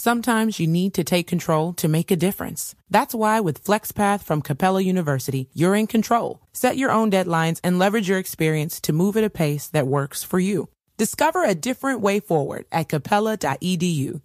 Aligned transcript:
Sometimes 0.00 0.60
you 0.60 0.66
need 0.66 0.92
to 0.92 1.02
take 1.02 1.26
control 1.26 1.72
to 1.72 1.88
make 1.88 2.10
a 2.10 2.16
difference. 2.16 2.74
That's 2.90 3.14
why 3.14 3.40
with 3.40 3.64
FlexPath 3.64 4.22
from 4.22 4.42
Capella 4.42 4.82
University, 4.82 5.48
you're 5.54 5.74
in 5.74 5.86
control. 5.86 6.40
Set 6.52 6.76
your 6.76 6.90
own 6.90 7.10
deadlines 7.10 7.60
and 7.64 7.78
leverage 7.78 8.06
your 8.06 8.18
experience 8.18 8.78
to 8.82 8.92
move 8.92 9.16
at 9.16 9.24
a 9.24 9.30
pace 9.30 9.68
that 9.68 9.86
works 9.86 10.22
for 10.22 10.38
you. 10.38 10.68
Discover 10.98 11.44
a 11.44 11.54
different 11.54 12.02
way 12.02 12.20
forward 12.20 12.66
at 12.70 12.88
capella.edu. 12.90 14.20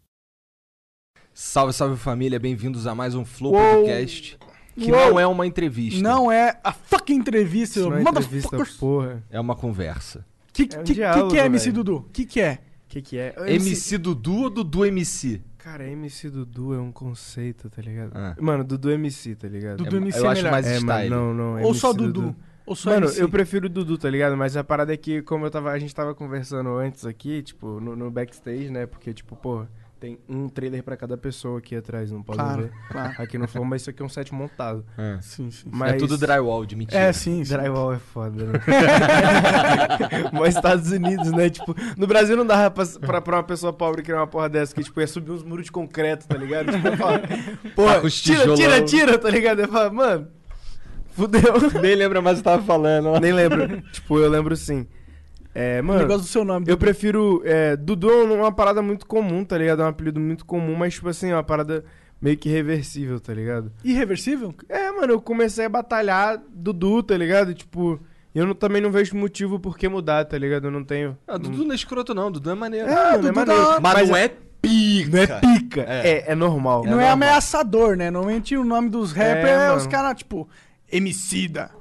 Salve, 1.34 1.72
salve 1.74 1.98
família, 1.98 2.38
bem-vindos 2.38 2.86
a 2.86 2.94
mais 2.94 3.16
um 3.16 3.24
Flow 3.24 3.54
Uou. 3.54 3.86
Podcast. 3.86 4.38
Que 4.78 4.92
Uou. 4.92 5.12
não 5.12 5.20
é 5.22 5.26
uma 5.26 5.48
entrevista, 5.48 6.02
Não 6.02 6.30
é 6.30 6.60
a 6.66 6.74
fucking 6.74 7.16
entrevista, 7.16 7.80
Isso 7.80 7.90
não 7.90 7.98
é 7.98 8.02
entrevista, 8.02 8.58
porra. 8.78 9.24
é 9.30 9.40
uma 9.40 9.56
conversa. 9.56 10.26
Que, 10.52 10.64
É 10.70 10.80
um 10.80 10.84
que, 10.84 10.94
diálogo, 10.96 11.30
que, 11.30 11.36
que 11.36 11.40
é 11.42 11.46
MC 11.46 11.72
velho. 11.72 11.84
Dudu? 11.84 12.10
Que 12.12 12.26
que 12.26 12.42
é? 12.42 12.60
O 12.86 12.90
que 12.92 13.02
que 13.02 13.18
é? 13.18 13.34
MC 13.48 13.98
Dudu 13.98 14.44
ou 14.44 14.50
Dudu 14.50 14.86
MC? 14.86 15.42
Cara, 15.64 15.88
MC 15.88 16.30
Dudu 16.30 16.74
é 16.74 16.80
um 16.80 16.92
conceito, 16.92 17.70
tá 17.70 17.82
ligado? 17.82 18.12
Ah. 18.16 18.36
Mano, 18.40 18.64
Dudu 18.64 18.90
MC, 18.92 19.36
tá 19.36 19.48
ligado? 19.48 19.78
Dudu 19.84 19.96
É- 19.98 20.00
MC 20.00 20.20
eu 20.20 20.26
é 20.26 20.28
acho 20.30 20.40
melhor. 20.42 20.52
mais 20.52 20.66
é, 20.66 20.76
style. 20.78 21.10
mano, 21.10 21.34
não, 21.34 21.34
não. 21.34 21.54
Ou 21.62 21.68
MC 21.70 21.80
só 21.80 21.94
Dudu? 21.94 22.36
Ou 22.66 22.76
só 22.76 22.90
Mano, 22.92 23.06
MC? 23.08 23.22
eu 23.22 23.30
prefiro 23.30 23.70
Dudu, 23.70 23.98
tá 23.98 24.10
ligado? 24.10 24.36
Mas 24.36 24.58
a 24.58 24.64
parada 24.64 24.94
é 24.94 24.98
que, 24.98 25.22
como 25.22 25.46
eu 25.46 25.52
tava, 25.52 25.72
a 25.72 25.78
gente 25.80 25.94
tava 25.94 26.16
conversando 26.16 26.70
antes 26.78 27.06
aqui, 27.06 27.42
tipo, 27.44 27.80
no, 27.80 27.96
no 27.96 28.10
backstage, 28.10 28.70
né? 28.72 28.86
Porque, 28.88 29.14
tipo, 29.14 29.36
pô, 29.36 29.66
tem 30.02 30.18
um 30.28 30.50
trailer 30.50 30.82
pra 30.84 30.98
cada 30.98 31.16
pessoa 31.16 31.60
aqui 31.60 31.76
atrás, 31.76 32.12
não 32.12 32.24
pode 32.24 32.40
Claro, 32.40 32.64
ver. 32.64 32.72
claro. 32.90 33.14
Aqui 33.20 33.38
no 33.38 33.48
Flow, 33.48 33.64
mas 33.64 33.82
isso 33.82 33.92
aqui 33.92 34.02
é 34.02 34.06
um 34.06 34.10
set 34.10 34.34
montado. 34.34 34.84
Sim, 35.22 35.52
sim. 35.52 35.70
Mas 35.72 35.94
É 35.94 35.98
tudo 35.98 36.18
drywall 36.18 36.66
de 36.66 36.76
mentira. 36.76 37.00
É, 37.00 37.14
sim, 37.14 37.46
sim. 37.46 37.54
Drywall 37.54 37.94
é 37.94 38.00
foda, 38.00 38.46
né? 38.46 38.60
Mas 40.34 40.56
Estados 40.56 40.92
Unidos, 40.92 41.32
né? 41.32 41.50
Tipo, 41.52 41.76
no 41.96 42.08
Brasil 42.08 42.36
não 42.36 42.46
dava 42.46 42.72
pra, 42.72 42.84
pra, 43.00 43.22
pra 43.22 43.36
uma 43.38 43.44
pessoa 43.44 43.72
pobre 43.72 44.02
criar 44.02 44.18
uma 44.18 44.28
porra 44.28 44.50
dessa, 44.50 44.74
que, 44.74 44.84
tipo, 44.84 45.00
ia 45.00 45.08
subir 45.08 45.32
uns 45.32 45.44
muros 45.44 45.66
de 45.66 45.72
concreto, 45.72 46.28
tá 46.28 46.36
ligado? 46.36 46.72
Tipo, 46.72 46.88
eu 46.88 46.98
falo, 46.98 47.20
porra, 47.76 48.10
tira, 48.10 48.56
tira, 48.56 48.82
tira, 48.84 49.18
tá 49.20 49.30
ligado? 49.30 49.60
Eu 49.62 49.68
falo, 49.68 49.94
mano, 49.94 50.28
fudeu. 51.12 51.54
Nem 51.82 51.96
lembra 51.96 52.22
mais 52.22 52.38
o 52.38 52.42
que 52.42 52.46
tava 52.46 52.64
falando. 52.64 53.08
ó. 53.10 53.20
Nem 53.20 53.34
lembro. 53.34 53.82
tipo, 53.92 54.18
eu 54.18 54.30
lembro 54.30 54.56
sim. 54.56 54.88
É, 55.54 55.82
O 55.82 55.84
mano, 55.84 56.00
negócio 56.00 56.22
do 56.22 56.28
seu 56.28 56.46
nome. 56.46 56.66
eu 56.66 56.76
Dudu. 56.76 56.78
prefiro. 56.80 57.42
É, 57.46 57.76
Dudu 57.76 58.10
é 58.10 58.24
uma 58.24 58.52
parada 58.52 58.82
muito 58.82 59.06
comum, 59.06 59.44
tá 59.44 59.58
ligado? 59.58 59.82
É 59.82 59.86
um 59.86 59.90
apelido 59.90 60.20
muito 60.20 60.46
comum, 60.46 60.76
mas, 60.76 60.94
tipo 60.94 61.10
assim, 61.10 61.30
é 61.32 61.36
uma 61.36 61.44
parada 61.44 61.84
meio 62.22 62.38
que 62.38 62.48
reversível, 62.50 63.20
tá 63.20 63.34
ligado? 63.34 63.72
Irreversível? 63.84 64.54
É, 64.70 64.92
mano, 64.92 65.14
eu 65.14 65.22
comecei 65.22 65.66
a 65.66 65.70
batalhar 65.70 66.42
Dudu, 66.54 67.04
tá 67.04 67.18
ligado? 67.18 67.54
Tipo, 67.54 68.00
eu 68.34 68.46
não- 68.46 68.54
também 68.54 68.82
não 68.82 68.92
vejo 68.92 69.16
motivo 69.16 69.60
por 69.60 69.78
que 69.78 69.90
mudar, 69.90 70.24
tá 70.26 70.38
ligado? 70.38 70.66
Eu 70.68 70.72
não 70.72 70.84
tenho. 70.86 71.18
Ah, 71.28 71.38
Dudu 71.38 71.66
não 71.66 71.72
é 71.74 71.76
escroto 71.76 72.14
não, 72.14 72.32
Dudu 72.32 72.50
é 72.52 72.56
maneiro. 72.56 72.88
É, 72.88 72.96
mano, 72.96 73.08
é 73.10 73.18
Dudu 73.18 73.34
maneiro. 73.36 73.66
da- 73.72 73.80
mas, 73.82 74.10
não 74.10 74.16
é, 74.16 74.24
é 74.26 74.36
pica. 74.62 75.12
não 75.12 75.20
é 75.24 75.40
pica. 75.58 75.82
É. 75.82 76.08
É, 76.10 76.32
é, 76.32 76.36
normal. 76.36 76.84
não 76.84 76.92
é, 76.92 76.96
normal. 76.96 77.12
ameaçador, 77.12 77.98
né? 77.98 78.10
Normalmente 78.10 78.56
o 78.56 78.64
nome 78.64 78.90
dos 78.90 79.12
rappers 79.12 79.48
É, 79.50 79.68
é, 79.68 79.74
os 79.74 79.86
caras, 79.88 80.16
tipo, 80.18 80.48
Emicida, 80.90 81.72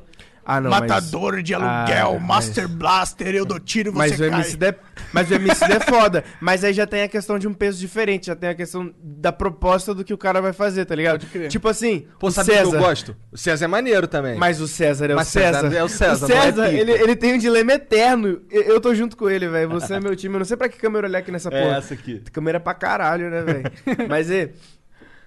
Ah, 0.56 0.60
não, 0.60 0.70
mas- 0.70 0.80
Matador 0.80 1.42
de 1.42 1.54
Aluguel, 1.54 2.16
Ah, 2.16 2.18
mas- 2.18 2.46
Master 2.46 2.68
Blaster, 2.68 3.34
eu 3.34 3.44
dou 3.44 3.60
tiro 3.60 3.90
e 3.90 3.94
Mas 3.94 4.12
você 4.16 4.26
o, 4.26 4.30
cai. 4.30 4.40
MC 4.40 4.58
é, 4.64 4.74
mas 5.12 5.30
o 5.30 5.34
MC 5.34 5.64
é 5.64 5.80
foda. 5.80 6.24
Mas 6.40 6.64
aí 6.64 6.72
já 6.72 6.86
tem 6.86 7.02
a 7.02 7.08
questão 7.08 7.38
de 7.38 7.46
um 7.46 7.54
peso 7.54 7.78
diferente, 7.78 8.26
já 8.26 8.34
tem 8.36 8.50
a 8.50 8.54
questão 8.54 8.92
da 9.02 9.30
proposta 9.32 9.94
do 9.94 10.04
que 10.04 10.12
o 10.12 10.18
cara 10.18 10.40
vai 10.40 10.52
fazer, 10.52 10.84
tá 10.84 10.94
ligado? 10.94 11.20
Pode 11.20 11.26
crer. 11.32 11.48
Tipo 11.48 11.68
assim, 11.68 12.06
Pô, 12.18 12.28
o 12.28 12.30
sabe 12.30 12.50
o 12.50 12.54
César. 12.54 12.70
que 12.70 12.76
eu 12.76 12.80
gosto? 12.80 13.16
O 13.32 13.38
César 13.38 13.64
é 13.64 13.68
maneiro 13.68 14.06
também. 14.08 14.36
Mas 14.36 14.60
o 14.60 14.66
César 14.68 15.10
é 15.10 15.14
Mas 15.14 15.28
o 15.28 15.30
César. 15.30 15.60
César 15.60 15.76
é 15.76 15.82
o 15.84 15.88
César, 15.88 16.26
O 16.26 16.30
é 16.32 16.42
César, 16.42 16.64
pica. 16.68 16.80
ele, 16.80 16.92
ele 16.92 17.16
tem 17.16 17.34
um 17.34 17.38
dilema 17.38 17.72
eterno. 17.72 18.40
Eu, 18.50 18.62
eu 18.62 18.80
tô 18.80 18.94
junto 18.94 19.16
com 19.16 19.28
ele, 19.30 19.48
velho. 19.48 19.68
Você 19.70 19.94
é 19.94 20.00
meu 20.00 20.14
time. 20.16 20.34
Eu 20.34 20.38
não 20.40 20.44
sei 20.46 20.56
pra 20.56 20.68
que 20.68 20.78
câmera 20.78 21.06
olhar 21.06 21.18
aqui 21.20 21.30
nessa 21.30 21.48
é 21.48 21.62
porra. 21.62 21.76
essa 21.76 21.94
aqui. 21.94 22.22
Câmera 22.32 22.58
pra 22.58 22.74
caralho, 22.74 23.30
né, 23.30 23.42
velho? 23.42 23.70
Mas, 24.08 24.30
e, 24.30 24.50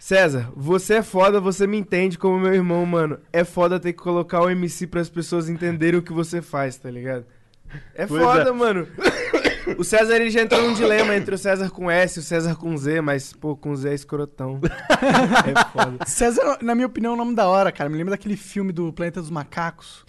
César, 0.04 0.52
você 0.54 0.96
é 0.96 1.02
foda, 1.02 1.40
você 1.40 1.66
me 1.66 1.78
entende 1.78 2.18
como 2.18 2.38
meu 2.38 2.54
irmão, 2.54 2.86
mano. 2.86 3.20
É 3.32 3.46
foda 3.46 3.80
ter 3.80 3.94
que 3.94 4.04
colocar 4.04 4.42
o 4.42 4.50
MC 4.50 4.86
pras 4.86 5.08
pessoas 5.08 5.48
entenderem 5.48 5.98
o 5.98 6.04
que 6.04 6.12
você 6.12 6.42
faz, 6.42 6.76
tá 6.76 6.92
ligado? 6.92 7.26
É 7.96 8.06
Pois 8.06 8.22
foda, 8.22 8.50
é. 8.50 8.52
mano. 8.52 8.86
O 9.78 9.84
César, 9.86 10.18
ele 10.18 10.30
já 10.30 10.42
entrou 10.42 10.62
num 10.62 10.74
dilema 10.74 11.16
entre 11.16 11.36
o 11.36 11.38
César 11.38 11.70
com 11.70 11.90
S 11.90 12.20
e 12.20 12.22
o 12.22 12.24
César 12.24 12.58
com 12.58 12.76
Z, 12.76 13.00
mas, 13.00 13.32
pô, 13.32 13.56
com 13.56 13.74
Z 13.78 13.92
é 13.92 13.94
escrotão. 13.94 14.60
é 15.48 15.72
foda. 15.72 16.06
César, 16.06 16.58
na 16.62 16.76
minha 16.76 16.88
opinião, 16.88 17.14
é 17.14 17.16
um 17.16 17.20
nome 17.20 17.34
da 17.34 17.48
hora, 17.48 17.72
cara. 17.72 17.90
Me 17.90 17.96
lembra 17.96 18.12
daquele 18.12 18.36
filme 18.36 18.74
do 18.74 18.92
Planeta 18.92 19.22
dos 19.22 19.30
Macacos. 19.30 20.04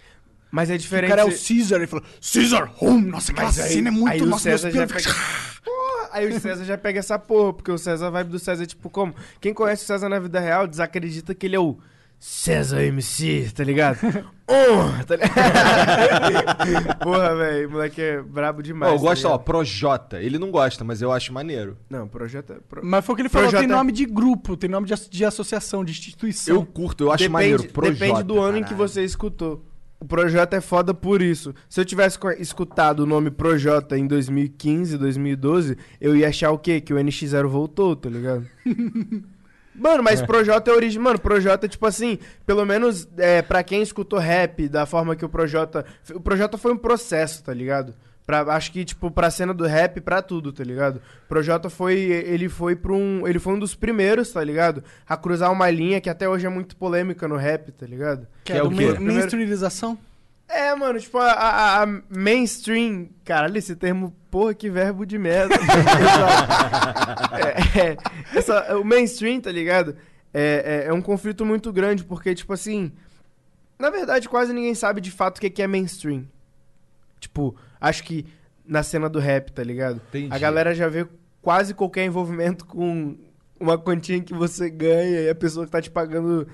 Mas 0.55 0.71
é 0.71 0.75
O 0.77 0.79
diferente. 0.79 1.11
cara 1.11 1.23
é 1.23 1.25
o 1.25 1.29
Caesar, 1.31 1.79
ele 1.81 1.89
falou, 1.89 2.05
Caesar 2.33 2.73
Home, 2.81 3.07
nossa, 3.11 3.33
aquela 3.33 3.49
Mas 3.49 3.59
aí- 3.59 3.73
cena 3.73 3.89
é 3.89 3.91
muito... 3.91 4.09
aí 4.13 4.23
o 4.23 4.27
nossa, 4.27 4.49
meus 4.49 4.61
César 4.61 4.71
já 4.71 4.87
pelos- 4.87 5.03
pega- 5.05 5.17
Porra, 5.65 6.09
aí 6.13 6.29
o 6.29 6.41
César 6.41 6.65
já 6.65 6.79
pega 6.79 6.99
essa 7.01 7.19
porra, 7.19 7.53
porque 7.55 7.73
o 7.73 7.79
César, 7.79 8.07
a 8.07 8.11
vibe 8.11 8.29
do 8.31 8.39
César 8.39 8.63
é 8.63 8.67
tipo 8.67 8.89
como? 8.89 9.13
Quem 9.41 9.53
conhece 9.53 9.83
o 9.83 9.87
César 9.87 10.09
na 10.09 10.21
vida 10.21 10.39
real 10.39 10.69
desacredita 10.69 11.35
que 11.35 11.47
ele 11.47 11.57
é 11.57 11.59
o 11.59 11.77
César 12.21 12.83
MC, 12.85 13.51
tá 13.53 13.65
ligado? 13.65 13.99
Honra, 14.49 15.03
tá 15.05 15.17
ligado? 15.17 16.99
Porra, 17.03 17.35
velho, 17.37 17.71
moleque 17.71 18.01
é 18.01 18.23
brabo 18.23 18.61
Ó, 18.61 18.63
demais. 18.63 18.93
eu 18.93 18.99
tá 18.99 19.05
gosto, 19.05 19.25
ó, 19.25 19.31
ligado? 19.33 19.45
Projota. 19.45 20.23
Ele 20.23 20.39
não 20.39 20.51
gosta, 20.53 20.85
mas 20.85 21.03
eu 21.03 21.11
acho 21.11 21.33
maneiro. 21.33 21.77
Não, 21.91 22.07
projeto 22.07 22.53
é. 22.53 22.57
Pro... 22.69 22.81
Mas 22.85 23.05
foi 23.05 23.13
o 23.13 23.17
que 23.17 23.23
ele 23.23 23.29
falou, 23.29 23.49
Projota- 23.49 23.67
tem 23.67 23.77
nome 23.77 23.91
de 23.93 24.07
grupo, 24.07 24.57
tem 24.57 24.71
nome 24.71 24.87
de, 24.87 24.95
de 25.11 25.25
associação, 25.25 25.85
de 25.85 25.91
instituição. 25.93 26.55
Eu 26.55 26.65
curto, 26.65 27.03
eu 27.05 27.09
acho 27.11 27.19
depende, 27.25 27.33
maneiro. 27.33 27.65
Projota. 27.65 27.99
depende 27.99 28.23
do 28.23 28.41
ano 28.41 28.59
em 28.59 28.63
que 28.65 28.75
você 28.75 29.03
escutou. 29.03 29.65
O 30.05 30.07
Projota 30.07 30.55
é 30.55 30.61
foda 30.61 30.93
por 30.93 31.23
isso. 31.23 31.55
Se 31.67 31.81
eu 31.81 31.85
tivesse 31.85 32.19
escutado 32.39 33.01
o 33.01 33.07
nome 33.07 33.31
Projota 33.31 33.97
em 33.97 34.07
2015, 34.07 34.99
2012, 34.99 35.79
eu 35.99 36.15
ia 36.15 36.29
achar 36.29 36.51
o 36.51 36.59
quê? 36.59 36.79
Que 36.79 36.93
o 36.93 36.99
NX0 36.99 37.47
voltou, 37.47 37.97
tá 37.97 38.11
ligado? 38.11 38.47
Mano, 39.75 40.03
mas 40.03 40.21
Projota 40.21 40.71
é 40.71 40.75
origem. 40.75 41.01
Mano, 41.01 41.19
Projota, 41.19 41.67
tipo 41.67 41.87
assim, 41.87 42.19
pelo 42.45 42.67
menos 42.67 43.09
é, 43.17 43.41
pra 43.41 43.65
quem 43.65 43.81
escutou 43.81 44.19
rap 44.19 44.69
da 44.69 44.85
forma 44.85 45.17
que 45.17 45.25
o 45.25 45.29
Projota. 45.29 45.87
O 46.15 46.21
Projota 46.21 46.59
foi 46.59 46.75
um 46.75 46.79
processo, 46.79 47.43
tá 47.43 47.55
ligado? 47.55 47.95
Pra, 48.27 48.41
acho 48.55 48.73
que, 48.73 48.85
tipo, 48.87 49.11
pra 49.11 49.31
cena 49.31 49.53
do 49.53 49.67
rap, 49.67 50.01
pra 50.01 50.23
tudo, 50.23 50.51
tá 50.51 50.65
ligado? 50.65 51.03
Projota 51.29 51.69
foi. 51.69 51.99
Ele 51.99 52.49
foi 52.49 52.75
pra 52.75 52.93
um. 52.93 53.29
Ele 53.29 53.39
foi 53.39 53.53
um 53.55 53.59
dos 53.59 53.75
primeiros, 53.75 54.33
tá 54.33 54.43
ligado? 54.43 54.83
A 55.07 55.15
cruzar 55.17 55.53
uma 55.53 55.69
linha 55.71 56.01
que 56.01 56.09
até 56.09 56.27
hoje 56.27 56.47
é 56.47 56.49
muito 56.49 56.75
polêmica 56.75 57.29
no 57.29 57.37
rap, 57.37 57.71
tá 57.73 57.87
ligado? 57.87 58.27
Que 58.43 58.53
Que 58.53 58.53
é 58.55 58.57
é 58.61 58.62
o 58.62 58.71
quê? 58.71 58.93
main- 58.93 58.99
mainstreamização. 59.12 59.99
É, 60.49 60.75
mano, 60.75 60.99
tipo, 60.99 61.19
a, 61.19 61.33
a- 61.33 61.83
a 61.83 61.87
mainstream. 62.09 63.09
Caralho, 63.25 63.59
esse 63.59 63.77
termo, 63.77 64.15
porra, 64.31 64.55
que 64.55 64.71
verbo 64.71 65.05
de 65.05 65.19
merda. 65.19 65.55
é, 67.77 67.81
é, 67.91 67.97
essa- 68.39 68.77
o 68.79 68.85
mainstream, 68.85 69.41
tá 69.41 69.51
ligado? 69.51 69.97
É, 70.33 70.85
é, 70.87 70.89
é 70.89 70.93
um 70.93 71.01
conflito 71.03 71.45
muito 71.45 71.73
grande, 71.73 72.05
porque, 72.05 72.35
tipo 72.35 72.53
assim. 72.53 72.93
Na 73.79 73.91
verdade, 73.91 74.29
quase 74.29 74.53
ninguém 74.53 74.75
sabe 74.75 75.01
de 75.01 75.11
fato 75.11 75.39
o 75.39 75.41
que 75.41 75.51
que 75.51 75.62
é 75.62 75.67
mainstream. 75.67 76.25
Tipo, 77.19 77.56
acho 77.89 78.03
que 78.05 78.27
na 78.67 78.83
cena 78.83 79.09
do 79.09 79.19
rap, 79.19 79.53
tá 79.53 79.62
ligado? 79.62 80.00
Entendi. 80.09 80.34
A 80.34 80.39
galera 80.39 80.75
já 80.75 80.89
vê 80.89 81.06
quase 81.43 81.75
qualquer 81.75 82.05
envolvimento 82.05 82.65
com 82.65 83.17
uma 83.61 83.78
quantia 83.78 84.21
que 84.21 84.33
você 84.33 84.71
ganha 84.71 85.21
e 85.21 85.28
a 85.28 85.34
pessoa 85.34 85.67
que 85.67 85.72
tá 85.72 85.81
te 85.81 85.91
pagando 85.91 86.49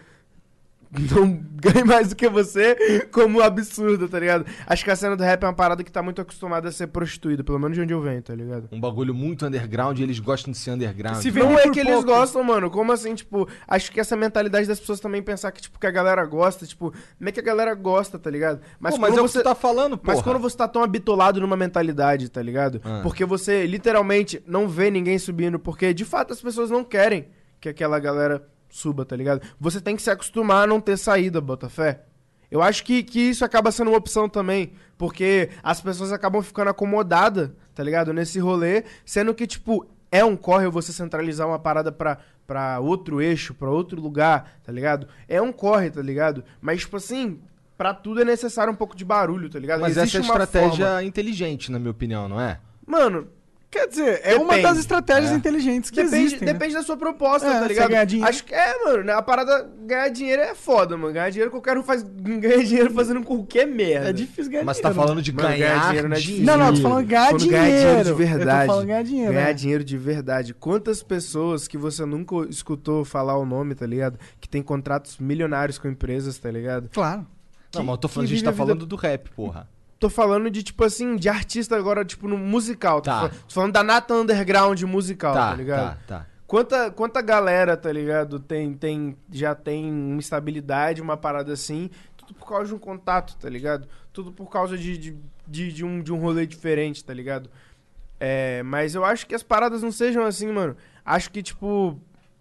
não 0.92 1.40
ganha 1.60 1.84
mais 1.84 2.08
do 2.08 2.16
que 2.16 2.28
você 2.28 3.06
como 3.12 3.40
absurdo, 3.40 4.08
tá 4.08 4.18
ligado? 4.18 4.44
Acho 4.66 4.84
que 4.84 4.90
a 4.90 4.96
cena 4.96 5.16
do 5.16 5.22
rap 5.22 5.42
é 5.42 5.46
uma 5.46 5.52
parada 5.52 5.84
que 5.84 5.92
tá 5.92 6.02
muito 6.02 6.20
acostumada 6.20 6.68
a 6.68 6.72
ser 6.72 6.88
prostituída, 6.88 7.44
pelo 7.44 7.58
menos 7.58 7.76
de 7.76 7.82
onde 7.82 7.92
eu 7.92 8.00
venho, 8.00 8.20
tá 8.22 8.34
ligado? 8.34 8.68
Um 8.72 8.80
bagulho 8.80 9.14
muito 9.14 9.46
underground 9.46 9.98
e 9.98 10.02
eles 10.02 10.18
gostam 10.18 10.50
de 10.50 10.58
ser 10.58 10.72
underground. 10.72 11.16
Se 11.18 11.30
Não 11.30 11.58
é 11.58 11.68
que 11.68 11.80
eles 11.80 11.92
pouco. 11.92 12.08
gostam, 12.08 12.42
mano. 12.42 12.70
Como 12.70 12.92
assim, 12.92 13.14
tipo, 13.14 13.48
acho 13.68 13.92
que 13.92 14.00
essa 14.00 14.16
mentalidade 14.16 14.66
das 14.66 14.80
pessoas 14.80 15.00
também 15.00 15.22
pensar 15.22 15.52
que, 15.52 15.62
tipo, 15.62 15.78
que 15.78 15.86
a 15.86 15.90
galera 15.90 16.24
gosta, 16.24 16.66
tipo, 16.66 16.90
como 16.90 17.28
é 17.28 17.32
que 17.32 17.40
a 17.40 17.44
galera 17.44 17.74
gosta, 17.74 18.18
tá 18.18 18.30
ligado? 18.30 18.60
Mas, 18.78 18.94
quando 18.94 19.02
mas 19.02 19.16
é 19.16 19.20
o 19.20 19.24
que 19.24 19.30
você 19.30 19.42
tá 19.42 19.54
falando, 19.54 19.96
pô. 19.96 20.10
Mas 20.10 20.22
quando 20.22 20.38
você 20.38 20.56
tá 20.56 20.66
tão 20.66 20.82
habitolado 20.82 21.40
numa 21.40 21.56
mentalidade, 21.56 22.28
tá 22.28 22.42
ligado? 22.42 22.80
Ah. 22.84 23.00
Porque 23.02 23.24
você 23.24 23.66
literalmente 23.66 24.42
não 24.46 24.68
vê 24.68 24.90
ninguém 24.90 25.18
subindo, 25.18 25.58
porque 25.58 25.94
de 25.94 26.04
fato 26.04 26.32
as 26.32 26.40
pessoas 26.40 26.70
não 26.70 26.82
querem 26.82 27.28
que 27.60 27.68
aquela 27.68 27.98
galera 27.98 28.42
suba, 28.70 29.04
tá 29.04 29.14
ligado? 29.16 29.42
Você 29.60 29.80
tem 29.80 29.96
que 29.96 30.02
se 30.02 30.10
acostumar 30.10 30.64
a 30.64 30.66
não 30.66 30.80
ter 30.80 30.96
saída, 30.96 31.40
Botafé. 31.40 32.02
Eu 32.50 32.62
acho 32.62 32.82
que, 32.84 33.02
que 33.02 33.20
isso 33.20 33.44
acaba 33.44 33.70
sendo 33.70 33.88
uma 33.90 33.98
opção 33.98 34.28
também, 34.28 34.72
porque 34.98 35.50
as 35.62 35.80
pessoas 35.80 36.12
acabam 36.12 36.42
ficando 36.42 36.70
acomodadas, 36.70 37.50
tá 37.74 37.82
ligado? 37.82 38.12
Nesse 38.12 38.38
rolê, 38.40 38.84
sendo 39.04 39.34
que, 39.34 39.46
tipo, 39.46 39.86
é 40.10 40.24
um 40.24 40.36
corre 40.36 40.68
você 40.68 40.92
centralizar 40.92 41.46
uma 41.46 41.58
parada 41.60 41.92
pra, 41.92 42.18
pra 42.46 42.80
outro 42.80 43.20
eixo, 43.20 43.54
pra 43.54 43.70
outro 43.70 44.00
lugar, 44.00 44.58
tá 44.64 44.72
ligado? 44.72 45.06
É 45.28 45.40
um 45.40 45.52
corre, 45.52 45.90
tá 45.90 46.02
ligado? 46.02 46.42
Mas, 46.60 46.80
tipo 46.80 46.96
assim, 46.96 47.38
pra 47.78 47.94
tudo 47.94 48.22
é 48.22 48.24
necessário 48.24 48.72
um 48.72 48.76
pouco 48.76 48.96
de 48.96 49.04
barulho, 49.04 49.48
tá 49.48 49.58
ligado? 49.58 49.80
Mas 49.80 49.96
Existe 49.96 50.16
essa 50.18 50.26
é 50.26 50.28
uma 50.28 50.42
estratégia 50.44 50.86
forma. 50.86 51.02
inteligente, 51.04 51.70
na 51.70 51.78
minha 51.78 51.92
opinião, 51.92 52.28
não 52.28 52.40
é? 52.40 52.58
Mano, 52.84 53.28
Quer 53.70 53.86
dizer, 53.86 54.20
é 54.24 54.34
uma 54.34 54.46
Depende. 54.48 54.62
das 54.62 54.78
estratégias 54.78 55.30
É. 55.30 55.34
inteligentes 55.36 55.90
que 55.90 56.02
Depende, 56.02 56.16
existem. 56.24 56.44
né? 56.46 56.52
depende 56.54 56.74
da 56.74 56.82
sua 56.82 56.96
proposta, 56.96 57.46
É, 57.46 57.52
tá 57.52 57.58
você 57.60 57.68
ligado? 57.68 57.88
ganhar 57.90 58.04
dinheiro. 58.04 58.28
Acho 58.28 58.44
que 58.44 58.52
é, 58.52 58.84
mano, 58.84 59.04
né, 59.04 59.12
a 59.12 59.22
parada 59.22 59.70
ganhar 59.86 60.08
dinheiro 60.08 60.42
é 60.42 60.56
foda, 60.56 60.96
mano. 60.96 61.12
Ganhar 61.14 61.30
dinheiro 61.30 61.52
qualquer 61.52 61.78
um 61.78 61.82
faz 61.84 62.02
ganha 62.18 62.64
dinheiro 62.64 62.92
fazendo 62.92 63.22
qualquer 63.22 63.68
merda. 63.68 64.10
É 64.10 64.12
difícil 64.12 64.50
ganhar 64.50 64.64
Mas 64.64 64.78
você 64.78 64.82
tá 64.82 64.88
dinheiro. 64.88 65.06
falando 65.08 65.22
de 65.22 65.32
Mano, 65.32 65.48
ganhar, 65.50 65.58
ganhar 65.68 65.86
dinheiro 65.86 66.08
não 66.08 66.16
é 66.16 66.20
dinheiro. 66.20 66.46
Não, 66.46 66.56
não, 66.58 66.74
tô 66.74 66.80
falando 66.80 67.06
ganhar 67.06 67.28
Quando 67.30 67.40
dinheiro. 67.42 67.62
ganhar 67.64 67.78
dinheiro 67.78 68.02
de 68.02 68.10
Eu 68.10 68.16
tô 68.16 68.18
verdade. 68.18 68.66
falando 68.66 68.86
ganhar 68.86 69.02
dinheiro. 69.04 69.32
Ganhar 69.34 69.46
né? 69.46 69.52
dinheiro 69.54 69.84
de 69.84 69.96
verdade. 69.98 70.54
Quantas 70.54 71.02
pessoas 71.04 71.68
que 71.68 71.78
você 71.78 72.04
nunca 72.04 72.34
escutou 72.50 73.04
falar 73.04 73.36
o 73.38 73.46
nome, 73.46 73.76
tá 73.76 73.86
ligado? 73.86 74.18
Que 74.40 74.48
tem 74.48 74.62
contratos 74.62 75.16
milionários 75.20 75.78
com 75.78 75.86
empresas, 75.86 76.36
tá 76.38 76.50
ligado? 76.50 76.88
Claro. 76.92 77.24
Não, 77.72 77.84
mas 77.84 77.92
eu 77.92 77.98
tô 77.98 78.08
que 78.08 78.14
falando, 78.14 78.26
a 78.26 78.30
gente 78.30 78.42
tá 78.42 78.50
vida- 78.50 78.64
falando 78.64 78.84
do 78.84 78.96
rap, 78.96 79.30
porra. 79.30 79.68
Tô 80.00 80.08
falando 80.10 80.50
de, 80.50 80.62
tipo 80.62 80.82
assim, 80.82 81.14
de 81.14 81.28
artista 81.28 81.76
agora, 81.76 82.04
tipo, 82.04 82.26
no 82.26 82.38
musical. 82.38 83.00
Tô 83.02 83.10
Tá. 83.10 83.16
falando- 83.18 83.32
Tô 83.42 83.54
falando 83.54 83.72
da 83.72 83.82
Nata 83.84 84.14
Underground 84.14 84.82
musical, 84.84 85.34
tá, 85.34 85.50
Tá, 85.50 85.54
ligado? 85.54 85.98
tá, 86.06 86.20
tá. 86.20 86.26
Quanta, 86.46 86.90
quanta 86.90 87.20
galera, 87.22 87.76
tá 87.76 87.92
ligado, 87.92 88.40
tem, 88.40 88.72
tem, 88.74 89.16
já 89.30 89.54
tem 89.54 89.84
uma 89.92 90.18
estabilidade, 90.18 91.00
uma 91.02 91.16
parada 91.16 91.52
assim, 91.52 91.88
tudo 92.16 92.34
por 92.34 92.48
causa 92.48 92.66
de 92.68 92.74
um 92.74 92.78
contato, 92.78 93.36
tá 93.36 93.48
ligado? 93.48 93.86
Tudo 94.12 94.32
por 94.32 94.50
causa 94.50 94.76
de, 94.76 94.96
de, 94.98 95.16
de, 95.46 95.72
de 95.72 95.84
um, 95.84 96.02
de 96.02 96.12
um 96.12 96.18
rolê 96.18 96.46
diferente, 96.46 97.04
tá 97.04 97.12
ligado? 97.14 97.48
É, 98.18 98.62
mas 98.64 98.94
eu 98.94 99.04
acho 99.04 99.26
que 99.26 99.34
as 99.34 99.42
paradas 99.42 99.82
não 99.82 99.92
sejam 99.92 100.24
assim, 100.24 100.50
mano. 100.50 100.76
Acho 101.04 101.30
que, 101.30 101.42
tipo, 101.42 102.00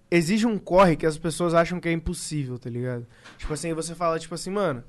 exige 0.10 0.48
um 0.48 0.58
corre 0.58 0.96
que 0.96 1.06
as 1.06 1.18
pessoas 1.18 1.54
acham 1.54 1.80
que 1.80 1.88
é 1.90 1.92
impossível, 1.92 2.58
tá 2.58 2.70
ligado? 2.70 3.06
Tipo 3.38 3.54
assim, 3.54 3.74
você 3.74 3.94
fala, 3.94 4.18
tipo 4.18 4.34
assim, 4.34 4.50
mano, 4.50 4.84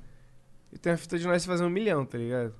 eu 0.73 0.79
tenho 0.79 0.95
a 0.95 0.97
fita 0.97 1.19
de 1.19 1.27
nós 1.27 1.45
fazer 1.45 1.63
um 1.63 1.69
milhão, 1.69 2.05
tá 2.05 2.17
ligado? 2.17 2.53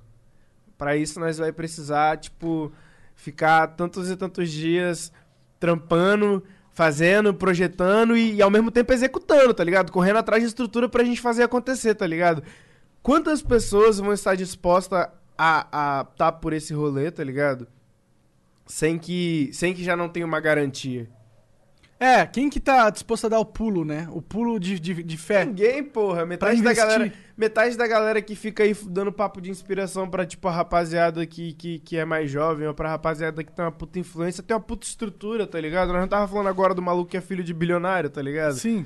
Pra 0.76 0.96
isso 0.96 1.20
nós 1.20 1.38
vai 1.38 1.52
precisar, 1.52 2.18
tipo, 2.18 2.72
ficar 3.14 3.68
tantos 3.68 4.10
e 4.10 4.16
tantos 4.16 4.50
dias 4.50 5.12
trampando, 5.60 6.42
fazendo, 6.72 7.32
projetando 7.32 8.16
e, 8.16 8.34
e 8.34 8.42
ao 8.42 8.50
mesmo 8.50 8.70
tempo 8.70 8.92
executando, 8.92 9.54
tá 9.54 9.62
ligado? 9.62 9.92
Correndo 9.92 10.16
atrás 10.18 10.42
de 10.42 10.48
estrutura 10.48 10.88
pra 10.88 11.04
gente 11.04 11.20
fazer 11.20 11.42
acontecer, 11.42 11.94
tá 11.94 12.06
ligado? 12.06 12.42
Quantas 13.02 13.42
pessoas 13.42 13.98
vão 13.98 14.12
estar 14.12 14.34
dispostas 14.34 15.08
a 15.38 15.66
a 16.00 16.04
tá 16.04 16.30
por 16.30 16.52
esse 16.52 16.72
rolê, 16.72 17.10
tá 17.10 17.24
ligado? 17.24 17.66
Sem 18.66 18.98
que, 18.98 19.50
sem 19.52 19.74
que 19.74 19.82
já 19.82 19.96
não 19.96 20.08
tenha 20.08 20.26
uma 20.26 20.40
garantia. 20.40 21.08
É, 22.02 22.26
quem 22.26 22.50
que 22.50 22.58
tá 22.58 22.90
disposto 22.90 23.26
a 23.26 23.28
dar 23.28 23.38
o 23.38 23.44
pulo, 23.44 23.84
né? 23.84 24.08
O 24.10 24.20
pulo 24.20 24.58
de, 24.58 24.80
de, 24.80 25.04
de 25.04 25.16
fé. 25.16 25.44
Ninguém, 25.44 25.84
porra. 25.84 26.26
Metade 26.26 26.60
da 26.60 26.74
galera, 26.74 27.12
metade 27.36 27.76
da 27.76 27.86
galera 27.86 28.20
que 28.20 28.34
fica 28.34 28.64
aí 28.64 28.74
dando 28.88 29.12
papo 29.12 29.40
de 29.40 29.52
inspiração 29.52 30.10
pra, 30.10 30.26
tipo, 30.26 30.48
a 30.48 30.50
rapaziada 30.50 31.24
que, 31.24 31.52
que, 31.52 31.78
que 31.78 31.96
é 31.96 32.04
mais 32.04 32.28
jovem 32.28 32.66
ou 32.66 32.74
pra 32.74 32.88
rapaziada 32.88 33.44
que 33.44 33.52
tem 33.52 33.64
uma 33.64 33.70
puta 33.70 34.00
influência, 34.00 34.42
tem 34.42 34.52
uma 34.52 34.60
puta 34.60 34.84
estrutura, 34.84 35.46
tá 35.46 35.60
ligado? 35.60 35.92
Nós 35.92 36.00
não 36.00 36.08
tava 36.08 36.26
falando 36.26 36.48
agora 36.48 36.74
do 36.74 36.82
maluco 36.82 37.08
que 37.08 37.16
é 37.16 37.20
filho 37.20 37.44
de 37.44 37.54
bilionário, 37.54 38.10
tá 38.10 38.20
ligado? 38.20 38.54
Sim. 38.54 38.84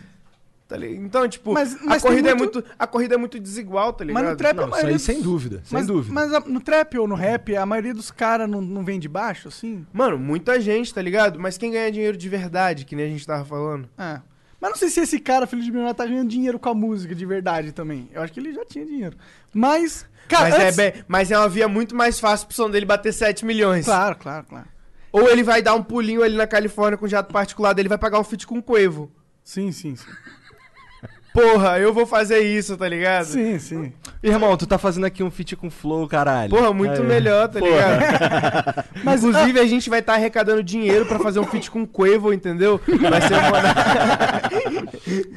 Tá? 0.68 0.76
Então, 0.84 1.28
tipo, 1.28 1.52
Mas- 1.52 1.74
a, 1.76 1.78
mas 1.84 2.02
tem 2.02 2.10
corrida 2.10 2.34
muito- 2.34 2.58
é 2.58 2.62
muito, 2.62 2.74
a 2.76 2.86
corrida 2.88 3.14
é 3.14 3.18
muito 3.18 3.38
desigual, 3.38 3.92
tá 3.92 4.04
ligado? 4.04 4.20
Mas 4.24 4.30
no 4.32 4.36
trap 4.36 4.50
a 4.50 4.54
Não, 4.56 4.62
isso 4.64 4.70
maioria 4.72 4.88
aí 4.90 4.94
dos- 4.94 5.02
sem 5.04 5.22
dúvida, 5.22 5.62
sem 5.64 5.78
mas, 5.78 5.86
dúvida. 5.86 6.12
Mas 6.12 6.32
a- 6.34 6.40
no 6.40 6.60
trap 6.60 6.98
ou 6.98 7.06
no 7.06 7.14
rap, 7.14 7.54
a 7.56 7.64
maioria 7.64 7.94
dos 7.94 8.10
caras 8.10 8.50
não, 8.50 8.60
não 8.60 8.84
vem 8.84 8.98
de 8.98 9.08
baixo, 9.08 9.46
assim? 9.46 9.86
Mano, 9.92 10.18
muita 10.18 10.60
gente, 10.60 10.92
tá 10.92 11.00
ligado? 11.00 11.38
Mas 11.38 11.56
quem 11.56 11.70
ganha 11.70 11.90
dinheiro 11.92 12.16
de 12.16 12.28
verdade, 12.28 12.84
que 12.84 12.96
nem 12.96 13.06
a 13.06 13.08
gente 13.08 13.24
tava 13.24 13.44
falando? 13.44 13.88
É. 13.96 14.20
Mas 14.60 14.70
não 14.70 14.76
sei 14.76 14.88
se 14.88 14.98
esse 15.00 15.20
cara, 15.20 15.46
filho 15.46 15.62
de 15.62 15.68
milionário, 15.70 15.94
tá 15.96 16.04
ganhando 16.04 16.28
dinheiro 16.30 16.58
com 16.58 16.68
a 16.68 16.74
música 16.74 17.14
de 17.14 17.24
verdade 17.24 17.70
também. 17.70 18.08
Eu 18.12 18.22
acho 18.22 18.32
que 18.32 18.40
ele 18.40 18.52
já 18.52 18.64
tinha 18.64 18.84
dinheiro. 18.84 19.16
Mas, 19.54 20.04
cara, 20.26 20.48
mas, 20.50 20.54
antes- 20.64 20.78
é 20.78 20.90
bem- 20.90 21.04
mas 21.06 21.30
é 21.30 21.38
uma 21.38 21.48
via 21.48 21.68
muito 21.68 21.94
mais 21.94 22.18
fácil 22.18 22.48
pro 22.48 22.56
som 22.56 22.68
dele 22.68 22.84
bater 22.86 23.12
7 23.12 23.44
milhões. 23.46 23.84
Claro, 23.84 24.16
claro, 24.16 24.44
claro. 24.48 24.66
Ou 25.12 25.28
ele 25.30 25.44
vai 25.44 25.62
dar 25.62 25.74
um 25.76 25.82
pulinho 25.82 26.24
ali 26.24 26.36
na 26.36 26.46
Califórnia 26.46 26.98
com 26.98 27.06
jato 27.06 27.32
particular 27.32 27.72
dele, 27.72 27.88
vai 27.88 27.98
pagar 27.98 28.18
um 28.18 28.24
feat 28.24 28.46
com 28.46 28.58
o 28.58 28.62
Quavo. 28.62 29.12
Sim, 29.44 29.70
sim, 29.70 29.94
sim. 29.94 30.04
Porra, 31.36 31.78
eu 31.78 31.92
vou 31.92 32.06
fazer 32.06 32.38
isso, 32.40 32.76
tá 32.78 32.88
ligado? 32.88 33.26
Sim, 33.26 33.58
sim. 33.58 33.92
Irmão, 34.22 34.56
tu 34.56 34.66
tá 34.66 34.78
fazendo 34.78 35.04
aqui 35.04 35.22
um 35.22 35.30
feat 35.30 35.54
com 35.54 35.68
flow, 35.70 36.08
caralho. 36.08 36.48
Porra, 36.48 36.72
muito 36.72 37.02
Aí. 37.02 37.06
melhor, 37.06 37.46
tá 37.48 37.58
Porra. 37.58 37.70
ligado? 37.70 38.84
Mas, 39.04 39.22
Inclusive, 39.22 39.60
a 39.60 39.66
gente 39.66 39.90
vai 39.90 39.98
estar 40.00 40.14
arrecadando 40.14 40.62
dinheiro 40.62 41.04
pra 41.04 41.18
fazer 41.18 41.38
um 41.38 41.44
feat 41.44 41.70
com 41.70 41.82
o 41.82 41.86
Quavo, 41.86 42.32
entendeu? 42.32 42.80
Vai 42.86 43.20
ser 43.20 43.34
uma... 43.34 44.86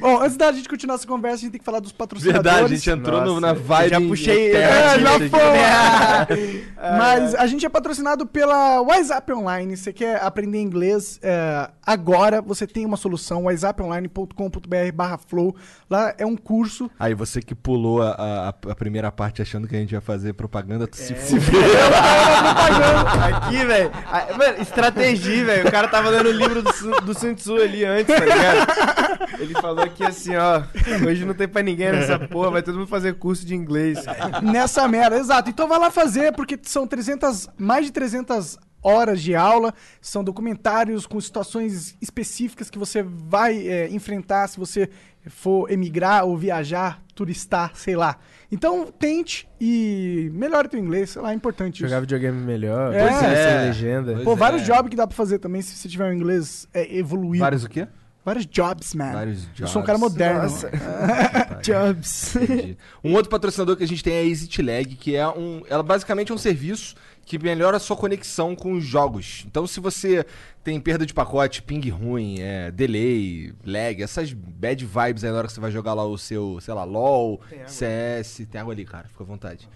Bom, 0.00 0.22
antes 0.22 0.36
da 0.38 0.50
gente 0.52 0.68
continuar 0.68 0.94
essa 0.94 1.06
conversa, 1.06 1.36
a 1.36 1.40
gente 1.40 1.50
tem 1.52 1.58
que 1.58 1.64
falar 1.64 1.80
dos 1.80 1.92
patrocinadores. 1.92 2.42
Verdade, 2.50 2.72
a 2.72 2.76
gente 2.76 2.90
entrou 2.90 3.20
no- 3.20 3.38
na 3.40 3.48
Nossa, 3.52 3.60
vibe. 3.62 3.90
já 3.90 4.00
puxei- 4.00 4.52
É, 4.56 4.98
já 4.98 5.10
foi! 5.18 6.64
Mas 6.98 7.34
a 7.34 7.46
gente 7.46 7.64
é 7.66 7.68
patrocinado 7.68 8.26
pela 8.26 8.80
WhatsApp 8.80 9.30
Online. 9.32 9.76
Você 9.76 9.92
quer 9.92 10.22
aprender 10.22 10.60
inglês 10.60 11.20
é, 11.22 11.68
agora? 11.86 12.40
Você 12.40 12.66
tem 12.66 12.86
uma 12.86 12.96
solução, 12.96 13.44
whatsapponline.com.br 13.44 14.92
barra 14.94 15.18
flow. 15.18 15.54
Lá 15.90 16.14
é 16.16 16.24
um 16.24 16.36
curso. 16.36 16.88
Aí 16.98 17.14
você 17.14 17.42
que 17.42 17.52
pulou 17.52 18.00
a, 18.00 18.10
a- 18.12 18.48
a 18.70 18.74
primeira 18.76 19.10
parte 19.10 19.42
achando 19.42 19.66
que 19.66 19.74
a 19.74 19.78
gente 19.80 19.90
ia 19.90 20.00
fazer 20.00 20.34
propaganda, 20.34 20.86
tu 20.86 20.94
É. 20.96 21.02
se 21.02 21.14
fudeu. 21.16 21.60
Aqui, 23.34 23.64
velho. 23.64 23.90
Mano, 24.38 24.62
estratégia, 24.62 25.44
velho. 25.44 25.66
O 25.68 25.70
cara 25.70 25.88
tava 25.88 26.10
dando 26.10 26.28
o 26.28 26.32
livro 26.32 26.62
do, 26.62 26.72
Sun- 26.72 26.90
do 27.04 27.12
Sun 27.12 27.34
Tzu 27.34 27.56
ali 27.56 27.84
antes, 27.84 28.06
tá 28.14 28.24
ligado? 28.24 29.40
Ele 29.40 29.54
falou 29.54 29.84
aqui 29.84 30.04
assim, 30.04 30.36
ó. 30.36 30.62
Hoje 31.06 31.24
não 31.24 31.34
tem 31.34 31.48
pra 31.48 31.62
ninguém 31.62 31.90
nessa 31.92 32.18
porra, 32.18 32.50
vai 32.52 32.62
todo 32.62 32.78
mundo 32.78 32.86
fazer 32.88 33.14
curso 33.14 33.44
de 33.44 33.54
inglês. 33.54 33.98
Nessa 34.42 34.86
merda, 34.86 35.16
exato. 35.18 35.50
Então 35.50 35.66
vai 35.68 35.78
lá 35.78 35.90
fazer, 35.90 36.32
porque 36.34 36.58
são 36.62 36.86
300, 36.86 37.48
mais 37.58 37.86
de 37.86 37.92
300 37.92 38.58
horas 38.82 39.20
de 39.22 39.34
aula, 39.34 39.74
são 40.00 40.22
documentários 40.24 41.06
com 41.06 41.20
situações 41.20 41.96
específicas 42.00 42.70
que 42.70 42.78
você 42.78 43.02
vai 43.02 43.66
é, 43.68 43.88
enfrentar 43.90 44.46
se 44.48 44.58
você 44.58 44.88
for 45.26 45.70
emigrar 45.70 46.24
ou 46.24 46.36
viajar, 46.36 47.02
turistar, 47.14 47.72
sei 47.74 47.94
lá. 47.94 48.16
Então 48.50 48.86
tente 48.86 49.46
e 49.60 50.30
melhore 50.32 50.68
teu 50.68 50.80
inglês, 50.80 51.10
sei 51.10 51.20
lá, 51.22 51.32
é 51.32 51.34
importante 51.34 51.80
Jogar 51.80 51.96
isso. 51.96 52.00
videogame 52.02 52.40
melhor, 52.40 52.94
É. 52.94 53.06
pois 53.06 53.22
é. 53.22 53.62
legenda. 53.66 54.12
Pois 54.14 54.24
Pô, 54.24 54.32
é. 54.32 54.36
vários 54.36 54.62
jobs 54.64 54.88
que 54.88 54.96
dá 54.96 55.06
pra 55.06 55.14
fazer 55.16 55.38
também 55.38 55.60
se 55.60 55.74
você 55.76 55.88
tiver 55.88 56.10
um 56.10 56.14
inglês 56.14 56.66
é, 56.72 56.96
evoluído. 56.96 57.44
Vários 57.44 57.64
o 57.64 57.68
quê? 57.68 57.86
Vários 58.24 58.46
jobs, 58.46 58.94
man. 58.94 59.12
Vários 59.12 59.48
Eu 59.58 59.66
sou 59.66 59.80
um 59.80 59.84
cara 59.84 59.98
jobs. 59.98 60.12
moderno. 60.12 60.42
Nossa. 60.42 60.70
Jobs. 61.62 62.36
Entendi. 62.36 62.76
Um 63.02 63.14
outro 63.14 63.30
patrocinador 63.30 63.76
que 63.76 63.84
a 63.84 63.86
gente 63.88 64.02
tem 64.04 64.14
é 64.14 64.20
a 64.20 64.24
EasyTlag, 64.24 64.94
que 64.96 65.16
é 65.16 65.26
um. 65.28 65.62
Ela 65.68 65.82
basicamente 65.82 66.30
é 66.30 66.34
um 66.34 66.38
serviço 66.38 66.94
que 67.30 67.38
melhora 67.38 67.76
a 67.76 67.80
sua 67.80 67.96
conexão 67.96 68.56
com 68.56 68.72
os 68.72 68.84
jogos. 68.84 69.44
Então, 69.46 69.64
se 69.64 69.78
você 69.78 70.26
tem 70.64 70.80
perda 70.80 71.06
de 71.06 71.14
pacote, 71.14 71.62
ping 71.62 71.88
ruim, 71.88 72.40
é, 72.40 72.72
delay, 72.72 73.54
lag, 73.64 74.02
essas 74.02 74.32
bad 74.32 74.84
vibes 74.84 75.22
aí 75.22 75.30
na 75.30 75.38
hora 75.38 75.46
que 75.46 75.52
você 75.52 75.60
vai 75.60 75.70
jogar 75.70 75.94
lá 75.94 76.04
o 76.04 76.18
seu, 76.18 76.58
sei 76.60 76.74
lá, 76.74 76.82
LOL, 76.82 77.40
CS. 77.68 78.48
Tem 78.50 78.60
água 78.60 78.74
ali, 78.74 78.84
cara, 78.84 79.06
fica 79.06 79.22
à 79.22 79.26
vontade. 79.26 79.68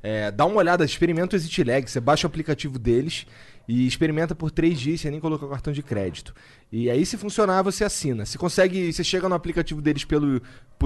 É, 0.00 0.30
dá 0.30 0.46
uma 0.46 0.58
olhada, 0.58 0.84
experimenta 0.84 1.34
o 1.34 1.36
EasyTlag, 1.36 1.90
você 1.90 1.98
baixa 1.98 2.28
o 2.28 2.30
aplicativo 2.30 2.78
deles 2.78 3.26
e 3.66 3.88
experimenta 3.88 4.34
por 4.34 4.52
três 4.52 4.78
dias 4.78 5.00
sem 5.00 5.10
nem 5.10 5.18
colocar 5.18 5.46
o 5.46 5.48
cartão 5.48 5.72
de 5.72 5.82
crédito. 5.82 6.32
E 6.70 6.88
aí, 6.88 7.04
se 7.04 7.16
funcionar, 7.16 7.62
você 7.62 7.82
assina. 7.82 8.24
Se 8.24 8.38
consegue, 8.38 8.92
você 8.92 9.02
chega 9.02 9.28
no 9.28 9.34
aplicativo 9.34 9.82
deles 9.82 10.04
pelo, 10.04 10.40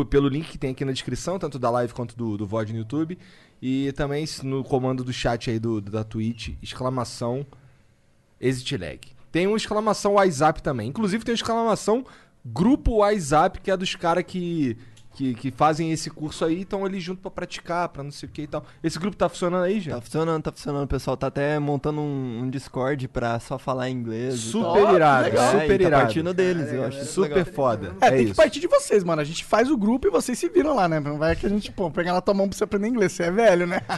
pelo 0.08 0.28
link 0.28 0.49
que 0.49 0.58
tem 0.58 0.70
aqui 0.70 0.84
na 0.87 0.92
descrição, 0.92 1.38
tanto 1.38 1.58
da 1.58 1.68
live 1.68 1.92
quanto 1.92 2.16
do, 2.16 2.38
do 2.38 2.46
VOD 2.46 2.72
no 2.72 2.78
YouTube. 2.78 3.18
E 3.66 3.92
também 3.92 4.26
no 4.42 4.62
comando 4.62 5.02
do 5.02 5.11
chat 5.11 5.49
aí 5.49 5.59
do, 5.59 5.80
da 5.80 6.04
Twitch, 6.04 6.50
exclamação 6.62 7.47
ExitLag. 8.38 9.00
Tem 9.33 9.47
um 9.47 9.56
exclamação 9.56 10.12
WhatsApp 10.12 10.62
também. 10.62 10.90
Inclusive 10.90 11.25
tem 11.25 11.33
um 11.33 11.35
exclamação 11.35 12.04
grupo 12.44 12.97
WhatsApp, 12.97 13.62
que 13.62 13.71
é 13.71 13.76
dos 13.78 13.94
caras 13.94 14.23
que, 14.23 14.76
que, 15.14 15.35
que 15.35 15.50
fazem 15.50 15.92
esse 15.92 16.11
curso 16.11 16.44
aí, 16.44 16.62
estão 16.62 16.85
ali 16.85 17.00
junto 17.00 17.21
pra 17.23 17.30
praticar, 17.30 17.88
pra 17.88 18.02
não 18.02 18.11
sei 18.11 18.28
o 18.28 18.33
que 18.33 18.42
e 18.42 18.47
tal. 18.47 18.64
Esse 18.83 18.99
grupo 18.99 19.16
tá 19.16 19.28
funcionando 19.28 19.62
aí, 19.64 19.80
já? 19.80 19.94
Tá 19.94 20.00
funcionando, 20.00 20.42
tá 20.42 20.52
funcionando. 20.52 20.85
O 20.85 20.88
pessoal 20.88 21.16
tá 21.16 21.28
até 21.28 21.59
montando 21.59 22.00
um, 22.00 22.40
um 22.42 22.50
Discord 22.50 23.06
pra 23.09 23.38
só 23.40 23.59
falar 23.59 23.88
inglês. 23.90 24.35
e 24.35 24.38
Super 24.38 24.83
tal. 24.85 24.94
irado, 24.97 25.28
É, 25.28 25.50
super 25.52 25.75
e 25.75 25.78
tá 25.78 25.85
irado. 25.85 26.02
partindo 26.04 26.35
deles, 26.35 26.73
eu 26.73 26.85
acho 26.85 26.99
isso 26.99 27.12
Super 27.12 27.37
legal. 27.37 27.54
foda. 27.54 27.94
É, 28.00 28.06
É, 28.06 28.11
tem 28.11 28.18
que 28.18 28.25
isso. 28.33 28.37
partir 28.37 28.61
de 28.61 28.66
vocês, 28.66 29.04
mano. 29.04 29.23
A 29.23 29.25
gente 29.25 29.44
faz 29.44 29.71
o 29.71 29.76
grupo 29.76 30.09
e 30.09 30.11
vocês 30.11 30.38
se 30.38 30.49
viram 30.49 30.75
lá, 30.75 30.88
né? 30.88 30.99
Não 31.00 31.18
vai 31.18 31.37
que 31.37 31.47
a 31.47 31.49
gente, 31.49 31.71
pô, 31.71 31.90
pegar 31.90 32.12
na 32.12 32.21
tua 32.21 32.35
mão 32.35 32.49
pra 32.49 32.56
você 32.59 32.64
aprender 32.64 32.88
inglês. 32.88 33.12
Você 33.12 33.25
é 33.25 33.30
velho, 33.30 33.66
né? 33.66 33.80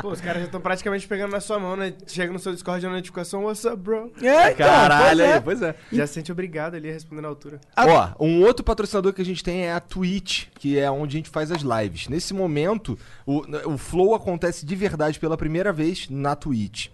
Pô, 0.00 0.08
os 0.10 0.20
caras 0.20 0.40
já 0.40 0.46
estão 0.46 0.60
praticamente 0.60 1.06
pegando 1.06 1.32
na 1.32 1.40
sua 1.40 1.58
mão, 1.58 1.76
né? 1.76 1.92
Chega 2.06 2.32
no 2.32 2.38
seu 2.38 2.52
Discord 2.52 2.84
a 2.86 2.90
notificação, 2.90 3.44
what's 3.44 3.64
up, 3.64 3.76
bro? 3.76 4.12
É, 4.22 4.52
então, 4.52 4.66
Caralho, 4.66 5.18
pois 5.18 5.20
é. 5.20 5.32
aí, 5.34 5.40
pois 5.40 5.62
é. 5.62 5.74
Já 5.92 6.06
se 6.06 6.14
sente 6.14 6.32
obrigado 6.32 6.74
ali 6.74 6.88
a 6.88 6.92
responder 6.92 7.22
na 7.22 7.28
altura. 7.28 7.60
Ó, 7.76 8.08
um 8.24 8.42
outro 8.42 8.64
patrocinador 8.64 8.77
que 9.12 9.22
a 9.22 9.24
gente 9.24 9.42
tem 9.42 9.66
é 9.66 9.72
a 9.72 9.80
Twitch, 9.80 10.46
que 10.58 10.78
é 10.78 10.90
onde 10.90 11.16
a 11.16 11.18
gente 11.18 11.30
faz 11.30 11.50
as 11.50 11.62
lives. 11.62 12.08
Nesse 12.08 12.34
momento, 12.34 12.98
o, 13.26 13.42
o 13.72 13.78
Flow 13.78 14.14
acontece 14.14 14.64
de 14.64 14.76
verdade 14.76 15.18
pela 15.18 15.36
primeira 15.36 15.72
vez 15.72 16.08
na 16.10 16.36
Twitch. 16.36 16.88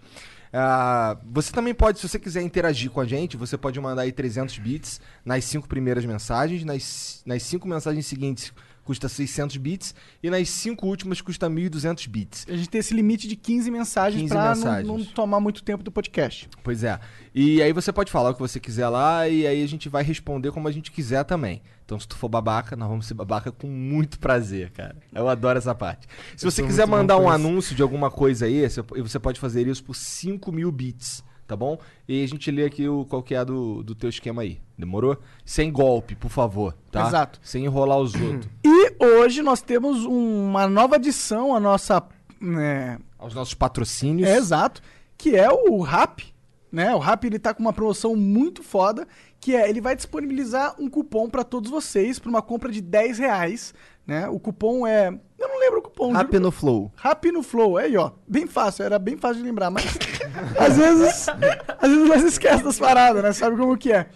Ah, 0.57 1.17
você 1.29 1.51
também 1.51 1.73
pode, 1.73 1.99
se 1.99 2.07
você 2.07 2.17
quiser 2.17 2.41
interagir 2.41 2.89
com 2.89 3.01
a 3.01 3.05
gente, 3.05 3.35
você 3.35 3.57
pode 3.57 3.79
mandar 3.79 4.03
aí 4.03 4.11
300 4.11 4.57
bits 4.57 5.01
nas 5.25 5.43
cinco 5.43 5.67
primeiras 5.67 6.05
mensagens, 6.05 6.63
nas, 6.63 7.21
nas 7.25 7.43
cinco 7.43 7.67
mensagens 7.67 8.05
seguintes 8.05 8.53
custa 8.85 9.09
600 9.09 9.57
bits, 9.57 9.93
e 10.23 10.29
nas 10.29 10.47
cinco 10.47 10.87
últimas 10.87 11.19
custa 11.19 11.49
1.200 11.49 12.07
bits. 12.07 12.45
A 12.47 12.55
gente 12.55 12.69
tem 12.69 12.79
esse 12.79 12.93
limite 12.93 13.27
de 13.27 13.35
15 13.35 13.69
mensagens 13.71 14.21
15 14.21 14.33
pra 14.33 14.49
mensagens. 14.55 14.87
Não, 14.87 14.99
não 14.99 15.05
tomar 15.05 15.39
muito 15.41 15.63
tempo 15.63 15.83
do 15.83 15.91
podcast. 15.91 16.47
Pois 16.63 16.83
é. 16.83 16.97
E 17.33 17.61
aí 17.61 17.73
você 17.73 17.91
pode 17.91 18.11
falar 18.11 18.29
o 18.29 18.33
que 18.33 18.39
você 18.39 18.59
quiser 18.59 18.87
lá, 18.87 19.27
e 19.27 19.45
aí 19.45 19.61
a 19.61 19.67
gente 19.67 19.89
vai 19.89 20.03
responder 20.03 20.51
como 20.51 20.67
a 20.67 20.71
gente 20.71 20.91
quiser 20.91 21.25
também. 21.25 21.61
Então, 21.83 21.99
se 21.99 22.07
tu 22.07 22.15
for 22.15 22.29
babaca, 22.29 22.75
nós 22.75 22.87
vamos 22.87 23.05
ser 23.05 23.13
babaca 23.15 23.51
com 23.51 23.67
muito 23.67 24.17
prazer, 24.19 24.71
cara. 24.71 24.95
Eu 25.13 25.27
adoro 25.27 25.57
essa 25.57 25.75
parte. 25.75 26.07
Se 26.37 26.45
Eu 26.45 26.51
você 26.51 26.63
quiser 26.63 26.87
mandar 26.87 27.17
um 27.17 27.29
anúncio 27.29 27.75
de 27.75 27.81
alguma 27.81 28.09
coisa 28.09 28.45
aí, 28.45 28.67
você 28.97 29.19
pode 29.19 29.39
fazer 29.39 29.67
isso 29.67 29.83
por 29.83 29.95
5 29.95 30.51
mil 30.51 30.71
bits, 30.71 31.23
tá 31.47 31.55
bom? 31.55 31.77
E 32.07 32.23
a 32.23 32.27
gente 32.27 32.49
lê 32.51 32.65
aqui 32.65 32.87
o, 32.87 33.05
qual 33.05 33.21
que 33.23 33.35
é 33.35 33.43
do, 33.45 33.83
do 33.83 33.93
teu 33.95 34.09
esquema 34.09 34.41
aí. 34.41 34.59
Demorou? 34.77 35.17
Sem 35.45 35.71
golpe, 35.71 36.15
por 36.15 36.29
favor, 36.29 36.75
tá? 36.91 37.07
Exato. 37.07 37.39
Sem 37.41 37.65
enrolar 37.65 37.97
os 37.99 38.13
outros. 38.15 38.49
E 38.65 39.03
hoje 39.03 39.41
nós 39.41 39.61
temos 39.61 40.05
um- 40.05 40.45
uma 40.49 40.67
nova 40.67 40.95
adição 40.95 41.55
à 41.55 41.59
nossa. 41.59 42.03
né, 42.41 42.97
Aos 43.17 43.33
nossos 43.33 43.53
patrocínios. 43.53 44.27
É 44.29 44.37
exato, 44.37 44.81
que 45.17 45.35
é 45.35 45.49
o 45.49 45.81
Rap, 45.81 46.23
né? 46.71 46.93
O 46.93 46.99
Rap 46.99 47.23
ele 47.25 47.39
tá 47.39 47.53
com 47.53 47.61
uma 47.61 47.73
promoção 47.73 48.15
muito 48.15 48.61
foda, 48.63 49.07
que 49.39 49.55
é 49.55 49.69
ele 49.69 49.81
vai 49.81 49.95
disponibilizar 49.95 50.75
um 50.79 50.89
cupom 50.89 51.29
pra 51.29 51.43
todos 51.43 51.69
vocês 51.71 52.19
por 52.19 52.29
uma 52.29 52.41
compra 52.41 52.71
de 52.71 52.81
10 52.81 53.17
reais, 53.19 53.73
né? 54.05 54.27
O 54.29 54.39
cupom 54.39 54.85
é, 54.85 55.17
eu 55.37 55.47
não 55.47 55.59
lembro 55.59 55.79
o 55.79 55.81
cupom. 55.81 56.11
Rap 56.13 56.39
no 56.39 56.51
Flow. 56.51 56.91
Rap 56.95 57.31
no 57.31 57.43
Flow, 57.43 57.77
aí 57.77 57.95
ó, 57.97 58.11
bem 58.27 58.47
fácil, 58.47 58.83
era 58.85 58.97
bem 58.99 59.17
fácil 59.17 59.37
de 59.37 59.43
lembrar, 59.43 59.69
mas 59.69 59.85
às 60.59 60.77
vezes, 60.77 61.27
às 61.29 61.89
vezes 61.89 62.07
nós 62.07 62.23
esquece 62.23 62.63
das 62.63 62.79
paradas, 62.79 63.21
né? 63.23 63.31
Sabe 63.33 63.57
como 63.57 63.77
que 63.77 63.91
é? 63.91 64.07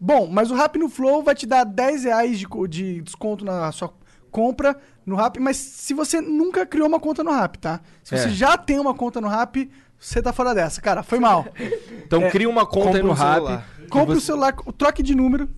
Bom, 0.00 0.28
mas 0.30 0.50
o 0.50 0.54
Rap 0.54 0.78
no 0.78 0.88
Flow 0.88 1.22
vai 1.22 1.34
te 1.34 1.44
dar 1.46 1.64
10 1.64 2.04
reais 2.04 2.38
de, 2.38 2.46
de 2.68 3.00
desconto 3.02 3.44
na 3.44 3.70
sua 3.72 3.92
compra 4.30 4.76
no 5.04 5.16
Rap, 5.16 5.38
mas 5.40 5.56
se 5.56 5.94
você 5.94 6.20
nunca 6.20 6.64
criou 6.66 6.86
uma 6.86 7.00
conta 7.00 7.24
no 7.24 7.32
Rap, 7.32 7.56
tá? 7.58 7.80
Se 8.04 8.16
você 8.16 8.28
É. 8.28 8.30
já 8.30 8.56
tem 8.56 8.78
uma 8.78 8.94
conta 8.94 9.20
no 9.20 9.26
Rap, 9.28 9.68
você 9.98 10.22
tá 10.22 10.32
fora 10.32 10.54
dessa, 10.54 10.80
cara, 10.80 11.02
foi 11.02 11.18
mal. 11.18 11.46
Então 12.04 12.22
É, 12.22 12.30
cria 12.30 12.48
uma 12.48 12.64
conta 12.66 12.98
aí 12.98 13.02
no 13.02 13.12
Rap. 13.12 13.64
Compre 13.90 14.16
o 14.16 14.20
você- 14.20 14.26
celular, 14.26 14.52
troque 14.76 15.02
de 15.02 15.14
número. 15.14 15.48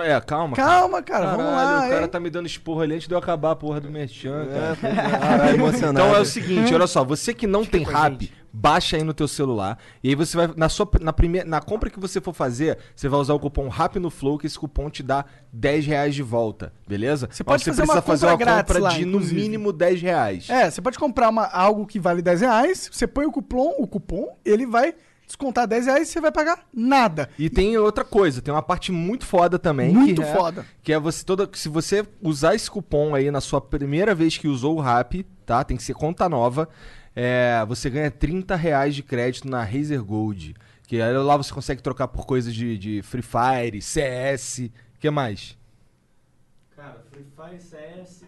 É, 0.00 0.20
calma. 0.20 0.56
Calma, 0.56 1.02
cara, 1.02 1.26
Caralho, 1.26 1.36
vamos 1.42 1.52
lá. 1.52 1.78
o 1.86 1.88
cara 1.90 2.02
hein? 2.02 2.08
tá 2.08 2.20
me 2.20 2.30
dando 2.30 2.46
esporro 2.46 2.80
ali 2.80 2.94
antes 2.94 3.08
de 3.08 3.14
eu 3.14 3.18
acabar 3.18 3.50
a 3.50 3.56
porra 3.56 3.80
do 3.80 3.90
merchan, 3.90 4.46
cara. 4.46 4.76
Caralho, 5.18 5.54
emocionado. 5.54 5.98
Então 6.06 6.16
é 6.16 6.20
o 6.20 6.24
seguinte, 6.24 6.74
olha 6.74 6.86
só, 6.86 7.04
você 7.04 7.34
que 7.34 7.46
não 7.46 7.64
tem 7.64 7.82
rap, 7.84 8.20
gente. 8.24 8.32
baixa 8.52 8.96
aí 8.96 9.02
no 9.02 9.14
teu 9.14 9.26
celular 9.26 9.78
e 10.02 10.10
aí 10.10 10.14
você 10.14 10.36
vai 10.36 10.50
na 10.56 10.68
sua 10.68 10.88
na 11.00 11.12
primeira 11.12 11.48
na 11.48 11.60
compra 11.60 11.88
que 11.90 11.98
você 11.98 12.20
for 12.20 12.32
fazer, 12.34 12.78
você 12.94 13.08
vai 13.08 13.18
usar 13.18 13.34
o 13.34 13.40
cupom 13.40 13.68
rap 13.68 13.98
no 13.98 14.10
flow 14.10 14.38
que 14.38 14.46
esse 14.46 14.58
cupom 14.58 14.88
te 14.90 15.02
dá 15.02 15.24
10 15.52 15.86
reais 15.86 16.14
de 16.14 16.22
volta, 16.22 16.72
beleza? 16.86 17.28
Você 17.30 17.42
pode 17.42 17.64
Mas 17.66 17.76
fazer 17.76 17.82
uma 17.82 18.02
precisa 18.02 18.02
fazer 18.02 18.26
uma 18.26 18.56
compra 18.62 18.78
lá, 18.78 18.90
de 18.90 19.04
no 19.04 19.12
inclusive. 19.16 19.40
mínimo 19.40 19.72
10 19.72 20.02
reais. 20.02 20.50
É, 20.50 20.70
você 20.70 20.80
pode 20.82 20.98
comprar 20.98 21.28
uma- 21.28 21.46
algo 21.46 21.86
que 21.86 21.98
vale 21.98 22.20
10 22.22 22.40
reais, 22.42 22.88
você 22.92 23.06
põe 23.06 23.24
o 23.26 23.32
cupom, 23.32 23.74
o 23.78 23.86
cupom, 23.86 24.36
ele 24.44 24.66
vai 24.66 24.94
descontar 25.32 25.66
10 25.66 25.86
reais 25.86 26.08
você 26.08 26.20
vai 26.20 26.30
pagar 26.30 26.64
nada. 26.72 27.28
E 27.38 27.48
tem 27.50 27.76
outra 27.78 28.04
coisa, 28.04 28.40
tem 28.42 28.52
uma 28.52 28.62
parte 28.62 28.92
muito 28.92 29.24
foda 29.26 29.58
também. 29.58 29.92
Muito 29.92 30.22
que 30.22 30.28
é- 30.28 30.32
foda. 30.34 30.66
Que 30.82 30.92
é 30.92 30.98
você 30.98 31.24
toda. 31.24 31.48
Se 31.54 31.68
você 31.68 32.06
usar 32.20 32.54
esse 32.54 32.70
cupom 32.70 33.14
aí 33.14 33.30
na 33.30 33.40
sua 33.40 33.60
primeira 33.60 34.14
vez 34.14 34.36
que 34.38 34.46
usou 34.48 34.76
o 34.76 34.80
Rap, 34.80 35.22
tá? 35.46 35.64
Tem 35.64 35.76
que 35.76 35.82
ser 35.82 35.94
conta 35.94 36.28
nova. 36.28 36.68
é, 37.14 37.62
você 37.68 37.90
ganha 37.90 38.10
30 38.10 38.56
reais 38.56 38.94
de 38.94 39.02
crédito 39.02 39.46
na 39.46 39.62
Razer 39.62 40.02
Gold. 40.02 40.54
Que 40.86 41.00
aí 41.00 41.12
lá 41.12 41.36
você 41.36 41.52
consegue 41.52 41.82
trocar 41.82 42.08
por 42.08 42.24
coisas 42.24 42.54
de, 42.54 42.78
de 42.78 43.02
Free 43.02 43.22
Fire, 43.22 43.82
CS. 43.82 44.70
O 44.96 44.98
que 44.98 45.10
mais? 45.10 45.56
Cara, 46.74 47.04
Free 47.10 47.26
Fire 47.36 47.60
CS. 47.60 48.21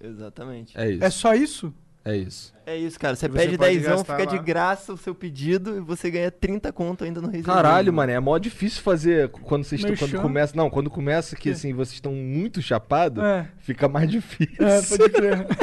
Exatamente. 0.00 0.78
É 0.78 0.90
isso. 0.90 1.04
É 1.04 1.10
só 1.10 1.34
isso? 1.34 1.72
É 2.04 2.16
isso. 2.16 2.54
É 2.66 2.76
isso, 2.76 2.98
cara. 2.98 3.14
Você 3.14 3.28
você 3.28 3.32
pede 3.32 3.56
pode 3.56 3.70
10, 3.78 3.82
gastar 3.86 4.16
fica 4.18 4.26
de 4.28 4.36
lá. 4.36 4.42
graça 4.42 4.92
o 4.92 4.96
seu 4.96 5.14
pedido 5.14 5.76
e 5.76 5.80
você 5.80 6.10
ganha 6.10 6.30
30 6.32 6.72
conto 6.72 7.04
ainda 7.04 7.20
no 7.20 7.28
Razer 7.28 7.44
Caralho, 7.44 7.92
mano, 7.92 8.10
é 8.10 8.18
mó 8.18 8.36
difícil 8.38 8.82
fazer 8.82 9.28
quando 9.28 9.62
vocês 9.64 9.80
estão. 9.80 9.96
Quando 9.96 10.20
começa. 10.20 10.56
Não, 10.56 10.68
quando 10.68 10.90
começa 10.90 11.36
que 11.36 11.50
assim, 11.50 11.72
vocês 11.72 11.94
estão 11.94 12.12
muito 12.12 12.60
chapados, 12.60 13.22
É. 13.22 13.46
fica 13.60 13.88
mais 13.88 14.10
difícil. 14.10 14.56
É, 14.66 14.82
pode 14.82 15.08
crer. 15.10 15.46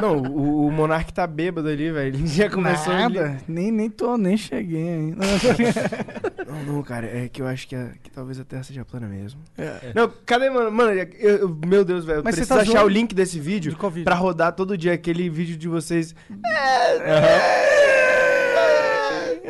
Não, 0.00 0.16
o, 0.16 0.66
o 0.68 0.72
Monark 0.72 1.12
tá 1.12 1.26
bêbado 1.26 1.68
ali, 1.68 1.90
velho. 1.92 2.16
Ele 2.16 2.26
já 2.26 2.48
começou... 2.48 2.90
Nada, 2.90 3.36
nem, 3.46 3.70
nem 3.70 3.90
tô, 3.90 4.16
nem 4.16 4.34
cheguei 4.34 4.88
ainda. 4.88 5.26
Não, 6.50 6.64
não, 6.74 6.82
cara, 6.82 7.06
é 7.06 7.28
que 7.28 7.40
eu 7.40 7.46
acho 7.46 7.68
que, 7.68 7.76
a- 7.76 7.90
que 8.02 8.10
talvez 8.10 8.40
a 8.40 8.44
Terra 8.44 8.62
seja 8.64 8.84
plana 8.84 9.06
mesmo. 9.06 9.40
É. 9.56 9.92
Não, 9.94 10.10
cadê, 10.26 10.50
mano? 10.50 10.70
Mano, 10.72 10.90
eu- 10.92 11.08
eu- 11.20 11.58
meu 11.64 11.84
Deus, 11.84 12.04
velho. 12.04 12.18
Eu 12.20 12.24
Mas 12.24 12.34
você 12.34 12.40
preciso 12.40 12.48
tá 12.58 12.62
achar 12.62 12.72
zoando- 12.80 12.86
o 12.86 12.88
link 12.88 13.14
desse 13.14 13.38
vídeo 13.38 13.70
De 13.70 13.76
Covid. 13.76 14.04
pra 14.04 14.14
rodar 14.16 14.52
todo 14.54 14.76
dia 14.76 14.92
aquele 14.94 15.28
vídeo 15.30 15.56
de 15.60 15.68
vocês. 15.68 16.14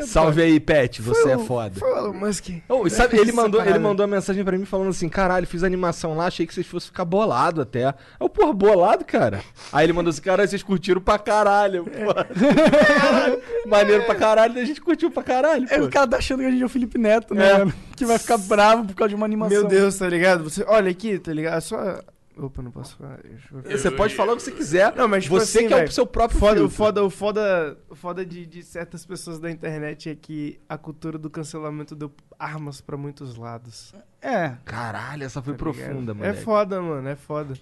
Salve 0.07 0.43
aí, 0.43 0.59
Pet, 0.59 1.03
você 1.03 1.23
Foi 1.23 1.33
é 1.33 1.39
foda. 1.39 1.79
Foi 1.79 1.93
o 1.93 1.97
Elon 1.97 2.13
Musk. 2.15 2.49
Oh, 2.69 2.89
sabe, 2.89 3.19
ele 3.19 3.33
mandou, 3.33 3.65
ele 3.65 3.79
mandou 3.79 4.07
uma 4.07 4.17
mensagem 4.17 4.45
pra 4.45 4.57
mim 4.57 4.65
falando 4.65 4.89
assim: 4.91 5.09
caralho, 5.09 5.47
fiz 5.47 5.63
animação 5.63 6.17
lá, 6.17 6.27
achei 6.27 6.47
que 6.47 6.55
vocês 6.55 6.67
fossem 6.67 6.89
ficar 6.89 7.05
bolado 7.05 7.61
até. 7.61 7.95
Eu, 8.19 8.29
porra, 8.29 8.53
bolado, 8.53 9.05
cara. 9.05 9.41
Aí 9.73 9.87
ele 9.87 9.93
mandou 9.93 10.11
assim: 10.11 10.23
caralho, 10.23 10.49
vocês 10.49 10.63
curtiram 10.63 11.01
pra 11.01 11.19
caralho. 11.19 11.85
Porra. 11.85 12.27
Caralho, 13.01 13.43
Maneiro 13.67 14.05
pra 14.05 14.15
caralho, 14.15 14.61
a 14.61 14.65
gente 14.65 14.81
curtiu 14.81 15.11
pra 15.11 15.23
caralho. 15.23 15.67
É, 15.71 15.79
pô. 15.79 15.85
o 15.85 15.91
cara 15.91 16.07
tá 16.07 16.17
achando 16.17 16.41
que 16.41 16.47
a 16.47 16.51
gente 16.51 16.63
é 16.63 16.67
o 16.67 16.69
Felipe 16.69 16.99
Neto, 16.99 17.35
né? 17.35 17.63
É. 17.63 17.67
Que 17.97 18.05
vai 18.05 18.19
ficar 18.19 18.39
bravo 18.39 18.87
por 18.87 18.95
causa 18.95 19.11
de 19.11 19.15
uma 19.15 19.27
animação. 19.27 19.61
Meu 19.61 19.69
Deus, 19.69 19.97
tá 19.97 20.09
ligado? 20.09 20.45
Você, 20.45 20.65
olha 20.67 20.91
aqui, 20.91 21.19
tá 21.19 21.33
ligado? 21.33 21.59
É 21.59 21.61
Só. 21.61 22.01
Opa, 22.41 22.63
não 22.63 22.71
posso 22.71 22.97
falar. 22.97 23.21
Eu. 23.23 23.79
Você 23.79 23.91
pode 23.91 24.15
falar 24.15 24.33
o 24.33 24.37
que 24.37 24.43
você 24.43 24.53
quiser. 24.53 24.95
Não, 24.97 25.07
mas 25.07 25.25
tipo 25.25 25.39
você 25.39 25.59
assim, 25.59 25.69
que 25.69 25.75
é 25.75 25.85
o 25.85 25.91
seu 25.91 26.07
próprio 26.07 26.39
Foda, 26.41 26.65
o 26.65 26.71
foda, 26.71 27.05
o 27.05 27.11
foda, 27.11 27.79
o 27.91 27.95
foda 27.95 28.25
de, 28.25 28.47
de 28.47 28.63
certas 28.63 29.05
pessoas 29.05 29.39
da 29.39 29.51
internet 29.51 30.09
é 30.09 30.15
que 30.15 30.59
a 30.69 30.79
cultura 30.79 31.19
do 31.19 31.29
cancelamento 31.29 31.95
deu 31.95 32.11
armas 32.39 32.81
pra 32.81 32.97
muitos 32.97 33.37
lados. 33.37 33.95
É. 34.23 34.55
Caralho, 34.65 35.25
essa 35.25 35.43
foi 35.43 35.53
tá 35.53 35.59
profunda, 35.59 36.15
mano. 36.15 36.25
É 36.25 36.33
foda, 36.33 36.81
mano, 36.81 37.09
é 37.09 37.17
foda. 37.17 37.55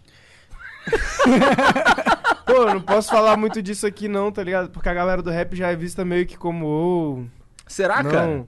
Pô, 2.47 2.53
eu 2.53 2.75
não 2.75 2.81
posso 2.81 3.11
falar 3.11 3.37
muito 3.37 3.61
disso 3.61 3.87
aqui 3.87 4.09
não, 4.09 4.33
tá 4.33 4.43
ligado? 4.43 4.71
Porque 4.71 4.89
a 4.89 4.95
galera 4.95 5.23
do 5.23 5.31
rap 5.31 5.55
já 5.55 5.71
é 5.71 5.77
vista 5.77 6.05
meio 6.05 6.27
que 6.27 6.37
como... 6.37 6.67
ô, 6.67 7.25
Será, 7.67 8.03
não. 8.03 8.11
cara? 8.11 8.47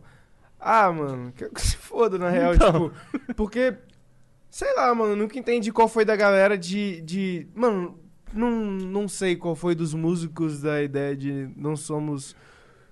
Ah, 0.58 0.90
mano, 0.92 1.32
que 1.32 1.49
que 1.49 1.60
se 1.60 1.76
foda, 1.76 2.18
na 2.18 2.28
real, 2.30 2.54
Então. 2.54 2.90
tipo... 2.90 3.34
Porque, 3.34 3.75
sei 4.50 4.75
lá, 4.75 4.95
mano, 4.95 5.16
nunca 5.16 5.38
entendi 5.38 5.73
qual 5.73 5.88
foi 5.88 6.04
da 6.04 6.16
galera 6.16 6.59
de... 6.59 7.00
de 7.02 7.47
mano, 7.54 7.99
não, 8.33 8.50
não 8.50 9.09
sei 9.09 9.37
qual 9.37 9.54
foi 9.54 9.75
dos 9.75 9.95
músicos 9.95 10.61
da 10.61 10.83
ideia 10.83 11.16
de 11.16 11.49
não 11.57 11.76
somos 11.76 12.37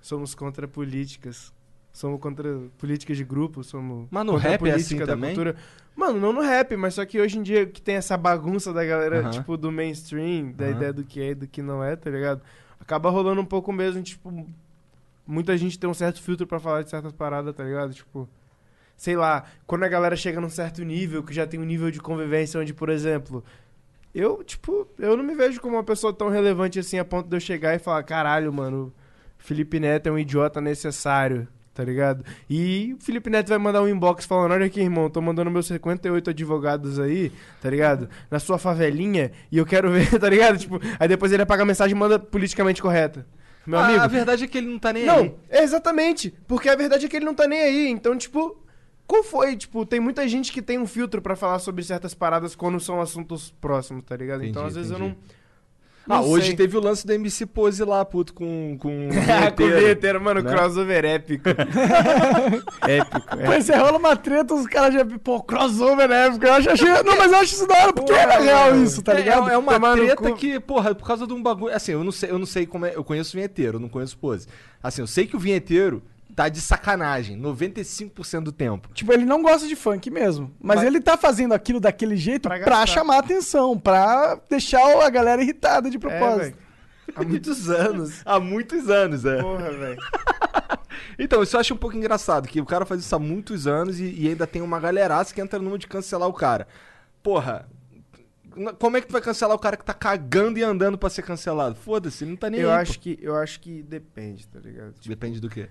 somos 0.00 0.34
contra 0.34 0.66
políticas. 0.66 1.52
Somos 1.92 2.20
contra 2.20 2.60
políticas 2.78 3.16
de 3.16 3.24
grupo, 3.24 3.64
somos 3.64 4.06
Mas 4.10 4.24
no 4.24 4.36
rap 4.36 4.54
é 4.54 4.58
política 4.58 4.76
assim 4.76 4.98
da 4.98 5.06
também? 5.06 5.34
cultura. 5.34 5.56
Mano, 5.96 6.20
não 6.20 6.32
no 6.32 6.40
rap, 6.40 6.76
mas 6.76 6.94
só 6.94 7.04
que 7.04 7.20
hoje 7.20 7.38
em 7.38 7.42
dia 7.42 7.66
que 7.66 7.82
tem 7.82 7.96
essa 7.96 8.16
bagunça 8.16 8.72
da 8.72 8.84
galera, 8.84 9.28
tipo, 9.30 9.56
do 9.56 9.72
mainstream, 9.72 10.52
da 10.52 10.70
ideia 10.70 10.92
do 10.92 11.02
que 11.02 11.20
é 11.20 11.30
e 11.30 11.34
do 11.34 11.48
que 11.48 11.60
não 11.60 11.82
é, 11.82 11.96
tá 11.96 12.08
ligado? 12.08 12.40
Acaba 12.78 13.10
rolando 13.10 13.40
um 13.40 13.44
pouco 13.44 13.72
mesmo, 13.72 14.00
tipo, 14.00 14.46
muita 15.26 15.56
gente 15.58 15.76
tem 15.76 15.90
um 15.90 15.94
certo 15.94 16.22
filtro 16.22 16.46
pra 16.46 16.60
falar 16.60 16.82
de 16.82 16.90
certas 16.90 17.12
paradas, 17.12 17.52
tá 17.52 17.64
ligado? 17.64 17.92
Tipo, 17.92 18.28
sei 18.98 19.16
lá, 19.16 19.44
quando 19.66 19.84
a 19.84 19.88
galera 19.88 20.14
chega 20.16 20.40
num 20.40 20.50
certo 20.50 20.82
nível, 20.84 21.22
que 21.22 21.32
já 21.32 21.46
tem 21.46 21.58
um 21.58 21.64
nível 21.64 21.90
de 21.90 22.00
convivência 22.00 22.60
onde, 22.60 22.74
por 22.74 22.90
exemplo, 22.90 23.42
eu, 24.14 24.42
tipo, 24.42 24.86
eu 24.98 25.16
não 25.16 25.24
me 25.24 25.34
vejo 25.34 25.60
como 25.60 25.76
uma 25.76 25.84
pessoa 25.84 26.12
tão 26.12 26.28
relevante 26.28 26.78
assim 26.78 26.98
a 26.98 27.04
ponto 27.04 27.28
de 27.28 27.36
eu 27.36 27.40
chegar 27.40 27.74
e 27.74 27.78
falar, 27.78 28.02
caralho, 28.02 28.52
mano, 28.52 28.92
Felipe 29.38 29.78
Neto 29.78 30.08
é 30.08 30.12
um 30.12 30.18
idiota 30.18 30.60
necessário, 30.60 31.46
tá 31.72 31.84
ligado? 31.84 32.24
E 32.50 32.96
o 32.98 33.04
Felipe 33.04 33.30
Neto 33.30 33.48
vai 33.50 33.58
mandar 33.58 33.82
um 33.82 33.88
inbox 33.88 34.24
falando, 34.26 34.50
olha 34.52 34.66
aqui, 34.66 34.80
irmão, 34.80 35.08
tô 35.08 35.20
mandando 35.20 35.50
meus 35.50 35.66
58 35.68 36.30
advogados 36.30 36.98
aí, 36.98 37.30
tá 37.62 37.70
ligado? 37.70 38.08
Na 38.28 38.40
sua 38.40 38.58
favelinha, 38.58 39.30
e 39.52 39.58
eu 39.58 39.64
quero 39.66 39.90
ver, 39.92 40.18
tá 40.18 40.28
ligado? 40.28 40.58
Tipo, 40.58 40.80
aí 40.98 41.06
depois 41.06 41.30
ele 41.30 41.42
apaga 41.44 41.62
a 41.62 41.66
mensagem 41.66 41.94
e 41.94 41.98
manda 41.98 42.18
politicamente 42.18 42.82
correta. 42.82 43.24
Meu 43.64 43.78
Ah, 43.78 43.86
amigo, 43.86 44.00
A 44.02 44.06
verdade 44.08 44.42
é 44.44 44.48
que 44.48 44.58
ele 44.58 44.66
não 44.68 44.78
tá 44.78 44.92
nem 44.92 45.08
aí. 45.08 45.24
não, 45.28 45.34
exatamente. 45.50 46.34
Porque 46.48 46.68
a 46.68 46.74
verdade 46.74 47.04
é 47.06 47.08
que 47.08 47.14
ele 47.16 47.26
não 47.26 47.34
tá 47.34 47.46
nem 47.46 47.60
aí. 47.60 47.88
Então, 47.90 48.16
tipo, 48.16 48.56
qual 49.08 49.24
foi? 49.24 49.56
Tipo, 49.56 49.84
tem 49.84 49.98
muita 49.98 50.28
gente 50.28 50.52
que 50.52 50.62
tem 50.62 50.78
um 50.78 50.86
filtro 50.86 51.20
pra 51.20 51.34
falar 51.34 51.58
sobre 51.58 51.82
certas 51.82 52.14
paradas 52.14 52.54
quando 52.54 52.78
são 52.78 53.00
assuntos 53.00 53.52
próximos, 53.60 54.04
tá 54.04 54.14
ligado? 54.16 54.44
então, 54.44 54.62
Entendi, 54.62 54.68
às 54.68 54.74
vezes 54.76 54.90
eu 54.92 54.98
entendi. 54.98 55.16
não. 55.16 55.38
Ah, 56.10 56.22
não 56.22 56.28
hoje 56.30 56.46
sei. 56.46 56.56
teve 56.56 56.74
o 56.74 56.80
lance 56.80 57.06
do 57.06 57.12
MC 57.12 57.44
Pose 57.44 57.84
lá, 57.84 58.02
puto, 58.02 58.32
com, 58.32 58.78
com 58.80 59.08
o 59.08 59.52
com 59.54 59.62
o 59.64 59.66
vinheteiro. 59.78 60.18
mano, 60.22 60.40
né? 60.40 60.50
crossover 60.50 61.04
épico. 61.04 61.48
épico, 62.88 63.38
é. 63.38 63.46
Mas 63.46 63.64
você 63.66 63.76
rola 63.76 63.98
uma 63.98 64.16
treta, 64.16 64.54
os 64.54 64.66
caras 64.66 64.94
já. 64.94 65.04
Pô, 65.22 65.42
crossover 65.42 66.10
época. 66.10 66.46
Eu 66.46 66.52
acho, 66.54 66.70
achei, 66.70 66.88
não, 67.02 67.16
mas 67.18 67.30
eu 67.32 67.38
acho 67.38 67.54
isso 67.54 67.66
da 67.66 67.74
hora, 67.82 67.92
porque 67.92 68.10
Porra, 68.12 68.22
era 68.22 68.38
real 68.40 68.76
isso, 68.82 69.02
tá 69.02 69.12
É, 69.12 69.16
ligado? 69.16 69.50
É, 69.50 69.54
é 69.54 69.58
uma 69.58 69.72
Tomar 69.74 69.96
no 69.96 70.02
treta 70.04 70.30
cu. 70.30 70.34
que, 70.36 70.58
porra, 70.60 70.94
por 70.94 71.06
causa 71.06 71.26
de 71.26 71.32
um 71.34 71.42
bagulho. 71.42 71.74
Assim, 71.74 71.92
eu 71.92 72.02
não 72.02 72.12
sei, 72.12 72.30
eu 72.30 72.38
não 72.38 72.46
sei 72.46 72.66
como 72.66 72.86
é. 72.86 72.94
Eu 72.94 73.04
conheço 73.04 73.30
o 73.30 73.36
vinheteiro, 73.36 73.76
eu 73.76 73.80
não 73.80 73.88
conheço 73.88 74.16
pose. 74.18 74.46
Assim, 74.82 75.02
eu 75.02 75.06
sei 75.06 75.26
que 75.26 75.36
o 75.36 75.38
vinheteiro 75.38 76.02
tá 76.38 76.48
de 76.48 76.60
sacanagem 76.60 77.36
95% 77.40 78.44
do 78.44 78.52
tempo. 78.52 78.88
Tipo, 78.94 79.12
ele 79.12 79.24
não 79.24 79.42
gosta 79.42 79.66
de 79.66 79.74
funk 79.74 80.08
mesmo. 80.08 80.54
Mas, 80.60 80.76
Mas- 80.76 80.86
ele 80.86 81.00
tá 81.00 81.16
fazendo 81.16 81.52
aquilo 81.52 81.80
daquele 81.80 82.16
jeito 82.16 82.48
Pra 82.48 82.60
pra, 82.60 82.86
chamar 82.86 83.18
atenção, 83.18 83.76
pra 83.76 84.38
deixar 84.48 85.04
a 85.04 85.10
galera 85.10 85.42
irritada 85.42 85.90
de 85.90 85.96
É, 85.96 86.00
propósito. 86.00 86.38
velho. 86.38 86.56
Há 87.16 87.24
muitos 87.24 87.68
anos. 87.70 88.22
Há 88.24 88.38
muitos 88.38 88.88
anos, 88.88 89.24
é. 89.24 89.42
Porra, 89.42 89.70
velho. 89.72 89.98
Então, 91.18 91.42
isso 91.42 91.56
eu 91.56 91.60
acho 91.60 91.74
um 91.74 91.76
pouco 91.76 91.96
engraçado, 91.96 92.46
que 92.46 92.60
o 92.60 92.66
cara 92.66 92.84
faz 92.86 93.00
isso 93.00 93.14
há 93.14 93.18
muitos 93.18 93.66
anos 93.66 93.98
e, 93.98 94.04
e 94.04 94.28
ainda 94.28 94.46
tem 94.46 94.62
uma 94.62 94.78
galeraça 94.78 95.34
que 95.34 95.40
entra 95.40 95.58
numa 95.58 95.76
de 95.78 95.86
cancelar 95.88 96.28
o 96.28 96.32
cara. 96.32 96.68
Porra, 97.22 97.68
como 98.78 98.96
é 98.96 99.00
que 99.00 99.06
tu 99.08 99.12
vai 99.12 99.20
cancelar 99.20 99.56
o 99.56 99.58
cara 99.58 99.76
que 99.76 99.84
tá 99.84 99.94
cagando 99.94 100.58
e 100.58 100.62
andando 100.62 100.96
pra 100.96 101.10
ser 101.10 101.22
cancelado? 101.22 101.74
Foda-se, 101.74 102.22
ele 102.22 102.30
não 102.32 102.36
tá 102.36 102.48
nem 102.48 102.60
Eu 102.60 102.70
aí. 102.70 102.82
acho, 102.82 102.94
pô. 102.94 103.00
que, 103.00 103.18
eu 103.20 103.34
acho 103.36 103.58
que 103.60 103.82
depende, 103.82 104.46
tá 104.46 104.60
ligado? 104.60 104.92
Tipo, 104.94 105.08
Depende 105.08 105.40
do 105.40 105.48
quê? 105.48 105.68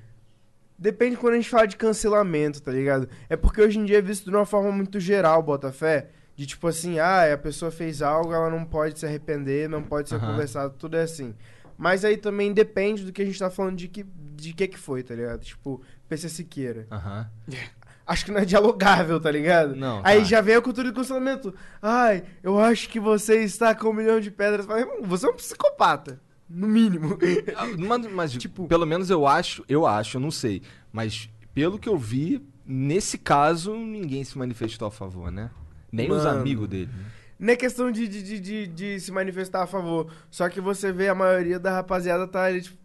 Depende 0.78 1.18
quando 1.18 1.34
a 1.34 1.38
gente 1.38 1.50
fala 1.50 1.68
de 1.68 1.76
cancelamento, 1.76 2.62
tá 2.62 2.72
ligado? 2.72 3.10
É 3.30 3.36
porque 3.36 3.62
hoje 3.62 3.80
em 3.80 3.86
dia 3.86 3.98
é 3.98 4.02
visto 4.02 4.30
de 4.30 4.36
uma 4.36 4.46
forma 4.46 4.72
muito 4.72 5.00
geral, 5.00 5.42
Botafé. 5.42 6.10
De 6.36 6.46
tipo 6.46 6.68
assim, 6.68 7.00
ah, 7.00 7.34
a 7.34 7.38
pessoa 7.38 7.72
fez 7.72 8.02
algo, 8.04 8.32
ela 8.32 8.50
não 8.50 8.64
pode 8.64 9.00
se 9.00 9.06
arrepender, 9.06 9.68
não 9.68 9.82
pode 9.82 10.08
ser 10.08 10.16
Aham. 10.16 10.28
conversado, 10.32 10.76
tudo 10.78 10.96
é 10.96 11.02
assim. 11.02 11.34
Mas 11.76 12.06
aí 12.06 12.16
também 12.16 12.54
depende 12.54 13.04
do 13.04 13.12
que 13.12 13.22
a 13.24 13.26
gente 13.26 13.40
tá 13.40 13.50
falando 13.50 13.76
de 13.76 13.88
que, 13.88 14.04
de 14.36 14.54
que 14.54 14.68
que 14.68 14.78
foi, 14.78 15.02
tá 15.02 15.16
ligado? 15.16 15.40
Tipo, 15.44 15.82
PC 16.08 16.30
Siqueira. 16.30 16.86
Aham. 16.92 17.28
Acho 18.06 18.24
que 18.24 18.32
não 18.32 18.40
é 18.40 18.46
dialogável, 18.46 19.20
tá 19.20 19.30
ligado? 19.30 19.76
Não, 19.76 20.00
Aí 20.02 20.20
tá. 20.20 20.24
já 20.24 20.40
vem 20.42 20.56
a 20.56 20.62
cultura 20.62 20.90
do 20.90 20.96
cancelamento. 20.96 21.54
Ai, 21.82 22.24
eu 22.42 22.58
acho 22.58 22.88
que 22.88 23.02
você 23.02 23.44
está 23.44 23.76
com 23.76 23.90
um 23.90 23.94
milhão 23.94 24.22
de 24.22 24.32
pedras. 24.32 24.66
Irmão, 24.66 25.02
Você 25.04 25.26
é 25.26 25.30
um 25.30 25.34
psicopata. 25.36 26.18
No 26.50 26.68
mínimo. 26.68 27.18
Ah, 27.56 27.66
Mas, 27.78 28.12
mas, 28.12 28.32
Tipo- 28.38 28.68
pelo 28.68 28.86
menos 28.86 29.10
eu 29.10 29.28
acho, 29.28 29.64
eu 29.68 29.86
acho, 29.86 30.18
eu 30.18 30.22
não 30.22 30.32
sei. 30.32 30.62
Mas 30.92 31.30
pelo 31.54 31.78
que 31.78 31.90
eu 31.90 31.98
vi, 31.98 32.42
nesse 32.66 33.18
caso, 33.18 33.76
ninguém 33.76 34.24
se 34.24 34.38
manifestou 34.38 34.88
a 34.88 34.92
favor, 34.92 35.32
né? 35.32 35.50
Nem 35.92 36.10
os 36.12 36.24
Mano. 36.24 36.40
amigos 36.40 36.68
dele. 36.68 36.88
né? 36.88 37.06
Não 37.40 37.54
é 37.54 37.56
questão 37.56 37.92
de, 37.92 38.08
de, 38.08 38.40
de, 38.40 38.68
de, 38.68 39.00
se 39.00 39.12
manifestar 39.12 39.62
a 39.64 39.68
favor. 39.68 40.12
Só 40.32 40.50
que 40.50 40.60
você 40.60 40.92
vê 40.92 41.08
a 41.08 41.16
maioria 41.16 41.60
da 41.60 41.72
rapaziada 41.72 42.28
tá 42.28 42.44
ali, 42.44 42.62
tipo. 42.62 42.78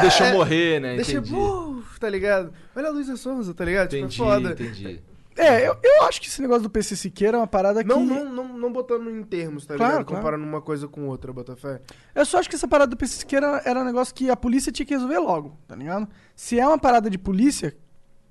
Deixa 0.00 0.26
eu 0.28 0.32
morrer, 0.34 0.80
né? 0.80 0.94
É, 0.94 0.96
Deixa 0.96 1.12
Entendi. 1.18 1.34
Uf, 1.34 1.98
tá 2.00 2.08
ligado? 2.08 2.52
Olha 2.74 2.88
a 2.88 2.90
Luísa 2.90 3.16
Souza, 3.16 3.54
tá 3.54 3.64
ligado? 3.64 3.86
Entendi, 3.94 4.08
tipo, 4.12 4.24
é 4.24 4.26
foda. 4.26 4.50
entendi. 4.52 5.00
É, 5.36 5.66
eu, 5.68 5.76
eu 5.82 6.02
acho 6.04 6.20
que 6.20 6.28
esse 6.28 6.40
negócio 6.40 6.62
do 6.62 6.70
PC 6.70 6.94
Siqueira 6.96 7.36
é 7.36 7.40
uma 7.40 7.46
parada 7.46 7.82
que. 7.82 7.88
Não, 7.88 8.04
não, 8.04 8.24
não, 8.32 8.56
não 8.58 8.72
botando 8.72 9.10
em 9.10 9.22
termos, 9.24 9.66
tá 9.66 9.74
Claro, 9.76 9.92
ligado? 9.92 10.06
claro. 10.06 10.22
Comparando 10.22 10.44
uma 10.44 10.60
coisa 10.62 10.86
com 10.86 11.08
outra, 11.08 11.32
Botafé. 11.32 11.80
Eu 12.14 12.24
só 12.24 12.38
acho 12.38 12.48
que 12.48 12.54
essa 12.54 12.68
parada 12.68 12.90
do 12.90 12.96
PC 12.96 13.16
Siqueira 13.18 13.60
era 13.64 13.80
um 13.80 13.84
negócio 13.84 14.14
que 14.14 14.30
a 14.30 14.36
polícia 14.36 14.70
tinha 14.70 14.86
que 14.86 14.94
resolver 14.94 15.18
logo, 15.18 15.58
tá 15.66 15.74
ligado? 15.74 16.08
Se 16.36 16.58
é 16.60 16.66
uma 16.66 16.78
parada 16.78 17.10
de 17.10 17.18
polícia, 17.18 17.76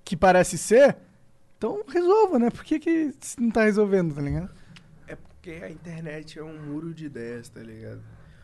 que 0.05 0.15
parece 0.15 0.57
ser, 0.57 0.97
então 1.57 1.83
resolva, 1.87 2.39
né? 2.39 2.49
Por 2.49 2.63
que, 2.63 2.79
que 2.79 3.13
não 3.37 3.51
tá 3.51 3.63
resolvendo, 3.63 4.15
tá 4.15 4.21
ligado? 4.21 4.49
É 5.07 5.15
porque 5.15 5.51
a 5.63 5.69
internet 5.69 6.39
é 6.39 6.43
um 6.43 6.57
muro 6.57 6.93
de 6.93 7.05
ideias, 7.05 7.49
tá 7.49 7.59
ligado? 7.61 7.99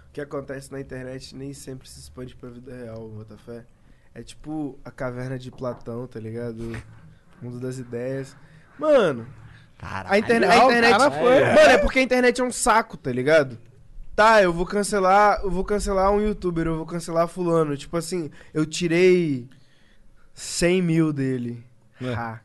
O 0.09 0.11
que 0.11 0.19
acontece 0.19 0.71
na 0.71 0.81
internet 0.81 1.35
nem 1.35 1.53
sempre 1.53 1.87
se 1.87 1.99
expande 1.99 2.35
pra 2.35 2.49
vida 2.49 2.75
real, 2.75 3.07
Botafé. 3.09 3.63
É 4.13 4.21
tipo 4.23 4.77
a 4.83 4.91
caverna 4.91 5.37
de 5.39 5.49
Platão, 5.51 6.07
tá 6.07 6.19
ligado? 6.19 6.73
O 7.41 7.45
mundo 7.45 7.59
das 7.59 7.77
ideias. 7.77 8.35
Mano, 8.79 9.27
Caralho. 9.77 10.13
a, 10.13 10.17
interne 10.17 10.45
a 10.45 10.57
internet. 10.57 10.97
cara 10.97 11.11
foi. 11.11 11.39
Mano, 11.43 11.69
é 11.69 11.77
porque 11.77 11.99
a 11.99 12.01
internet 12.01 12.41
é 12.41 12.43
um 12.43 12.51
saco, 12.51 12.97
tá 12.97 13.11
ligado? 13.11 13.57
Tá, 14.15 14.41
eu 14.41 14.51
vou 14.51 14.65
cancelar, 14.65 15.39
eu 15.43 15.51
vou 15.51 15.63
cancelar 15.63 16.11
um 16.11 16.21
youtuber, 16.21 16.67
eu 16.67 16.77
vou 16.77 16.85
cancelar 16.85 17.27
fulano. 17.27 17.77
Tipo 17.77 17.97
assim, 17.97 18.29
eu 18.53 18.65
tirei 18.65 19.47
100 20.33 20.81
mil 20.81 21.13
dele. 21.13 21.63
É. 22.01 22.13
Ah. 22.13 22.39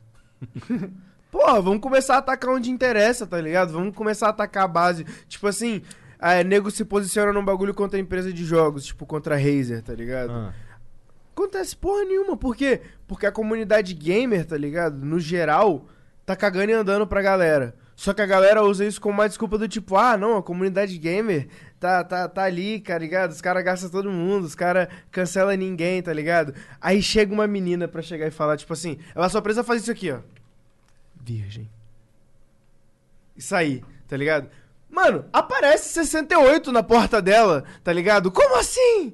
Porra, 1.31 1.61
vamos 1.61 1.81
começar 1.81 2.15
a 2.15 2.19
atacar 2.19 2.51
onde 2.55 2.71
interessa, 2.71 3.27
tá 3.27 3.41
ligado? 3.41 3.73
Vamos 3.73 3.95
começar 3.95 4.27
a 4.27 4.31
atacar 4.31 4.65
a 4.65 4.69
base. 4.69 5.05
Tipo 5.27 5.49
assim, 5.49 5.83
é, 6.21 6.45
nego 6.45 6.71
se 6.71 6.85
posiciona 6.85 7.33
num 7.33 7.45
bagulho 7.45 7.75
contra 7.75 7.99
a 7.99 8.01
empresa 8.01 8.33
de 8.33 8.45
jogos, 8.45 8.85
tipo 8.85 9.05
contra 9.05 9.35
a 9.35 9.39
Razer, 9.39 9.83
tá 9.83 9.93
ligado? 9.93 10.31
Ah. 10.31 10.55
Acontece 11.35 11.77
porra 11.77 12.05
nenhuma. 12.05 12.37
Por 12.37 12.55
quê? 12.55 12.83
Porque 13.09 13.27
a 13.27 13.33
comunidade 13.33 13.95
gamer, 13.95 14.47
tá 14.47 14.57
ligado? 14.57 14.97
No 15.05 15.19
geral, 15.19 15.89
tá 16.25 16.35
cagando 16.35 16.71
e 16.71 16.75
andando 16.75 17.07
pra 17.07 17.23
galera. 17.23 17.75
Só 17.97 18.13
que 18.13 18.23
a 18.23 18.27
galera 18.27 18.63
usa 18.63 18.85
isso 18.85 19.01
como 19.01 19.15
uma 19.15 19.29
desculpa 19.29 19.57
do 19.57 19.69
tipo, 19.69 19.97
ah, 19.97 20.17
não, 20.17 20.37
a 20.37 20.43
comunidade 20.43 20.99
gamer 20.99 21.49
tá, 21.79 22.03
tá, 22.03 22.29
tá 22.29 22.43
ali, 22.43 22.81
tá 22.81 22.99
ligado? 22.99 23.31
Os 23.31 23.41
caras 23.41 23.65
gastam 23.65 23.89
todo 23.89 24.11
mundo, 24.11 24.45
os 24.45 24.55
caras 24.55 24.89
cancelam 25.13 25.57
ninguém, 25.57 26.03
tá 26.03 26.13
ligado? 26.13 26.55
Aí 26.81 27.01
chega 27.01 27.33
uma 27.33 27.47
menina 27.47 27.87
pra 27.87 28.03
chegar 28.03 28.27
e 28.27 28.33
falar, 28.33 28.57
tipo 28.57 28.73
assim, 28.73 28.99
ela 29.15 29.29
só 29.29 29.41
precisa 29.41 29.63
fazer 29.63 29.81
isso 29.83 29.93
aqui, 29.93 30.11
ó. 30.11 30.21
Virgem. 31.23 31.71
Isso 33.37 33.55
aí, 33.55 33.83
tá 34.09 34.17
ligado? 34.17 34.49
Mano, 34.95 35.25
aparece 35.33 35.89
68 35.93 36.71
na 36.71 36.81
porta 36.83 37.21
dela, 37.21 37.65
tá 37.83 37.93
ligado? 37.93 38.31
Como 38.31 38.55
assim? 38.57 39.13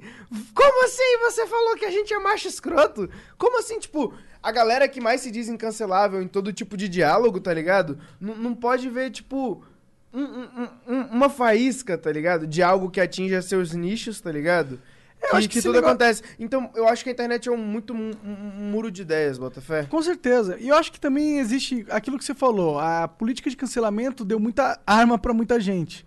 Como 0.55 0.85
assim 0.85 1.19
você 1.23 1.47
falou 1.47 1.75
que 1.75 1.87
a 1.87 1.91
gente 1.91 2.13
é 2.13 2.19
macho 2.19 2.47
escroto? 2.49 3.09
Como 3.39 3.59
assim, 3.59 3.79
tipo, 3.79 4.13
a 4.43 4.53
galera 4.53 4.87
que 4.87 5.01
mais 5.01 5.23
se 5.23 5.31
diz 5.31 5.49
incancelável 5.49 6.21
em 6.21 6.29
todo 6.29 6.53
tipo 6.53 6.77
de 6.77 6.87
diálogo, 6.87 7.41
tá 7.41 7.55
ligado? 7.55 7.99
N- 8.21 8.35
não 8.35 8.55
pode 8.55 8.91
ver, 8.91 9.11
tipo, 9.11 9.65
um- 10.13 10.23
um- 10.23 10.69
um- 10.87 11.03
uma 11.13 11.31
faísca, 11.31 11.97
tá 11.97 12.13
ligado? 12.13 12.47
De 12.47 12.63
algo 12.63 12.91
que 12.91 13.01
atinja 13.01 13.41
seus 13.41 13.73
nichos, 13.73 14.21
tá 14.21 14.31
ligado? 14.31 14.79
Eu 15.23 15.29
que, 15.31 15.37
acho 15.37 15.49
que 15.49 15.55
que 15.57 15.63
tudo 15.63 15.75
negócio- 15.75 15.91
acontece. 15.95 16.23
Então, 16.39 16.71
eu 16.75 16.89
acho 16.89 17.05
que 17.05 17.11
a 17.11 17.13
internet 17.13 17.49
é 17.49 17.53
um 17.53 17.57
muito 17.57 17.93
um, 17.93 18.11
um 18.25 18.71
muro 18.71 18.91
de 18.91 19.03
ideias, 19.03 19.37
Botafé. 19.39 19.85
Com 19.85 20.03
certeza. 20.03 20.57
E 20.59 20.69
eu 20.69 20.77
acho 20.77 20.91
que 20.91 20.99
também 20.99 21.39
existe 21.39 21.85
aquilo 21.91 22.19
que 22.19 22.25
você 22.25 22.35
falou. 22.35 22.79
A 22.79 23.07
política 23.07 23.51
de 23.51 23.57
cancelamento 23.57 24.25
deu 24.25 24.41
muita 24.41 24.81
arma 24.87 25.19
pra 25.19 25.35
muita 25.35 25.61
gente. 25.61 26.07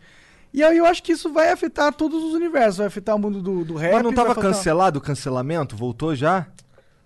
E 0.51 0.63
aí 0.63 0.77
eu 0.77 0.85
acho 0.85 1.01
que 1.03 1.11
isso 1.11 1.31
vai 1.31 1.51
afetar 1.51 1.93
todos 1.93 2.23
os 2.23 2.33
universos. 2.33 2.77
Vai 2.77 2.87
afetar 2.87 3.15
o 3.15 3.19
mundo 3.19 3.41
do, 3.41 3.63
do 3.63 3.75
rap. 3.75 3.93
Mas 3.93 4.03
não 4.03 4.11
vai 4.11 4.15
tava 4.17 4.31
afetar- 4.31 4.51
cancelado 4.51 4.99
o 4.99 5.01
cancelamento? 5.01 5.75
Voltou 5.75 6.15
já? 6.15 6.47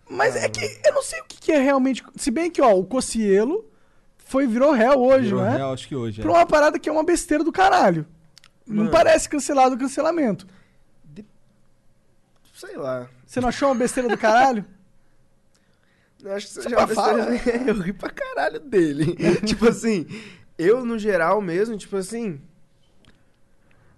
Mas 0.10 0.36
é 0.38 0.48
que 0.48 0.62
eu 0.86 0.94
não 0.94 1.02
sei 1.04 1.20
o 1.20 1.26
que, 1.26 1.38
que 1.40 1.52
é 1.52 1.60
realmente. 1.60 2.04
Se 2.16 2.32
bem 2.32 2.50
que, 2.50 2.62
ó, 2.62 2.74
o 2.74 2.86
Cocielo 2.86 3.66
foi, 4.18 4.48
virou 4.48 4.72
réu 4.72 4.98
hoje, 5.02 5.26
Virou 5.26 5.42
não 5.42 5.48
é? 5.48 5.58
real, 5.58 5.74
acho 5.74 5.88
que 5.88 5.96
hoje. 5.96 6.22
é. 6.22 6.24
Por 6.24 6.32
uma 6.32 6.46
parada 6.46 6.80
que 6.80 6.88
é 6.88 6.92
uma 6.92 7.04
besteira 7.04 7.44
do 7.44 7.52
caralho. 7.52 8.06
Não 8.66 8.78
Mano. 8.78 8.92
parece 8.92 9.28
cancelado 9.30 9.76
o 9.76 9.78
cancelamento. 9.78 10.48
Sei 12.58 12.76
lá. 12.76 13.08
Você 13.26 13.40
não 13.40 13.50
achou 13.50 13.70
uma 13.70 13.76
besteira 13.76 14.10
do 14.10 14.18
caralho? 14.18 14.66
Eu 16.24 16.34
acho 16.34 16.48
que 16.48 16.54
você 16.54 16.70
já 16.70 16.76
pra 16.76 16.88
besteira- 16.88 17.68
Eu 17.70 17.80
ri 17.80 17.94
pra 17.94 18.10
caralho 18.10 18.60
dele. 18.60 19.16
tipo 19.46 19.68
assim, 19.68 20.08
eu 20.58 20.84
no 20.84 20.98
geral 20.98 21.40
mesmo, 21.40 21.78
tipo 21.78 21.96
assim. 21.96 22.42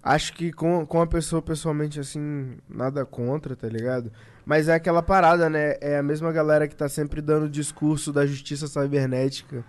Acho 0.02 0.34
que 0.34 0.52
com, 0.52 0.84
com 0.84 1.00
a 1.00 1.06
pessoa 1.06 1.40
pessoalmente, 1.40 1.98
assim, 1.98 2.58
nada 2.68 3.04
contra, 3.06 3.56
tá 3.56 3.66
ligado? 3.68 4.12
Mas 4.44 4.68
é 4.68 4.74
aquela 4.74 5.02
parada, 5.02 5.48
né? 5.48 5.76
É 5.80 5.96
a 5.98 6.02
mesma 6.02 6.30
galera 6.30 6.68
que 6.68 6.76
tá 6.76 6.88
sempre 6.88 7.20
dando 7.22 7.48
discurso 7.48 8.12
da 8.12 8.26
justiça 8.26 8.66
cibernética 8.66 9.64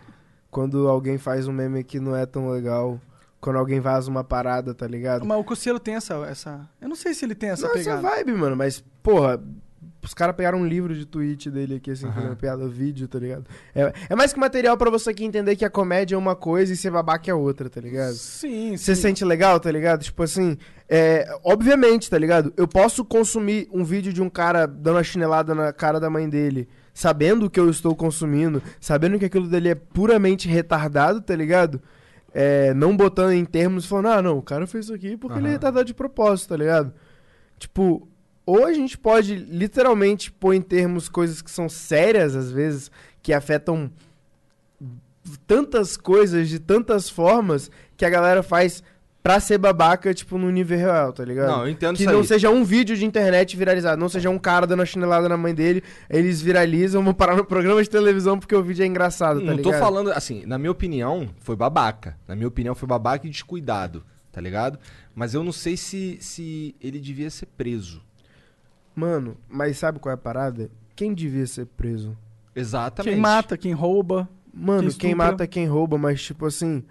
quando 0.49 0.87
alguém 0.89 1.17
faz 1.17 1.47
um 1.47 1.53
meme 1.53 1.81
que 1.83 1.99
não 1.99 2.13
é 2.15 2.25
tão 2.25 2.49
legal. 2.49 2.99
Quando 3.41 3.55
alguém 3.57 3.79
vaza 3.79 4.09
uma 4.09 4.23
parada, 4.23 4.73
tá 4.73 4.87
ligado? 4.87 5.25
Mas 5.25 5.39
o 5.39 5.43
Cossielo 5.43 5.79
tem 5.79 5.95
essa, 5.95 6.13
essa. 6.27 6.69
Eu 6.79 6.87
não 6.87 6.95
sei 6.95 7.13
se 7.13 7.25
ele 7.25 7.33
tem 7.33 7.49
essa 7.49 7.67
não, 7.67 7.73
essa 7.73 7.79
pegada. 7.79 8.01
vibe, 8.01 8.33
mano. 8.33 8.55
Mas, 8.55 8.83
porra, 9.01 9.41
os 10.03 10.13
caras 10.13 10.35
pegaram 10.35 10.59
um 10.59 10.65
livro 10.65 10.93
de 10.93 11.05
tweet 11.05 11.49
dele 11.49 11.75
aqui, 11.75 11.91
assim, 11.91 12.11
fazendo 12.11 12.35
piada, 12.35 12.67
vídeo, 12.67 13.07
tá 13.07 13.19
ligado? 13.19 13.45
É, 13.73 13.93
é 14.09 14.15
mais 14.15 14.31
que 14.33 14.39
material 14.39 14.77
pra 14.77 14.89
você 14.89 15.09
aqui 15.09 15.23
entender 15.23 15.55
que 15.55 15.65
a 15.65 15.69
comédia 15.69 16.15
é 16.15 16.17
uma 16.17 16.35
coisa 16.35 16.73
e 16.73 16.75
ser 16.75 16.91
babaca 16.91 17.29
é 17.29 17.33
outra, 17.33 17.69
tá 17.69 17.81
ligado? 17.81 18.13
Sim, 18.13 18.77
Você 18.77 18.95
sim. 18.95 19.01
sente 19.01 19.25
legal, 19.25 19.59
tá 19.59 19.71
ligado? 19.71 20.03
Tipo 20.03 20.23
assim, 20.23 20.57
é, 20.87 21.27
obviamente, 21.43 22.09
tá 22.09 22.17
ligado? 22.17 22.53
Eu 22.55 22.67
posso 22.67 23.03
consumir 23.05 23.67
um 23.71 23.83
vídeo 23.83 24.11
de 24.13 24.21
um 24.21 24.29
cara 24.29 24.65
dando 24.67 24.97
uma 24.97 25.03
chinelada 25.03 25.53
na 25.53 25.71
cara 25.73 25.99
da 25.99 26.09
mãe 26.09 26.29
dele, 26.29 26.67
sabendo 26.93 27.45
o 27.45 27.49
que 27.49 27.59
eu 27.59 27.69
estou 27.69 27.95
consumindo, 27.95 28.61
sabendo 28.79 29.17
que 29.17 29.25
aquilo 29.25 29.47
dele 29.47 29.69
é 29.69 29.75
puramente 29.75 30.47
retardado, 30.47 31.21
tá 31.21 31.35
ligado? 31.35 31.81
É, 32.33 32.73
não 32.73 32.95
botando 32.95 33.33
em 33.33 33.43
termos, 33.43 33.85
falando, 33.85 34.07
ah, 34.07 34.21
não, 34.21 34.37
o 34.37 34.41
cara 34.41 34.65
fez 34.65 34.85
isso 34.85 34.93
aqui 34.93 35.17
porque 35.17 35.37
ele 35.37 35.47
é 35.47 35.51
retardado 35.51 35.85
de 35.85 35.93
propósito, 35.93 36.49
tá 36.49 36.57
ligado? 36.57 36.93
Tipo, 37.59 38.07
ou 38.45 38.65
a 38.65 38.73
gente 38.73 38.97
pode 38.97 39.35
literalmente 39.35 40.31
pôr 40.31 40.53
em 40.53 40.61
termos 40.61 41.09
coisas 41.09 41.41
que 41.41 41.51
são 41.51 41.67
sérias, 41.67 42.35
às 42.35 42.51
vezes, 42.51 42.89
que 43.21 43.33
afetam 43.33 43.91
tantas 45.45 45.95
coisas 45.97 46.49
de 46.49 46.59
tantas 46.59 47.09
formas 47.09 47.69
que 47.95 48.05
a 48.05 48.09
galera 48.09 48.41
faz 48.41 48.83
pra 49.23 49.39
ser 49.39 49.57
babaca, 49.57 50.13
tipo, 50.13 50.37
no 50.37 50.49
nível 50.49 50.77
real, 50.77 51.13
tá 51.13 51.23
ligado? 51.23 51.49
Não, 51.49 51.61
eu 51.63 51.69
entendo 51.69 51.95
que 51.95 52.03
isso 52.03 52.11
não 52.11 52.21
aí. 52.21 52.27
seja 52.27 52.49
um 52.49 52.63
vídeo 52.63 52.95
de 52.95 53.05
internet 53.05 53.55
viralizado, 53.55 53.99
não 53.99 54.09
seja 54.09 54.29
um 54.29 54.39
cara 54.39 54.65
dando 54.65 54.81
a 54.81 54.85
chinelada 54.85 55.29
na 55.29 55.37
mãe 55.37 55.53
dele, 55.53 55.83
eles 56.09 56.41
viralizam, 56.41 57.03
vão 57.03 57.13
parar 57.13 57.35
no 57.35 57.45
programa 57.45 57.81
de 57.83 57.89
televisão 57.89 58.39
porque 58.39 58.55
o 58.55 58.63
vídeo 58.63 58.83
é 58.83 58.87
engraçado, 58.87 59.39
tá 59.39 59.45
não 59.45 59.55
ligado? 59.55 59.73
tô 59.73 59.79
falando, 59.79 60.11
assim, 60.11 60.45
na 60.45 60.57
minha 60.57 60.71
opinião, 60.71 61.29
foi 61.39 61.55
babaca. 61.55 62.17
Na 62.27 62.35
minha 62.35 62.47
opinião, 62.47 62.73
foi 62.73 62.87
babaca 62.87 63.27
e 63.27 63.29
descuidado, 63.29 64.03
tá 64.31 64.41
ligado? 64.41 64.79
Mas 65.13 65.33
eu 65.33 65.43
não 65.43 65.51
sei 65.51 65.77
se, 65.77 66.17
se 66.19 66.75
ele 66.81 66.99
devia 66.99 67.29
ser 67.29 67.45
preso. 67.45 68.01
Mano, 68.95 69.37
mas 69.47 69.77
sabe 69.77 69.99
qual 69.99 70.11
é 70.11 70.15
a 70.15 70.17
parada? 70.17 70.69
Quem 70.95 71.13
devia 71.13 71.45
ser 71.47 71.65
preso? 71.65 72.17
Exatamente. 72.55 73.13
Quem 73.13 73.21
mata, 73.21 73.57
quem 73.57 73.73
rouba. 73.73 74.27
Mano, 74.53 74.89
Quem 74.89 74.97
quem, 74.97 75.15
mata 75.15 75.45
é 75.45 75.47
quem 75.47 75.65
rouba, 75.65 75.97
mas 75.97 76.21
tipo 76.21 76.45
assim, 76.45 76.83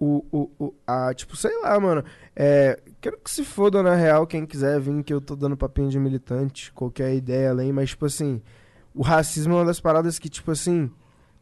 o, 0.00 0.24
o, 0.32 0.50
o, 0.58 0.74
a, 0.86 1.12
tipo, 1.14 1.36
sei 1.36 1.56
lá, 1.60 1.78
mano, 1.78 2.02
é, 2.34 2.80
quero 3.00 3.18
que 3.18 3.30
se 3.30 3.44
foda 3.44 3.82
na 3.82 3.94
real 3.94 4.26
quem 4.26 4.46
quiser 4.46 4.80
vir, 4.80 5.04
que 5.04 5.12
eu 5.12 5.20
tô 5.20 5.36
dando 5.36 5.56
papinho 5.56 5.90
de 5.90 5.98
militante, 5.98 6.72
qualquer 6.72 7.14
ideia 7.14 7.50
além, 7.50 7.70
mas 7.70 7.90
tipo 7.90 8.06
assim, 8.06 8.40
o 8.94 9.02
racismo 9.02 9.52
é 9.52 9.56
uma 9.58 9.64
das 9.66 9.78
paradas 9.78 10.18
que, 10.18 10.30
tipo 10.30 10.50
assim, 10.50 10.90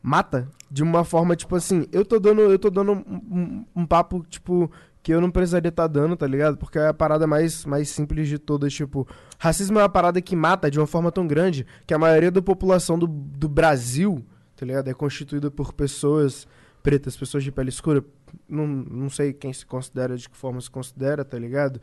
mata 0.03 0.49
de 0.71 0.83
uma 0.83 1.05
forma, 1.05 1.37
tipo 1.37 1.55
assim, 1.55 1.87
eu 1.93 2.05
tô 2.05 2.19
dando, 2.19 2.41
eu 2.43 2.59
tô 2.59 2.69
dando 2.69 2.93
um, 2.93 2.97
um- 3.31 3.65
um 3.77 3.87
papo, 3.87 4.25
tipo, 4.29 4.71
que 5.03 5.13
eu 5.15 5.21
não 5.21 5.31
precisaria 5.31 5.69
estar 5.69 5.87
dando, 5.87 6.17
tá 6.17 6.27
ligado? 6.27 6.57
Porque 6.57 6.79
é 6.79 6.89
a 6.89 6.95
parada 6.95 7.27
mais, 7.27 7.65
mais 7.65 7.89
simples 7.89 8.29
de 8.29 8.39
todas, 8.39 8.73
tipo, 8.73 9.07
racismo 9.39 9.79
é 9.79 9.83
uma 9.83 9.89
parada 9.89 10.21
que 10.21 10.35
mata 10.37 10.69
de 10.71 10.79
uma 10.81 10.87
forma 10.87 11.11
tão 11.13 11.27
grande 11.27 11.65
que 11.87 11.95
a 11.95 11.99
maioria 11.99 12.31
da 12.31 12.43
população 12.43 12.99
do, 12.99 13.07
do 13.07 13.49
Brasil, 13.49 14.25
tá 14.57 14.67
ligado? 14.67 14.89
É 14.89 14.95
constituída 14.95 15.49
por 15.51 15.73
pessoas 15.73 16.47
pretas, 16.83 17.17
pessoas 17.17 17.43
de 17.45 17.51
pele 17.53 17.69
escura, 17.71 18.05
não, 18.49 18.67
não 18.67 19.11
sei 19.11 19.33
quem 19.33 19.53
se 19.53 19.65
considera, 19.65 20.17
de 20.17 20.29
que 20.29 20.37
forma 20.37 20.61
se 20.61 20.71
considera, 20.71 21.25
tá 21.25 21.39
ligado? 21.39 21.81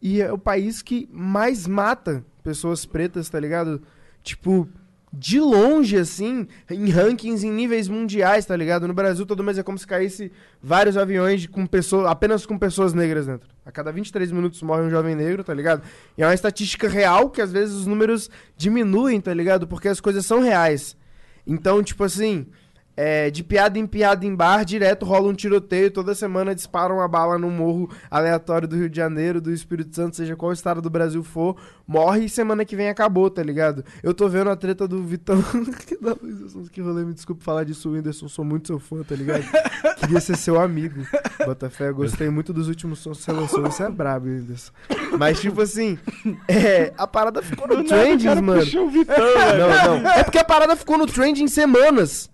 E 0.00 0.20
é 0.20 0.32
o 0.32 0.38
país 0.38 0.82
que 0.82 1.08
mais 1.12 1.66
mata 1.66 2.24
pessoas 2.42 2.84
pretas, 2.84 3.28
tá 3.28 3.40
ligado? 3.40 3.82
Tipo, 4.22 4.68
de 5.16 5.38
longe, 5.38 5.96
assim, 5.96 6.46
em 6.68 6.90
rankings 6.90 7.46
em 7.46 7.50
níveis 7.50 7.88
mundiais, 7.88 8.44
tá 8.44 8.56
ligado? 8.56 8.88
No 8.88 8.94
Brasil, 8.94 9.24
todo 9.24 9.44
mês 9.44 9.56
é 9.58 9.62
como 9.62 9.78
se 9.78 9.86
caísse 9.86 10.32
vários 10.60 10.96
aviões 10.96 11.46
com 11.46 11.64
pessoas, 11.66 12.06
apenas 12.06 12.44
com 12.44 12.58
pessoas 12.58 12.92
negras 12.92 13.26
dentro. 13.26 13.48
A 13.64 13.70
cada 13.70 13.92
23 13.92 14.32
minutos 14.32 14.60
morre 14.62 14.82
um 14.82 14.90
jovem 14.90 15.14
negro, 15.14 15.44
tá 15.44 15.54
ligado? 15.54 15.82
E 16.18 16.22
é 16.22 16.26
uma 16.26 16.34
estatística 16.34 16.88
real 16.88 17.30
que 17.30 17.40
às 17.40 17.52
vezes 17.52 17.74
os 17.74 17.86
números 17.86 18.28
diminuem, 18.56 19.20
tá 19.20 19.32
ligado? 19.32 19.68
Porque 19.68 19.88
as 19.88 20.00
coisas 20.00 20.26
são 20.26 20.40
reais. 20.40 20.96
Então, 21.46 21.82
tipo 21.82 22.02
assim, 22.02 22.46
é, 22.96 23.30
de 23.30 23.42
piada 23.42 23.78
em 23.78 23.86
piada 23.86 24.24
em 24.24 24.34
bar, 24.34 24.64
direto 24.64 25.04
rola 25.04 25.28
um 25.28 25.34
tiroteio, 25.34 25.90
toda 25.90 26.14
semana 26.14 26.54
disparam 26.54 26.96
uma 26.96 27.08
bala 27.08 27.38
num 27.38 27.50
morro 27.50 27.90
aleatório 28.10 28.68
do 28.68 28.76
Rio 28.76 28.88
de 28.88 28.96
Janeiro, 28.96 29.40
do 29.40 29.52
Espírito 29.52 29.94
Santo, 29.94 30.16
seja 30.16 30.36
qual 30.36 30.52
estado 30.52 30.80
do 30.80 30.88
Brasil 30.88 31.22
for, 31.22 31.56
morre 31.86 32.24
e 32.24 32.28
semana 32.28 32.64
que 32.64 32.76
vem 32.76 32.88
acabou, 32.88 33.28
tá 33.30 33.42
ligado? 33.42 33.84
Eu 34.02 34.14
tô 34.14 34.28
vendo 34.28 34.50
a 34.50 34.56
treta 34.56 34.86
do 34.86 35.02
Vitão. 35.02 35.42
que 35.86 36.80
da 36.80 36.86
rolê, 36.86 37.04
me 37.04 37.14
desculpe 37.14 37.42
falar 37.42 37.64
disso, 37.64 37.90
Whindersson, 37.90 38.28
sou 38.28 38.44
muito 38.44 38.68
seu 38.68 38.78
fã, 38.78 39.02
tá 39.02 39.14
ligado? 39.14 39.44
Queria 39.98 40.20
ser 40.20 40.36
seu 40.36 40.60
amigo. 40.60 41.04
Botafé, 41.44 41.92
gostei 41.92 42.30
muito 42.30 42.52
dos 42.52 42.68
últimos 42.68 43.00
sons 43.00 43.18
que 43.18 43.24
você 43.24 43.32
lançou, 43.32 43.62
você 43.62 43.82
é 43.84 43.90
brabo, 43.90 44.26
Whindersson. 44.26 44.72
Mas, 45.18 45.40
tipo 45.40 45.60
assim, 45.60 45.98
é, 46.48 46.92
a 46.96 47.06
parada 47.06 47.42
ficou 47.42 47.66
no 47.66 47.84
trending, 47.84 48.40
mano. 48.40 48.62
Não, 49.58 50.00
não. 50.00 50.10
É 50.10 50.22
porque 50.22 50.38
a 50.38 50.44
parada 50.44 50.76
ficou 50.76 50.98
no 50.98 51.06
trending 51.06 51.48
semanas. 51.48 52.30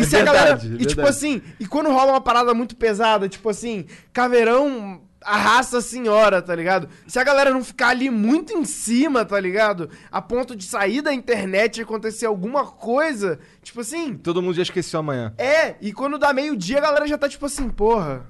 E 0.00 0.04
se 0.04 0.16
a 0.16 0.24
verdade, 0.24 0.24
galera. 0.24 0.60
é 0.62 0.66
E 0.66 0.86
tipo 0.86 0.96
verdade. 0.96 1.08
assim, 1.08 1.42
e 1.58 1.66
quando 1.66 1.90
rola 1.90 2.12
uma 2.12 2.20
parada 2.20 2.52
muito 2.54 2.76
pesada, 2.76 3.28
tipo 3.28 3.48
assim, 3.48 3.86
caveirão 4.12 5.02
arrasta 5.22 5.78
a 5.78 5.80
senhora, 5.80 6.42
tá 6.42 6.54
ligado? 6.54 6.86
Se 7.06 7.18
a 7.18 7.24
galera 7.24 7.50
não 7.50 7.64
ficar 7.64 7.88
ali 7.88 8.10
muito 8.10 8.52
em 8.52 8.64
cima, 8.66 9.24
tá 9.24 9.40
ligado? 9.40 9.88
A 10.12 10.20
ponto 10.20 10.54
de 10.54 10.64
sair 10.64 11.00
da 11.00 11.14
internet 11.14 11.78
e 11.78 11.82
acontecer 11.82 12.26
alguma 12.26 12.66
coisa, 12.66 13.38
tipo 13.62 13.80
assim. 13.80 14.18
Todo 14.18 14.42
mundo 14.42 14.54
já 14.54 14.62
esqueceu 14.62 15.00
amanhã. 15.00 15.32
É, 15.38 15.76
e 15.80 15.94
quando 15.94 16.18
dá 16.18 16.30
meio-dia, 16.34 16.76
a 16.76 16.82
galera 16.82 17.06
já 17.08 17.16
tá 17.16 17.26
tipo 17.26 17.46
assim, 17.46 17.70
porra, 17.70 18.26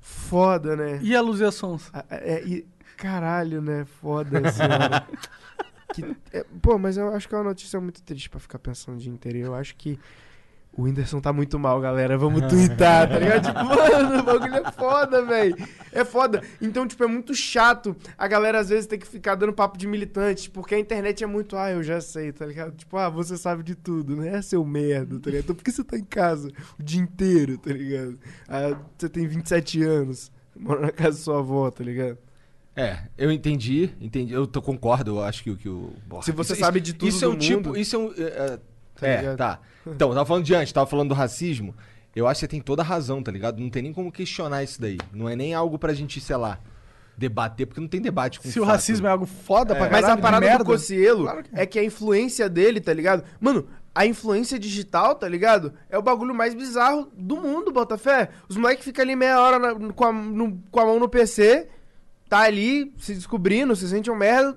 foda, 0.00 0.74
né? 0.74 0.98
E 1.02 1.14
a 1.14 1.20
Luzia 1.20 1.50
Sons? 1.50 1.90
Ah, 1.92 2.04
É, 2.10 2.42
e, 2.46 2.66
caralho, 2.96 3.60
né? 3.60 3.84
Foda 4.00 4.40
a 4.48 4.48
senhora. 4.52 5.06
Que- 5.92 6.16
é, 6.32 6.44
pô, 6.62 6.78
mas 6.78 6.96
eu 6.96 7.14
acho 7.14 7.28
que 7.28 7.34
é 7.34 7.38
uma 7.38 7.44
notícia 7.44 7.78
muito 7.78 8.02
triste 8.02 8.30
pra 8.30 8.40
ficar 8.40 8.58
pensando 8.58 8.96
o 8.96 8.98
dia 8.98 9.12
inteiro. 9.12 9.38
Eu 9.38 9.54
acho 9.54 9.76
que 9.76 9.98
o 10.78 10.82
Whindersson 10.84 11.20
tá 11.20 11.32
muito 11.32 11.58
mal, 11.58 11.80
galera. 11.80 12.16
Vamos 12.16 12.40
twittar, 12.48 13.08
tá 13.08 13.18
ligado? 13.18 13.46
Tipo, 13.46 13.58
mano, 13.64 14.20
o 14.20 14.22
bagulho 14.22 14.54
é 14.54 14.70
foda, 14.72 15.24
velho. 15.24 15.56
É 15.92 16.04
foda. 16.04 16.40
Então, 16.62 16.86
tipo, 16.86 17.02
é 17.02 17.06
muito 17.08 17.34
chato 17.34 17.96
a 18.16 18.28
galera 18.28 18.60
às 18.60 18.68
vezes 18.68 18.86
ter 18.86 18.96
que 18.96 19.06
ficar 19.06 19.34
dando 19.34 19.52
papo 19.52 19.76
de 19.76 19.86
militante, 19.88 20.48
porque 20.48 20.74
a 20.74 20.78
internet 20.78 21.24
é 21.24 21.26
muito, 21.26 21.56
ah, 21.56 21.70
eu 21.70 21.82
já 21.82 22.00
sei, 22.00 22.30
tá 22.32 22.46
ligado? 22.46 22.76
Tipo, 22.76 22.96
ah, 22.96 23.08
você 23.08 23.36
sabe 23.36 23.62
de 23.64 23.74
tudo, 23.74 24.14
né? 24.16 24.36
É 24.36 24.42
seu 24.42 24.64
merda, 24.64 25.18
tá 25.18 25.30
ligado? 25.30 25.44
Então 25.44 25.56
por 25.56 25.64
que 25.64 25.72
você 25.72 25.82
tá 25.82 25.98
em 25.98 26.04
casa 26.04 26.50
o 26.78 26.82
dia 26.82 27.00
inteiro, 27.00 27.58
tá 27.58 27.72
ligado? 27.72 28.16
Ah, 28.48 28.76
você 28.96 29.08
tem 29.08 29.26
27 29.26 29.82
anos, 29.82 30.30
mora 30.56 30.80
na 30.80 30.92
casa 30.92 31.18
da 31.18 31.24
sua 31.24 31.38
avó, 31.40 31.68
tá 31.70 31.82
ligado? 31.82 32.16
É, 32.76 32.98
eu 33.18 33.32
entendi, 33.32 33.90
entendi. 34.00 34.32
Eu 34.32 34.46
tô, 34.46 34.62
concordo, 34.62 35.10
eu 35.16 35.20
acho 35.24 35.42
que, 35.42 35.50
o- 35.50 35.56
que 35.56 35.68
o. 35.68 35.92
Se 36.22 36.30
você 36.30 36.52
isso- 36.52 36.60
sabe 36.60 36.80
de 36.80 36.92
tudo 36.92 37.08
Isso 37.08 37.24
é 37.24 37.28
um 37.28 37.36
tipo. 37.36 37.76
Isso 37.76 37.96
é 37.96 37.98
um. 37.98 38.12
É, 38.16 38.22
é, 38.22 38.58
Tá 39.00 39.06
é, 39.06 39.16
ligado? 39.18 39.36
tá. 39.36 39.58
Então, 39.86 40.08
eu 40.10 40.14
tava 40.14 40.26
falando 40.26 40.44
de 40.44 40.54
antes, 40.54 40.72
tava 40.72 40.86
falando 40.86 41.08
do 41.08 41.14
racismo. 41.14 41.74
Eu 42.16 42.26
acho 42.26 42.38
que 42.40 42.46
você 42.46 42.48
tem 42.48 42.60
toda 42.60 42.82
a 42.82 42.84
razão, 42.84 43.22
tá 43.22 43.30
ligado? 43.30 43.60
Não 43.60 43.70
tem 43.70 43.82
nem 43.82 43.92
como 43.92 44.10
questionar 44.10 44.62
isso 44.64 44.80
daí. 44.80 44.98
Não 45.12 45.28
é 45.28 45.36
nem 45.36 45.54
algo 45.54 45.78
pra 45.78 45.94
gente, 45.94 46.20
sei 46.20 46.36
lá, 46.36 46.58
debater, 47.16 47.66
porque 47.66 47.80
não 47.80 47.88
tem 47.88 48.00
debate 48.00 48.40
com 48.40 48.48
Se 48.48 48.58
o 48.58 48.64
fato. 48.64 48.72
racismo 48.72 49.06
é 49.06 49.10
algo 49.10 49.26
foda 49.26 49.74
pra 49.74 49.84
Mas 49.84 49.90
caralho, 50.00 50.12
a 50.12 50.16
de 50.16 50.22
parada 50.22 50.46
merda, 50.46 50.64
do 50.64 50.70
Cocielo 50.70 51.22
Claro 51.24 51.42
que 51.44 51.50
é. 51.52 51.66
que 51.66 51.78
a 51.78 51.84
influência 51.84 52.48
dele, 52.48 52.80
tá 52.80 52.92
ligado? 52.92 53.24
Mano, 53.40 53.68
a 53.94 54.04
influência 54.06 54.58
digital, 54.58 55.14
tá 55.14 55.28
ligado? 55.28 55.72
É 55.90 55.98
o 55.98 56.02
bagulho 56.02 56.34
mais 56.34 56.54
bizarro 56.54 57.08
do 57.16 57.36
mundo, 57.36 57.70
Botafé. 57.72 58.30
Os 58.48 58.56
moleques 58.56 58.84
ficam 58.84 59.02
ali 59.04 59.14
meia 59.16 59.40
hora 59.40 59.58
na- 59.58 59.92
com, 59.92 60.04
a, 60.04 60.12
no- 60.12 60.62
com 60.70 60.80
a 60.80 60.84
mão 60.86 60.98
no 61.00 61.08
PC, 61.08 61.68
tá 62.28 62.40
ali 62.40 62.92
se 62.98 63.14
descobrindo, 63.14 63.74
se 63.76 63.88
sente 63.88 64.10
um 64.10 64.16
merda, 64.16 64.56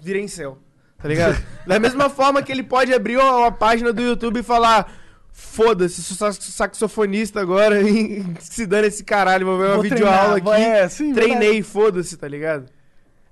vira 0.00 0.18
em 0.18 0.28
céu, 0.28 0.58
tá 1.00 1.08
ligado? 1.08 1.42
da 1.66 1.78
mesma 1.78 2.08
forma 2.10 2.42
que 2.42 2.52
ele 2.52 2.62
pode 2.62 2.92
abrir 2.92 3.16
uma, 3.18 3.50
página 3.52 3.92
do 3.92 4.02
YouTube 4.02 4.40
e 4.40 4.42
falar... 4.42 5.00
Foda-se, 5.32 6.02
sou 6.02 6.16
sax- 6.16 6.44
saxofonista 6.44 7.40
agora 7.40 7.80
e 7.88 8.24
se 8.40 8.66
dando 8.66 8.84
esse 8.84 9.02
caralho, 9.02 9.46
vou 9.46 9.58
ver 9.58 9.66
uma 9.66 9.74
Vou 9.74 9.82
videoaula 9.82 10.40
treinar, 10.40 10.54
aqui. 10.54 10.62
é, 10.62 10.88
sim, 10.88 11.14
Treinei, 11.14 11.62
foda-se, 11.62 12.16
tá 12.16 12.28
ligado? 12.28 12.66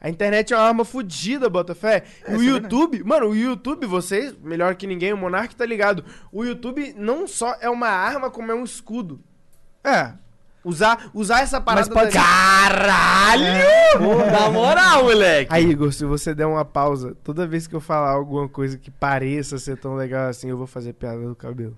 A 0.00 0.09
internet 0.09 0.52
é 0.52 0.57
uma 0.57 0.64
arma 0.64 0.85
fodida, 0.85 1.50
Botafé. 1.50 2.04
E 2.28 2.33
o 2.33 2.40
é 2.40 2.44
YouTube, 2.44 3.02
mano, 3.04 3.26
o 3.26 3.37
YouTube, 3.37 3.85
vocês, 3.87 4.33
melhor 4.42 4.76
que 4.76 4.87
ninguém, 4.87 5.12
o 5.12 5.16
Monark 5.16 5.54
tá 5.57 5.66
ligado. 5.66 6.04
O 6.31 6.44
YouTube 6.44 6.94
não 6.96 7.26
só 7.26 7.57
é 7.61 7.68
uma 7.68 7.88
arma, 7.88 8.31
como 8.31 8.52
é 8.52 8.54
um 8.54 8.64
escudo. 8.64 9.20
É. 9.83 10.12
Usar, 10.68 11.11
usar 11.14 11.40
essa 11.40 11.61
parada. 11.61 11.87
Mas 11.88 11.94
pode 11.94 12.12
da- 12.14 12.20
Caralho! 12.22 13.42
Na 14.31 14.50
moral, 14.50 15.04
moleque! 15.04 15.50
Aí, 15.52 15.64
Igor, 15.70 15.92
se 15.92 16.04
você 16.04 16.35
der 16.35 16.46
uma 16.46 16.64
pausa, 16.64 17.16
toda 17.24 17.46
vez 17.46 17.66
que 17.66 17.74
eu 17.74 17.81
falar 17.81 18.11
alguma 18.11 18.48
coisa 18.48 18.76
que 18.76 18.90
pareça 18.90 19.59
ser 19.59 19.78
tão 19.78 19.94
legal 19.94 20.28
assim, 20.28 20.48
eu 20.50 20.57
vou 20.59 20.66
fazer 20.66 20.92
piada 20.92 21.26
do 21.26 21.35
cabelo. 21.35 21.76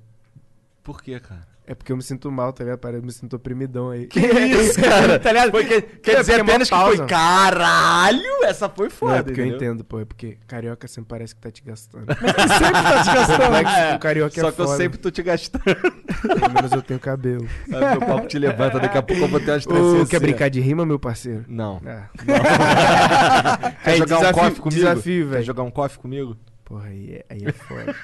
Por 0.82 1.00
quê, 1.02 1.20
cara? 1.20 1.46
É 1.70 1.74
porque 1.76 1.92
eu 1.92 1.96
me 1.96 2.02
sinto 2.02 2.32
mal, 2.32 2.52
tá 2.52 2.64
ligado? 2.64 2.84
Eu 2.88 3.00
me 3.00 3.12
sinto 3.12 3.36
oprimidão 3.36 3.90
aí. 3.90 4.08
Que 4.08 4.18
isso, 4.18 4.80
cara? 4.82 5.20
tá 5.20 5.30
ligado? 5.30 5.52
Porque, 5.52 5.80
quer 5.80 6.16
É, 6.16 6.20
dizer 6.20 6.32
porque 6.38 6.50
é 6.50 6.54
apenas 6.54 6.68
que 6.68 6.76
foi 6.76 7.06
caralho, 7.06 8.44
essa 8.44 8.68
foi 8.68 8.86
Não, 8.86 8.90
foda. 8.90 9.16
é 9.18 9.22
porque 9.22 9.40
eu 9.40 9.46
entendeu? 9.46 9.56
entendo, 9.70 9.84
pô. 9.84 10.00
É 10.00 10.04
porque 10.04 10.36
carioca 10.48 10.88
sempre 10.88 11.10
parece 11.10 11.32
que 11.32 11.40
tá 11.40 11.48
te 11.48 11.62
gastando. 11.62 12.06
Sempre 12.10 12.82
tá 12.82 13.02
te 13.04 13.14
gastando. 13.14 13.42
Complexo 13.44 13.92
do 13.92 13.98
carioca 14.00 14.40
Só 14.40 14.48
é 14.48 14.52
que 14.52 14.60
eu 14.60 14.66
sempre 14.66 14.98
tô 14.98 15.10
te 15.12 15.22
gastando. 15.22 15.62
Pelo 15.64 16.54
menos 16.54 16.72
eu 16.72 16.82
tenho 16.82 16.98
cabelo. 16.98 17.46
Aí 17.72 17.90
meu 17.98 18.00
papo 18.00 18.26
te 18.26 18.38
levanta, 18.40 18.80
daqui 18.80 18.98
a 18.98 19.02
pouco 19.02 19.22
eu 19.22 19.28
vou 19.28 19.38
ter 19.38 19.52
umas 19.52 19.64
Ô, 19.64 19.68
trancinhas 19.68 20.08
quer 20.08 20.16
assim, 20.16 20.26
brincar 20.26 20.50
de 20.50 20.60
rima, 20.60 20.84
meu 20.84 20.98
parceiro? 20.98 21.44
ó. 21.48 21.52
Não. 21.52 21.80
Ah. 21.86 22.08
Quer 23.84 23.90
Aí, 23.92 23.98
jogar 23.98 24.16
um 24.16 24.20
desafio- 24.22 24.34
coffee 24.42 24.60
comigo? 24.60 24.80
desafio, 24.80 25.24
Quer 25.26 25.30
velho. 25.34 25.44
jogar 25.44 25.62
um 25.62 25.70
coffee 25.70 25.98
comigo? 26.00 26.36
Porra, 26.64 26.86
aí 26.88 27.14
é, 27.14 27.24
aí 27.30 27.44
é 27.46 27.52
foda. 27.52 27.94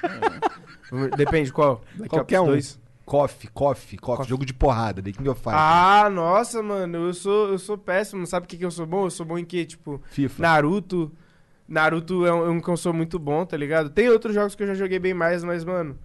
Depende, 1.17 1.51
qual? 1.51 1.81
Daqui 1.95 2.09
Qualquer 2.09 2.39
um. 2.41 2.45
dois. 2.47 2.79
Coffee, 3.07 3.49
coffee, 3.53 3.97
coffee, 3.97 4.27
jogo 4.27 4.45
de 4.45 4.53
porrada, 4.53 5.01
The 5.01 5.13
King 5.13 5.29
of 5.29 5.39
Fighters. 5.39 5.61
Ah, 5.63 6.09
nossa, 6.09 6.61
mano, 6.61 7.07
eu 7.07 7.13
sou, 7.13 7.47
eu 7.47 7.57
sou 7.57 7.77
péssimo. 7.77 8.27
Sabe 8.27 8.43
o 8.45 8.49
que, 8.49 8.57
que 8.57 8.65
eu 8.65 8.69
sou 8.69 8.85
bom? 8.85 9.05
Eu 9.05 9.09
sou 9.09 9.25
bom 9.25 9.37
em 9.37 9.45
quê? 9.45 9.63
Tipo, 9.63 10.01
FIFA. 10.09 10.41
Naruto. 10.41 11.09
Naruto 11.65 12.25
é 12.25 12.33
um, 12.33 12.45
é 12.45 12.49
um 12.49 12.59
que 12.59 12.67
eu 12.67 12.75
sou 12.75 12.91
muito 12.91 13.17
bom, 13.17 13.45
tá 13.45 13.55
ligado? 13.55 13.89
Tem 13.89 14.09
outros 14.09 14.35
jogos 14.35 14.55
que 14.55 14.63
eu 14.63 14.67
já 14.67 14.73
joguei 14.73 14.99
bem 14.99 15.13
mais, 15.13 15.41
mas, 15.41 15.63
mano. 15.63 15.97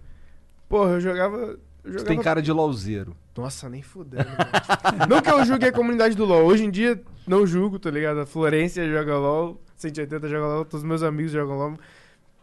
Porra, 0.69 0.91
eu 0.91 1.01
jogava. 1.01 1.35
Eu 1.37 1.57
Tu 1.83 1.89
jogava... 1.91 2.07
tem 2.07 2.21
cara 2.21 2.41
de 2.41 2.53
lauzeiro. 2.53 3.13
Nossa, 3.35 3.67
nem 3.67 3.81
fudendo. 3.81 4.23
mano. 4.29 5.05
não 5.09 5.21
que 5.21 5.29
eu 5.29 5.43
julgue 5.43 5.65
a 5.65 5.73
comunidade 5.73 6.15
do 6.15 6.23
LoL. 6.23 6.45
Hoje 6.45 6.63
em 6.63 6.71
dia, 6.71 7.03
não 7.27 7.45
julgo, 7.45 7.79
tá 7.79 7.91
ligado? 7.91 8.21
A 8.21 8.25
Florência 8.25 8.89
joga 8.89 9.17
LoL, 9.17 9.61
180 9.75 10.29
joga 10.29 10.47
LoL, 10.47 10.63
todos 10.63 10.83
os 10.83 10.87
meus 10.87 11.03
amigos 11.03 11.33
jogam 11.33 11.57
LoL. 11.57 11.77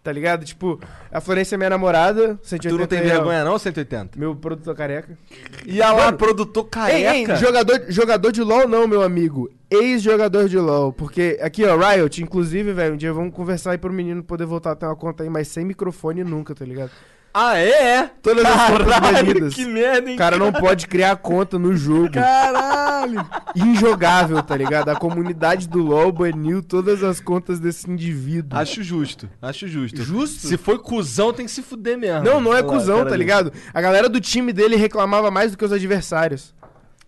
Tá 0.03 0.11
ligado? 0.11 0.47
Tipo, 0.47 0.81
a 1.13 1.21
Florência 1.21 1.57
é 1.57 1.59
minha 1.59 1.69
namorada, 1.69 2.39
180 2.43 2.69
Tu 2.69 2.79
não 2.79 2.87
tem 2.87 3.03
vergonha 3.03 3.45
não, 3.45 3.59
180? 3.59 4.19
Meu 4.19 4.35
produtor 4.35 4.75
careca. 4.75 5.19
E 5.67 5.83
a 5.83 5.93
lá, 5.93 6.11
produtor 6.11 6.65
careca. 6.65 7.15
Ei, 7.15 7.27
ei, 7.27 7.37
jogador, 7.37 7.85
jogador 7.89 8.33
de 8.33 8.43
LoL 8.43 8.67
não, 8.67 8.89
meu 8.89 9.03
amigo. 9.03 9.51
Ex-jogador 9.71 10.49
de 10.49 10.59
LoL. 10.59 10.91
Porque 10.91 11.39
aqui, 11.43 11.67
ó, 11.67 11.77
Riot, 11.77 12.23
inclusive, 12.23 12.73
velho, 12.73 12.95
um 12.95 12.97
dia 12.97 13.13
vamos 13.13 13.35
conversar 13.35 13.73
aí 13.73 13.79
pro 13.79 13.93
menino 13.93 14.23
poder 14.23 14.47
voltar 14.47 14.73
a 14.73 14.77
ter 14.77 14.87
uma 14.87 14.97
conta 14.97 15.23
aí, 15.23 15.29
mas 15.29 15.49
sem 15.49 15.67
microfone 15.67 16.25
nunca, 16.25 16.55
tá 16.55 16.65
ligado? 16.65 16.91
Ah, 17.33 17.57
é? 17.57 17.71
é? 17.71 18.11
Todas 18.21 18.45
as 18.45 18.71
contas 18.71 18.88
Caralho, 18.88 19.27
banidas. 19.27 19.55
que 19.55 19.64
merda, 19.64 20.09
hein? 20.11 20.16
O 20.16 20.19
cara 20.19 20.37
não 20.37 20.53
pode 20.53 20.88
criar 20.88 21.14
conta 21.16 21.59
no 21.59 21.77
jogo. 21.77 22.11
Caralho! 22.12 23.25
Injogável, 23.55 24.43
tá 24.43 24.57
ligado? 24.57 24.88
A 24.88 24.97
comunidade 24.97 25.69
do 25.69 25.79
LoL 25.79 26.11
baniu 26.11 26.61
todas 26.61 27.05
as 27.05 27.21
contas 27.21 27.61
desse 27.61 27.88
indivíduo. 27.88 28.59
Acho 28.59 28.83
justo, 28.83 29.29
acho 29.40 29.69
justo. 29.69 30.03
Justo? 30.03 30.49
Se 30.49 30.57
foi 30.57 30.79
cuzão, 30.79 31.33
tem 31.33 31.47
que 31.47 31.53
se 31.53 31.62
fuder 31.62 31.97
mesmo. 31.97 32.25
Não, 32.25 32.40
não 32.40 32.53
é 32.53 32.57
Olha 32.57 32.64
cuzão, 32.64 33.07
tá 33.07 33.16
ligado? 33.16 33.53
A 33.73 33.81
galera 33.81 34.09
do 34.09 34.21
time 34.21 34.53
dele 34.53 34.75
reclamava 34.75 35.31
mais 35.31 35.53
do 35.53 35.59
que 35.59 35.64
os 35.64 35.73
adversários. 35.73 36.53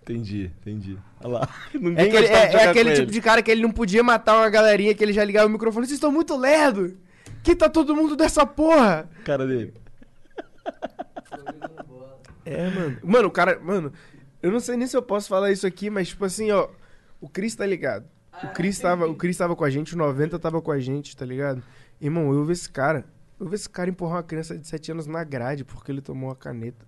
Entendi, 0.02 0.50
entendi. 0.60 0.98
Olha 1.22 1.32
lá. 1.34 1.48
É 1.96 2.02
aquele, 2.02 2.26
é, 2.26 2.32
é 2.32 2.68
aquele 2.68 2.90
tipo 2.90 3.02
ele. 3.02 3.12
de 3.12 3.20
cara 3.20 3.42
que 3.42 3.50
ele 3.50 3.62
não 3.62 3.70
podia 3.70 4.02
matar 4.02 4.36
uma 4.36 4.48
galerinha 4.50 4.94
que 4.94 5.02
ele 5.02 5.12
já 5.12 5.24
ligava 5.24 5.46
o 5.46 5.50
microfone. 5.50 5.86
Vocês 5.86 5.96
estão 5.96 6.12
muito 6.12 6.36
lerdo! 6.36 6.96
Que 7.42 7.56
tá 7.56 7.68
todo 7.68 7.94
mundo 7.96 8.14
dessa 8.14 8.46
porra? 8.46 9.08
Cara 9.24 9.46
dele. 9.46 9.74
É, 12.44 12.70
mano. 12.70 12.98
Mano, 13.02 13.28
o 13.28 13.30
cara. 13.30 13.58
Mano, 13.60 13.92
eu 14.42 14.50
não 14.50 14.60
sei 14.60 14.76
nem 14.76 14.86
se 14.86 14.96
eu 14.96 15.02
posso 15.02 15.28
falar 15.28 15.52
isso 15.52 15.66
aqui, 15.66 15.88
mas 15.90 16.08
tipo 16.08 16.24
assim, 16.24 16.50
ó. 16.50 16.68
O 17.20 17.28
Chris 17.28 17.54
tá 17.54 17.64
ligado. 17.64 18.04
O 18.42 18.48
Chris 18.48 18.78
tava, 18.78 19.06
o 19.06 19.14
Chris 19.14 19.36
tava 19.36 19.54
com 19.54 19.64
a 19.64 19.70
gente, 19.70 19.94
o 19.94 19.98
90 19.98 20.38
tava 20.38 20.60
com 20.60 20.72
a 20.72 20.80
gente, 20.80 21.16
tá 21.16 21.24
ligado? 21.24 21.62
Irmão, 22.00 22.32
eu 22.32 22.44
vi 22.44 22.52
esse 22.52 22.68
cara. 22.68 23.04
Eu 23.38 23.48
vi 23.48 23.54
esse 23.54 23.68
cara 23.68 23.90
empurrar 23.90 24.16
uma 24.16 24.22
criança 24.22 24.58
de 24.58 24.66
7 24.66 24.92
anos 24.92 25.06
na 25.06 25.22
grade 25.22 25.64
porque 25.64 25.92
ele 25.92 26.00
tomou 26.00 26.30
uma 26.30 26.36
caneta. 26.36 26.84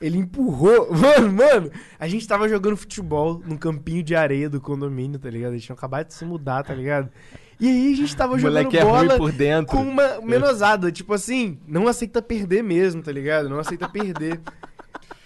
Ele 0.00 0.18
empurrou. 0.18 0.92
Mano, 0.94 1.32
mano, 1.32 1.70
a 1.98 2.06
gente 2.06 2.28
tava 2.28 2.48
jogando 2.48 2.76
futebol 2.76 3.40
num 3.44 3.56
campinho 3.56 4.02
de 4.02 4.14
areia 4.14 4.48
do 4.48 4.60
condomínio, 4.60 5.18
tá 5.18 5.30
ligado? 5.30 5.52
A 5.52 5.54
gente 5.54 5.64
tinha 5.64 5.74
acabado 5.74 6.08
de 6.08 6.14
se 6.14 6.24
mudar, 6.24 6.62
tá 6.62 6.74
ligado? 6.74 7.10
E 7.58 7.68
aí 7.68 7.92
a 7.92 7.96
gente 7.96 8.14
tava 8.14 8.38
jogando 8.38 8.64
moleque 8.64 8.78
é 8.78 8.84
bola 8.84 9.08
ruim 9.08 9.18
por 9.18 9.32
dentro. 9.32 9.76
com 9.76 9.82
uma 9.82 10.20
menosada. 10.20 10.92
Tipo 10.92 11.14
assim, 11.14 11.58
não 11.66 11.88
aceita 11.88 12.20
perder 12.20 12.62
mesmo, 12.62 13.02
tá 13.02 13.10
ligado? 13.10 13.48
Não 13.48 13.58
aceita 13.58 13.88
perder. 13.88 14.40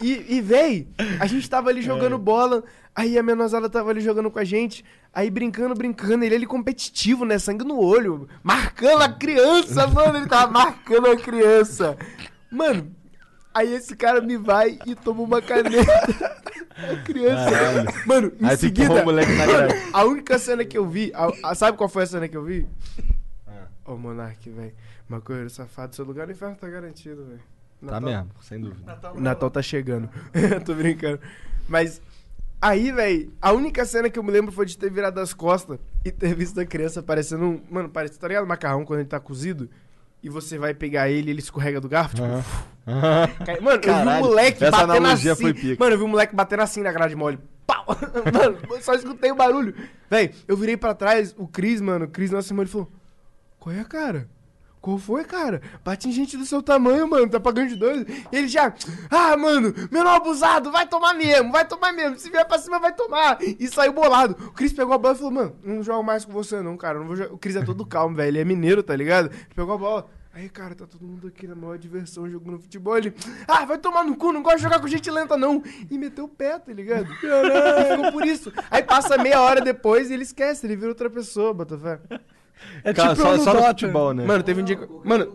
E, 0.00 0.36
e 0.36 0.40
véi, 0.40 0.88
a 1.18 1.26
gente 1.26 1.48
tava 1.48 1.68
ali 1.68 1.82
jogando 1.82 2.16
bola, 2.16 2.64
aí 2.94 3.18
a 3.18 3.22
menosada 3.22 3.68
tava 3.68 3.90
ali 3.90 4.00
jogando 4.00 4.30
com 4.30 4.38
a 4.38 4.44
gente, 4.44 4.82
aí 5.12 5.30
brincando, 5.30 5.74
brincando, 5.74 6.24
ele 6.24 6.34
ali 6.34 6.46
competitivo, 6.46 7.26
né? 7.26 7.38
Sangue 7.38 7.64
no 7.64 7.78
olho, 7.78 8.26
marcando 8.42 9.02
a 9.02 9.08
criança, 9.10 9.86
mano, 9.86 10.16
ele 10.16 10.26
tava 10.26 10.50
marcando 10.52 11.06
a 11.06 11.16
criança. 11.16 11.98
Mano, 12.50 12.90
aí 13.54 13.74
esse 13.74 13.94
cara 13.96 14.20
me 14.20 14.36
vai 14.36 14.78
e 14.86 14.94
toma 14.94 15.22
uma 15.22 15.42
caneta. 15.42 15.92
A 16.76 16.96
criança. 17.04 17.50
Mano, 18.06 18.32
em 18.40 18.46
Aí 18.46 18.56
seguida. 18.56 18.84
empurrou 18.84 19.02
o 19.02 19.04
moleque 19.06 19.32
na 19.32 19.46
mano, 19.46 19.68
a 19.92 20.04
única 20.04 20.38
cena 20.38 20.64
que 20.64 20.76
eu 20.78 20.86
vi. 20.88 21.12
a- 21.14 21.50
a- 21.50 21.54
sabe 21.54 21.76
qual 21.76 21.88
foi 21.88 22.04
a 22.04 22.06
cena 22.06 22.28
que 22.28 22.36
eu 22.36 22.44
vi? 22.44 22.66
Ô, 23.84 23.96
Monark, 23.96 24.48
velho. 24.50 24.72
Maconheiro 25.08 25.50
safado, 25.50 25.94
seu 25.96 26.04
lugar 26.04 26.26
no 26.26 26.32
inferno 26.32 26.54
tá 26.56 26.68
garantido, 26.68 27.24
velho. 27.24 27.40
Tá 27.86 28.00
mesmo, 28.00 28.30
sem 28.42 28.60
dúvida. 28.60 28.98
O 29.14 29.20
Natal 29.20 29.50
tá 29.50 29.60
chegando. 29.62 30.08
Tô 30.64 30.74
brincando. 30.74 31.18
Mas 31.68 32.00
aí, 32.60 32.92
velho, 32.92 33.32
a 33.40 33.52
única 33.52 33.84
cena 33.84 34.08
que 34.10 34.18
eu 34.18 34.22
me 34.22 34.30
lembro 34.30 34.52
foi 34.52 34.66
de 34.66 34.76
ter 34.78 34.90
virado 34.90 35.18
as 35.18 35.32
costas 35.34 35.78
e 36.04 36.12
ter 36.12 36.34
visto 36.34 36.60
a 36.60 36.64
criança 36.66 37.02
parecendo 37.02 37.44
um. 37.44 37.60
Mano, 37.70 37.88
parece, 37.88 38.18
tá 38.18 38.28
ligado? 38.28 38.46
Macarrão 38.46 38.84
quando 38.84 39.00
ele 39.00 39.08
tá 39.08 39.18
cozido. 39.18 39.68
E 40.22 40.28
você 40.28 40.58
vai 40.58 40.74
pegar 40.74 41.08
ele 41.08 41.28
e 41.28 41.32
ele 41.32 41.40
escorrega 41.40 41.80
do 41.80 41.88
garfo, 41.88 42.16
tipo. 42.16 42.26
cai- 43.44 43.60
Mano, 43.60 43.76
eu 43.76 43.80
vi 43.80 43.86
Caralho, 43.86 44.24
um 44.24 44.28
moleque 44.28 44.62
essa 44.64 44.70
batendo 44.70 44.92
analogia 44.92 45.32
assim. 45.32 45.42
foi 45.42 45.54
pica. 45.54 45.76
Mano, 45.82 45.94
eu 45.94 45.98
vi 45.98 46.04
um 46.04 46.08
moleque 46.08 46.34
batendo 46.36 46.60
assim 46.62 46.82
na 46.82 46.92
grade 46.92 47.16
mole. 47.16 47.38
Pau! 47.66 47.86
Mano, 48.32 48.82
só 48.82 48.94
escutei 48.94 49.30
o 49.32 49.34
barulho. 49.36 49.74
Véi, 50.10 50.32
eu 50.46 50.56
virei 50.56 50.76
pra 50.76 50.92
trás, 50.94 51.34
o 51.38 51.46
Cris, 51.46 51.80
mano, 51.80 52.04
o 52.04 52.08
Cris, 52.08 52.30
nossa 52.30 52.52
irmã, 52.52 52.62
ele 52.62 52.70
falou: 52.70 52.90
Qual 53.58 53.74
é, 53.74 53.82
cara? 53.84 54.28
Qual 54.80 54.96
foi, 54.96 55.24
cara? 55.24 55.60
Bate 55.84 56.08
em 56.08 56.12
gente 56.12 56.38
do 56.38 56.46
seu 56.46 56.62
tamanho, 56.62 57.08
mano. 57.08 57.28
Tá 57.28 57.38
pagando 57.38 57.68
de 57.68 57.76
dois. 57.76 58.06
Ele 58.32 58.48
já. 58.48 58.72
Ah, 59.10 59.36
mano, 59.36 59.74
menor 59.90 60.16
abusado, 60.16 60.72
vai 60.72 60.86
tomar 60.86 61.12
mesmo, 61.12 61.52
vai 61.52 61.66
tomar 61.66 61.92
mesmo. 61.92 62.18
Se 62.18 62.30
vier 62.30 62.46
pra 62.46 62.58
cima, 62.58 62.78
vai 62.78 62.94
tomar. 62.94 63.38
E 63.42 63.68
saiu 63.68 63.92
bolado. 63.92 64.36
O 64.46 64.52
Cris 64.52 64.72
pegou 64.72 64.94
a 64.94 64.98
bola 64.98 65.14
e 65.14 65.18
falou, 65.18 65.32
mano, 65.32 65.56
não 65.62 65.82
jogo 65.82 66.02
mais 66.02 66.24
com 66.24 66.32
você, 66.32 66.62
não, 66.62 66.76
cara. 66.76 66.98
Não 66.98 67.06
vou 67.06 67.16
jogar. 67.16 67.34
O 67.34 67.38
Cris 67.38 67.56
é 67.56 67.62
todo 67.62 67.84
calmo, 67.84 68.16
velho. 68.16 68.28
Ele 68.28 68.38
é 68.40 68.44
mineiro, 68.44 68.82
tá 68.82 68.96
ligado? 68.96 69.30
Pegou 69.54 69.74
a 69.74 69.78
bola. 69.78 70.10
Aí, 70.32 70.48
cara, 70.48 70.76
tá 70.76 70.86
todo 70.86 71.04
mundo 71.04 71.26
aqui 71.26 71.46
na 71.46 71.56
maior 71.56 71.76
diversão 71.76 72.30
jogando 72.30 72.60
futebol. 72.60 72.96
Ele, 72.96 73.12
ah, 73.48 73.64
vai 73.64 73.76
tomar 73.76 74.04
no 74.04 74.16
cu, 74.16 74.32
não 74.32 74.42
gosto 74.42 74.58
de 74.58 74.62
jogar 74.62 74.80
com 74.80 74.86
gente 74.86 75.10
lenta, 75.10 75.36
não. 75.36 75.62
E 75.90 75.98
meteu 75.98 76.24
o 76.24 76.28
pé, 76.28 76.56
tá 76.58 76.72
ligado? 76.72 77.12
E 77.12 77.96
ficou 77.96 78.12
por 78.12 78.24
isso. 78.24 78.52
Aí 78.70 78.82
passa 78.82 79.18
meia 79.18 79.40
hora 79.40 79.60
depois 79.60 80.08
e 80.08 80.14
ele 80.14 80.22
esquece, 80.22 80.66
ele 80.66 80.76
vira 80.76 80.88
outra 80.88 81.10
pessoa, 81.10 81.52
Botafé. 81.52 81.98
É 82.84 82.92
Cara, 82.92 83.10
tipo 83.10 83.22
só, 83.22 83.38
só 83.38 83.54
no 83.54 83.62
futebol, 83.62 84.14
né? 84.14 84.24
Mano, 84.24 84.42
teve 84.42 84.60
um 84.60 84.64
dia 84.64 84.76
que. 84.76 84.86
Mano, 85.04 85.26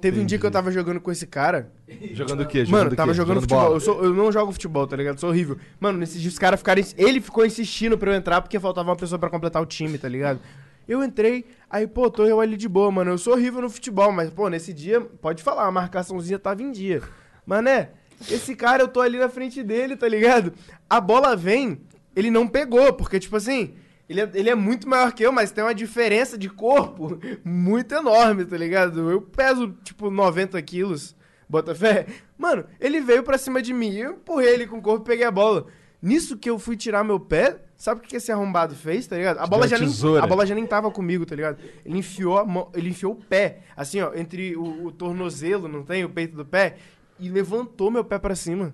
teve 0.00 0.20
um 0.20 0.26
dia 0.26 0.38
que 0.38 0.46
eu 0.46 0.50
tava 0.50 0.70
jogando 0.70 1.00
com 1.00 1.10
esse 1.10 1.26
cara. 1.26 1.72
jogando 2.12 2.42
o 2.42 2.46
quê? 2.46 2.64
Jogando 2.64 2.84
Mano, 2.84 2.96
tava 2.96 3.12
quê? 3.12 3.16
jogando 3.16 3.40
futebol. 3.40 3.62
bola? 3.62 3.76
Eu, 3.76 3.80
sou, 3.80 4.04
eu 4.04 4.14
não 4.14 4.30
jogo 4.30 4.52
futebol, 4.52 4.86
tá 4.86 4.96
ligado? 4.96 5.18
Sou 5.18 5.30
horrível. 5.30 5.58
Mano, 5.80 5.98
nesses 5.98 6.20
dias 6.20 6.34
os 6.34 6.38
caras 6.38 6.60
ficaram. 6.60 6.82
Ele 6.96 7.20
ficou 7.20 7.44
insistindo 7.44 7.96
pra 7.96 8.10
eu 8.12 8.16
entrar 8.16 8.40
porque 8.40 8.58
faltava 8.60 8.90
uma 8.90 8.96
pessoa 8.96 9.18
pra 9.18 9.30
completar 9.30 9.62
o 9.62 9.66
time, 9.66 9.98
tá 9.98 10.08
ligado? 10.08 10.40
Eu 10.88 11.04
entrei, 11.04 11.44
aí, 11.68 11.86
pô, 11.86 12.10
tô 12.10 12.24
eu 12.24 12.40
ali 12.40 12.56
de 12.56 12.66
boa, 12.66 12.90
mano. 12.90 13.10
Eu 13.10 13.18
sou 13.18 13.34
horrível 13.34 13.60
no 13.60 13.68
futebol, 13.68 14.10
mas, 14.10 14.30
pô, 14.30 14.48
nesse 14.48 14.72
dia, 14.72 15.00
pode 15.00 15.42
falar, 15.42 15.66
a 15.66 15.70
marcaçãozinha 15.70 16.38
tava 16.38 16.62
em 16.62 16.72
dia. 16.72 17.02
Mané, 17.44 17.90
esse 18.30 18.56
cara, 18.56 18.84
eu 18.84 18.88
tô 18.88 19.02
ali 19.02 19.18
na 19.18 19.28
frente 19.28 19.62
dele, 19.62 19.96
tá 19.96 20.08
ligado? 20.08 20.54
A 20.88 20.98
bola 20.98 21.36
vem, 21.36 21.82
ele 22.16 22.30
não 22.30 22.48
pegou, 22.48 22.90
porque, 22.94 23.20
tipo 23.20 23.36
assim, 23.36 23.74
ele 24.08 24.20
é, 24.22 24.30
ele 24.34 24.50
é 24.50 24.54
muito 24.54 24.88
maior 24.88 25.12
que 25.12 25.22
eu, 25.22 25.30
mas 25.30 25.50
tem 25.50 25.62
uma 25.62 25.74
diferença 25.74 26.38
de 26.38 26.48
corpo 26.48 27.18
muito 27.44 27.94
enorme, 27.94 28.44
tá 28.44 28.56
ligado? 28.56 29.10
Eu 29.10 29.20
peso, 29.20 29.74
tipo, 29.84 30.10
90 30.10 30.60
quilos, 30.62 31.14
bota 31.48 31.74
fé. 31.74 32.06
Mano, 32.36 32.64
ele 32.80 33.00
veio 33.00 33.22
pra 33.22 33.36
cima 33.36 33.60
de 33.60 33.72
mim, 33.72 33.94
eu 33.94 34.12
empurrei 34.12 34.54
ele 34.54 34.66
com 34.66 34.78
o 34.78 34.82
corpo 34.82 35.04
e 35.04 35.10
peguei 35.10 35.26
a 35.26 35.30
bola. 35.30 35.66
Nisso 36.00 36.38
que 36.38 36.48
eu 36.48 36.58
fui 36.58 36.76
tirar 36.76 37.04
meu 37.04 37.18
pé, 37.20 37.58
sabe 37.76 38.00
o 38.00 38.04
que 38.04 38.16
esse 38.16 38.32
arrombado 38.32 38.74
fez, 38.74 39.06
tá 39.06 39.16
ligado? 39.16 39.38
A 39.38 39.46
bola, 39.46 39.66
já 39.68 39.76
nem, 39.76 39.88
a 40.22 40.26
bola 40.26 40.46
já 40.46 40.54
nem 40.54 40.66
tava 40.66 40.90
comigo, 40.90 41.26
tá 41.26 41.34
ligado? 41.34 41.58
Ele 41.84 41.98
enfiou, 41.98 42.46
mão, 42.46 42.70
ele 42.72 42.90
enfiou 42.90 43.12
o 43.12 43.16
pé, 43.16 43.60
assim, 43.76 44.00
ó, 44.00 44.14
entre 44.14 44.56
o, 44.56 44.86
o 44.86 44.92
tornozelo, 44.92 45.68
não 45.68 45.82
tem? 45.82 46.04
O 46.04 46.08
peito 46.08 46.36
do 46.36 46.46
pé, 46.46 46.76
e 47.18 47.28
levantou 47.28 47.90
meu 47.90 48.04
pé 48.04 48.18
pra 48.18 48.34
cima. 48.34 48.72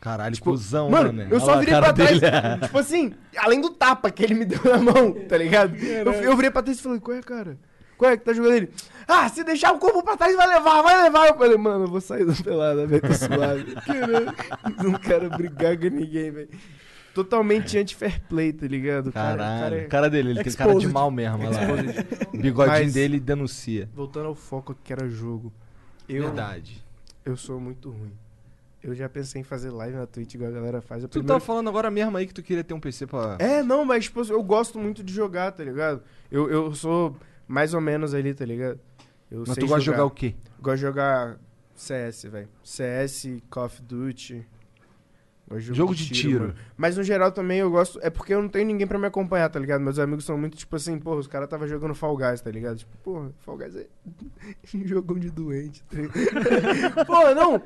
Caralho, 0.00 0.34
Tipo, 0.34 0.50
cuzão, 0.52 0.90
mano, 0.90 1.12
né? 1.12 1.26
eu 1.30 1.40
só 1.40 1.58
virei 1.58 1.74
pra 1.74 1.92
trás. 1.92 2.20
dele. 2.20 2.32
tipo 2.62 2.78
assim, 2.78 3.12
além 3.36 3.60
do 3.60 3.70
tapa 3.70 4.10
que 4.10 4.22
ele 4.22 4.34
me 4.34 4.44
deu 4.44 4.60
na 4.64 4.78
mão, 4.78 5.12
tá 5.28 5.36
ligado? 5.36 5.74
Eu, 5.76 6.12
eu 6.12 6.36
virei 6.36 6.50
pra 6.50 6.62
trás 6.62 6.78
e 6.78 6.82
falei, 6.82 7.00
qual 7.00 7.16
é, 7.16 7.20
cara? 7.20 7.58
Qual 7.96 8.08
é 8.12 8.16
que 8.16 8.24
tá 8.24 8.32
jogando 8.32 8.54
ele? 8.54 8.70
Ah, 9.08 9.28
se 9.28 9.42
deixar 9.42 9.72
o 9.72 9.78
corpo 9.80 10.04
pra 10.04 10.16
trás, 10.16 10.36
vai 10.36 10.46
levar, 10.46 10.82
vai 10.82 11.02
levar. 11.02 11.26
Eu 11.26 11.36
falei, 11.36 11.56
mano, 11.56 11.84
eu 11.84 11.88
vou 11.88 12.00
sair 12.00 12.24
da 12.24 12.32
pelada, 12.32 12.86
velho, 12.86 13.02
tô 13.02 13.12
suave. 13.12 13.74
Caralho, 13.84 14.34
não 14.84 14.92
quero 15.00 15.28
brigar 15.30 15.76
com 15.76 15.86
ninguém, 15.88 16.30
velho. 16.30 16.48
Totalmente 17.12 17.76
anti-fair 17.76 18.20
play, 18.28 18.52
tá 18.52 18.68
ligado? 18.68 19.08
O 19.08 19.12
cara- 19.12 19.36
Caralho, 19.36 19.60
cara 19.62 19.76
é- 19.78 19.84
cara 19.86 20.10
dele, 20.10 20.30
ele 20.30 20.44
tem 20.44 20.52
cara 20.52 20.70
de 20.70 20.76
Exposed. 20.76 20.94
mal 20.94 21.10
mesmo, 21.10 21.38
olha 21.38 21.50
lá. 21.50 22.28
O 22.32 22.36
bigodinho 22.38 22.76
Mas- 22.84 22.94
dele 22.94 23.18
denuncia. 23.18 23.88
Voltando 23.92 24.26
ao 24.26 24.34
foco 24.36 24.76
que 24.84 24.92
era 24.92 25.08
jogo. 25.08 25.52
Eu, 26.08 26.22
Verdade. 26.26 26.80
Eu 27.24 27.36
sou 27.36 27.58
muito 27.58 27.90
ruim. 27.90 28.12
Eu 28.82 28.94
já 28.94 29.08
pensei 29.08 29.40
em 29.40 29.44
fazer 29.44 29.70
live 29.70 29.96
na 29.96 30.06
Twitch 30.06 30.34
igual 30.34 30.50
a 30.50 30.54
galera 30.54 30.80
faz. 30.80 31.02
A 31.04 31.08
Tu 31.08 31.12
primeira- 31.12 31.34
tava 31.34 31.40
falando 31.44 31.68
agora 31.68 31.90
mesmo 31.90 32.16
aí 32.16 32.26
que 32.26 32.34
tu 32.34 32.42
queria 32.42 32.62
ter 32.62 32.74
um 32.74 32.80
PC 32.80 33.06
pra. 33.06 33.36
É, 33.40 33.62
não, 33.62 33.84
mas 33.84 34.04
tipo, 34.04 34.22
eu 34.24 34.42
gosto 34.42 34.78
muito 34.78 35.02
de 35.02 35.12
jogar, 35.12 35.50
tá 35.52 35.64
ligado? 35.64 36.02
Eu, 36.30 36.48
eu 36.48 36.74
sou 36.74 37.16
mais 37.46 37.74
ou 37.74 37.80
menos 37.80 38.14
ali, 38.14 38.32
tá 38.34 38.44
ligado? 38.44 38.78
Eu 39.30 39.44
Mas 39.46 39.56
tu 39.56 39.66
gosta 39.66 39.80
de 39.80 39.86
jogar 39.86 40.04
o 40.04 40.10
quê? 40.10 40.34
Gosto 40.60 40.76
de 40.76 40.82
jogar 40.82 41.38
CS, 41.74 42.24
velho. 42.24 42.48
CS, 42.62 43.42
Call 43.50 43.66
of 43.66 43.82
Duty. 43.82 44.46
Gosto 45.48 45.72
Jogo 45.74 45.94
de 45.94 46.10
tiro. 46.10 46.40
mano. 46.40 46.54
Mas 46.76 46.96
no 46.98 47.02
geral 47.02 47.32
também 47.32 47.58
eu 47.60 47.70
gosto. 47.70 47.98
É 48.02 48.10
porque 48.10 48.34
eu 48.34 48.42
não 48.42 48.48
tenho 48.50 48.66
ninguém 48.66 48.86
pra 48.86 48.98
me 48.98 49.06
acompanhar, 49.06 49.48
tá 49.48 49.58
ligado? 49.58 49.80
Meus 49.80 49.98
amigos 49.98 50.24
são 50.26 50.36
muito 50.36 50.56
tipo 50.58 50.76
assim, 50.76 50.98
porra, 50.98 51.16
os 51.16 51.26
caras 51.26 51.48
tava 51.48 51.66
jogando 51.66 51.94
Fall 51.94 52.16
Guys, 52.16 52.40
tá 52.42 52.50
ligado? 52.50 52.76
Tipo, 52.76 52.96
porra, 52.98 53.30
Fall 53.40 53.56
Guys 53.56 53.74
é 53.76 53.86
jogão 54.84 55.18
de 55.18 55.30
doente. 55.30 55.82
Tá 56.94 57.04
porra, 57.06 57.34
não. 57.34 57.62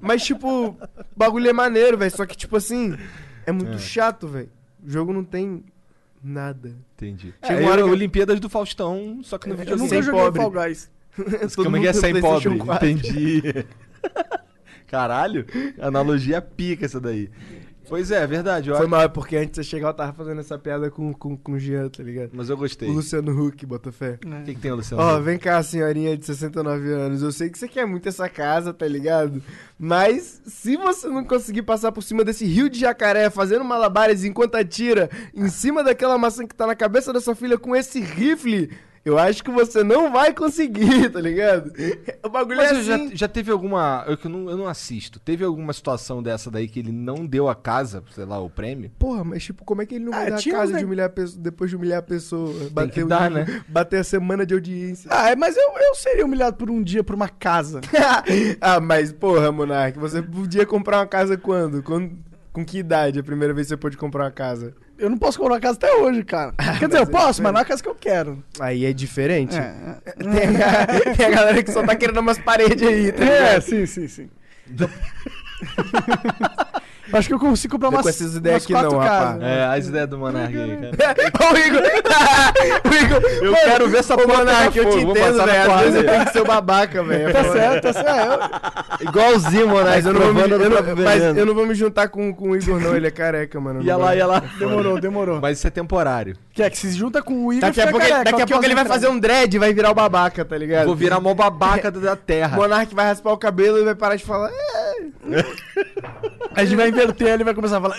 Mas 0.00 0.24
tipo, 0.24 0.68
o 0.68 0.76
bagulho 1.16 1.48
é 1.48 1.52
maneiro, 1.52 1.98
velho. 1.98 2.10
Só 2.14 2.24
que 2.24 2.36
tipo 2.36 2.56
assim, 2.56 2.96
é 3.44 3.50
muito 3.50 3.72
É. 3.74 3.78
chato, 3.78 4.28
velho. 4.28 4.50
O 4.84 4.88
jogo 4.88 5.12
não 5.12 5.24
tem 5.24 5.64
nada. 6.22 6.76
Entendi. 6.96 7.34
Chega 7.44 7.60
É, 7.60 7.62
uma 7.62 7.72
hora 7.72 7.80
eu- 7.80 7.86
que- 7.86 7.92
Olimpíadas 7.92 8.38
do 8.38 8.48
Faustão, 8.48 9.20
só 9.24 9.36
que 9.36 9.48
no 9.48 9.54
Eu 9.54 9.58
videogame. 9.58 9.82
nunca 9.82 9.94
sem 9.96 10.02
joguei 10.02 10.20
pobre. 10.20 10.40
Fall 10.42 10.50
Guys. 10.52 10.90
Como 11.56 11.76
é 11.76 11.80
que 11.80 11.88
é 11.88 11.92
sem 11.94 12.20
pobre? 12.20 12.20
PlayStation 12.48 12.64
4. 12.66 12.88
Entendi. 12.88 13.42
Caralho, 14.86 15.44
analogia 15.80 16.40
pica 16.40 16.84
essa 16.86 17.00
daí. 17.00 17.30
Pois 17.88 18.10
é, 18.10 18.20
é 18.20 18.26
verdade. 18.26 18.68
Foi 18.70 18.78
acho- 18.80 18.88
mal, 18.88 19.02
é 19.02 19.06
porque 19.08 19.36
antes 19.36 19.50
de 19.50 19.56
você 19.56 19.62
chegar 19.62 19.88
eu 19.90 19.94
tava 19.94 20.12
fazendo 20.12 20.40
essa 20.40 20.58
piada 20.58 20.90
com, 20.90 21.12
com, 21.14 21.36
com 21.36 21.52
o 21.52 21.58
Jean, 21.58 21.88
tá 21.88 22.02
ligado? 22.02 22.30
Mas 22.32 22.50
eu 22.50 22.56
gostei. 22.56 22.88
O 22.88 22.90
O 22.90 22.94
Luciano 22.94 23.30
Huck, 23.46 23.64
Botafé. 23.64 24.18
que, 24.44 24.54
que 24.54 24.60
tem, 24.60 24.72
Luciano? 24.72 25.00
Ó, 25.00 25.20
vem 25.20 25.38
cá, 25.38 25.62
senhorinha 25.62 26.16
de 26.16 26.26
69 26.26 26.92
anos. 26.92 27.22
Eu 27.22 27.30
sei 27.30 27.48
que 27.48 27.56
você 27.56 27.68
quer 27.68 27.86
muito 27.86 28.08
essa 28.08 28.28
casa, 28.28 28.74
tá 28.74 28.88
ligado? 28.88 29.40
Mas 29.78 30.42
se 30.46 30.76
você 30.76 31.06
não 31.06 31.22
conseguir 31.24 31.62
passar 31.62 31.92
por 31.92 32.02
cima 32.02 32.24
desse 32.24 32.44
rio 32.44 32.68
de 32.68 32.80
jacaré 32.80 33.30
fazendo 33.30 33.64
malabares 33.64 34.24
enquanto 34.24 34.56
atira 34.56 35.08
em 35.32 35.48
cima 35.48 35.84
daquela 35.84 36.18
maçã 36.18 36.44
que 36.44 36.56
tá 36.56 36.66
na 36.66 36.74
cabeça 36.74 37.12
da 37.12 37.20
sua 37.20 37.36
filha 37.36 37.56
com 37.56 37.76
esse 37.76 38.00
rifle, 38.00 38.68
eu 39.06 39.16
acho 39.18 39.42
que 39.44 39.50
você 39.52 39.84
não 39.84 40.10
vai 40.12 40.34
conseguir, 40.34 41.08
tá 41.10 41.20
ligado? 41.20 41.72
O 42.24 42.28
bagulho 42.28 42.56
Mas 42.56 42.72
é 42.72 42.74
eu 42.74 42.82
já, 42.82 42.94
assim. 42.96 43.16
já 43.16 43.28
teve 43.28 43.50
alguma. 43.52 44.04
Eu, 44.08 44.16
que 44.16 44.28
não, 44.28 44.50
eu 44.50 44.56
não 44.56 44.66
assisto. 44.66 45.20
Teve 45.20 45.44
alguma 45.44 45.72
situação 45.72 46.22
dessa 46.22 46.50
daí 46.50 46.66
que 46.66 46.80
ele 46.80 46.90
não 46.92 47.24
deu 47.24 47.48
a 47.48 47.54
casa, 47.54 48.02
sei 48.10 48.24
lá, 48.24 48.40
o 48.40 48.50
prêmio? 48.50 48.90
Porra, 48.98 49.22
mas 49.22 49.44
tipo, 49.44 49.64
como 49.64 49.80
é 49.80 49.86
que 49.86 49.94
ele 49.94 50.04
não 50.04 50.12
vai 50.12 50.26
Ah, 50.26 50.30
dar 50.30 50.38
a 50.38 50.42
casa 50.42 50.72
uns 50.74 50.78
de 50.78 50.84
humilhar 50.84 51.06
a 51.06 51.10
pessoa, 51.10 51.40
depois 51.40 51.70
de 51.70 51.76
humilhar 51.76 51.98
a 52.00 52.02
pessoa? 52.02 52.52
Tem 52.74 52.88
que 52.88 53.02
o- 53.04 53.08
dar, 53.08 53.30
né? 53.30 53.62
Bater 53.68 54.00
a 54.00 54.04
semana 54.04 54.44
de 54.44 54.52
audiência. 54.54 55.08
Ah, 55.12 55.30
é, 55.30 55.36
mas 55.36 55.56
eu, 55.56 55.70
eu 55.78 55.94
seria 55.94 56.24
humilhado 56.26 56.56
por 56.56 56.68
um 56.68 56.82
dia 56.82 57.04
por 57.04 57.14
uma 57.14 57.28
casa. 57.28 57.80
ah, 58.60 58.80
mas 58.80 59.12
porra, 59.12 59.52
Monark, 59.52 59.98
você 59.98 60.20
podia 60.20 60.66
comprar 60.66 60.98
uma 60.98 61.06
casa 61.06 61.36
quando? 61.38 61.82
quando? 61.82 62.16
Com 62.52 62.64
que 62.64 62.78
idade 62.78 63.18
a 63.18 63.22
primeira 63.22 63.52
vez 63.54 63.66
que 63.66 63.68
você 63.70 63.76
pôde 63.76 63.96
comprar 63.96 64.24
uma 64.24 64.30
casa? 64.30 64.74
Eu 64.98 65.10
não 65.10 65.18
posso 65.18 65.38
comprar 65.38 65.54
uma 65.54 65.60
casa 65.60 65.76
até 65.76 65.94
hoje, 65.94 66.24
cara. 66.24 66.52
Quer 66.78 66.86
dizer, 66.86 66.98
eu 66.98 67.02
é 67.02 67.06
posso, 67.06 67.42
mas 67.42 67.52
não 67.52 67.60
é 67.60 67.62
a 67.62 67.66
casa 67.66 67.82
que 67.82 67.88
eu 67.88 67.94
quero. 67.94 68.42
Aí 68.58 68.84
é 68.84 68.92
diferente. 68.92 69.56
É, 69.56 69.74
Tem, 70.16 70.62
a, 70.62 71.14
tem 71.14 71.26
a 71.26 71.30
galera 71.30 71.62
que 71.62 71.70
só 71.70 71.82
tá 71.82 71.94
querendo 71.94 72.20
umas 72.20 72.38
paredes 72.38 72.86
aí, 72.86 73.12
tá 73.12 73.24
é, 73.24 73.60
sim, 73.60 73.84
sim, 73.86 74.08
sim. 74.08 74.30
Acho 77.12 77.28
que 77.28 77.34
eu 77.34 77.38
consigo 77.38 77.72
comprar 77.74 77.88
umas, 77.90 78.02
com 78.02 78.08
essas 78.08 78.34
ideias 78.36 78.64
aqui 78.64 78.72
quatro 78.72 78.92
não, 78.92 78.98
casas. 78.98 79.42
rapaz. 79.42 79.42
É, 79.42 79.64
as 79.64 79.86
ideias 79.86 80.08
do 80.08 80.18
Monark 80.18 80.56
aí, 80.56 80.76
cara. 80.76 81.16
Ô, 81.50 81.54
o 81.54 81.58
Igor! 81.58 81.82
o 82.84 82.94
Igor! 83.04 83.30
Eu 83.42 83.52
Mano, 83.52 83.64
quero 83.64 83.88
ver 83.88 83.98
essa 83.98 84.16
porra 84.16 84.38
Monark, 84.38 84.76
eu 84.78 84.90
te 84.90 84.98
entendo, 84.98 85.44
velho. 85.44 85.72
Às 85.72 85.80
vezes 85.82 85.94
eu 85.96 86.06
tenho 86.06 86.24
que 86.26 86.32
ser 86.32 86.40
o 86.40 86.44
babaca, 86.44 87.02
velho. 87.02 87.32
Tá 87.32 87.44
certo, 87.44 87.82
tá 87.82 87.92
certo. 87.92 89.02
Igualzinho, 89.02 89.68
Monark. 89.68 89.88
Mas 89.96 90.06
eu 90.06 90.12
não, 90.12 90.20
vou 90.20 90.34
me, 90.34 90.40
eu 90.42 90.48
não- 90.58 91.04
mas 91.04 91.22
eu 91.36 91.46
não 91.46 91.54
vou 91.54 91.66
me 91.66 91.74
juntar 91.74 92.08
com, 92.08 92.34
com 92.34 92.50
o 92.50 92.56
Igor, 92.56 92.80
não. 92.80 92.96
Ele 92.96 93.06
é 93.06 93.10
careca, 93.10 93.60
mano. 93.60 93.82
Ia 93.82 93.96
lá, 93.96 94.16
ia 94.16 94.26
lá. 94.26 94.42
Demorou, 94.58 95.00
demorou. 95.00 95.40
Mas 95.40 95.58
isso 95.58 95.66
é 95.66 95.70
temporário. 95.70 96.36
Que 96.52 96.62
é 96.62 96.70
que 96.70 96.78
se 96.78 96.90
junta 96.92 97.22
com 97.22 97.46
o 97.46 97.52
Igor 97.52 97.68
Daqui 97.68 97.80
a 97.80 97.88
pouco, 97.88 98.04
ele, 98.04 98.10
careca, 98.12 98.30
daqui 98.30 98.42
a 98.42 98.46
pouco 98.46 98.64
ele 98.64 98.74
vai 98.74 98.84
fazer 98.84 99.08
um 99.08 99.18
dread 99.18 99.54
e 99.54 99.58
vai 99.58 99.72
virar 99.72 99.90
o 99.90 99.94
babaca, 99.94 100.44
tá 100.44 100.56
ligado? 100.56 100.86
Vou 100.86 100.96
virar 100.96 101.20
mó 101.20 101.34
babaca 101.34 101.90
da 101.92 102.16
terra. 102.16 102.56
O 102.56 102.60
Monark 102.62 102.94
vai 102.94 103.06
raspar 103.06 103.32
o 103.32 103.38
cabelo 103.38 103.78
e 103.78 103.84
vai 103.84 103.94
parar 103.94 104.16
de 104.16 104.24
falar. 104.24 104.50
"É". 104.50 105.44
A 106.54 106.64
gente 106.64 106.76
vai 106.76 106.90
inverter, 106.96 107.28
ele 107.28 107.44
vai 107.44 107.54
começar 107.54 107.78
a 107.78 107.80
falar. 107.80 107.96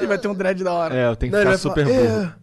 E 0.00 0.06
vai 0.06 0.18
ter 0.18 0.28
um 0.28 0.34
dread 0.34 0.62
da 0.64 0.72
hora. 0.72 0.94
É, 0.94 1.06
eu 1.06 1.16
tenho 1.16 1.32
que 1.32 1.38
Não, 1.38 1.44
ele 1.48 1.56
ficar 1.56 1.70
vai 1.70 1.84
super 1.84 1.86
falar, 1.86 2.08
burro. 2.08 2.34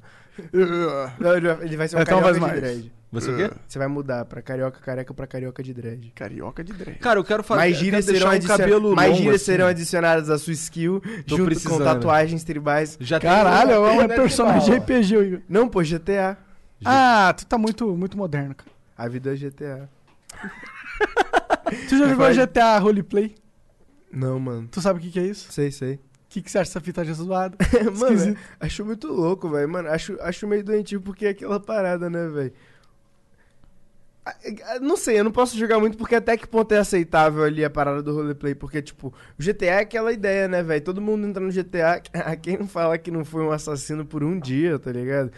"É". 0.53 1.11
Não, 1.19 1.35
ele 1.37 1.47
vai, 1.53 1.65
ele 1.65 1.77
vai 1.77 1.87
ser 1.87 1.97
um 1.97 2.01
Então 2.01 2.19
carioca 2.21 2.23
faz 2.23 2.35
de 2.35 2.41
mais. 2.41 2.53
dread. 2.61 2.91
Você 3.11 3.31
o 3.31 3.35
quê? 3.37 3.51
Você 3.67 3.79
vai 3.79 3.87
mudar 3.87 4.23
pra 4.25 4.39
carioca 4.39 4.79
careca 4.79 5.13
pra 5.15 5.25
carioca 5.25 5.63
de 5.63 5.73
dread. 5.73 6.11
Carioca 6.15 6.63
de 6.63 6.71
dread. 6.73 6.99
Cara, 6.99 7.19
eu 7.19 7.23
quero 7.23 7.43
fazer. 7.43 7.59
mais 7.59 7.75
gírias 7.75 8.05
serão, 8.05 8.27
um 8.27 8.31
adicion... 8.31 8.55
cabelo 8.57 8.95
mais 8.95 9.09
longo, 9.09 9.21
gírias 9.23 9.41
assim. 9.41 9.45
serão 9.51 9.65
adicionadas 9.65 10.29
à 10.29 10.37
sua 10.37 10.53
skill, 10.53 11.01
Tô 11.27 11.35
junto 11.37 11.45
precisando. 11.45 11.77
com 11.79 11.83
tatuagens 11.83 12.43
tribais. 12.43 12.97
Já 13.01 13.19
tem- 13.19 13.27
Caralho, 13.29 13.71
é 13.71 13.79
um 14.03 14.07
personagem 14.07 14.71
de. 14.71 14.77
RPG, 14.77 15.17
o 15.17 15.23
Igor. 15.23 15.39
Não, 15.49 15.67
pô, 15.67 15.81
GTA. 15.83 16.37
Ah, 16.85 17.33
tu 17.35 17.45
tá 17.47 17.57
muito, 17.57 17.87
muito 17.97 18.15
moderno, 18.15 18.53
cara. 18.55 18.69
A 18.97 19.07
vida 19.09 19.33
é 19.33 19.35
GTA. 19.35 19.89
Tu 21.87 21.97
já 21.97 22.07
jogou 22.07 22.25
Vai. 22.25 22.33
GTA 22.33 22.77
Roleplay? 22.79 23.35
Não, 24.11 24.39
mano. 24.39 24.67
Tu 24.71 24.81
sabe 24.81 24.99
o 24.99 25.01
que, 25.01 25.11
que 25.11 25.19
é 25.19 25.25
isso? 25.25 25.51
Sei, 25.51 25.71
sei. 25.71 25.95
O 25.95 25.99
que, 26.29 26.41
que 26.41 26.51
você 26.51 26.59
acha 26.59 26.69
dessa 26.69 26.81
fita 26.81 27.03
de 27.03 27.11
zoada? 27.11 27.57
Mano, 27.97 28.37
acho 28.59 28.85
muito 28.85 29.07
louco, 29.07 29.49
velho. 29.49 29.67
Mano, 29.67 29.89
acho, 29.89 30.15
acho 30.21 30.47
meio 30.47 30.63
doentio 30.63 31.01
porque 31.01 31.25
é 31.25 31.29
aquela 31.29 31.59
parada, 31.59 32.07
né, 32.07 32.27
velho? 32.27 32.53
Não 34.79 34.95
sei, 34.95 35.19
eu 35.19 35.23
não 35.23 35.31
posso 35.31 35.57
jogar 35.57 35.79
muito 35.79 35.97
porque 35.97 36.13
até 36.13 36.37
que 36.37 36.47
ponto 36.47 36.71
é 36.71 36.77
aceitável 36.77 37.43
ali 37.43 37.65
a 37.65 37.69
parada 37.69 38.03
do 38.03 38.13
roleplay. 38.13 38.53
Porque, 38.53 38.79
tipo, 38.79 39.07
o 39.07 39.43
GTA 39.43 39.65
é 39.65 39.79
aquela 39.79 40.13
ideia, 40.13 40.47
né, 40.47 40.61
velho? 40.61 40.83
Todo 40.83 41.01
mundo 41.01 41.25
entra 41.25 41.43
no 41.43 41.51
GTA. 41.51 41.99
Quem 42.39 42.57
não 42.57 42.67
fala 42.67 42.95
que 42.97 43.09
não 43.09 43.25
foi 43.25 43.41
um 43.43 43.51
assassino 43.51 44.05
por 44.05 44.23
um 44.23 44.39
dia, 44.39 44.77
tá 44.77 44.91
ligado? 44.91 45.31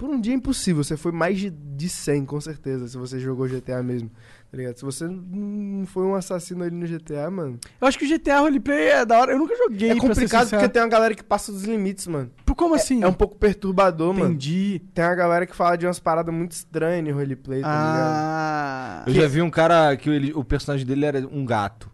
Por 0.00 0.08
um 0.08 0.18
dia 0.18 0.32
é 0.32 0.36
impossível. 0.36 0.82
Você 0.82 0.96
foi 0.96 1.12
mais 1.12 1.38
de, 1.38 1.50
de 1.50 1.86
100, 1.86 2.24
com 2.24 2.40
certeza, 2.40 2.88
se 2.88 2.96
você 2.96 3.20
jogou 3.20 3.46
GTA 3.46 3.82
mesmo. 3.82 4.10
Tá 4.50 4.56
ligado? 4.56 4.76
Se 4.78 4.82
você 4.82 5.06
não 5.06 5.84
foi 5.84 6.04
um 6.04 6.14
assassino 6.14 6.64
ali 6.64 6.74
no 6.74 6.86
GTA, 6.88 7.30
mano. 7.30 7.58
Eu 7.78 7.86
acho 7.86 7.98
que 7.98 8.06
o 8.06 8.08
GTA 8.08 8.40
Roleplay 8.40 8.88
é 8.88 9.04
da 9.04 9.20
hora. 9.20 9.32
Eu 9.32 9.38
nunca 9.38 9.54
joguei, 9.54 9.90
É 9.90 9.96
complicado 9.96 10.48
porque 10.48 10.70
tem 10.70 10.80
uma 10.80 10.88
galera 10.88 11.14
que 11.14 11.22
passa 11.22 11.52
dos 11.52 11.64
limites, 11.64 12.06
mano. 12.06 12.30
Por 12.46 12.54
Como 12.54 12.74
assim? 12.74 13.02
É 13.02 13.06
um 13.06 13.12
pouco 13.12 13.36
perturbador, 13.36 14.14
mano. 14.14 14.30
Entendi. 14.30 14.80
Tem 14.94 15.04
uma 15.04 15.14
galera 15.14 15.44
que 15.44 15.54
fala 15.54 15.76
de 15.76 15.86
umas 15.86 16.00
paradas 16.00 16.34
muito 16.34 16.52
estranhas 16.52 17.04
no 17.06 17.12
roleplay, 17.20 17.60
tá 17.60 17.68
ligado? 17.68 18.00
Ah. 18.06 19.04
Eu 19.06 19.12
já 19.12 19.28
vi 19.28 19.42
um 19.42 19.50
cara 19.50 19.94
que 19.98 20.08
ele- 20.08 20.32
o 20.32 20.42
personagem 20.42 20.86
dele 20.86 21.04
era 21.04 21.18
um 21.30 21.44
gato. 21.44 21.90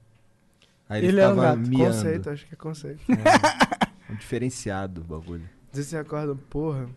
Aí 0.88 1.00
ele, 1.00 1.08
Ele 1.08 1.20
era 1.20 1.32
um 1.34 1.36
gato. 1.36 1.58
miando. 1.58 1.92
Conceito, 1.96 2.30
acho 2.30 2.46
que 2.46 2.54
é 2.54 2.56
conceito. 2.56 3.00
É, 3.10 4.12
um 4.12 4.14
diferenciado 4.14 5.00
o 5.00 5.04
bagulho. 5.04 5.42
Às 5.72 5.76
vezes 5.78 5.90
você 5.90 5.96
acorda, 5.96 6.36
porra, 6.48 6.88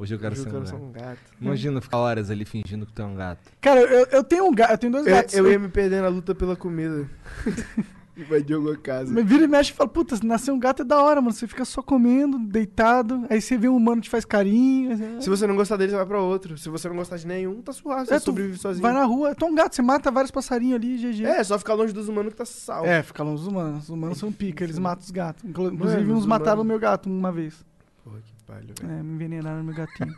Hoje 0.00 0.14
eu 0.14 0.18
quero 0.18 0.32
hoje 0.32 0.42
ser 0.42 0.48
eu 0.48 0.50
um 0.50 0.54
quero 0.54 0.66
ser 0.66 0.72
gato. 0.72 0.84
um 0.84 0.92
gato. 0.92 1.18
Imagina 1.40 1.80
ficar 1.80 1.98
horas 1.98 2.30
ali 2.30 2.44
fingindo 2.46 2.86
que 2.86 2.92
tu 2.92 3.02
é 3.02 3.04
um 3.04 3.14
gato. 3.14 3.40
Cara, 3.60 3.80
eu, 3.82 4.06
eu 4.10 4.24
tenho 4.24 4.46
um 4.46 4.54
gato, 4.54 4.70
eu 4.72 4.78
tenho 4.78 4.92
dois 4.92 5.06
Eu, 5.06 5.12
gatos. 5.14 5.34
eu 5.34 5.50
ia 5.52 5.58
me 5.58 5.68
perder 5.68 6.00
na 6.00 6.08
luta 6.08 6.34
pela 6.34 6.56
comida. 6.56 7.06
Invadir 8.16 8.54
alguma 8.56 8.76
casa. 8.76 9.12
Mas 9.14 9.24
vira 9.24 9.44
e 9.44 9.48
mexe 9.48 9.70
e 9.72 9.74
fala, 9.74 9.88
puta, 9.88 10.14
nascer 10.22 10.50
um 10.50 10.58
gato 10.58 10.82
é 10.82 10.84
da 10.84 11.02
hora, 11.02 11.20
mano. 11.22 11.32
Você 11.32 11.46
fica 11.46 11.64
só 11.64 11.80
comendo, 11.82 12.38
deitado, 12.38 13.24
aí 13.30 13.40
você 13.40 13.56
vê 13.56 13.66
um 13.68 13.76
humano 13.76 13.96
que 14.02 14.08
te 14.08 14.10
faz 14.10 14.24
carinho. 14.26 14.90
aí- 14.92 15.22
Se 15.22 15.30
você 15.30 15.46
não 15.46 15.56
gostar 15.56 15.76
dele, 15.76 15.90
você 15.90 15.96
vai 15.96 16.04
pra 16.06 16.20
outro. 16.20 16.58
Se 16.58 16.68
você 16.68 16.86
não 16.88 16.96
gostar 16.96 17.16
de 17.16 17.26
nenhum, 17.26 17.62
tá 17.62 17.72
suave, 17.72 18.06
você 18.08 18.14
É, 18.14 18.18
tu 18.18 18.24
sobrevive 18.26 18.58
sozinho. 18.58 18.82
Vai 18.82 18.92
na 18.92 19.04
rua, 19.04 19.34
tu 19.34 19.46
é 19.46 19.48
um 19.48 19.54
gato, 19.54 19.74
você 19.74 19.80
mata 19.80 20.10
vários 20.10 20.30
passarinhos 20.30 20.74
ali, 20.76 20.98
GG. 20.98 21.24
É, 21.24 21.42
só 21.44 21.58
ficar 21.58 21.72
longe 21.74 21.94
dos 21.94 22.08
humanos 22.08 22.32
que 22.32 22.38
tá 22.38 22.44
salvo. 22.44 22.86
É, 22.86 23.02
fica 23.02 23.22
longe 23.22 23.42
dos 23.42 23.46
humanos. 23.46 23.84
Os 23.84 23.90
humanos 23.90 24.18
são 24.18 24.30
pica, 24.32 24.64
eles 24.64 24.78
matam 24.78 25.04
os 25.04 25.10
gatos. 25.10 25.44
Inclu- 25.44 25.72
Inclusive, 25.72 26.02
Mano, 26.02 26.18
uns 26.18 26.26
mataram 26.26 26.60
o 26.62 26.64
meu 26.64 26.78
gato 26.78 27.08
uma 27.08 27.32
vez. 27.32 27.64
Porra, 28.04 28.16
que 28.18 28.32
palha, 28.50 28.74
velho. 28.80 28.92
É, 28.92 29.02
me 29.02 29.14
envenenaram 29.14 29.62
meu 29.64 29.74
gatinho. 29.74 30.14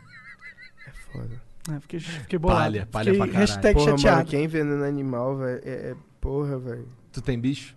É 0.87 0.91
foda. 1.11 1.41
É, 1.71 1.79
fiquei, 1.79 1.99
fiquei 1.99 2.39
bolado. 2.39 2.59
Palha, 2.61 2.85
palha 2.85 3.05
fiquei 3.05 3.17
pra 3.17 3.27
caralho. 3.27 3.47
hashtag 3.47 3.73
Porra, 3.73 3.85
mano, 3.87 3.97
chateado. 3.99 4.29
quem 4.29 4.43
envenena 4.43 4.85
animal, 4.85 5.37
velho, 5.37 5.61
é, 5.63 5.69
é... 5.71 5.95
Porra, 6.19 6.57
velho. 6.59 6.87
Tu 7.11 7.21
tem 7.21 7.39
bicho? 7.39 7.75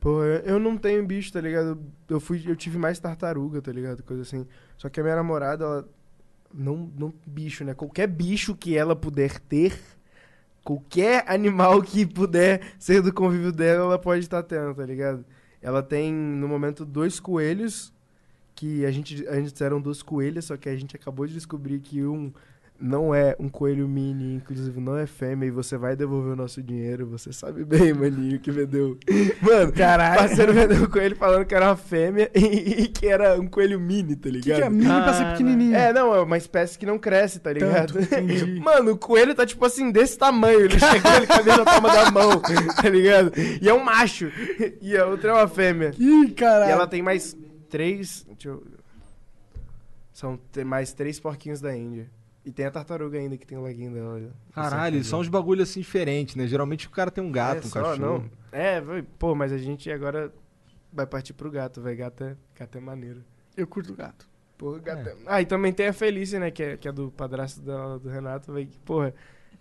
Pô, 0.00 0.22
eu 0.22 0.58
não 0.60 0.76
tenho 0.76 1.04
bicho, 1.04 1.32
tá 1.32 1.40
ligado? 1.40 1.68
Eu- 1.70 2.16
Eu 2.16 2.20
fui, 2.20 2.42
eu 2.46 2.54
tive 2.54 2.78
mais 2.78 2.98
tartaruga, 3.00 3.60
tá 3.60 3.72
ligado? 3.72 4.02
Coisa 4.04 4.22
assim. 4.22 4.46
Só 4.76 4.88
que 4.88 5.00
a 5.00 5.02
minha 5.02 5.16
namorada, 5.16 5.64
ela 5.64 5.88
não, 6.54 6.90
não 6.96 7.12
bicho, 7.26 7.64
né? 7.64 7.74
Qualquer 7.74 8.06
bicho 8.06 8.54
que 8.54 8.76
ela 8.76 8.94
puder 8.94 9.40
ter, 9.40 9.76
qualquer 10.62 11.24
animal 11.28 11.82
que 11.82 12.06
puder 12.06 12.60
ser 12.78 13.02
do 13.02 13.12
convívio 13.12 13.50
dela, 13.52 13.84
ela 13.84 13.98
pode 13.98 14.20
estar 14.20 14.42
tendo, 14.42 14.74
tá 14.74 14.84
ligado? 14.84 15.24
Ela 15.60 15.82
tem 15.82 16.12
no 16.12 16.46
momento 16.46 16.84
dois 16.84 17.18
coelhos 17.18 17.92
que 18.56 18.84
a 18.86 18.90
gente 18.90 19.26
a 19.28 19.36
gente 19.36 19.62
eram 19.62 19.80
duas 19.80 20.02
coelhas, 20.02 20.46
só 20.46 20.56
que 20.56 20.68
a 20.68 20.74
gente 20.74 20.96
acabou 20.96 21.26
de 21.26 21.34
descobrir 21.34 21.78
que 21.78 22.02
um 22.02 22.32
não 22.78 23.14
é 23.14 23.34
um 23.38 23.48
coelho 23.48 23.88
mini, 23.88 24.34
inclusive 24.34 24.78
não 24.80 24.96
é 24.96 25.06
fêmea, 25.06 25.46
e 25.46 25.50
você 25.50 25.78
vai 25.78 25.96
devolver 25.96 26.32
o 26.32 26.36
nosso 26.36 26.62
dinheiro. 26.62 27.06
Você 27.06 27.32
sabe 27.32 27.64
bem, 27.64 27.92
maninho, 27.92 28.38
que 28.38 28.50
vendeu. 28.50 28.98
Mano, 29.40 29.72
Caralho. 29.72 30.18
parceiro 30.18 30.52
vendeu 30.52 30.82
o 30.82 30.90
coelho 30.90 31.16
falando 31.16 31.46
que 31.46 31.54
era 31.54 31.66
uma 31.66 31.76
fêmea 31.76 32.30
e, 32.36 32.82
e 32.82 32.88
que 32.88 33.06
era 33.06 33.40
um 33.40 33.46
coelho 33.46 33.80
mini, 33.80 34.14
tá 34.14 34.28
O 34.28 34.32
que, 34.32 34.38
ligado? 34.38 34.58
que 34.58 34.64
é 34.64 34.70
mini 34.70 34.84
pra 34.84 35.14
ser 35.14 35.24
pequenininho? 35.30 35.74
É, 35.74 35.92
não, 35.92 36.14
é 36.14 36.20
uma 36.20 36.36
espécie 36.36 36.78
que 36.78 36.84
não 36.84 36.98
cresce, 36.98 37.40
tá 37.40 37.52
ligado? 37.52 37.94
Tanto. 37.94 38.46
Mano, 38.62 38.92
o 38.92 38.98
coelho 38.98 39.34
tá 39.34 39.46
tipo 39.46 39.64
assim, 39.64 39.90
desse 39.90 40.18
tamanho. 40.18 40.60
Ele 40.60 40.78
chegou, 40.78 41.12
ele 41.14 41.26
cabia 41.26 41.56
na 41.56 41.64
palma 41.64 41.88
da 41.88 42.10
mão, 42.10 42.40
tá 42.76 42.88
ligado? 42.88 43.32
E 43.60 43.68
é 43.68 43.72
um 43.72 43.82
macho. 43.82 44.30
E 44.82 44.96
a 44.96 45.06
outra 45.06 45.30
é 45.30 45.32
uma 45.32 45.48
fêmea. 45.48 45.92
Ih, 45.98 46.30
caralho. 46.32 46.68
E 46.68 46.72
ela 46.72 46.86
tem 46.86 47.00
mais 47.00 47.34
três. 47.66 48.24
Deixa 48.28 48.48
eu. 48.48 48.64
São 50.12 50.38
mais 50.64 50.92
três 50.92 51.20
porquinhos 51.20 51.60
da 51.60 51.76
Índia. 51.76 52.10
E 52.44 52.52
tem 52.52 52.64
a 52.64 52.70
tartaruga 52.70 53.18
ainda 53.18 53.36
que 53.36 53.46
tem 53.46 53.58
o 53.58 53.62
leguinho 53.62 53.92
dela. 53.92 54.32
Caralho, 54.52 55.02
são 55.04 55.18
uns 55.20 55.28
bagulho 55.28 55.62
assim 55.64 55.80
diferentes, 55.80 56.36
né? 56.36 56.46
Geralmente 56.46 56.86
o 56.86 56.90
cara 56.90 57.10
tem 57.10 57.22
um 57.22 57.32
gato, 57.32 57.64
é, 57.64 57.66
um 57.66 57.70
só, 57.70 57.82
cachorro. 57.82 57.98
Não. 57.98 58.30
É, 58.52 58.80
pô, 59.18 59.34
mas 59.34 59.52
a 59.52 59.58
gente 59.58 59.90
agora 59.90 60.32
vai 60.92 61.06
partir 61.06 61.32
pro 61.32 61.50
gato, 61.50 61.82
velho. 61.82 61.98
Gato 61.98 62.22
é, 62.24 62.36
gato 62.56 62.78
é 62.78 62.80
maneiro. 62.80 63.24
Eu 63.56 63.66
curto 63.66 63.92
gato. 63.94 64.28
Porra, 64.56 64.78
gato 64.78 65.08
é... 65.08 65.16
Ah, 65.26 65.42
e 65.42 65.46
também 65.46 65.72
tem 65.72 65.88
a 65.88 65.92
Felícia, 65.92 66.38
né? 66.38 66.50
Que 66.52 66.62
é, 66.62 66.76
que 66.76 66.86
é 66.88 66.92
do 66.92 67.10
padrasto 67.10 67.60
da- 67.60 67.98
do 67.98 68.08
Renato, 68.08 68.52
velho. 68.52 68.66
que, 68.68 68.78
Porra, 68.78 69.12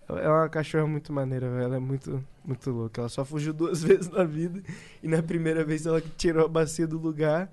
ela 0.07 0.21
é 0.21 0.29
uma 0.29 0.47
cachorra 0.47 0.85
muito 0.85 1.11
maneira, 1.11 1.49
velho. 1.49 1.63
Ela 1.63 1.75
é 1.77 1.79
muito, 1.79 2.23
muito 2.45 2.69
louca. 2.69 3.01
Ela 3.01 3.09
só 3.09 3.25
fugiu 3.25 3.51
duas 3.51 3.81
vezes 3.83 4.09
na 4.09 4.23
vida. 4.23 4.61
E 5.01 5.07
na 5.07 5.23
primeira 5.23 5.65
vez 5.65 5.87
ela 5.87 5.99
tirou 6.15 6.45
a 6.45 6.47
bacia 6.47 6.85
do 6.85 6.99
lugar. 6.99 7.51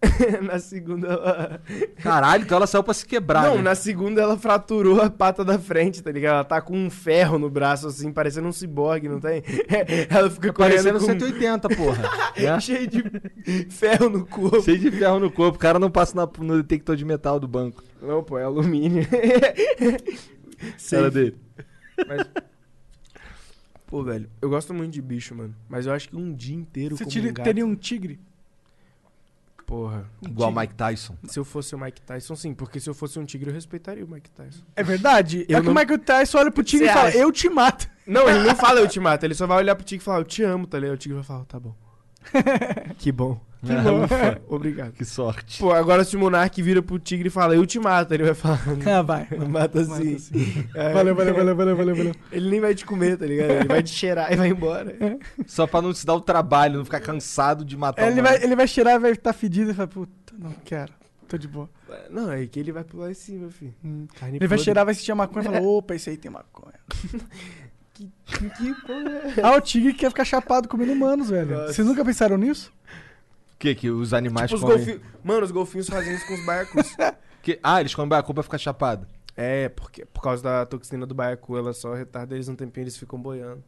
na 0.42 0.58
segunda 0.60 1.08
ela. 1.08 1.60
Caralho, 2.02 2.44
então 2.44 2.56
ela 2.56 2.66
saiu 2.68 2.84
pra 2.84 2.94
se 2.94 3.04
quebrar. 3.04 3.42
Não, 3.42 3.56
né? 3.56 3.62
na 3.62 3.74
segunda 3.74 4.20
ela 4.22 4.36
fraturou 4.38 5.00
a 5.02 5.10
pata 5.10 5.44
da 5.44 5.58
frente, 5.58 6.02
tá 6.02 6.12
ligado? 6.12 6.34
Ela 6.36 6.44
tá 6.44 6.60
com 6.60 6.76
um 6.76 6.88
ferro 6.88 7.38
no 7.38 7.50
braço, 7.50 7.88
assim, 7.88 8.12
parecendo 8.12 8.46
um 8.46 8.52
ciborgue, 8.52 9.08
não 9.08 9.18
tem? 9.18 9.42
ela 10.08 10.30
fica 10.30 10.52
Parecendo 10.52 11.00
correndo 11.00 11.18
com 11.20 11.26
180, 11.26 11.68
porra. 11.70 12.02
né? 12.36 12.60
cheio 12.60 12.86
de 12.86 13.02
ferro 13.70 14.08
no 14.08 14.24
corpo. 14.24 14.62
Cheio 14.62 14.78
de 14.78 14.90
ferro 14.92 15.18
no 15.18 15.30
corpo. 15.32 15.56
O 15.56 15.60
cara 15.60 15.78
não 15.80 15.90
passa 15.90 16.14
na- 16.14 16.28
no 16.44 16.62
detector 16.62 16.94
de 16.94 17.04
metal 17.04 17.40
do 17.40 17.48
banco. 17.48 17.82
Não, 18.00 18.22
pô, 18.22 18.38
é 18.38 18.44
alumínio. 18.44 19.04
Cara 20.90 21.10
dele. 21.10 21.36
Mas... 22.06 22.24
Pô, 23.86 24.02
velho, 24.04 24.28
eu 24.42 24.50
gosto 24.50 24.74
muito 24.74 24.92
de 24.92 25.00
bicho, 25.00 25.34
mano. 25.34 25.54
Mas 25.68 25.86
eu 25.86 25.92
acho 25.92 26.08
que 26.10 26.16
um 26.16 26.32
dia 26.32 26.54
inteiro 26.54 26.96
Você 26.96 27.04
como 27.04 27.10
tira- 27.12 27.30
um 27.30 27.32
gato... 27.32 27.44
teria 27.44 27.66
um 27.66 27.74
tigre? 27.74 28.20
Porra. 29.68 30.06
Igual 30.22 30.50
Mike 30.50 30.74
Tyson. 30.74 31.14
Se 31.24 31.38
eu 31.38 31.44
fosse 31.44 31.74
o 31.74 31.78
Mike 31.78 32.00
Tyson, 32.00 32.34
sim. 32.34 32.54
Porque 32.54 32.80
se 32.80 32.88
eu 32.88 32.94
fosse 32.94 33.18
um 33.18 33.26
tigre, 33.26 33.50
eu 33.50 33.54
respeitaria 33.54 34.02
o 34.02 34.08
Mike 34.08 34.30
Tyson. 34.30 34.62
É 34.74 34.82
verdade? 34.82 35.44
Eu 35.46 35.58
é 35.58 35.60
que 35.60 35.66
não- 35.66 35.72
o 35.72 35.76
Michael 35.76 35.98
Tyson 35.98 36.38
olha 36.38 36.50
pro 36.50 36.64
tigre 36.64 36.86
Cê 36.86 36.90
e 36.90 36.94
fala, 36.94 37.08
acha? 37.10 37.18
eu 37.18 37.30
te 37.30 37.50
mato. 37.50 37.86
Não, 38.06 38.26
ele 38.26 38.38
não 38.44 38.56
fala 38.56 38.80
eu 38.80 38.88
te 38.88 38.98
mato. 38.98 39.24
Ele 39.24 39.34
só 39.34 39.46
vai 39.46 39.58
olhar 39.58 39.76
pro 39.76 39.84
tigre 39.84 40.00
e 40.02 40.04
falar, 40.06 40.20
eu 40.20 40.24
te 40.24 40.42
amo, 40.42 40.66
tá 40.66 40.78
ligado? 40.78 40.94
O 40.94 40.98
tigre 40.98 41.16
vai 41.16 41.22
falar, 41.24 41.44
tá 41.44 41.60
bom. 41.60 41.74
que 42.98 43.12
bom. 43.12 43.38
Ufa, 43.62 44.40
Obrigado. 44.48 44.92
Que 44.92 45.04
sorte. 45.04 45.58
Pô, 45.58 45.72
agora 45.72 46.04
se 46.04 46.16
o 46.16 46.20
Monark 46.20 46.62
vira 46.62 46.80
pro 46.80 46.98
tigre 46.98 47.26
e 47.28 47.30
fala, 47.30 47.54
eu 47.56 47.66
te 47.66 47.78
mato, 47.78 48.14
ele 48.14 48.22
vai 48.24 48.34
falar, 48.34 48.60
Ah, 48.86 49.02
vai. 49.02 49.26
mata 49.48 49.48
Mata 49.48 49.80
assim. 49.80 50.14
assim. 50.14 50.68
É, 50.74 50.92
Valeu, 50.92 51.14
valeu, 51.14 51.34
valeu, 51.34 51.56
valeu, 51.56 51.76
valeu, 51.76 51.96
valeu. 51.96 52.14
Ele 52.30 52.50
nem 52.50 52.60
vai 52.60 52.74
te 52.74 52.84
comer, 52.86 53.16
tá 53.18 53.26
ligado? 53.26 53.50
Ele 53.50 53.68
vai 53.68 53.82
te 53.82 53.90
cheirar 53.90 54.32
e 54.32 54.36
vai 54.36 54.48
embora. 54.48 54.96
Só 55.46 55.66
pra 55.66 55.82
não 55.82 55.92
se 55.92 56.06
dar 56.06 56.14
o 56.14 56.20
trabalho, 56.20 56.78
não 56.78 56.84
ficar 56.84 57.00
cansado 57.00 57.64
de 57.64 57.76
matar 57.76 58.02
É, 58.02 58.10
ele, 58.10 58.20
uma- 58.20 58.28
vai, 58.30 58.42
ele 58.44 58.54
vai 58.56 58.68
cheirar, 58.68 59.00
vai 59.00 59.10
estar 59.12 59.32
fedido 59.32 59.70
e 59.70 59.74
vai, 59.74 59.86
puta, 59.86 60.34
não 60.38 60.52
quero. 60.64 60.92
Tô 61.26 61.36
de 61.36 61.46
boa. 61.48 61.68
Não, 62.10 62.32
é 62.32 62.46
que 62.46 62.58
ele 62.58 62.72
vai 62.72 62.84
pular 62.84 63.10
em 63.10 63.14
cima, 63.14 63.50
filho. 63.50 63.74
Carne 64.18 64.38
Ele 64.38 64.46
vai 64.48 64.56
cheirar, 64.56 64.84
vai 64.86 64.94
sentir 64.94 65.12
a 65.12 65.14
maconha 65.14 65.42
e 65.42 65.44
falar, 65.44 65.60
opa, 65.60 65.94
esse 65.94 66.08
aí 66.08 66.16
tem 66.16 66.30
maconha. 66.30 66.72
Que, 67.92 68.08
que 68.50 68.74
porra 68.86 69.10
é? 69.36 69.40
Ah, 69.42 69.56
o 69.56 69.60
tigre 69.60 69.92
quer 69.92 70.08
ficar 70.08 70.24
chapado 70.24 70.68
comendo 70.68 70.92
humanos, 70.92 71.28
velho. 71.28 71.56
Nossa. 71.58 71.72
Vocês 71.72 71.86
nunca 71.86 72.04
pensaram 72.04 72.38
nisso? 72.38 72.72
O 73.58 73.60
que? 73.60 73.74
Que 73.74 73.90
os 73.90 74.14
animais 74.14 74.48
Tipo, 74.50 74.56
os 74.56 74.62
comem... 74.62 74.76
golfinhos. 74.78 75.00
Mano, 75.24 75.44
os 75.44 75.50
golfinhos 75.50 75.88
fazem 75.88 76.14
isso 76.14 76.26
com 76.26 76.34
os 76.34 76.46
baiacus. 76.46 76.96
Que... 77.42 77.58
Ah, 77.62 77.80
eles 77.80 77.94
comem 77.94 78.08
baiacu 78.08 78.34
pra 78.34 78.42
ficar 78.42 78.58
chapado. 78.58 79.06
é, 79.36 79.68
porque 79.68 80.04
por 80.04 80.20
causa 80.20 80.42
da 80.42 80.66
toxina 80.66 81.06
do 81.06 81.14
baiacu, 81.14 81.56
ela 81.56 81.72
só 81.72 81.94
retarda 81.94 82.34
eles 82.34 82.48
um 82.48 82.54
tempinho 82.56 82.84
eles 82.84 82.96
ficam 82.96 83.18
boiando. 83.20 83.62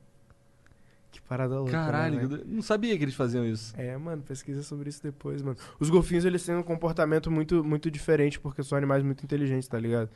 Que 1.10 1.20
parada 1.22 1.56
louca. 1.56 1.72
né, 1.72 1.78
Caralho, 1.78 2.20
eu 2.20 2.44
não 2.46 2.62
sabia 2.62 2.96
que 2.98 3.02
eles 3.04 3.14
faziam 3.14 3.44
isso. 3.46 3.72
É, 3.76 3.96
mano, 3.96 4.22
pesquisa 4.22 4.62
sobre 4.62 4.88
isso 4.90 5.02
depois, 5.02 5.40
mano. 5.42 5.56
Os 5.78 5.88
golfinhos, 5.88 6.24
eles 6.24 6.44
têm 6.44 6.54
um 6.56 6.62
comportamento 6.62 7.30
muito, 7.30 7.64
muito 7.64 7.90
diferente, 7.90 8.38
porque 8.38 8.62
são 8.62 8.76
animais 8.76 9.02
muito 9.02 9.24
inteligentes, 9.24 9.68
tá 9.68 9.78
ligado? 9.78 10.10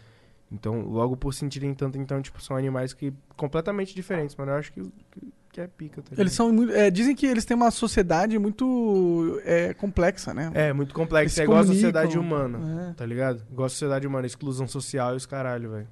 Então, 0.53 0.83
logo 0.83 1.17
por 1.17 1.33
sentirem 1.33 1.73
tanto, 1.75 1.97
então, 1.99 2.21
tipo, 2.21 2.41
são 2.43 2.57
animais 2.57 2.93
que 2.93 3.13
completamente 3.37 3.95
diferentes, 3.95 4.37
mano. 4.37 4.53
Eu 4.53 4.57
acho 4.57 4.73
que, 4.73 4.83
que, 4.83 5.33
que 5.55 5.61
é 5.61 5.69
pica, 5.69 6.03
tá 6.03 6.09
ligado? 6.11 6.21
Eles 6.21 6.33
são 6.33 6.53
muito. 6.53 6.73
é, 6.73 6.91
dizem 6.91 7.15
que 7.15 7.25
eles 7.25 7.45
têm 7.45 7.57
uma 7.57 7.71
sociedade 7.71 8.37
muito 8.41 9.41
é, 9.45 9.73
complexa, 9.73 10.35
né? 10.35 10.51
É, 10.53 10.73
muito 10.73 10.93
se 11.29 11.41
É 11.41 11.45
igual 11.45 11.61
a 11.61 11.65
sociedade 11.65 12.19
humana, 12.19 12.91
É. 12.91 12.95
tá 12.95 13.07
ligado? 13.07 13.41
Igual 13.53 13.67
a 13.67 13.69
sociedade 13.69 14.05
humana, 14.05 14.27
exclusão 14.27 14.67
social 14.67 15.15
e 15.15 15.17
os 15.17 15.27
caralho, 15.27 15.71
velho. 15.71 15.89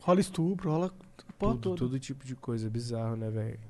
Rola 0.00 0.20
estupro, 0.20 0.70
rola. 0.70 0.92
Porra 1.38 1.52
Tudo, 1.52 1.60
toda. 1.62 1.76
todo 1.78 1.98
tipo 2.00 2.26
de 2.26 2.34
coisa. 2.34 2.68
Bizarro, 2.68 3.14
né, 3.14 3.30
velho? 3.30 3.60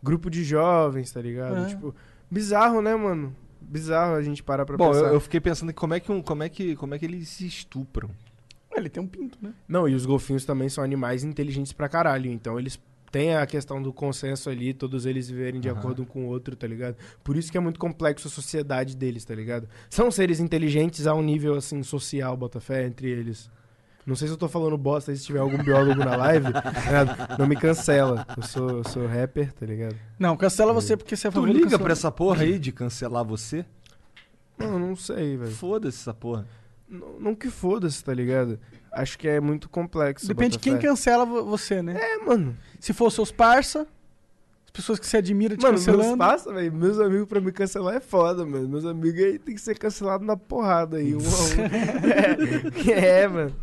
Grupo 0.00 0.30
de 0.30 0.44
jovens, 0.44 1.10
tá 1.10 1.20
ligado? 1.20 1.64
É. 1.64 1.66
Tipo, 1.66 1.92
bizarro, 2.30 2.80
né, 2.80 2.94
mano? 2.94 3.34
Bizarro 3.60 4.14
a 4.14 4.22
gente 4.22 4.40
parar 4.40 4.64
pra 4.64 4.76
Bom, 4.76 4.92
pensar. 4.92 5.06
eu, 5.06 5.14
eu 5.14 5.20
fiquei 5.20 5.40
pensando 5.40 5.74
como 5.74 5.94
é 5.94 5.98
que, 6.00 6.12
um, 6.12 6.22
como 6.22 6.44
é 6.44 6.48
que, 6.48 6.76
como 6.76 6.94
é 6.94 6.98
que 6.98 7.04
eles 7.06 7.28
se 7.28 7.44
estupram. 7.44 8.08
Ele 8.72 8.88
tem 8.88 9.02
um 9.02 9.06
pinto, 9.06 9.38
né? 9.42 9.52
Não, 9.66 9.88
e 9.88 9.94
os 9.94 10.06
golfinhos 10.06 10.44
também 10.44 10.68
são 10.68 10.84
animais 10.84 11.24
inteligentes 11.24 11.72
pra 11.72 11.88
caralho. 11.88 12.30
Então 12.30 12.58
eles 12.58 12.78
têm 13.10 13.34
a 13.36 13.46
questão 13.46 13.82
do 13.82 13.92
consenso 13.92 14.50
ali, 14.50 14.74
todos 14.74 15.06
eles 15.06 15.28
viverem 15.28 15.60
de 15.60 15.68
Aham. 15.68 15.78
acordo 15.78 16.02
um 16.02 16.04
com 16.04 16.24
o 16.24 16.28
outro, 16.28 16.56
tá 16.56 16.66
ligado? 16.66 16.96
Por 17.22 17.36
isso 17.36 17.50
que 17.50 17.58
é 17.58 17.60
muito 17.60 17.78
complexo 17.78 18.28
a 18.28 18.30
sociedade 18.30 18.96
deles, 18.96 19.24
tá 19.24 19.34
ligado? 19.34 19.68
São 19.88 20.10
seres 20.10 20.40
inteligentes 20.40 21.06
a 21.06 21.14
um 21.14 21.22
nível, 21.22 21.54
assim, 21.54 21.82
social, 21.82 22.36
botafé, 22.36 22.86
entre 22.86 23.08
eles. 23.08 23.50
Não 24.06 24.14
sei 24.14 24.28
se 24.28 24.34
eu 24.34 24.38
tô 24.38 24.48
falando 24.48 24.78
bosta 24.78 25.10
aí, 25.10 25.16
se 25.16 25.24
tiver 25.24 25.40
algum 25.40 25.58
biólogo 25.58 26.04
na 26.04 26.14
live, 26.14 26.52
tá 26.54 26.70
ligado? 26.70 27.38
não 27.38 27.46
me 27.46 27.56
cancela. 27.56 28.24
Eu 28.36 28.42
sou, 28.44 28.70
eu 28.70 28.84
sou 28.84 29.06
rapper, 29.06 29.52
tá 29.52 29.66
ligado? 29.66 29.96
Não, 30.16 30.36
cancela 30.36 30.72
você 30.72 30.96
porque 30.96 31.16
você 31.16 31.26
é 31.26 31.30
a 31.30 31.32
Tu 31.32 31.44
liga 31.44 31.76
pra 31.76 31.92
essa 31.92 32.12
porra 32.12 32.44
aí 32.44 32.56
de 32.58 32.70
cancelar 32.70 33.24
você? 33.24 33.66
Não, 34.56 34.78
não 34.78 34.94
sei, 34.94 35.36
velho. 35.36 35.50
Foda-se 35.50 35.98
essa 35.98 36.14
porra. 36.14 36.46
Não, 36.88 37.18
não 37.18 37.34
que 37.34 37.50
foda-se, 37.50 38.02
tá 38.02 38.14
ligado? 38.14 38.60
Acho 39.02 39.18
que 39.18 39.28
é 39.28 39.40
muito 39.40 39.68
complexo. 39.68 40.26
Depende 40.26 40.52
de 40.52 40.58
quem 40.58 40.78
cancela 40.78 41.24
vo- 41.24 41.44
você, 41.44 41.82
né? 41.82 41.96
É, 41.98 42.18
mano. 42.24 42.56
Se 42.80 42.92
for 42.92 43.10
seus 43.10 43.30
parça, 43.30 43.86
as 44.64 44.70
pessoas 44.70 44.98
que 44.98 45.06
você 45.06 45.18
admira 45.18 45.56
te 45.56 45.62
Mano, 45.62 45.74
meus 45.74 45.84
cancelando. 45.86 46.16
passa, 46.18 46.52
velho. 46.52 46.72
Meus 46.72 46.98
amigos 46.98 47.26
pra 47.28 47.40
me 47.40 47.52
cancelar 47.52 47.94
é 47.96 48.00
foda, 48.00 48.44
mano. 48.46 48.68
Meus 48.68 48.84
amigos 48.84 49.20
aí 49.22 49.38
tem 49.38 49.54
que 49.54 49.60
ser 49.60 49.78
cancelado 49.78 50.24
na 50.24 50.36
porrada 50.36 50.96
aí, 50.98 51.14
um 51.14 51.18
a 51.18 51.22
um. 51.22 52.90
é, 52.90 53.20
é, 53.22 53.28
mano. 53.28 53.54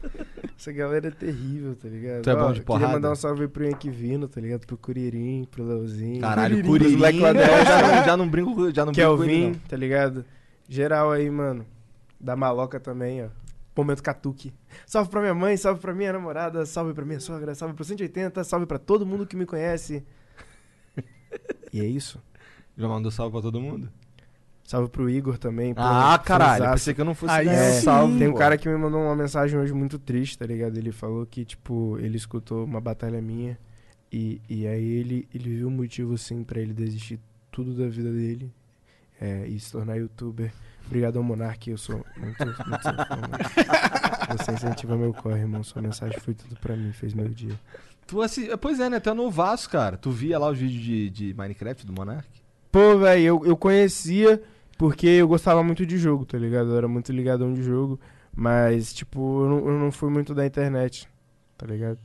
Essa 0.57 0.71
galera 0.71 1.07
é 1.07 1.11
terrível, 1.11 1.75
tá 1.75 1.89
ligado? 1.89 2.21
Tu 2.21 2.29
é 2.29 2.35
bom 2.35 2.47
de 2.47 2.53
Queria 2.53 2.63
porrada? 2.65 2.93
mandar 2.93 3.11
um 3.11 3.15
salve 3.15 3.47
pro 3.47 3.63
Henrique 3.65 3.89
Vino, 3.89 4.27
tá 4.27 4.39
ligado? 4.39 4.65
Pro 4.65 4.77
Curirim, 4.77 5.45
pro 5.49 5.63
Leozinho. 5.63 6.21
Caralho, 6.21 6.63
Curirim. 6.63 6.99
Já, 6.99 7.33
não, 7.91 8.05
já 8.05 8.17
não 8.17 8.29
brinco, 8.29 8.71
já 8.73 8.85
não 8.85 8.93
brinco 8.93 9.17
com 9.17 9.23
ele, 9.23 9.31
Kelvin, 9.33 9.47
não. 9.51 9.59
tá 9.67 9.75
ligado? 9.75 10.23
Geral 10.69 11.11
aí, 11.11 11.29
mano. 11.29 11.65
Da 12.19 12.35
maloca 12.35 12.79
também, 12.79 13.23
ó. 13.25 13.27
Momento 13.75 14.03
catuque. 14.03 14.53
Salve 14.85 15.09
pra 15.09 15.19
minha 15.21 15.33
mãe, 15.33 15.57
salve 15.57 15.79
pra 15.81 15.93
minha 15.93 16.13
namorada, 16.13 16.65
salve 16.65 16.93
pra 16.93 17.03
minha 17.05 17.19
sogra, 17.19 17.55
salve 17.55 17.73
pro 17.73 17.83
180, 17.83 18.43
salve 18.43 18.65
pra 18.65 18.77
todo 18.77 19.05
mundo 19.05 19.25
que 19.25 19.35
me 19.35 19.45
conhece. 19.45 20.03
E 21.71 21.79
é 21.81 21.85
isso. 21.85 22.21
Já 22.77 22.87
mandou 22.87 23.11
salve 23.11 23.31
pra 23.31 23.41
todo 23.41 23.59
mundo? 23.59 23.89
Salve 24.63 24.89
pro 24.89 25.09
Igor 25.09 25.37
também. 25.37 25.73
pô, 25.73 25.81
Ah, 25.81 26.17
caralho. 26.23 26.65
Pensei 26.71 26.93
que 26.93 27.01
eu 27.01 27.05
não 27.05 27.15
fosse 27.15 27.33
Aí 27.33 27.47
um 27.47 27.51
sim. 27.73 27.81
salve. 27.81 28.19
Tem 28.19 28.27
um 28.27 28.33
cara 28.33 28.57
que 28.57 28.69
me 28.69 28.77
mandou 28.77 29.01
uma 29.01 29.15
mensagem 29.15 29.59
hoje 29.59 29.73
muito 29.73 29.97
triste, 29.99 30.37
tá 30.37 30.45
ligado? 30.45 30.77
Ele 30.77 30.91
falou 30.91 31.25
que, 31.25 31.43
tipo, 31.43 31.97
ele 31.99 32.15
escutou 32.15 32.63
uma 32.63 32.79
batalha 32.79 33.21
minha 33.21 33.57
e, 34.11 34.39
e 34.47 34.65
aí 34.67 34.85
ele, 34.85 35.27
ele 35.33 35.57
viu 35.57 35.67
um 35.67 35.71
motivo, 35.71 36.13
assim, 36.13 36.43
pra 36.43 36.59
ele 36.61 36.73
desistir 36.73 37.19
tudo 37.51 37.73
da 37.75 37.87
vida 37.87 38.11
dele 38.11 38.51
é, 39.19 39.45
e 39.47 39.59
se 39.59 39.71
tornar 39.71 39.95
youtuber. 39.97 40.53
Obrigado 40.85 41.17
ao 41.17 41.23
Monark, 41.23 41.69
eu 41.69 41.77
sou 41.77 42.05
muito, 42.17 42.45
muito. 42.45 42.83
Você 44.37 44.51
incentiva 44.51 44.97
meu 44.97 45.13
corre, 45.13 45.39
irmão. 45.39 45.63
Sua 45.63 45.81
mensagem 45.81 46.19
foi 46.19 46.33
tudo 46.33 46.55
pra 46.59 46.75
mim, 46.75 46.91
fez 46.91 47.13
meu 47.13 47.29
dia. 47.29 47.57
Tu 48.05 48.21
assi... 48.21 48.49
Pois 48.57 48.79
é, 48.79 48.89
né? 48.89 48.99
Tu 48.99 49.09
é 49.09 49.13
novaço, 49.13 49.69
cara. 49.69 49.97
Tu 49.97 50.11
via 50.11 50.37
lá 50.37 50.49
os 50.49 50.57
vídeos 50.57 50.83
de, 50.83 51.09
de 51.09 51.33
Minecraft 51.33 51.85
do 51.85 51.93
Monark? 51.93 52.27
Pô, 52.71 52.97
velho, 52.97 53.21
eu, 53.21 53.45
eu 53.45 53.57
conhecia 53.57 54.41
porque 54.77 55.07
eu 55.07 55.27
gostava 55.27 55.63
muito 55.63 55.85
de 55.85 55.97
jogo, 55.97 56.25
tá 56.25 56.37
ligado? 56.37 56.71
Eu 56.71 56.77
era 56.77 56.87
muito 56.87 57.11
ligadão 57.11 57.53
de 57.53 57.63
jogo, 57.63 57.99
mas, 58.35 58.93
tipo, 58.93 59.43
eu 59.43 59.49
não, 59.49 59.57
eu 59.69 59.79
não 59.79 59.91
fui 59.91 60.09
muito 60.09 60.33
da 60.33 60.45
internet, 60.45 61.07
tá 61.57 61.65
ligado? 61.65 61.99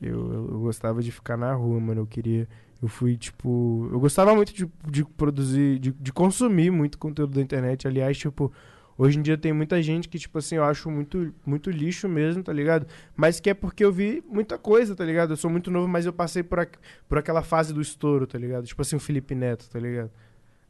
Eu, 0.00 0.32
eu, 0.32 0.48
eu 0.52 0.60
gostava 0.60 1.02
de 1.02 1.12
ficar 1.12 1.36
na 1.36 1.52
rua, 1.54 1.78
mano. 1.80 2.02
Eu 2.02 2.06
queria. 2.06 2.48
Eu 2.82 2.88
fui, 2.88 3.16
tipo. 3.16 3.88
Eu 3.92 3.98
gostava 3.98 4.34
muito 4.34 4.52
de, 4.54 4.68
de 4.90 5.04
produzir, 5.04 5.78
de, 5.78 5.92
de 5.92 6.12
consumir 6.12 6.70
muito 6.70 6.98
conteúdo 6.98 7.34
da 7.34 7.40
internet. 7.40 7.86
Aliás, 7.88 8.16
tipo, 8.18 8.52
Hoje 8.98 9.18
em 9.18 9.22
dia 9.22 9.36
tem 9.36 9.52
muita 9.52 9.82
gente 9.82 10.08
que, 10.08 10.18
tipo 10.18 10.38
assim, 10.38 10.54
eu 10.56 10.64
acho 10.64 10.90
muito, 10.90 11.30
muito 11.44 11.70
lixo 11.70 12.08
mesmo, 12.08 12.42
tá 12.42 12.50
ligado? 12.50 12.86
Mas 13.14 13.38
que 13.38 13.50
é 13.50 13.52
porque 13.54 13.84
eu 13.84 13.92
vi 13.92 14.24
muita 14.26 14.56
coisa, 14.56 14.96
tá 14.96 15.04
ligado? 15.04 15.34
Eu 15.34 15.36
sou 15.36 15.50
muito 15.50 15.70
novo, 15.70 15.86
mas 15.86 16.06
eu 16.06 16.14
passei 16.14 16.42
por, 16.42 16.60
aqu- 16.60 16.78
por 17.06 17.18
aquela 17.18 17.42
fase 17.42 17.74
do 17.74 17.80
estouro, 17.82 18.26
tá 18.26 18.38
ligado? 18.38 18.64
Tipo 18.64 18.80
assim, 18.80 18.96
o 18.96 18.98
Felipe 18.98 19.34
Neto, 19.34 19.68
tá 19.68 19.78
ligado? 19.78 20.10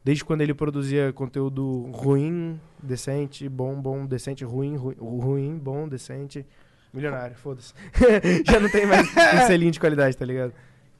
Desde 0.03 0.25
quando 0.25 0.41
ele 0.41 0.53
produzia 0.53 1.13
conteúdo 1.13 1.83
ruim, 1.93 2.59
decente, 2.83 3.47
bom, 3.47 3.79
bom, 3.81 4.05
decente, 4.05 4.43
ruim, 4.43 4.75
ruim, 4.75 4.95
ruim 4.99 5.57
bom, 5.57 5.87
decente, 5.87 6.45
milionário, 6.93 7.37
foda-se. 7.37 7.73
Já 8.45 8.59
não 8.59 8.69
tem 8.69 8.85
mais 8.85 9.07
um 9.41 9.47
selinho 9.47 9.71
de 9.71 9.79
qualidade, 9.79 10.17
tá 10.17 10.25
ligado? 10.25 10.51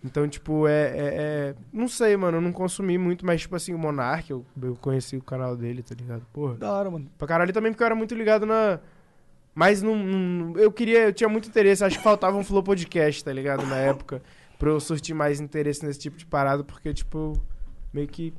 Então, 0.08 0.28
tipo, 0.28 0.68
é, 0.68 0.72
é, 0.72 0.96
é- 0.98 1.56
Não 1.72 1.88
sei, 1.88 2.16
mano, 2.18 2.38
eu 2.38 2.42
não 2.42 2.52
consumi 2.52 2.98
muito, 2.98 3.26
mas, 3.26 3.42
tipo 3.42 3.56
assim, 3.56 3.74
o 3.74 3.78
Monark, 3.78 4.32
eu, 4.32 4.46
eu 4.62 4.76
conheci 4.76 5.16
o 5.18 5.22
canal 5.22 5.56
dele, 5.56 5.84
tá 5.84 5.94
ligado? 5.94 6.26
Porra. 6.34 6.56
Da 6.56 6.72
hora, 6.72 6.90
mano. 6.90 7.08
Pra 7.18 7.28
caralho 7.28 7.54
também, 7.54 7.72
porque 7.72 7.84
eu 7.84 7.88
era 7.88 7.96
muito 7.96 8.16
ligado 8.16 8.46
na. 8.46 8.80
Mas 9.54 9.82
não. 9.82 9.96
não- 9.96 10.58
eu 10.58 10.72
queria. 10.72 11.06
Eu 11.08 11.14
tinha 11.14 11.30
muito 11.30 11.48
interesse. 11.50 11.84
Acho 11.84 11.98
que 11.98 12.04
faltava 12.04 12.38
um 12.38 12.44
Flow 12.44 12.64
Podcast, 12.64 13.24
tá 13.24 13.34
ligado? 13.34 13.66
Na 13.66 13.78
época. 13.78 14.22
Pra 14.58 14.70
eu 14.72 14.80
surtir 14.80 15.14
mais 15.14 15.40
interesse 15.40 15.86
nesse 15.86 16.00
tipo 16.00 16.18
de 16.18 16.26
parada, 16.26 16.64
porque, 16.64 16.92
tipo, 16.94 17.34
meio 17.94 18.08
que. 18.08 18.34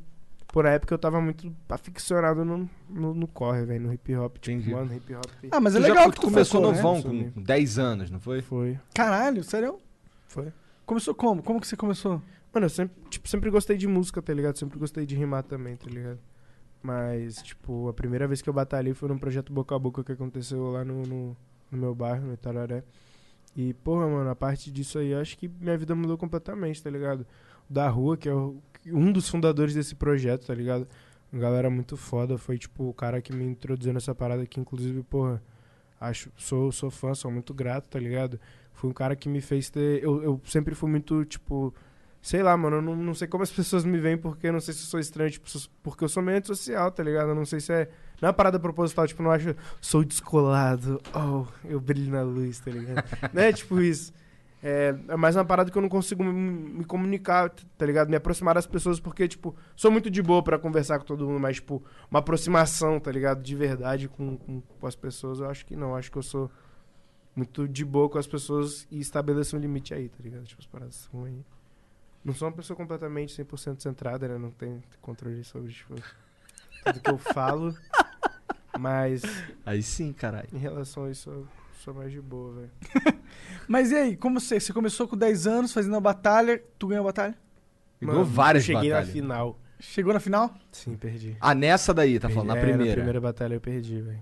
Por 0.52 0.66
a 0.66 0.70
época 0.70 0.94
eu 0.94 0.98
tava 0.98 1.20
muito 1.20 1.54
aficionado 1.68 2.42
no, 2.44 2.68
no, 2.88 3.12
no 3.14 3.28
corre, 3.28 3.64
velho, 3.66 3.82
no 3.86 3.92
hip 3.92 4.16
hop. 4.16 4.38
Tipo, 4.38 4.56
Entendi. 4.56 4.74
mano, 4.74 4.94
hip 4.94 5.14
hop. 5.14 5.26
Ah, 5.52 5.60
mas 5.60 5.74
é 5.76 5.78
Tu 5.78 5.82
já 5.82 5.88
legal 5.88 6.04
tu 6.06 6.12
que 6.14 6.20
tu 6.20 6.24
começou 6.24 6.60
né? 6.62 6.66
novão, 6.68 7.02
Sumi. 7.02 7.30
com 7.32 7.42
10 7.42 7.78
anos, 7.78 8.10
não 8.10 8.18
foi? 8.18 8.40
Foi. 8.40 8.78
Caralho, 8.94 9.44
sério? 9.44 9.78
Foi. 10.26 10.48
Começou 10.88 11.14
como? 11.14 11.42
Como 11.42 11.60
que 11.60 11.66
você 11.66 11.76
começou? 11.76 12.22
Mano, 12.52 12.64
eu 12.64 12.70
sempre, 12.70 12.96
tipo, 13.10 13.28
sempre 13.28 13.50
gostei 13.50 13.76
de 13.76 13.86
música, 13.86 14.22
tá 14.22 14.32
ligado? 14.32 14.56
Sempre 14.56 14.78
gostei 14.78 15.04
de 15.04 15.14
rimar 15.14 15.42
também, 15.42 15.76
tá 15.76 15.86
ligado? 15.86 16.18
Mas, 16.82 17.42
tipo, 17.42 17.88
a 17.88 17.92
primeira 17.92 18.26
vez 18.26 18.40
que 18.40 18.48
eu 18.48 18.54
batalhei 18.54 18.94
foi 18.94 19.06
num 19.10 19.18
projeto 19.18 19.52
boca 19.52 19.76
a 19.76 19.78
boca 19.78 20.02
que 20.02 20.12
aconteceu 20.12 20.70
lá 20.70 20.82
no, 20.86 21.02
no, 21.02 21.36
no 21.70 21.78
meu 21.78 21.94
bairro, 21.94 22.26
no 22.26 22.32
Itararé. 22.32 22.82
E, 23.54 23.74
porra, 23.74 24.06
mano, 24.08 24.30
a 24.30 24.36
parte 24.36 24.70
disso 24.70 24.98
aí, 24.98 25.10
eu 25.10 25.20
acho 25.20 25.36
que 25.36 25.46
minha 25.60 25.76
vida 25.76 25.94
mudou 25.94 26.16
completamente, 26.16 26.82
tá 26.82 26.88
ligado? 26.88 27.26
Da 27.68 27.86
Rua, 27.90 28.16
que 28.16 28.28
é 28.28 28.34
o- 28.34 28.56
um 28.86 29.12
dos 29.12 29.28
fundadores 29.28 29.74
desse 29.74 29.94
projeto, 29.94 30.46
tá 30.46 30.54
ligado? 30.54 30.88
Uma 31.30 31.42
galera 31.42 31.68
muito 31.68 31.98
foda, 31.98 32.38
foi, 32.38 32.56
tipo, 32.56 32.88
o 32.88 32.94
cara 32.94 33.20
que 33.20 33.34
me 33.34 33.44
introduziu 33.44 33.92
nessa 33.92 34.14
parada 34.14 34.42
aqui, 34.42 34.58
inclusive, 34.58 35.02
porra, 35.02 35.42
acho, 36.00 36.30
sou, 36.36 36.72
sou 36.72 36.90
fã, 36.90 37.14
sou 37.14 37.30
muito 37.30 37.52
grato, 37.52 37.88
tá 37.90 37.98
ligado? 37.98 38.40
Foi 38.78 38.88
um 38.88 38.92
cara 38.92 39.16
que 39.16 39.28
me 39.28 39.40
fez 39.40 39.68
ter. 39.68 40.02
Eu, 40.04 40.22
eu 40.22 40.40
sempre 40.44 40.72
fui 40.72 40.88
muito, 40.88 41.24
tipo. 41.24 41.74
Sei 42.22 42.42
lá, 42.44 42.56
mano, 42.56 42.76
eu 42.76 42.82
não, 42.82 42.94
não 42.94 43.14
sei 43.14 43.26
como 43.26 43.42
as 43.42 43.50
pessoas 43.52 43.84
me 43.84 43.98
veem, 43.98 44.16
porque 44.16 44.46
eu 44.46 44.52
não 44.52 44.60
sei 44.60 44.72
se 44.72 44.82
eu 44.82 44.86
sou 44.86 45.00
estranho, 45.00 45.30
tipo, 45.30 45.48
porque 45.82 46.04
eu 46.04 46.08
sou 46.08 46.22
meio 46.22 46.38
antissocial, 46.38 46.90
tá 46.92 47.02
ligado? 47.02 47.30
Eu 47.30 47.34
não 47.34 47.44
sei 47.44 47.58
se 47.58 47.72
é. 47.72 47.90
Não 48.22 48.28
é 48.28 48.32
parada 48.32 48.58
proposital, 48.58 49.04
tipo, 49.06 49.20
não 49.20 49.32
acho. 49.32 49.54
Sou 49.80 50.04
descolado, 50.04 51.00
oh, 51.12 51.44
eu 51.64 51.80
brilho 51.80 52.12
na 52.12 52.22
luz, 52.22 52.60
tá 52.60 52.70
ligado? 52.70 53.04
não 53.34 53.42
é 53.42 53.52
tipo 53.52 53.80
isso. 53.80 54.12
É, 54.62 54.94
é 55.08 55.16
mais 55.16 55.34
uma 55.34 55.44
parada 55.44 55.72
que 55.72 55.78
eu 55.78 55.82
não 55.82 55.88
consigo 55.88 56.22
me, 56.22 56.32
me 56.32 56.84
comunicar, 56.84 57.50
tá 57.50 57.84
ligado? 57.84 58.08
Me 58.08 58.16
aproximar 58.16 58.54
das 58.54 58.66
pessoas, 58.66 59.00
porque, 59.00 59.26
tipo, 59.26 59.56
sou 59.74 59.90
muito 59.90 60.08
de 60.08 60.22
boa 60.22 60.42
pra 60.42 60.56
conversar 60.56 61.00
com 61.00 61.04
todo 61.04 61.26
mundo, 61.26 61.40
mas, 61.40 61.56
tipo, 61.56 61.82
uma 62.08 62.20
aproximação, 62.20 63.00
tá 63.00 63.10
ligado? 63.10 63.42
De 63.42 63.56
verdade 63.56 64.08
com, 64.08 64.36
com, 64.36 64.60
com 64.60 64.86
as 64.86 64.94
pessoas, 64.94 65.40
eu 65.40 65.50
acho 65.50 65.66
que 65.66 65.74
não. 65.74 65.96
Acho 65.96 66.12
que 66.12 66.18
eu 66.18 66.22
sou 66.22 66.48
muito 67.38 67.68
de 67.68 67.84
boa 67.84 68.08
com 68.08 68.18
as 68.18 68.26
pessoas 68.26 68.86
e 68.90 68.98
estabeleço 69.00 69.56
um 69.56 69.60
limite 69.60 69.94
aí, 69.94 70.08
tá 70.08 70.18
ligado? 70.22 70.44
Tipo, 70.44 70.60
as 70.60 70.66
paradas 70.66 70.94
são 71.10 71.24
aí. 71.24 71.44
Não 72.24 72.34
sou 72.34 72.48
uma 72.48 72.54
pessoa 72.54 72.76
completamente 72.76 73.40
100% 73.42 73.80
centrada, 73.80 74.26
né? 74.28 74.36
Não 74.36 74.50
tenho 74.50 74.82
controle 75.00 75.42
sobre, 75.44 75.72
tipo, 75.72 75.94
tudo 76.84 77.00
que 77.00 77.10
eu 77.10 77.16
falo. 77.18 77.74
Mas, 78.78 79.22
Aí 79.64 79.82
sim, 79.82 80.12
caralho. 80.12 80.48
em 80.52 80.58
relação 80.58 81.04
a 81.04 81.10
isso, 81.10 81.30
eu 81.30 81.46
sou 81.82 81.94
mais 81.94 82.12
de 82.12 82.20
boa, 82.20 82.54
velho. 82.54 82.70
Mas 83.66 83.90
e 83.90 83.96
aí, 83.96 84.16
como 84.16 84.38
você? 84.38 84.60
Você 84.60 84.72
começou 84.72 85.08
com 85.08 85.16
10 85.16 85.46
anos 85.46 85.72
fazendo 85.72 85.96
a 85.96 86.00
batalha, 86.00 86.62
tu 86.78 86.86
ganhou 86.88 87.02
a 87.02 87.06
batalha? 87.06 87.36
Ganhou 88.00 88.24
várias 88.24 88.62
eu 88.68 88.74
cheguei 88.74 88.90
batalhas. 88.90 89.08
na 89.08 89.12
final. 89.14 89.58
Chegou 89.80 90.12
na 90.12 90.20
final? 90.20 90.54
Sim, 90.72 90.96
perdi. 90.96 91.36
Ah, 91.40 91.54
nessa 91.54 91.94
daí, 91.94 92.18
tá 92.18 92.28
Perdi. 92.28 92.34
falando, 92.34 92.48
na 92.48 92.56
É, 92.56 92.60
primeira. 92.60 92.86
Na 92.90 92.94
primeira 92.96 93.20
batalha 93.20 93.54
eu 93.54 93.60
perdi, 93.60 94.00
velho. 94.00 94.20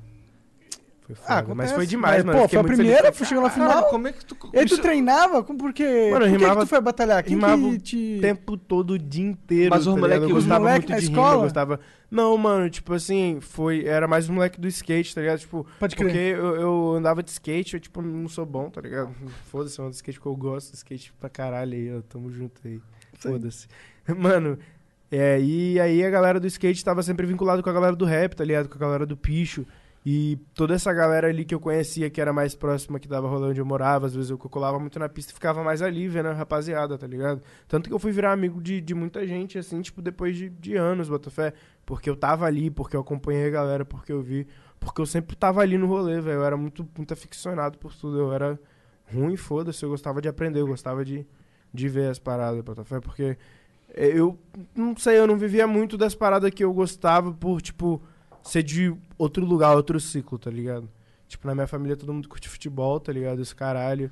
Foi 1.07 1.15
foda. 1.15 1.47
Ah, 1.51 1.55
mas 1.55 1.71
foi 1.71 1.87
demais, 1.87 2.17
Mas, 2.17 2.25
mano. 2.25 2.39
Pô, 2.41 2.49
foi 2.49 2.59
a 2.59 2.65
primeira, 2.65 3.03
feliz. 3.05 3.17
foi 3.19 3.27
chegou 3.29 3.45
na 3.45 3.51
Caralho, 3.51 3.73
final. 3.75 3.91
como 3.91 4.09
é 4.09 4.13
que 4.13 4.25
tu... 4.25 4.37
E 4.53 4.59
aí 4.59 4.67
tu 4.67 4.79
treinava? 4.79 5.45
Como- 5.45 5.57
Por 5.57 5.73
quê? 5.73 6.09
Mano, 6.11 6.25
Por 6.25 6.33
que, 6.33 6.37
que 6.37 6.43
rimava- 6.43 6.61
tu 6.63 6.67
foi 6.67 6.81
batalhar? 6.81 7.23
Quem 7.23 7.37
rimava 7.37 7.57
que 7.63 7.69
o 7.69 7.79
te... 7.79 8.17
O 8.19 8.21
tempo 8.21 8.57
todo, 8.57 8.91
o 8.95 8.99
dia 8.99 9.25
inteiro. 9.25 9.71
Mas 9.71 9.87
os 9.87 9.95
tá 9.95 10.01
moleque- 10.01 10.15
ligado? 10.15 10.31
eu 10.31 10.37
os 10.37 10.43
gostava 10.45 10.61
moleque 10.61 10.79
muito 10.81 10.91
na 10.91 10.99
de 10.99 11.05
escola? 11.05 11.31
rima, 11.31 11.43
gostava... 11.45 11.81
Não, 12.11 12.37
mano, 12.37 12.69
tipo 12.71 12.93
assim, 12.93 13.39
foi... 13.41 13.85
Era 13.87 14.09
mais 14.09 14.29
um 14.29 14.33
moleque 14.35 14.61
do 14.61 14.67
skate, 14.67 15.15
tá 15.15 15.21
ligado? 15.21 15.39
Tipo, 15.39 15.65
Pode 15.79 15.95
crer. 15.95 16.07
porque 16.09 16.19
eu, 16.19 16.57
eu 16.61 16.95
andava 16.97 17.23
de 17.23 17.31
skate, 17.31 17.75
eu, 17.75 17.81
tipo, 17.81 18.03
não 18.03 18.29
sou 18.29 18.45
bom, 18.45 18.69
tá 18.69 18.81
ligado? 18.81 19.11
Foda-se, 19.51 19.79
eu 19.79 19.85
ando 19.85 19.91
de 19.93 19.97
skate 19.99 20.19
porque 20.19 20.29
eu 20.29 20.37
gosto 20.37 20.71
de 20.73 20.77
skate 20.77 21.13
pra 21.21 21.29
caralho 21.31 21.73
aí, 21.73 21.97
ó. 21.97 22.03
Tamo 22.09 22.31
junto 22.33 22.61
aí. 22.65 22.81
Foda-se. 23.15 23.69
Mano, 24.17 24.59
é, 25.11 25.41
e 25.41 25.79
aí 25.79 26.05
a 26.05 26.11
galera 26.11 26.41
do 26.41 26.47
skate 26.49 26.85
tava 26.85 27.01
sempre 27.03 27.27
vinculado 27.27 27.63
com 27.63 27.71
a 27.71 27.73
galera 27.73 27.95
do 27.95 28.05
rap, 28.05 28.35
tá 28.35 28.45
ligado? 28.45 28.69
Com 28.69 28.75
a 28.77 28.81
galera 28.81 29.07
do 29.07 29.17
picho. 29.17 29.65
E 30.09 30.37
toda 30.55 30.73
essa 30.73 30.93
galera 30.93 31.27
ali 31.27 31.45
que 31.45 31.53
eu 31.53 31.59
conhecia, 31.59 32.09
que 32.09 32.21
era 32.21 32.33
mais 32.33 32.55
próxima, 32.55 33.01
que 33.01 33.09
dava 33.09 33.27
rolê 33.27 33.49
onde 33.49 33.61
eu 33.61 33.67
morava, 33.67 34.07
às 34.07 34.15
vezes 34.15 34.31
eu 34.31 34.39
colava 34.39 34.79
muito 34.79 35.01
na 35.01 35.09
pista 35.09 35.33
e 35.33 35.35
ficava 35.35 35.65
mais 35.65 35.83
ali, 35.83 36.07
vendo 36.07 36.29
a 36.29 36.33
rapaziada, 36.33 36.97
tá 36.97 37.09
ligado? 37.09 37.43
Tanto 37.67 37.89
que 37.89 37.93
eu 37.93 37.99
fui 37.99 38.13
virar 38.13 38.31
amigo 38.31 38.63
de, 38.63 38.81
de 38.81 38.95
muita 38.95 39.27
gente, 39.27 39.59
assim, 39.59 39.83
tipo, 39.83 40.01
depois 40.01 40.37
de, 40.37 40.49
de 40.49 40.77
anos, 40.77 41.09
Botafé. 41.09 41.53
Porque 41.85 42.09
eu 42.09 42.15
tava 42.15 42.47
ali, 42.47 42.71
porque 42.71 42.95
eu 42.95 43.01
acompanhei 43.01 43.49
a 43.49 43.51
galera, 43.51 43.85
porque 43.85 44.13
eu 44.13 44.23
vi. 44.23 44.47
Porque 44.79 45.01
eu 45.01 45.07
sempre 45.07 45.35
tava 45.35 45.61
ali 45.61 45.77
no 45.77 45.89
rolê, 45.89 46.21
velho. 46.21 46.37
Eu 46.37 46.45
era 46.45 46.57
muito, 46.57 46.89
muito 46.97 47.13
aficionado 47.13 47.77
por 47.77 47.93
tudo. 47.93 48.17
Eu 48.17 48.33
era 48.33 48.57
ruim, 49.13 49.37
foda-se. 49.37 49.83
Eu 49.83 49.89
gostava 49.89 50.23
de 50.23 50.29
aprender, 50.29 50.61
eu 50.61 50.69
gostava 50.69 51.05
de, 51.05 51.27
de 51.75 51.89
ver 51.89 52.11
as 52.11 52.21
paradas, 52.21 52.63
Botafé. 52.63 53.01
Porque 53.01 53.37
eu 53.93 54.39
não 54.73 54.97
sei, 54.97 55.19
eu 55.19 55.27
não 55.27 55.37
vivia 55.37 55.67
muito 55.67 55.99
das 55.99 56.15
paradas 56.15 56.51
que 56.53 56.63
eu 56.63 56.73
gostava 56.73 57.33
por, 57.33 57.61
tipo, 57.61 58.01
ser 58.47 58.63
de 58.63 58.95
outro 59.19 59.45
lugar, 59.45 59.75
outro 59.77 59.99
ciclo, 60.01 60.39
tá 60.39 60.51
ligado? 60.51 60.89
Tipo, 61.29 61.47
na 61.47 61.55
minha 61.55 61.67
família 61.67 61.97
todo 61.97 62.13
mundo 62.13 62.29
curte 62.29 62.49
futebol, 62.49 62.99
tá 63.01 63.13
ligado? 63.13 63.41
Esse 63.43 63.55
caralho. 63.55 64.11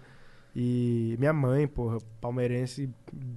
E 0.56 1.16
minha 1.18 1.32
mãe, 1.32 1.66
porra, 1.66 1.98
palmeirense 2.20 2.88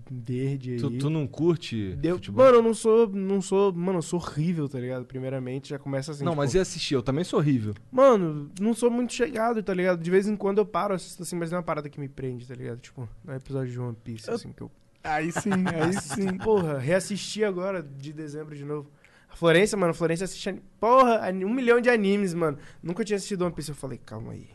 verde 0.10 0.74
aí. 0.74 0.78
Tu, 0.80 0.92
tu 1.00 1.10
não 1.10 1.26
curte 1.26 1.96
Deu- 1.96 2.16
futebol? 2.16 2.46
Mano, 2.46 2.58
eu 2.58 2.62
não 2.62 2.74
sou, 2.76 3.08
não 3.10 3.42
sou, 3.42 3.74
mano, 3.74 3.98
eu 3.98 4.02
sou 4.04 4.20
horrível, 4.20 4.70
tá 4.70 4.80
ligado? 4.80 5.04
Primeiramente, 5.06 5.70
já 5.70 5.80
começa 5.80 6.12
assim. 6.12 6.24
não, 6.24 6.34
tipo, 6.34 6.42
mas 6.44 6.54
e 6.54 6.60
assistir? 6.60 6.94
Eu 6.94 7.02
também 7.02 7.24
sou 7.24 7.40
horrível. 7.40 7.74
Mano, 7.92 8.52
não 8.60 8.74
sou 8.74 8.92
muito 8.92 9.14
chegado, 9.14 9.64
tá 9.64 9.74
ligado? 9.74 10.00
De 10.02 10.12
vez 10.12 10.28
em 10.28 10.36
quando 10.36 10.60
eu 10.60 10.66
paro, 10.66 10.94
assisto 10.94 11.24
assim, 11.24 11.36
mas 11.36 11.50
não 11.50 11.56
é 11.58 11.60
uma 11.60 11.66
parada 11.66 11.90
que 11.90 12.00
me 12.00 12.08
prende, 12.08 12.46
tá 12.48 12.54
ligado? 12.54 12.80
Tipo, 12.80 13.10
no 13.26 13.34
episódio 13.34 13.72
de 13.72 13.80
One 13.80 13.98
Piece, 14.04 14.28
Eu- 14.30 14.36
assim, 14.36 14.52
que 14.54 14.62
eu 14.62 14.72
Aí 15.04 15.32
sim, 15.32 15.52
aí 15.74 15.94
sim. 16.02 16.38
Porra, 16.38 16.78
reassisti 16.78 17.44
agora, 17.44 17.82
de 17.82 18.12
dezembro 18.14 18.56
de 18.56 18.66
novo. 18.66 18.92
A 19.38 19.40
Florência, 19.40 19.78
mano, 19.78 19.92
a 19.92 19.94
Florência 19.94 20.24
assiste. 20.24 20.60
Porra, 20.80 21.30
um 21.32 21.54
milhão 21.54 21.80
de 21.80 21.92
animes, 21.92 22.34
mano. 22.34 22.58
Nunca 22.82 23.06
tinha 23.06 23.18
assistido 23.18 23.44
One 23.44 23.54
Piece. 23.54 23.70
Eu 23.70 23.76
falei, 23.76 24.00
calma 24.04 24.32
aí. 24.32 24.50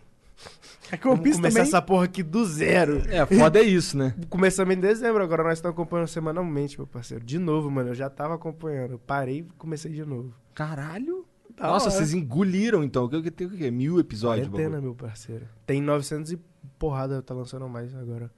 É 0.90 0.96
que 0.96 1.06
o 1.06 1.12
One 1.12 1.22
Piece 1.22 1.36
começar 1.36 1.60
também... 1.60 1.68
essa 1.68 1.80
porra 1.80 2.06
aqui 2.06 2.20
do 2.20 2.44
zero. 2.44 3.00
É, 3.08 3.24
foda 3.24 3.60
é 3.60 3.62
isso, 3.62 3.96
né? 3.96 4.12
Começamos 4.28 4.74
em 4.74 4.80
dezembro, 4.80 5.22
agora 5.22 5.44
nós 5.44 5.58
estamos 5.58 5.74
acompanhando 5.74 6.08
semanalmente, 6.08 6.76
meu 6.76 6.86
parceiro. 6.88 7.24
De 7.24 7.38
novo, 7.38 7.70
mano, 7.70 7.90
eu 7.90 7.94
já 7.94 8.10
tava 8.10 8.34
acompanhando. 8.34 8.94
Eu 8.94 8.98
parei 8.98 9.38
e 9.38 9.42
comecei 9.56 9.92
de 9.92 10.04
novo. 10.04 10.34
Caralho. 10.52 11.24
Da 11.56 11.68
Nossa, 11.68 11.86
hora. 11.86 11.94
vocês 11.94 12.12
engoliram 12.12 12.82
então. 12.82 13.08
Que 13.08 13.22
que 13.22 13.30
tem 13.30 13.46
o 13.46 13.50
quê? 13.50 13.70
Mil 13.70 14.00
episódios? 14.00 14.48
Quarentena, 14.48 14.80
meu 14.80 14.96
parceiro. 14.96 15.46
Tem 15.64 15.80
900 15.80 16.32
e 16.32 16.40
porrada, 16.76 17.22
tá 17.22 17.32
lançando 17.32 17.68
mais 17.68 17.94
agora. 17.94 18.32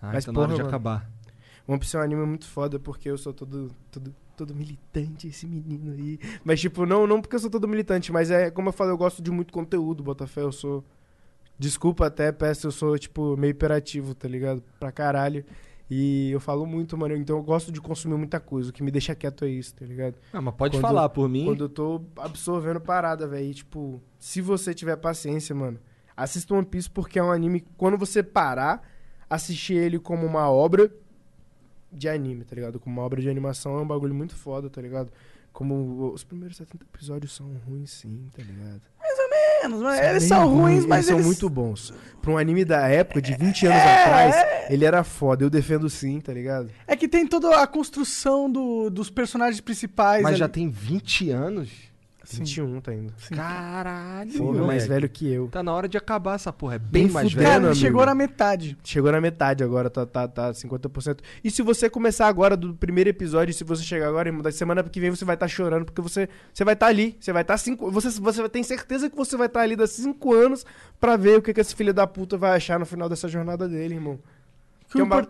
Ah, 0.00 0.10
Mas, 0.12 0.24
tá 0.24 0.30
na 0.30 0.38
hora 0.38 0.48
porra, 0.50 0.56
de 0.56 0.62
mano. 0.62 0.68
acabar. 0.68 1.10
One 1.66 1.80
Piece 1.80 1.96
é 1.96 1.98
um 1.98 2.02
anime 2.02 2.24
muito 2.26 2.46
foda 2.46 2.78
porque 2.78 3.10
eu 3.10 3.18
sou 3.18 3.32
todo, 3.32 3.72
todo, 3.90 4.14
todo 4.34 4.54
militante, 4.54 5.28
esse 5.28 5.46
menino 5.46 5.92
aí. 5.92 6.18
Mas, 6.44 6.60
tipo, 6.60 6.84
não, 6.86 7.06
não 7.06 7.20
porque 7.20 7.36
eu 7.36 7.40
sou 7.40 7.50
todo 7.50 7.66
militante, 7.68 8.12
mas 8.12 8.30
é, 8.30 8.50
como 8.50 8.68
eu 8.68 8.72
falei, 8.72 8.92
eu 8.92 8.98
gosto 8.98 9.22
de 9.22 9.30
muito 9.30 9.52
conteúdo, 9.52 10.02
Botafé. 10.02 10.42
Eu 10.42 10.52
sou. 10.52 10.84
Desculpa 11.58 12.06
até, 12.06 12.32
peço, 12.32 12.66
eu 12.66 12.72
sou, 12.72 12.98
tipo, 12.98 13.36
meio 13.36 13.52
hiperativo, 13.52 14.14
tá 14.14 14.26
ligado? 14.26 14.62
Pra 14.80 14.90
caralho. 14.90 15.44
E 15.88 16.30
eu 16.32 16.40
falo 16.40 16.66
muito, 16.66 16.96
mano. 16.96 17.14
Então 17.16 17.36
eu 17.36 17.42
gosto 17.42 17.70
de 17.70 17.80
consumir 17.80 18.16
muita 18.16 18.40
coisa. 18.40 18.70
O 18.70 18.72
que 18.72 18.82
me 18.82 18.90
deixa 18.90 19.14
quieto 19.14 19.44
é 19.44 19.48
isso, 19.48 19.74
tá 19.74 19.84
ligado? 19.84 20.16
Ah, 20.32 20.40
mas 20.40 20.54
pode 20.54 20.76
Quando- 20.76 20.82
falar 20.82 21.08
por 21.10 21.28
mim. 21.28 21.44
Quando 21.44 21.64
eu 21.64 21.68
tô 21.68 22.02
absorvendo 22.16 22.80
parada, 22.80 23.26
velho. 23.28 23.52
Tipo, 23.54 24.02
se 24.18 24.40
você 24.40 24.74
tiver 24.74 24.96
paciência, 24.96 25.54
mano, 25.54 25.78
assista 26.16 26.54
One 26.54 26.64
Piece 26.66 26.90
porque 26.90 27.18
é 27.18 27.22
um 27.22 27.30
anime. 27.30 27.64
Quando 27.76 27.96
você 27.98 28.22
parar, 28.22 28.82
assistir 29.30 29.74
ele 29.74 29.98
como 29.98 30.26
uma 30.26 30.50
obra 30.50 30.90
de 31.94 32.08
anime, 32.08 32.44
tá 32.44 32.54
ligado? 32.54 32.78
Como 32.80 32.96
uma 32.96 33.06
obra 33.06 33.20
de 33.22 33.28
animação 33.28 33.78
é 33.78 33.80
um 33.82 33.86
bagulho 33.86 34.14
muito 34.14 34.34
foda, 34.34 34.68
tá 34.68 34.80
ligado? 34.80 35.10
Como 35.52 36.10
os 36.12 36.24
primeiros 36.24 36.56
70 36.56 36.84
episódios 36.92 37.32
são 37.34 37.46
ruins, 37.66 37.90
sim, 37.92 38.28
tá 38.36 38.42
ligado? 38.42 38.82
Menos, 39.62 39.80
mas 39.80 39.98
São 39.98 40.08
eles 40.10 40.22
são 40.24 40.48
ruins, 40.54 40.84
mas 40.86 41.06
são 41.06 41.14
eles... 41.16 41.26
muito 41.26 41.48
bons. 41.48 41.92
Pra 42.20 42.32
um 42.32 42.36
anime 42.38 42.64
da 42.66 42.86
época, 42.86 43.22
de 43.22 43.34
20 43.34 43.66
anos 43.66 43.78
É, 43.78 44.02
atrás, 44.02 44.70
ele 44.70 44.84
era 44.84 45.02
foda. 45.02 45.42
Eu 45.44 45.48
defendo 45.48 45.88
sim, 45.88 46.20
tá 46.20 46.32
ligado? 46.34 46.70
É 46.86 46.94
que 46.94 47.08
tem 47.08 47.26
toda 47.26 47.62
a 47.62 47.66
construção 47.66 48.50
do- 48.50 48.90
dos 48.90 49.08
personagens 49.08 49.60
principais. 49.60 50.22
Mas 50.22 50.32
ali. 50.32 50.38
já 50.38 50.48
tem 50.48 50.68
20 50.68 51.30
anos? 51.30 51.70
Sim. 52.24 52.38
21 52.38 52.80
tá 52.80 52.94
indo. 52.94 53.12
Caralho. 53.34 54.30
Sim, 54.30 54.38
Porra, 54.38 54.48
moleque. 54.52 54.66
mais 54.66 54.86
velho 54.86 55.08
que 55.08 55.30
eu. 55.30 55.48
Tá 55.48 55.62
na 55.62 55.72
hora 55.72 55.88
de 55.88 55.96
acabar 55.96 56.34
essa 56.34 56.52
porra. 56.52 56.76
É 56.76 56.78
bem 56.78 57.04
Nem 57.04 57.12
mais 57.12 57.30
fudendo, 57.30 57.36
velho. 57.42 57.50
Cara, 57.60 57.66
amigo. 57.68 57.80
chegou 57.80 58.06
na 58.06 58.14
metade. 58.14 58.78
Chegou 58.82 59.12
na 59.12 59.20
metade 59.20 59.62
agora, 59.64 59.88
tá, 59.90 60.04
tá, 60.06 60.26
tá 60.26 60.50
50%. 60.52 61.18
E 61.42 61.50
se 61.50 61.62
você 61.62 61.88
começar 61.90 62.26
agora 62.26 62.56
do 62.56 62.74
primeiro 62.74 63.10
episódio, 63.10 63.52
se 63.54 63.64
você 63.64 63.82
chegar 63.82 64.08
agora, 64.08 64.28
irmão, 64.28 64.42
da 64.42 64.50
semana 64.52 64.82
que 64.82 65.00
vem 65.00 65.10
você 65.10 65.24
vai 65.24 65.34
estar 65.36 65.48
chorando, 65.48 65.84
porque 65.84 66.00
você, 66.00 66.28
você 66.52 66.64
vai 66.64 66.74
estar 66.74 66.86
ali. 66.86 67.16
Você 67.20 67.32
vai 67.32 67.42
estar 67.42 67.56
cinco. 67.58 67.90
Você, 67.90 68.08
você 68.20 68.48
tem 68.48 68.62
certeza 68.62 69.08
que 69.10 69.16
você 69.16 69.36
vai 69.36 69.46
estar 69.46 69.60
ali 69.60 69.76
daqui 69.76 69.92
cinco 69.94 70.32
anos 70.34 70.64
pra 71.00 71.16
ver 71.16 71.38
o 71.38 71.42
que, 71.42 71.52
que 71.54 71.60
esse 71.60 71.74
filho 71.74 71.92
da 71.94 72.06
puta 72.06 72.36
vai 72.36 72.56
achar 72.56 72.78
no 72.78 72.86
final 72.86 73.08
dessa 73.08 73.28
jornada 73.28 73.68
dele, 73.68 73.94
irmão. 73.94 74.18
Que 74.90 74.98
o 74.98 75.00
é 75.00 75.04
uma- 75.04 75.28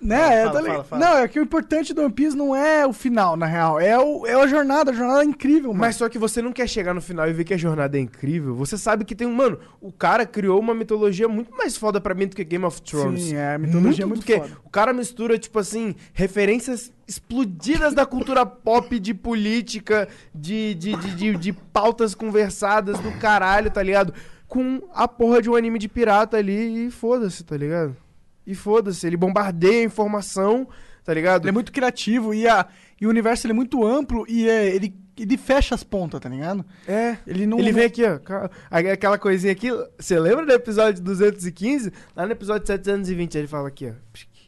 Né, 0.00 0.44
Fala, 0.46 0.62
fala, 0.62 0.84
fala. 0.84 1.04
Não, 1.04 1.18
é 1.18 1.28
que 1.28 1.38
o 1.38 1.42
importante 1.42 1.92
do 1.92 2.02
One 2.02 2.12
Piece 2.12 2.36
não 2.36 2.54
é 2.54 2.86
o 2.86 2.92
final, 2.92 3.36
na 3.36 3.46
real. 3.46 3.80
É, 3.80 3.98
o, 3.98 4.26
é 4.26 4.34
a 4.34 4.46
jornada, 4.46 4.90
a 4.90 4.94
jornada 4.94 5.22
é 5.22 5.24
incrível, 5.24 5.70
mano. 5.70 5.80
Mas 5.80 5.96
só 5.96 6.08
que 6.08 6.18
você 6.18 6.40
não 6.40 6.52
quer 6.52 6.68
chegar 6.68 6.94
no 6.94 7.00
final 7.00 7.28
e 7.28 7.32
ver 7.32 7.44
que 7.44 7.54
a 7.54 7.56
jornada 7.56 7.96
é 7.96 8.00
incrível. 8.00 8.54
Você 8.54 8.76
sabe 8.78 9.04
que 9.04 9.14
tem 9.14 9.26
um. 9.26 9.34
Mano, 9.34 9.58
o 9.80 9.92
cara 9.92 10.24
criou 10.26 10.58
uma 10.60 10.74
mitologia 10.74 11.28
muito 11.28 11.54
mais 11.56 11.76
foda 11.76 12.00
pra 12.00 12.14
mim 12.14 12.26
do 12.26 12.36
que 12.36 12.44
Game 12.44 12.64
of 12.64 12.80
Thrones. 12.82 13.24
Sim, 13.24 13.36
é, 13.36 13.54
a 13.54 13.58
mitologia 13.58 14.04
é 14.04 14.06
muito 14.06 14.20
porque 14.20 14.38
foda. 14.38 14.56
o 14.64 14.70
cara 14.70 14.92
mistura, 14.92 15.38
tipo 15.38 15.58
assim, 15.58 15.94
referências 16.12 16.92
explodidas 17.06 17.94
da 17.94 18.04
cultura 18.06 18.44
pop, 18.46 18.98
de 18.98 19.14
política, 19.14 20.08
de, 20.34 20.74
de, 20.74 20.96
de, 20.96 21.14
de, 21.14 21.36
de 21.36 21.52
pautas 21.52 22.14
conversadas 22.14 22.98
do 22.98 23.12
caralho, 23.12 23.70
tá 23.70 23.82
ligado? 23.82 24.12
Com 24.48 24.82
a 24.94 25.08
porra 25.08 25.42
de 25.42 25.50
um 25.50 25.56
anime 25.56 25.78
de 25.78 25.88
pirata 25.88 26.36
ali 26.36 26.86
e 26.86 26.90
foda-se, 26.90 27.42
tá 27.44 27.56
ligado? 27.56 27.96
E 28.46 28.54
foda-se, 28.54 29.06
ele 29.06 29.16
bombardeia 29.16 29.80
a 29.80 29.84
informação, 29.84 30.68
tá 31.04 31.12
ligado? 31.12 31.42
Ele 31.44 31.48
é 31.50 31.52
muito 31.52 31.72
criativo 31.72 32.32
e, 32.32 32.46
a, 32.46 32.66
e 33.00 33.06
o 33.06 33.10
universo 33.10 33.46
ele 33.46 33.52
é 33.52 33.56
muito 33.56 33.84
amplo 33.84 34.24
e 34.28 34.48
é, 34.48 34.66
ele, 34.74 34.94
ele 35.18 35.36
fecha 35.36 35.74
as 35.74 35.82
pontas, 35.82 36.20
tá 36.20 36.28
ligado? 36.28 36.64
É. 36.86 37.16
Ele 37.26 37.46
não. 37.46 37.58
Ele 37.58 37.72
vem 37.72 37.84
aqui, 37.84 38.02
ó. 38.04 38.18
Aquela 38.70 39.18
coisinha 39.18 39.52
aqui. 39.52 39.68
Você 39.98 40.18
lembra 40.20 40.46
do 40.46 40.52
episódio 40.52 41.02
215? 41.02 41.92
Lá 42.14 42.24
no 42.26 42.32
episódio 42.32 42.66
720 42.66 43.36
ele 43.38 43.46
fala 43.48 43.68
aqui, 43.68 43.88
ó. 43.88 43.92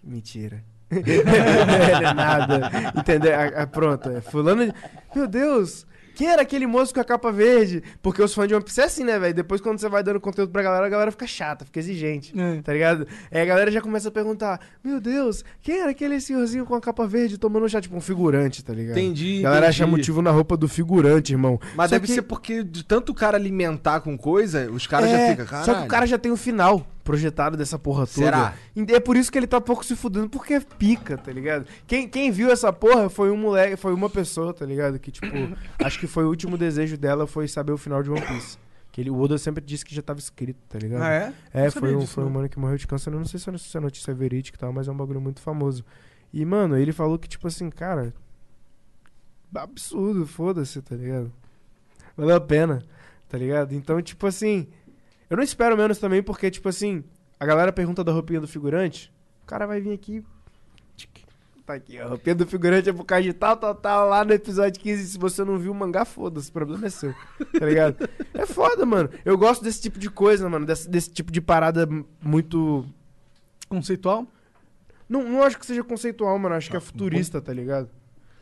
Mentira. 0.04 0.62
É 0.90 2.14
nada. 2.14 2.70
Entendeu? 2.96 3.32
Ah, 3.56 3.66
pronto. 3.66 4.08
é 4.10 4.20
Fulano. 4.20 4.66
de- 4.66 4.74
Meu 5.14 5.26
Deus! 5.26 5.86
Quem 6.18 6.26
era 6.28 6.42
aquele 6.42 6.66
moço 6.66 6.92
com 6.92 6.98
a 6.98 7.04
capa 7.04 7.30
verde? 7.30 7.80
Porque 8.02 8.20
os 8.20 8.34
fãs 8.34 8.48
de 8.48 8.54
One 8.56 8.64
Piece 8.64 8.80
é 8.80 8.84
assim, 8.86 9.04
né, 9.04 9.16
velho? 9.20 9.32
Depois, 9.32 9.60
quando 9.60 9.78
você 9.78 9.88
vai 9.88 10.02
dando 10.02 10.18
conteúdo 10.20 10.50
pra 10.50 10.64
galera, 10.64 10.84
a 10.84 10.88
galera 10.88 11.12
fica 11.12 11.28
chata, 11.28 11.64
fica 11.64 11.78
exigente. 11.78 12.34
É. 12.36 12.60
Tá 12.60 12.72
ligado? 12.72 13.06
Aí 13.30 13.40
a 13.40 13.44
galera 13.44 13.70
já 13.70 13.80
começa 13.80 14.08
a 14.08 14.10
perguntar: 14.10 14.60
Meu 14.82 15.00
Deus, 15.00 15.44
quem 15.62 15.78
era 15.78 15.92
aquele 15.92 16.20
senhorzinho 16.20 16.66
com 16.66 16.74
a 16.74 16.80
capa 16.80 17.06
verde 17.06 17.38
tomando 17.38 17.68
chá? 17.68 17.80
Tipo 17.80 17.94
um 17.96 18.00
figurante, 18.00 18.64
tá 18.64 18.72
ligado? 18.72 18.98
Entendi. 18.98 19.38
A 19.38 19.42
galera 19.44 19.66
entendi. 19.66 19.82
acha 19.84 19.86
motivo 19.86 20.20
na 20.20 20.32
roupa 20.32 20.56
do 20.56 20.66
figurante, 20.66 21.32
irmão. 21.32 21.60
Mas 21.76 21.88
Só 21.90 21.94
deve 21.94 22.08
que- 22.08 22.12
ser 22.14 22.22
porque 22.22 22.64
de 22.64 22.84
tanto 22.84 23.12
o 23.12 23.14
cara 23.14 23.36
alimentar 23.36 24.00
com 24.00 24.18
coisa, 24.18 24.68
os 24.72 24.88
caras 24.88 25.08
É, 25.10 25.12
já 25.26 25.30
ficam, 25.30 25.46
caralho. 25.46 25.66
Só 25.66 25.74
que 25.76 25.84
o 25.84 25.88
cara 25.88 26.04
já 26.04 26.18
tem 26.18 26.32
o 26.32 26.36
final 26.36 26.84
projetado 27.08 27.56
dessa 27.56 27.78
porra 27.78 28.06
toda. 28.06 28.12
Será? 28.26 28.54
É 28.88 29.00
por 29.00 29.16
isso 29.16 29.32
que 29.32 29.38
ele 29.38 29.46
tá 29.46 29.58
pouco 29.60 29.82
se 29.84 29.96
fudendo, 29.96 30.28
porque 30.28 30.52
é 30.54 30.60
pica, 30.60 31.16
tá 31.16 31.32
ligado? 31.32 31.66
Quem, 31.86 32.06
quem 32.06 32.30
viu 32.30 32.50
essa 32.50 32.70
porra 32.70 33.08
foi 33.08 33.30
um 33.30 33.36
moleque, 33.36 33.76
foi 33.76 33.94
uma 33.94 34.10
pessoa, 34.10 34.52
tá 34.52 34.66
ligado? 34.66 34.98
Que, 34.98 35.10
tipo, 35.10 35.26
acho 35.82 35.98
que 35.98 36.06
foi 36.06 36.24
o 36.24 36.28
último 36.28 36.58
desejo 36.58 36.98
dela 36.98 37.26
foi 37.26 37.48
saber 37.48 37.72
o 37.72 37.78
final 37.78 38.02
de 38.02 38.10
One 38.10 38.20
Piece. 38.20 38.58
Que 38.92 39.00
ele, 39.00 39.10
o 39.10 39.18
Oda 39.18 39.38
sempre 39.38 39.64
disse 39.64 39.84
que 39.84 39.94
já 39.94 40.02
tava 40.02 40.18
escrito, 40.18 40.58
tá 40.68 40.78
ligado? 40.78 41.02
Ah, 41.02 41.10
é? 41.12 41.32
É, 41.52 41.70
foi 41.70 41.94
um, 41.94 42.00
disso, 42.00 42.12
foi 42.14 42.24
um 42.24 42.30
mano 42.30 42.48
que 42.48 42.58
morreu 42.58 42.76
de 42.76 42.86
câncer. 42.86 43.10
Eu 43.12 43.18
não 43.18 43.24
sei 43.26 43.40
se 43.40 43.48
a- 43.48 43.56
se 43.58 43.78
a 43.78 43.80
notícia 43.80 44.10
é 44.10 44.14
verídica 44.14 44.56
e 44.56 44.60
tal, 44.60 44.72
mas 44.72 44.86
é 44.86 44.92
um 44.92 44.96
bagulho 44.96 45.20
muito 45.20 45.40
famoso. 45.40 45.84
E, 46.32 46.44
mano, 46.44 46.76
ele 46.76 46.92
falou 46.92 47.18
que, 47.18 47.26
tipo 47.28 47.46
assim, 47.48 47.70
cara. 47.70 48.12
Absurdo, 49.54 50.26
foda-se, 50.26 50.82
tá 50.82 50.94
ligado? 50.94 51.32
Valeu 52.16 52.36
a 52.36 52.40
pena, 52.40 52.82
tá 53.28 53.38
ligado? 53.38 53.74
Então, 53.74 54.00
tipo 54.02 54.26
assim. 54.26 54.66
Eu 55.28 55.36
não 55.36 55.44
espero 55.44 55.76
menos 55.76 55.98
também, 55.98 56.22
porque, 56.22 56.50
tipo 56.50 56.68
assim, 56.68 57.04
a 57.38 57.46
galera 57.46 57.72
pergunta 57.72 58.02
da 58.02 58.12
roupinha 58.12 58.40
do 58.40 58.48
figurante. 58.48 59.12
O 59.42 59.46
cara 59.46 59.66
vai 59.66 59.80
vir 59.80 59.92
aqui. 59.92 60.24
Tá 61.66 61.74
aqui, 61.74 61.98
a 61.98 62.06
roupinha 62.06 62.34
do 62.34 62.46
figurante 62.46 62.88
é 62.88 62.92
por 62.94 63.04
causa 63.04 63.24
de 63.24 63.34
tal, 63.34 63.54
tal, 63.54 63.74
tal, 63.74 64.08
lá 64.08 64.24
no 64.24 64.32
episódio 64.32 64.80
15. 64.80 65.06
Se 65.06 65.18
você 65.18 65.44
não 65.44 65.58
viu 65.58 65.70
o 65.70 65.74
mangá, 65.74 66.06
foda-se, 66.06 66.48
o 66.48 66.52
problema 66.52 66.86
é 66.86 66.90
seu. 66.90 67.14
Tá 67.58 67.66
ligado? 67.66 68.08
É 68.32 68.46
foda, 68.46 68.86
mano. 68.86 69.10
Eu 69.22 69.36
gosto 69.36 69.62
desse 69.62 69.82
tipo 69.82 69.98
de 69.98 70.08
coisa, 70.08 70.48
mano. 70.48 70.64
Desse, 70.64 70.88
desse 70.88 71.10
tipo 71.10 71.30
de 71.30 71.42
parada 71.42 71.86
muito. 72.22 72.86
Conceitual? 73.68 74.26
Não, 75.06 75.22
não 75.22 75.42
acho 75.42 75.58
que 75.58 75.66
seja 75.66 75.84
conceitual, 75.84 76.38
mano. 76.38 76.54
Acho 76.54 76.70
que 76.70 76.76
é 76.78 76.80
futurista, 76.80 77.38
tá 77.38 77.52
ligado? 77.52 77.90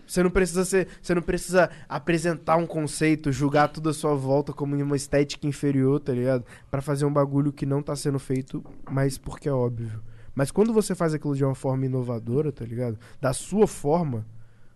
Você 0.07 0.23
não 0.23 0.31
precisa 0.31 0.65
ser. 0.65 0.89
Você 1.03 1.15
não 1.15 1.23
precisa 1.23 1.69
apresentar 1.89 2.57
um 2.57 2.67
conceito, 2.67 3.33
julgar 3.33 3.69
tudo 3.69 3.91
à 3.91 3.95
sua 3.95 4.15
volta 4.15 4.53
como 4.53 4.77
uma 4.77 4.97
estética 4.97 5.47
inferior, 5.47 5.99
tá 6.01 6.13
ligado? 6.13 6.45
Pra 6.71 6.81
fazer 6.81 7.05
um 7.05 7.13
bagulho 7.13 7.53
que 7.53 7.67
não 7.67 7.83
tá 7.83 7.97
sendo 7.97 8.19
feito, 8.19 8.65
mas 8.91 9.19
porque 9.19 9.49
é 9.49 9.53
óbvio. 9.53 10.01
Mas 10.35 10.51
quando 10.51 10.73
você 10.73 10.95
faz 10.95 11.15
aquilo 11.15 11.35
de 11.35 11.45
uma 11.45 11.55
forma 11.55 11.87
inovadora, 11.87 12.53
tá 12.53 12.65
ligado? 12.65 12.99
Da 13.21 13.33
sua 13.33 13.67
forma. 13.67 14.25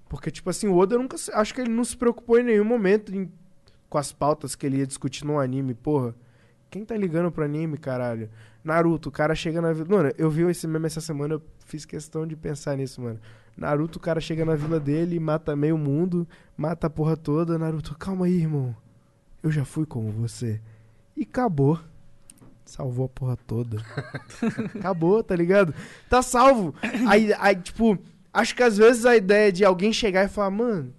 Porque, 0.08 0.30
tipo 0.30 0.50
assim, 0.50 0.66
o 0.66 0.76
Oda 0.76 0.98
nunca. 0.98 1.16
Acho 1.34 1.54
que 1.54 1.60
ele 1.60 1.70
não 1.70 1.84
se 1.84 1.96
preocupou 1.96 2.38
em 2.38 2.42
nenhum 2.42 2.64
momento 2.64 3.14
em- 3.14 3.30
com 3.88 3.98
as 3.98 4.10
pautas 4.12 4.54
que 4.56 4.66
ele 4.66 4.78
ia 4.78 4.86
discutir 4.86 5.24
num 5.24 5.38
anime, 5.38 5.74
porra. 5.74 6.14
Quem 6.70 6.84
tá 6.84 6.96
ligando 6.96 7.30
pro 7.30 7.44
anime, 7.44 7.76
caralho? 7.76 8.30
Naruto, 8.62 9.08
o 9.08 9.12
cara 9.12 9.34
chega 9.34 9.60
na 9.60 9.72
vila. 9.72 9.88
Mano, 9.88 10.12
eu 10.18 10.30
vi 10.30 10.42
esse 10.42 10.66
meme 10.66 10.86
essa 10.86 11.00
semana, 11.00 11.34
eu 11.34 11.42
fiz 11.66 11.84
questão 11.84 12.26
de 12.26 12.36
pensar 12.36 12.76
nisso, 12.76 13.00
mano. 13.00 13.18
Naruto, 13.56 13.98
o 13.98 14.00
cara 14.00 14.20
chega 14.20 14.44
na 14.44 14.54
vila 14.54 14.78
dele, 14.78 15.18
mata 15.18 15.56
meio 15.56 15.76
mundo, 15.76 16.26
mata 16.56 16.86
a 16.86 16.90
porra 16.90 17.16
toda. 17.16 17.58
Naruto, 17.58 17.96
calma 17.96 18.26
aí, 18.26 18.34
irmão. 18.40 18.74
Eu 19.42 19.50
já 19.50 19.64
fui 19.64 19.86
como 19.86 20.10
você. 20.12 20.60
E 21.16 21.22
acabou. 21.22 21.78
Salvou 22.64 23.06
a 23.06 23.08
porra 23.08 23.36
toda. 23.36 23.78
acabou, 24.76 25.22
tá 25.24 25.34
ligado? 25.34 25.74
Tá 26.08 26.22
salvo. 26.22 26.74
Aí, 27.08 27.32
aí, 27.34 27.56
tipo, 27.56 27.98
acho 28.32 28.54
que 28.54 28.62
às 28.62 28.76
vezes 28.76 29.04
a 29.04 29.16
ideia 29.16 29.50
de 29.50 29.64
alguém 29.64 29.92
chegar 29.92 30.24
e 30.24 30.28
falar, 30.28 30.50
mano, 30.50 30.94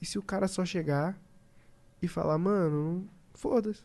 e 0.00 0.06
se 0.06 0.18
o 0.18 0.22
cara 0.22 0.46
só 0.46 0.64
chegar 0.64 1.18
e 2.00 2.06
falar, 2.06 2.38
mano, 2.38 3.08
foda-se. 3.34 3.82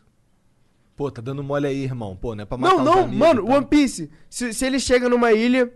Pô, 0.96 1.10
tá 1.10 1.22
dando 1.22 1.42
mole 1.42 1.66
aí, 1.66 1.84
irmão. 1.84 2.16
Pô, 2.16 2.34
não 2.34 2.42
é 2.42 2.44
pra 2.44 2.58
matar 2.58 2.76
Não, 2.76 2.84
não, 2.84 3.08
mano, 3.08 3.44
tal. 3.44 3.56
One 3.56 3.66
Piece. 3.66 4.10
Se, 4.28 4.52
se 4.52 4.64
ele 4.66 4.78
chega 4.78 5.08
numa 5.08 5.32
ilha 5.32 5.72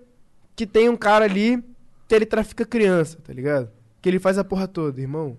que 0.54 0.66
tem 0.66 0.88
um 0.88 0.96
cara 0.96 1.24
ali 1.24 1.62
que 2.06 2.14
ele 2.14 2.26
trafica 2.26 2.64
criança, 2.64 3.18
tá 3.22 3.32
ligado? 3.32 3.70
Que 4.00 4.08
ele 4.08 4.18
faz 4.18 4.38
a 4.38 4.44
porra 4.44 4.68
toda, 4.68 5.00
irmão. 5.00 5.38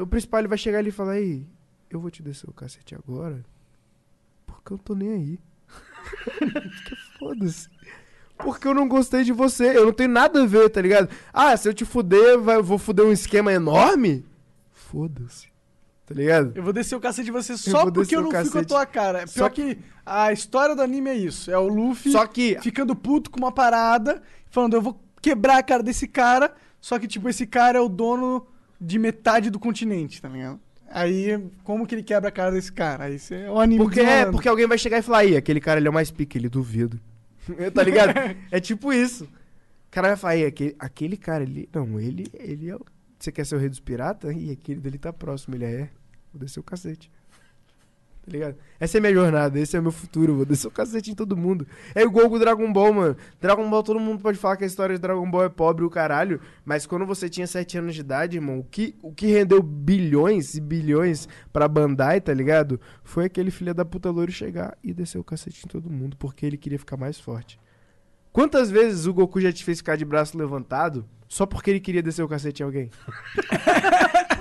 O 0.00 0.06
principal 0.06 0.40
ele 0.40 0.48
vai 0.48 0.58
chegar 0.58 0.78
ali 0.78 0.88
e 0.88 0.92
falar: 0.92 1.18
Ei, 1.20 1.46
eu 1.90 2.00
vou 2.00 2.10
te 2.10 2.22
descer 2.22 2.48
o 2.48 2.52
cacete 2.52 2.94
agora. 2.94 3.44
Porque 4.46 4.72
eu 4.72 4.78
tô 4.78 4.94
nem 4.94 5.12
aí. 5.12 5.38
porque 6.38 6.96
foda-se. 7.18 7.68
Porque 8.36 8.66
eu 8.66 8.74
não 8.74 8.88
gostei 8.88 9.22
de 9.22 9.32
você. 9.32 9.76
Eu 9.76 9.86
não 9.86 9.92
tenho 9.92 10.10
nada 10.10 10.42
a 10.42 10.46
ver, 10.46 10.68
tá 10.70 10.80
ligado? 10.80 11.08
Ah, 11.32 11.56
se 11.56 11.68
eu 11.68 11.74
te 11.74 11.84
fuder, 11.84 12.38
vai, 12.38 12.56
eu 12.56 12.64
vou 12.64 12.78
fuder 12.78 13.04
um 13.04 13.12
esquema 13.12 13.52
enorme? 13.52 14.24
Foda-se. 14.72 15.51
Tá 16.12 16.20
ligado? 16.20 16.52
Eu 16.54 16.62
vou 16.62 16.72
descer 16.72 16.96
o 16.96 17.00
cacete 17.00 17.26
de 17.26 17.30
você 17.30 17.52
Eu 17.52 17.58
só 17.58 17.82
vou 17.82 17.92
porque 17.92 18.14
eu 18.14 18.22
não 18.22 18.30
fui 18.30 18.38
com 18.38 18.40
a 18.40 18.44
cacete. 18.44 18.66
tua 18.66 18.86
cara. 18.86 19.22
É 19.22 19.26
Só 19.26 19.48
Pior 19.48 19.50
que 19.50 19.78
a 20.04 20.32
história 20.32 20.74
do 20.74 20.82
anime 20.82 21.10
é 21.10 21.14
isso. 21.14 21.50
É 21.50 21.58
o 21.58 21.68
Luffy 21.68 22.12
Só 22.12 22.26
que 22.26 22.58
ficando 22.60 22.94
puto 22.94 23.30
com 23.30 23.38
uma 23.38 23.52
parada, 23.52 24.22
falando, 24.50 24.74
eu 24.74 24.82
vou 24.82 25.00
quebrar 25.20 25.58
a 25.58 25.62
cara 25.62 25.82
desse 25.82 26.08
cara, 26.08 26.52
só 26.80 26.98
que, 26.98 27.06
tipo, 27.06 27.28
esse 27.28 27.46
cara 27.46 27.78
é 27.78 27.80
o 27.80 27.88
dono 27.88 28.46
de 28.80 28.98
metade 28.98 29.48
do 29.48 29.58
continente, 29.58 30.20
tá 30.20 30.28
ligado? 30.28 30.60
Aí, 30.90 31.42
como 31.64 31.86
que 31.86 31.94
ele 31.94 32.02
quebra 32.02 32.28
a 32.28 32.32
cara 32.32 32.50
desse 32.50 32.70
cara? 32.70 33.04
Aí 33.04 33.18
você 33.18 33.36
é 33.36 33.50
o 33.50 33.58
anime 33.58 33.82
Porque, 33.82 34.00
é, 34.00 34.26
porque 34.26 34.48
alguém 34.48 34.66
vai 34.66 34.76
chegar 34.76 34.98
e 34.98 35.02
falar, 35.02 35.18
aí, 35.18 35.36
aquele 35.36 35.60
cara 35.60 35.80
ele 35.80 35.86
é 35.86 35.90
o 35.90 35.94
mais 35.94 36.10
pique, 36.10 36.36
ele 36.36 36.48
duvido. 36.48 37.00
tá 37.72 37.82
ligado? 37.82 38.12
é 38.50 38.60
tipo 38.60 38.92
isso. 38.92 39.24
O 39.24 39.90
cara 39.90 40.08
vai 40.08 40.16
falar, 40.16 40.32
aí, 40.34 40.44
aquele, 40.44 40.76
aquele 40.78 41.16
cara 41.16 41.44
ali. 41.44 41.68
Não, 41.72 41.98
ele, 41.98 42.26
ele 42.34 42.68
é 42.68 42.76
o. 42.76 42.84
Você 43.18 43.30
quer 43.30 43.46
ser 43.46 43.54
o 43.54 43.58
rei 43.58 43.68
dos 43.68 43.78
piratas? 43.78 44.34
Ih, 44.34 44.50
aquele 44.50 44.80
dele 44.80 44.98
tá 44.98 45.12
próximo, 45.12 45.54
ele 45.54 45.64
é. 45.64 45.90
Vou 46.32 46.40
descer 46.40 46.60
o 46.60 46.62
cacete. 46.62 47.10
Tá 48.24 48.30
ligado? 48.30 48.56
Essa 48.78 48.98
é 48.98 49.00
minha 49.00 49.12
jornada, 49.12 49.58
esse 49.58 49.76
é 49.76 49.80
o 49.80 49.82
meu 49.82 49.90
futuro. 49.90 50.36
Vou 50.36 50.46
descer 50.46 50.68
o 50.68 50.70
cacete 50.70 51.10
em 51.10 51.14
todo 51.14 51.36
mundo. 51.36 51.66
É 51.92 52.02
igual 52.02 52.30
com 52.30 52.36
o 52.36 52.38
Dragon 52.38 52.72
Ball, 52.72 52.92
mano. 52.92 53.16
Dragon 53.40 53.68
Ball, 53.68 53.82
todo 53.82 53.98
mundo 53.98 54.22
pode 54.22 54.38
falar 54.38 54.56
que 54.56 54.62
a 54.62 54.66
história 54.66 54.94
de 54.94 55.02
Dragon 55.02 55.28
Ball 55.28 55.44
é 55.44 55.48
pobre 55.48 55.84
o 55.84 55.90
caralho. 55.90 56.40
Mas 56.64 56.86
quando 56.86 57.04
você 57.04 57.28
tinha 57.28 57.48
7 57.48 57.78
anos 57.78 57.96
de 57.96 58.00
idade, 58.00 58.36
irmão, 58.36 58.60
o 58.60 58.64
que, 58.64 58.94
o 59.02 59.12
que 59.12 59.26
rendeu 59.26 59.60
bilhões 59.60 60.54
e 60.54 60.60
bilhões 60.60 61.28
pra 61.52 61.66
Bandai, 61.66 62.20
tá 62.20 62.32
ligado? 62.32 62.80
Foi 63.02 63.24
aquele 63.24 63.50
filho 63.50 63.74
da 63.74 63.84
puta 63.84 64.08
loiro 64.08 64.30
chegar 64.30 64.78
e 64.84 64.94
descer 64.94 65.18
o 65.18 65.24
cacete 65.24 65.64
em 65.64 65.68
todo 65.68 65.90
mundo. 65.90 66.16
Porque 66.16 66.46
ele 66.46 66.56
queria 66.56 66.78
ficar 66.78 66.96
mais 66.96 67.18
forte. 67.18 67.58
Quantas 68.32 68.70
vezes 68.70 69.04
o 69.06 69.12
Goku 69.12 69.40
já 69.40 69.52
te 69.52 69.64
fez 69.64 69.78
ficar 69.78 69.96
de 69.96 70.04
braço 70.04 70.38
levantado 70.38 71.04
só 71.28 71.44
porque 71.44 71.70
ele 71.70 71.80
queria 71.80 72.02
descer 72.02 72.22
o 72.22 72.28
cacete 72.28 72.62
em 72.62 72.66
alguém? 72.66 72.88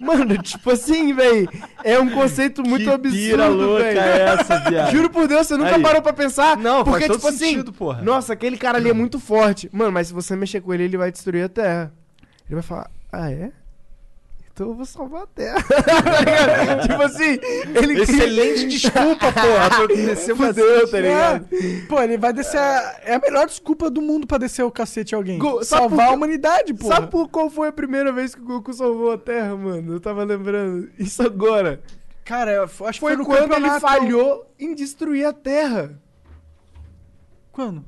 Mano, 0.00 0.36
tipo 0.42 0.70
assim, 0.70 1.14
velho. 1.14 1.48
É 1.84 1.98
um 1.98 2.10
conceito 2.10 2.62
muito 2.62 2.84
que 2.84 2.90
absurdo, 2.90 3.76
velho. 3.76 3.98
é 3.98 4.34
essa, 4.34 4.58
viado? 4.58 4.90
Juro 4.90 5.10
por 5.10 5.28
Deus, 5.28 5.46
você 5.46 5.56
nunca 5.56 5.76
Aí. 5.76 5.82
parou 5.82 6.02
pra 6.02 6.12
pensar? 6.12 6.56
Não, 6.56 6.82
porque, 6.84 7.06
faz 7.06 7.06
todo 7.06 7.16
tipo 7.16 7.28
assim, 7.28 7.38
sentido, 7.50 7.72
porra. 7.72 8.02
nossa, 8.02 8.32
aquele 8.32 8.56
cara 8.56 8.78
ali 8.78 8.90
é 8.90 8.92
muito 8.92 9.20
forte. 9.20 9.68
Mano, 9.72 9.92
mas 9.92 10.08
se 10.08 10.12
você 10.12 10.34
mexer 10.34 10.60
com 10.60 10.72
ele, 10.74 10.84
ele 10.84 10.96
vai 10.96 11.10
destruir 11.10 11.44
a 11.44 11.48
Terra. 11.48 11.92
Ele 12.46 12.54
vai 12.54 12.62
falar, 12.62 12.90
ah, 13.12 13.30
é? 13.30 13.52
Então 14.54 14.68
eu 14.68 14.74
vou 14.74 14.84
salvar 14.84 15.22
a 15.22 15.26
Terra. 15.26 15.62
tá? 15.64 16.78
Tipo 16.82 17.02
assim, 17.02 17.38
ele 17.74 18.00
Excelente 18.02 18.66
desculpa, 18.68 19.32
porra, 19.32 19.70
pra 19.70 19.80
eu 19.80 19.88
descer 19.88 20.32
o 20.32 20.36
fudeu, 20.36 20.90
tá 20.90 21.00
ligado? 21.00 21.48
É. 21.52 21.86
Pô, 21.88 22.00
ele 22.02 22.18
vai 22.18 22.32
descer. 22.32 22.58
A... 22.58 23.00
É 23.04 23.14
a 23.14 23.18
melhor 23.18 23.46
desculpa 23.46 23.88
do 23.90 24.02
mundo 24.02 24.26
pra 24.26 24.36
descer 24.38 24.62
o 24.62 24.70
cacete 24.70 25.14
em 25.14 25.16
alguém. 25.16 25.38
Go- 25.38 25.64
Salvar 25.64 26.06
por 26.08 26.12
a 26.12 26.16
humanidade, 26.16 26.74
pô. 26.74 26.86
Sabe 26.88 27.06
por 27.08 27.28
qual 27.28 27.48
foi 27.48 27.68
a 27.68 27.72
primeira 27.72 28.12
vez 28.12 28.34
que 28.34 28.40
o 28.42 28.44
Goku 28.44 28.72
salvou 28.74 29.12
a 29.12 29.18
Terra, 29.18 29.56
mano? 29.56 29.94
Eu 29.94 30.00
tava 30.00 30.22
lembrando. 30.24 30.90
Isso 30.98 31.22
agora. 31.22 31.80
Cara, 32.24 32.52
eu 32.52 32.64
acho 32.64 32.92
que 32.92 33.00
Foi 33.00 33.16
no 33.16 33.24
quando 33.24 33.38
ele 33.54 33.68
campeonato- 33.68 33.80
falhou 33.80 34.46
em 34.58 34.74
destruir 34.74 35.24
a 35.26 35.32
Terra. 35.32 35.98
Quando? 37.50 37.84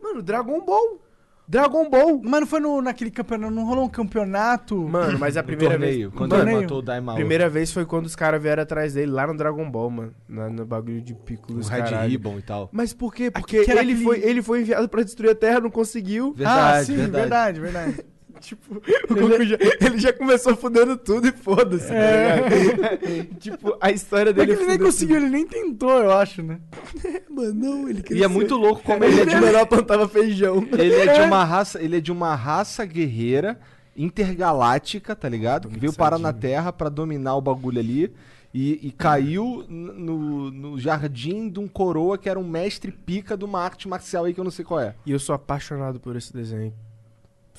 Mano, 0.00 0.22
Dragon 0.22 0.60
Ball. 0.64 1.00
Dragon 1.48 1.88
Ball. 1.88 2.20
Mas 2.22 2.40
não 2.40 2.46
foi 2.46 2.60
no, 2.60 2.82
naquele 2.82 3.10
campeonato. 3.10 3.52
Não 3.54 3.64
rolou 3.66 3.84
um 3.86 3.88
campeonato. 3.88 4.76
Mano, 4.76 5.18
mas 5.18 5.36
a 5.36 5.42
primeira 5.42 5.74
torneio, 5.74 6.10
vez. 6.10 6.18
quando 6.18 6.32
Mano, 6.36 6.50
ele 6.50 6.60
matou 6.60 6.78
o 6.78 6.82
Daimao. 6.82 7.14
primeira 7.14 7.48
vez 7.48 7.72
foi 7.72 7.86
quando 7.86 8.06
os 8.06 8.14
caras 8.14 8.42
vieram 8.42 8.62
atrás 8.62 8.94
dele 8.94 9.10
lá 9.10 9.26
no 9.26 9.36
Dragon 9.36 9.68
Ball, 9.70 9.90
mano. 9.90 10.14
Na- 10.28 10.50
no 10.50 10.66
bagulho 10.66 11.00
de 11.00 11.14
pico 11.14 11.52
o 11.52 11.56
Red 11.62 11.78
caralho. 11.78 12.10
Ribbon 12.10 12.38
e 12.38 12.42
tal. 12.42 12.68
Mas 12.70 12.92
por 12.92 13.14
quê? 13.14 13.30
Porque 13.30 13.56
ele, 13.56 13.72
aquele- 13.72 13.96
foi, 14.04 14.20
ele 14.22 14.42
foi 14.42 14.60
enviado 14.60 14.88
pra 14.88 15.02
destruir 15.02 15.30
a 15.30 15.34
Terra, 15.34 15.60
não 15.60 15.70
conseguiu. 15.70 16.34
Verdade, 16.34 16.80
ah, 16.80 16.84
sim, 16.84 16.96
verdade. 16.96 17.20
verdade, 17.20 17.60
verdade. 17.60 18.04
Tipo, 18.48 18.76
o 18.76 19.14
Goku 19.14 19.44
já, 19.44 19.56
ele 19.80 19.98
já 19.98 20.12
começou 20.12 20.56
fudendo 20.56 20.96
tudo 20.96 21.28
e 21.28 21.32
foda-se, 21.32 21.92
É. 21.92 22.38
tá 22.76 22.96
tipo, 23.40 23.76
a 23.80 23.90
história 23.90 24.32
Mas 24.34 24.46
dele 24.46 24.60
ele 24.60 24.66
nem 24.68 24.78
conseguiu, 24.78 25.16
ele 25.16 25.28
nem 25.28 25.46
tentou, 25.46 25.90
eu 25.90 26.12
acho, 26.12 26.42
né? 26.42 26.60
tudo. 26.70 27.20
Mano, 27.28 27.54
não, 27.54 27.88
ele 27.88 28.02
E 28.10 28.22
é 28.22 28.28
muito 28.28 28.56
louco 28.56 28.82
como 28.82 29.04
Ele 29.04 29.20
ele 29.20 29.30
é 29.30 29.34
é 29.34 29.36
de 29.36 29.44
melhor 29.44 29.66
plantava 29.66 30.08
feijão. 30.08 30.66
Ele 30.72 30.94
é 30.94 31.14
de 31.14 31.20
uma 31.20 31.44
raça, 31.44 31.82
ele 31.82 31.96
é 31.96 32.00
de 32.00 32.12
uma 32.12 32.34
raça 32.34 32.84
guerreira 32.84 33.58
intergaláctica, 33.96 35.14
tá 35.16 35.28
ligado? 35.28 35.68
Que 35.68 35.78
veio 35.78 35.92
parar 35.92 36.18
na 36.18 36.32
Terra 36.32 36.72
pra 36.72 36.88
dominar 36.88 37.36
o 37.36 37.40
bagulho 37.40 37.80
ali 37.80 38.12
e, 38.54 38.88
e 38.88 38.92
caiu 38.92 39.64
no, 39.68 40.50
no 40.50 40.78
jardim 40.78 41.48
de 41.48 41.58
um 41.58 41.68
coroa 41.68 42.16
que 42.16 42.28
era 42.28 42.38
um 42.38 42.46
mestre 42.48 42.90
pica 42.92 43.36
de 43.36 43.44
uma 43.44 43.60
arte 43.62 43.88
marcial 43.88 44.24
aí 44.24 44.32
que 44.34 44.40
eu 44.40 44.44
não 44.44 44.50
sei 44.50 44.64
qual 44.64 44.80
é. 44.80 44.94
E 45.04 45.12
eu 45.12 45.18
sou 45.18 45.34
apaixonado 45.34 46.00
por 46.00 46.16
esse 46.16 46.32
desenho. 46.32 46.72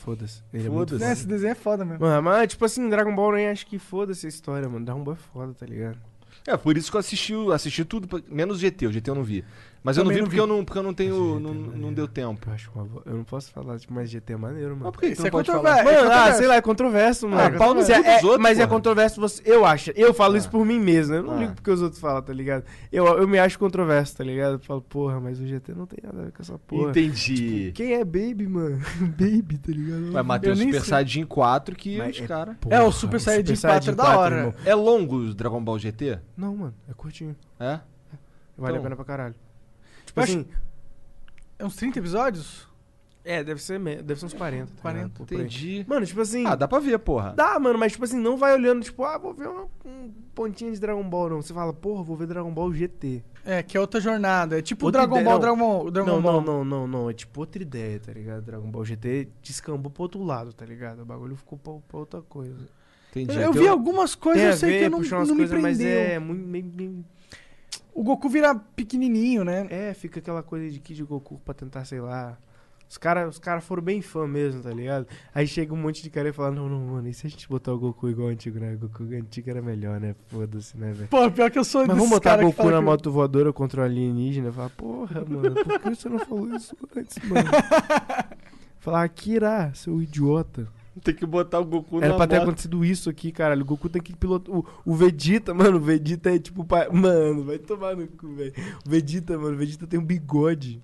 Foda-se. 0.04 0.42
Ele 0.54 0.68
é 0.68 0.70
muito 0.70 0.90
Foda-se. 0.92 1.00
Né, 1.04 1.10
foda. 1.10 1.14
Esse 1.20 1.28
desenho 1.28 1.52
é 1.52 1.56
foda 1.56 1.86
mesmo. 1.86 2.00
Mano, 2.06 2.24
mas 2.24 2.48
tipo 2.50 2.64
assim, 2.66 2.90
Dragon 2.90 3.14
Ball 3.16 3.34
nem 3.34 3.48
acho 3.50 3.66
que 3.68 3.78
foda-se 3.78 4.26
a 4.26 4.30
história, 4.30 4.68
mano. 4.70 4.86
Dragon 4.86 5.04
Ball 5.04 5.14
é 5.16 5.18
foda, 5.34 5.54
tá 5.54 5.66
ligado? 5.66 5.98
É, 6.48 6.56
por 6.58 6.78
isso 6.78 6.90
que 6.90 6.96
eu 6.96 7.00
assisti, 7.00 7.36
o- 7.36 7.52
assisti 7.52 7.84
tudo, 7.84 8.08
menos 8.30 8.58
o 8.58 8.60
GT, 8.60 8.88
o 8.88 8.92
GT 8.92 9.10
eu 9.12 9.16
não 9.16 9.24
vi. 9.24 9.44
Mas 9.82 9.96
eu 9.98 10.04
não 10.04 10.12
vi 10.12 10.18
não 10.18 10.24
porque 10.26 10.36
vi. 10.36 10.42
eu 10.42 10.48
não, 10.48 10.66
porque 10.66 10.78
eu 10.80 10.84
não 10.84 10.94
tenho, 10.94 11.40
não, 11.40 11.52
é 11.52 11.54
não 11.54 11.62
maneiro. 11.72 11.96
deu 11.96 12.08
tempo. 12.08 12.50
Eu 12.50 12.54
acho 12.54 12.70
uma... 12.76 12.84
vo- 12.84 13.02
Eu 13.06 13.14
não 13.16 13.24
posso 13.24 13.50
falar, 13.52 13.80
tipo, 13.80 13.94
mas 13.94 14.10
GT 14.10 14.34
é 14.34 14.36
maneiro, 14.36 14.72
mano. 14.72 14.84
Mas 14.86 14.92
por 14.92 15.00
que 15.00 15.16
tu 15.16 15.22
é 15.22 15.24
não 15.24 15.32
pode 15.32 15.48
controverso. 15.50 15.78
falar? 15.78 15.80
É 15.80 15.84
Mano, 15.84 15.98
ah, 15.98 16.02
controverso. 16.10 16.38
sei 16.38 16.48
lá, 16.48 16.56
é 16.56 16.62
controverso, 16.62 17.28
mano. 17.30 17.56
Ah, 17.56 17.58
pau 17.58 17.70
no 17.70 17.76
Mas 17.76 17.90
é, 17.90 18.02
dos 18.16 18.24
outros, 18.24 18.42
mas 18.42 18.60
é 18.60 18.62
porra. 18.68 18.76
controverso 18.76 19.22
você. 19.22 19.42
Eu 19.46 19.66
acho. 19.66 19.92
Eu 19.96 20.14
falo 20.14 20.36
isso 20.36 20.50
por 20.50 20.66
mim 20.66 20.80
mesmo. 20.80 21.16
Eu 21.16 21.24
não 21.24 21.34
Ah. 21.36 21.40
ligo 21.40 21.54
porque 21.54 21.72
os 21.72 21.82
outros 21.82 22.02
falam, 22.02 22.22
tá 22.22 22.34
ligado? 22.34 22.66
Eu, 22.92 23.06
eu 23.08 23.28
me 23.28 23.40
acho 23.40 23.58
controverso, 23.58 24.18
tá 24.18 24.24
ligado? 24.24 24.54
Eu 24.56 24.60
falo, 24.60 24.82
porra, 24.82 25.20
mas 25.22 25.40
o 25.40 25.48
GT 25.48 25.74
não 25.74 25.86
tem 25.86 26.00
nada 26.04 26.22
a 26.22 26.26
ver 26.26 26.32
com 26.34 26.42
essa 26.42 26.58
porra. 26.60 26.90
Entendi. 26.90 27.72
Quem 27.74 27.94
é 27.94 28.04
Baby, 28.04 28.48
mano? 28.48 28.80
Baby, 29.18 29.58
tá 29.60 29.72
ligado? 29.72 30.12
Vai 30.12 30.24
matar 30.24 30.48
Eu 30.48 30.54
o 30.54 30.58
Super. 30.58 30.82
Saiyajin 30.82 31.26
4 31.26 31.76
que 31.76 31.98
Mas 31.98 32.18
os 32.18 32.22
é- 32.22 32.28
cara... 32.28 32.58
É, 32.70 32.82
o 32.82 32.92
Super 32.92 33.20
Saiyajin 33.22 33.56
4 33.56 33.92
é 33.92 33.96
da 33.96 34.18
hora. 34.20 34.56
É 34.66 34.76
longo 34.76 35.16
o 35.16 35.34
Dragon 35.34 35.64
Ball 35.64 35.80
GT? 35.80 36.20
Não, 36.36 36.54
mano, 36.56 36.74
é 36.90 36.94
curtinho. 36.94 37.34
É? 37.58 37.80
Vale 38.58 38.74
Então. 38.74 38.76
a 38.76 38.82
pena 38.82 38.96
pra 38.98 39.06
caralho. 39.06 39.36
Tipo 40.26 40.38
Eu 40.38 40.40
acho- 40.40 40.40
assim. 40.40 40.48
É 41.58 41.66
uns 41.66 41.76
30 41.76 42.00
episódios? 42.00 42.68
É, 43.24 43.44
deve 43.44 43.62
ser, 43.62 43.78
me- 43.78 43.98
deve 44.02 44.18
ser 44.20 44.26
uns 44.28 44.34
40. 44.34 44.72
tá 44.76 44.82
40, 44.82 45.04
ligado? 45.08 45.28
Por 45.28 45.36
aí. 45.36 45.42
Entendi. 45.42 45.86
Mano, 45.88 46.06
tipo 46.06 46.22
assim. 46.22 46.46
Ah, 46.48 46.56
dá 46.56 46.68
pra 46.70 46.80
ver, 46.80 46.98
porra. 47.00 47.34
Dá, 47.36 47.60
mano, 47.60 47.78
mas 47.78 47.92
tipo 47.92 48.06
assim, 48.06 48.18
não 48.18 48.38
vai 48.38 48.54
olhando, 48.54 48.82
tipo, 48.82 49.04
ah, 49.04 49.18
vou 49.18 49.34
ver 49.34 49.48
uma, 49.50 49.68
um 49.86 50.10
pontinho 50.34 50.72
de 50.72 50.80
Dragon 50.80 51.04
Ball, 51.04 51.30
não. 51.30 51.42
Você 51.42 51.54
fala, 51.54 51.74
porra, 51.74 52.02
vou 52.02 52.16
ver 52.16 52.28
Dragon 52.28 52.52
Ball 52.52 52.74
GT. 52.74 53.22
É, 53.46 53.62
que 53.62 53.76
é 53.76 53.80
outra 53.80 54.00
jornada. 54.00 54.58
É 54.58 54.62
tipo 54.62 54.86
o 54.86 54.88
Outra 54.88 55.02
Dragon 55.02 55.16
ideia, 55.20 55.26
Ball, 55.26 55.34
não. 55.34 55.40
Dragon 55.42 55.58
Ball, 55.58 55.92
Dragon 55.92 56.10
não, 56.12 56.22
Ball. 56.22 56.42
não, 56.42 56.42
não, 56.42 56.66
não, 56.66 56.88
não. 56.88 57.10
É 57.10 57.14
tipo 57.14 57.42
outra 57.42 57.62
ideia, 57.62 58.00
tá 58.00 58.14
ligado? 58.14 58.42
Dragon 58.42 58.72
Ball 58.72 58.86
GT 58.86 59.28
descambou 59.44 59.92
pro 59.92 60.04
outro 60.04 60.24
lado, 60.24 60.54
tá 60.54 60.66
ligado? 60.66 61.02
O 61.02 61.06
bagulho 61.06 61.36
ficou 61.36 61.58
pra, 61.60 61.74
pra 61.88 61.98
outra 62.00 62.22
coisa. 62.22 62.68
Entendi. 63.12 63.36
Eu, 63.36 63.42
eu 63.42 63.54
vi 63.54 63.68
algumas 63.68 64.16
coisas, 64.16 64.40
Tem 64.42 64.48
eu 64.50 64.54
a 64.54 64.58
sei 64.58 64.70
ver, 64.72 64.80
que 64.80 64.86
eu 64.86 64.90
não, 64.92 64.98
puxou 65.00 65.18
umas 65.20 65.28
não 65.28 65.36
me 65.36 65.42
coisas, 65.42 65.62
mas 65.62 65.78
prendeu. 65.78 66.00
é 66.00 66.20
muito. 66.20 66.48
meio- 66.48 66.66
meio- 66.74 67.06
O 68.00 68.04
Goku 68.04 68.30
vira 68.30 68.56
pequenininho, 68.56 69.44
né? 69.44 69.68
É, 69.70 69.94
fica 69.94 70.20
aquela 70.20 70.42
coisa 70.42 70.70
de 70.72 70.80
Kid 70.80 71.04
Goku 71.04 71.38
pra 71.44 71.54
tentar, 71.54 71.84
sei 71.84 72.00
lá. 72.00 72.38
Os 72.90 72.98
caras 72.98 73.34
os 73.36 73.40
cara 73.40 73.60
foram 73.60 73.84
bem 73.84 74.02
fã 74.02 74.26
mesmo, 74.26 74.64
tá 74.64 74.70
ligado? 74.72 75.06
Aí 75.36 75.46
chega 75.46 75.74
um 75.74 75.78
monte 75.78 76.02
de 76.02 76.10
cara 76.10 76.30
e 76.30 76.32
fala: 76.32 76.50
Não, 76.52 76.70
não, 76.70 76.80
mano, 76.80 77.10
e 77.10 77.14
se 77.14 77.28
a 77.28 77.30
gente 77.30 77.46
botar 77.50 77.74
o 77.74 77.78
Goku 77.78 78.08
igual 78.08 78.30
o 78.30 78.32
antigo, 78.32 78.58
né? 78.58 78.74
O 78.74 78.78
Goku 78.78 79.04
antigo 79.04 79.50
era 79.50 79.62
melhor, 79.62 80.00
né? 80.00 80.16
Foda-se, 80.28 80.78
né, 80.78 80.94
velho? 80.94 81.10
Pô, 81.10 81.30
pior 81.30 81.52
que 81.52 81.60
eu 81.60 81.64
sou 81.66 81.82
Mas 81.86 81.90
vamos 81.98 82.10
botar 82.10 82.30
cara 82.30 82.44
Goku 82.44 82.56
fala 82.56 82.72
na 82.72 82.78
que- 82.80 82.84
moto 82.86 83.12
voadora 83.12 83.52
contra 83.52 83.82
o 83.82 83.84
alienígena? 83.84 84.50
Falar, 84.50 84.70
porra, 84.70 85.26
mano, 85.28 85.54
por 85.54 85.80
que 85.82 85.90
você 85.90 86.08
não 86.08 86.20
falou 86.20 86.56
isso 86.56 86.78
antes, 86.96 87.18
mano? 87.28 87.50
Falar, 88.80 89.04
Akira, 89.04 89.74
seu 89.76 90.02
idiota. 90.02 90.70
Tem 91.04 91.14
que 91.14 91.26
botar 91.26 91.60
o 91.60 91.66
Goku 91.66 91.98
Era 91.98 92.10
na 92.10 92.16
pra 92.16 92.28
ter 92.28 92.36
moto. 92.36 92.44
acontecido 92.48 92.84
isso 92.84 93.10
aqui, 93.10 93.32
caralho. 93.32 93.62
O 93.62 93.66
Goku 93.66 93.88
tem 93.88 94.02
que 94.02 94.14
pilotar. 94.16 94.54
O, 94.54 94.66
o 94.86 94.96
Vegeta, 94.96 95.54
mano, 95.54 95.78
o 95.78 95.80
Vegeta 95.80 96.30
é 96.36 96.40
tipo. 96.40 96.66
pai- 96.66 96.90
Mano, 96.92 97.44
vai 97.46 97.58
tomar 97.58 97.96
no 97.96 98.06
cu, 98.08 98.34
velho. 98.36 98.54
O 98.86 98.90
Vegeta, 98.90 99.38
mano, 99.38 99.54
o 99.54 99.58
Vegeta 99.58 99.88
tem 99.88 100.00
um 100.00 100.04
bigode. 100.06 100.82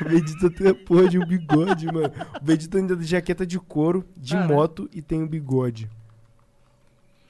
O 0.00 0.08
Vegeta 0.08 0.48
tem 0.50 0.68
a 0.68 0.74
porra 0.74 1.08
de 1.08 1.18
um 1.18 1.26
bigode, 1.26 1.86
mano. 1.86 2.12
O 2.40 2.44
Vegeta 2.44 2.78
ainda 2.78 2.94
de 2.94 3.04
jaqueta 3.04 3.44
de 3.44 3.58
couro, 3.58 4.04
de 4.16 4.36
moto 4.36 4.88
e 4.92 5.02
tem 5.02 5.20
um 5.22 5.26
bigode. 5.26 5.90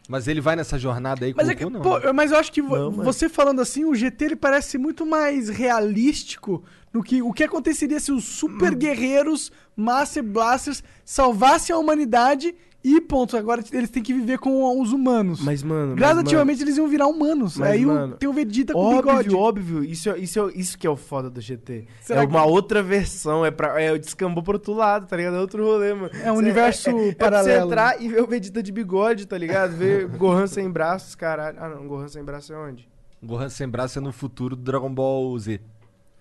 Mas 0.09 0.27
ele 0.27 0.41
vai 0.41 0.57
nessa 0.57 0.79
jornada 0.79 1.27
aí 1.27 1.35
com 1.35 1.37
Mas, 1.39 1.49
o 1.49 1.53
é 1.53 1.55
que, 1.55 1.65
não. 1.67 1.83
pô, 1.83 2.01
mas 2.15 2.33
eu 2.33 2.39
acho 2.39 2.51
que 2.51 2.63
Não, 2.63 2.91
mano. 2.91 3.05
você 3.05 3.29
falando 3.29 3.61
assim, 3.61 3.85
o 3.85 3.95
GT 3.95 4.25
ele 4.25 4.37
parece 4.37 4.79
muito 4.79 5.05
mais 5.05 5.51
realístico 5.51 6.65
no 6.93 7.03
que 7.03 7.21
o 7.21 7.31
que 7.33 7.45
aconteceria 7.45 8.01
se 8.01 8.11
os 8.11 8.25
super 8.25 8.73
Hum. 8.73 8.77
guerreiros 8.79 9.53
Master 9.77 10.23
Blasters 10.23 10.83
salvassem 11.05 11.77
a 11.77 11.79
humanidade 11.79 12.55
e 12.83 13.01
ponto. 13.01 13.37
Agora 13.37 13.63
eles 13.73 13.91
têm 13.91 14.03
que 14.03 14.15
viver 14.15 14.39
com 14.39 14.81
os 14.81 14.93
humanos. 14.93 15.41
Mas, 15.43 15.63
mano. 15.63 15.89
mas, 15.89 15.97
Gradativamente 15.97 16.63
eles 16.63 16.77
iam 16.77 16.87
virar 16.89 17.07
humanos. 17.09 17.57
Mas, 17.59 17.71
Aí 17.71 17.85
mano, 17.85 18.17
tem 18.17 18.29
o 18.29 18.33
Vegeta 18.33 18.73
com 18.73 18.79
Óbvio, 18.79 19.03
bigode. 19.03 19.35
óbvio. 19.35 19.85
Isso, 19.85 20.11
é- 20.11 20.19
isso, 20.19 20.41
é- 20.49 20.53
isso 20.55 20.79
que 20.79 20.87
é 20.87 20.91
o 20.91 20.97
foda 20.97 21.29
do 21.29 21.41
GT. 21.41 21.87
Será 22.01 22.23
é 22.23 22.27
que- 22.27 22.33
uma 22.33 22.45
outra 22.45 22.83
versão. 22.83 23.45
É, 23.45 23.51
pra, 23.51 23.81
é 23.81 23.97
descambou 23.99 24.43
pro 24.43 24.55
outro 24.55 24.73
lado, 24.75 25.07
tá 25.07 25.17
ligado? 25.17 25.37
É 25.37 25.41
outro 25.41 25.65
rolê, 25.65 25.93
mano. 25.95 26.11
É 26.23 26.31
um 26.33 26.37
Cê- 26.37 26.43
universo 26.43 26.91
é, 26.91 26.93
é, 26.93 27.09
É 27.09 27.15
pra 27.15 27.27
paralelo. 27.31 27.59
você 27.61 27.67
entrar 27.67 28.01
e 28.03 28.09
ver 28.09 28.23
o 28.23 28.27
Vegeta 28.27 28.63
de 28.63 28.71
bigode, 28.73 29.27
tá 29.27 29.37
ligado? 29.37 29.73
Ver 29.77 30.07
Gohan 30.09 30.47
sem 30.47 30.71
braços, 30.71 31.15
caralho. 31.15 31.59
Ah, 31.61 31.69
não. 31.69 31.87
Gohan 31.89 32.09
sem 32.09 32.23
braço 32.25 32.53
é 32.53 32.57
onde? 32.57 32.89
Gohan 33.23 33.49
sem 33.49 33.69
braço 33.69 33.99
é 33.99 34.03
no 34.03 34.13
futuro 34.13 34.55
do 34.55 34.63
Dragon 34.63 34.93
Ball 34.95 35.37
Z. 35.39 35.61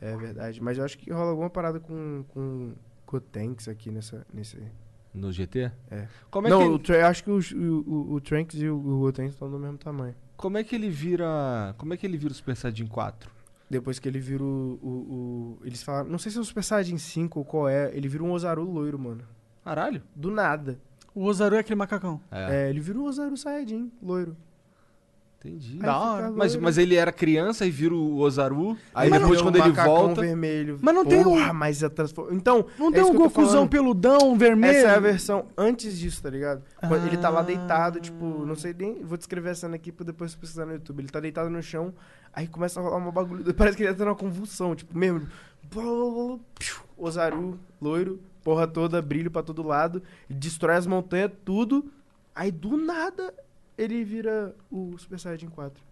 É 0.01 0.15
verdade. 0.15 0.61
Mas 0.61 0.77
eu 0.77 0.83
acho 0.83 0.97
que 0.97 1.11
rola 1.11 1.29
alguma 1.31 1.49
parada 1.49 1.79
com, 1.79 2.23
com, 2.29 2.71
com 3.05 3.17
o 3.17 3.19
Tanks 3.19 3.67
aqui 3.67 3.89
nessa, 3.91 4.25
nesse... 4.33 4.57
No 5.17 5.31
GT? 5.31 5.71
É. 5.91 6.07
Como 6.29 6.47
é, 6.47 6.49
não, 6.49 6.59
que, 6.61 6.67
o 6.69 6.79
Tra- 6.79 6.95
eu 6.97 7.05
acho 7.07 7.23
que 7.23 7.31
os- 7.31 7.51
o, 7.51 7.83
o, 7.87 8.13
o 8.13 8.21
Trunks 8.21 8.59
e 8.61 8.67
o, 8.69 9.01
o 9.03 9.11
Tanks 9.11 9.33
estão 9.33 9.49
do 9.49 9.57
mesmo 9.59 9.77
tamanho. 9.77 10.15
como 10.35 10.57
é 10.57 10.63
que 10.63 10.75
ele 10.75 10.89
vira. 10.89 11.73
Como 11.77 11.93
é 11.93 11.97
que 11.97 12.05
ele 12.05 12.17
vira 12.17 12.31
o 12.31 12.35
Super 12.35 12.55
Saiyajin 12.55 12.87
4? 12.87 13.29
Depois 13.69 13.99
que 13.99 14.07
ele 14.07 14.19
vira 14.19 14.43
o, 14.43 14.79
o, 14.81 14.87
o- 15.59 15.65
Eles 15.65 15.83
falaram... 15.83 16.09
Não 16.09 16.17
sei 16.17 16.31
se 16.31 16.37
é 16.37 16.41
o 16.41 16.45
Super 16.45 16.63
Saiyajin 16.63 16.97
5 16.97 17.39
ou 17.39 17.43
qual 17.45 17.67
é. 17.67 17.91
Ele 17.95 18.07
vira 18.07 18.23
um 18.23 18.31
Ozaru 18.31 18.63
loiro, 18.63 18.97
mano. 18.97 19.23
Caralho. 19.63 20.01
Do 20.15 20.31
nada. 20.31 20.79
O 21.13 21.23
Ozaru 21.25 21.55
é 21.55 21.59
aquele 21.59 21.75
macacão. 21.77 22.21
É, 22.31 22.67
É, 22.67 22.69
ele 22.69 22.79
vira 22.79 22.97
um 22.97 23.03
Ozaru 23.03 23.35
Saiyajin 23.35 23.91
loiro. 24.01 24.37
Entendi. 25.39 25.77
Da 25.77 25.97
hora. 25.99 26.31
Mas, 26.31 26.55
mas 26.55 26.77
ele 26.77 26.95
era 26.95 27.11
criança 27.11 27.65
e 27.65 27.71
vira 27.71 27.93
o 27.95 28.17
Ozaru. 28.17 28.77
Aí 28.93 29.09
Mas 29.09 29.21
depois, 29.21 29.39
um 29.39 29.43
quando 29.43 29.55
ele 29.57 29.71
volta. 29.71 30.21
vermelho. 30.21 30.77
Mas 30.81 30.95
não 30.95 31.05
tem 31.05 31.23
Porra, 31.23 31.51
um- 31.51 31.53
mas 31.53 31.83
a 31.83 31.89
transforma... 31.89 32.33
Então, 32.35 32.65
Não 32.77 32.89
é 32.89 32.91
tem 32.91 33.03
um 33.03 33.13
Gokuzão 33.13 33.67
peludão, 33.67 34.37
vermelho? 34.37 34.77
Essa 34.77 34.87
é 34.87 34.95
a 34.95 34.99
versão 34.99 35.45
antes 35.57 35.97
disso, 35.97 36.21
tá 36.21 36.29
ligado? 36.29 36.63
Quando 36.87 37.05
Ele 37.07 37.17
tá 37.17 37.29
lá 37.29 37.39
Ah. 37.39 37.43
deitado, 37.43 37.99
tipo, 37.99 38.45
não 38.45 38.55
sei 38.55 38.73
nem. 38.77 39.03
Vou 39.03 39.17
descrever 39.17 39.51
a 39.51 39.55
cena 39.55 39.75
aqui 39.75 39.91
pra 39.91 40.05
depois 40.05 40.31
você 40.31 40.37
pesquisar 40.37 40.65
no 40.65 40.73
YouTube. 40.73 40.99
Ele 41.01 41.09
tá 41.09 41.19
deitado 41.19 41.49
no 41.49 41.61
chão, 41.61 41.93
aí 42.33 42.47
começa 42.47 42.79
a 42.79 42.83
rolar 42.83 42.97
uma 42.97 43.11
bagulho. 43.11 43.53
Parece 43.53 43.77
que 43.77 43.83
ele 43.83 43.91
tá 43.91 43.97
tendo 43.99 44.07
uma 44.09 44.15
convulsão, 44.15 44.75
tipo, 44.75 44.97
mesmo. 44.97 45.27
Ozaru, 46.97 47.59
loiro, 47.81 48.19
porra 48.43 48.67
toda, 48.67 49.01
brilho 49.01 49.29
pra 49.29 49.43
todo 49.43 49.61
lado, 49.63 50.01
destrói 50.29 50.75
as 50.77 50.87
montanhas, 50.87 51.31
tudo. 51.45 51.85
Aí 52.33 52.51
do 52.51 52.77
nada 52.77 53.33
ele 53.77 54.03
vira 54.03 54.55
o 54.71 54.97
Super 54.97 55.19
Saiyajin 55.19 55.47
4. 55.49 55.83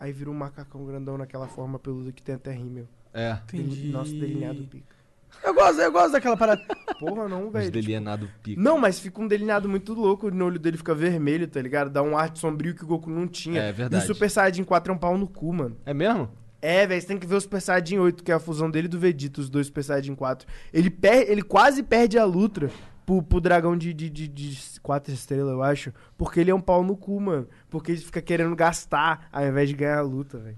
Aí 0.00 0.12
vira 0.12 0.30
um 0.30 0.34
macacão 0.34 0.84
grandão 0.84 1.16
naquela 1.16 1.46
forma 1.46 1.78
peluda 1.78 2.12
que 2.12 2.22
tem 2.22 2.34
até 2.34 2.52
rímel. 2.52 2.86
É. 3.12 3.38
Entendi. 3.44 3.88
Nosso 3.90 4.10
delineado 4.12 4.62
pica. 4.64 4.94
Eu 5.42 5.52
gosto, 5.54 5.80
eu 5.80 5.90
gosto 5.92 6.12
daquela 6.12 6.36
parada. 6.36 6.62
Porra, 6.98 7.28
não, 7.28 7.46
Os 7.46 7.52
velho. 7.52 7.64
tipo, 7.70 7.80
delineado 7.86 8.28
pica. 8.42 8.60
Não, 8.60 8.78
mas 8.78 8.98
fica 8.98 9.20
um 9.20 9.26
delineado 9.26 9.68
muito 9.68 9.92
louco, 9.94 10.30
no 10.30 10.44
olho 10.46 10.58
dele 10.58 10.76
fica 10.76 10.94
vermelho, 10.94 11.46
tá 11.48 11.60
ligado? 11.60 11.90
Dá 11.90 12.02
um 12.02 12.16
ar 12.16 12.30
de 12.30 12.38
sombrio 12.38 12.74
que 12.74 12.84
o 12.84 12.86
Goku 12.86 13.10
não 13.10 13.26
tinha. 13.26 13.62
É 13.62 13.68
E 13.68 13.72
o 13.72 13.74
verdade. 13.74 14.06
Super 14.06 14.30
Saiyajin 14.30 14.64
4 14.64 14.92
é 14.92 14.94
um 14.94 14.98
pau 14.98 15.16
no 15.18 15.26
cu, 15.26 15.52
mano. 15.52 15.76
É 15.86 15.94
mesmo? 15.94 16.28
É, 16.62 16.86
velho, 16.86 17.00
você 17.00 17.06
tem 17.06 17.18
que 17.18 17.26
ver 17.26 17.34
o 17.34 17.40
Super 17.40 17.60
Saiyajin 17.60 17.98
8, 17.98 18.24
que 18.24 18.32
é 18.32 18.34
a 18.34 18.38
fusão 18.40 18.70
dele 18.70 18.86
e 18.86 18.88
do 18.88 18.98
Vegeta, 18.98 19.40
os 19.40 19.50
dois 19.50 19.66
Super 19.66 19.82
Saiyajin 19.84 20.14
4. 20.14 20.46
Ele, 20.72 20.88
per 20.90 21.30
ele 21.30 21.42
quase 21.42 21.82
perde 21.82 22.18
a 22.18 22.24
luta, 22.24 22.70
pro, 23.04 23.22
pro 23.22 23.40
dragão 23.40 23.76
de, 23.76 23.92
de, 23.92 24.08
de, 24.08 24.28
de 24.28 24.80
quatro 24.80 25.12
estrelas, 25.12 25.52
eu 25.52 25.62
acho. 25.62 25.92
Porque 26.16 26.40
ele 26.40 26.50
é 26.50 26.54
um 26.54 26.60
pau 26.60 26.82
no 26.82 26.96
cu, 26.96 27.20
mano. 27.20 27.48
Porque 27.70 27.92
ele 27.92 28.00
fica 28.00 28.20
querendo 28.20 28.54
gastar 28.56 29.28
ao 29.32 29.46
invés 29.46 29.68
de 29.68 29.74
ganhar 29.74 29.98
a 29.98 30.02
luta, 30.02 30.38
velho. 30.38 30.56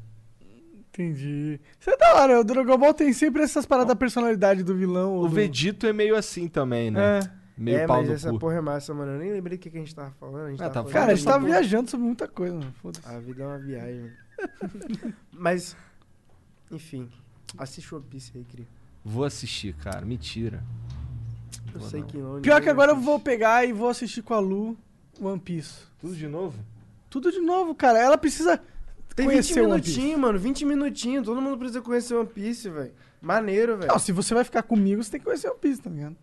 Entendi. 0.88 1.61
Isso 1.78 1.90
é 1.90 1.97
da 1.97 2.14
hora. 2.14 2.40
O 2.40 2.44
Dragon 2.44 2.78
Ball 2.78 2.94
tem 2.94 3.12
sempre 3.12 3.42
essas 3.42 3.66
paradas 3.66 3.88
da 3.88 3.97
personalidade 3.97 4.62
do 4.62 4.74
vilão. 4.74 5.18
O 5.18 5.28
do... 5.28 5.34
Vegito 5.34 5.86
é 5.86 5.92
meio 5.92 6.16
assim 6.16 6.49
também, 6.49 6.90
né? 6.90 7.18
É. 7.18 7.47
Meio 7.59 7.78
é, 7.78 7.86
pau 7.86 7.99
mas 7.99 8.09
no 8.09 8.14
essa 8.14 8.30
cu. 8.30 8.38
porra 8.38 8.57
é 8.57 8.61
massa, 8.61 8.94
mano. 8.94 9.12
Eu 9.12 9.18
nem 9.18 9.32
lembrei 9.32 9.57
o 9.57 9.61
que, 9.61 9.70
que 9.70 9.76
a 9.76 9.80
gente 9.80 9.94
tava 9.94 10.11
falando. 10.12 10.47
A 10.47 10.51
gente 10.51 10.62
Ah, 10.62 10.70
tava 10.70 10.72
tá 10.72 10.80
falando 10.82 10.92
Cara, 10.92 11.12
a 11.12 11.14
gente 11.14 11.24
tava 11.26 11.44
viajando 11.44 11.90
sobre 11.90 12.07
muita 12.07 12.28
coisa, 12.28 12.55
mano. 12.55 12.72
Foda-se. 12.82 13.07
A 13.07 13.18
vida 13.18 13.42
é 13.42 13.47
uma 13.47 13.59
viagem. 13.59 14.11
mas, 15.32 15.76
enfim. 16.70 17.09
Assiste 17.59 17.94
One 17.94 18.05
Piece 18.09 18.32
aí, 18.34 18.44
cria. 18.44 18.66
Vou 19.05 19.24
assistir, 19.24 19.74
cara. 19.74 20.05
Mentira. 20.05 20.62
Eu 21.77 21.81
Vou 21.81 21.89
sei 21.91 22.01
não. 22.01 22.07
que 22.07 22.16
não. 22.18 22.41
Pior 22.41 22.61
que 22.62 22.68
agora 22.68 22.93
eu 22.93 22.97
vou 22.97 23.18
pegar 23.20 23.64
e 23.66 23.72
vou 23.72 23.89
assistir 23.89 24.22
com 24.22 24.35
a 24.35 24.39
Lu 24.39 24.77
One 25.20 25.39
Piece. 25.41 25.81
Tudo 25.99 26.14
de 26.14 26.27
novo? 26.29 26.59
Tudo 27.09 27.31
de 27.31 27.41
novo, 27.41 27.74
cara. 27.74 27.99
Ela 27.99 28.18
precisa 28.18 28.61
Tem 29.14 29.27
20 29.27 29.35
conhecer 29.35 29.61
o 29.61 29.70
One 29.70 29.81
Piece. 29.83 29.91
minutinhos, 29.99 30.20
mano. 30.20 30.39
20 30.39 30.64
minutinhos. 30.64 31.24
Todo 31.27 31.41
mundo 31.41 31.57
precisa 31.59 31.81
conhecer 31.81 32.14
One 32.14 32.29
Piece, 32.29 32.68
velho. 32.68 32.93
Maneiro, 33.20 33.77
velho. 33.79 33.89
Não, 33.91 33.99
se 33.99 34.12
você 34.12 34.35
vai 34.35 34.45
ficar 34.45 34.62
comigo, 34.62 35.03
você 35.03 35.11
tem 35.12 35.20
que 35.20 35.24
conhecer 35.27 35.49
One 35.49 35.59
Piece, 35.59 35.81
tá 35.83 35.91
ligado? 35.91 36.16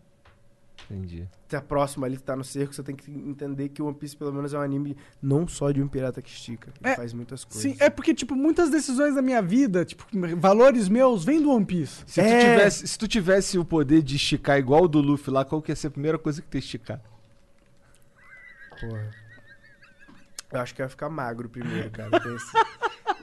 Entendi. 0.89 1.27
Tá 1.47 1.61
próximo 1.61 2.03
ali 2.05 2.17
que 2.17 2.23
tá 2.23 2.35
no 2.35 2.43
cerco, 2.43 2.73
você 2.73 2.83
tem 2.83 2.95
que 2.95 3.09
entender 3.11 3.69
que 3.69 3.81
o 3.81 3.85
One 3.85 3.95
Piece, 3.95 4.15
pelo 4.17 4.33
menos, 4.33 4.53
é 4.53 4.57
um 4.57 4.61
anime 4.61 4.97
não 5.21 5.47
só 5.47 5.71
de 5.71 5.81
um 5.81 5.87
pirata 5.87 6.21
que 6.21 6.29
estica. 6.29 6.71
Ele 6.81 6.91
É, 6.93 6.95
faz 6.95 7.13
muitas 7.13 7.43
coisas. 7.45 7.61
Sim, 7.61 7.75
é 7.79 7.89
porque, 7.89 8.13
tipo, 8.13 8.35
muitas 8.35 8.69
decisões 8.69 9.15
da 9.15 9.21
minha 9.21 9.41
vida, 9.41 9.85
tipo, 9.85 10.05
valores 10.37 10.89
meus, 10.89 11.23
vêm 11.23 11.41
do 11.41 11.51
One 11.51 11.65
Piece. 11.65 12.03
Se, 12.07 12.19
É. 12.21 12.23
tu 12.23 12.45
tivesse, 12.45 12.87
se 12.87 12.97
tu 12.97 13.07
tivesse 13.07 13.57
o 13.59 13.65
poder 13.65 14.01
de 14.01 14.15
esticar 14.15 14.57
igual 14.57 14.83
o 14.83 14.87
do 14.87 14.99
Luffy 14.99 15.31
lá, 15.31 15.45
qual 15.45 15.61
que 15.61 15.71
ia 15.71 15.75
ser 15.75 15.87
a 15.87 15.91
primeira 15.91 16.17
coisa 16.17 16.41
que 16.41 16.47
tu 16.47 16.55
ia 16.55 16.59
esticar? 16.59 16.99
Porra. 18.79 19.11
Eu 20.51 20.59
acho 20.59 20.75
que 20.75 20.81
eu 20.81 20.85
ia 20.85 20.89
ficar 20.89 21.09
magro 21.09 21.49
primeiro, 21.49 21.89
cara. 21.91 22.11
Tem 22.19 22.35
esse, 22.35 22.51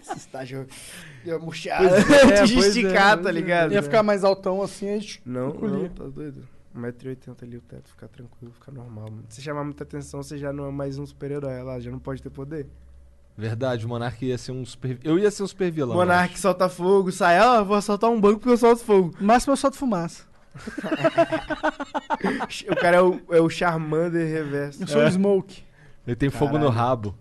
esse 0.03 0.19
estágio 0.19 0.67
de 1.25 1.33
murchado 1.39 1.87
é, 1.87 2.43
de 2.45 2.57
é, 2.57 2.59
esticar, 2.59 3.19
tá 3.21 3.29
é. 3.29 3.33
ligado? 3.33 3.73
Ia 3.73 3.83
ficar 3.83 4.03
mais 4.03 4.25
altão 4.25 4.63
assim, 4.63 4.89
aí... 4.89 5.09
Não, 5.25 5.51
encolhia. 5.51 5.79
não, 5.79 5.89
tá 5.91 6.05
doido. 6.05 6.49
1,80m 6.77 7.43
ali 7.43 7.57
o 7.57 7.61
teto, 7.61 7.89
ficar 7.89 8.09
tranquilo, 8.09 8.53
ficar 8.53 8.73
normal. 8.73 9.11
Mano. 9.11 9.25
Se 9.29 9.43
chamar 9.43 9.65
muita 9.65 9.83
atenção, 9.85 10.23
você 10.23 10.39
já 10.39 10.53
não 10.53 10.67
é 10.67 10.71
mais 10.71 10.99
um 10.99 11.07
super-herói 11.07 11.63
lá, 11.63 11.81
já 11.81 11.91
não 11.91 11.99
pode 11.99 12.23
ter 12.23 12.31
poder. 12.31 12.69
Verdade, 13.37 13.87
o 13.87 13.89
Monark 13.89 14.25
ia 14.25 14.37
ser 14.37 14.53
um 14.53 14.65
super. 14.65 14.99
Eu 15.03 15.19
ia 15.19 15.31
ser 15.31 15.43
um 15.43 15.47
super 15.47 15.71
vilão. 15.71 15.97
Monark 15.97 16.39
solta 16.39 16.69
fogo, 16.69 17.11
sai, 17.11 17.41
ó, 17.41 17.65
vou 17.65 17.77
assaltar 17.77 18.11
um 18.11 18.21
banco 18.21 18.41
porque 18.41 18.53
eu 18.53 18.59
solto 18.59 18.85
fogo. 18.85 19.15
No 19.19 19.27
máximo 19.27 19.53
eu 19.53 19.57
solto 19.57 19.77
fumaça. 19.77 20.25
o 22.71 22.77
cara 22.77 22.99
é 22.99 23.03
o, 23.03 23.21
é 23.31 23.41
o 23.41 23.49
Charmander 23.49 24.27
reverso. 24.29 24.83
Eu 24.83 24.87
sou 24.87 25.03
o 25.03 25.11
Smoke. 25.11 25.63
Ele 26.07 26.17
tem 26.17 26.29
fogo 26.29 26.59
no 26.59 26.67
Caralho. 26.67 26.77
rabo. 26.77 27.15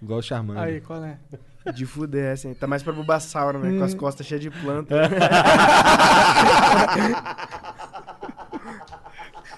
Igual 0.00 0.20
o 0.20 0.22
Charmander. 0.22 0.62
Aí, 0.62 0.80
qual 0.80 1.04
é? 1.04 1.18
De 1.74 1.84
fuder, 1.84 2.32
assim. 2.32 2.54
Tá 2.54 2.66
mais 2.66 2.82
pra 2.82 2.92
Bulbasauro, 2.92 3.58
né? 3.58 3.76
Com 3.76 3.84
as 3.84 3.92
costas 3.92 4.26
cheias 4.26 4.40
de 4.40 4.50
planta. 4.50 4.94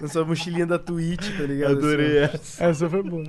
Na 0.02 0.08
sua 0.08 0.24
mochilinha 0.24 0.66
da 0.66 0.78
Twitch, 0.78 1.36
tá 1.36 1.44
ligado? 1.44 1.76
Adorei 1.78 2.24
Assim, 2.24 2.34
essa. 2.36 2.64
Essa 2.64 2.90
foi 2.90 3.02
boa. 3.04 3.24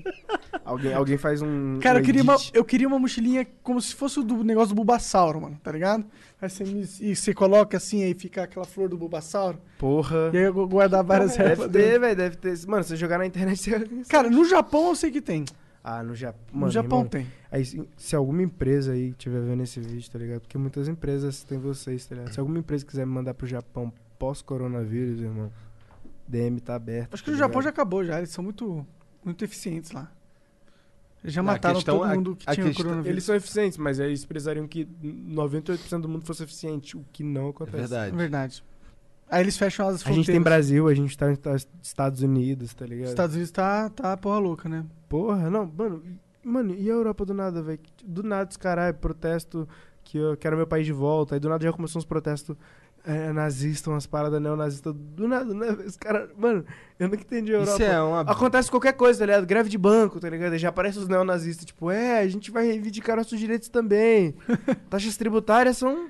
alguém, 0.65 0.93
alguém 0.93 1.17
faz 1.17 1.41
um. 1.41 1.79
Cara, 1.79 1.97
um 1.97 2.01
eu 2.01 2.05
queria, 2.05 2.23
uma, 2.23 2.35
eu 2.53 2.65
queria 2.65 2.87
uma 2.87 2.97
mochilinha 2.99 3.47
como 3.61 3.79
se 3.79 3.93
fosse 3.93 4.19
o 4.19 4.23
do 4.23 4.43
negócio 4.43 4.69
do 4.69 4.75
Bulbasauro, 4.75 5.39
mano, 5.41 5.59
tá 5.63 5.71
ligado? 5.71 6.03
Aí 6.41 6.49
você, 6.49 6.63
me- 6.65 6.89
e 6.99 7.15
você 7.15 7.33
coloca 7.33 7.77
assim, 7.77 8.03
aí 8.03 8.13
fica 8.15 8.43
aquela 8.43 8.65
flor 8.65 8.89
do 8.89 8.97
Bulbasauro. 8.97 9.59
Porra. 9.77 10.31
E 10.33 10.37
aí 10.37 10.43
eu 10.45 10.53
vou 10.53 10.67
guardar 10.67 11.03
várias 11.03 11.37
Deve 11.37 11.49
ervas 11.51 11.67
ter, 11.67 11.71
dentro. 11.83 11.99
velho, 12.01 12.15
deve 12.15 12.35
ter. 12.37 12.67
Mano, 12.67 12.83
se 12.83 12.89
você 12.89 12.95
jogar 12.97 13.19
na 13.19 13.25
internet, 13.27 13.57
você... 13.61 13.85
Cara, 14.09 14.29
no 14.29 14.43
Japão 14.43 14.89
eu 14.89 14.95
sei 14.95 15.11
que 15.11 15.21
tem. 15.21 15.45
Ah, 15.83 16.01
no 16.01 16.15
Japão. 16.15 16.59
No 16.61 16.71
Japão 16.71 17.05
tem. 17.05 17.27
Aí, 17.51 17.63
se, 17.65 17.87
se 17.97 18.15
alguma 18.15 18.41
empresa 18.41 18.93
aí 18.93 19.09
estiver 19.09 19.41
vendo 19.41 19.61
esse 19.61 19.79
vídeo, 19.79 20.09
tá 20.09 20.17
ligado? 20.17 20.39
Porque 20.41 20.57
muitas 20.57 20.87
empresas 20.87 21.43
têm 21.43 21.59
vocês, 21.59 22.05
tá 22.05 22.15
ligado? 22.15 22.33
Se 22.33 22.39
alguma 22.39 22.57
empresa 22.57 22.85
quiser 22.85 23.05
me 23.05 23.11
mandar 23.13 23.33
pro 23.33 23.45
Japão 23.45 23.91
pós-coronavírus, 24.17 25.19
irmão, 25.21 25.51
DM 26.27 26.59
tá 26.59 26.75
aberto. 26.75 27.13
Acho 27.13 27.23
que 27.23 27.29
tá 27.29 27.33
no 27.33 27.37
Japão 27.37 27.61
já 27.61 27.69
acabou 27.69 28.03
já, 28.03 28.17
eles 28.17 28.29
são 28.29 28.43
muito, 28.43 28.85
muito 29.23 29.43
eficientes 29.43 29.91
lá. 29.91 30.11
Eles 31.23 31.33
já 31.33 31.41
A 31.41 31.43
mataram 31.43 31.75
questão- 31.75 31.99
todo 31.99 32.09
a- 32.11 32.15
mundo 32.15 32.35
que 32.35 32.49
a 32.49 32.53
tinha 32.53 32.65
questão- 32.67 32.83
coronavírus. 32.83 33.13
Eles 33.13 33.23
são 33.23 33.35
eficientes, 33.35 33.77
mas 33.77 33.99
aí 33.99 34.07
eles 34.07 34.25
precisariam 34.25 34.67
que 34.67 34.85
98% 35.01 36.01
do 36.01 36.09
mundo 36.09 36.25
fosse 36.25 36.43
eficiente, 36.43 36.97
o 36.97 37.05
que 37.13 37.23
não 37.23 37.47
É 37.47 37.49
acontece. 37.51 37.77
verdade. 37.77 38.13
É 38.13 38.17
verdade. 38.17 38.63
Aí 39.29 39.41
eles 39.41 39.57
fecham 39.57 39.87
as 39.87 39.95
A 39.95 39.97
fronteiras. 39.99 40.25
gente 40.25 40.33
tem 40.35 40.41
Brasil, 40.41 40.87
a 40.87 40.93
gente 40.93 41.17
tá 41.17 41.27
nos 41.29 41.67
Estados 41.81 42.21
Unidos, 42.21 42.73
tá 42.73 42.85
ligado? 42.85 43.07
Estados 43.09 43.35
Unidos 43.35 43.51
tá, 43.51 43.89
tá 43.89 44.15
porra 44.17 44.37
louca, 44.37 44.67
né? 44.67 44.85
Porra, 45.07 45.49
não, 45.49 45.65
mano, 45.65 46.03
e- 46.05 46.47
mano, 46.47 46.75
e 46.75 46.89
a 46.89 46.93
Europa 46.93 47.25
do 47.25 47.33
nada, 47.33 47.61
velho? 47.63 47.79
Do 48.05 48.21
nada, 48.21 48.49
os 48.49 48.57
caralho, 48.57 48.93
protesto 48.95 49.67
que 50.03 50.17
eu 50.17 50.35
quero 50.35 50.57
meu 50.57 50.67
país 50.67 50.85
de 50.85 50.91
volta. 50.91 51.35
Aí 51.35 51.39
do 51.39 51.47
nada 51.47 51.63
já 51.63 51.71
começou 51.71 51.99
uns 51.99 52.05
protestos 52.05 52.55
é, 53.05 53.33
nazistas, 53.33 53.87
umas 53.87 54.05
paradas 54.05 54.41
neonazistas. 54.41 54.93
Do 54.93 55.27
nada, 55.27 55.53
né? 55.53 55.71
Os 55.85 55.97
caras, 55.97 56.29
mano, 56.37 56.65
eu 56.97 57.07
nunca 57.07 57.21
entendi 57.21 57.51
a 57.51 57.55
Europa. 57.55 57.73
Isso 57.73 57.83
é 57.83 58.01
uma. 58.01 58.21
Acontece 58.21 58.71
qualquer 58.71 58.93
coisa, 58.93 59.19
tá 59.19 59.25
ligado? 59.25 59.45
Greve 59.45 59.69
de 59.69 59.77
banco, 59.77 60.19
tá 60.19 60.29
ligado? 60.29 60.57
Já 60.57 60.69
aparecem 60.69 61.01
os 61.01 61.07
neonazistas, 61.07 61.65
tipo, 61.65 61.91
é, 61.91 62.19
a 62.19 62.27
gente 62.27 62.49
vai 62.49 62.65
reivindicar 62.65 63.17
nossos 63.17 63.39
direitos 63.39 63.67
também. 63.69 64.35
Taxas 64.89 65.17
tributárias 65.17 65.77
são 65.77 66.09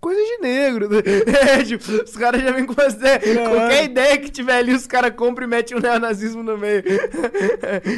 coisa 0.00 0.20
de 0.20 0.38
negro. 0.38 0.88
né? 0.88 0.98
É, 1.58 1.64
tipo, 1.64 1.90
os 1.90 2.16
caras 2.16 2.40
já 2.40 2.52
vêm 2.52 2.66
com 2.66 2.80
as 2.80 2.94
ideias. 2.94 3.22
Qualquer 3.48 3.84
ideia 3.84 4.18
que 4.18 4.30
tiver 4.30 4.58
ali, 4.58 4.72
os 4.74 4.86
caras 4.86 5.12
compram 5.14 5.44
e 5.46 5.50
metem 5.50 5.76
o 5.76 5.80
neonazismo 5.80 6.42
no 6.42 6.56
meio. 6.56 6.84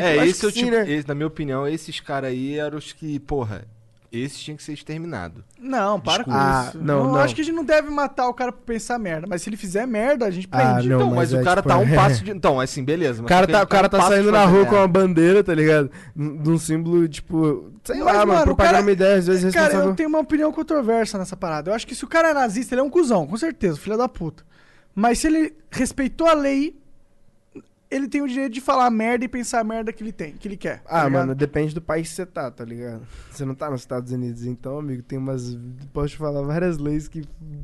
É, 0.01 0.17
Eu 0.17 0.25
esse 0.25 0.45
é 0.45 0.49
o 0.49 0.51
sim, 0.51 0.65
tipo. 0.65 0.71
né? 0.71 0.91
esse, 0.91 1.07
na 1.07 1.15
minha 1.15 1.27
opinião, 1.27 1.69
esses 1.69 2.01
caras 2.01 2.31
aí 2.31 2.59
eram 2.59 2.79
os 2.79 2.93
que, 2.93 3.19
porra, 3.21 3.65
esses 4.13 4.39
tinham 4.39 4.57
que 4.57 4.63
ser 4.63 4.73
exterminados. 4.73 5.43
Não, 5.59 6.01
para 6.01 6.25
com 6.25 6.31
Desculpa. 6.31 6.67
isso. 6.69 6.79
Ah, 6.79 6.85
não, 6.85 6.99
eu 6.99 7.05
não. 7.05 7.17
acho 7.17 7.35
que 7.35 7.41
a 7.41 7.45
gente 7.45 7.55
não 7.55 7.65
deve 7.65 7.89
matar 7.91 8.29
o 8.29 8.35
cara 8.35 8.51
por 8.51 8.63
pensar 8.63 8.99
merda. 8.99 9.27
Mas 9.29 9.43
se 9.43 9.49
ele 9.51 9.57
fizer 9.57 9.87
merda, 9.87 10.27
a 10.27 10.31
gente 10.31 10.49
prende. 10.49 10.65
Ah, 10.65 10.75
não. 10.75 10.97
Então, 10.97 11.07
mas, 11.11 11.17
mas 11.17 11.33
o 11.33 11.37
é, 11.39 11.43
cara 11.45 11.63
tipo, 11.63 11.69
tá 11.69 11.79
um 11.79 11.89
é. 11.89 11.95
passo 11.95 12.25
de. 12.25 12.31
Então, 12.33 12.59
assim, 12.59 12.85
beleza. 12.85 13.21
O 13.21 13.23
mas 13.23 13.29
cara 13.29 13.47
tá, 13.47 13.63
o 13.63 13.67
cara 13.67 13.87
um 13.87 13.91
tá 13.91 13.99
passo 13.99 14.11
de 14.11 14.17
saindo 14.17 14.33
na 14.33 14.45
rua 14.45 14.67
com 14.67 14.75
uma 14.75 14.89
bandeira, 14.89 15.45
tá 15.45 15.55
ligado? 15.55 15.91
De 16.17 16.51
um 16.51 16.59
símbolo, 16.59 17.09
tipo, 17.09 17.71
sei 17.85 17.99
Mas, 17.99 18.07
lá, 18.07 18.13
mano, 18.13 18.27
mano, 18.27 18.41
o 18.41 18.45
propagando 18.47 18.73
cara- 18.73 18.85
uma 18.85 18.93
ideia, 18.93 19.17
às 19.17 19.27
vezes 19.27 19.55
Cara, 19.55 19.65
responsável. 19.67 19.91
eu 19.91 19.97
tenho 19.97 20.09
uma 20.09 20.19
opinião 20.21 20.53
controversa 20.53 21.17
nessa 21.17 21.37
parada. 21.37 21.71
Eu 21.71 21.75
acho 21.75 21.87
que 21.87 21.95
se 21.95 22.05
o 22.05 22.09
cara 22.09 22.31
é 22.31 22.35
nazista, 22.35 22.75
ele 22.75 22.81
é 22.81 22.85
um 22.85 22.91
cuzão, 22.91 23.27
com 23.27 23.37
certeza, 23.37 23.79
filho 23.79 23.97
da 23.97 24.09
puta. 24.09 24.43
Mas 24.95 25.21
se 25.21 25.29
ele 25.29 25.55
respeitou 25.71 26.27
a 26.27 26.33
lei, 26.35 26.80
ele 27.91 28.07
tem 28.09 28.23
o 28.23 28.29
direito 28.29 28.53
de 28.53 28.61
falar 28.61 28.89
merda 28.91 29.25
e 29.25 29.29
pensar 29.29 29.61
a 29.61 29.65
merda 29.65 29.93
que 29.93 30.03
ele 30.03 30.13
tem, 30.13 30.33
que 30.33 30.47
ele 30.47 30.57
quer. 30.57 30.81
tá 30.83 30.85
Ah, 30.89 31.05
ligado? 31.05 31.13
mano, 31.13 31.35
depende 31.35 31.75
do 31.75 31.81
país 31.83 32.09
que 32.09 32.15
você 32.15 32.27
tá, 32.27 32.51
tá 32.51 32.65
ligado? 32.65 33.03
Você 33.31 33.45
não 33.45 33.55
tá 33.55 33.69
nos 33.71 33.81
Estados 33.81 34.13
Unidos, 34.13 34.45
então, 34.45 34.79
amigo, 34.79 35.03
tem 35.03 35.19
umas. 35.19 35.59
Posso 35.93 36.09
te 36.11 36.17
falar 36.17 36.43
várias 36.43 36.79
leis 36.79 37.09
que 37.09 37.23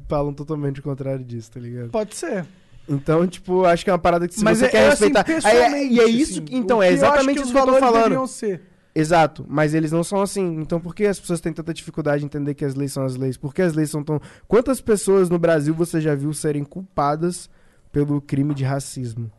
falam 0.08 0.32
totalmente 0.32 0.80
o 0.80 0.82
contrário 0.82 1.24
disso, 1.24 1.50
tá 1.52 1.60
ligado? 1.60 1.90
Pode 1.90 2.14
ser. 2.16 2.44
Então, 2.88 3.26
tipo, 3.26 3.64
acho 3.64 3.82
que 3.84 3.90
é 3.90 3.92
uma 3.92 3.98
parada 3.98 4.28
que 4.28 4.34
se 4.34 4.44
Mas 4.44 4.58
você 4.58 4.66
é, 4.66 4.68
quer 4.68 4.78
é 4.84 4.88
assim, 4.88 5.04
respeitar. 5.12 5.48
Aí 5.48 5.56
é- 5.58 5.86
e 5.86 6.00
é 6.00 6.04
isso. 6.08 6.32
assim, 6.34 6.42
que- 6.44 6.54
então, 6.56 6.82
é 6.82 6.90
exatamente 6.92 7.42
isso 7.42 7.52
que 7.52 7.58
eu 7.58 7.66
tô 7.66 7.78
falando. 7.78 8.26
ser. 8.28 8.62
Exato, 8.94 9.44
mas 9.46 9.74
eles 9.74 9.92
não 9.92 10.02
são 10.02 10.22
assim. 10.22 10.58
Então 10.60 10.80
por 10.80 10.94
que 10.94 11.04
as 11.04 11.20
pessoas 11.20 11.38
têm 11.40 11.52
tanta 11.52 11.74
dificuldade 11.74 12.22
em 12.22 12.26
entender 12.26 12.54
que 12.54 12.64
as 12.64 12.74
leis 12.74 12.92
são 12.92 13.04
as 13.04 13.14
leis? 13.14 13.36
Por 13.36 13.52
que 13.52 13.60
as 13.60 13.74
leis 13.74 13.90
são 13.90 14.02
tão. 14.02 14.18
Quantas 14.48 14.80
pessoas 14.80 15.28
no 15.28 15.38
Brasil 15.38 15.74
você 15.74 16.00
já 16.00 16.14
viu 16.14 16.32
serem 16.32 16.64
culpadas 16.64 17.50
pelo 17.92 18.22
crime 18.22 18.54
de 18.54 18.64
racismo? 18.64 19.30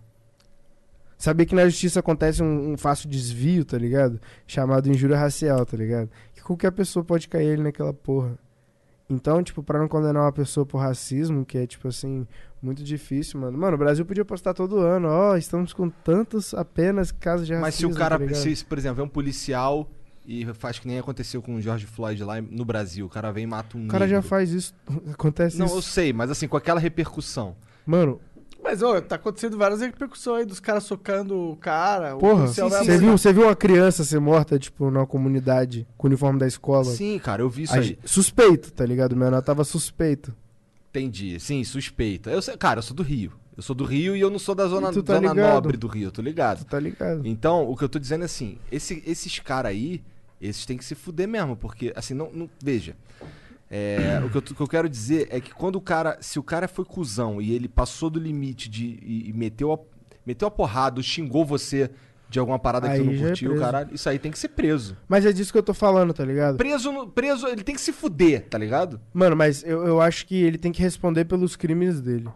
Sabia 1.17 1.45
que 1.45 1.55
na 1.55 1.65
justiça 1.67 1.99
acontece 1.99 2.43
um, 2.43 2.73
um 2.73 2.77
fácil 2.77 3.09
desvio, 3.09 3.65
tá 3.65 3.77
ligado? 3.77 4.19
Chamado 4.45 4.87
injúria 4.89 5.17
racial, 5.17 5.65
tá 5.65 5.75
ligado? 5.75 6.09
Que 6.33 6.41
qualquer 6.43 6.71
pessoa 6.71 7.03
pode 7.03 7.27
cair 7.27 7.53
ali 7.53 7.63
naquela 7.63 7.91
porra. 7.93 8.37
Então, 9.09 9.41
tipo, 9.41 9.63
pra 9.63 9.79
não 9.79 9.87
condenar 9.87 10.23
uma 10.23 10.31
pessoa 10.33 10.65
por 10.65 10.77
racismo, 10.79 11.45
que 11.45 11.57
é, 11.57 11.65
tipo 11.65 11.87
assim, 11.87 12.27
muito 12.61 12.83
difícil, 12.83 13.39
mano. 13.39 13.57
Mano, 13.57 13.75
o 13.75 13.79
Brasil 13.79 14.05
podia 14.05 14.25
postar 14.25 14.53
todo 14.53 14.79
ano, 14.79 15.07
ó, 15.07 15.37
estamos 15.37 15.71
com 15.73 15.89
tantos 15.89 16.53
apenas 16.53 17.11
casos 17.11 17.47
de 17.47 17.53
racismo. 17.53 17.65
Mas 17.65 17.75
se 17.75 17.85
o 17.85 17.93
cara, 17.93 18.19
tá 18.19 18.35
se, 18.35 18.65
por 18.65 18.77
exemplo, 18.77 19.01
é 19.01 19.03
um 19.05 19.09
policial 19.09 19.89
e 20.25 20.45
faz 20.55 20.77
que 20.77 20.87
nem 20.87 20.99
aconteceu 20.99 21.41
com 21.41 21.55
o 21.55 21.61
George 21.61 21.85
Floyd 21.85 22.21
lá 22.21 22.41
no 22.41 22.65
Brasil, 22.65 23.05
o 23.05 23.09
cara 23.09 23.31
vem 23.31 23.45
e 23.45 23.47
mata 23.47 23.77
um 23.77 23.85
O 23.85 23.87
cara 23.87 24.05
já 24.05 24.17
negro. 24.17 24.27
faz 24.29 24.51
isso. 24.51 24.75
Acontece 25.13 25.57
Não, 25.57 25.67
eu 25.67 25.79
isso. 25.79 25.89
sei, 25.89 26.11
mas 26.11 26.29
assim, 26.29 26.47
com 26.47 26.57
aquela 26.57 26.79
repercussão. 26.79 27.55
Mano, 27.85 28.19
Mas, 28.69 28.81
ô, 28.81 29.01
tá 29.01 29.15
acontecendo 29.15 29.57
várias 29.57 29.79
repercussões 29.79 30.39
aí 30.41 30.45
dos 30.45 30.59
caras 30.59 30.83
socando 30.83 31.51
o 31.51 31.55
cara. 31.55 32.17
o 32.17 32.19
porra, 32.19 32.47
você 32.47 32.97
viu, 32.97 33.17
você 33.17 33.31
viu 33.31 33.43
uma 33.43 33.55
criança 33.55 34.03
ser 34.03 34.19
morta, 34.19 34.59
tipo, 34.59 34.91
numa 34.91 35.07
comunidade 35.07 35.87
com 35.97 36.07
o 36.07 36.09
uniforme 36.09 36.37
da 36.37 36.45
escola? 36.45 36.83
Sim, 36.83 37.17
cara, 37.17 37.41
eu 37.41 37.49
vi 37.49 37.63
isso 37.63 37.73
aí. 37.73 37.97
Suspeito, 38.03 38.73
tá 38.73 38.85
ligado? 38.85 39.13
O 39.13 39.15
menor 39.15 39.41
tava 39.41 39.63
suspeito. 39.63 40.35
Entendi. 40.89 41.39
Sim, 41.39 41.63
suspeita. 41.63 42.29
Eu 42.29 42.41
cara, 42.57 42.79
eu 42.79 42.83
sou 42.83 42.93
do 42.95 43.03
Rio. 43.03 43.31
Eu 43.55 43.63
sou 43.63 43.73
do 43.75 43.85
Rio 43.85 44.15
e 44.17 44.19
eu 44.19 44.29
não 44.29 44.37
sou 44.37 44.53
da 44.53 44.67
zona, 44.67 44.91
tá 45.01 45.15
zona 45.15 45.33
nobre 45.53 45.77
do 45.77 45.87
Rio, 45.87 46.07
eu 46.07 46.11
tô 46.11 46.21
ligado. 46.21 46.59
Tu 46.59 46.65
tá 46.65 46.79
ligado? 46.79 47.25
Então, 47.25 47.69
o 47.69 47.75
que 47.77 47.83
eu 47.85 47.89
tô 47.89 47.97
dizendo 47.99 48.23
é 48.23 48.25
assim, 48.25 48.57
esse- 48.69 49.01
esses 49.07 49.39
caras 49.39 49.71
aí, 49.71 50.03
esses 50.41 50.65
têm 50.65 50.77
que 50.77 50.83
se 50.83 50.93
fuder 50.93 51.27
mesmo, 51.27 51.55
porque, 51.55 51.93
assim, 51.95 52.13
não. 52.13 52.29
não- 52.33 52.49
veja. 52.61 52.95
É, 53.69 54.21
o, 54.25 54.29
que 54.29 54.37
eu, 54.37 54.41
o 54.41 54.55
que 54.55 54.61
eu 54.61 54.67
quero 54.67 54.87
dizer 54.89 55.27
é 55.29 55.39
que 55.41 55.53
quando 55.53 55.75
o 55.75 55.81
cara. 55.81 56.17
Se 56.21 56.39
o 56.39 56.43
cara 56.43 56.67
foi 56.67 56.85
cuzão 56.85 57.41
e 57.41 57.53
ele 57.53 57.67
passou 57.67 58.09
do 58.09 58.19
limite 58.19 58.69
de. 58.69 58.99
e, 59.01 59.29
e 59.29 59.33
meteu 59.33 59.73
a. 59.73 59.79
meteu 60.25 60.47
a 60.47 60.51
porrada, 60.51 61.01
xingou 61.01 61.45
você 61.45 61.89
de 62.29 62.39
alguma 62.39 62.59
parada 62.59 62.87
que 62.87 62.93
Aí 62.95 62.99
tu 62.99 63.05
não 63.05 63.13
é 63.13 63.17
curtiu, 63.29 63.49
preso. 63.51 63.63
caralho, 63.65 63.89
isso 63.95 64.09
aí 64.09 64.19
tem 64.19 64.29
que 64.31 64.37
ser 64.37 64.49
preso. 64.49 64.97
Mas 65.07 65.25
é 65.25 65.31
disso 65.31 65.51
que 65.51 65.57
eu 65.57 65.63
tô 65.63 65.73
falando, 65.73 66.13
tá 66.13 66.25
ligado? 66.25 66.57
Preso, 66.57 66.91
no- 66.91 67.07
preso, 67.07 67.47
ele 67.47 67.63
tem 67.63 67.73
que 67.73 67.79
se 67.79 67.93
fuder, 67.93 68.45
tá 68.49 68.57
ligado? 68.57 68.99
Mano, 69.13 69.33
mas 69.35 69.63
eu, 69.63 69.85
eu 69.87 70.01
acho 70.01 70.25
que 70.27 70.35
ele 70.35 70.57
tem 70.57 70.71
que 70.73 70.81
responder 70.81 71.23
pelos 71.23 71.55
crimes 71.55 72.01
dele. 72.01 72.27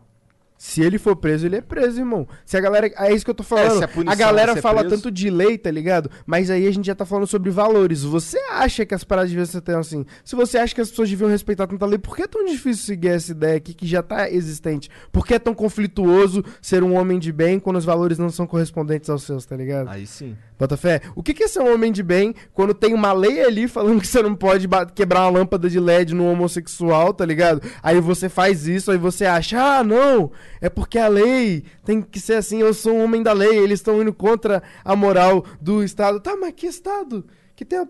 Se 0.63 0.79
ele 0.79 0.99
for 0.99 1.15
preso, 1.15 1.47
ele 1.47 1.55
é 1.55 1.61
preso, 1.61 1.99
irmão. 1.99 2.27
Se 2.45 2.55
a 2.55 2.61
galera. 2.61 2.85
É 2.95 3.11
isso 3.11 3.25
que 3.25 3.31
eu 3.31 3.35
tô 3.35 3.41
falando. 3.41 3.79
se 3.79 3.83
a 3.83 3.87
punição 3.87 4.13
a 4.13 4.15
galera 4.15 4.51
é 4.51 4.61
fala 4.61 4.81
preso. 4.81 4.95
tanto 4.95 5.09
de 5.09 5.27
lei, 5.27 5.57
tá 5.57 5.71
ligado? 5.71 6.07
Mas 6.23 6.51
aí 6.51 6.67
a 6.67 6.71
gente 6.71 6.85
já 6.85 6.93
tá 6.93 7.03
falando 7.03 7.25
sobre 7.25 7.49
valores. 7.49 8.03
Você 8.03 8.37
acha 8.51 8.85
que 8.85 8.93
as 8.93 9.03
paradas 9.03 9.31
deviam 9.31 9.45
ser 9.47 9.61
tão 9.61 9.79
assim? 9.79 10.05
Se 10.23 10.35
você 10.35 10.59
acha 10.59 10.75
que 10.75 10.79
as 10.79 10.91
pessoas 10.91 11.09
deviam 11.09 11.27
respeitar 11.27 11.65
tanta 11.65 11.83
lei, 11.87 11.97
por 11.97 12.15
que 12.15 12.21
é 12.21 12.27
tão 12.27 12.45
difícil 12.45 12.85
seguir 12.85 13.07
essa 13.07 13.31
ideia 13.31 13.57
aqui 13.57 13.73
que 13.73 13.87
já 13.87 14.03
tá 14.03 14.29
existente? 14.29 14.87
Por 15.11 15.25
que 15.25 15.33
é 15.33 15.39
tão 15.39 15.55
conflituoso 15.55 16.45
ser 16.61 16.83
um 16.83 16.95
homem 16.95 17.17
de 17.17 17.31
bem 17.31 17.59
quando 17.59 17.77
os 17.77 17.85
valores 17.85 18.19
não 18.19 18.29
são 18.29 18.45
correspondentes 18.45 19.09
aos 19.09 19.23
seus, 19.23 19.47
tá 19.47 19.55
ligado? 19.55 19.89
Aí 19.89 20.05
sim. 20.05 20.37
Bota 20.61 20.77
fé. 20.77 21.01
O 21.15 21.23
que 21.23 21.33
que 21.33 21.45
é 21.45 21.47
ser 21.47 21.59
um 21.59 21.73
homem 21.73 21.91
de 21.91 22.03
bem 22.03 22.35
quando 22.53 22.71
tem 22.71 22.93
uma 22.93 23.11
lei 23.11 23.43
ali 23.43 23.67
falando 23.67 23.99
que 23.99 24.05
você 24.05 24.21
não 24.21 24.35
pode 24.35 24.67
quebrar 24.93 25.21
uma 25.21 25.39
lâmpada 25.39 25.67
de 25.67 25.79
LED 25.79 26.13
no 26.13 26.27
homossexual, 26.31 27.15
tá 27.15 27.25
ligado? 27.25 27.67
Aí 27.81 27.99
você 27.99 28.29
faz 28.29 28.67
isso, 28.67 28.91
aí 28.91 28.97
você 28.99 29.25
acha, 29.25 29.59
ah, 29.59 29.83
não, 29.83 30.31
é 30.61 30.69
porque 30.69 30.99
a 30.99 31.07
lei 31.07 31.63
tem 31.83 31.99
que 31.99 32.19
ser 32.19 32.35
assim, 32.35 32.59
eu 32.59 32.75
sou 32.75 32.93
um 32.93 33.05
homem 33.05 33.23
da 33.23 33.33
lei, 33.33 33.57
eles 33.57 33.79
estão 33.79 33.99
indo 34.03 34.13
contra 34.13 34.61
a 34.85 34.95
moral 34.95 35.43
do 35.59 35.83
Estado. 35.83 36.19
Tá, 36.19 36.37
mas 36.39 36.53
que 36.55 36.67
Estado? 36.67 37.25
Que 37.55 37.65
tem 37.65 37.79
a 37.79 37.87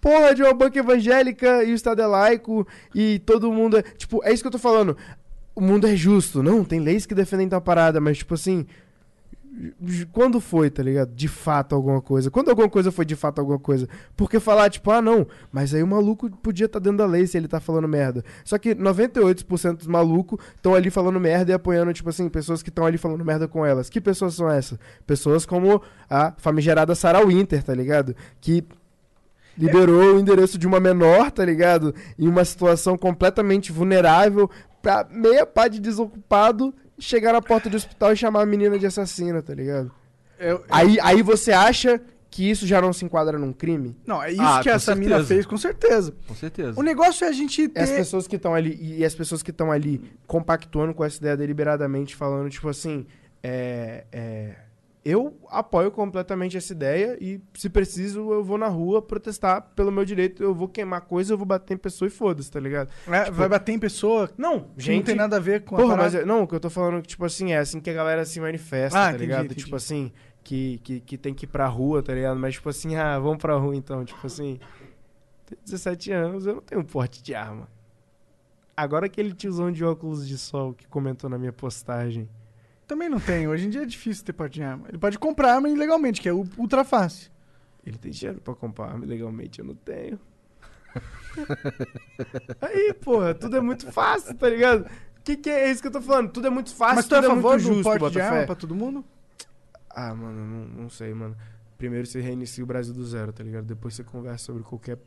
porra 0.00 0.34
de 0.34 0.42
uma 0.42 0.54
banca 0.54 0.78
evangélica 0.78 1.62
e 1.62 1.72
o 1.72 1.74
Estado 1.74 2.00
é 2.00 2.06
laico 2.06 2.66
e 2.94 3.18
todo 3.18 3.52
mundo 3.52 3.76
é. 3.76 3.82
Tipo, 3.82 4.24
é 4.24 4.32
isso 4.32 4.42
que 4.42 4.46
eu 4.46 4.52
tô 4.52 4.58
falando. 4.58 4.96
O 5.54 5.60
mundo 5.60 5.86
é 5.86 5.94
justo. 5.94 6.42
Não, 6.42 6.64
tem 6.64 6.80
leis 6.80 7.04
que 7.04 7.14
defendem 7.14 7.50
tal 7.50 7.60
parada, 7.60 8.00
mas 8.00 8.16
tipo 8.16 8.32
assim. 8.32 8.66
Quando 10.12 10.40
foi, 10.40 10.70
tá 10.70 10.82
ligado? 10.82 11.14
De 11.14 11.28
fato 11.28 11.74
alguma 11.74 12.00
coisa. 12.00 12.30
Quando 12.30 12.48
alguma 12.48 12.68
coisa 12.68 12.90
foi 12.90 13.04
de 13.04 13.14
fato 13.14 13.38
alguma 13.38 13.58
coisa. 13.58 13.86
Porque 14.16 14.40
falar, 14.40 14.70
tipo, 14.70 14.90
ah, 14.90 15.02
não, 15.02 15.26
mas 15.52 15.74
aí 15.74 15.82
o 15.82 15.86
maluco 15.86 16.30
podia 16.38 16.66
estar 16.66 16.78
dentro 16.78 16.98
da 16.98 17.06
lei 17.06 17.26
se 17.26 17.36
ele 17.36 17.46
tá 17.46 17.60
falando 17.60 17.86
merda. 17.86 18.24
Só 18.44 18.56
que 18.56 18.74
98% 18.74 19.76
dos 19.76 19.86
malucos 19.86 20.38
estão 20.56 20.74
ali 20.74 20.90
falando 20.90 21.20
merda 21.20 21.52
e 21.52 21.54
apoiando, 21.54 21.92
tipo 21.92 22.08
assim, 22.08 22.28
pessoas 22.28 22.62
que 22.62 22.70
estão 22.70 22.86
ali 22.86 22.96
falando 22.96 23.24
merda 23.24 23.46
com 23.46 23.64
elas. 23.64 23.90
Que 23.90 24.00
pessoas 24.00 24.34
são 24.34 24.50
essas? 24.50 24.78
Pessoas 25.06 25.44
como 25.44 25.82
a 26.08 26.32
famigerada 26.38 26.94
Sarah 26.94 27.24
Winter, 27.24 27.62
tá 27.62 27.74
ligado? 27.74 28.16
Que 28.40 28.64
liberou 29.56 30.16
o 30.16 30.18
endereço 30.18 30.58
de 30.58 30.66
uma 30.66 30.80
menor, 30.80 31.30
tá 31.30 31.44
ligado? 31.44 31.94
Em 32.18 32.26
uma 32.26 32.44
situação 32.44 32.96
completamente 32.96 33.70
vulnerável 33.70 34.50
pra 34.80 35.06
meia 35.10 35.46
pá 35.46 35.68
de 35.68 35.78
desocupado 35.78 36.74
chegar 36.98 37.32
na 37.32 37.42
porta 37.42 37.68
do 37.70 37.76
hospital 37.76 38.12
e 38.12 38.16
chamar 38.16 38.42
a 38.42 38.46
menina 38.46 38.78
de 38.78 38.86
assassina, 38.86 39.42
tá 39.42 39.54
ligado? 39.54 39.90
Eu- 40.38 40.64
Aí, 40.70 40.98
aí 41.00 41.22
você 41.22 41.52
acha 41.52 42.00
que 42.30 42.48
isso 42.50 42.66
já 42.66 42.80
não 42.80 42.92
se 42.92 43.04
enquadra 43.04 43.38
num 43.38 43.52
crime? 43.52 43.94
Não, 44.06 44.22
é 44.22 44.32
isso 44.32 44.40
Ah, 44.42 44.60
que 44.62 44.70
essa 44.70 44.94
mina 44.94 45.16
certeza. 45.16 45.28
fez, 45.28 45.46
com 45.46 45.56
certeza. 45.58 46.14
Com 46.26 46.34
certeza. 46.34 46.80
O 46.80 46.82
negócio 46.82 47.24
é 47.24 47.28
a 47.28 47.32
gente 47.32 47.68
ter. 47.68 47.80
As 47.80 47.90
pessoas 47.90 48.26
que 48.26 48.36
estão 48.36 48.54
ali, 48.54 48.78
e 48.80 49.04
as 49.04 49.14
pessoas 49.14 49.42
que 49.42 49.50
estão 49.50 49.70
ali 49.70 50.00
compactuando 50.26 50.94
com 50.94 51.04
essa 51.04 51.18
ideia 51.18 51.36
deliberadamente, 51.36 52.16
falando, 52.16 52.48
tipo 52.48 52.68
assim, 52.68 53.06
é, 53.42 54.04
é, 54.10 54.54
eu 55.04 55.36
apoio 55.50 55.90
completamente 55.90 56.56
essa 56.56 56.72
ideia 56.72 57.18
e, 57.20 57.40
se 57.54 57.68
preciso, 57.68 58.32
eu 58.32 58.44
vou 58.44 58.56
na 58.56 58.68
rua 58.68 59.02
protestar 59.02 59.60
pelo 59.74 59.90
meu 59.90 60.04
direito, 60.04 60.42
eu 60.42 60.54
vou 60.54 60.68
queimar 60.68 61.00
coisa, 61.02 61.32
eu 61.32 61.36
vou 61.38 61.46
bater 61.46 61.74
em 61.74 61.76
pessoa 61.76 62.06
e 62.06 62.10
foda-se, 62.10 62.50
tá 62.50 62.60
ligado? 62.60 62.88
né, 63.06 63.30
vai 63.30 63.48
bater 63.48 63.72
em 63.72 63.78
pessoa 63.78 64.30
Não, 64.38 64.58
não 64.58 64.66
gente, 64.76 65.06
tem 65.06 65.14
nada 65.16 65.36
a 65.36 65.40
ver 65.40 65.64
com 65.64 65.74
a 65.74 65.78
Porra, 65.78 65.96
mas 65.96 66.12
parada. 66.12 66.18
eu- 66.20 66.26
não, 66.26 66.44
o 66.44 66.46
que 66.46 66.54
eu 66.54 66.60
tô 66.60 66.70
falando 66.70 67.02
que, 67.02 67.08
tipo 67.08 67.24
assim, 67.24 67.52
é 67.52 67.58
assim 67.58 67.80
que 67.80 67.90
a 67.90 67.94
galera 67.94 68.24
se 68.24 68.38
manifesta, 68.40 68.96
Ah, 68.98 69.02
tá 69.04 69.08
entendi, 69.10 69.24
ligado? 69.24 69.44
entendi. 69.46 69.64
Tipo 69.64 69.74
assim, 69.76 70.12
que, 70.44 70.78
que, 70.84 71.00
que 71.00 71.18
tem 71.18 71.34
que 71.34 71.44
ir 71.46 71.48
pra 71.48 71.66
rua, 71.66 72.02
tá 72.02 72.14
ligado? 72.14 72.38
Mas, 72.38 72.54
tipo 72.54 72.68
assim, 72.68 72.94
ah, 72.96 73.18
vamos 73.18 73.38
pra 73.38 73.56
rua 73.56 73.74
então. 73.76 74.04
Tipo 74.04 74.26
assim, 74.26 74.58
tenho 75.46 75.60
17 75.64 76.12
anos, 76.12 76.46
eu 76.46 76.54
não 76.56 76.62
tenho 76.62 76.84
porte 76.84 77.22
de 77.22 77.34
arma. 77.34 77.68
Agora 78.76 79.06
aquele 79.06 79.32
tiozão 79.34 79.70
de 79.70 79.84
óculos 79.84 80.26
de 80.26 80.38
sol 80.38 80.72
que 80.74 80.86
comentou 80.88 81.28
na 81.28 81.38
minha 81.38 81.52
postagem. 81.52 82.28
Também 82.92 83.08
não 83.08 83.18
tem. 83.18 83.48
Hoje 83.48 83.66
em 83.66 83.70
dia 83.70 83.84
é 83.84 83.86
difícil 83.86 84.22
ter 84.22 84.34
parte 84.34 84.52
de 84.52 84.62
arma. 84.62 84.84
Ele 84.86 84.98
pode 84.98 85.18
comprar 85.18 85.54
arma 85.54 85.66
ilegalmente, 85.66 86.20
que 86.20 86.28
é 86.28 86.32
ultra 86.34 86.84
fácil. 86.84 87.32
Ele 87.86 87.96
tem 87.96 88.10
dinheiro 88.12 88.38
pra 88.38 88.54
comprar 88.54 88.88
arma 88.88 89.06
legalmente, 89.06 89.60
eu 89.60 89.64
não 89.64 89.74
tenho. 89.74 90.20
Aí, 92.60 92.92
porra, 92.92 93.34
tudo 93.34 93.56
é 93.56 93.62
muito 93.62 93.90
fácil, 93.90 94.34
tá 94.34 94.46
ligado? 94.46 94.90
Que 95.24 95.38
que 95.38 95.48
é 95.48 95.70
isso 95.70 95.80
que 95.80 95.88
eu 95.88 95.92
tô 95.92 96.02
falando? 96.02 96.30
Tudo 96.32 96.48
é 96.48 96.50
muito 96.50 96.74
fácil, 96.74 96.96
Mas 96.96 97.08
tu 97.08 97.14
é 97.14 97.18
a 97.18 97.22
tudo 97.22 97.34
favor 97.36 97.52
muito 97.52 97.62
do 97.62 97.74
justo, 97.76 97.82
porte 97.84 97.98
de 97.98 98.18
Botafé. 98.18 98.26
arma 98.26 98.44
pra 98.46 98.54
todo 98.56 98.74
mundo? 98.74 99.02
Ah, 99.88 100.14
mano, 100.14 100.44
não, 100.46 100.82
não 100.82 100.90
sei, 100.90 101.14
mano. 101.14 101.34
Primeiro 101.78 102.06
você 102.06 102.20
reinicia 102.20 102.62
o 102.62 102.66
Brasil 102.66 102.92
do 102.92 103.06
zero, 103.06 103.32
tá 103.32 103.42
ligado? 103.42 103.64
Depois 103.64 103.94
você 103.94 104.04
conversa 104.04 104.44
sobre 104.44 104.62
qualquer 104.64 104.98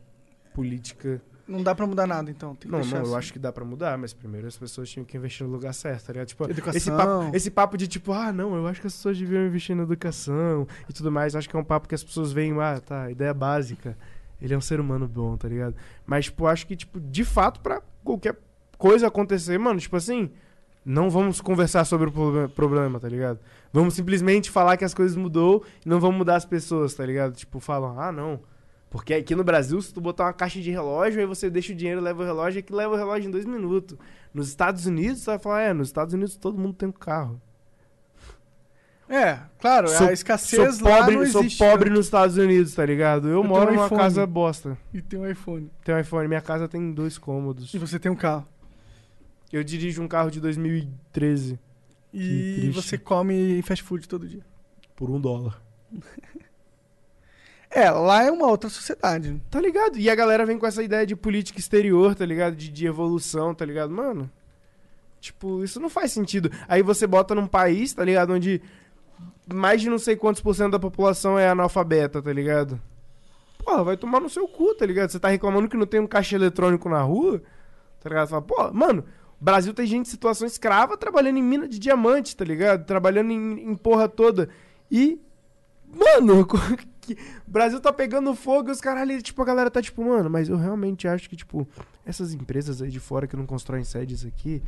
política. 0.52 1.22
Não 1.48 1.62
dá 1.62 1.74
pra 1.74 1.86
mudar 1.86 2.06
nada, 2.06 2.30
então. 2.30 2.56
Não, 2.64 2.80
não, 2.80 2.96
eu 2.98 3.02
assim. 3.02 3.14
acho 3.16 3.32
que 3.32 3.38
dá 3.38 3.52
pra 3.52 3.64
mudar, 3.64 3.96
mas 3.96 4.12
primeiro 4.12 4.46
as 4.48 4.56
pessoas 4.56 4.88
tinham 4.90 5.04
que 5.04 5.16
investir 5.16 5.46
no 5.46 5.52
lugar 5.52 5.72
certo, 5.72 6.06
tá 6.06 6.12
ligado? 6.12 6.26
Tipo, 6.28 6.44
Educação. 6.50 6.76
esse 6.76 6.90
papo, 6.90 7.36
esse 7.36 7.50
papo 7.50 7.76
de 7.76 7.86
tipo, 7.86 8.12
ah, 8.12 8.32
não, 8.32 8.56
eu 8.56 8.66
acho 8.66 8.80
que 8.80 8.86
as 8.88 8.94
pessoas 8.94 9.16
deviam 9.16 9.46
investir 9.46 9.76
na 9.76 9.84
educação 9.84 10.66
e 10.88 10.92
tudo 10.92 11.10
mais. 11.12 11.36
Acho 11.36 11.48
que 11.48 11.56
é 11.56 11.58
um 11.58 11.64
papo 11.64 11.86
que 11.88 11.94
as 11.94 12.02
pessoas 12.02 12.32
veem, 12.32 12.52
ah, 12.60 12.80
tá, 12.84 13.10
ideia 13.10 13.32
básica. 13.32 13.96
Ele 14.42 14.52
é 14.52 14.56
um 14.58 14.60
ser 14.60 14.80
humano 14.80 15.06
bom, 15.08 15.36
tá 15.36 15.48
ligado? 15.48 15.74
Mas, 16.04 16.26
tipo, 16.26 16.46
acho 16.46 16.66
que, 16.66 16.74
tipo, 16.76 17.00
de 17.00 17.24
fato, 17.24 17.60
pra 17.60 17.80
qualquer 18.04 18.36
coisa 18.76 19.06
acontecer, 19.06 19.56
mano, 19.58 19.78
tipo 19.80 19.96
assim, 19.96 20.30
não 20.84 21.08
vamos 21.08 21.40
conversar 21.40 21.84
sobre 21.84 22.08
o 22.08 22.12
proble- 22.12 22.48
problema, 22.48 23.00
tá 23.00 23.08
ligado? 23.08 23.38
Vamos 23.72 23.94
simplesmente 23.94 24.50
falar 24.50 24.76
que 24.76 24.84
as 24.84 24.92
coisas 24.92 25.16
mudou 25.16 25.64
e 25.84 25.88
não 25.88 25.98
vamos 26.00 26.16
mudar 26.18 26.36
as 26.36 26.44
pessoas, 26.44 26.92
tá 26.92 27.06
ligado? 27.06 27.34
Tipo, 27.34 27.60
falam, 27.60 27.98
ah, 28.00 28.10
não. 28.12 28.40
Porque 28.88 29.12
aqui 29.14 29.34
no 29.34 29.42
Brasil, 29.44 29.80
se 29.82 29.92
tu 29.92 30.00
botar 30.00 30.24
uma 30.24 30.32
caixa 30.32 30.60
de 30.60 30.70
relógio, 30.70 31.20
aí 31.20 31.26
você 31.26 31.50
deixa 31.50 31.72
o 31.72 31.76
dinheiro, 31.76 32.00
leva 32.00 32.22
o 32.22 32.24
relógio, 32.26 32.60
é 32.60 32.62
que 32.62 32.72
leva 32.72 32.94
o 32.94 32.96
relógio 32.96 33.28
em 33.28 33.30
dois 33.30 33.44
minutos. 33.44 33.98
Nos 34.32 34.48
Estados 34.48 34.86
Unidos, 34.86 35.20
você 35.20 35.30
vai 35.30 35.38
falar, 35.38 35.60
é, 35.62 35.72
nos 35.72 35.88
Estados 35.88 36.14
Unidos 36.14 36.36
todo 36.36 36.56
mundo 36.58 36.74
tem 36.74 36.88
um 36.88 36.92
carro. 36.92 37.40
É, 39.08 39.38
claro, 39.60 39.88
Sou- 39.88 40.08
a 40.08 40.12
escassez 40.12 40.76
Sou 40.76 40.88
lá 40.88 40.98
pobre, 40.98 41.16
não 41.16 41.26
sou 41.26 41.40
existe. 41.42 41.58
pobre 41.58 41.90
né? 41.90 41.96
nos 41.96 42.06
Estados 42.06 42.36
Unidos, 42.36 42.74
tá 42.74 42.84
ligado? 42.84 43.28
Eu, 43.28 43.40
tenho 43.40 43.48
moro 43.48 43.70
um 43.70 43.74
numa 43.74 43.86
iPhone. 43.86 44.00
casa 44.00 44.26
bosta. 44.26 44.76
E 44.92 45.00
tem 45.00 45.18
um 45.20 45.30
iPhone. 45.30 45.70
Tenho 45.84 45.96
um 45.96 46.00
iPhone, 46.00 46.26
minha 46.28 46.40
casa 46.40 46.66
tem 46.66 46.92
dois 46.92 47.16
cômodos. 47.16 47.72
E 47.72 47.78
você 47.78 48.00
tem 48.00 48.10
um 48.10 48.16
carro. 48.16 48.46
Eu 49.52 49.62
dirijo 49.62 50.02
um 50.02 50.08
carro 50.08 50.28
de 50.28 50.40
2013 50.40 51.56
Que 52.10 52.66
E 52.66 52.70
você 52.70 52.98
come 52.98 53.62
fast 53.62 53.84
food 53.84 54.08
todo 54.08 54.26
dia. 54.26 54.44
por 54.96 55.08
um 55.08 55.20
dólar. 55.20 55.62
É, 57.76 57.90
lá 57.90 58.24
é 58.24 58.30
uma 58.30 58.46
outra 58.46 58.70
sociedade. 58.70 59.38
Tá 59.50 59.60
ligado? 59.60 59.98
E 59.98 60.08
a 60.08 60.14
galera 60.14 60.46
vem 60.46 60.58
com 60.58 60.66
essa 60.66 60.82
ideia 60.82 61.04
de 61.04 61.14
política 61.14 61.58
exterior, 61.58 62.14
tá 62.14 62.24
ligado? 62.24 62.56
De, 62.56 62.70
de 62.70 62.86
evolução, 62.86 63.54
tá 63.54 63.66
ligado? 63.66 63.90
Mano, 63.90 64.30
tipo, 65.20 65.62
isso 65.62 65.78
não 65.78 65.90
faz 65.90 66.10
sentido. 66.10 66.50
Aí 66.66 66.80
você 66.80 67.06
bota 67.06 67.34
num 67.34 67.46
país, 67.46 67.92
tá 67.92 68.02
ligado? 68.02 68.32
Onde 68.32 68.62
mais 69.52 69.82
de 69.82 69.90
não 69.90 69.98
sei 69.98 70.16
quantos 70.16 70.40
por 70.40 70.54
cento 70.54 70.72
da 70.72 70.78
população 70.78 71.38
é 71.38 71.50
analfabeta, 71.50 72.22
tá 72.22 72.32
ligado? 72.32 72.80
Porra, 73.58 73.84
vai 73.84 73.96
tomar 73.98 74.20
no 74.20 74.30
seu 74.30 74.48
cu, 74.48 74.74
tá 74.74 74.86
ligado? 74.86 75.10
Você 75.10 75.20
tá 75.20 75.28
reclamando 75.28 75.68
que 75.68 75.76
não 75.76 75.86
tem 75.86 76.00
um 76.00 76.06
caixa 76.06 76.34
eletrônico 76.34 76.88
na 76.88 77.02
rua, 77.02 77.42
tá 78.00 78.08
ligado? 78.08 78.28
Você 78.28 78.30
Fala, 78.30 78.42
pô, 78.42 78.72
mano, 78.72 79.04
Brasil 79.38 79.74
tem 79.74 79.86
gente 79.86 80.06
em 80.06 80.10
situação 80.10 80.46
escrava 80.46 80.96
trabalhando 80.96 81.36
em 81.36 81.42
mina 81.42 81.68
de 81.68 81.78
diamante, 81.78 82.34
tá 82.34 82.44
ligado? 82.44 82.86
Trabalhando 82.86 83.32
em, 83.32 83.68
em 83.68 83.76
porra 83.76 84.08
toda. 84.08 84.48
E, 84.90 85.20
mano, 85.86 86.48
que- 87.06 87.20
o 87.46 87.50
Brasil 87.50 87.80
tá 87.80 87.92
pegando 87.92 88.34
fogo 88.34 88.68
e 88.68 88.72
os 88.72 88.80
caralho, 88.80 89.20
tipo, 89.22 89.40
a 89.42 89.44
galera 89.44 89.70
tá 89.70 89.80
tipo, 89.80 90.04
mano, 90.04 90.28
mas 90.30 90.48
eu 90.48 90.56
realmente 90.56 91.06
acho 91.08 91.28
que, 91.30 91.36
tipo, 91.36 91.66
essas 92.04 92.32
empresas 92.34 92.82
aí 92.82 92.90
de 92.90 93.00
fora 93.00 93.26
que 93.26 93.36
não 93.36 93.46
constroem 93.46 93.84
sedes 93.84 94.24
aqui, 94.24 94.62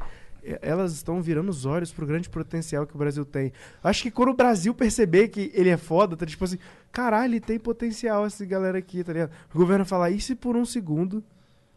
elas 0.62 0.92
estão 0.92 1.20
virando 1.20 1.50
os 1.50 1.66
olhos 1.66 1.92
pro 1.92 2.06
grande 2.06 2.30
potencial 2.30 2.86
que 2.86 2.94
o 2.94 2.98
Brasil 2.98 3.24
tem. 3.24 3.52
Acho 3.82 4.02
que 4.04 4.10
quando 4.10 4.30
o 4.30 4.34
Brasil 4.34 4.72
perceber 4.72 5.28
que 5.28 5.50
ele 5.52 5.68
é 5.68 5.76
foda, 5.76 6.16
tá 6.16 6.24
tipo 6.24 6.42
assim, 6.44 6.58
caralho, 6.92 7.38
tem 7.40 7.58
potencial 7.58 8.24
essa 8.24 8.44
galera 8.46 8.78
aqui, 8.78 9.02
tá 9.04 9.12
ligado? 9.12 9.30
O 9.54 9.58
governo 9.58 9.84
fala, 9.84 10.08
e 10.10 10.20
se 10.20 10.34
por 10.34 10.56
um 10.56 10.64
segundo 10.64 11.22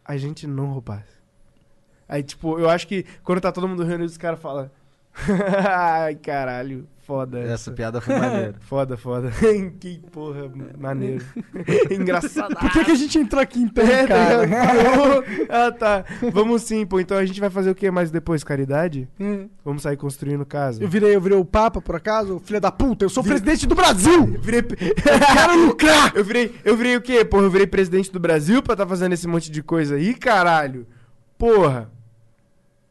a 0.06 0.16
gente 0.16 0.48
não 0.48 0.68
roubasse? 0.68 1.20
Aí, 2.08 2.22
tipo, 2.24 2.60
eu 2.60 2.70
acho 2.70 2.88
que 2.88 3.06
quando 3.24 3.42
tá 3.42 3.52
todo 3.52 3.68
mundo 3.68 3.84
reunido, 3.84 4.10
os 4.10 4.18
caras 4.18 4.40
falam, 4.40 4.70
ai, 5.68 6.16
caralho, 6.16 6.88
foda 7.06 7.40
essa. 7.40 7.54
Essa 7.54 7.72
piada 7.72 8.00
foi 8.02 8.18
maneira. 8.18 8.56
Foda, 8.62 8.98
foda. 8.98 9.32
que 9.80 10.00
porra, 10.12 10.52
maneiro. 10.78 11.26
Engraçado. 11.92 12.56
Por 12.56 12.72
que, 12.72 12.86
que 12.86 12.92
a 12.92 12.96
gente 12.96 13.18
entrou 13.18 13.42
aqui 13.42 13.62
então, 13.62 13.84
É, 13.86 14.08
cara? 14.08 14.38
tá 14.38 14.46
ligado? 14.46 15.24
ah, 15.50 15.72
tá. 15.72 16.06
Vamos 16.32 16.64
sim, 16.64 16.86
pô. 16.86 17.00
Então 17.00 17.18
a 17.18 17.26
gente 17.26 17.40
vai 17.40 17.50
fazer 17.50 17.72
o 17.72 17.76
que 17.76 17.90
mais 17.92 18.12
depois? 18.12 18.44
Caridade? 18.44 19.08
Hum. 19.20 19.50
Vamos 19.64 19.84
sair 19.84 19.98
construindo 19.98 20.46
casa? 20.46 20.84
Eu 20.84 20.88
virei, 20.88 21.16
eu 21.16 21.22
virei 21.22 21.38
o 21.38 21.46
Papa, 21.46 21.82
por 21.82 21.96
acaso? 21.96 22.40
Filha 22.44 22.60
da 22.60 22.72
puta, 22.72 23.06
eu 23.06 23.10
sou 23.10 23.24
presidente 23.24 23.68
do 23.68 23.76
Brasil! 23.76 24.34
Eu 24.36 24.42
virei. 24.42 24.62
Quero 24.64 25.66
lucrar! 25.66 26.12
Eu 26.16 26.24
virei, 26.24 26.54
eu 26.64 26.76
virei 26.78 26.96
o 26.96 27.02
quê? 27.02 27.24
Porra, 27.26 27.44
eu 27.44 27.52
virei 27.52 27.68
presidente 27.68 28.12
do 28.12 28.20
Brasil 28.20 28.62
pra 28.62 28.76
tá 28.76 28.88
fazendo 28.88 29.14
esse 29.14 29.28
monte 29.28 29.52
de 29.52 29.62
coisa 29.62 29.96
aí, 29.96 30.14
caralho. 30.14 30.86
Porra. 31.38 31.90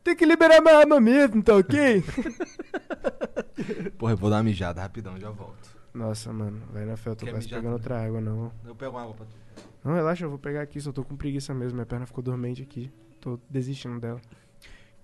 Tem 0.03 0.17
que 0.17 0.25
liberar 0.25 0.61
minha 0.61 0.79
arma 0.79 1.01
mesmo, 1.01 1.43
tá 1.43 1.55
ok? 1.57 2.03
Porra, 3.99 4.13
eu 4.13 4.17
vou 4.17 4.31
dar 4.31 4.37
uma 4.37 4.43
mijada 4.45 4.81
rapidão, 4.81 5.19
já 5.19 5.31
volto. 5.31 5.69
Nossa, 5.93 6.33
mano, 6.33 6.63
vai 6.73 6.85
na 6.85 6.97
fé, 6.97 7.11
eu 7.11 7.17
tô 7.17 7.25
Quer 7.27 7.33
quase 7.33 7.47
mijar 7.47 7.61
pegando 7.61 7.79
também? 7.81 7.97
outra 7.97 8.07
água, 8.07 8.21
não. 8.21 8.53
Eu 8.65 8.75
pego 8.75 8.93
uma 8.93 9.03
água 9.03 9.15
pra 9.15 9.27
tu. 9.27 9.33
Não, 9.85 9.95
relaxa, 9.95 10.25
eu 10.25 10.31
vou 10.31 10.39
pegar 10.39 10.63
aqui, 10.63 10.81
só 10.81 10.93
tô 10.93 11.05
com 11.05 11.17
preguiça 11.17 11.53
mesmo. 11.53 11.75
Minha 11.75 11.87
perna 11.87 12.07
ficou 12.07 12.23
dormente 12.23 12.63
aqui. 12.63 12.91
Tô 13.21 13.39
desistindo 13.49 13.99
dela. 14.01 14.21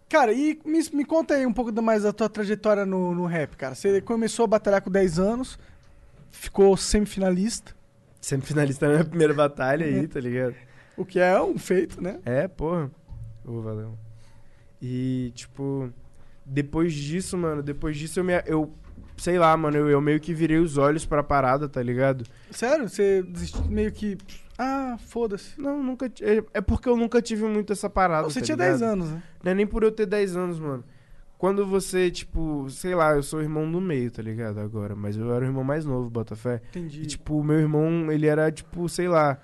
Cara, 0.08 0.32
e 0.32 0.58
me, 0.64 0.80
me 0.92 1.04
conta 1.04 1.34
aí 1.34 1.44
um 1.44 1.52
pouco 1.52 1.72
da- 1.72 1.82
mais 1.82 2.04
da 2.04 2.12
tua 2.12 2.28
trajetória 2.28 2.86
no, 2.86 3.14
no 3.14 3.26
rap, 3.26 3.56
cara. 3.56 3.74
Você 3.74 4.00
começou 4.00 4.44
a 4.44 4.46
batalhar 4.48 4.80
com 4.80 4.90
10 4.90 5.18
anos, 5.18 5.58
ficou 6.30 6.76
semifinalista, 6.76 7.74
Sempre 8.20 8.48
finalista 8.48 8.86
na 8.86 8.92
minha 8.94 9.04
primeira 9.04 9.34
batalha 9.34 9.84
aí, 9.86 10.06
tá 10.08 10.18
ligado? 10.20 10.54
o 10.96 11.04
que 11.04 11.18
é 11.20 11.40
um 11.42 11.58
feito, 11.58 12.00
né? 12.02 12.18
É, 12.24 12.48
porra. 12.48 12.90
Ô, 13.44 13.60
valeu. 13.60 13.96
E, 14.80 15.32
tipo, 15.34 15.90
depois 16.44 16.92
disso, 16.92 17.36
mano, 17.36 17.62
depois 17.62 17.96
disso 17.96 18.20
eu 18.20 18.24
me. 18.24 18.34
Eu, 18.46 18.72
sei 19.16 19.38
lá, 19.38 19.56
mano, 19.56 19.76
eu, 19.76 19.88
eu 19.88 20.00
meio 20.00 20.20
que 20.20 20.34
virei 20.34 20.58
os 20.58 20.76
olhos 20.76 21.04
pra 21.04 21.22
parada, 21.22 21.68
tá 21.68 21.82
ligado? 21.82 22.24
Sério? 22.50 22.88
Você 22.88 23.22
desistiu 23.22 23.64
meio 23.64 23.90
que. 23.92 24.16
Ah, 24.58 24.96
foda-se. 24.98 25.60
Não, 25.60 25.82
nunca. 25.82 26.06
É, 26.20 26.42
é 26.54 26.60
porque 26.60 26.88
eu 26.88 26.96
nunca 26.96 27.20
tive 27.20 27.44
muito 27.44 27.72
essa 27.72 27.90
parada. 27.90 28.28
Você 28.28 28.40
tá 28.40 28.46
tinha 28.46 28.56
ligado? 28.56 28.78
10 28.78 28.82
anos, 28.82 29.10
né? 29.10 29.22
Não 29.42 29.52
é 29.52 29.54
nem 29.54 29.66
por 29.66 29.82
eu 29.82 29.90
ter 29.90 30.06
10 30.06 30.36
anos, 30.36 30.58
mano. 30.58 30.84
Quando 31.38 31.66
você, 31.66 32.10
tipo, 32.10 32.66
sei 32.70 32.94
lá, 32.94 33.12
eu 33.14 33.22
sou 33.22 33.40
o 33.40 33.42
irmão 33.42 33.70
do 33.70 33.78
meio, 33.78 34.10
tá 34.10 34.22
ligado? 34.22 34.58
Agora, 34.58 34.96
mas 34.96 35.18
eu 35.18 35.30
era 35.34 35.44
o 35.44 35.48
irmão 35.48 35.62
mais 35.62 35.84
novo, 35.84 36.08
Botafé. 36.08 36.62
Entendi. 36.70 37.02
E, 37.02 37.06
tipo, 37.06 37.38
o 37.38 37.44
meu 37.44 37.58
irmão, 37.58 38.10
ele 38.10 38.26
era, 38.26 38.50
tipo, 38.50 38.88
sei 38.88 39.06
lá, 39.06 39.38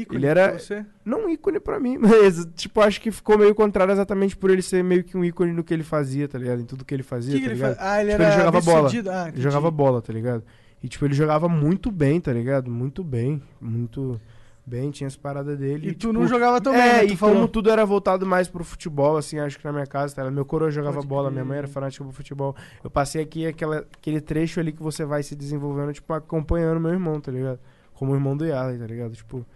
ícone 0.00 0.18
ele 0.20 0.26
era- 0.26 0.56
não 1.04 1.26
um 1.26 1.28
ícone 1.28 1.58
pra 1.60 1.78
mim, 1.80 1.96
mas, 2.00 2.46
tipo, 2.54 2.80
acho 2.80 3.00
que 3.00 3.10
ficou 3.10 3.36
meio 3.38 3.54
contrário 3.54 3.92
exatamente 3.92 4.36
por 4.36 4.50
ele 4.50 4.62
ser 4.62 4.82
meio 4.84 5.02
que 5.04 5.16
um 5.16 5.24
ícone 5.24 5.52
no 5.52 5.64
que 5.64 5.72
ele 5.74 5.82
fazia, 5.84 6.28
tá 6.28 6.38
ligado? 6.38 6.60
Em 6.60 6.64
tudo 6.64 6.84
que 6.84 6.94
ele 6.94 7.02
fazia, 7.02 7.34
que, 7.34 7.40
que 7.40 7.44
tá 7.46 7.50
ele 7.52 7.60
ligado? 7.60 7.76
faz? 7.76 7.88
Ah, 7.88 8.00
ele 8.02 8.10
Tipo, 8.12 8.22
era 8.22 8.32
ele 8.32 8.38
jogava 8.38 8.60
bola. 8.60 8.90
Ah, 9.12 9.28
Ele 9.28 9.40
jogava 9.42 9.70
bola, 9.70 10.02
tá 10.02 10.12
ligado? 10.12 10.44
E, 10.82 10.88
tipo, 10.88 11.04
ele 11.04 11.14
jogava 11.14 11.48
muito 11.48 11.90
bem, 11.90 12.20
tá 12.20 12.32
ligado? 12.32 12.70
Muito 12.70 13.02
bem, 13.02 13.42
muito 13.60 14.20
bem, 14.64 14.90
tinha 14.90 15.06
as 15.06 15.16
paradas 15.16 15.56
dele. 15.58 15.88
E 15.88 15.92
tu 15.92 16.08
tipo, 16.08 16.12
não 16.12 16.26
jogava 16.26 16.60
tão 16.60 16.72
bem, 16.72 16.82
é, 16.82 16.92
né? 16.98 17.04
e 17.06 17.16
falou. 17.16 17.36
como 17.36 17.48
tudo 17.48 17.70
era 17.70 17.84
voltado 17.86 18.26
mais 18.26 18.48
pro 18.48 18.62
futebol, 18.64 19.16
assim, 19.16 19.38
acho 19.38 19.58
que 19.58 19.64
na 19.64 19.72
minha 19.72 19.86
casa, 19.86 20.14
tá? 20.14 20.22
ligado? 20.22 20.34
meu 20.34 20.44
coroa 20.44 20.70
jogava 20.70 20.96
Pode 20.96 21.06
bola, 21.06 21.28
crer. 21.28 21.32
minha 21.32 21.44
mãe 21.44 21.58
era 21.58 21.68
fanática 21.68 22.04
pro 22.04 22.12
futebol. 22.12 22.54
Eu 22.84 22.90
passei 22.90 23.22
aqui 23.22 23.46
aquela, 23.46 23.78
aquele 23.78 24.20
trecho 24.20 24.58
ali 24.60 24.72
que 24.72 24.82
você 24.82 25.04
vai 25.04 25.22
se 25.22 25.34
desenvolvendo, 25.36 25.92
tipo, 25.92 26.12
acompanhando 26.12 26.80
meu 26.80 26.90
irmão, 26.90 27.20
tá 27.20 27.30
ligado? 27.32 27.58
Como 27.94 28.12
o 28.12 28.14
irmão 28.14 28.36
do 28.36 28.44
Yarley, 28.44 28.78
tá 28.78 28.86
ligado? 28.86 29.12
Tipo, 29.14 29.46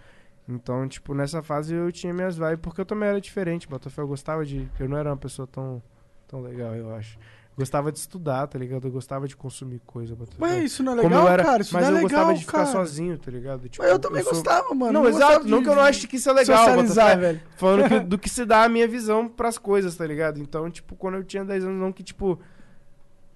então, 0.49 0.89
tipo, 0.89 1.15
nessa 1.15 1.43
fase 1.43 1.75
eu 1.75 1.91
tinha 1.93 2.13
minhas 2.13 2.37
vibes, 2.37 2.59
porque 2.61 2.81
eu 2.81 2.85
também 2.87 3.09
era 3.09 3.21
diferente, 3.21 3.69
Botafé, 3.69 4.01
eu 4.03 4.09
gostava 4.09 4.45
de... 4.45 4.69
Eu 4.79 4.89
não 4.89 4.97
era 4.97 5.11
uma 5.11 5.17
pessoa 5.17 5.47
tão, 5.47 5.83
tão 6.27 6.41
legal, 6.43 6.75
eu 6.75 6.95
acho. 6.95 7.19
Gostava 7.57 7.93
de 7.93 7.99
estudar, 7.99 8.47
tá 8.47 8.59
ligado? 8.59 8.87
Eu 8.89 8.91
gostava 8.91 9.29
de 9.29 9.37
consumir 9.37 9.81
coisa, 9.87 10.17
Botafé. 10.17 10.39
Mas 10.41 10.65
isso 10.65 10.83
não 10.83 10.93
é 10.93 11.03
legal, 11.03 11.23
eu 11.25 11.29
era, 11.29 11.45
cara? 11.45 11.63
Isso 11.63 11.75
mas 11.75 11.83
não 11.83 11.89
é 11.89 11.91
eu 11.93 11.95
legal, 12.05 12.11
gostava 12.11 12.35
de 12.35 12.41
ficar 12.41 12.53
cara. 12.59 12.67
sozinho, 12.73 13.19
tá 13.19 13.31
ligado? 13.31 13.69
Tipo, 13.69 13.83
Mas 13.85 13.93
eu 13.93 13.99
também 13.99 14.23
sou- 14.23 14.33
gostava, 14.33 14.75
mano. 14.75 14.93
Não, 14.93 15.03
Eu 15.05 15.11
exato. 15.11 15.25
gostava 15.35 15.49
Não 15.49 15.63
que 15.63 15.69
eu 15.69 15.75
não 15.75 15.83
acho 15.83 16.09
que 16.09 16.17
isso 16.17 16.31
é 16.31 16.33
legal, 16.33 16.57
Socializar, 16.65 17.19
velho. 17.19 17.41
Falando 17.57 17.89
que- 17.89 18.01
do 18.01 18.19
que 18.19 18.29
se 18.31 18.45
dá 18.47 18.65
a 18.65 18.69
minha 18.69 18.89
visão 18.89 19.29
pras 19.29 19.59
coisas, 19.59 19.95
tá 19.95 20.07
ligado? 20.07 20.41
Então, 20.41 20.71
tipo, 20.71 20.97
quando 20.97 21.17
eu 21.17 21.25
tinha 21.25 21.45
10 21.45 21.65
anos, 21.65 21.79
não 21.79 21.93
que, 21.93 22.03
tipo... 22.03 22.41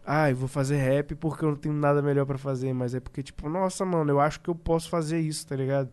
Ai, 0.07 0.35
vou 0.35 0.49
fazer 0.49 0.77
rap 0.77 1.15
porque 1.15 1.45
eu 1.45 1.51
não 1.51 1.57
tenho 1.57 1.75
nada 1.75 2.03
melhor 2.03 2.27
pra 2.27 2.37
fazer. 2.39 2.73
Mas 2.73 2.95
é 2.95 3.01
porque, 3.01 3.23
tipo, 3.23 3.49
nossa, 3.49 3.85
mano, 3.85 4.11
eu 4.11 4.21
acho 4.21 4.41
que 4.41 4.49
eu 4.49 4.55
posso 4.55 4.89
fazer 4.89 5.19
isso, 5.21 5.47
tá 5.47 5.57
ligado? 5.57 5.91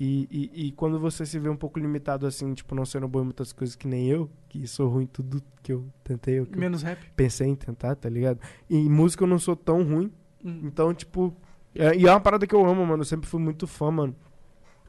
E, 0.00 0.28
e, 0.30 0.66
e 0.68 0.72
quando 0.72 0.98
você 1.00 1.26
se 1.26 1.38
vê 1.40 1.48
um 1.48 1.56
pouco 1.56 1.78
limitado 1.78 2.24
assim, 2.26 2.54
tipo, 2.54 2.72
não 2.74 2.84
sendo 2.84 3.08
bom 3.08 3.20
em 3.20 3.24
muitas 3.24 3.52
coisas 3.52 3.74
que 3.74 3.88
nem 3.88 4.06
eu, 4.06 4.30
que 4.48 4.64
sou 4.66 4.88
ruim 4.88 5.04
em 5.04 5.06
tudo 5.08 5.42
que 5.62 5.72
eu 5.72 5.84
tentei, 6.04 6.44
que 6.46 6.54
eu 6.54 6.60
Menos 6.60 6.82
rap. 6.82 6.98
pensei 7.16 7.48
em 7.48 7.56
tentar, 7.56 7.96
tá 7.96 8.08
ligado? 8.08 8.38
E 8.70 8.76
em 8.76 8.88
música 8.88 9.24
eu 9.24 9.28
não 9.28 9.38
sou 9.38 9.56
tão 9.56 9.82
ruim, 9.82 10.12
Hum. 10.44 10.60
então, 10.64 10.94
tipo. 10.94 11.34
É, 11.74 11.96
e 11.96 12.06
é 12.06 12.10
uma 12.10 12.20
parada 12.20 12.46
que 12.46 12.54
eu 12.54 12.64
amo, 12.64 12.86
mano. 12.86 13.00
Eu 13.00 13.04
sempre 13.06 13.28
fui 13.28 13.40
muito 13.40 13.66
fã, 13.66 13.90
mano. 13.90 14.14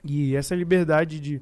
E 0.03 0.35
essa 0.35 0.53
liberdade 0.55 1.19
de. 1.19 1.41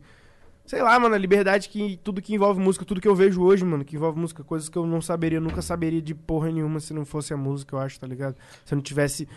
Sei 0.65 0.81
lá, 0.81 0.97
mano, 0.99 1.13
a 1.15 1.17
liberdade 1.17 1.69
que 1.69 1.97
tudo 2.03 2.21
que 2.21 2.33
envolve 2.33 2.59
música, 2.59 2.83
tudo 2.85 2.99
que 3.01 3.07
eu 3.07 3.15
vejo 3.15 3.41
hoje, 3.41 3.63
mano, 3.65 3.85
que 3.85 3.95
envolve 3.95 4.19
música, 4.19 4.43
coisas 4.43 4.67
que 4.69 4.77
eu 4.77 4.85
não 4.85 5.01
saberia, 5.01 5.37
eu 5.37 5.41
nunca 5.41 5.61
saberia 5.61 6.01
de 6.01 6.13
porra 6.15 6.51
nenhuma 6.51 6.79
se 6.79 6.93
não 6.93 7.05
fosse 7.05 7.33
a 7.33 7.37
música, 7.37 7.75
eu 7.75 7.79
acho, 7.79 7.99
tá 7.99 8.07
ligado? 8.07 8.35
Se 8.65 8.73
eu 8.73 8.77
não 8.77 8.83
tivesse. 8.83 9.27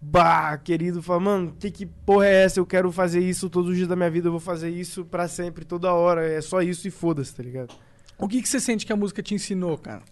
Bah, 0.00 0.56
querido, 0.58 1.02
falar, 1.02 1.20
mano, 1.20 1.56
que, 1.58 1.70
que 1.70 1.84
porra 1.84 2.26
é 2.26 2.44
essa? 2.44 2.60
Eu 2.60 2.66
quero 2.66 2.90
fazer 2.92 3.20
isso 3.20 3.50
todos 3.50 3.70
os 3.70 3.76
dias 3.76 3.88
da 3.88 3.96
minha 3.96 4.10
vida, 4.10 4.28
eu 4.28 4.32
vou 4.32 4.40
fazer 4.40 4.70
isso 4.70 5.04
pra 5.04 5.26
sempre, 5.26 5.64
toda 5.64 5.92
hora. 5.92 6.24
É 6.26 6.40
só 6.40 6.62
isso 6.62 6.86
e 6.86 6.90
foda-se, 6.90 7.34
tá 7.34 7.42
ligado? 7.42 7.74
O 8.16 8.28
que, 8.28 8.40
que 8.40 8.48
você 8.48 8.60
sente 8.60 8.86
que 8.86 8.92
a 8.92 8.96
música 8.96 9.22
te 9.22 9.34
ensinou, 9.34 9.76
cara? 9.76 10.02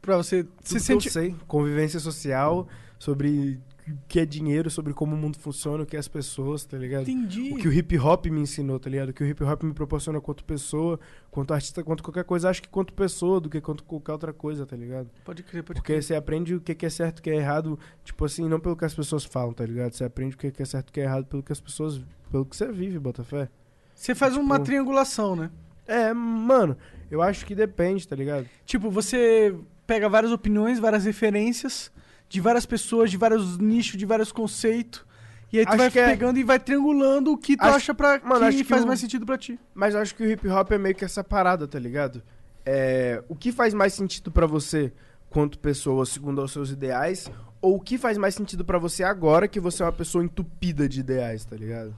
Pra 0.00 0.16
você. 0.16 0.46
Você 0.62 0.74
Tudo 0.74 0.80
sente. 0.80 1.02
que 1.02 1.08
eu 1.08 1.12
sei, 1.12 1.36
convivência 1.46 1.98
social, 2.00 2.68
sobre 2.98 3.58
o 3.90 3.96
que 4.06 4.20
é 4.20 4.24
dinheiro, 4.26 4.70
sobre 4.70 4.92
como 4.94 5.16
o 5.16 5.18
mundo 5.18 5.36
funciona, 5.38 5.82
o 5.82 5.86
que 5.86 5.96
é 5.96 5.98
as 5.98 6.06
pessoas, 6.06 6.64
tá 6.64 6.78
ligado? 6.78 7.02
Entendi. 7.02 7.52
O 7.52 7.56
que 7.56 7.66
o 7.66 7.72
hip 7.72 7.98
hop 7.98 8.26
me 8.26 8.40
ensinou, 8.40 8.78
tá 8.78 8.88
ligado? 8.88 9.08
O 9.08 9.12
que 9.12 9.24
o 9.24 9.26
hip 9.26 9.42
hop 9.42 9.62
me 9.64 9.72
proporciona 9.72 10.20
quanto 10.20 10.44
pessoa, 10.44 11.00
quanto 11.30 11.52
artista, 11.52 11.82
quanto 11.82 12.02
qualquer 12.02 12.24
coisa, 12.24 12.48
acho 12.48 12.62
que 12.62 12.68
quanto 12.68 12.92
pessoa 12.92 13.40
do 13.40 13.50
que 13.50 13.60
quanto 13.60 13.82
qualquer 13.82 14.12
outra 14.12 14.32
coisa, 14.32 14.64
tá 14.64 14.76
ligado? 14.76 15.10
Pode 15.24 15.42
crer, 15.42 15.64
pode 15.64 15.80
Porque 15.80 16.00
você 16.00 16.14
aprende 16.14 16.54
o 16.54 16.60
que 16.60 16.86
é 16.86 16.90
certo 16.90 17.18
e 17.18 17.20
o 17.20 17.22
que 17.22 17.30
é 17.30 17.36
errado, 17.36 17.78
tipo 18.04 18.24
assim, 18.24 18.48
não 18.48 18.60
pelo 18.60 18.76
que 18.76 18.84
as 18.84 18.94
pessoas 18.94 19.24
falam, 19.24 19.52
tá 19.52 19.66
ligado? 19.66 19.92
Você 19.94 20.04
aprende 20.04 20.36
o 20.36 20.38
que 20.38 20.52
é 20.62 20.64
certo 20.64 20.88
e 20.88 20.90
o 20.90 20.92
que 20.92 21.00
é 21.00 21.04
errado 21.04 21.26
pelo 21.26 21.42
que 21.42 21.50
as 21.52 21.60
pessoas, 21.60 22.00
pelo 22.30 22.44
que 22.46 22.56
você 22.56 22.70
vive, 22.70 22.98
Botafé. 22.98 23.48
Você 23.94 24.14
faz 24.14 24.36
uma 24.36 24.56
Tipo- 24.56 24.66
triangulação, 24.66 25.34
né? 25.34 25.50
É, 25.86 26.12
mano, 26.14 26.76
eu 27.10 27.20
acho 27.20 27.44
que 27.44 27.54
depende, 27.54 28.06
tá 28.06 28.14
ligado? 28.14 28.46
Tipo, 28.64 28.90
você 28.90 29.54
pega 29.86 30.08
várias 30.08 30.30
opiniões, 30.32 30.78
várias 30.78 31.04
referências 31.04 31.90
de 32.32 32.40
várias 32.40 32.64
pessoas, 32.64 33.10
de 33.10 33.16
vários 33.18 33.58
nichos, 33.58 33.98
de 33.98 34.06
vários 34.06 34.32
conceitos. 34.32 35.04
E 35.52 35.58
aí 35.58 35.66
tu 35.66 35.68
Acho 35.68 35.78
vai 35.78 35.90
que 35.90 35.98
é- 35.98 36.06
pegando 36.08 36.38
e 36.38 36.42
vai 36.42 36.58
triangulando 36.58 37.30
o 37.32 37.36
que 37.36 37.56
tu 37.58 37.62
Acho- 37.62 37.76
acha 37.76 37.94
pra 37.94 38.18
Mano, 38.24 38.40
que 38.40 38.44
acho 38.46 38.56
que 38.58 38.64
faz 38.64 38.84
o- 38.84 38.86
mais 38.86 38.98
sentido 39.00 39.26
pra 39.26 39.36
ti. 39.36 39.60
Mas 39.74 39.94
eu 39.94 40.00
acho 40.00 40.14
que 40.14 40.22
o 40.22 40.30
hip 40.30 40.48
hop 40.48 40.72
é 40.72 40.78
meio 40.78 40.94
que 40.94 41.04
essa 41.04 41.22
parada, 41.22 41.68
tá 41.68 41.78
ligado? 41.78 42.22
É, 42.64 43.22
o 43.28 43.36
que 43.36 43.52
faz 43.52 43.74
mais 43.74 43.92
sentido 43.92 44.30
pra 44.32 44.46
você 44.46 44.90
quanto 45.28 45.58
pessoa, 45.58 46.06
segundo 46.06 46.40
aos 46.40 46.52
seus 46.52 46.70
ideais, 46.70 47.30
ou 47.60 47.76
o 47.76 47.80
que 47.80 47.98
faz 47.98 48.16
mais 48.16 48.34
sentido 48.34 48.64
pra 48.64 48.78
você 48.78 49.04
agora 49.04 49.46
que 49.46 49.60
você 49.60 49.82
é 49.82 49.86
uma 49.86 49.92
pessoa 49.92 50.24
entupida 50.24 50.88
de 50.88 51.00
ideais, 51.00 51.44
tá 51.44 51.54
ligado? 51.54 51.94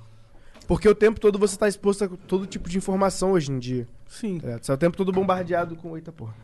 Porque 0.66 0.88
o 0.88 0.94
tempo 0.94 1.20
todo 1.20 1.38
você 1.38 1.56
tá 1.56 1.68
exposto 1.68 2.04
a 2.04 2.08
todo 2.08 2.46
tipo 2.46 2.68
de 2.68 2.76
informação 2.78 3.32
hoje 3.32 3.52
em 3.52 3.58
dia, 3.60 3.86
Sim. 4.08 4.40
tá? 4.40 4.58
Você 4.60 4.72
é 4.72 4.74
o 4.74 4.78
tempo 4.78 4.96
todo 4.96 5.12
bombardeado 5.12 5.76
com, 5.76 5.94
eita 5.96 6.10
porra, 6.10 6.34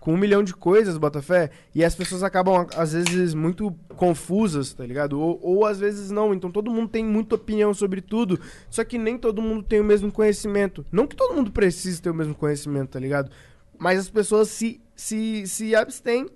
com 0.00 0.14
um 0.14 0.16
milhão 0.16 0.42
de 0.42 0.54
coisas, 0.54 0.96
Botafé, 0.96 1.50
e 1.74 1.84
as 1.84 1.94
pessoas 1.94 2.22
acabam, 2.22 2.66
às 2.76 2.92
vezes, 2.92 3.34
muito 3.34 3.74
confusas, 3.96 4.72
tá 4.72 4.86
ligado? 4.86 5.20
Ou, 5.20 5.38
ou 5.42 5.66
às 5.66 5.78
vezes 5.78 6.10
não, 6.10 6.32
então 6.32 6.50
todo 6.50 6.70
mundo 6.70 6.88
tem 6.88 7.04
muita 7.04 7.34
opinião 7.34 7.74
sobre 7.74 8.00
tudo, 8.00 8.40
só 8.70 8.84
que 8.84 8.96
nem 8.96 9.18
todo 9.18 9.42
mundo 9.42 9.62
tem 9.62 9.80
o 9.80 9.84
mesmo 9.84 10.10
conhecimento. 10.12 10.86
Não 10.92 11.06
que 11.06 11.16
todo 11.16 11.34
mundo 11.34 11.50
precise 11.50 12.00
ter 12.00 12.10
o 12.10 12.14
mesmo 12.14 12.34
conhecimento, 12.34 12.90
tá 12.90 13.00
ligado? 13.00 13.30
Mas 13.76 13.98
as 13.98 14.08
pessoas 14.08 14.48
se, 14.48 14.80
se, 14.94 15.46
se 15.46 15.74
abstêm 15.74 16.28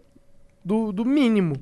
do, 0.64 0.92
do 0.92 1.04
mínimo. 1.04 1.56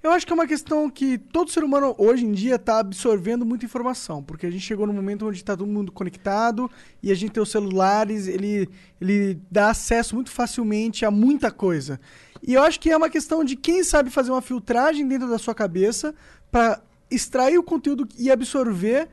Eu 0.00 0.12
acho 0.12 0.24
que 0.24 0.32
é 0.32 0.34
uma 0.34 0.46
questão 0.46 0.88
que 0.88 1.18
todo 1.18 1.50
ser 1.50 1.64
humano 1.64 1.92
hoje 1.98 2.24
em 2.24 2.30
dia 2.30 2.56
tá 2.56 2.78
absorvendo 2.78 3.44
muita 3.44 3.64
informação, 3.64 4.22
porque 4.22 4.46
a 4.46 4.50
gente 4.50 4.64
chegou 4.64 4.86
num 4.86 4.92
momento 4.92 5.26
onde 5.26 5.42
tá 5.42 5.56
todo 5.56 5.66
mundo 5.66 5.90
conectado 5.90 6.70
e 7.02 7.10
a 7.10 7.14
gente 7.16 7.32
tem 7.32 7.42
os 7.42 7.50
celulares, 7.50 8.28
ele, 8.28 8.68
ele 9.00 9.40
dá 9.50 9.70
acesso 9.70 10.14
muito 10.14 10.30
facilmente 10.30 11.04
a 11.04 11.10
muita 11.10 11.50
coisa. 11.50 12.00
E 12.46 12.54
eu 12.54 12.62
acho 12.62 12.78
que 12.78 12.90
é 12.90 12.96
uma 12.96 13.10
questão 13.10 13.42
de 13.42 13.56
quem 13.56 13.82
sabe 13.82 14.08
fazer 14.08 14.30
uma 14.30 14.40
filtragem 14.40 15.06
dentro 15.06 15.28
da 15.28 15.36
sua 15.36 15.54
cabeça 15.54 16.14
para 16.48 16.80
extrair 17.10 17.58
o 17.58 17.62
conteúdo 17.64 18.06
e 18.16 18.30
absorver 18.30 19.08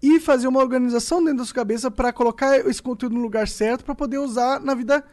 e 0.00 0.20
fazer 0.20 0.46
uma 0.46 0.60
organização 0.60 1.18
dentro 1.24 1.38
da 1.38 1.44
sua 1.44 1.56
cabeça 1.56 1.90
para 1.90 2.12
colocar 2.12 2.56
esse 2.68 2.80
conteúdo 2.80 3.16
no 3.16 3.20
lugar 3.20 3.48
certo 3.48 3.84
para 3.84 3.96
poder 3.96 4.18
usar 4.18 4.60
na 4.60 4.76
vida 4.76 5.04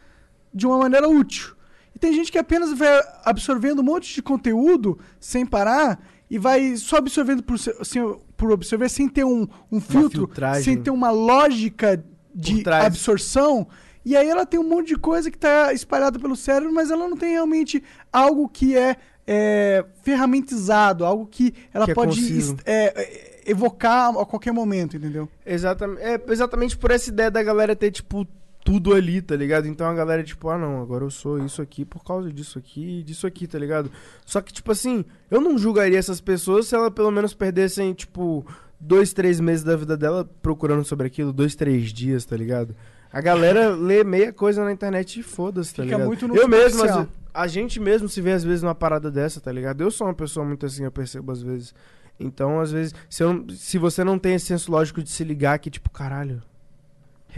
de 0.54 0.64
uma 0.64 0.78
maneira 0.78 1.08
útil. 1.08 1.57
E 1.98 2.00
tem 2.00 2.12
gente 2.12 2.30
que 2.30 2.38
apenas 2.38 2.72
vai 2.78 2.88
absorvendo 3.24 3.80
um 3.80 3.82
monte 3.82 4.14
de 4.14 4.22
conteúdo 4.22 5.00
sem 5.18 5.44
parar 5.44 6.00
e 6.30 6.38
vai 6.38 6.76
só 6.76 6.98
absorvendo 6.98 7.42
por, 7.42 7.58
sem, 7.58 8.16
por 8.36 8.52
absorver 8.52 8.88
sem 8.88 9.08
ter 9.08 9.24
um, 9.24 9.48
um 9.70 9.80
filtro, 9.80 10.30
sem 10.62 10.80
ter 10.80 10.92
uma 10.92 11.10
lógica 11.10 12.00
de 12.32 12.62
absorção. 12.70 13.66
E 14.04 14.16
aí 14.16 14.28
ela 14.28 14.46
tem 14.46 14.60
um 14.60 14.68
monte 14.68 14.88
de 14.88 14.96
coisa 14.96 15.28
que 15.28 15.36
está 15.36 15.72
espalhada 15.72 16.20
pelo 16.20 16.36
cérebro, 16.36 16.72
mas 16.72 16.88
ela 16.88 17.08
não 17.08 17.16
tem 17.16 17.32
realmente 17.32 17.82
algo 18.12 18.48
que 18.48 18.76
é, 18.76 18.96
é, 19.26 19.84
ferramentizado, 20.04 21.04
algo 21.04 21.26
que 21.26 21.52
ela 21.74 21.84
Que 21.84 21.90
é 21.90 21.94
pode 21.94 22.54
é, 22.64 22.84
é, 22.94 23.40
evocar 23.44 24.16
a 24.16 24.24
qualquer 24.24 24.52
momento, 24.52 24.96
entendeu? 24.96 25.28
Exatamente, 25.44 26.00
é 26.00 26.22
exatamente 26.28 26.76
por 26.76 26.92
essa 26.92 27.10
ideia 27.10 27.28
da 27.28 27.42
galera 27.42 27.74
ter, 27.74 27.90
tipo, 27.90 28.24
tudo 28.68 28.92
ali, 28.92 29.22
tá 29.22 29.34
ligado? 29.34 29.66
Então 29.66 29.86
a 29.88 29.94
galera, 29.94 30.22
tipo, 30.22 30.50
ah, 30.50 30.58
não, 30.58 30.82
agora 30.82 31.02
eu 31.02 31.10
sou 31.10 31.42
isso 31.42 31.62
aqui 31.62 31.86
por 31.86 32.04
causa 32.04 32.30
disso 32.30 32.58
aqui 32.58 32.98
e 32.98 33.02
disso 33.02 33.26
aqui, 33.26 33.46
tá 33.46 33.58
ligado? 33.58 33.90
Só 34.26 34.42
que, 34.42 34.52
tipo 34.52 34.70
assim, 34.70 35.06
eu 35.30 35.40
não 35.40 35.56
julgaria 35.56 35.98
essas 35.98 36.20
pessoas 36.20 36.66
se 36.66 36.74
elas 36.74 36.92
pelo 36.92 37.10
menos 37.10 37.32
perdessem, 37.32 37.94
tipo, 37.94 38.44
dois, 38.78 39.14
três 39.14 39.40
meses 39.40 39.64
da 39.64 39.74
vida 39.74 39.96
dela 39.96 40.28
procurando 40.42 40.84
sobre 40.84 41.06
aquilo, 41.06 41.32
dois, 41.32 41.54
três 41.54 41.94
dias, 41.94 42.26
tá 42.26 42.36
ligado? 42.36 42.76
A 43.10 43.22
galera 43.22 43.70
lê 43.74 44.04
meia 44.04 44.34
coisa 44.34 44.62
na 44.62 44.70
internet 44.70 45.18
e 45.18 45.22
foda-se, 45.22 45.70
tá 45.74 45.82
Fica 45.82 45.94
ligado? 45.96 46.06
muito 46.06 46.28
no 46.28 46.36
eu 46.36 46.46
mesmo, 46.46 46.82
às- 46.84 47.06
a 47.32 47.46
gente 47.46 47.80
mesmo 47.80 48.06
se 48.06 48.20
vê 48.20 48.32
às 48.32 48.44
vezes 48.44 48.62
numa 48.62 48.74
parada 48.74 49.10
dessa, 49.10 49.40
tá 49.40 49.50
ligado? 49.50 49.80
Eu 49.80 49.90
sou 49.90 50.06
uma 50.06 50.14
pessoa 50.14 50.44
muito 50.44 50.66
assim, 50.66 50.84
eu 50.84 50.92
percebo 50.92 51.32
às 51.32 51.40
vezes. 51.40 51.74
Então, 52.20 52.60
às 52.60 52.70
vezes, 52.72 52.94
se, 53.08 53.22
eu 53.22 53.46
se 53.50 53.78
você 53.78 54.04
não 54.04 54.18
tem 54.18 54.34
esse 54.34 54.44
senso 54.44 54.70
lógico 54.70 55.02
de 55.02 55.08
se 55.08 55.24
ligar 55.24 55.58
que, 55.58 55.70
tipo, 55.70 55.88
caralho, 55.88 56.42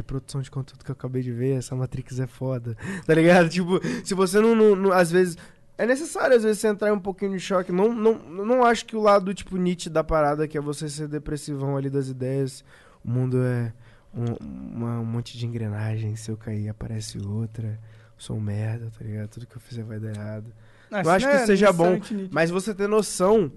reprodução 0.01 0.41
de 0.43 0.51
conteúdo 0.51 0.85
que 0.85 0.91
eu 0.91 0.95
acabei 0.95 1.23
de 1.23 1.33
ver, 1.33 1.59
essa 1.59 1.75
Matrix 1.77 2.19
é 2.21 2.27
foda, 2.27 2.77
tá 3.07 3.15
ligado? 3.15 3.49
Tipo, 3.49 3.81
se 4.05 4.15
você 4.15 4.41
não, 4.41 4.55
não- 4.55 4.77
não- 4.77 4.93
às 4.93 5.11
vezes... 5.11 5.37
É 5.79 5.87
necessário, 5.87 6.37
às 6.37 6.43
vezes, 6.43 6.61
você 6.61 6.69
entrar 6.69 6.91
em 6.91 6.93
um 6.93 7.01
pouquinho 7.01 7.31
de 7.33 7.41
choque. 7.41 7.73
Não, 7.73 7.91
não, 7.95 8.19
não 8.45 8.65
acho 8.65 8.85
que 8.85 8.95
o 8.95 9.01
lado, 9.01 9.33
tipo, 9.33 9.57
Nietzsche 9.57 9.89
da 9.89 10.05
parada, 10.05 10.47
que 10.47 10.59
é 10.59 10.61
você 10.61 10.91
ser 10.91 11.09
depressivão 11.09 11.75
ali 11.75 11.89
das 11.89 12.09
ideias, 12.09 12.63
o 13.03 13.11
mundo 13.11 13.43
é 13.43 13.73
um, 14.15 14.77
uma- 14.77 15.01
um 15.01 15.05
monte 15.07 15.39
de 15.39 15.47
engrenagem, 15.47 16.15
se 16.17 16.31
eu 16.31 16.37
cair 16.37 16.69
aparece 16.69 17.19
outra, 17.19 17.79
sou 18.19 18.37
um 18.37 18.41
merda, 18.41 18.91
tá 18.91 19.03
ligado? 19.03 19.29
Tudo 19.31 19.47
que 19.47 19.57
eu 19.57 19.61
fizer 19.61 19.83
vai 19.83 19.99
dar 19.99 20.11
errado. 20.15 20.53
Ah, 20.91 21.01
Eu 21.03 21.11
acho 21.13 21.25
não 21.25 21.33
que 21.33 21.39
é 21.43 21.47
seja 21.47 21.73
bom. 21.73 21.99
Mas 22.31 22.51
você 22.51 22.75
ter 22.75 22.87
noção. 22.87 23.51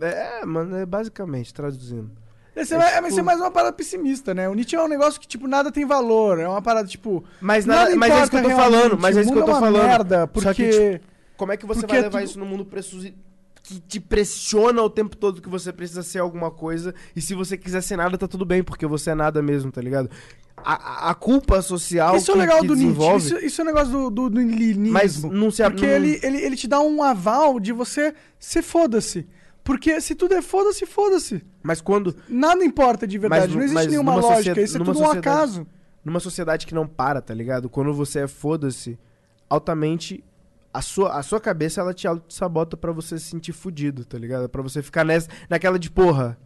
É, 0.00 0.46
mano, 0.46 0.76
é 0.76 0.86
basicamente, 0.86 1.52
traduzindo. 1.52 2.12
Esse 2.54 2.74
é, 2.74 2.78
é 2.78 3.02
tipo- 3.02 3.18
é 3.20 3.22
mais 3.22 3.40
uma 3.40 3.50
parada 3.50 3.72
pessimista, 3.72 4.34
né? 4.34 4.48
O 4.48 4.54
Nietzsche 4.54 4.74
é 4.76 4.82
um 4.82 4.88
negócio 4.88 5.20
que, 5.20 5.26
tipo, 5.28 5.46
nada 5.46 5.70
tem 5.70 5.84
valor. 5.86 6.38
É 6.40 6.48
uma 6.48 6.60
parada, 6.60 6.88
tipo. 6.88 7.24
Mas, 7.40 7.64
nada 7.64 7.84
nada, 7.84 7.96
mas 7.96 8.12
é 8.12 8.20
isso 8.22 8.30
que 8.30 8.36
eu 8.36 8.42
tô 8.42 8.50
falando, 8.50 8.98
mas 8.98 9.16
é 9.16 9.20
isso 9.22 9.32
que 9.32 9.38
eu 9.38 9.44
tô 9.44 9.56
é 9.56 9.60
falando. 9.60 9.82
merda, 9.84 10.20
Só 10.20 10.26
porque. 10.26 10.54
que, 10.54 10.70
tipo, 10.92 11.04
Como 11.36 11.52
é 11.52 11.56
que 11.56 11.64
você 11.66 11.80
Porque 11.80 11.92
vai 11.92 12.00
é 12.00 12.02
levar 12.02 12.18
tudo- 12.18 12.28
isso 12.28 12.38
no 12.38 12.44
mundo 12.46 12.66
que 13.62 13.78
te 13.80 14.00
pressiona 14.00 14.82
o 14.82 14.90
tempo 14.90 15.16
todo 15.16 15.40
que 15.40 15.48
você 15.48 15.72
precisa 15.72 16.02
ser 16.02 16.18
alguma 16.18 16.50
coisa 16.50 16.94
e 17.14 17.20
se 17.20 17.34
você 17.34 17.56
quiser 17.56 17.82
ser 17.82 17.96
nada, 17.96 18.18
tá 18.18 18.26
tudo 18.26 18.44
bem, 18.44 18.62
porque 18.64 18.84
você 18.86 19.10
é 19.10 19.14
nada 19.14 19.40
mesmo, 19.40 19.70
tá 19.70 19.80
ligado? 19.80 20.10
A, 20.56 21.10
a- 21.10 21.14
culpa 21.14 21.62
social 21.62 22.16
Isso 22.16 22.30
é 22.30 22.34
o 22.34 22.36
que- 22.36 22.40
legal 22.42 22.60
que 22.60 22.66
do 22.66 22.74
Nietzsche. 22.74 22.92
desenvolve, 22.92 23.24
Isso, 23.26 23.38
isso 23.38 23.60
é 23.60 23.64
o 23.64 23.66
negócio 23.66 23.92
do, 23.92 24.10
do, 24.10 24.30
do 24.30 24.40
mas 24.90 25.22
não 25.22 25.50
se 25.50 25.62
Porque 25.62 25.86
não- 25.86 25.92
ele, 25.94 26.20
ele, 26.22 26.38
ele 26.42 26.56
te 26.56 26.66
dá 26.68 26.80
um 26.80 27.02
aval 27.02 27.58
de 27.60 27.72
você 27.72 28.12
ser 28.38 28.60
foda-se. 28.62 29.26
Porque 29.62 30.00
se 30.00 30.14
tudo 30.14 30.34
é 30.34 30.42
foda-se, 30.42 30.86
foda-se. 30.86 31.44
Mas 31.62 31.80
quando 31.80 32.16
Nada 32.28 32.64
importa 32.64 33.06
de 33.06 33.18
verdade. 33.18 33.46
Mas- 33.48 33.54
não 33.54 33.62
existe 33.62 33.90
nenhuma 33.90 34.16
lógica. 34.16 34.60
Isso 34.60 34.76
é 34.76 34.84
tudo 34.84 34.98
um 35.00 35.10
acaso. 35.10 35.66
numa 36.04 36.20
sociedade 36.20 36.66
que 36.66 36.74
não 36.74 36.86
para, 36.86 37.20
tá 37.20 37.34
ligado? 37.34 37.68
Quando 37.68 37.92
você 37.92 38.20
é 38.20 38.26
foda-se, 38.28 38.98
altamente 39.48 40.24
a 40.72 40.80
sua, 40.80 41.18
a 41.18 41.22
sua 41.22 41.40
cabeça 41.40 41.80
ela 41.80 41.92
te 41.92 42.06
sabota 42.28 42.76
pra 42.76 42.92
você 42.92 43.18
se 43.18 43.26
sentir 43.26 43.52
fudido, 43.52 44.04
tá 44.04 44.16
ligado? 44.16 44.48
Pra 44.48 44.62
você 44.62 44.82
ficar 44.82 45.04
nessa, 45.04 45.28
naquela 45.48 45.78
de 45.78 45.90
porra, 45.90 46.38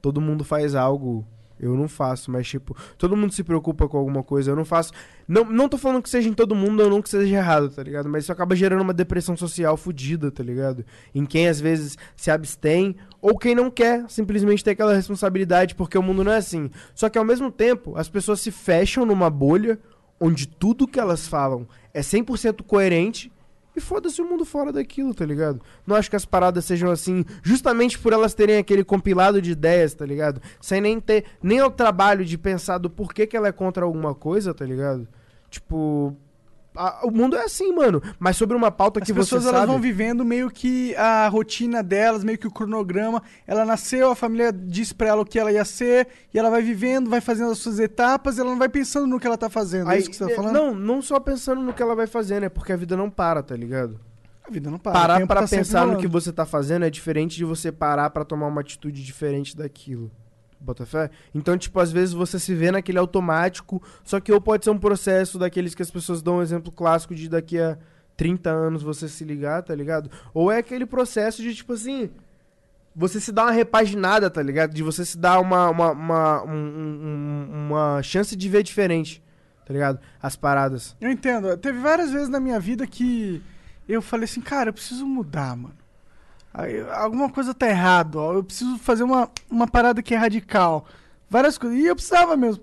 todo 0.00 0.20
mundo 0.20 0.42
faz 0.44 0.74
algo, 0.74 1.26
eu 1.58 1.74
não 1.74 1.88
faço, 1.88 2.30
mas 2.30 2.46
tipo, 2.46 2.76
todo 2.98 3.16
mundo 3.16 3.32
se 3.32 3.42
preocupa 3.42 3.88
com 3.88 3.96
alguma 3.96 4.22
coisa, 4.22 4.50
eu 4.50 4.56
não 4.56 4.64
faço. 4.64 4.92
Não, 5.26 5.44
não 5.44 5.68
tô 5.68 5.78
falando 5.78 6.02
que 6.02 6.10
seja 6.10 6.28
em 6.28 6.32
todo 6.32 6.54
mundo 6.54 6.82
ou 6.82 6.90
não 6.90 7.02
que 7.02 7.08
seja 7.08 7.36
errado, 7.36 7.70
tá 7.70 7.82
ligado? 7.82 8.08
Mas 8.08 8.24
isso 8.24 8.32
acaba 8.32 8.54
gerando 8.54 8.82
uma 8.82 8.94
depressão 8.94 9.36
social 9.36 9.76
fudida, 9.76 10.30
tá 10.30 10.42
ligado? 10.42 10.84
Em 11.14 11.24
quem 11.24 11.48
às 11.48 11.60
vezes 11.60 11.96
se 12.14 12.30
abstém 12.30 12.96
ou 13.20 13.38
quem 13.38 13.54
não 13.54 13.70
quer 13.70 14.04
simplesmente 14.08 14.62
ter 14.62 14.72
aquela 14.72 14.94
responsabilidade, 14.94 15.74
porque 15.74 15.98
o 15.98 16.02
mundo 16.02 16.22
não 16.22 16.32
é 16.32 16.36
assim. 16.36 16.70
Só 16.94 17.08
que 17.08 17.18
ao 17.18 17.24
mesmo 17.24 17.50
tempo, 17.50 17.96
as 17.96 18.08
pessoas 18.08 18.40
se 18.40 18.50
fecham 18.50 19.06
numa 19.06 19.30
bolha 19.30 19.78
onde 20.20 20.46
tudo 20.46 20.86
que 20.86 21.00
elas 21.00 21.26
falam 21.26 21.66
é 21.92 22.00
100% 22.00 22.62
coerente 22.62 23.32
e 23.76 23.80
foda-se 23.80 24.22
o 24.22 24.24
mundo 24.28 24.44
fora 24.44 24.72
daquilo, 24.72 25.14
tá 25.14 25.24
ligado? 25.24 25.60
Não 25.86 25.94
acho 25.94 26.08
que 26.08 26.16
as 26.16 26.24
paradas 26.24 26.64
sejam 26.64 26.90
assim, 26.90 27.24
justamente 27.42 27.98
por 27.98 28.12
elas 28.12 28.32
terem 28.32 28.56
aquele 28.56 28.82
compilado 28.82 29.40
de 29.42 29.52
ideias, 29.52 29.92
tá 29.94 30.06
ligado? 30.06 30.40
Sem 30.60 30.80
nem 30.80 30.98
ter 30.98 31.24
nem 31.42 31.60
o 31.60 31.70
trabalho 31.70 32.24
de 32.24 32.38
pensar 32.38 32.78
do 32.78 32.88
porquê 32.88 33.26
que 33.26 33.36
ela 33.36 33.48
é 33.48 33.52
contra 33.52 33.84
alguma 33.84 34.14
coisa, 34.14 34.54
tá 34.54 34.64
ligado? 34.64 35.06
Tipo, 35.50 36.16
a- 36.76 37.00
o 37.04 37.10
mundo 37.10 37.36
é 37.36 37.44
assim, 37.44 37.72
mano. 37.72 38.02
Mas 38.18 38.36
sobre 38.36 38.56
uma 38.56 38.70
pauta 38.70 39.00
As 39.00 39.06
que 39.06 39.12
pessoas 39.14 39.42
você 39.42 39.48
elas 39.48 39.60
sabe... 39.62 39.72
vão 39.72 39.80
vivendo 39.80 40.24
meio 40.24 40.50
que 40.50 40.94
a 40.96 41.26
rotina 41.28 41.82
delas, 41.82 42.22
meio 42.22 42.38
que 42.38 42.46
o 42.46 42.50
cronograma. 42.50 43.22
Ela 43.46 43.64
nasceu, 43.64 44.10
a 44.10 44.16
família 44.16 44.52
diz 44.52 44.92
pra 44.92 45.08
ela 45.08 45.22
o 45.22 45.24
que 45.24 45.38
ela 45.38 45.50
ia 45.52 45.64
ser, 45.64 46.08
e 46.32 46.38
ela 46.38 46.50
vai 46.50 46.62
vivendo, 46.62 47.08
vai 47.10 47.20
fazendo 47.20 47.50
as 47.52 47.58
suas 47.58 47.78
etapas, 47.78 48.36
e 48.36 48.40
ela 48.40 48.50
não 48.50 48.58
vai 48.58 48.68
pensando 48.68 49.06
no 49.06 49.18
que 49.18 49.26
ela 49.26 49.38
tá 49.38 49.48
fazendo. 49.50 49.90
é 49.90 49.94
Aí, 49.94 50.00
isso 50.00 50.10
que 50.10 50.16
você 50.16 50.26
tá 50.26 50.32
é, 50.32 50.34
falando? 50.34 50.52
Não, 50.54 50.74
não 50.74 51.02
só 51.02 51.18
pensando 51.20 51.60
no 51.62 51.72
que 51.72 51.82
ela 51.82 51.94
vai 51.94 52.06
fazer, 52.06 52.40
né? 52.40 52.48
Porque 52.48 52.72
a 52.72 52.76
vida 52.76 52.96
não 52.96 53.10
para, 53.10 53.42
tá 53.42 53.56
ligado? 53.56 53.98
A 54.46 54.50
vida 54.50 54.70
não 54.70 54.78
para. 54.78 54.92
parar 54.92 55.26
pra 55.26 55.42
tá 55.42 55.48
pensar 55.48 55.86
no 55.86 55.96
que 55.98 56.06
você 56.06 56.32
tá 56.32 56.46
fazendo 56.46 56.84
é 56.84 56.90
diferente 56.90 57.36
de 57.36 57.44
você 57.44 57.72
parar 57.72 58.10
pra 58.10 58.24
tomar 58.24 58.46
uma 58.46 58.60
atitude 58.60 59.04
diferente 59.04 59.56
daquilo. 59.56 60.10
Bota 60.66 60.84
fé? 60.84 61.08
Então, 61.32 61.56
tipo, 61.56 61.78
às 61.78 61.92
vezes 61.92 62.12
você 62.12 62.38
se 62.40 62.52
vê 62.54 62.72
naquele 62.72 62.98
automático, 62.98 63.80
só 64.02 64.18
que 64.18 64.32
ou 64.32 64.40
pode 64.40 64.64
ser 64.64 64.70
um 64.70 64.78
processo 64.78 65.38
daqueles 65.38 65.74
que 65.76 65.82
as 65.82 65.90
pessoas 65.90 66.20
dão 66.20 66.38
um 66.38 66.42
exemplo 66.42 66.72
clássico 66.72 67.14
de 67.14 67.28
daqui 67.28 67.56
a 67.58 67.78
30 68.16 68.50
anos 68.50 68.82
você 68.82 69.08
se 69.08 69.22
ligar, 69.24 69.62
tá 69.62 69.74
ligado? 69.74 70.10
Ou 70.34 70.50
é 70.50 70.58
aquele 70.58 70.84
processo 70.84 71.40
de, 71.40 71.54
tipo 71.54 71.72
assim, 71.74 72.10
você 72.94 73.20
se 73.20 73.30
dá 73.30 73.44
uma 73.44 73.52
repaginada, 73.52 74.28
tá 74.28 74.42
ligado? 74.42 74.74
De 74.74 74.82
você 74.82 75.04
se 75.04 75.16
dar 75.16 75.38
uma, 75.38 75.70
uma, 75.70 75.90
uma, 75.92 76.42
um- 76.44 76.50
um- 76.50 77.66
uma 77.68 78.02
chance 78.02 78.34
de 78.34 78.48
ver 78.48 78.62
diferente, 78.64 79.22
tá 79.64 79.72
ligado? 79.72 80.00
As 80.20 80.34
paradas. 80.34 80.96
Eu 81.00 81.10
entendo. 81.10 81.56
Teve 81.58 81.78
várias 81.78 82.10
vezes 82.10 82.28
na 82.28 82.40
minha 82.40 82.58
vida 82.58 82.86
que 82.86 83.40
eu 83.88 84.02
falei 84.02 84.24
assim, 84.24 84.40
cara, 84.40 84.70
eu 84.70 84.74
preciso 84.74 85.06
mudar, 85.06 85.54
mano. 85.56 85.76
Alguma 86.94 87.30
coisa 87.30 87.52
tá 87.54 87.68
errado, 87.68 88.16
ó. 88.16 88.32
Eu 88.34 88.42
preciso 88.44 88.78
fazer 88.78 89.02
uma, 89.04 89.30
uma 89.50 89.66
parada 89.68 90.02
que 90.02 90.14
é 90.14 90.16
radical. 90.16 90.86
Várias 91.28 91.58
coisas. 91.58 91.78
E 91.78 91.84
eu 91.86 91.94
precisava 91.94 92.36
mesmo. 92.36 92.62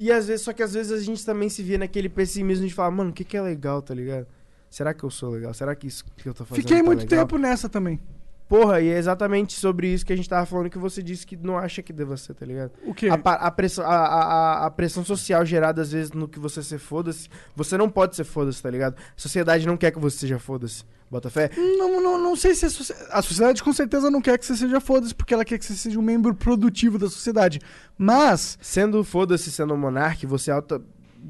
E 0.00 0.10
às 0.12 0.28
vezes, 0.28 0.44
só 0.44 0.52
que 0.52 0.62
às 0.62 0.72
vezes 0.74 0.92
a 0.92 1.00
gente 1.04 1.24
também 1.26 1.48
se 1.48 1.62
vê 1.62 1.76
naquele 1.76 2.08
pessimismo 2.08 2.66
de 2.66 2.72
falar, 2.72 2.90
mano, 2.92 3.10
o 3.10 3.12
que, 3.12 3.24
que 3.24 3.36
é 3.36 3.42
legal, 3.42 3.82
tá 3.82 3.92
ligado? 3.94 4.26
Será 4.70 4.94
que 4.94 5.02
eu 5.04 5.10
sou 5.10 5.30
legal? 5.30 5.52
Será 5.52 5.74
que 5.74 5.86
isso 5.86 6.04
que 6.16 6.28
eu 6.28 6.32
tô 6.34 6.44
fazendo 6.44 6.62
Fiquei 6.62 6.78
tá 6.78 6.84
muito 6.84 7.00
legal? 7.02 7.26
tempo 7.26 7.36
nessa 7.38 7.68
também. 7.68 7.98
Porra, 8.48 8.80
e 8.80 8.88
é 8.88 8.96
exatamente 8.96 9.52
sobre 9.54 9.88
isso 9.88 10.06
que 10.06 10.12
a 10.12 10.16
gente 10.16 10.28
tava 10.28 10.46
falando 10.46 10.70
que 10.70 10.78
você 10.78 11.02
disse 11.02 11.26
que 11.26 11.36
não 11.36 11.58
acha 11.58 11.82
que 11.82 11.92
deva 11.92 12.16
ser, 12.16 12.32
tá 12.34 12.46
ligado? 12.46 12.70
O 12.86 12.94
quê? 12.94 13.08
A, 13.10 13.14
a 13.14 13.50
pressão, 13.50 13.84
a, 13.84 13.94
a- 13.94 14.66
a 14.66 14.70
pressão 14.70 15.04
social 15.04 15.44
gerada 15.44 15.82
às 15.82 15.92
vezes 15.92 16.12
no 16.12 16.26
que 16.26 16.38
você 16.38 16.62
ser 16.62 16.78
foda-se, 16.78 17.28
você 17.54 17.76
não 17.76 17.90
pode 17.90 18.16
ser 18.16 18.24
foda-se, 18.24 18.62
tá 18.62 18.70
ligado? 18.70 18.94
A 18.98 19.20
sociedade 19.20 19.66
não 19.66 19.76
quer 19.76 19.90
que 19.90 19.98
você 19.98 20.16
seja 20.18 20.38
foda-se. 20.38 20.82
Bota 21.10 21.30
fé? 21.30 21.50
Não, 21.56 22.02
não, 22.02 22.18
não 22.18 22.36
sei 22.36 22.54
se 22.54 22.66
a, 22.66 22.70
socie- 22.70 22.94
a 23.10 23.22
sociedade 23.22 23.62
com 23.62 23.72
certeza 23.72 24.10
não 24.10 24.20
quer 24.20 24.36
que 24.38 24.44
você 24.44 24.54
seja 24.54 24.78
foda-se, 24.80 25.14
porque 25.14 25.32
ela 25.32 25.44
quer 25.44 25.58
que 25.58 25.64
você 25.64 25.74
seja 25.74 25.98
um 25.98 26.02
membro 26.02 26.34
produtivo 26.34 26.98
da 26.98 27.08
sociedade. 27.08 27.60
Mas, 27.96 28.58
Sendo 28.60 29.02
foda-se, 29.02 29.50
sendo 29.50 29.72
um 29.72 29.76
monarca, 29.78 30.26
você 30.26 30.50
alta, 30.50 30.82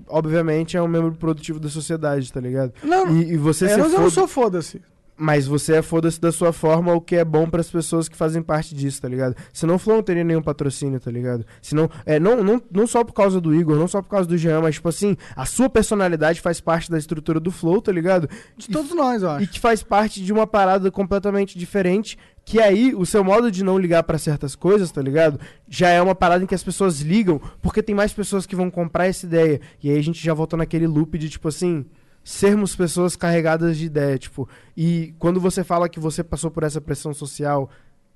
obviamente 0.08 0.76
é 0.76 0.82
um 0.82 0.88
membro 0.88 1.12
produtivo 1.14 1.60
da 1.60 1.68
sociedade, 1.68 2.32
tá 2.32 2.40
ligado? 2.40 2.72
não, 2.82 3.08
E, 3.16 3.34
e 3.34 3.36
você 3.36 3.66
é, 3.66 3.74
eu 3.74 3.88
não 3.88 4.10
sou 4.10 4.26
foda-se. 4.26 4.82
Mas 5.18 5.46
você 5.48 5.74
é 5.74 5.82
foda-se 5.82 6.20
da 6.20 6.30
sua 6.30 6.52
forma, 6.52 6.94
o 6.94 7.00
que 7.00 7.16
é 7.16 7.24
bom 7.24 7.50
pras 7.50 7.68
pessoas 7.68 8.08
que 8.08 8.16
fazem 8.16 8.40
parte 8.40 8.74
disso, 8.74 9.02
tá 9.02 9.08
ligado? 9.08 9.34
Senão 9.52 9.74
o 9.74 9.78
Flow 9.78 9.96
não 9.96 10.02
teria 10.02 10.22
nenhum 10.22 10.40
patrocínio, 10.40 11.00
tá 11.00 11.10
ligado? 11.10 11.44
Senão, 11.60 11.90
é, 12.06 12.20
não, 12.20 12.44
não, 12.44 12.62
não 12.70 12.86
só 12.86 13.02
por 13.02 13.12
causa 13.12 13.40
do 13.40 13.52
Igor, 13.52 13.76
não 13.76 13.88
só 13.88 14.00
por 14.00 14.08
causa 14.08 14.28
do 14.28 14.38
Jean, 14.38 14.60
mas 14.60 14.76
tipo 14.76 14.88
assim, 14.88 15.16
a 15.34 15.44
sua 15.44 15.68
personalidade 15.68 16.40
faz 16.40 16.60
parte 16.60 16.88
da 16.88 16.96
estrutura 16.96 17.40
do 17.40 17.50
Flow, 17.50 17.82
tá 17.82 17.90
ligado? 17.90 18.28
De 18.56 18.68
todos 18.68 18.94
nós, 18.94 19.22
eu 19.22 19.40
E 19.40 19.46
que 19.46 19.58
faz 19.58 19.82
parte 19.82 20.22
de 20.22 20.32
uma 20.32 20.46
parada 20.46 20.88
completamente 20.90 21.58
diferente, 21.58 22.16
que 22.44 22.60
aí 22.60 22.94
o 22.94 23.04
seu 23.04 23.22
modo 23.22 23.50
de 23.50 23.62
não 23.62 23.78
ligar 23.78 24.02
pra 24.04 24.16
certas 24.16 24.54
coisas, 24.54 24.90
tá 24.90 25.02
ligado? 25.02 25.38
Já 25.68 25.90
é 25.90 26.00
uma 26.00 26.14
parada 26.14 26.42
em 26.42 26.46
que 26.46 26.54
as 26.54 26.62
pessoas 26.62 27.00
ligam, 27.00 27.40
porque 27.60 27.82
tem 27.82 27.94
mais 27.94 28.12
pessoas 28.12 28.46
que 28.46 28.56
vão 28.56 28.70
comprar 28.70 29.06
essa 29.06 29.26
ideia. 29.26 29.60
E 29.82 29.90
aí 29.90 29.98
a 29.98 30.02
gente 30.02 30.24
já 30.24 30.32
volta 30.32 30.56
naquele 30.56 30.86
loop 30.86 31.18
de 31.18 31.28
tipo 31.28 31.48
assim, 31.48 31.84
sermos 32.30 32.76
pessoas 32.76 33.16
carregadas 33.16 33.76
de 33.78 33.86
ideia, 33.86 34.18
tipo, 34.18 34.46
e 34.76 35.14
quando 35.18 35.40
você 35.40 35.64
fala 35.64 35.88
que 35.88 35.98
você 35.98 36.22
passou 36.22 36.50
por 36.50 36.62
essa 36.62 36.78
pressão 36.80 37.14
social 37.14 37.70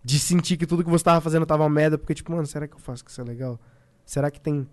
de 0.05 0.19
sentir 0.19 0.57
que 0.59 0.67
tudo 0.67 0.85
que 0.85 0.91
você 0.91 1.03
tava 1.05 1.21
fazendo 1.21 1.47
tava 1.47 1.63
uma 1.63 1.71
merda, 1.71 1.97
porque 1.97 2.13
tipo, 2.15 2.31
mano, 2.31 2.47
será 2.47 2.67
que 2.69 2.75
eu 2.75 2.79
faço 2.79 3.03
que 3.05 3.11
isso 3.11 3.21
é 3.21 3.25
legal? 3.25 3.59
Será 4.05 4.31
que 4.31 4.41
tem 4.41 4.69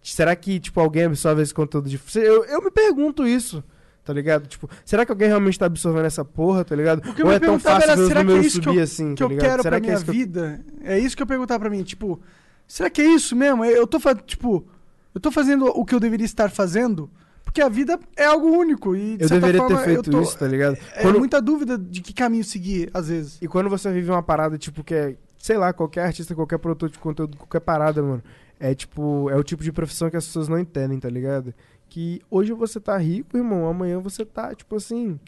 Será 0.00 0.34
que, 0.36 0.58
tipo, 0.60 0.80
alguém 0.80 1.04
absorve 1.04 1.42
esse 1.42 1.52
conteúdo 1.52 1.88
de. 1.90 2.00
Eu, 2.14 2.44
eu 2.44 2.62
me 2.62 2.70
pergunto 2.70 3.26
isso, 3.26 3.62
tá 4.04 4.12
ligado? 4.12 4.46
Tipo, 4.46 4.70
será 4.84 5.04
que 5.04 5.10
alguém 5.12 5.26
realmente 5.28 5.58
tá 5.58 5.66
absorvendo 5.66 6.06
essa 6.06 6.24
porra, 6.24 6.64
tá 6.64 6.74
ligado? 6.74 7.00
O 7.00 7.14
que 7.14 7.20
eu 7.20 7.26
Ou 7.26 7.32
é 7.32 7.38
tão 7.38 7.58
perguntava 7.58 7.80
fácil 7.80 7.90
era, 7.92 8.06
será 8.08 8.24
que 8.24 8.30
é 8.32 8.38
isso 8.38 8.60
que 8.60 8.68
eu- 8.68 8.82
assim, 8.82 9.14
que 9.14 9.24
tá 9.26 9.30
eu 9.34 9.38
quero 9.38 9.62
será 9.62 9.76
pra 9.76 9.80
que 9.80 9.86
minha 9.88 9.98
é 9.98 10.02
que 10.02 10.08
eu- 10.08 10.14
vida. 10.14 10.64
É 10.82 10.98
isso 10.98 11.16
que 11.16 11.22
eu 11.22 11.26
perguntar 11.26 11.58
pra 11.58 11.68
mim, 11.68 11.82
tipo, 11.82 12.18
será 12.66 12.88
que 12.88 13.02
é 13.02 13.06
isso 13.06 13.34
mesmo? 13.36 13.64
Eu 13.64 13.86
tô 13.88 13.98
fazendo, 14.00 14.22
tipo, 14.22 14.66
eu 15.14 15.20
tô 15.20 15.30
fazendo 15.32 15.66
o 15.66 15.84
que 15.84 15.94
eu 15.94 16.00
deveria 16.00 16.24
estar 16.24 16.48
fazendo? 16.48 17.10
Porque 17.58 17.62
a 17.62 17.68
vida 17.68 17.98
é 18.16 18.24
algo 18.24 18.46
único 18.48 18.94
e 18.94 19.16
de 19.16 19.24
Eu 19.24 19.28
deveria 19.28 19.60
forma, 19.60 19.76
ter 19.78 19.84
feito 19.84 20.10
tô, 20.10 20.20
isso, 20.22 20.38
tá 20.38 20.46
ligado? 20.46 20.78
É 20.94 21.02
Quando- 21.02 21.18
muita 21.18 21.42
dúvida 21.42 21.76
de 21.76 22.00
que 22.00 22.12
caminho 22.12 22.44
seguir, 22.44 22.88
às 22.94 23.08
vezes. 23.08 23.36
E 23.42 23.48
quando 23.48 23.68
você 23.68 23.90
vive 23.92 24.08
uma 24.10 24.22
parada, 24.22 24.56
tipo, 24.56 24.84
que 24.84 24.94
é, 24.94 25.16
sei 25.38 25.56
lá, 25.56 25.72
qualquer 25.72 26.04
artista, 26.04 26.36
qualquer 26.36 26.58
produtor 26.58 26.88
de 26.88 26.98
conteúdo, 27.00 27.36
qualquer 27.36 27.58
parada, 27.60 28.00
mano, 28.00 28.22
é 28.60 28.74
tipo, 28.76 29.28
é 29.28 29.34
o 29.36 29.42
tipo 29.42 29.64
de 29.64 29.72
profissão 29.72 30.08
que 30.08 30.16
as 30.16 30.24
pessoas 30.26 30.46
não 30.48 30.56
entendem, 30.58 31.00
tá 31.00 31.08
ligado? 31.10 31.52
Que 31.88 32.20
hoje 32.30 32.52
você 32.52 32.78
tá 32.78 32.96
rico, 32.96 33.36
irmão, 33.36 33.66
amanhã 33.66 33.98
você 33.98 34.24
tá, 34.24 34.54
tipo 34.54 34.76
assim. 34.76 35.18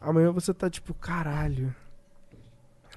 Amanhã 0.00 0.30
você 0.32 0.54
tá, 0.54 0.70
tipo, 0.70 0.94
caralho. 0.94 1.74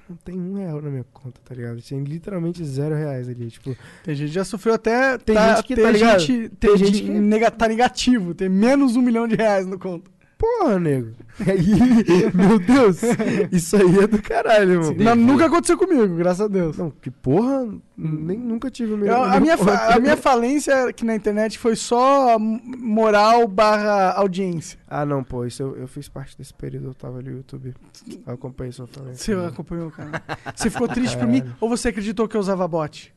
Não 0.08 0.16
tem 0.16 0.38
um 0.38 0.54
real 0.54 0.80
na 0.80 0.90
minha 0.90 1.04
conta, 1.12 1.40
tá 1.44 1.54
ligado? 1.54 1.80
Tinha 1.80 2.00
literalmente 2.02 2.64
zero 2.64 2.94
reais 2.94 3.28
ali, 3.28 3.48
tipo... 3.50 3.76
Tem 4.04 4.14
gente 4.14 4.28
que 4.28 4.34
já 4.34 4.44
sofreu 4.44 4.74
até. 4.74 5.18
Tem 5.18 5.36
gente 5.36 5.62
que 5.64 5.74
tem 5.74 5.84
tá 5.84 5.90
ligado? 5.90 6.20
gente, 6.20 6.48
Tem 6.50 6.70
tem 6.70 6.76
gente 6.78 6.96
gente 6.98 7.02
que- 7.12 7.18
nega- 7.18 7.50
tá 7.50 7.68
negativo, 7.68 8.34
tem 8.34 8.48
menos 8.48 8.96
um 8.96 9.02
milhão 9.02 9.26
de 9.28 9.36
reais 9.36 9.66
no 9.66 9.78
conto. 9.78 10.10
Porra, 10.38 10.78
nego. 10.78 11.08
Aí, 11.46 12.32
meu 12.34 12.58
Deus, 12.60 13.00
isso 13.52 13.76
aí 13.76 13.98
é 14.00 14.06
do 14.06 14.20
caralho, 14.22 14.72
irmão. 14.72 14.94
Não, 14.94 15.14
nunca 15.16 15.46
aconteceu 15.46 15.76
comigo, 15.78 16.16
graças 16.16 16.40
a 16.42 16.48
Deus. 16.48 16.76
Não, 16.76 16.90
que 16.90 17.10
porra, 17.10 17.68
nem 17.96 18.36
nunca 18.38 18.70
tive 18.70 18.94
o 18.94 18.96
meu. 18.96 19.08
Eu- 19.08 19.22
a, 19.24 19.38
minha, 19.40 19.56
fa- 19.58 19.94
a 19.94 20.00
minha 20.00 20.16
falência 20.16 20.88
aqui 20.88 21.04
na 21.04 21.14
internet 21.14 21.58
foi 21.58 21.74
só 21.76 22.36
moral 22.38 23.46
barra 23.48 24.12
audiência. 24.12 24.78
Ah, 24.88 25.04
não, 25.04 25.22
pô, 25.22 25.44
isso 25.44 25.62
eu, 25.62 25.76
eu 25.76 25.88
fiz 25.88 26.08
parte 26.08 26.36
desse 26.38 26.54
período, 26.54 26.88
eu 26.88 26.94
tava 26.94 27.18
ali 27.18 27.30
no 27.30 27.36
YouTube. 27.38 27.74
Eu 28.26 28.34
acompanhei 28.34 28.72
sua 28.72 28.86
falência. 28.86 29.36
Você 29.40 29.46
acompanhou, 29.46 29.90
cara. 29.90 30.22
Você 30.54 30.70
ficou 30.70 30.88
triste 30.88 31.16
por 31.16 31.26
mim 31.26 31.42
ou 31.60 31.68
você 31.68 31.88
acreditou 31.88 32.26
que 32.28 32.36
eu 32.36 32.40
usava 32.40 32.66
bot? 32.66 33.12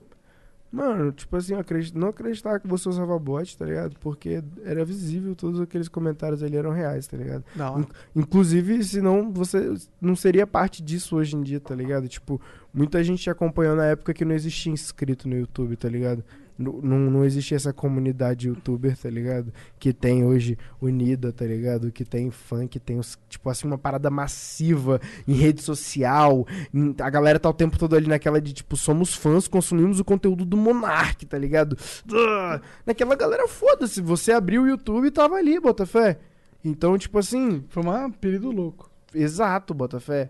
Mano, 0.71 1.11
tipo 1.11 1.35
assim, 1.35 1.53
eu 1.53 1.59
acredit- 1.59 1.97
não 1.97 2.07
acreditava 2.07 2.57
que 2.59 2.67
você 2.67 2.87
usava 2.87 3.19
bot, 3.19 3.57
tá 3.57 3.65
ligado? 3.65 3.95
Porque 3.99 4.41
era 4.63 4.85
visível, 4.85 5.35
todos 5.35 5.59
aqueles 5.59 5.89
comentários 5.89 6.41
ali 6.41 6.55
eram 6.55 6.71
reais, 6.71 7.05
tá 7.07 7.17
ligado? 7.17 7.43
Não. 7.55 7.85
Inclusive, 8.15 8.81
senão 8.83 9.31
você 9.33 9.73
não 9.99 10.15
seria 10.15 10.47
parte 10.47 10.81
disso 10.81 11.17
hoje 11.17 11.35
em 11.35 11.41
dia, 11.41 11.59
tá 11.59 11.75
ligado? 11.75 12.07
Tipo, 12.07 12.39
muita 12.73 13.03
gente 13.03 13.29
acompanhou 13.29 13.75
na 13.75 13.85
época 13.87 14.13
que 14.13 14.23
não 14.23 14.33
existia 14.33 14.71
inscrito 14.71 15.27
no 15.27 15.35
YouTube, 15.37 15.75
tá 15.75 15.89
ligado? 15.89 16.23
Não, 16.61 16.99
não, 16.99 17.25
existia 17.25 17.55
essa 17.57 17.73
comunidade 17.73 18.47
youtuber, 18.47 18.95
tá 18.97 19.09
ligado? 19.09 19.51
Que 19.79 19.91
tem 19.91 20.23
hoje 20.23 20.57
unida, 20.81 21.31
tá 21.31 21.45
ligado? 21.45 21.91
Que 21.91 22.05
tem 22.05 22.29
fã, 22.31 22.67
que 22.67 22.79
tem, 22.79 22.99
os, 22.99 23.17
tipo 23.27 23.49
assim, 23.49 23.67
uma 23.67 23.77
parada 23.77 24.09
massiva 24.09 24.99
em 25.27 25.33
rede 25.33 25.61
social. 25.61 26.45
em- 26.73 26.95
a 26.99 27.09
galera 27.09 27.39
tá 27.39 27.49
o 27.49 27.53
tempo 27.53 27.77
todo 27.77 27.95
ali 27.95 28.07
naquela 28.07 28.39
de, 28.39 28.53
tipo, 28.53 28.77
somos 28.77 29.13
fãs, 29.15 29.47
consumimos 29.47 29.99
o 29.99 30.05
conteúdo 30.05 30.45
do 30.45 30.55
Monark, 30.57 31.25
tá 31.25 31.37
ligado? 31.37 31.77
Ah, 32.13 32.61
Naquela 32.85 33.15
galera, 33.15 33.47
foda-se, 33.47 34.01
você 34.01 34.31
abriu 34.31 34.63
o 34.63 34.67
YouTube 34.67 35.07
e 35.07 35.11
tava 35.11 35.35
ali, 35.35 35.59
Botafé. 35.59 36.17
Então, 36.63 36.97
tipo 36.97 37.17
assim, 37.17 37.63
Foi 37.69 37.83
um 37.83 38.11
período 38.11 38.51
louco. 38.51 38.89
Exato, 39.13 39.73
Botafé. 39.73 40.29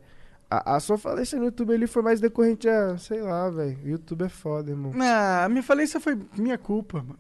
A, 0.52 0.76
a 0.76 0.80
sua 0.82 0.98
falência 0.98 1.40
no 1.40 1.46
YouTube 1.46 1.74
ali 1.74 1.88
foi 1.88 2.02
mais 2.02 2.20
decorrente 2.20 2.68
a, 2.68 2.98
sei 2.98 3.22
lá, 3.22 3.50
velho. 3.50 3.78
O 3.86 3.88
YouTube 3.88 4.26
é 4.26 4.30
foda, 4.30 4.70
irmão. 4.70 4.92
Ah, 5.02 5.46
a 5.46 5.50
minha 5.50 5.64
falência 5.64 5.98
foi 5.98 6.20
minha 6.38 6.58
culpa, 6.58 6.98
mano. 6.98 7.18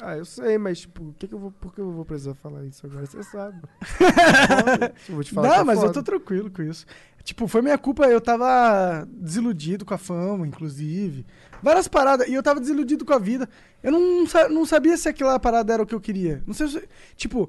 Ah, 0.00 0.16
eu 0.16 0.24
sei, 0.24 0.58
mas 0.58 0.80
tipo, 0.80 1.04
o 1.04 1.12
que 1.12 1.28
que 1.28 1.34
eu 1.34 1.38
vou, 1.38 1.52
por 1.52 1.72
que 1.72 1.80
eu 1.80 1.92
vou 1.92 2.04
precisar 2.04 2.34
falar 2.34 2.64
isso 2.64 2.84
agora? 2.84 3.06
Você 3.06 3.22
sabe. 3.22 3.60
Foda. 3.86 4.94
eu 5.08 5.14
vou 5.14 5.22
te 5.22 5.32
falar 5.32 5.48
Não, 5.48 5.54
é 5.60 5.64
mas 5.64 5.76
eu 5.76 5.82
foda. 5.82 5.92
tô 5.94 6.02
tranquilo 6.02 6.50
com 6.50 6.60
isso. 6.60 6.84
Tipo, 7.22 7.46
foi 7.46 7.62
minha 7.62 7.78
culpa, 7.78 8.06
eu 8.06 8.20
tava 8.20 9.06
desiludido 9.08 9.84
com 9.84 9.94
a 9.94 9.98
fama, 9.98 10.44
inclusive. 10.44 11.24
Várias 11.62 11.86
paradas, 11.86 12.26
e 12.26 12.34
eu 12.34 12.42
tava 12.42 12.58
desiludido 12.58 13.04
com 13.04 13.12
a 13.12 13.18
vida. 13.20 13.48
Eu 13.80 13.92
não, 13.92 14.24
não 14.50 14.66
sabia 14.66 14.96
se 14.96 15.08
aquela 15.08 15.38
parada 15.38 15.72
era 15.72 15.82
o 15.84 15.86
que 15.86 15.94
eu 15.94 16.00
queria. 16.00 16.42
Não 16.44 16.52
sei 16.52 16.66
se. 16.66 16.88
Tipo, 17.14 17.48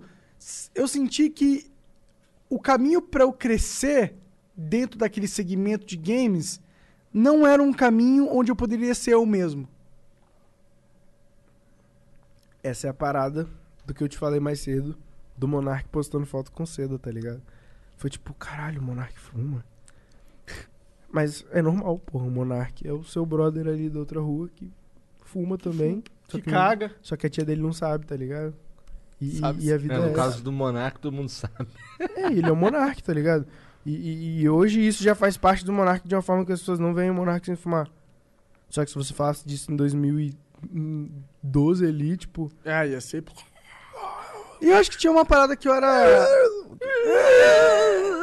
eu 0.76 0.88
senti 0.88 1.28
que 1.32 1.72
o 2.48 2.60
caminho 2.60 3.02
pra 3.02 3.24
eu 3.24 3.34
crescer 3.34 4.14
dentro 4.56 4.98
daquele 4.98 5.28
segmento 5.28 5.86
de 5.86 5.98
games 5.98 6.62
não 7.14 7.46
era 7.46 7.62
um 7.62 7.74
caminho 7.74 8.28
onde 8.32 8.52
eu 8.52 8.56
poderia 8.56 8.94
ser 8.96 9.14
eu 9.14 9.26
mesmo. 9.26 9.68
Essa 12.62 12.88
é 12.88 12.90
a 12.90 12.94
parada 12.94 13.48
do 13.86 13.94
que 13.94 14.04
eu 14.04 14.08
te 14.08 14.18
falei 14.18 14.40
mais 14.40 14.60
cedo, 14.62 14.96
do 15.38 15.48
Monark 15.48 15.88
postando 15.90 16.26
foto 16.26 16.52
com 16.52 16.66
seda, 16.66 16.98
tá 16.98 17.12
ligado? 17.12 17.42
Foi 17.98 18.10
tipo, 18.10 18.34
caralho, 18.34 18.80
o 18.80 18.84
Monark 18.84 19.18
fuma. 19.20 19.64
Mas 21.12 21.46
é 21.52 21.62
normal, 21.62 22.00
porra. 22.00 22.26
O 22.26 22.32
Monark 22.32 22.88
é 22.88 22.92
o 22.92 23.04
seu 23.04 23.26
brother 23.26 23.68
ali 23.68 23.90
da 23.90 24.00
outra 24.00 24.20
rua 24.22 24.50
que 24.56 24.72
fuma 25.26 25.58
também. 25.58 26.04
Só 26.28 26.38
Que 26.38 26.50
caga. 26.50 26.92
Só 27.02 27.16
que 27.16 27.28
a 27.28 27.30
tia 27.30 27.44
dele 27.46 27.62
não 27.62 27.74
sabe, 27.74 28.06
tá 28.06 28.16
ligado? 28.16 28.56
E, 29.22 29.38
Sabe 29.38 29.64
e 29.66 29.72
a 29.72 29.78
vida 29.78 29.94
É, 29.94 29.98
é, 29.98 30.00
no 30.00 30.06
essa. 30.08 30.16
caso 30.16 30.44
do 30.44 30.52
Monark, 30.52 31.00
todo 31.00 31.14
mundo 31.14 31.30
sabe. 31.30 31.68
É, 32.00 32.28
ele 32.32 32.48
é 32.48 32.52
o 32.52 32.56
Monark, 32.56 33.02
tá 33.04 33.14
ligado? 33.14 33.46
E, 33.86 33.92
e- 33.92 34.42
e 34.42 34.50
hoje 34.50 34.86
isso 34.86 35.04
já 35.04 35.14
faz 35.16 35.36
parte 35.38 35.66
do 35.66 35.72
Monark 35.74 36.08
de 36.08 36.16
uma 36.16 36.22
forma 36.22 36.46
que 36.46 36.52
as 36.54 36.60
pessoas 36.60 36.80
não 36.80 36.94
veem 36.94 37.10
o 37.10 37.14
Monark 37.14 37.46
sem 37.46 37.56
fumar. 37.56 37.88
Só 38.70 38.84
que 38.84 38.92
se 38.92 38.96
você 38.98 39.14
falasse 39.14 39.48
disso 39.48 39.72
em 39.72 39.76
2012 39.76 41.86
ali, 41.86 42.18
tipo. 42.18 42.52
Ah, 42.66 42.86
ia 42.86 43.00
ser. 43.02 43.24
E 44.62 44.70
eu 44.70 44.78
acho 44.78 44.92
que 44.92 44.98
tinha 44.98 45.12
uma 45.12 45.26
parada 45.26 45.56
que 45.56 45.68
eu 45.68 45.74
era. 45.74 46.26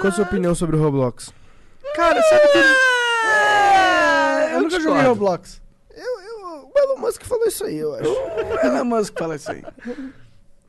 Qual 0.00 0.08
a 0.08 0.12
sua 0.12 0.24
opinião 0.24 0.54
sobre 0.54 0.76
o 0.76 0.82
Roblox? 0.82 1.32
Cara, 1.94 2.22
sabe 2.22 2.42
que. 2.52 2.58
eu, 2.58 2.64
eu 4.54 4.62
nunca 4.62 4.80
joguei 4.80 5.02
Roblox. 5.02 5.60
Eu, 5.94 6.20
eu, 6.20 6.70
o 6.74 6.78
Elon 6.78 6.96
Musk 6.98 7.22
falou 7.24 7.46
isso 7.46 7.64
aí, 7.64 7.76
eu 7.76 7.94
acho. 7.94 8.10
O 8.10 8.66
Elon 8.66 8.84
Musk 8.84 9.18
fala 9.18 9.36
isso 9.36 9.50
aí. 9.52 9.62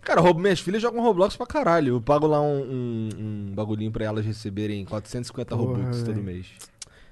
Cara, 0.01 0.19
roubo- 0.21 0.39
minhas 0.39 0.59
filhas 0.59 0.81
jogam 0.81 1.01
Roblox 1.03 1.35
pra 1.35 1.45
caralho. 1.45 1.95
Eu 1.95 2.01
pago 2.01 2.25
lá 2.27 2.41
um, 2.41 2.61
um, 2.61 3.09
um 3.19 3.51
bagulhinho 3.53 3.91
pra 3.91 4.03
elas 4.05 4.25
receberem 4.25 4.83
450 4.85 5.55
Porra, 5.55 5.77
Robux 5.77 6.03
todo 6.03 6.21
mês. 6.21 6.47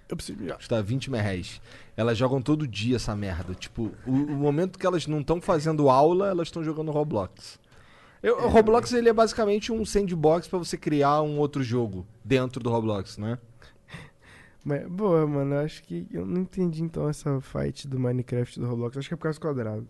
Eu 0.09 0.15
preciso 0.17 0.39
mijar. 0.39 0.57
Custa 0.57 0.81
20 0.81 1.11
mil 1.11 1.21
reais. 1.21 1.61
Elas 1.95 2.17
jogam 2.17 2.41
todo 2.41 2.67
dia 2.67 2.95
essa 2.95 3.15
merda. 3.15 3.53
Tipo, 3.53 3.91
o, 4.07 4.11
o 4.11 4.35
momento 4.35 4.79
que 4.79 4.85
elas 4.87 5.05
não 5.05 5.19
estão 5.21 5.39
fazendo 5.39 5.87
aula, 5.89 6.29
elas 6.29 6.47
estão 6.47 6.63
jogando 6.63 6.89
Roblox. 6.91 7.59
Eu- 8.23 8.37
o 8.45 8.47
Roblox 8.49 8.91
ele 8.91 9.07
é 9.07 9.13
basicamente 9.13 9.71
um 9.71 9.85
sandbox 9.85 10.47
pra 10.47 10.57
você 10.57 10.75
criar 10.75 11.21
um 11.21 11.37
outro 11.37 11.61
jogo 11.61 12.07
dentro 12.25 12.61
do 12.61 12.71
Roblox, 12.71 13.17
né? 13.19 13.37
Mas, 14.65 14.85
boa, 14.89 15.25
mano, 15.25 15.55
eu 15.55 15.59
acho 15.59 15.81
que 15.83 16.05
eu 16.11 16.25
não 16.25 16.41
entendi 16.41 16.83
então 16.83 17.07
essa 17.07 17.39
fight 17.39 17.87
do 17.87 17.97
Minecraft 17.99 18.59
do 18.59 18.65
Roblox. 18.67 18.97
Acho 18.97 19.07
que 19.07 19.13
é 19.13 19.17
por 19.17 19.23
causa 19.23 19.39
do 19.39 19.41
quadrado. 19.41 19.87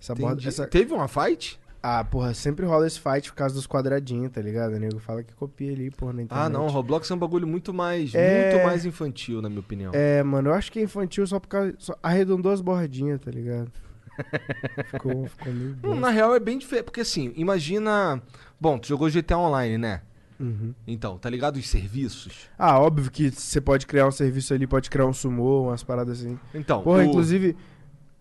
Essa 0.00 0.14
borda, 0.14 0.48
essa... 0.48 0.66
Teve 0.66 0.92
uma 0.92 1.06
fight? 1.08 1.60
Ah, 1.88 2.02
porra, 2.02 2.34
sempre 2.34 2.66
rola 2.66 2.84
esse 2.86 2.98
fight 2.98 3.30
por 3.30 3.36
causa 3.36 3.54
dos 3.54 3.64
quadradinhos, 3.66 4.32
tá 4.32 4.40
ligado? 4.40 4.72
O 4.74 4.78
nego 4.80 4.98
fala 4.98 5.22
que 5.22 5.32
copia 5.34 5.70
ali, 5.72 5.88
porra, 5.90 6.14
na 6.14 6.22
internet. 6.22 6.44
Ah, 6.46 6.48
não. 6.48 6.66
Roblox 6.66 7.08
é 7.10 7.14
um 7.14 7.18
bagulho 7.18 7.46
muito 7.46 7.72
mais, 7.72 8.12
É. 8.12 8.50
muito 8.52 8.66
mais 8.66 8.84
infantil, 8.84 9.40
na 9.40 9.48
minha 9.48 9.60
opinião. 9.60 9.92
É, 9.94 10.20
mano, 10.22 10.48
eu 10.50 10.54
acho 10.54 10.72
que 10.72 10.80
é 10.80 10.82
infantil 10.82 11.24
só 11.26 11.38
por 11.38 11.46
causa. 11.46 11.74
Só 11.78 11.94
arredondou 12.02 12.50
as 12.50 12.60
bordinhas, 12.60 13.20
tá 13.20 13.30
ligado? 13.30 13.70
ficou, 14.90 15.26
ficou 15.26 15.52
meio. 15.52 15.74
Bom. 15.74 15.94
na 15.94 16.10
real 16.10 16.34
é 16.34 16.40
bem 16.40 16.58
diferente. 16.58 16.86
Porque 16.86 17.00
assim, 17.02 17.32
imagina. 17.36 18.20
Bom, 18.60 18.78
tu 18.78 18.88
jogou 18.88 19.08
GTA 19.10 19.38
Online, 19.38 19.78
né? 19.78 20.02
Uhum. 20.40 20.74
Então, 20.86 21.16
tá 21.18 21.30
ligado? 21.30 21.56
Os 21.56 21.68
serviços. 21.68 22.48
Ah, 22.58 22.78
óbvio 22.80 23.10
que 23.10 23.30
você 23.30 23.60
pode 23.60 23.86
criar 23.86 24.06
um 24.06 24.10
serviço 24.10 24.52
ali, 24.52 24.66
pode 24.66 24.90
criar 24.90 25.06
um 25.06 25.12
sumô, 25.12 25.68
umas 25.68 25.82
paradas 25.82 26.20
assim. 26.20 26.38
Então, 26.54 26.82
Porra, 26.82 26.98
o- 26.98 27.02
inclusive. 27.04 27.56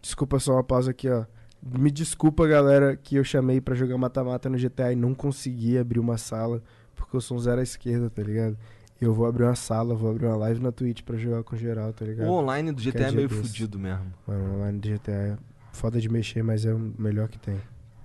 Desculpa 0.01 0.37
só 0.39 0.53
uma 0.53 0.63
pausa 0.63 0.91
aqui, 0.91 1.09
ó. 1.09 1.25
Me 1.65 1.89
desculpa, 1.89 2.45
galera, 2.45 2.95
que 2.95 3.15
eu 3.15 3.23
chamei 3.23 3.59
pra 3.59 3.73
jogar 3.73 3.97
mata-mata 3.97 4.47
no 4.47 4.57
GTA 4.57 4.93
e 4.93 4.95
não 4.95 5.15
consegui 5.15 5.77
abrir 5.79 5.99
uma 5.99 6.15
sala, 6.15 6.61
porque 6.95 7.15
eu 7.15 7.21
sou 7.21 7.37
um 7.37 7.39
zero 7.39 7.59
à 7.59 7.63
esquerda, 7.63 8.07
tá 8.07 8.21
ligado? 8.21 8.55
Eu 9.01 9.13
vou 9.13 9.25
abrir 9.25 9.43
uma 9.43 9.55
sala, 9.55 9.95
vou 9.95 10.11
abrir 10.11 10.27
uma 10.27 10.37
live 10.37 10.61
na 10.61 10.71
Twitch 10.71 11.01
pra 11.01 11.17
jogar 11.17 11.43
com 11.43 11.55
geral, 11.57 11.91
tá 11.91 12.05
o 12.05 12.07
ligado? 12.07 12.29
online 12.29 12.71
do 12.71 12.81
GTA 12.81 13.07
é 13.07 13.11
meio 13.11 13.27
desse. 13.27 13.41
fudido 13.41 13.79
mesmo. 13.79 14.13
Mano, 14.27 14.45
o 14.45 14.55
online 14.57 14.79
do 14.79 14.87
GTA 14.87 15.11
é 15.11 15.37
foda 15.73 15.99
de 15.99 16.07
mexer, 16.07 16.43
mas 16.43 16.65
é 16.65 16.73
o 16.73 16.93
melhor 16.97 17.27
que 17.27 17.39
tem. 17.39 17.59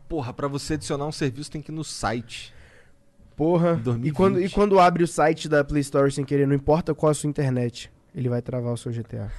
Porra, 0.09 0.33
pra 0.33 0.49
você 0.49 0.75
adicionar 0.75 1.07
um 1.07 1.13
serviço 1.13 1.51
tem 1.51 1.61
que 1.61 1.71
ir 1.71 1.75
no 1.75 1.85
site. 1.85 2.53
Porra. 3.37 3.75
2020. 3.77 4.09
E 4.09 4.13
quando, 4.13 4.41
e 4.41 4.49
quando 4.49 4.81
abre 4.81 5.05
o 5.05 5.07
site 5.07 5.49
da 5.49 5.63
Play 5.63 5.83
Store 5.83 6.11
sem 6.11 6.25
querer, 6.25 6.47
não 6.47 6.55
importa 6.55 6.95
qual 6.95 7.11
a 7.11 7.15
sua 7.15 7.29
internet, 7.29 7.91
ele 8.15 8.29
vai 8.29 8.43
travar 8.43 8.73
o 8.73 8.77
seu 8.77 8.91
GTA. 8.91 9.31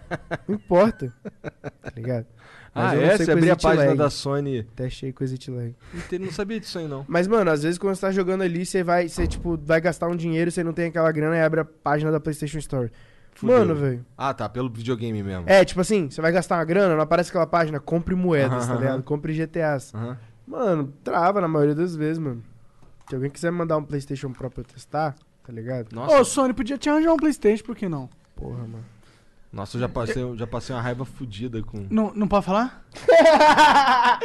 não 0.46 0.54
importa. 0.54 1.12
Tá 1.42 1.92
ligado? 1.96 2.26
Mas 2.74 2.92
ah, 2.92 2.96
eu 2.96 3.02
é? 3.02 3.16
Você 3.16 3.26
com 3.26 3.32
abrir 3.32 3.50
a 3.50 3.56
página 3.56 3.86
lag. 3.86 3.98
da 3.98 4.10
Sony. 4.10 4.66
Achei 4.78 5.12
com 5.12 5.24
exit 5.24 5.50
lag. 5.50 5.74
Não 5.92 6.00
te- 6.02 6.18
Não 6.18 6.30
sabia 6.30 6.60
disso 6.60 6.78
aí, 6.78 6.86
não. 6.86 7.04
Mas, 7.08 7.26
mano, 7.26 7.50
às 7.50 7.62
vezes 7.64 7.78
quando 7.78 7.94
você 7.96 8.00
tá 8.02 8.12
jogando 8.12 8.42
ali, 8.42 8.64
você 8.64 8.82
vai, 8.84 9.08
você, 9.08 9.26
tipo, 9.26 9.58
vai 9.64 9.80
gastar 9.80 10.06
um 10.08 10.14
dinheiro, 10.16 10.50
você 10.50 10.62
não 10.62 10.72
tem 10.72 10.86
aquela 10.86 11.10
grana 11.10 11.36
e 11.36 11.40
abre 11.42 11.60
a 11.60 11.64
página 11.64 12.12
da 12.12 12.20
PlayStation 12.20 12.58
Store. 12.58 12.90
Fudeu. 13.34 13.58
Mano, 13.58 13.74
velho. 13.74 14.04
Ah, 14.16 14.32
tá. 14.34 14.48
Pelo 14.48 14.68
videogame 14.70 15.22
mesmo. 15.22 15.44
É, 15.48 15.64
tipo 15.64 15.80
assim, 15.80 16.08
você 16.10 16.20
vai 16.20 16.30
gastar 16.30 16.58
uma 16.58 16.64
grana, 16.64 16.94
não 16.94 17.02
aparece 17.02 17.30
aquela 17.30 17.46
página, 17.46 17.80
compre 17.80 18.14
moedas, 18.14 18.52
Aham, 18.52 18.66
tá 18.66 18.72
aham. 18.72 18.80
ligado? 18.80 19.02
Compre 19.02 19.32
GTAs. 19.32 19.92
Aham. 19.94 20.16
Mano, 20.46 20.92
trava 21.02 21.40
na 21.40 21.48
maioria 21.48 21.74
das 21.74 21.94
vezes, 21.96 22.18
mano. 22.18 22.42
Se 23.08 23.14
alguém 23.14 23.30
quiser 23.30 23.50
mandar 23.50 23.76
um 23.78 23.84
PlayStation 23.84 24.30
Pro 24.32 24.50
pra 24.50 24.60
eu 24.60 24.64
testar, 24.64 25.14
tá 25.44 25.52
ligado? 25.52 25.92
Nossa, 25.92 26.20
Ô, 26.20 26.24
Sony, 26.24 26.52
podia 26.52 26.76
te 26.78 26.88
arranjar 26.88 27.12
um 27.12 27.16
Playstation, 27.16 27.64
por 27.64 27.74
que 27.76 27.88
não? 27.88 28.08
Porra, 28.36 28.58
mano. 28.58 28.84
Nossa, 29.52 29.76
eu 29.76 29.80
já 29.80 29.88
passei, 29.88 30.22
eu 30.22 30.36
já 30.36 30.46
passei 30.46 30.74
uma 30.74 30.80
raiva 30.82 31.04
fudida 31.04 31.60
com. 31.62 31.86
Não, 31.90 32.12
não 32.14 32.28
pode 32.28 32.46
falar? 32.46 32.84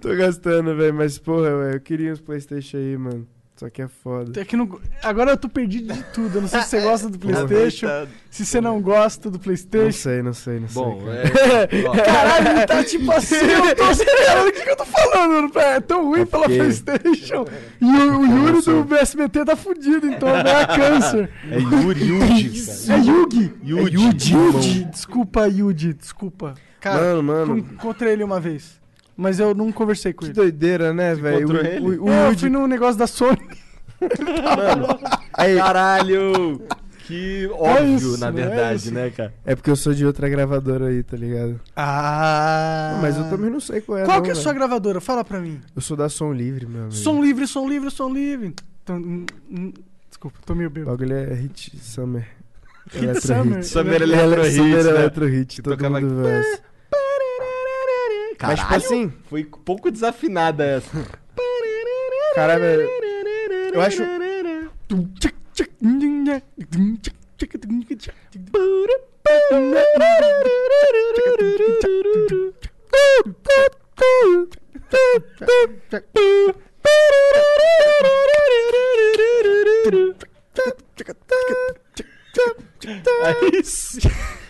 Tô 0.00 0.14
gastando, 0.16 0.76
velho, 0.76 0.94
mas 0.94 1.16
porra, 1.18 1.56
velho, 1.56 1.76
eu 1.76 1.80
queria 1.80 2.12
uns 2.12 2.20
PlayStation 2.20 2.76
aí, 2.76 2.96
mano. 2.98 3.26
Só 3.58 3.70
que 3.70 3.80
é 3.80 3.88
foda. 3.88 4.38
É 4.38 4.44
que 4.44 4.54
não- 4.54 4.78
Agora 5.02 5.30
eu 5.30 5.36
tô 5.38 5.48
perdido 5.48 5.90
de 5.94 6.02
tudo. 6.12 6.36
Eu 6.36 6.42
não 6.42 6.48
sei 6.48 6.60
se 6.60 6.68
você 6.68 6.80
gosta 6.84 7.08
do 7.08 7.18
PlayStation, 7.18 7.86
se 8.30 8.44
você 8.44 8.60
não 8.60 8.82
gosta 8.82 9.30
do 9.30 9.38
Não 9.38 9.40
PlayStation. 9.40 9.92
sei, 9.98 10.22
não 10.22 10.34
sei, 10.34 10.60
não 10.60 10.68
sei. 10.68 10.82
Bom, 10.82 11.00
cara. 11.00 11.22
é. 11.22 11.88
ó, 11.88 11.92
Caralho, 12.04 12.48
ele 12.48 12.66
tá 12.66 12.84
tipo 12.84 13.10
assim, 13.12 13.34
eu 13.36 13.74
tô 13.74 13.84
acelerando. 13.88 14.48
O 14.48 14.52
que, 14.52 14.60
que 14.62 14.70
eu 14.70 14.76
tô 14.76 14.84
falando? 14.84 15.58
É 15.58 15.80
tão 15.80 16.04
ruim 16.04 16.26
pela 16.26 16.42
porque- 16.42 16.58
PlayStation. 16.58 17.46
E 17.80 17.86
o, 17.86 18.20
o 18.20 18.26
Yuri 18.26 18.84
do 18.84 18.94
SBT 18.94 19.44
tá 19.46 19.56
fudido, 19.56 20.06
então 20.06 20.28
vai 20.28 20.42
ganhar 20.44 20.66
câncer. 20.76 21.30
é 21.50 21.58
Yuri, 21.58 22.04
Yuji, 22.04 22.66
cara. 22.66 23.00
É 23.00 23.04
Yugi. 23.04 23.54
Yuji, 23.64 24.34
É 24.34 24.36
Yuji. 24.36 24.84
Desculpa, 24.84 25.46
Yuji. 25.48 25.94
Desculpa. 25.94 26.54
Cara, 26.78 27.00
Mano, 27.00 27.22
mano. 27.22 27.58
encontrei 27.58 28.12
ele 28.12 28.22
uma 28.22 28.38
vez. 28.38 28.78
Mas 29.16 29.38
eu 29.40 29.54
não 29.54 29.72
conversei 29.72 30.12
com 30.12 30.20
Que 30.20 30.26
ele. 30.26 30.32
doideira, 30.34 30.92
né, 30.92 31.14
velho? 31.14 31.48
O- 31.48 31.56
ele? 31.56 31.98
O, 31.98 32.04
o 32.04 32.10
É, 32.10 32.28
eu 32.30 32.38
fui 32.38 32.50
num 32.50 32.66
negócio 32.66 32.98
da 32.98 33.06
Sony. 33.06 33.38
Aí, 35.32 35.56
Caralho! 35.56 36.60
Que 37.06 37.48
óbvio, 37.52 37.94
isso, 37.96 38.18
na 38.18 38.26
é 38.28 38.32
verdade, 38.32 38.76
isso. 38.82 38.92
né, 38.92 39.10
cara? 39.10 39.32
é 39.44 39.54
porque 39.54 39.70
eu 39.70 39.76
sou 39.76 39.94
de 39.94 40.04
outra 40.04 40.28
gravadora 40.28 40.86
aí, 40.88 41.04
tá 41.04 41.16
ligado? 41.16 41.60
Ah. 41.76 42.98
Mas 43.00 43.16
eu 43.16 43.30
também 43.30 43.48
não 43.48 43.60
sei 43.60 43.80
qual 43.80 43.98
é. 43.98 44.04
Qual 44.04 44.16
não, 44.16 44.24
que 44.24 44.30
é 44.30 44.32
a 44.32 44.36
sua 44.36 44.52
gravadora? 44.52 45.00
Fala 45.00 45.24
pra 45.24 45.38
mim. 45.38 45.60
Eu 45.74 45.80
sou 45.80 45.96
da 45.96 46.08
Som 46.08 46.32
Livre, 46.32 46.66
meu 46.66 46.80
amigo. 46.82 46.94
Som 46.96 47.22
livre, 47.22 47.46
som 47.46 47.68
livre, 47.68 47.90
som 47.92 48.12
livre. 48.12 48.54
Então, 48.82 48.96
hum, 48.96 49.24
hum, 49.48 49.72
desculpa, 50.08 50.36
tô 50.44 50.52
meio 50.56 50.68
O 50.68 50.72
bêbado. 50.72 50.96
bagulho 50.96 51.16
é 51.16 51.32
hit 51.34 51.78
Summer. 51.80 52.26
Hit 52.90 53.04
Electro 53.04 53.26
Summer. 53.28 53.56
Hit. 53.58 53.66
Summer 53.68 54.02
Ele- 54.02 54.12
Electro 54.12 54.42
Hit, 54.42 54.56
Summer 54.56 54.84
né? 54.84 54.90
Electro 54.90 55.26
Hit, 55.26 55.56
Que 55.56 55.62
todo 55.62 55.76
tocava- 55.76 56.00
mundo 56.00 56.22
verso. 58.38 58.46
Mas 58.46 58.60
tipo 58.60 58.74
assim, 58.74 59.12
Foi 59.28 59.44
pouco 59.44 59.90
desafinada 59.90 60.64
essa. 60.64 60.90
caralho, 62.34 62.64
eu 63.72 63.80
acho... 63.80 64.02
É 83.22 83.58
isso. 83.58 83.98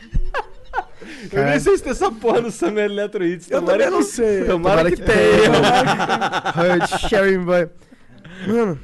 Eu 1.33 1.45
nem 1.45 1.61
sei 1.61 1.77
se 1.77 1.83
tem 1.83 1.93
essa 1.93 2.11
porra 2.11 2.41
no 2.41 2.51
Summer 2.51 2.85
Electro 2.87 3.25
Hits. 3.25 3.51
Eu 3.51 3.61
Tomara 3.61 3.79
também 3.79 3.91
não 3.93 3.99
que- 4.07 4.11
sei. 4.13 4.45
Tomara, 4.45 4.77
Tomara 4.77 4.91
que, 4.91 4.97
que 4.97 5.03
tenha. 5.03 5.51
Hurt, 6.81 7.09
Sharing 7.09 7.45
Boy. 7.45 7.69
Mano, 8.47 8.79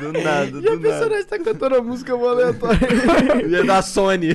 Do 0.00 0.12
nada, 0.12 0.46
já 0.46 0.70
do 0.70 0.80
pensou 0.80 0.90
nada. 1.00 1.08
nós 1.08 1.24
tá 1.24 1.38
cantando 1.38 1.76
a 1.76 1.82
música 1.82 2.12
aleatória? 2.12 2.78
E 3.48 3.54
é 3.54 3.64
da 3.64 3.82
Sony. 3.82 4.34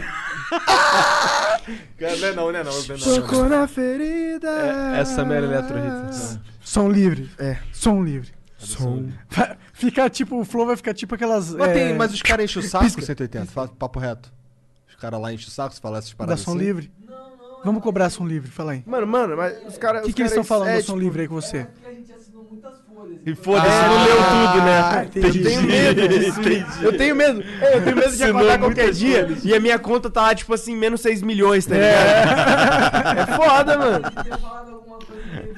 Cara, 2.00 2.16
não 2.18 2.28
é 2.28 2.34
não, 2.34 2.52
não 2.52 2.60
é 2.60 2.64
não. 2.64 2.72
não 2.72 3.16
é 3.16 3.20
não. 3.32 3.50
Na 3.50 3.68
ferida. 3.68 4.50
É, 4.96 5.00
é 5.02 5.06
Summer 5.06 5.44
Electro 5.44 5.78
Hits. 5.78 6.40
Som 6.62 6.90
livre. 6.90 7.30
É. 7.40 7.58
Som 7.72 8.04
livre. 8.04 8.32
Som. 8.58 9.10
Vai 9.30 9.58
Ficar 9.84 10.10
tipo, 10.10 10.40
o 10.40 10.46
flow 10.46 10.66
vai 10.66 10.78
ficar 10.78 10.94
tipo 10.94 11.14
aquelas. 11.16 11.54
Mas, 11.54 11.70
é, 11.70 11.74
tem, 11.74 11.94
mas 11.96 12.14
os 12.14 12.22
caras 12.22 12.46
enchem 12.46 12.62
o 12.62 12.66
saco 12.66 12.86
pisca. 12.86 13.02
180, 13.02 13.46
fala 13.48 13.68
papo 13.68 14.00
reto. 14.00 14.32
Os 14.88 14.96
caras 14.96 15.20
lá 15.20 15.34
enchem 15.34 15.48
o 15.48 15.52
saco, 15.52 15.76
se 15.76 15.82
falar 15.82 15.98
essas 15.98 16.12
da 16.12 16.16
paradas 16.18 16.40
som 16.42 16.52
assim. 16.52 16.60
livre. 16.60 16.92
Vamos 17.66 17.82
cobrar 17.84 18.10
som 18.10 18.26
livre, 18.26 18.50
fala 18.50 18.74
aí. 18.74 18.84
Mano, 18.86 19.08
mano, 19.08 19.38
mas 19.38 19.56
os 19.68 19.78
caras... 19.78 20.04
O 20.04 20.06
que, 20.06 20.14
que 20.14 20.22
eles 20.22 20.32
estão 20.32 20.44
falando 20.44 20.76
do 20.76 20.84
som 20.84 20.98
livre 20.98 21.22
aí 21.22 21.28
com 21.28 21.36
você? 21.36 21.66
E 23.26 23.36
foda-se, 23.36 23.68
Ah, 23.70 23.88
não 23.88 24.04
leu 24.06 24.18
tudo, 24.18 24.66
né? 24.66 24.80
Ah, 24.80 25.04
entendi. 25.08 25.40
Eu 25.40 25.44
tenho 25.44 25.62
medo 25.68 26.08
disso. 26.10 26.84
Eu 26.84 26.98
tenho 26.98 27.16
medo. 27.16 27.42
Eu 27.42 27.84
tenho 27.84 27.96
medo 27.96 28.10
de 28.10 28.24
Assinou 28.24 28.30
acordar 28.38 28.60
qualquer 28.60 28.82
muitas 28.84 29.00
dia 29.00 29.24
folhas. 29.26 29.46
e 29.46 29.56
a 29.56 29.60
minha 29.62 29.80
conta 29.80 30.10
tá 30.10 30.22
lá, 30.24 30.36
tipo 30.36 30.54
assim, 30.54 30.76
menos 30.76 31.00
6 31.02 31.22
milhões, 31.22 31.66
tá 31.66 31.76
ligado? 31.76 33.20
É, 33.20 33.26
foda, 33.36 33.78
mano. 33.78 34.06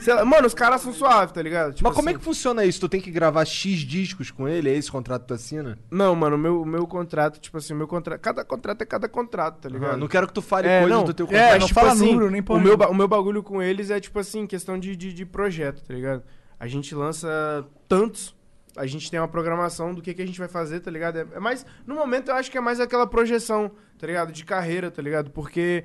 Sei 0.06 0.14
lá, 0.14 0.24
mano, 0.24 0.46
os 0.46 0.54
caras 0.54 0.82
são 0.82 0.94
suaves, 0.94 1.34
tá 1.34 1.42
ligado? 1.42 1.74
Tipo 1.74 1.90
Mas 1.90 1.96
como 1.96 2.08
é 2.08 2.12
assim- 2.12 2.20
que 2.20 2.24
funciona 2.24 2.64
isso? 2.64 2.80
Tu 2.80 2.88
tem 2.88 3.02
que 3.02 3.10
gravar 3.10 3.44
X 3.44 3.80
discos 3.80 4.30
com 4.30 4.48
ele? 4.48 4.70
É 4.70 4.76
esse 4.76 4.92
contrato 4.92 5.24
que 5.24 5.30
tu 5.30 5.34
assina? 5.34 5.80
Não, 5.90 6.16
mano, 6.16 6.36
o 6.36 6.40
meu, 6.40 6.64
meu 6.64 6.86
contrato, 6.86 7.40
tipo 7.40 7.58
assim, 7.58 7.74
o 7.74 7.76
meu 7.76 7.88
contrato. 7.88 8.22
Cada 8.22 8.46
contrato 8.46 8.84
é 8.84 8.86
cada 8.86 9.10
contrato, 9.10 9.62
tá 9.62 9.68
ligado? 9.68 9.96
Ah, 9.96 9.98
não 9.98 10.08
quero 10.08 10.28
que 10.28 10.34
tu 10.34 10.44
fale 10.44 10.68
É, 10.68 10.82
coisas 10.82 10.96
não, 10.96 11.06
do 11.06 11.14
teu 11.16 11.26
é, 11.26 11.30
contrato. 11.30 11.50
Mas, 11.50 11.60
não 11.60 11.68
tipo 11.68 11.80
fala 11.80 11.92
assim, 11.94 12.12
número, 12.12 12.30
nem 12.30 12.44
porra 12.44 12.60
o 12.60 12.64
meu, 12.64 12.76
o 12.76 12.94
meu 12.94 13.08
bagulho 13.08 13.42
com 13.42 13.64
eles 13.64 13.90
é, 13.90 14.00
tipo 14.00 14.20
assim, 14.20 14.46
questão 14.46 14.78
de, 14.78 14.96
de, 14.96 15.12
de 15.12 15.26
projeto, 15.26 15.82
tá 15.84 15.92
ligado? 15.92 16.22
A 16.60 16.68
gente 16.68 16.94
lança 16.94 17.66
tantos, 17.90 18.36
a 18.78 18.86
gente 18.86 19.10
tem 19.10 19.20
uma 19.20 19.28
programação 19.28 19.92
do 19.92 20.04
que, 20.04 20.14
que 20.14 20.22
a 20.22 20.26
gente 20.28 20.38
vai 20.38 20.48
fazer, 20.48 20.82
tá 20.82 20.92
ligado? 20.92 21.18
É, 21.18 21.26
é 21.34 21.40
mais, 21.40 21.66
no 21.88 21.96
momento 21.96 22.30
eu 22.30 22.36
acho 22.36 22.52
que 22.52 22.60
é 22.60 22.62
mais 22.62 22.80
aquela 22.80 23.08
projeção, 23.08 23.72
tá 23.98 24.06
ligado? 24.06 24.32
De 24.32 24.46
carreira, 24.46 24.92
tá 24.92 25.02
ligado? 25.02 25.32
Porque 25.32 25.84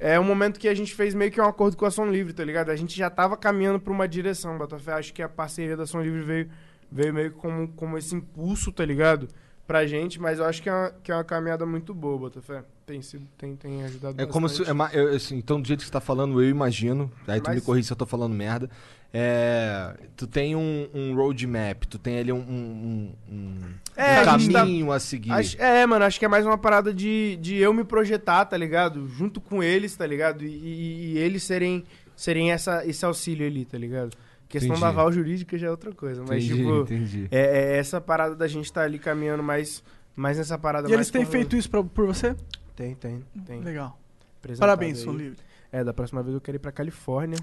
é 0.00 0.18
um 0.18 0.24
momento 0.24 0.58
que 0.60 0.68
a 0.68 0.74
gente 0.74 0.94
fez 0.94 1.14
meio 1.14 1.30
que 1.30 1.40
um 1.40 1.44
acordo 1.44 1.76
com 1.76 1.84
a 1.86 1.90
Som 1.90 2.06
Livre, 2.06 2.32
tá 2.32 2.44
ligado? 2.44 2.70
A 2.70 2.76
gente 2.76 2.96
já 2.96 3.08
tava 3.10 3.36
caminhando 3.36 3.80
pra 3.80 3.92
uma 3.92 4.06
direção, 4.08 4.56
Botafé. 4.58 4.92
Acho 4.92 5.12
que 5.12 5.22
a 5.22 5.28
parceria 5.28 5.76
da 5.76 5.86
Som 5.86 6.00
Livre 6.00 6.22
veio, 6.22 6.48
veio 6.90 7.12
meio 7.14 7.32
como, 7.32 7.68
como 7.68 7.98
esse 7.98 8.14
impulso, 8.14 8.70
tá 8.72 8.84
ligado? 8.84 9.28
Pra 9.66 9.86
gente, 9.86 10.18
mas 10.18 10.38
eu 10.38 10.46
acho 10.46 10.62
que 10.62 10.68
é 10.68 10.72
uma, 10.72 10.90
que 11.02 11.12
é 11.12 11.14
uma 11.14 11.24
caminhada 11.24 11.66
muito 11.66 11.92
boa, 11.92 12.16
Botafé. 12.18 12.64
Tem 12.86 13.02
sido, 13.02 13.26
tem, 13.36 13.54
tem 13.54 13.84
ajudado 13.84 14.18
É 14.22 14.24
como 14.24 14.48
se. 14.48 14.64
bastante. 14.64 14.96
é 14.96 15.00
eu- 15.00 15.14
assim, 15.14 15.36
então, 15.36 15.60
do 15.60 15.68
jeito 15.68 15.80
que 15.80 15.86
você 15.86 15.92
tá 15.92 16.00
falando, 16.00 16.42
eu 16.42 16.48
imagino. 16.48 17.12
Aí 17.26 17.38
tu 17.38 17.48
Mas- 17.48 17.56
me 17.56 17.60
corrige 17.60 17.86
se 17.86 17.92
eu 17.92 17.96
tô 17.96 18.06
falando 18.06 18.32
merda. 18.34 18.70
É, 19.12 19.94
tu 20.16 20.26
tem 20.26 20.54
um, 20.54 20.86
um 20.92 21.14
roadmap, 21.14 21.84
tu 21.86 21.98
tem 21.98 22.18
ali 22.18 22.30
um, 22.32 22.36
um, 22.38 23.12
um- 23.30 23.54
É, 23.96 24.18
um 24.22 24.30
a 24.30 24.38
gente 24.38 24.52
tá- 24.52 24.60
caminho 24.60 24.92
a 24.92 25.00
seguir. 25.00 25.32
Acho- 25.32 25.60
é, 25.60 25.86
mano, 25.86 26.04
acho 26.04 26.18
que 26.18 26.24
é 26.24 26.28
mais 26.28 26.44
uma 26.44 26.58
parada 26.58 26.92
de, 26.92 27.36
de 27.40 27.56
eu 27.56 27.72
me 27.72 27.84
projetar, 27.84 28.44
tá 28.44 28.56
ligado? 28.56 29.08
Junto 29.08 29.40
com 29.40 29.62
eles, 29.62 29.96
tá 29.96 30.06
ligado? 30.06 30.44
E, 30.44 30.48
e- 30.48 31.12
e 31.14 31.18
eles 31.18 31.42
serem, 31.42 31.84
serem 32.14 32.52
essa, 32.52 32.86
esse 32.86 33.04
auxílio 33.04 33.46
ali, 33.46 33.64
tá 33.64 33.78
ligado? 33.78 34.16
questão 34.48 34.70
Entendi. 34.70 34.80
da 34.80 34.88
aval 34.88 35.12
jurídica 35.12 35.58
já 35.58 35.66
é 35.66 35.70
outra 35.70 35.92
coisa. 35.92 36.22
Mas, 36.26 36.42
entendi, 36.42 36.56
tipo, 36.62 36.80
entendi. 36.80 37.28
é, 37.30 37.74
é 37.74 37.76
essa 37.76 38.00
parada 38.00 38.34
da 38.34 38.48
gente 38.48 38.72
tá 38.72 38.80
ali 38.80 38.98
caminhando 38.98 39.42
mais, 39.42 39.82
mais 40.16 40.38
nessa 40.38 40.56
parada 40.56 40.88
E 40.88 40.92
eles 40.94 41.10
têm 41.10 41.20
como- 41.20 41.32
feito 41.32 41.54
isso 41.54 41.68
pra- 41.68 41.84
por 41.84 42.06
você? 42.06 42.34
Tem, 42.74 42.94
tem, 42.94 43.22
tem. 43.44 43.60
Legal. 43.60 43.98
Apresentado 44.38 44.60
Parabéns. 44.66 44.98
Som 45.00 45.12
Livre. 45.12 45.36
É, 45.70 45.84
da 45.84 45.92
próxima 45.92 46.22
vez 46.22 46.34
eu 46.34 46.40
quero 46.40 46.56
ir 46.56 46.60
pra 46.60 46.72
Califórnia. 46.72 47.36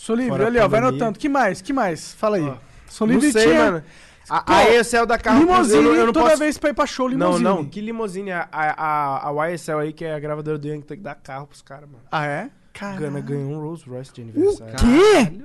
Som 0.00 0.14
Livre, 0.14 0.30
Fora 0.30 0.44
a 0.44 0.46
ali, 0.46 0.58
ó, 0.58 0.66
vai 0.66 0.80
anotando. 0.80 1.18
Que 1.18 1.28
mais? 1.28 1.60
Que 1.60 1.74
mais? 1.74 2.14
Fala 2.14 2.38
aí. 2.38 2.42
Ó, 2.48 2.56
Não 3.00 3.06
Livre 3.06 3.32
sei, 3.32 3.42
tinha 3.44 3.58
mano. 3.70 3.84
A, 4.30 4.40
Pô, 4.40 4.52
a 4.54 4.70
ESL 4.76 5.04
da 5.04 5.18
carro 5.18 5.40
limousine 5.40 5.76
eu 5.76 5.82
não, 5.82 5.94
eu 5.94 6.06
não 6.06 6.12
toda 6.14 6.26
posso... 6.30 6.38
vez 6.38 6.56
pra 6.56 6.70
ir 6.70 6.74
pra 6.74 6.86
show, 6.86 7.06
Não, 7.06 7.16
limousine. 7.18 7.44
não, 7.44 7.64
que 7.66 7.80
limousine. 7.82 8.32
A, 8.32 8.48
a, 8.50 9.28
a, 9.28 9.42
a 9.42 9.50
YSL 9.50 9.78
aí, 9.80 9.92
que 9.92 10.06
é 10.06 10.14
a 10.14 10.18
gravadora 10.18 10.56
do 10.56 10.66
Young, 10.66 10.80
tem 10.80 10.96
que 10.96 11.02
dar 11.02 11.16
carro 11.16 11.46
pros 11.48 11.60
caras, 11.60 11.84
mano. 11.86 12.02
Ah, 12.10 12.24
é? 12.24 12.50
Caralho. 12.72 12.98
Gana 13.00 13.20
ganhou 13.20 13.50
um 13.50 13.60
Rolls 13.60 13.86
Royce 13.86 14.10
de 14.14 14.22
O 14.22 14.24
aniversário. 14.24 14.74
quê? 14.76 15.42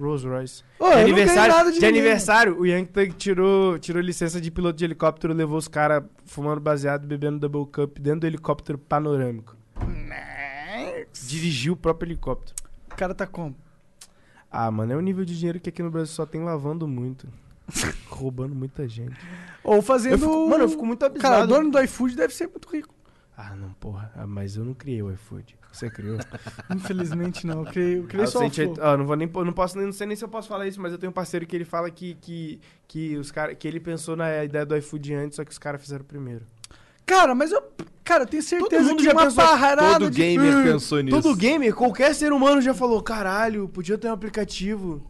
Rolls 0.00 0.26
Royce. 0.26 0.62
Ô, 0.78 0.88
de 0.88 0.94
não 0.94 1.00
aniversário, 1.02 1.54
nada 1.54 1.70
de, 1.72 1.78
de 1.78 1.84
aniversário, 1.86 2.58
o 2.58 2.64
Young 2.66 2.86
Thug 2.86 3.12
tirou, 3.12 3.78
tirou 3.78 4.00
licença 4.00 4.40
de 4.40 4.50
piloto 4.50 4.78
de 4.78 4.84
helicóptero, 4.86 5.34
levou 5.34 5.58
os 5.58 5.68
caras 5.68 6.02
fumando 6.24 6.60
baseado, 6.60 7.06
bebendo 7.06 7.38
double 7.38 7.70
cup 7.70 7.98
dentro 7.98 8.20
do 8.20 8.26
helicóptero 8.26 8.78
panorâmico. 8.78 9.54
Dirigiu 11.26 11.74
o 11.74 11.76
próprio 11.76 12.08
helicóptero. 12.08 12.54
O 12.90 12.96
cara 12.96 13.14
tá 13.14 13.26
como? 13.26 13.54
Ah, 14.56 14.70
mano, 14.70 14.92
é 14.92 14.96
um 14.96 15.00
nível 15.00 15.24
de 15.24 15.36
dinheiro 15.36 15.58
que 15.58 15.68
aqui 15.68 15.82
no 15.82 15.90
Brasil 15.90 16.14
só 16.14 16.24
tem 16.24 16.42
lavando 16.44 16.86
muito. 16.86 17.26
Roubando 18.08 18.54
muita 18.54 18.86
gente. 18.88 19.16
Ou 19.64 19.80
fazendo... 19.82 20.12
Eu 20.12 20.18
fico- 20.30 20.48
mano, 20.50 20.64
eu 20.64 20.68
fico 20.68 20.86
muito 20.86 21.04
abisado. 21.04 21.22
Cara, 21.32 21.44
o 21.44 21.46
dono 21.46 21.70
do 21.70 21.80
iFood 21.82 22.14
deve 22.14 22.32
ser 22.34 22.46
muito 22.48 22.68
rico. 22.68 22.94
Ah, 23.36 23.54
não, 23.56 23.72
porra. 23.74 24.12
Ah, 24.14 24.26
mas 24.26 24.56
eu 24.56 24.64
não 24.64 24.74
criei 24.74 25.02
o 25.02 25.10
iFood. 25.12 25.56
Você 25.72 25.90
criou? 25.90 26.18
Infelizmente 26.72 27.44
não, 27.46 27.64
eu 27.64 27.66
criei, 27.72 27.98
eu 27.98 28.04
Ah, 28.04 28.06
criei 28.06 28.24
eu 28.26 28.30
só 28.30 28.46
o 28.46 28.50
tinha- 28.50 28.72
Flow. 28.72 28.86
ah, 28.86 28.96
não 28.96 29.06
vou 29.06 29.16
nem, 29.16 29.26
não 29.28 29.52
posso 29.52 29.76
nem, 29.76 29.86
não 29.86 29.92
sei 29.92 30.06
nem 30.06 30.16
se 30.16 30.22
eu 30.24 30.28
posso 30.28 30.46
falar 30.48 30.68
isso, 30.68 30.80
mas 30.80 30.92
eu 30.92 30.98
tenho 30.98 31.10
um 31.10 31.12
parceiro 31.14 31.44
que 31.46 31.56
ele 31.56 31.64
fala 31.64 31.90
que, 31.90 32.14
que, 32.20 32.60
que 32.86 33.16
os 33.16 33.32
cara, 33.32 33.54
que 33.56 33.66
ele 33.66 33.80
pensou 33.80 34.14
na 34.14 34.44
ideia 34.44 34.64
do 34.64 34.76
iFood 34.76 35.14
antes, 35.14 35.34
só 35.36 35.44
que 35.44 35.50
os 35.50 35.58
caras 35.58 35.80
fizeram 35.82 36.04
primeiro. 36.04 36.44
Cara, 37.06 37.34
mas 37.34 37.52
eu... 37.52 37.62
Cara, 38.02 38.24
eu 38.24 38.26
tenho 38.26 38.42
certeza 38.42 38.82
mundo 38.84 38.98
que 38.98 39.04
já 39.04 39.12
uma 39.12 39.24
pensou- 39.24 39.42
parada 39.42 39.92
Todo 39.94 40.10
de... 40.10 40.18
gamer 40.20 40.56
"Ah, 40.58 40.62
pensou 40.62 41.00
nisso. 41.00 41.22
Todo 41.22 41.34
gamer, 41.34 41.74
qualquer 41.74 42.14
ser 42.14 42.34
humano 42.34 42.60
já 42.60 42.74
falou, 42.74 43.02
caralho, 43.02 43.66
podia 43.66 43.96
ter 43.96 44.08
um 44.08 44.12
aplicativo 44.12 45.02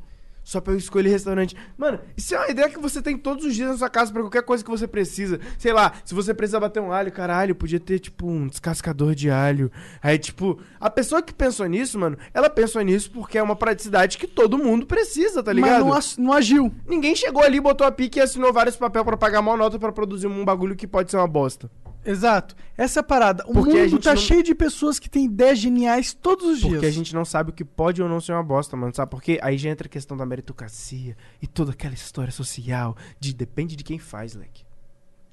só 0.45 0.61
pra 0.61 0.75
eu 0.75 0.77
escolher 0.79 1.09
restaurante. 1.11 1.57
Mano, 1.77 1.99
isso 2.16 2.37
é 2.37 2.39
uma 2.39 2.49
ideia 2.51 2.69
que 2.69 2.79
você 2.79 3.03
tem 3.03 3.16
todos 3.19 3.45
os 3.47 3.53
dias 3.57 3.69
na 3.71 3.77
sua 3.79 3.89
casa 3.91 4.12
pra 4.12 4.21
qualquer 4.23 4.43
coisa 4.45 4.62
que 4.62 4.71
você 4.71 4.87
precisa. 4.87 5.41
Sei 5.59 5.73
lá, 5.73 5.93
se 6.05 6.15
você 6.15 6.33
precisa 6.33 6.61
bater 6.61 6.79
um 6.81 6.93
alho, 6.93 7.11
caralho, 7.11 7.55
podia 7.57 7.81
ter, 7.81 7.99
tipo, 7.99 8.29
um 8.29 8.47
descascador 8.47 9.12
de 9.15 9.29
alho. 9.29 9.73
Aí, 10.01 10.16
tipo, 10.16 10.61
a 10.79 10.89
pessoa 10.89 11.21
que 11.21 11.33
pensou 11.35 11.66
nisso, 11.66 11.99
mano, 11.99 12.16
ela 12.33 12.49
pensou 12.49 12.81
nisso 12.83 13.11
porque 13.11 13.39
é 13.39 13.43
uma 13.43 13.57
praticidade 13.57 14.19
que 14.19 14.29
todo 14.29 14.57
mundo 14.57 14.87
precisa, 14.87 15.43
tá 15.43 15.53
Mas 15.53 15.65
ligado? 15.65 15.81
não, 15.87 15.93
as- 15.93 16.16
não 16.16 16.33
agiu. 16.33 16.73
Ninguém 16.87 17.16
chegou 17.16 17.43
ali, 17.43 17.59
botou 17.59 17.85
a 17.87 17.91
pique 17.91 18.21
e 18.21 18.23
assinou 18.23 18.53
vários 18.53 18.77
papéis 18.77 19.05
pra 19.05 19.16
pagar 19.16 19.43
mal 19.43 19.57
nota 19.57 19.81
pra 19.81 19.91
produzir 19.91 20.29
um 20.29 20.45
bagulho 20.45 20.77
que 20.77 20.87
pode 20.87 21.11
ser 21.11 21.16
uma 21.16 21.27
bosta. 21.27 21.69
Exato. 22.05 22.55
Essa 22.77 22.99
é 22.99 23.03
a 23.03 23.05
parada. 23.05 23.45
O 23.47 23.53
Porque 23.53 23.71
a 23.71 23.75
mundo 23.83 23.89
gente 23.91 24.03
tá 24.03 24.15
não- 24.15 24.21
cheio 24.21 24.43
de 24.43 24.55
pessoas 24.55 24.99
que 24.99 25.09
têm 25.09 25.25
ideias 25.27 25.59
geniais 25.59 26.13
todos 26.13 26.45
os 26.47 26.59
dias. 26.61 26.73
Porque 26.73 26.87
a 26.87 26.91
gente 26.91 27.15
não 27.15 27.25
sabe 27.25 27.51
o 27.51 27.53
que 27.55 27.65
pode 27.65 28.03
ou 28.03 28.09
não 28.09 28.21
ser 28.21 28.33
uma 28.33 28.43
bosta, 28.43 28.77
mano. 28.77 28.95
Sabe? 28.95 29.11
Porque 29.11 29.39
aí 29.43 29.57
já 29.57 29.71
entra 29.71 29.87
a 29.87 29.91
questão 29.91 30.17
da 30.17 30.27
meritocracia 30.27 31.17
e 31.41 31.47
toda 31.47 31.73
aquela 31.73 31.95
história 31.95 32.33
social. 32.33 32.97
De 33.19 33.33
depende 33.33 33.77
de 33.77 33.85
quem 33.85 33.99
faz, 33.99 34.35
leque. 34.35 34.65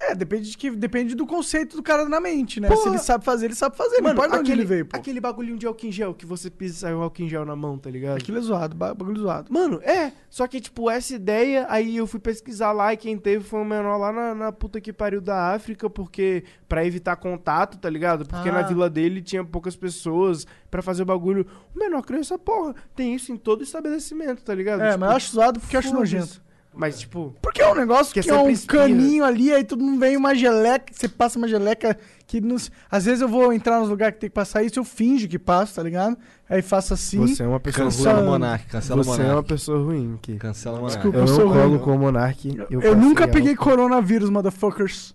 É, 0.03 0.15
depende, 0.15 0.49
de 0.49 0.57
que, 0.57 0.71
depende 0.71 1.13
do 1.15 1.27
conceito 1.27 1.75
do 1.77 1.83
cara 1.83 2.09
na 2.09 2.19
mente, 2.19 2.59
né? 2.59 2.67
Porra. 2.67 2.81
Se 2.81 2.89
ele 2.89 2.97
sabe 2.97 3.23
fazer, 3.23 3.45
ele 3.45 3.55
sabe 3.55 3.77
fazer. 3.77 3.97
não 3.97 4.03
Mano, 4.03 4.13
importa 4.15 4.33
de 4.33 4.39
onde 4.39 4.51
aquele, 4.51 4.61
ele 4.63 4.67
veio, 4.67 4.85
pô. 4.87 4.97
aquele 4.97 5.21
bagulhinho 5.21 5.57
de 5.57 5.67
álcool 5.67 5.85
em 5.85 5.91
gel 5.91 6.13
que 6.13 6.25
você 6.25 6.49
pisa 6.49 6.73
e 6.73 6.77
sai 6.79 6.93
o 6.95 7.01
álcool 7.01 7.21
em 7.21 7.29
gel 7.29 7.45
na 7.45 7.55
mão, 7.55 7.77
tá 7.77 7.89
ligado? 7.89 8.17
Aquilo 8.17 8.39
é 8.39 8.41
zoado, 8.41 8.75
ba- 8.75 8.93
bagulho 8.95 9.19
zoado. 9.21 9.53
Mano, 9.53 9.79
é. 9.83 10.11
Só 10.29 10.47
que, 10.47 10.59
tipo, 10.59 10.89
essa 10.89 11.13
ideia, 11.13 11.67
aí 11.69 11.95
eu 11.97 12.07
fui 12.07 12.19
pesquisar 12.19 12.71
lá 12.71 12.93
e 12.93 12.97
quem 12.97 13.15
teve 13.17 13.43
foi 13.43 13.59
um 13.59 13.65
menor 13.65 13.97
lá 13.97 14.11
na, 14.11 14.33
na 14.33 14.51
puta 14.51 14.81
que 14.81 14.91
pariu 14.91 15.21
da 15.21 15.53
África, 15.53 15.89
porque. 15.89 16.43
pra 16.67 16.85
evitar 16.85 17.15
contato, 17.17 17.77
tá 17.77 17.89
ligado? 17.89 18.25
Porque 18.25 18.49
Ah. 18.49 18.53
na 18.53 18.61
vila 18.63 18.89
dele 18.89 19.21
tinha 19.21 19.43
poucas 19.43 19.75
pessoas 19.75 20.47
pra 20.69 20.81
fazer 20.81 21.03
o 21.03 21.05
bagulho. 21.05 21.45
O 21.75 21.79
menor 21.79 22.01
criou 22.01 22.21
essa 22.21 22.39
porra. 22.39 22.73
Tem 22.95 23.13
isso 23.13 23.31
em 23.31 23.37
todo 23.37 23.61
estabelecimento, 23.61 24.41
tá 24.41 24.55
ligado? 24.55 24.81
É, 24.81 24.87
Tipo, 24.91 24.99
mas 25.01 25.09
eu 25.11 25.15
acho 25.17 25.31
zoado 25.33 25.59
porque 25.59 25.75
eu 25.75 25.79
acho 25.79 25.93
nojento. 25.93 26.41
Mas, 26.73 26.99
tipo. 27.01 27.35
Porque 27.41 27.61
é 27.61 27.69
um 27.69 27.75
negócio 27.75 28.13
Porque 28.13 28.21
que 28.21 28.29
é 28.29 28.33
um 28.39 28.49
espirra. 28.49 28.83
caninho 28.83 29.25
ali, 29.25 29.51
aí 29.51 29.63
todo 29.63 29.83
mundo 29.83 29.99
vem 29.99 30.15
uma 30.15 30.33
geleca, 30.33 30.85
você 30.93 31.07
passa 31.09 31.37
uma 31.37 31.47
geleca 31.47 31.97
que 32.25 32.39
nos... 32.39 32.71
Às 32.89 33.03
vezes 33.03 33.19
eu 33.21 33.27
vou 33.27 33.51
entrar 33.51 33.81
nos 33.81 33.89
lugares 33.89 34.15
que 34.15 34.21
tem 34.21 34.29
que 34.29 34.33
passar 34.33 34.63
isso, 34.63 34.79
eu 34.79 34.85
finjo 34.85 35.27
que 35.27 35.37
passo, 35.37 35.75
tá 35.75 35.83
ligado? 35.83 36.17
Aí 36.49 36.61
faço 36.61 36.93
assim. 36.93 37.17
Você 37.19 37.43
é 37.43 37.47
uma 37.47 37.59
pessoa 37.59 37.85
Cancela 37.87 38.13
o 38.13 38.21
ruim. 38.21 38.29
Monark, 38.29 38.65
cancela 38.67 39.01
o 39.01 39.03
Você 39.03 39.21
é 39.21 39.33
uma 39.33 39.43
pessoa 39.43 39.83
ruim, 39.83 40.17
que. 40.21 40.37
Cancela 40.37 40.77
o 40.77 40.81
Monark. 40.83 40.95
Desculpa. 40.95 41.17
Eu 41.17 41.21
eu 41.23 41.27
não 41.27 41.35
sou 41.35 41.47
ruim. 41.49 41.79
com 41.79 41.93
o 41.95 41.99
Monark. 41.99 42.57
Eu, 42.69 42.79
passei 42.81 42.95
nunca 42.95 43.27
peguei 43.27 43.51
álcool. 43.51 43.63
coronavírus, 43.65 44.29
motherfuckers. 44.29 45.13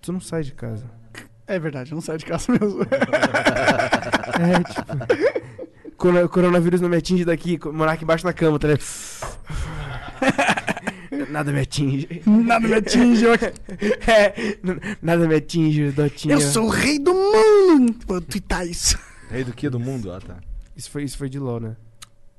Tu 0.00 0.12
não 0.12 0.20
sai 0.20 0.42
de 0.44 0.52
casa. 0.54 0.84
É 1.48 1.58
verdade, 1.58 1.90
eu 1.90 1.96
não 1.96 2.02
saio 2.02 2.18
de 2.20 2.24
casa 2.24 2.52
mesmo. 2.52 2.80
É, 4.38 4.62
tipo. 4.62 5.96
Coro- 5.96 6.28
coronavírus 6.28 6.80
não 6.80 6.88
me 6.88 6.96
atinge 6.98 7.24
daqui, 7.24 7.58
o 7.64 7.72
Monark 7.72 8.02
embaixo 8.04 8.24
na 8.26 8.32
cama, 8.32 8.58
tá 8.58 8.68
ligado? 8.68 8.84
Nada 11.30 11.52
me 11.52 11.60
atinge. 11.60 12.22
Nada 12.26 12.66
me 12.68 12.74
atinge. 12.74 13.24
Eu, 13.24 13.32
É, 14.06 14.56
nada 15.02 15.26
me 15.26 15.34
atinge, 15.34 15.90
Dotinha. 15.90 16.34
eu 16.34 16.40
sou 16.40 16.66
o 16.66 16.68
rei 16.68 16.98
do 16.98 17.12
mundo. 17.14 17.96
Vou 18.06 18.20
twittar 18.20 18.66
isso. 18.66 18.98
Rei 19.30 19.44
do 19.44 19.52
que 19.52 19.68
do 19.68 19.78
mundo? 19.80 20.12
Ah, 20.12 20.20
tá. 20.20 20.36
Isso 20.76 20.90
foi, 20.90 21.04
isso 21.04 21.16
foi 21.16 21.28
de 21.28 21.38
LOL, 21.38 21.60
né? 21.60 21.76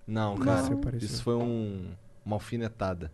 Não, 0.08 0.38
cara. 0.38 0.68
Apareceu. 0.68 1.06
Isso 1.06 1.24
foi 1.24 1.36
um, 1.36 1.88
uma 2.26 2.36
alfinetada. 2.36 3.12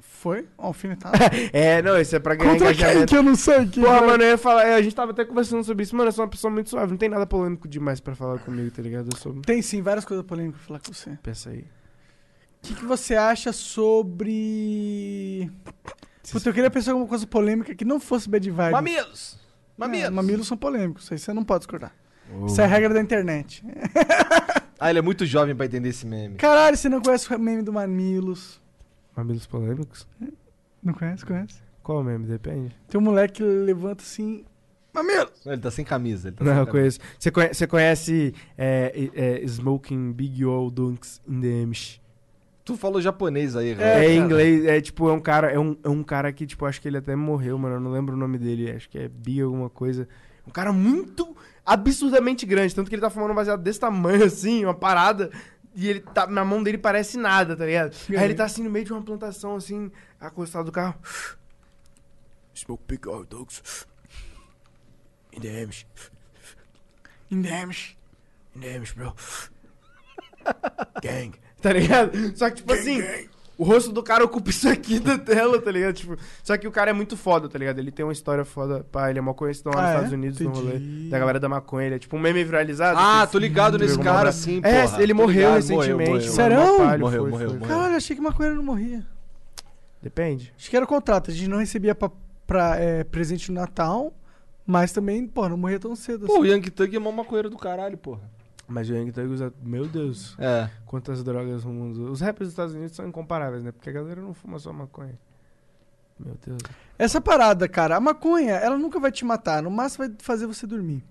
Foi? 0.00 0.46
Ó, 0.56 0.68
alfinetada. 0.68 1.18
É, 1.52 1.82
não, 1.82 2.00
isso 2.00 2.14
é 2.14 2.18
pra 2.20 2.34
ganhar 2.34 2.52
Contra 2.52 2.66
quem 2.72 2.76
engajamento. 2.84 3.06
que 3.10 3.16
eu 3.16 3.22
não 3.22 3.34
sei? 3.34 3.66
Que 3.66 3.80
Porra, 3.80 4.02
mano, 4.02 4.22
eu 4.22 4.28
ia 4.30 4.38
falar, 4.38 4.64
é, 4.64 4.74
a 4.74 4.82
gente 4.82 4.94
tava 4.94 5.10
até 5.10 5.24
conversando 5.24 5.64
sobre 5.64 5.82
isso, 5.82 5.96
mano, 5.96 6.08
eu 6.08 6.12
sou 6.12 6.24
uma 6.24 6.30
pessoa 6.30 6.50
muito 6.50 6.70
suave, 6.70 6.90
não 6.92 6.96
tem 6.98 7.08
nada 7.08 7.26
polêmico 7.26 7.66
demais 7.66 7.98
pra 7.98 8.14
falar 8.14 8.38
comigo, 8.38 8.70
tá 8.70 8.82
ligado? 8.82 9.08
Eu 9.12 9.18
sou... 9.18 9.34
Tem 9.42 9.60
sim, 9.62 9.82
várias 9.82 10.04
coisas 10.04 10.24
polêmicas 10.24 10.58
pra 10.60 10.66
falar 10.68 10.80
com 10.80 10.92
você. 10.92 11.18
Pensa 11.22 11.50
aí. 11.50 11.64
O 12.62 12.66
que, 12.66 12.74
que 12.74 12.84
você 12.84 13.16
acha 13.16 13.52
sobre. 13.52 15.50
Puta, 16.30 16.48
eu 16.48 16.54
queria 16.54 16.70
pensar 16.70 16.90
em 16.90 16.92
alguma 16.92 17.08
coisa 17.08 17.26
polêmica 17.26 17.74
que 17.74 17.84
não 17.84 17.98
fosse 17.98 18.28
bad 18.28 18.48
vibe. 18.48 18.72
Mamilos! 18.72 19.36
É, 19.36 19.38
Mamilos! 19.76 20.10
mamilos 20.10 20.46
são 20.46 20.56
polêmicos, 20.56 21.02
isso 21.04 21.14
aí 21.14 21.18
você 21.18 21.32
não 21.32 21.42
pode 21.44 21.60
discordar. 21.62 21.92
Isso 22.46 22.60
é 22.60 22.64
a 22.64 22.66
regra 22.68 22.94
da 22.94 23.00
internet. 23.00 23.64
Ah, 24.84 24.90
ele 24.90 24.98
é 24.98 25.02
muito 25.02 25.24
jovem 25.24 25.54
pra 25.54 25.64
entender 25.64 25.90
esse 25.90 26.04
meme. 26.04 26.34
Caralho, 26.34 26.76
você 26.76 26.88
não 26.88 27.00
conhece 27.00 27.32
o 27.32 27.38
meme 27.38 27.62
do 27.62 27.72
Mamilos? 27.72 28.60
Mamilos 29.16 29.46
polêmicos? 29.46 30.08
Não 30.82 30.92
conhece? 30.92 31.24
Conhece? 31.24 31.62
Qual 31.84 32.02
meme? 32.02 32.26
Depende. 32.26 32.76
Tem 32.88 33.00
um 33.00 33.04
moleque 33.04 33.34
que 33.34 33.42
levanta 33.44 34.02
assim. 34.02 34.44
Mamilos! 34.92 35.40
Não, 35.46 35.52
ele 35.52 35.62
tá 35.62 35.70
sem 35.70 35.84
camisa. 35.84 36.30
Ele 36.30 36.36
tá 36.36 36.44
Não, 36.44 36.50
sem 36.50 36.58
eu 36.62 36.66
camisa. 36.66 36.80
conheço. 36.98 37.00
Você 37.16 37.30
conhece, 37.30 37.54
você 37.54 37.66
conhece 37.68 38.34
é, 38.58 39.08
é, 39.14 39.44
Smoking 39.44 40.10
Big 40.14 40.44
Old 40.44 40.74
Dunks 40.74 41.22
in 41.28 41.40
the 41.40 41.62
Amish? 41.62 42.01
Tu 42.64 42.76
falou 42.76 43.00
japonês 43.00 43.56
aí, 43.56 43.74
cara. 43.74 43.88
É, 43.88 44.04
em 44.04 44.18
cara. 44.18 44.24
inglês, 44.24 44.64
é 44.66 44.80
tipo, 44.80 45.08
é 45.08 45.12
um 45.12 45.20
cara, 45.20 45.50
é 45.50 45.58
um, 45.58 45.76
é 45.82 45.88
um 45.88 46.02
cara 46.02 46.32
que, 46.32 46.46
tipo, 46.46 46.64
acho 46.64 46.80
que 46.80 46.86
ele 46.86 46.98
até 46.98 47.16
morreu, 47.16 47.58
mano. 47.58 47.76
Eu 47.76 47.80
não 47.80 47.90
lembro 47.90 48.14
o 48.14 48.18
nome 48.18 48.38
dele, 48.38 48.70
acho 48.70 48.88
que 48.88 48.98
é 48.98 49.08
Bi 49.08 49.40
alguma 49.40 49.68
coisa. 49.68 50.08
Um 50.46 50.50
cara 50.50 50.72
muito 50.72 51.36
absurdamente 51.66 52.46
grande, 52.46 52.74
tanto 52.74 52.88
que 52.88 52.94
ele 52.94 53.02
tá 53.02 53.10
fumando 53.10 53.32
um 53.32 53.34
baseado 53.34 53.62
desse 53.62 53.80
tamanho, 53.80 54.24
assim, 54.26 54.64
uma 54.64 54.74
parada. 54.74 55.30
E 55.74 55.88
ele 55.88 56.00
tá. 56.00 56.26
Na 56.26 56.44
mão 56.44 56.62
dele 56.62 56.78
parece 56.78 57.16
nada, 57.16 57.56
tá 57.56 57.64
ligado? 57.66 57.96
Aí 58.10 58.24
ele 58.24 58.34
tá 58.34 58.44
assim 58.44 58.62
no 58.62 58.70
meio 58.70 58.84
de 58.84 58.92
uma 58.92 59.02
plantação, 59.02 59.56
assim, 59.56 59.90
acostado 60.20 60.66
do 60.66 60.72
carro. 60.72 60.94
Smoke 62.54 62.84
big 62.86 63.08
old 63.08 63.28
dogs. 63.28 63.86
In 65.32 65.40
the 65.40 65.62
Amish. 65.62 65.86
In 67.30 67.42
the 68.60 68.76
Amish, 68.76 68.94
bro. 68.94 69.14
Gang. 71.02 71.32
Tá 71.62 71.72
ligado? 71.72 72.36
Só 72.36 72.50
que, 72.50 72.56
tipo 72.56 72.72
assim, 72.72 73.00
o 73.56 73.64
rosto 73.64 73.92
do 73.92 74.02
cara 74.02 74.24
ocupa 74.24 74.50
isso 74.50 74.68
aqui 74.68 74.98
da 74.98 75.16
tela, 75.16 75.60
tá 75.62 75.70
ligado? 75.70 75.94
Tipo, 75.94 76.16
só 76.42 76.56
que 76.56 76.66
o 76.66 76.72
cara 76.72 76.90
é 76.90 76.92
muito 76.92 77.16
foda, 77.16 77.48
tá 77.48 77.58
ligado? 77.58 77.78
Ele 77.78 77.90
tem 77.92 78.04
uma 78.04 78.12
história 78.12 78.44
foda. 78.44 78.84
Pá, 78.90 79.08
ele 79.10 79.18
é 79.20 79.22
mó 79.22 79.32
conhecido 79.32 79.70
lá 79.70 79.76
nos 79.76 79.84
Ah, 79.84 79.86
é? 79.88 79.94
Estados 79.94 80.12
Unidos, 80.12 80.40
no 80.40 80.50
rolê. 80.50 80.76
Entendi. 80.76 81.08
Da 81.10 81.18
galera 81.18 81.38
da 81.38 81.48
maconha. 81.48 81.86
Ele 81.86 81.94
é 81.94 81.98
tipo 81.98 82.16
um 82.16 82.20
meme 82.20 82.42
viralizado. 82.42 82.98
Ah, 83.00 83.26
tô 83.26 83.38
ligado 83.38 83.78
nesse 83.78 83.98
cara, 83.98 84.32
sim, 84.32 84.60
É, 84.64 84.82
porra. 84.82 85.02
ele 85.02 85.12
Tô 85.14 85.20
morreu 85.22 85.34
ligado, 85.40 85.54
recentemente. 85.54 86.10
morreu, 86.10 86.10
mano, 86.10 86.32
Serão? 86.32 86.78
mó 86.78 86.84
palho, 86.84 87.00
Morreu, 87.00 87.20
foi, 87.22 87.30
morreu, 87.30 87.48
foi. 87.50 87.58
morreu. 87.60 87.76
Caralho, 87.76 87.96
achei 87.96 88.16
que 88.16 88.22
maconheiro 88.22 88.56
não 88.56 88.64
morria. 88.64 89.06
Depende. 90.02 90.52
Acho 90.58 90.68
que 90.68 90.76
era 90.76 90.84
o 90.84 90.88
contrato, 90.88 91.30
a 91.30 91.34
gente 91.34 91.48
não 91.48 91.58
recebia 91.58 91.94
pra, 91.94 92.10
pra, 92.46 92.76
é, 92.76 93.04
presente 93.04 93.52
no 93.52 93.60
Natal, 93.60 94.12
mas 94.66 94.90
também, 94.92 95.26
pô, 95.26 95.48
não 95.48 95.56
morria 95.56 95.78
tão 95.78 95.94
cedo 95.94 96.26
Pô, 96.26 96.38
o 96.38 96.42
assim. 96.42 96.50
Young 96.52 96.62
Thug 96.62 96.96
é 96.96 96.98
mó 96.98 97.12
maconheiro 97.12 97.48
do 97.48 97.56
caralho, 97.56 97.96
porra. 97.96 98.20
Mas 98.72 98.88
o 98.88 98.94
Young 98.94 99.12
Thug 99.12 99.28
usa. 99.28 99.52
Meu 99.62 99.86
Deus. 99.86 100.34
É. 100.38 100.70
Quantas 100.86 101.22
drogas 101.22 101.64
o 101.64 101.68
mundo. 101.68 102.10
Os 102.10 102.20
rappers 102.20 102.48
dos 102.48 102.52
Estados 102.52 102.74
Unidos 102.74 102.96
são 102.96 103.06
incomparáveis, 103.06 103.62
né? 103.62 103.70
Porque 103.70 103.90
a 103.90 103.92
galera 103.92 104.20
não 104.20 104.32
fuma 104.32 104.58
só 104.58 104.72
maconha. 104.72 105.18
Meu 106.18 106.36
Deus. 106.44 106.62
Essa 106.98 107.20
parada, 107.20 107.68
cara, 107.68 107.96
a 107.96 108.00
maconha, 108.00 108.54
ela 108.54 108.78
nunca 108.78 108.98
vai 108.98 109.12
te 109.12 109.24
matar, 109.24 109.62
no 109.62 109.70
máximo 109.70 110.06
vai 110.06 110.16
fazer 110.20 110.46
você 110.46 110.66
dormir. 110.66 111.04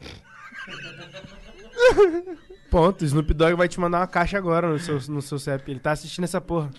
Ponto. 2.70 3.04
Snoop 3.04 3.32
Dogg 3.32 3.54
vai 3.54 3.68
te 3.68 3.80
mandar 3.80 4.00
uma 4.00 4.06
caixa 4.06 4.36
agora 4.36 4.68
no 4.68 4.78
seu, 4.78 5.00
no 5.08 5.22
seu 5.22 5.38
CEP. 5.38 5.70
Ele 5.70 5.80
tá 5.80 5.92
assistindo 5.92 6.24
essa 6.24 6.40
porra. 6.40 6.70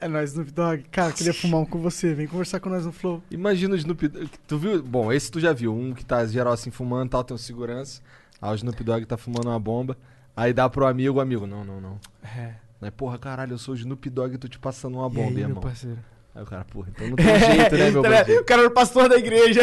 É 0.00 0.08
nóis, 0.08 0.30
Snoop 0.30 0.50
Dogg. 0.50 0.84
Cara, 0.90 1.12
queria 1.12 1.34
fumar 1.34 1.60
um 1.60 1.66
com 1.66 1.78
você, 1.78 2.14
vem 2.14 2.26
conversar 2.26 2.60
com 2.60 2.68
nós 2.68 2.86
no 2.86 2.92
Flow. 2.92 3.22
Imagina 3.30 3.74
o 3.74 3.76
Snoop 3.76 4.08
Dogg. 4.08 4.30
Tu 4.46 4.58
viu? 4.58 4.82
Bom, 4.82 5.12
esse 5.12 5.30
tu 5.30 5.40
já 5.40 5.52
viu. 5.52 5.74
Um 5.74 5.92
que 5.92 6.04
tá 6.04 6.24
geral 6.26 6.52
assim 6.52 6.70
fumando 6.70 7.10
tal, 7.10 7.24
tem 7.24 7.34
um 7.34 7.38
segurança. 7.38 8.00
Aí 8.40 8.50
o 8.50 8.54
Snoop 8.54 8.82
Dogg 8.84 9.04
tá 9.06 9.16
fumando 9.16 9.48
uma 9.48 9.58
bomba. 9.58 9.96
Aí 10.36 10.52
dá 10.52 10.68
pro 10.68 10.86
amigo, 10.86 11.20
amigo, 11.20 11.46
não, 11.46 11.64
não, 11.64 11.80
não. 11.80 11.98
É. 12.22 12.54
Aí, 12.82 12.90
porra, 12.90 13.18
caralho, 13.18 13.54
eu 13.54 13.58
sou 13.58 13.72
o 13.72 13.76
Snoop 13.76 14.08
Dogg 14.10 14.34
e 14.34 14.38
tô 14.38 14.48
te 14.48 14.58
passando 14.58 14.98
uma 14.98 15.06
E 15.06 15.10
bomba, 15.10 15.28
aí, 15.28 15.34
meu 15.34 15.48
irmão. 15.48 15.62
parceiro? 15.62 15.98
Aí 16.34 16.42
o 16.42 16.46
cara, 16.46 16.64
porra, 16.64 16.88
então 16.90 17.08
não 17.08 17.16
tem 17.16 17.24
jeito, 17.40 17.76
né, 17.76 17.90
meu 17.90 18.02
Tá 18.02 18.08
ligado? 18.08 18.26
bandido? 18.26 18.40
O 18.40 18.44
cara 18.44 18.60
era 18.62 18.68
o 18.70 18.74
pastor 18.74 19.08
da 19.08 19.16
igreja. 19.16 19.62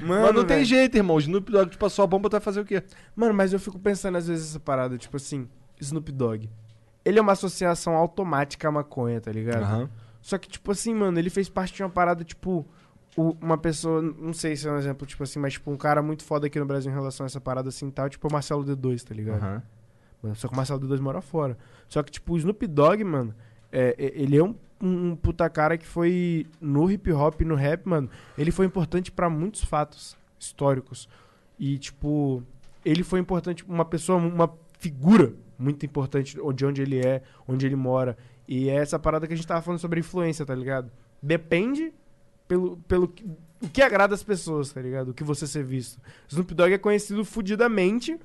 Mano, 0.00 0.22
Mas 0.26 0.34
não 0.34 0.44
tem 0.44 0.56
velho. 0.58 0.64
jeito, 0.64 0.96
irmão. 0.96 1.16
O 1.16 1.20
Snoop 1.20 1.52
Dogg 1.52 1.70
te 1.70 1.76
passou 1.78 2.02
a 2.02 2.06
bomba, 2.06 2.28
tu 2.30 2.32
vai 2.32 2.40
fazer 2.40 2.60
o 2.60 2.64
quê? 2.64 2.82
Mano, 3.14 3.34
mas 3.34 3.52
eu 3.52 3.58
fico 3.60 3.78
pensando 3.78 4.16
às 4.16 4.26
vezes 4.26 4.50
essa 4.50 4.60
parada, 4.60 4.96
tipo 4.96 5.16
assim, 5.16 5.46
Snoop 5.80 6.10
Dogg. 6.10 6.48
Ele 7.04 7.18
é 7.18 7.22
uma 7.22 7.32
associação 7.32 7.94
automática 7.94 8.66
à 8.66 8.72
maconha, 8.72 9.20
tá 9.20 9.30
ligado? 9.30 9.62
Aham. 9.62 9.90
Só 10.22 10.38
que, 10.38 10.48
tipo 10.48 10.72
assim, 10.72 10.94
mano, 10.94 11.18
ele 11.18 11.28
fez 11.28 11.50
parte 11.50 11.74
de 11.74 11.82
uma 11.82 11.90
parada, 11.90 12.24
tipo, 12.24 12.66
uma 13.16 13.56
pessoa, 13.56 14.02
não 14.02 14.32
sei 14.32 14.56
se 14.56 14.66
é 14.66 14.72
um 14.72 14.76
exemplo, 14.78 15.06
tipo 15.06 15.22
assim, 15.22 15.38
mas 15.38 15.52
tipo, 15.54 15.70
um 15.70 15.76
cara 15.76 16.02
muito 16.02 16.24
foda 16.24 16.46
aqui 16.46 16.58
no 16.58 16.66
Brasil 16.66 16.90
em 16.90 16.94
relação 16.94 17.24
a 17.24 17.26
essa 17.26 17.40
parada 17.40 17.68
assim 17.68 17.88
e 17.88 17.92
tal, 17.92 18.08
tipo 18.08 18.26
o 18.26 18.32
Marcelo 18.32 18.64
D2, 18.64 19.02
tá 19.04 19.14
ligado? 19.14 19.42
Aham. 19.42 19.62
Mano, 20.22 20.34
Só 20.36 20.48
que 20.48 20.54
o 20.54 20.56
Marcelo 20.56 20.80
D2 20.80 21.00
mora 21.00 21.20
fora. 21.20 21.56
Só 21.88 22.02
que, 22.02 22.10
tipo, 22.10 22.32
o 22.32 22.36
Snoop 22.38 22.66
Dogg, 22.66 23.04
mano, 23.04 23.34
é, 23.70 23.94
é- 23.98 24.12
ele 24.20 24.36
é 24.38 24.42
um, 24.42 24.54
um, 24.82 25.14
puta 25.14 25.48
cara 25.50 25.76
que 25.76 25.86
foi 25.86 26.46
no 26.60 26.90
hip 26.90 27.12
hop, 27.12 27.40
no 27.42 27.54
rap, 27.54 27.86
mano. 27.86 28.08
Ele 28.36 28.50
foi 28.50 28.64
importante 28.66 29.12
pra 29.12 29.28
muitos 29.28 29.62
fatos 29.62 30.16
históricos. 30.40 31.08
E, 31.58 31.78
tipo, 31.78 32.42
ele 32.84 33.02
foi 33.04 33.20
importante, 33.20 33.64
uma 33.68 33.84
pessoa, 33.84 34.18
uma 34.18 34.50
figura 34.78 35.32
muito 35.58 35.84
importante 35.86 36.36
de 36.54 36.64
onde 36.66 36.82
ele 36.82 36.98
é, 36.98 37.22
onde 37.46 37.66
ele 37.66 37.76
mora. 37.76 38.16
E 38.48 38.68
é 38.68 38.76
essa 38.76 38.98
parada 38.98 39.26
que 39.26 39.32
a 39.34 39.36
gente 39.36 39.46
tava 39.46 39.62
falando 39.62 39.78
sobre 39.78 40.00
influência, 40.00 40.44
tá 40.44 40.54
ligado? 40.54 40.90
Depende 41.22 41.92
pelo, 42.48 42.76
pelo 42.88 43.08
que, 43.08 43.24
o 43.62 43.68
que 43.68 43.80
agrada 43.82 44.14
as 44.14 44.22
pessoas, 44.22 44.72
tá 44.72 44.80
ligado? 44.80 45.08
O 45.10 45.14
que 45.14 45.24
você 45.24 45.46
ser 45.46 45.64
visto. 45.64 46.00
Snoop 46.28 46.54
Dogg 46.54 46.72
é 46.74 46.78
conhecido 46.78 47.24
fudidamente 47.24 48.18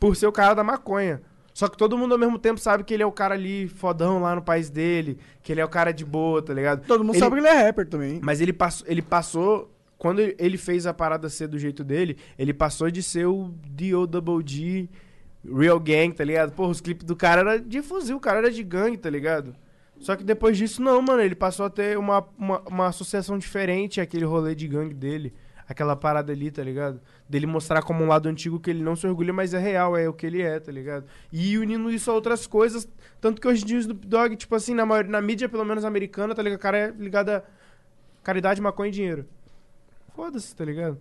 por 0.00 0.16
ser 0.16 0.26
o 0.26 0.32
cara 0.32 0.54
da 0.54 0.64
maconha. 0.64 1.22
Só 1.52 1.68
que 1.68 1.76
todo 1.76 1.96
mundo 1.96 2.12
ao 2.12 2.18
mesmo 2.18 2.36
tempo 2.38 2.58
sabe 2.58 2.82
que 2.82 2.92
ele 2.92 3.04
é 3.04 3.06
o 3.06 3.12
cara 3.12 3.34
ali 3.34 3.68
fodão 3.68 4.20
lá 4.20 4.34
no 4.34 4.42
país 4.42 4.68
dele, 4.68 5.18
que 5.40 5.52
ele 5.52 5.60
é 5.60 5.64
o 5.64 5.68
cara 5.68 5.92
de 5.92 6.04
boa, 6.04 6.42
tá 6.42 6.52
ligado? 6.52 6.84
Todo 6.84 7.04
mundo 7.04 7.14
Ele- 7.14 7.20
sabe 7.20 7.36
que 7.36 7.40
ele 7.40 7.48
é 7.48 7.62
rapper 7.66 7.86
também. 7.88 8.20
Mas 8.22 8.40
ele 8.40 8.52
passou, 8.52 8.86
ele 8.88 9.00
passou 9.00 9.70
quando 9.96 10.18
ele- 10.20 10.58
fez 10.58 10.84
a 10.84 10.92
parada 10.92 11.28
ser 11.28 11.46
do 11.46 11.56
jeito 11.56 11.84
dele, 11.84 12.18
ele 12.36 12.52
passou 12.52 12.90
de 12.90 13.02
ser 13.04 13.26
o 13.26 13.54
D.O.Double-G 13.68 14.88
Real 15.56 15.78
Gang, 15.78 16.12
tá 16.12 16.24
ligado? 16.24 16.52
Porra, 16.52 16.70
os 16.70 16.80
clipes 16.80 17.04
do 17.06 17.14
cara 17.14 17.40
era 17.42 17.60
de 17.60 17.82
fuzil, 17.82 18.16
o 18.16 18.20
cara 18.20 18.38
era 18.38 18.50
de 18.50 18.62
gangue, 18.64 18.96
tá 18.96 19.08
ligado? 19.08 19.54
Só 20.04 20.14
que 20.16 20.22
depois 20.22 20.56
disso, 20.58 20.82
não, 20.82 21.00
mano. 21.00 21.22
Ele 21.22 21.34
passou 21.34 21.64
a 21.66 21.70
ter 21.70 21.96
uma, 21.98 22.26
uma, 22.38 22.60
uma 22.68 22.86
associação 22.88 23.38
diferente 23.38 24.00
àquele 24.00 24.24
rolê 24.24 24.54
de 24.54 24.68
gangue 24.68 24.94
dele. 24.94 25.32
Aquela 25.66 25.96
parada 25.96 26.30
ali, 26.30 26.50
tá 26.50 26.62
ligado? 26.62 27.00
Dele 27.26 27.46
mostrar 27.46 27.82
como 27.82 28.04
um 28.04 28.06
lado 28.06 28.28
antigo 28.28 28.60
que 28.60 28.68
ele 28.68 28.82
não 28.82 28.94
se 28.94 29.06
orgulha, 29.06 29.32
mas 29.32 29.54
é 29.54 29.58
real, 29.58 29.96
é 29.96 30.06
o 30.06 30.12
que 30.12 30.26
ele 30.26 30.42
é, 30.42 30.60
tá 30.60 30.70
ligado? 30.70 31.06
E 31.32 31.56
unindo 31.56 31.90
isso 31.90 32.10
a 32.10 32.14
outras 32.14 32.46
coisas. 32.46 32.86
Tanto 33.18 33.40
que 33.40 33.48
hoje 33.48 33.62
em 33.62 33.66
dia 33.66 33.76
o 33.78 33.80
Snoop 33.80 34.06
Dogg, 34.06 34.36
tipo 34.36 34.54
assim, 34.54 34.74
na, 34.74 34.84
maior, 34.84 35.04
na 35.06 35.22
mídia, 35.22 35.48
pelo 35.48 35.64
menos 35.64 35.82
americana, 35.86 36.34
tá 36.34 36.42
ligado? 36.42 36.58
O 36.58 36.62
cara 36.62 36.76
é 36.78 36.90
ligado 36.90 37.30
a 37.30 37.42
caridade, 38.22 38.60
maconha 38.60 38.90
e 38.90 38.92
dinheiro. 38.92 39.24
Foda-se, 40.14 40.54
tá 40.54 40.66
ligado? 40.66 40.94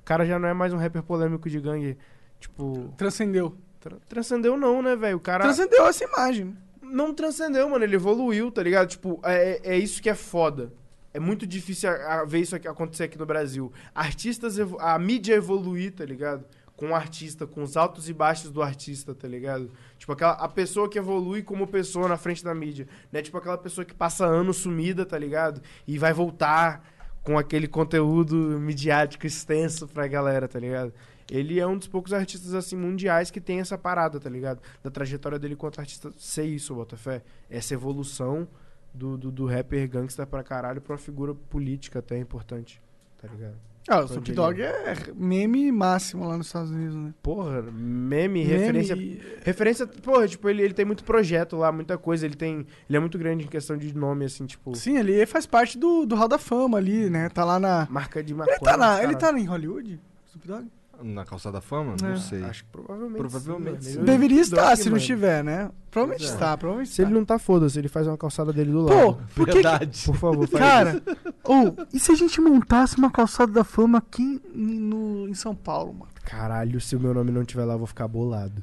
O 0.00 0.04
cara 0.04 0.24
já 0.24 0.38
não 0.38 0.48
é 0.48 0.54
mais 0.54 0.72
um 0.72 0.76
rapper 0.76 1.02
polêmico 1.02 1.50
de 1.50 1.58
gangue. 1.60 1.98
Tipo, 2.38 2.94
Transcendeu. 2.96 3.56
tra- 3.80 3.96
transcendeu 4.08 4.56
não, 4.56 4.80
né, 4.82 4.94
velho? 4.94 5.16
O 5.16 5.20
cara 5.20 5.42
Transcendeu 5.42 5.84
essa 5.84 6.04
imagem. 6.04 6.56
Não 6.90 7.14
transcendeu, 7.14 7.68
mano. 7.68 7.84
Ele 7.84 7.96
evoluiu, 7.96 8.50
tá 8.50 8.62
ligado? 8.62 8.88
Tipo, 8.88 9.20
é, 9.24 9.60
é 9.62 9.78
isso 9.78 10.02
que 10.02 10.10
é 10.10 10.14
foda. 10.14 10.72
É 11.12 11.18
muito 11.18 11.46
difícil 11.46 11.88
a, 11.88 12.20
a 12.20 12.24
ver 12.24 12.40
isso 12.40 12.54
aqui, 12.54 12.68
acontecer 12.68 13.04
aqui 13.04 13.18
no 13.18 13.26
Brasil. 13.26 13.72
Artistas, 13.94 14.56
a 14.78 14.98
mídia 14.98 15.34
evoluir, 15.34 15.92
tá 15.92 16.04
ligado? 16.04 16.44
Com 16.76 16.90
o 16.90 16.94
artista, 16.94 17.46
com 17.46 17.62
os 17.62 17.74
altos 17.76 18.08
e 18.08 18.12
baixos 18.12 18.50
do 18.50 18.62
artista, 18.62 19.14
tá 19.14 19.26
ligado? 19.26 19.70
Tipo, 19.98 20.12
aquela, 20.12 20.32
a 20.32 20.48
pessoa 20.48 20.90
que 20.90 20.98
evolui 20.98 21.42
como 21.42 21.66
pessoa 21.66 22.06
na 22.06 22.18
frente 22.18 22.44
da 22.44 22.54
mídia. 22.54 22.86
Né? 23.10 23.22
Tipo, 23.22 23.38
aquela 23.38 23.56
pessoa 23.56 23.84
que 23.84 23.94
passa 23.94 24.26
anos 24.26 24.58
sumida, 24.58 25.06
tá 25.06 25.18
ligado? 25.18 25.62
E 25.86 25.98
vai 25.98 26.12
voltar 26.12 26.84
com 27.22 27.38
aquele 27.38 27.66
conteúdo 27.66 28.36
midiático 28.36 29.26
extenso 29.26 29.88
pra 29.88 30.06
galera, 30.06 30.46
tá 30.46 30.60
ligado? 30.60 30.92
Ele 31.30 31.58
é 31.58 31.66
um 31.66 31.76
dos 31.76 31.88
poucos 31.88 32.12
artistas, 32.12 32.54
assim, 32.54 32.76
mundiais 32.76 33.30
que 33.30 33.40
tem 33.40 33.60
essa 33.60 33.76
parada, 33.76 34.20
tá 34.20 34.30
ligado? 34.30 34.60
Da 34.82 34.90
trajetória 34.90 35.38
dele 35.38 35.56
quanto 35.56 35.80
artista 35.80 36.12
ser 36.16 36.44
isso, 36.44 36.74
Botafé. 36.74 37.22
Essa 37.50 37.74
evolução 37.74 38.46
do, 38.94 39.16
do, 39.16 39.30
do 39.30 39.46
rapper 39.46 39.88
gangsta 39.88 40.26
pra 40.26 40.42
caralho 40.42 40.80
pra 40.80 40.92
uma 40.92 40.98
figura 40.98 41.34
política 41.34 41.98
até 41.98 42.18
importante, 42.18 42.80
tá 43.20 43.28
ligado? 43.28 43.56
Ah, 43.88 44.00
o 44.00 44.04
Snoop 44.06 44.32
Dogg 44.32 44.60
é 44.60 44.96
meme 45.14 45.70
máximo 45.70 46.26
lá 46.26 46.36
nos 46.36 46.48
Estados 46.48 46.72
Unidos, 46.72 46.96
né? 46.96 47.14
Porra, 47.22 47.62
meme, 47.62 48.44
Meme 48.44 48.44
referência. 48.44 48.96
Referência, 49.44 49.86
porra, 49.86 50.26
tipo, 50.26 50.48
ele, 50.48 50.62
ele 50.62 50.74
tem 50.74 50.84
muito 50.84 51.04
projeto 51.04 51.56
lá, 51.56 51.70
muita 51.70 51.96
coisa. 51.96 52.26
Ele 52.26 52.34
tem. 52.34 52.66
Ele 52.88 52.96
é 52.96 52.98
muito 52.98 53.16
grande 53.16 53.44
em 53.44 53.48
questão 53.48 53.76
de 53.76 53.94
nome, 53.96 54.24
assim, 54.24 54.44
tipo. 54.44 54.74
Sim, 54.74 54.98
ele 54.98 55.24
faz 55.24 55.46
parte 55.46 55.78
do, 55.78 56.04
do 56.04 56.16
Hall 56.16 56.26
da 56.26 56.38
Fama 56.38 56.78
ali, 56.78 57.08
né? 57.08 57.28
Tá 57.28 57.44
lá 57.44 57.60
na. 57.60 57.86
Marca 57.88 58.24
de 58.24 58.34
maconha. 58.34 58.56
Ele 58.56 58.64
tá, 58.64 58.76
na, 58.76 58.86
caralho. 58.86 59.08
ele 59.08 59.16
tá 59.16 59.38
em 59.38 59.44
Hollywood? 59.44 60.00
Snoop 60.26 60.48
Dogg? 60.48 60.68
Na 61.02 61.24
calçada 61.24 61.60
fama? 61.60 61.94
É. 62.02 62.06
Não 62.08 62.16
sei. 62.16 62.42
Acho 62.44 62.64
que 62.64 62.70
provavelmente. 62.70 63.18
Provavelmente 63.18 63.84
sim. 63.84 64.04
Deveria 64.04 64.40
estar, 64.40 64.76
se 64.76 64.88
não 64.88 64.96
estiver, 64.96 65.44
né? 65.44 65.70
Provavelmente 65.90 66.28
é. 66.28 66.32
está, 66.32 66.56
provavelmente 66.56 66.92
Se 66.92 67.02
ele 67.02 67.10
está. 67.10 67.18
não 67.18 67.24
tá, 67.24 67.38
foda-se, 67.38 67.78
ele 67.78 67.88
faz 67.88 68.06
uma 68.06 68.18
calçada 68.18 68.52
dele 68.52 68.72
do 68.72 68.86
Pô, 68.86 68.94
lado. 68.94 69.18
por 69.34 69.46
que 69.46 69.52
que... 69.52 69.62
Verdade. 69.62 70.02
Por 70.04 70.16
favor, 70.16 70.48
faz 70.48 70.62
Cara, 70.62 71.02
ou 71.44 71.76
e 71.92 71.98
se 71.98 72.12
a 72.12 72.14
gente 72.14 72.40
montasse 72.40 72.96
uma 72.98 73.10
calçada 73.10 73.52
da 73.52 73.64
fama 73.64 73.98
aqui 73.98 74.42
em, 74.54 74.78
no, 74.78 75.28
em 75.28 75.34
São 75.34 75.54
Paulo, 75.54 75.94
mano? 75.94 76.10
Caralho, 76.24 76.80
se 76.80 76.96
o 76.96 77.00
meu 77.00 77.14
nome 77.14 77.30
não 77.30 77.44
tiver 77.44 77.64
lá, 77.64 77.74
eu 77.74 77.78
vou 77.78 77.86
ficar 77.86 78.08
bolado. 78.08 78.62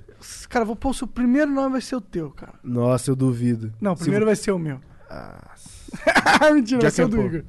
Cara, 0.50 0.66
vou 0.66 0.76
pôr 0.76 0.90
o 0.90 0.94
seu 0.94 1.08
primeiro 1.08 1.50
nome 1.50 1.72
vai 1.72 1.82
ser 1.82 1.96
o 1.96 2.02
teu, 2.02 2.30
cara. 2.32 2.54
Nossa, 2.64 3.10
eu 3.10 3.16
duvido. 3.16 3.74
Não, 3.80 3.94
o 3.94 3.96
Se 3.96 4.04
primeiro 4.04 4.26
vai 4.26 4.36
ser 4.36 4.52
o 4.52 4.60
meu. 4.60 4.80
Ah, 5.10 5.56
Mentira, 6.54 6.82
vai 6.82 6.92
ser 6.92 7.06
o 7.06 7.08
do. 7.08 7.22
Igor. 7.22 7.44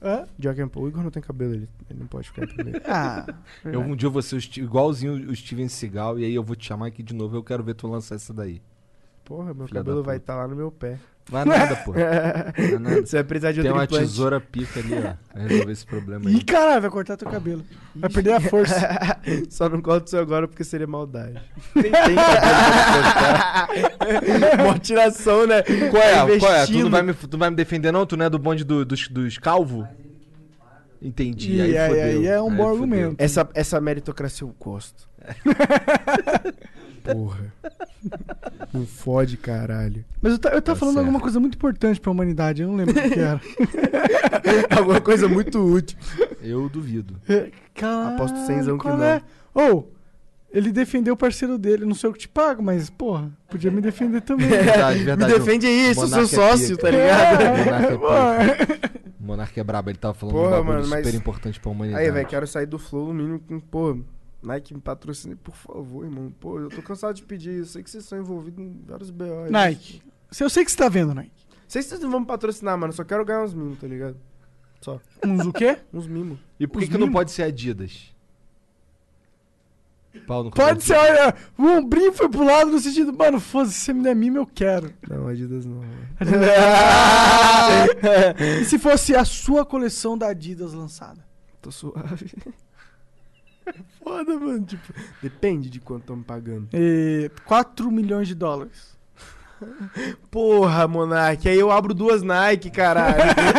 Hã? 0.00 0.26
Jock 0.38 0.60
and 0.60 0.68
Paul. 0.68 0.84
O 0.84 0.88
Igor 0.88 1.02
não 1.02 1.10
tem 1.10 1.22
cabelo, 1.22 1.54
ele, 1.54 1.68
ele 1.90 1.98
não 2.00 2.06
pode 2.06 2.28
ficar 2.28 2.44
em 2.44 2.48
primeiro. 2.48 2.80
Ah, 2.86 3.26
Eu, 3.64 3.80
um 3.80 3.96
dia 3.96 4.06
eu 4.06 4.12
vou 4.12 4.22
ser 4.22 4.36
igualzinho 4.58 5.30
o 5.30 5.34
Steven 5.34 5.68
Seagal 5.68 6.18
e 6.18 6.24
aí 6.24 6.34
eu 6.34 6.42
vou 6.42 6.54
te 6.56 6.66
chamar 6.66 6.86
aqui 6.86 7.02
de 7.02 7.14
novo. 7.14 7.36
Eu 7.36 7.42
quero 7.42 7.62
ver 7.62 7.74
tu 7.74 7.86
lançar 7.88 8.14
essa 8.14 8.32
daí. 8.32 8.62
Porra, 9.24 9.52
meu 9.52 9.66
Filha 9.66 9.80
cabelo 9.80 10.02
vai 10.02 10.16
estar 10.16 10.36
lá 10.36 10.48
no 10.48 10.56
meu 10.56 10.70
pé. 10.70 10.98
Vai 11.30 11.44
nada, 11.44 11.76
pô. 11.76 11.92
Vai 11.92 12.78
nada. 12.80 13.00
Você 13.06 13.16
vai 13.16 13.24
precisar 13.24 13.52
de 13.52 13.60
Tem 13.60 13.70
uma 13.70 13.84
implante. 13.84 14.04
tesoura 14.06 14.40
pica 14.40 14.80
ali, 14.80 14.94
ó. 14.94 15.12
Pra 15.32 15.42
resolver 15.42 15.72
esse 15.72 15.84
problema 15.86 16.30
Ih, 16.30 16.36
aí. 16.36 16.42
caralho, 16.44 16.80
vai 16.80 16.90
cortar 16.90 17.16
teu 17.18 17.28
cabelo. 17.28 17.62
Vai 17.94 18.08
perder 18.08 18.32
a 18.32 18.40
força. 18.40 19.18
Só 19.50 19.68
não 19.68 19.82
corta 19.82 20.06
o 20.06 20.08
seu 20.08 20.20
agora 20.20 20.48
porque 20.48 20.64
seria 20.64 20.86
maldade. 20.86 21.38
Tem 21.74 21.90
cabelo 21.90 22.16
Mó 24.64 24.78
tiração, 24.78 25.46
né? 25.46 25.62
Qual 25.62 26.02
é? 26.02 26.38
Qual 26.38 26.52
é? 26.52 26.66
Tu 26.66 26.72
Investindo. 26.72 26.82
não 26.84 26.90
vai 26.90 27.02
me, 27.02 27.12
tu 27.14 27.28
não 27.32 27.38
vai 27.38 27.50
me 27.50 27.56
defender, 27.56 27.92
não? 27.92 28.06
Tu 28.06 28.16
não 28.16 28.24
é 28.24 28.30
do 28.30 28.38
bonde 28.38 28.64
do- 28.64 28.84
dos, 28.84 29.08
dos 29.08 29.36
calvos? 29.38 29.86
Entendi. 31.00 31.56
E 31.56 31.60
aí, 31.62 31.76
aí, 31.78 31.88
fodeu. 31.88 32.04
aí 32.04 32.26
é 32.26 32.40
um 32.40 32.48
bom 32.50 32.56
fodeu. 32.56 32.68
argumento. 32.72 33.16
Essa, 33.18 33.48
essa 33.54 33.80
meritocracia 33.80 34.46
eu 34.46 34.54
gosto. 34.58 35.08
Porra. 37.12 37.52
Não 38.72 38.86
fode, 38.86 39.36
caralho. 39.36 40.04
Mas 40.20 40.32
eu, 40.32 40.38
ta- 40.38 40.50
eu 40.50 40.60
tava 40.62 40.74
Tá 40.74 40.76
falando 40.76 40.94
certo. 40.94 41.06
alguma 41.06 41.20
coisa 41.20 41.40
muito 41.40 41.54
importante 41.56 42.00
pra 42.00 42.10
humanidade, 42.10 42.62
eu 42.62 42.68
não 42.68 42.76
lembro 42.76 42.92
o 42.98 43.10
que 43.10 43.18
era. 43.18 43.40
Alguma 44.76 45.00
coisa 45.00 45.26
muito 45.28 45.58
útil. 45.58 45.98
Eu 46.42 46.68
duvido. 46.68 47.16
Caralho, 47.74 48.14
Aposto 48.14 48.36
cenzão 48.46 48.78
que 48.78 48.86
não. 48.86 49.02
é? 49.02 49.22
Ou, 49.54 49.92
ele 50.52 50.70
defendeu 50.70 51.14
o 51.14 51.16
parceiro 51.16 51.58
dele. 51.58 51.84
Não 51.84 51.94
sei 51.94 52.10
o 52.10 52.12
que 52.12 52.20
te 52.20 52.28
pago, 52.28 52.62
mas, 52.62 52.88
porra, 52.90 53.30
podia 53.50 53.70
me 53.70 53.80
defender 53.80 54.20
também. 54.22 54.48
Verdade, 54.48 54.98
Me 55.00 55.04
verdade. 55.04 55.32
defende 55.34 55.66
aí, 55.66 55.94
sou 55.94 56.06
seu 56.06 56.22
é 56.22 56.26
sócio, 56.26 56.76
tá 56.76 56.90
ligado? 56.90 57.42
É 57.42 57.94
O 59.20 59.24
Monarca 59.24 59.60
é 59.60 59.64
brabo, 59.64 59.90
ele 59.90 59.98
tava 59.98 60.14
falando 60.14 60.34
Porra, 60.34 60.60
um 60.60 60.64
mano, 60.64 60.86
mas- 60.88 61.04
super 61.06 61.16
importante 61.18 61.58
pra 61.60 61.70
humanidade. 61.70 62.04
Aí, 62.04 62.10
velho, 62.10 62.26
quero 62.28 62.46
sair 62.46 62.66
do 62.66 62.78
flow 62.78 63.08
no 63.08 63.14
mínimo 63.14 63.40
com, 63.40 63.58
pô, 63.60 63.98
Nike 64.42 64.74
me 64.74 64.80
patrocine, 64.80 65.34
por 65.34 65.54
favor, 65.54 66.04
irmão. 66.04 66.32
Pô, 66.38 66.60
eu 66.60 66.68
tô 66.68 66.82
cansado 66.82 67.14
de 67.14 67.22
pedir. 67.22 67.58
Eu 67.58 67.66
sei 67.66 67.82
que 67.82 67.90
vocês 67.90 68.04
são 68.04 68.18
envolvidos 68.18 68.60
em 68.60 68.82
vários 68.86 69.10
BOs. 69.10 69.50
Nike. 69.50 70.02
Se 70.30 70.44
eu 70.44 70.50
sei 70.50 70.64
que 70.64 70.70
você 70.70 70.76
tá 70.76 70.88
vendo, 70.88 71.14
Nike. 71.14 71.46
Sei 71.66 71.82
que 71.82 71.88
vocês 71.88 72.00
não 72.00 72.10
vão 72.10 72.20
me 72.20 72.26
patrocinar, 72.26 72.78
mano. 72.78 72.92
Só 72.92 73.04
quero 73.04 73.24
ganhar 73.24 73.42
uns 73.42 73.54
mimos, 73.54 73.78
tá 73.78 73.86
ligado? 73.86 74.16
Só. 74.80 75.00
Uns 75.24 75.46
o 75.46 75.52
quê? 75.52 75.78
Uns 75.92 76.06
mimos. 76.06 76.38
E 76.58 76.66
por 76.66 76.80
que, 76.80 76.88
que 76.88 76.98
não 76.98 77.10
pode 77.10 77.32
ser 77.32 77.42
Adidas? 77.42 78.14
Pau 80.26 80.44
no 80.44 80.50
Pode 80.50 80.82
ser, 80.82 80.96
olha, 80.96 81.34
o 81.56 81.64
ombrinho 81.64 82.12
foi 82.12 82.28
pro 82.28 82.44
lado 82.44 82.70
no 82.70 82.80
sentido, 82.80 83.12
mano, 83.12 83.38
foda-se, 83.38 83.74
se 83.74 83.84
você 83.84 83.92
me 83.92 84.02
der 84.02 84.16
mimo, 84.16 84.38
eu 84.38 84.46
quero. 84.46 84.92
Não, 85.08 85.28
Adidas 85.28 85.64
não. 85.64 85.80
E 88.60 88.64
se 88.64 88.78
fosse 88.78 89.14
a 89.14 89.24
sua 89.24 89.64
coleção 89.64 90.16
da 90.16 90.28
Adidas 90.28 90.72
lançada? 90.72 91.24
Tô 91.60 91.70
suave. 91.70 92.32
Foda, 94.02 94.38
mano. 94.38 94.64
Tipo, 94.64 94.92
depende 95.22 95.70
de 95.70 95.80
quanto 95.80 96.02
estão 96.02 96.16
me 96.16 96.24
pagando. 96.24 96.68
E 96.72 97.30
4 97.44 97.90
milhões 97.90 98.28
de 98.28 98.34
dólares. 98.34 98.97
Porra, 100.30 100.86
Monark, 100.86 101.48
aí 101.48 101.58
eu 101.58 101.70
abro 101.70 101.92
duas 101.94 102.22
Nike, 102.22 102.70
caralho. 102.70 103.16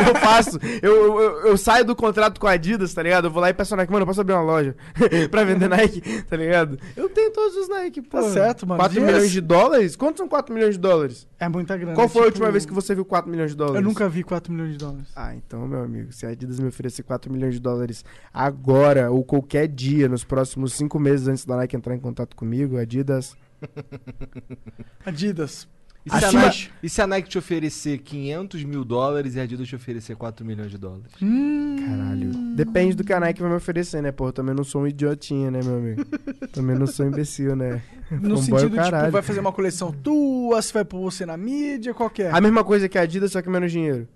eu 0.08 0.16
faço. 0.16 0.60
Eu, 0.82 1.20
eu, 1.22 1.48
eu 1.48 1.58
saio 1.58 1.84
do 1.86 1.96
contrato 1.96 2.40
com 2.40 2.48
a 2.48 2.52
Adidas, 2.52 2.94
tá 2.94 3.02
ligado? 3.04 3.26
Eu 3.26 3.32
vou 3.32 3.42
lá 3.42 3.50
e 3.50 3.54
peço 3.54 3.74
a 3.74 3.78
Nike, 3.78 3.92
mano, 3.92 4.04
eu 4.04 4.08
posso 4.08 4.22
abrir 4.22 4.34
uma 4.34 4.42
loja 4.44 4.76
pra 5.32 5.44
vender 5.44 5.68
Nike, 5.70 6.02
tá 6.24 6.36
ligado? 6.38 6.78
Eu 6.96 7.10
tenho 7.10 7.32
todos 7.32 7.56
os 7.58 7.70
Nike, 7.70 8.02
pô. 8.02 8.18
Tá 8.22 8.24
certo, 8.30 8.68
mano. 8.68 8.80
4 8.80 8.98
Yes. 9.00 9.06
milhões 9.08 9.32
de 9.32 9.42
dólares? 9.42 9.96
Quantos 9.96 10.18
são 10.20 10.28
4 10.28 10.54
milhões 10.54 10.76
de 10.76 10.80
dólares? 10.80 11.28
É 11.40 11.48
muita 11.50 11.76
grana. 11.78 11.94
Qual 11.96 12.08
foi 12.10 12.22
a 12.22 12.26
tipo, 12.26 12.36
última 12.38 12.52
vez 12.52 12.66
que 12.66 12.74
você 12.74 12.94
viu 12.96 13.06
4 13.06 13.30
milhões 13.30 13.52
de 13.52 13.58
dólares? 13.58 13.78
Eu 13.78 13.82
nunca 13.82 14.08
vi 14.10 14.24
4 14.24 14.52
milhões 14.52 14.72
de 14.74 14.78
dólares. 14.78 15.08
Ah, 15.16 15.34
então, 15.36 15.68
meu 15.68 15.84
amigo, 15.84 16.12
se 16.12 16.26
a 16.26 16.30
Adidas 16.30 16.60
me 16.60 16.68
oferecer 16.68 17.04
4 17.04 17.32
milhões 17.32 17.54
de 17.56 17.60
dólares 17.60 18.04
agora 18.34 19.10
ou 19.12 19.24
qualquer 19.24 19.68
dia, 19.68 20.08
nos 20.10 20.24
próximos 20.24 20.74
5 20.74 21.00
meses 21.00 21.28
antes 21.28 21.46
da 21.46 21.56
Nike 21.58 21.76
entrar 21.76 21.96
em 21.96 22.00
contato 22.00 22.36
comigo, 22.36 22.78
Adidas. 22.78 23.36
Adidas. 25.06 25.68
E 26.06 26.10
se, 26.10 26.16
Acima- 26.26 26.42
Nike, 26.46 26.70
e 26.82 26.90
se 26.90 27.02
a 27.02 27.08
Nike 27.08 27.30
te 27.30 27.38
oferecer 27.38 27.98
500 28.00 28.64
mil 28.64 28.84
dólares 28.86 29.36
e 29.36 29.40
a 29.40 29.44
Adidas 29.44 29.68
te 29.68 29.76
oferecer 29.76 30.16
4 30.16 30.46
milhões 30.46 30.72
de 30.72 30.78
dólares? 30.78 31.12
Hum, 31.22 31.76
Caralho. 31.86 32.32
Depende 32.56 32.96
do 32.96 33.04
que 33.04 33.12
a 33.14 33.20
Nike 33.20 33.42
vai 33.42 33.50
me 33.52 33.58
oferecer, 33.58 34.02
né? 34.02 34.12
Pô, 34.12 34.30
eu 34.30 34.34
também 34.34 34.56
não 34.56 34.64
sou 34.64 34.82
um 34.84 34.88
idiotinha, 34.88 35.52
né, 35.52 35.60
meu 35.64 35.76
amigo? 35.78 36.06
também 36.54 36.78
não 36.78 36.88
sou 36.88 37.06
imbecil, 37.06 37.56
né? 37.56 37.82
No 38.10 38.38
Fanboy 38.38 38.60
sentido, 38.62 38.80
é 38.80 38.82
o 38.82 38.86
tipo, 38.86 39.12
vai 39.12 39.22
fazer 39.22 39.40
uma 39.42 39.52
coleção 39.52 39.92
tua, 39.92 40.62
se 40.62 40.74
vai 40.74 40.84
pôr 40.86 41.02
você 41.02 41.26
na 41.26 41.36
mídia, 41.38 41.94
qual 41.94 42.10
que 42.10 42.24
é? 42.24 42.32
A 42.32 42.42
mesma 42.42 42.64
coisa 42.64 42.88
que 42.90 42.98
a 42.98 43.02
Adidas, 43.02 43.32
só 43.34 43.42
que 43.42 43.50
menos 43.50 43.72
dinheiro. 43.72 44.08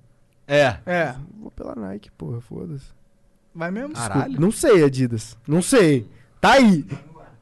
É. 0.47 0.77
É, 0.85 1.15
Vou 1.39 1.51
pela 1.51 1.75
Nike, 1.75 2.09
porra, 2.11 2.39
foda-se. 2.41 2.85
vai 3.53 3.69
mesmo? 3.71 3.93
Caralho. 3.93 4.39
Não 4.39 4.51
sei, 4.51 4.83
Adidas. 4.83 5.37
Não 5.47 5.61
sei. 5.61 6.07
Tá 6.41 6.53
aí. 6.53 6.85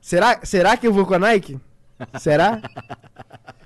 Será, 0.02 0.40
será 0.44 0.76
que 0.76 0.86
eu 0.88 0.92
vou 0.94 1.06
com 1.06 1.14
a 1.14 1.20
Nike? 1.20 1.60
Será? 2.20 2.60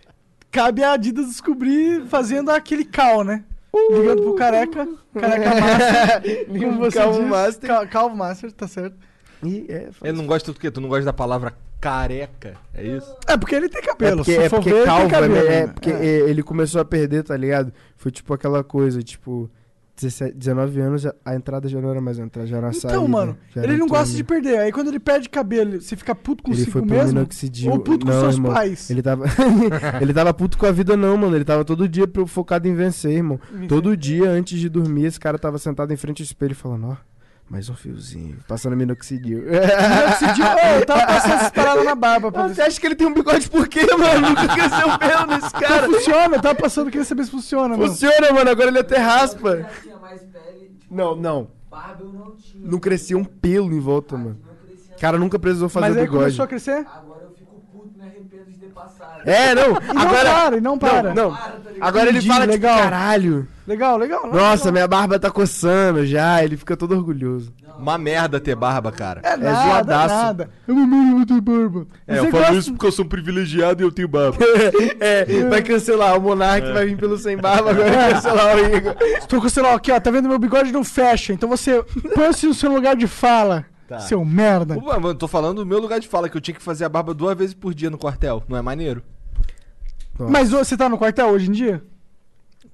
Cabe 0.56 0.84
a 0.84 0.94
Adidas 0.94 1.28
descobrir 1.28 2.06
fazendo 2.08 2.50
aquele 2.50 2.86
cal, 2.86 3.24
né? 3.24 3.44
Ligando 3.92 4.22
pro 4.22 4.36
careca, 4.36 4.88
careca 5.20 5.50
master, 5.60 6.46
como 6.48 6.78
você 6.80 6.98
Calvo 6.98 7.20
diz. 7.20 7.30
Master. 7.30 7.70
Cal- 7.70 7.88
Calvo 7.90 8.16
master, 8.16 8.52
tá 8.54 8.68
certo. 8.70 8.96
E 9.44 9.66
é, 9.68 9.80
faz- 9.92 9.96
Ele 10.04 10.18
não 10.18 10.26
gosta 10.26 10.54
do 10.54 10.60
quê? 10.60 10.72
Tu 10.72 10.80
não 10.80 10.88
gosta 10.88 11.04
da 11.04 11.12
palavra 11.12 11.54
careca? 11.82 12.54
É 12.74 12.84
isso? 12.86 13.14
É 13.28 13.36
porque 13.36 13.54
ele 13.54 13.68
tem 13.68 13.82
É 13.82 13.86
cabelo, 13.86 14.18
porque, 14.18 14.32
se 14.34 14.40
é 14.44 14.48
for 14.50 14.56
porque 14.58 14.74
ver, 14.74 14.86
calvo, 14.86 15.02
ele 15.04 15.10
tem 15.12 15.20
cabelo. 15.22 15.48
é, 15.50 15.56
é 15.58 15.68
porque 15.68 15.90
É. 15.92 15.94
é, 16.06 16.30
ele 16.30 16.42
começou 16.42 16.80
a 16.80 16.86
perder, 16.86 17.24
tá 17.24 17.36
ligado? 17.36 17.74
Foi 17.98 18.12
tipo 18.12 18.34
aquela 18.34 18.64
coisa, 18.64 19.04
tipo, 19.04 19.52
17, 19.96 20.36
19 20.38 20.80
anos, 20.82 21.06
a 21.24 21.36
entrada 21.36 21.70
já 21.70 21.80
não 21.80 21.90
era 21.90 22.02
mais 22.02 22.20
entrada, 22.20 22.48
já 22.48 22.58
era 22.58 22.68
uma 22.68 22.74
saída. 22.74 22.98
Então, 22.98 23.08
mano, 23.08 23.38
ele 23.56 23.78
não 23.78 23.88
gosta 23.88 24.14
de 24.16 24.24
perder. 24.24 24.58
Aí 24.60 24.72
quando 24.72 24.90
ele 24.90 25.00
perde 25.00 25.30
cabelo, 25.30 25.80
você 25.82 25.96
fica 25.96 26.14
puto 26.14 26.44
Ele 26.48 26.52
consigo 26.58 26.72
foi 26.72 26.82
pro 26.82 26.92
mesmo? 26.92 27.14
minoxidil. 27.20 27.72
Ou 27.72 27.80
puto 27.80 28.06
com 28.06 28.12
Não, 28.12 28.20
seus 28.20 28.36
irmão, 28.36 28.54
pais? 28.54 28.90
Ele 28.90 29.02
tava, 29.02 29.26
ele 30.02 30.14
tava 30.14 30.34
puto 30.34 30.58
com 30.58 30.66
a 30.66 30.72
vida, 30.72 30.98
não, 30.98 31.16
mano. 31.18 31.36
Ele 31.36 31.46
tava 31.46 31.64
todo 31.64 31.88
dia 31.88 32.06
focado 32.28 32.68
em 32.68 32.76
vencer, 32.76 33.12
irmão. 33.14 33.40
Todo 33.68 33.96
dia, 33.96 34.30
antes 34.30 34.60
de 34.60 34.68
dormir, 34.70 35.06
esse 35.06 35.20
cara 35.20 35.40
tava 35.40 35.58
sentado 35.58 35.94
em 35.94 35.98
frente 35.98 36.22
ao 36.22 36.26
espelho 36.26 36.56
falando, 36.56 36.88
ó, 36.88 36.96
mais 37.50 37.70
um 37.70 37.76
fiozinho. 37.76 38.38
Passando 38.48 38.76
minoxidil. 38.76 39.44
Minoxidil, 39.44 40.46
Ô, 40.46 40.80
eu 40.80 40.86
tava 40.86 41.06
passando 41.06 41.34
essas 41.36 41.52
paradas 41.52 41.86
na 41.86 41.96
barba 41.96 42.32
pra 42.32 42.48
Você 42.48 42.62
acha 42.62 42.80
que 42.80 42.86
ele 42.88 42.96
tem 42.96 43.06
um 43.08 43.14
bigode 43.14 43.50
por 43.50 43.68
quê, 43.68 43.86
mano? 43.98 44.30
Nunca 44.30 44.48
cresceu 44.48 44.98
pelo 45.00 45.26
nesse 45.28 45.48
se 45.50 45.54
cara. 45.54 45.84
funciona. 45.88 46.36
Eu 46.38 46.42
tava 46.42 46.56
passando, 46.56 46.90
queria 46.92 47.06
saber 47.06 47.24
se 47.26 47.32
funciona, 47.32 47.78
mano. 47.78 47.88
Funciona, 47.90 48.32
mano. 48.34 48.50
Agora 48.50 48.70
ele 48.70 48.80
até 48.80 48.98
raspa. 48.98 49.58
Já 49.58 49.70
tinha 49.84 49.98
mais 49.98 50.22
pele, 50.22 50.72
tipo, 50.80 50.96
Não, 50.96 51.16
não. 51.16 51.48
barba 51.70 51.98
eu 52.04 52.12
não 52.12 52.36
tinha. 52.36 52.68
Não 52.68 52.80
crescia 52.80 53.18
um 53.18 53.24
pelo 53.24 53.72
em 53.74 53.80
volta, 53.80 54.18
mano. 54.18 54.40
Não 54.44 54.56
crescia 54.68 54.96
O 54.96 55.00
cara 55.00 55.18
nunca 55.20 55.38
precisou 55.38 55.70
fazer 55.70 55.88
Mas 55.90 55.98
aí 55.98 56.04
bigode. 56.04 56.24
começou 56.24 56.46
a 56.46 56.48
crescer? 56.48 56.86
Agora 56.88 57.22
eu 57.26 57.32
fico 57.38 57.62
puto, 57.72 57.96
me 57.98 58.04
arrependo 58.06 58.46
de 58.52 58.58
ter 58.58 58.68
passado. 58.74 59.22
É, 59.24 59.54
não. 59.54 59.70
E 59.78 59.94
não 59.94 60.02
Agora. 60.02 60.32
para, 60.34 60.58
e 60.58 60.62
não 60.62 60.78
para. 60.80 61.14
Não, 61.14 61.30
não. 61.30 61.32
Para, 61.38 61.52
tá? 61.52 61.60
Agora 61.80 62.10
ele 62.10 62.22
fala 62.24 62.46
legal. 62.46 62.76
tipo, 62.76 62.90
caralho. 62.90 63.48
Legal, 63.68 63.98
legal. 63.98 64.28
Nossa, 64.28 64.66
legal. 64.66 64.74
minha 64.74 64.88
barba 64.88 65.20
tá 65.20 65.32
coçando 65.32 66.06
já. 66.06 66.44
Ele 66.44 66.56
fica 66.56 66.78
todo 66.78 66.96
orgulhoso. 66.96 67.52
Uma 67.80 67.98
merda 67.98 68.40
ter 68.40 68.56
barba, 68.56 68.92
cara. 68.92 69.22
É 69.24 69.36
nada, 69.36 69.68
zoadaço. 69.68 70.16
nada. 70.16 70.50
Eu 70.68 70.76
meio 70.76 71.26
de 71.26 71.42
barba. 71.42 71.88
É, 72.08 72.16
Você 72.16 72.20
eu 72.28 72.32
falo 72.32 72.44
gosta- 72.44 72.58
isso 72.60 72.72
porque 72.74 72.86
eu 72.86 72.92
sou 72.92 73.04
um 73.06 73.08
privilegiado 73.08 73.82
e 73.82 73.86
eu 73.86 73.92
tenho 73.92 74.08
barba. 74.08 74.38
é, 75.00 75.26
vai 75.50 75.62
cancelar. 75.64 76.18
O 76.18 76.22
Monark 76.22 76.72
vai 76.72 76.86
vir 76.86 76.96
pelo 76.98 77.18
sem 77.18 77.36
barba, 77.38 77.72
agora 77.72 77.92
vai 77.92 78.14
cancelar 78.14 78.56
o 78.56 78.76
Igor. 78.76 78.96
Estou 79.18 79.42
com 79.42 79.48
o 79.48 79.50
celular 79.50 79.76
aqui, 79.76 79.92
ó. 79.92 80.00
Tá 80.00 80.12
vendo 80.12 80.30
meu 80.30 80.40
bigode 80.40 80.72
não 80.72 80.84
fecha. 80.84 81.34
Então 81.34 81.50
você 81.50 81.84
põe-se 82.14 82.46
no 82.46 82.54
seu 82.54 82.72
lugar 82.72 82.96
de 82.96 83.08
fala. 83.08 83.66
Tá. 83.88 84.00
Seu 84.00 84.24
merda. 84.24 84.76
Pô, 84.76 85.00
mano, 85.00 85.14
tô 85.16 85.28
falando 85.28 85.58
do 85.58 85.66
meu 85.66 85.80
lugar 85.80 86.00
de 86.00 86.08
fala, 86.08 86.28
que 86.30 86.38
eu 86.38 86.42
tinha 86.42 86.56
que 86.56 86.62
fazer 86.62 86.86
a 86.86 86.90
barba 86.90 87.14
duas 87.14 87.38
vezes 87.38 87.54
por 87.54 87.74
dia 87.74 87.90
no 87.90 87.98
quartel. 87.98 88.44
Não 88.48 88.58
é 88.58 88.62
maneiro? 88.62 89.04
Mas 90.18 90.54
ô, 90.54 90.60
você 90.64 90.78
tá 90.78 90.88
no 90.88 90.98
quartel 90.98 91.28
hoje 91.28 91.50
em 91.50 91.52
dia? 91.52 91.84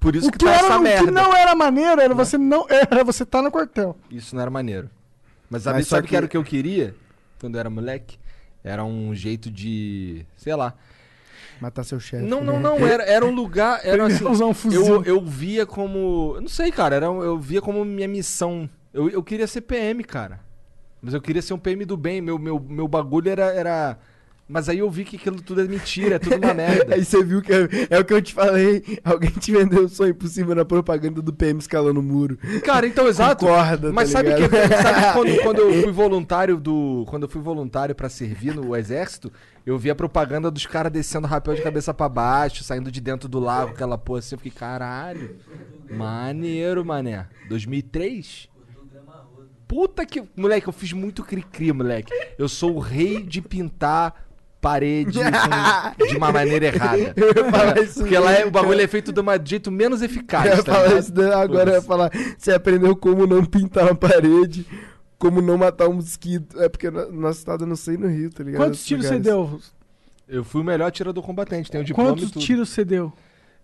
Por 0.02 0.16
isso 0.16 0.28
o 0.28 0.32
que, 0.32 0.38
que, 0.40 0.44
tá 0.46 0.52
era, 0.52 0.66
essa 0.68 0.78
o 0.78 0.82
merda. 0.82 1.06
que 1.06 1.12
não 1.12 1.34
era 1.34 1.56
maneiro 1.56 2.02
era 2.02 2.14
você 2.14 2.38
não 2.38 2.66
era 2.68 3.04
você 3.04 3.24
tá 3.26 3.42
no 3.42 3.50
quartel. 3.52 3.96
Isso 4.10 4.36
não 4.36 4.42
era 4.42 4.52
maneiro. 4.52 4.90
Mas 5.50 5.64
sabe, 5.64 5.78
Mas 5.78 5.88
só 5.88 5.96
sabe 5.96 6.02
o 6.02 6.04
que... 6.06 6.10
que- 6.10 6.16
era 6.18 6.26
o 6.26 6.30
que 6.30 6.38
eu 6.38 6.44
queria? 6.44 6.96
Quando 7.40 7.56
eu 7.56 7.60
era 7.60 7.70
moleque? 7.70 8.20
Era 8.64 8.84
um 8.84 9.14
jeito 9.16 9.50
de. 9.50 10.26
sei 10.36 10.56
lá. 10.56 10.74
Matar 11.62 11.84
seu 11.84 12.00
chefe. 12.00 12.24
Não, 12.26 12.44
não, 12.44 12.54
né? 12.54 12.60
não. 12.60 12.88
Era, 12.88 13.04
era 13.04 13.26
um 13.26 13.32
lugar. 13.32 13.80
Era 13.84 14.08
assim. 14.08 14.26
Usar 14.28 14.46
um 14.46 14.54
fuzil. 14.54 14.86
Eu, 14.86 15.04
eu 15.04 15.22
via 15.26 15.66
como. 15.66 16.34
Eu 16.36 16.42
não 16.42 16.48
sei, 16.50 16.72
cara. 16.72 16.96
Era, 16.96 17.12
um- 17.12 17.22
eu 17.24 17.38
via 17.40 17.62
como 17.62 17.86
minha 17.86 18.08
missão. 18.08 18.68
Eu, 18.94 19.10
eu 19.10 19.22
queria 19.24 19.46
ser 19.48 19.62
PM, 19.62 20.04
cara. 20.04 20.40
Mas 21.02 21.14
eu 21.14 21.22
queria 21.22 21.42
ser 21.42 21.54
um 21.54 21.60
PM 21.60 21.86
do 21.86 21.96
bem. 21.98 22.22
Meu, 22.22 22.38
meu, 22.40 22.60
meu 22.60 22.88
bagulho 22.88 23.30
era, 23.30 23.46
era. 23.54 23.98
Mas 24.48 24.68
aí 24.68 24.80
eu 24.80 24.90
vi 24.90 25.06
que 25.06 25.16
aquilo 25.16 25.42
tudo 25.42 25.62
é 25.62 25.64
mentira, 25.64 26.16
é 26.16 26.20
tudo 26.20 26.36
uma 26.36 26.54
merda. 26.54 26.92
Aí 26.94 27.06
você 27.06 27.24
viu 27.24 27.42
que 27.42 27.54
é, 27.54 27.70
é 27.90 28.00
o 28.00 28.04
que 28.04 28.14
eu 28.14 28.22
te 28.22 28.34
falei. 28.34 29.00
Alguém 29.02 29.30
te 29.30 29.50
vendeu 29.50 29.86
o 29.86 29.90
sonho 29.90 30.12
impossível 30.12 30.54
na 30.54 30.66
propaganda 30.66 31.22
do 31.22 31.32
PM 31.32 31.58
escalando 31.58 32.02
o 32.02 32.04
muro. 32.04 32.38
Cara, 32.66 32.86
então, 32.86 33.08
exato. 33.08 33.46
Corda, 33.46 33.94
Mas 33.94 34.12
tá 34.12 34.20
sabe 34.20 34.36
que 34.36 34.50
sabe 34.50 35.14
quando, 35.14 35.42
quando 35.44 35.60
eu 35.60 35.84
fui 35.84 35.92
voluntário 35.94 36.58
do. 36.60 37.06
Quando 37.08 37.24
eu 37.24 37.30
fui 37.30 37.42
voluntário 37.42 37.96
pra 37.96 38.10
servir 38.10 38.54
no 38.54 38.76
exército, 38.76 39.32
eu 39.66 39.78
vi 39.78 39.90
a 39.90 39.96
propaganda 39.96 40.52
dos 40.52 40.66
caras 40.66 40.92
descendo 40.92 41.28
rapel 41.28 41.56
de 41.56 41.62
cabeça 41.62 41.94
pra 41.94 42.10
baixo, 42.10 42.62
saindo 42.62 42.92
de 42.92 43.00
dentro 43.00 43.30
do 43.30 43.40
lago, 43.40 43.72
aquela 43.72 43.98
porra 43.98 44.20
assim, 44.20 44.36
eu 44.36 44.40
fiquei, 44.40 44.52
caralho. 44.52 45.38
Maneiro, 45.90 46.84
mané. 46.84 47.28
2003? 47.48 48.50
Puta 49.66 50.06
que. 50.06 50.22
Moleque, 50.36 50.68
eu 50.68 50.74
fiz 50.74 50.92
muito 50.92 51.24
cri-cri, 51.24 51.72
moleque. 51.72 52.12
Eu 52.38 52.50
sou 52.50 52.76
o 52.76 52.80
rei 52.80 53.24
de 53.24 53.42
pintar 53.42 54.31
parede 54.62 55.18
com- 55.98 56.06
de 56.08 56.16
uma 56.18 56.32
maneira 56.32 56.68
errada. 56.68 57.14
Eu 57.18 57.84
isso 57.84 58.00
Porque 58.02 58.18
lá 58.18 58.32
é- 58.32 58.46
o 58.46 58.52
bagulho 58.52 58.80
é 58.80 58.88
feito 58.88 59.12
de 59.12 59.20
um 59.20 59.26
jeito 59.44 59.72
menos 59.72 60.02
Eu 60.02 60.06
eficaz. 60.06 60.46
ia 60.58 60.64
tá 60.64 60.74
falar 60.74 61.00
isso 61.00 61.12
daí, 61.12 61.32
agora 61.34 61.72
eu 61.72 61.76
ia 61.76 61.82
falar. 61.82 62.12
Você 62.38 62.52
aprendeu 62.54 62.96
como 62.96 63.26
não 63.26 63.44
pintar 63.44 63.86
uma 63.86 63.96
parede, 63.96 64.66
como 65.18 65.42
não 65.42 65.58
matar 65.58 65.90
um 65.90 65.94
mosquito. 65.94 66.62
É 66.62 66.70
porque 66.70 66.90
no 66.92 67.12
nosso 67.12 67.40
estado 67.40 67.64
eu 67.64 67.68
não 67.68 67.76
sei 67.76 67.98
no 67.98 68.08
Rio, 68.08 68.30
tá 68.30 68.44
ligado? 68.44 68.62
Quantos 68.62 68.86
tiros 68.86 69.06
você 69.08 69.20
deu? 69.20 69.60
Eu 70.28 70.44
fui 70.46 70.62
o 70.62 70.64
melhor 70.64 70.88
atirador 70.88 71.22
combatente, 71.24 71.70
tenho 71.70 71.84
diploma 71.84 72.12
Quantos 72.12 72.30
e 72.30 72.32
tudo. 72.32 72.42
tiros 72.46 72.70
você 72.70 72.86
deu? 72.86 73.12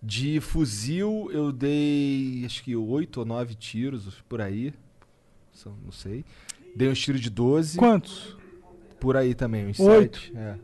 De 0.04 0.40
fuzil 0.42 1.30
eu 1.32 1.52
dei 1.52 2.44
acho 2.46 2.62
que 2.64 2.76
oito 2.76 3.18
ou 3.22 3.26
nove 3.26 3.56
tiros 3.56 4.06
por 4.28 4.42
aí. 4.42 4.74
São- 5.54 5.76
Não 5.84 5.92
sei. 5.92 6.24
Dei 6.76 6.88
uns 6.90 7.00
tiros 7.00 7.20
de 7.22 7.30
12. 7.32 7.78
Quantos? 7.78 8.38
Por 9.00 9.16
aí 9.18 9.34
também, 9.34 9.66
uns 9.68 9.80
Oito. 9.80 10.20
sete. 10.20 10.34
É. 10.38 10.56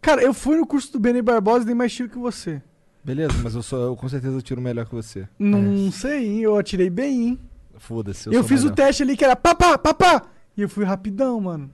Cara, 0.00 0.22
eu 0.22 0.32
fui 0.32 0.56
no 0.56 0.66
curso 0.66 0.92
do 0.92 1.00
Benny 1.00 1.20
Barbosa 1.22 1.62
e 1.62 1.66
dei 1.66 1.74
mais 1.74 1.92
tiro 1.92 2.08
que 2.08 2.18
você. 2.18 2.62
Beleza, 3.04 3.32
mas 3.42 3.54
eu, 3.54 3.62
sou, 3.62 3.80
eu 3.86 3.96
com 3.96 4.08
certeza 4.08 4.40
tiro 4.42 4.60
melhor 4.60 4.86
que 4.86 4.94
você. 4.94 5.26
Não 5.38 5.90
sei, 5.90 6.26
hein? 6.26 6.40
Eu 6.40 6.56
atirei 6.58 6.90
bem, 6.90 7.28
hein? 7.28 7.38
Foda-se, 7.78 8.28
Eu, 8.28 8.32
eu, 8.34 8.40
sou 8.40 8.48
fiz 8.48 8.60
o 8.60 8.64
melhor. 8.64 8.74
teste 8.76 9.02
ali 9.02 9.16
que 9.16 9.24
era 9.24 9.36
papá, 9.36 9.78
papá! 9.78 10.22
E 10.56 10.62
eu 10.62 10.68
fui 10.68 10.84
rapidão, 10.84 11.40
mano. 11.40 11.70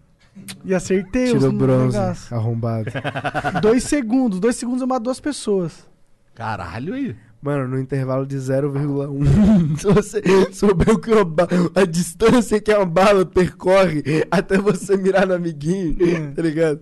E 0.65 0.75
acertei 0.75 1.27
Tirou 1.33 1.49
os 1.51 1.55
bronze, 1.59 1.97
negócios. 1.99 2.33
arrombado. 2.33 2.91
Dois 3.63 3.85
segundos. 3.85 4.41
Dois 4.41 4.57
segundos 4.57 4.81
eu 4.83 4.87
mato 4.87 5.05
duas 5.05 5.21
pessoas. 5.21 5.89
Caralho 6.35 6.95
aí. 6.95 7.15
Mano, 7.41 7.69
no 7.69 7.79
intervalo 7.79 8.27
de 8.27 8.37
0,1. 8.37 9.77
Se 9.79 9.87
você 9.87 10.23
souber 10.53 10.91
o 10.91 10.99
que 10.99 11.11
uma 11.13 11.25
ba- 11.25 11.47
a 11.75 11.85
distância 11.85 12.61
que 12.61 12.75
uma 12.75 12.87
bala 12.87 13.25
percorre 13.27 14.03
até 14.31 14.57
você 14.59 14.97
mirar 14.97 15.27
no 15.27 15.35
amiguinho, 15.35 15.97
tá 16.35 16.43
ligado? 16.43 16.81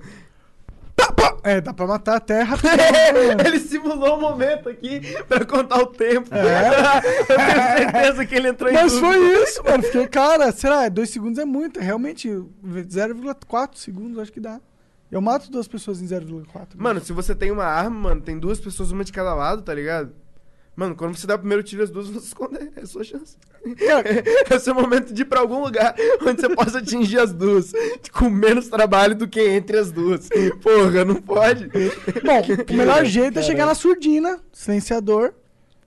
É, 1.44 1.60
dá 1.60 1.74
pra 1.74 1.86
matar 1.86 2.16
até 2.16 2.42
rapidão. 2.42 2.76
mano? 2.76 3.42
ele 3.46 3.58
simulou 3.58 4.16
o 4.16 4.20
momento 4.20 4.68
aqui 4.68 5.00
pra 5.28 5.44
contar 5.44 5.78
o 5.78 5.86
tempo. 5.86 6.28
É. 6.32 6.68
Eu 7.28 7.36
tenho 7.36 7.92
certeza 7.92 8.26
que 8.26 8.34
ele 8.34 8.48
entrou 8.48 8.70
em 8.70 8.74
Mas 8.74 8.92
dúvida. 8.92 9.08
foi 9.12 9.42
isso, 9.42 9.64
mano. 9.64 9.82
Fiquei, 9.82 10.06
cara, 10.06 10.52
será? 10.52 10.88
Dois 10.88 11.10
segundos 11.10 11.38
é 11.38 11.44
muito. 11.44 11.80
É 11.80 11.82
Realmente, 11.82 12.28
0,4 12.64 13.76
segundos 13.76 14.18
acho 14.18 14.32
que 14.32 14.40
dá. 14.40 14.60
Eu 15.10 15.20
mato 15.20 15.50
duas 15.50 15.68
pessoas 15.68 16.00
em 16.00 16.06
0,4. 16.06 16.68
Mano, 16.76 17.00
se 17.00 17.12
você 17.12 17.34
tem 17.34 17.50
uma 17.50 17.64
arma, 17.64 18.08
mano, 18.08 18.20
tem 18.22 18.38
duas 18.38 18.58
pessoas, 18.60 18.92
uma 18.92 19.04
de 19.04 19.12
cada 19.12 19.34
lado, 19.34 19.62
tá 19.62 19.74
ligado? 19.74 20.12
Mano, 20.74 20.94
quando 20.96 21.14
você 21.16 21.26
dá 21.26 21.34
o 21.34 21.38
primeiro 21.38 21.62
tiro, 21.62 21.82
as 21.82 21.90
duas 21.90 22.08
vão 22.08 22.18
se 22.20 22.28
esconder. 22.28 22.72
É 22.76 22.80
a 22.80 22.86
sua 22.86 23.04
chance. 23.04 23.36
É 24.50 24.56
o 24.56 24.58
seu 24.58 24.74
momento 24.74 25.12
de 25.14 25.22
ir 25.22 25.24
pra 25.24 25.38
algum 25.40 25.60
lugar 25.62 25.94
onde 26.26 26.40
você 26.40 26.48
possa 26.48 26.78
atingir 26.78 27.18
as 27.20 27.32
duas. 27.32 27.72
Com 28.12 28.28
menos 28.28 28.66
trabalho 28.68 29.14
do 29.14 29.28
que 29.28 29.40
entre 29.40 29.76
as 29.78 29.92
duas. 29.92 30.28
Porra, 30.60 31.04
não 31.04 31.14
pode. 31.16 31.68
Bom, 31.68 32.42
o 32.68 32.72
melhor 32.76 33.04
jeito 33.04 33.38
é 33.38 33.42
chegar 33.42 33.66
na 33.66 33.74
surdina, 33.76 34.40
silenciador. 34.52 35.32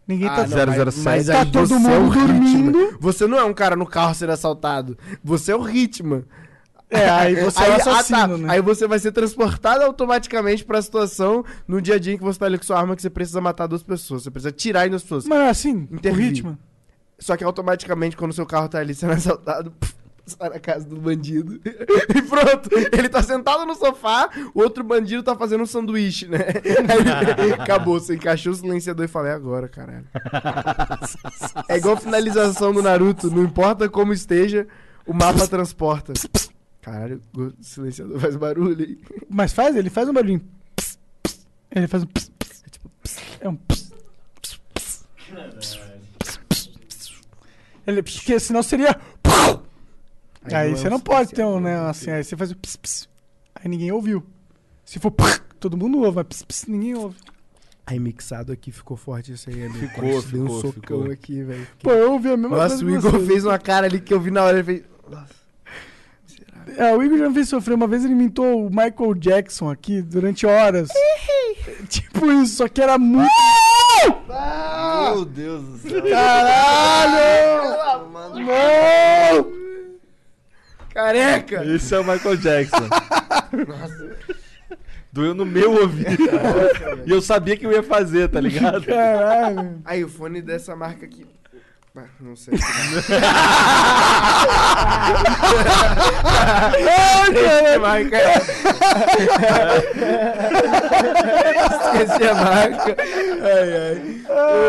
Ninguém 0.08 0.28
tá. 0.30 0.44
Ah, 0.44 0.48
não, 0.48 0.58
mas- 0.68 0.94
007. 0.96 1.04
Mas 1.04 1.26
Tá 1.28 1.42
aí 1.42 1.52
todo 1.52 1.74
é 1.74 1.78
mundo 1.78 2.06
o 2.06 2.10
ritmo. 2.10 2.28
dormindo. 2.72 2.98
Você 3.02 3.28
não 3.28 3.38
é 3.38 3.44
um 3.44 3.54
cara 3.54 3.76
no 3.76 3.86
carro 3.88 4.14
sendo 4.16 4.32
assaltado. 4.32 4.98
Você 5.24 5.52
é 5.52 5.56
o 5.56 5.62
ritmo. 5.62 6.24
É, 6.90 7.10
aí 7.10 7.36
você 7.36 7.60
é 7.64 7.70
o 7.70 7.74
Aí- 7.74 7.82
assassino, 7.82 8.18
ah, 8.20 8.28
tá. 8.28 8.38
né? 8.38 8.54
Aí 8.54 8.62
você 8.62 8.88
vai 8.88 9.00
ser 9.00 9.12
transportado 9.12 9.84
automaticamente 9.84 10.64
pra 10.64 10.82
situação 10.82 11.44
no 11.68 11.82
dia 11.82 11.96
a 11.96 12.00
dia 12.00 12.14
em 12.14 12.18
que 12.18 12.24
você 12.24 12.38
tá 12.40 12.46
ali 12.46 12.58
com 12.58 12.64
sua 12.64 12.80
arma 12.80 12.96
que 12.96 13.02
você 13.02 13.10
precisa 13.10 13.42
matar 13.42 13.68
duas 13.68 13.82
pessoas. 13.84 14.24
Você 14.24 14.32
precisa 14.32 14.52
tirar 14.52 14.88
duas 14.90 15.02
pessoas. 15.02 15.26
Mas 15.26 15.50
assim, 15.50 15.88
o 15.92 15.96
Intervir. 15.96 16.28
ritmo. 16.28 16.58
Só 17.18 17.36
que 17.36 17.44
automaticamente, 17.44 18.16
quando 18.16 18.32
o 18.32 18.34
seu 18.36 18.46
carro 18.46 18.70
tá 18.70 18.78
ali 18.80 18.94
sendo 18.94 19.14
assaltado, 19.14 19.72
puf, 19.72 19.94
sai 20.28 20.50
na 20.50 20.60
casa 20.60 20.86
do 20.88 20.96
bandido. 20.98 21.60
E 22.16 22.22
pronto, 22.22 22.70
ele 22.94 23.10
tá 23.10 23.22
sentado 23.24 23.66
no 23.66 23.74
sofá, 23.76 24.30
o 24.54 24.62
outro 24.62 24.84
bandido 24.84 25.22
tá 25.24 25.36
fazendo 25.36 25.64
um 25.64 25.66
sanduíche, 25.66 26.28
né? 26.28 26.40
Aí, 27.38 27.52
acabou, 27.60 28.00
você 28.00 28.16
encaixou 28.16 28.52
o 28.54 28.56
silenciador 28.56 29.06
e 29.06 29.08
falei, 29.08 29.32
é 29.32 29.36
agora, 29.36 29.68
caralho. 29.68 30.06
É 31.68 31.78
igual 31.78 31.98
finalização 31.98 32.74
do 32.74 32.82
Naruto, 32.82 33.30
não 33.32 33.44
importa 33.44 33.90
como 33.90 34.14
esteja, 34.14 34.68
o 35.06 35.14
mapa 35.14 35.48
transporta. 35.48 36.14
Caralho, 36.86 37.20
o 37.36 37.52
silenciador 37.64 38.20
faz 38.20 38.36
barulho 38.36 38.80
aí. 38.80 39.00
Mas 39.28 39.52
faz, 39.52 39.76
ele 39.76 39.90
faz 39.90 40.08
um 40.08 40.14
barulhinho. 40.14 40.42
Ps, 40.76 41.00
ps. 41.24 41.48
Ele 41.72 41.88
faz 41.88 42.04
um. 42.04 42.06
ps, 42.06 42.30
ps. 42.38 42.64
É 42.64 42.70
tipo. 42.70 42.92
ps. 43.02 43.18
É 43.40 43.50
um. 43.50 43.56
ps, 43.56 43.92
ps, 44.40 44.60
ps, 44.72 45.06
ps, 45.26 45.98
ps, 46.20 46.68
ps. 46.88 47.12
Ele, 47.88 48.04
porque 48.04 48.40
senão 48.40 48.62
seria. 48.62 49.02
Aí, 50.44 50.70
não 50.70 50.78
é 50.78 50.80
você 50.80 50.88
não 50.92 51.00
pode 51.00 51.32
ter 51.32 51.44
um, 51.44 51.56
silenciador, 51.56 51.62
né? 51.62 51.90
Assim, 51.90 52.12
aí 52.12 52.24
você 52.24 52.38
faz 52.38 52.52
o. 52.52 52.56
Ps, 52.56 52.76
ps. 52.76 53.10
Aí 53.56 53.68
ninguém 53.68 53.92
ouviu. 53.92 54.24
Se 54.86 55.00
for. 55.00 55.12
todo 55.60 55.76
mundo 55.76 55.98
ouve, 56.02 56.18
mas 56.18 56.28
ps, 56.28 56.44
ps, 56.44 56.66
ninguém 56.68 56.94
ouve. 56.94 57.18
Aí 57.84 57.98
mixado 58.00 58.52
aqui 58.52 58.72
ficou 58.72 58.96
forte 58.96 59.32
isso 59.32 59.50
aí, 59.50 59.66
amigo. 59.66 59.88
Ficou, 59.88 60.12
Quase 60.12 60.28
deu 60.28 60.44
um 60.44 60.46
ficou, 60.46 60.62
socão 60.62 61.00
ficou. 61.00 61.12
aqui, 61.12 61.42
velho. 61.42 61.68
Pô, 61.82 61.90
eu 61.90 62.12
ouvi 62.12 62.30
a 62.30 62.38
mesma 62.38 62.58
Nossa, 62.58 62.78
coisa. 62.78 62.86
o 62.86 63.02
que 63.02 63.08
Igor 63.08 63.26
fez 63.26 63.44
uma 63.44 63.58
cara 63.58 63.88
ali 63.88 64.00
que 64.00 64.14
eu 64.14 64.20
vi 64.20 64.30
na 64.30 64.44
hora, 64.44 64.58
ele 64.60 64.64
fez... 64.64 64.84
Nossa. 65.10 65.45
É, 66.78 66.96
o 66.96 67.04
Igor 67.04 67.18
já 67.18 67.30
me 67.30 67.36
fez 67.36 67.50
sofrer. 67.50 67.74
Uma 67.76 67.88
vez 67.88 68.04
ele 68.04 68.14
imitou 68.14 68.66
o 68.66 68.70
Michael 68.70 69.14
Jackson 69.16 69.70
aqui 69.70 70.02
durante 70.02 70.46
horas. 70.46 70.90
tipo 71.90 72.32
isso, 72.32 72.56
só 72.58 72.68
que 72.68 72.82
era 72.82 72.98
muito. 72.98 73.30
Meu 74.28 75.26
Deus 75.26 75.64
do 75.64 75.78
céu. 75.90 76.04
Caralho! 76.10 77.16
Não! 78.34 79.54
Careca! 80.94 81.66
Esse 81.66 81.94
é 81.94 82.00
o 82.00 82.04
Michael 82.04 82.38
Jackson. 82.38 82.88
Doeu 85.12 85.34
no 85.34 85.46
meu 85.46 85.72
ouvido. 85.72 86.24
e 87.06 87.12
eu 87.12 87.22
sabia 87.22 87.56
que 87.56 87.66
eu 87.66 87.72
ia 87.72 87.84
fazer, 87.84 88.30
tá 88.30 88.40
ligado? 88.40 88.86
Caralho. 88.86 89.82
Aí, 89.86 90.04
o 90.04 90.10
fone 90.10 90.42
dessa 90.42 90.76
marca 90.76 91.06
aqui. 91.06 91.26
Ah, 91.98 92.04
Não 92.20 92.36
sei. 92.36 92.54
Esqueci 97.26 97.68
a 97.76 97.80
marca. 97.80 98.18
Esqueci 101.72 102.24
a 102.28 102.34
marca. 102.36 102.96
Ai, 103.42 103.74
ai. 103.74 104.22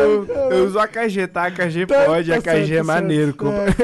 Eu, 0.05 0.27
eu 0.51 0.67
uso 0.67 0.79
AKG, 0.79 1.27
tá? 1.29 1.47
AKG 1.47 1.87
pode, 1.87 2.31
tá 2.31 2.37
AKG 2.37 2.43
certo, 2.43 2.73
é 2.73 2.77
tá 2.79 2.85
maneiro. 2.85 3.27
certo. 3.27 3.37
compra- 3.37 3.75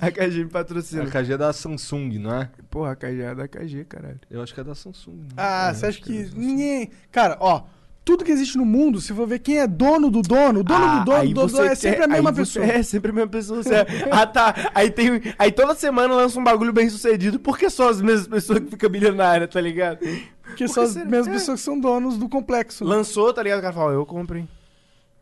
É, 0.00 0.06
AKG 0.06 0.36
me 0.38 0.44
A 0.44 0.48
patrocina. 0.48 1.06
KG 1.06 1.32
é 1.32 1.38
da 1.38 1.52
Samsung, 1.52 2.18
não 2.18 2.34
é? 2.42 2.48
Porra, 2.70 2.92
AKG 2.92 3.22
é 3.22 3.34
da 3.34 3.44
AKG, 3.44 3.84
caralho. 3.84 4.20
Eu 4.30 4.42
acho 4.42 4.52
que 4.54 4.60
é 4.60 4.64
da 4.64 4.74
Samsung. 4.74 5.12
né? 5.16 5.26
Ah, 5.36 5.72
você 5.74 5.86
acha 5.86 6.00
que 6.00 6.30
ninguém. 6.34 6.90
Cara, 7.10 7.36
ó, 7.40 7.62
tudo 8.04 8.24
que 8.24 8.32
existe 8.32 8.56
no 8.58 8.64
mundo, 8.64 9.00
se 9.00 9.12
for 9.14 9.26
ver 9.26 9.38
quem 9.38 9.58
é 9.58 9.66
dono 9.66 10.10
do 10.10 10.22
dono, 10.22 10.60
o 10.60 10.64
dono 10.64 10.98
do 11.00 11.04
dono 11.04 11.16
aí 11.18 11.32
do 11.32 11.40
você 11.42 11.52
dono 11.56 11.64
é 11.66 11.68
quer- 11.70 11.76
sempre 11.76 12.02
a 12.04 12.08
mesma 12.08 12.32
pessoa. 12.32 12.64
É, 12.66 12.82
sempre 12.82 13.10
a 13.10 13.14
mesma 13.14 13.30
pessoa. 13.30 13.62
Você... 13.62 13.74
ah, 14.10 14.26
tá. 14.26 14.70
Aí 14.74 14.90
tem. 14.90 15.22
Aí 15.38 15.52
toda 15.52 15.74
semana 15.74 16.12
lança 16.14 16.38
um 16.38 16.44
bagulho 16.44 16.72
bem 16.72 16.88
sucedido, 16.90 17.38
porque 17.38 17.70
só 17.70 17.88
as 17.90 18.00
mesmas 18.02 18.26
pessoas 18.26 18.58
que 18.60 18.66
ficam 18.70 18.90
bilionárias, 18.90 19.48
tá 19.50 19.60
ligado? 19.60 19.98
Porque 20.42 20.66
são 20.66 20.82
as 20.82 20.96
mesmas 20.96 21.28
É. 21.28 21.30
pessoas 21.32 21.60
que 21.60 21.64
são 21.64 21.78
donos 21.78 22.18
do 22.18 22.28
complexo. 22.28 22.84
Lançou, 22.84 23.32
tá 23.32 23.42
ligado? 23.42 23.60
O 23.60 23.62
cara 23.62 23.72
fala, 23.74 23.90
ó, 23.92 23.94
eu 23.94 24.04
compro, 24.04 24.36
hein? 24.36 24.48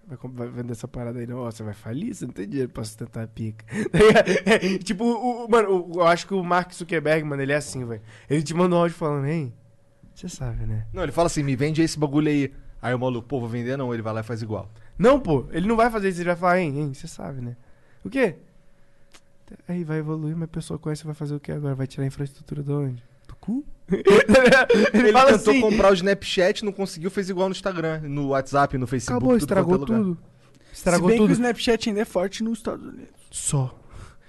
Vai, 0.08 0.16
comp- 0.16 0.34
vai 0.36 0.48
vender 0.48 0.72
essa 0.72 0.88
parada 0.88 1.18
aí, 1.20 1.26
não. 1.26 1.38
Ó, 1.40 1.50
você 1.50 1.62
vai 1.62 1.74
falir, 1.74 2.14
você 2.14 2.24
não 2.26 2.32
tem 2.32 2.48
dinheiro 2.48 2.70
pra 2.72 2.82
sustentar 2.82 3.22
a 3.24 3.28
pica. 3.28 3.64
Tá? 3.92 4.54
É, 4.54 4.78
tipo, 4.78 5.04
o, 5.04 5.44
o- 5.44 5.48
mano, 5.50 5.86
o- 5.94 6.00
eu 6.00 6.06
acho 6.08 6.26
que 6.26 6.34
o 6.34 6.42
Mark 6.42 6.72
Zuckerberg, 6.72 7.22
mano, 7.24 7.42
ele 7.42 7.52
é 7.52 7.56
assim, 7.56 7.84
velho. 7.84 8.00
Ele 8.28 8.42
te 8.42 8.54
manda 8.54 8.74
um 8.74 8.78
áudio 8.78 8.96
falando, 8.96 9.26
hein? 9.26 9.52
Você 10.14 10.28
sabe, 10.28 10.66
né? 10.66 10.84
Não, 10.92 11.02
ele 11.04 11.12
fala 11.12 11.26
assim, 11.26 11.42
me 11.44 11.54
vende 11.54 11.80
esse 11.80 11.98
bagulho 11.98 12.28
aí. 12.28 12.52
Aí 12.82 12.94
o 12.94 12.98
maluco, 12.98 13.26
pô, 13.28 13.40
vou 13.40 13.48
vender 13.48 13.76
não. 13.76 13.92
Ele 13.92 14.02
vai 14.02 14.12
lá 14.14 14.20
e 14.20 14.24
faz 14.24 14.40
igual. 14.42 14.68
Não, 14.98 15.18
pô, 15.20 15.46
ele 15.50 15.66
não 15.66 15.76
vai 15.76 15.90
fazer 15.90 16.08
isso, 16.08 16.18
ele 16.20 16.26
vai 16.28 16.36
falar, 16.36 16.60
hein, 16.60 16.78
hein, 16.78 16.94
você 16.94 17.06
sabe, 17.06 17.40
né? 17.40 17.56
O 18.04 18.10
quê? 18.10 18.36
Aí 19.66 19.82
vai 19.82 19.98
evoluir, 19.98 20.34
mas 20.36 20.44
a 20.44 20.48
pessoa 20.48 20.78
conhece, 20.78 21.04
vai 21.04 21.14
fazer 21.14 21.34
o 21.34 21.40
quê 21.40 21.52
agora? 21.52 21.74
Vai 21.74 21.86
tirar 21.86 22.04
a 22.04 22.06
infraestrutura 22.06 22.62
de 22.62 22.70
onde? 22.70 23.02
Do 23.26 23.34
cu? 23.36 23.64
ele 23.90 24.04
Ele 24.92 25.12
fala 25.12 25.32
tentou 25.36 25.52
assim, 25.52 25.60
comprar 25.60 25.90
o 25.90 25.94
Snapchat, 25.94 26.64
não 26.64 26.72
conseguiu, 26.72 27.10
fez 27.10 27.28
igual 27.28 27.48
no 27.48 27.52
Instagram, 27.54 28.00
no 28.02 28.28
WhatsApp, 28.28 28.78
no 28.78 28.86
Facebook. 28.86 29.16
acabou, 29.16 29.32
tudo 29.34 29.40
estragou 29.42 29.74
é 29.74 29.78
lugar. 29.78 29.98
tudo. 29.98 30.18
Se 30.72 30.74
Estragou 30.76 31.08
bem 31.08 31.16
que 31.16 31.22
o 31.22 31.26
tudo. 31.26 31.32
Snapchat 31.34 31.88
ainda 31.88 32.00
é 32.00 32.04
forte 32.04 32.44
nos 32.44 32.58
Estados 32.58 32.86
Unidos. 32.86 33.08
Só. 33.30 33.76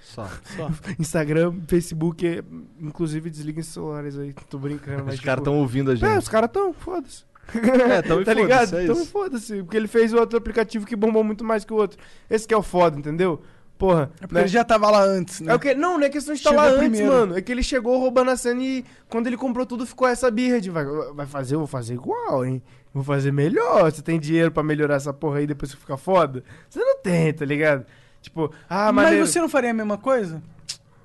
Só. 0.02 0.28
Instagram, 0.98 1.54
Facebook, 1.68 2.26
é- 2.26 2.42
inclusive 2.80 3.30
desliguem 3.30 3.62
seus 3.62 3.74
celulares 3.74 4.18
aí. 4.18 4.34
Tô 4.50 4.58
brincando, 4.58 5.04
mas 5.04 5.14
Os 5.14 5.20
caras 5.20 5.40
tipo, 5.40 5.50
estão 5.50 5.58
ouvindo 5.60 5.90
a 5.90 5.94
É, 5.94 5.96
gente. 5.96 6.18
os 6.18 6.28
caras 6.28 6.50
tão, 6.52 6.72
foda-se. 6.72 7.24
É, 7.54 8.02
tá 8.02 8.14
foda-se, 8.14 8.34
ligado? 8.34 8.76
é 8.78 8.84
então 8.84 9.04
foda-se. 9.06 9.62
Porque 9.62 9.76
ele 9.76 9.88
fez 9.88 10.12
outro 10.12 10.38
aplicativo 10.38 10.86
que 10.86 10.96
bombou 10.96 11.22
muito 11.24 11.44
mais 11.44 11.64
que 11.64 11.72
o 11.72 11.76
outro. 11.76 11.98
Esse 12.30 12.46
que 12.46 12.54
é 12.54 12.56
o 12.56 12.62
foda, 12.62 12.98
entendeu? 12.98 13.42
Porra. 13.78 14.10
É 14.16 14.20
porque 14.20 14.34
né? 14.34 14.40
ele 14.42 14.48
já 14.48 14.62
tava 14.64 14.88
lá 14.90 15.02
antes, 15.02 15.40
né? 15.40 15.52
É 15.52 15.54
o 15.56 15.58
que, 15.58 15.74
não, 15.74 15.98
não 15.98 16.06
é 16.06 16.08
questão 16.08 16.32
de 16.34 16.40
estar 16.40 16.52
lá 16.52 16.66
antes, 16.66 16.78
primeiro. 16.78 17.06
mano. 17.12 17.36
É 17.36 17.42
que 17.42 17.50
ele 17.50 17.62
chegou 17.62 17.98
roubando 17.98 18.30
a 18.30 18.36
cena 18.36 18.62
e 18.62 18.84
quando 19.08 19.26
ele 19.26 19.36
comprou 19.36 19.66
tudo 19.66 19.84
ficou 19.84 20.06
essa 20.06 20.30
birra 20.30 20.60
de 20.60 20.70
vai, 20.70 20.84
vai 21.14 21.26
fazer, 21.26 21.54
eu 21.56 21.58
vou 21.58 21.66
fazer 21.66 21.94
igual, 21.94 22.44
hein? 22.44 22.62
Vou 22.94 23.02
fazer 23.02 23.32
melhor. 23.32 23.90
Você 23.90 24.00
tem 24.02 24.20
dinheiro 24.20 24.52
pra 24.52 24.62
melhorar 24.62 24.94
essa 24.96 25.12
porra 25.12 25.38
aí 25.38 25.46
depois 25.46 25.70
você 25.72 25.76
fica 25.76 25.96
foda? 25.96 26.44
Você 26.70 26.78
não 26.78 26.98
tem, 27.00 27.32
tá 27.32 27.44
ligado? 27.44 27.84
Tipo, 28.20 28.52
ah, 28.70 28.92
Mas 28.92 29.06
maneiro. 29.06 29.26
você 29.26 29.40
não 29.40 29.48
faria 29.48 29.70
a 29.70 29.74
mesma 29.74 29.98
coisa? 29.98 30.40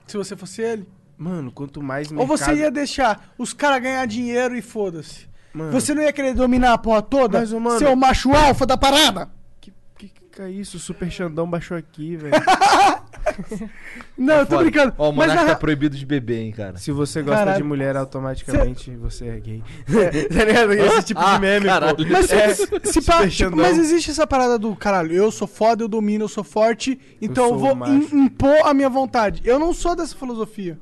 Se 0.06 0.16
você 0.16 0.36
fosse 0.36 0.62
ele? 0.62 0.88
Mano, 1.18 1.52
quanto 1.52 1.82
mais 1.82 2.12
Ou 2.12 2.28
você 2.28 2.44
mercado- 2.46 2.58
ia 2.60 2.70
deixar 2.70 3.34
os 3.40 3.54
caras 3.54 3.82
ganhar 3.82 4.06
dinheiro 4.06 4.56
e 4.56 4.62
foda-se? 4.62 5.27
Mano, 5.58 5.72
Você 5.72 5.94
não 5.96 6.02
ia 6.04 6.14
querer 6.14 6.34
dominar 6.34 6.74
a 6.74 6.78
porra 6.78 7.02
toda? 7.02 7.40
Mas, 7.40 7.52
mano- 7.52 7.80
Seu 7.80 7.96
macho 7.96 8.34
alfa 8.34 8.66
da 8.66 8.78
parada? 8.78 9.30
Que, 9.60 9.74
que, 9.98 10.12
que 10.32 10.42
é 10.42 10.50
isso? 10.50 10.78
O 10.78 10.80
Super 10.80 11.10
Xandão 11.12 11.50
baixou 11.50 11.76
aqui, 11.76 12.16
velho. 12.16 12.34
Não, 14.18 14.36
eu 14.36 14.46
tô 14.46 14.52
Foda. 14.56 14.64
brincando. 14.64 14.94
Ó, 14.98 15.10
o 15.10 15.14
Mas 15.14 15.28
Monark 15.28 15.44
na... 15.50 15.54
tá 15.54 15.60
proibido 15.60 15.96
de 15.98 16.06
beber, 16.06 16.40
hein, 16.40 16.52
cara. 16.52 16.78
Se 16.78 16.92
você 16.92 17.22
gosta 17.22 17.40
Caralho. 17.40 17.58
de 17.58 17.64
mulher, 17.64 17.96
automaticamente 17.98 18.92
você 18.96 19.28
é 19.28 19.40
gay. 19.40 19.64
tá 19.86 20.46
ligado? 20.46 20.74
Esse 20.74 21.04
tipo 21.08 21.20
Ah, 21.20 21.36
de 21.36 21.42
meme, 21.42 21.66
caralho. 21.66 21.98
pô. 21.98 22.04
Mas, 22.10 22.32
É, 22.32 22.54
se, 22.56 23.02
pá, 23.06 23.28
tipo, 23.28 23.56
mas 23.56 23.78
existe 23.78 24.12
essa 24.12 24.26
parada 24.26 24.58
do 24.58 24.76
caralho, 24.76 25.12
eu 25.14 25.30
sou 25.32 25.48
foda, 25.48 25.84
eu 25.84 25.88
domino, 25.88 26.24
eu 26.26 26.30
sou 26.30 26.44
forte, 26.44 27.00
então 27.22 27.44
eu, 27.46 27.50
sou 27.60 27.76
vou 27.76 27.88
impor 28.14 28.56
a 28.66 28.74
minha 28.74 28.90
vontade. 28.90 29.42
Eu 29.44 29.60
não 29.60 29.74
sou 29.74 29.96
dessa 29.96 30.16
filosofia. 30.16 30.80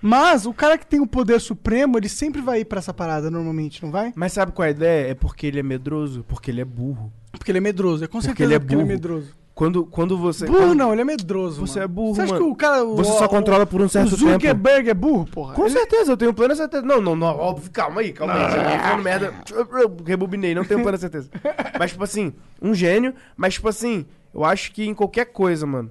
Mas 0.00 0.46
o 0.46 0.52
cara 0.54 0.78
que 0.78 0.86
tem 0.86 1.00
o 1.00 1.06
poder 1.06 1.40
supremo, 1.40 1.98
ele 1.98 2.08
sempre 2.08 2.40
vai 2.40 2.60
ir 2.60 2.64
pra 2.64 2.78
essa 2.78 2.94
parada 2.94 3.30
normalmente, 3.30 3.82
não 3.82 3.90
vai? 3.90 4.12
Mas 4.14 4.32
sabe 4.32 4.52
qual 4.52 4.64
é 4.64 4.68
a 4.68 4.70
ideia? 4.72 5.10
É 5.10 5.14
porque 5.14 5.46
ele 5.46 5.58
é 5.58 5.62
medroso, 5.62 6.24
porque 6.28 6.50
ele 6.50 6.60
é 6.60 6.64
burro. 6.64 7.12
Porque 7.32 7.50
ele 7.50 7.58
é 7.58 7.60
medroso, 7.60 8.04
é 8.04 8.06
com 8.06 8.12
Porque 8.12 8.26
certeza 8.28 8.48
ele 8.48 8.54
é 8.54 8.58
porque 8.58 8.74
ele 8.74 8.82
é 8.82 8.84
burro. 8.84 8.94
medroso. 8.94 9.38
Quando, 9.54 9.84
quando 9.84 10.16
você. 10.16 10.46
burro 10.46 10.58
quando- 10.58 10.74
não, 10.76 10.92
ele 10.92 11.00
é 11.00 11.04
medroso. 11.04 11.60
Você 11.66 11.80
mano. 11.80 11.84
é 11.84 11.88
burro, 11.92 12.14
Você 12.14 12.22
acha 12.22 12.32
mano. 12.34 12.44
que 12.46 12.52
o 12.52 12.54
cara. 12.54 12.84
o- 12.84 12.94
Você 12.96 13.10
só 13.18 13.24
o- 13.24 13.28
controla 13.28 13.66
por 13.66 13.80
um 13.82 13.86
O 13.86 13.88
certo 13.88 14.10
tempo. 14.16 14.30
Zuckerberg 14.34 14.88
é 14.88 14.94
burro, 14.94 15.26
porra? 15.26 15.54
Com 15.54 15.62
Ele- 15.64 15.70
certeza, 15.72 16.12
eu 16.12 16.16
tenho 16.16 16.32
plena 16.32 16.54
certeza. 16.54 16.84
Não, 16.86 17.00
não, 17.00 17.16
não, 17.16 17.26
óbvio, 17.36 17.68
calma 17.72 18.00
aí, 18.00 18.12
calma 18.12 18.34
aí. 18.34 18.50
Você 18.52 18.56
tá 18.56 18.78
falando 18.78 19.02
merda. 19.02 19.34
Eu 19.50 19.96
rebobinei, 20.06 20.54
não 20.54 20.64
tenho 20.64 20.80
plena 20.80 20.96
certeza. 20.96 21.28
Mas, 21.76 21.90
tipo 21.90 22.04
assim, 22.04 22.32
um 22.62 22.72
gênio, 22.72 23.12
mas, 23.36 23.54
tipo 23.54 23.68
assim, 23.68 24.06
eu 24.32 24.44
acho 24.44 24.70
que 24.70 24.86
em 24.86 24.94
qualquer 24.94 25.24
coisa, 25.24 25.66
mano, 25.66 25.90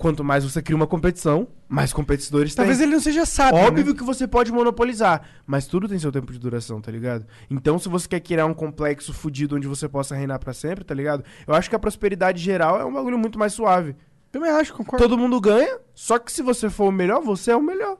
quanto 0.00 0.24
mais 0.24 0.42
você 0.42 0.62
cria 0.62 0.74
uma 0.74 0.86
competição, 0.86 1.46
mais 1.68 1.92
competidores 1.92 2.54
tem. 2.54 2.64
Talvez 2.64 2.80
ele 2.80 2.92
não 2.92 3.00
seja 3.00 3.26
sábio. 3.26 3.60
Óbvio 3.60 3.84
né? 3.84 3.92
que 3.92 4.02
você 4.02 4.26
pode 4.26 4.50
monopolizar, 4.50 5.20
mas 5.46 5.66
tudo 5.66 5.86
tem 5.86 5.98
seu 5.98 6.10
tempo 6.10 6.32
de 6.32 6.38
duração, 6.38 6.80
tá 6.80 6.90
ligado? 6.90 7.26
Então, 7.50 7.78
se 7.78 7.86
você 7.86 8.08
quer 8.08 8.20
criar 8.20 8.46
um 8.46 8.54
complexo 8.54 9.12
fudido 9.12 9.56
onde 9.56 9.68
você 9.68 9.86
possa 9.86 10.16
reinar 10.16 10.38
pra 10.38 10.54
sempre, 10.54 10.84
tá 10.84 10.94
ligado? 10.94 11.22
Eu 11.46 11.52
acho 11.54 11.68
que 11.68 11.76
a 11.76 11.78
prosperidade 11.78 12.42
geral 12.42 12.80
é 12.80 12.84
um 12.84 12.92
bagulho 12.92 13.18
muito 13.18 13.38
mais 13.38 13.52
suave. 13.52 13.94
Também 14.32 14.50
acho, 14.50 14.72
concordo. 14.72 15.06
Todo 15.06 15.18
mundo 15.18 15.38
ganha, 15.38 15.78
só 15.94 16.18
que 16.18 16.32
se 16.32 16.40
você 16.40 16.70
for 16.70 16.88
o 16.88 16.92
melhor, 16.92 17.20
você 17.20 17.50
é 17.50 17.56
o 17.56 17.62
melhor. 17.62 17.98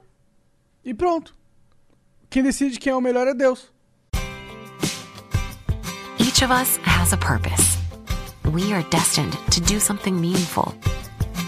E 0.83 0.95
pronto. 0.95 1.37
Quem 2.31 2.43
decide 2.43 2.79
quem 2.79 2.95
é 2.95 2.97
o 2.97 3.01
melhor 3.01 3.27
é 3.27 3.35
Deus. 3.35 3.71
Each 6.19 6.43
of 6.43 6.51
us 6.51 6.81
has 6.87 7.13
a 7.13 7.19
purpose. 7.19 7.79
We 8.55 8.73
are 8.73 8.85
destined 8.91 9.37
to 9.51 9.61
do 9.61 9.79
something 9.79 10.19
meaningful, 10.19 10.73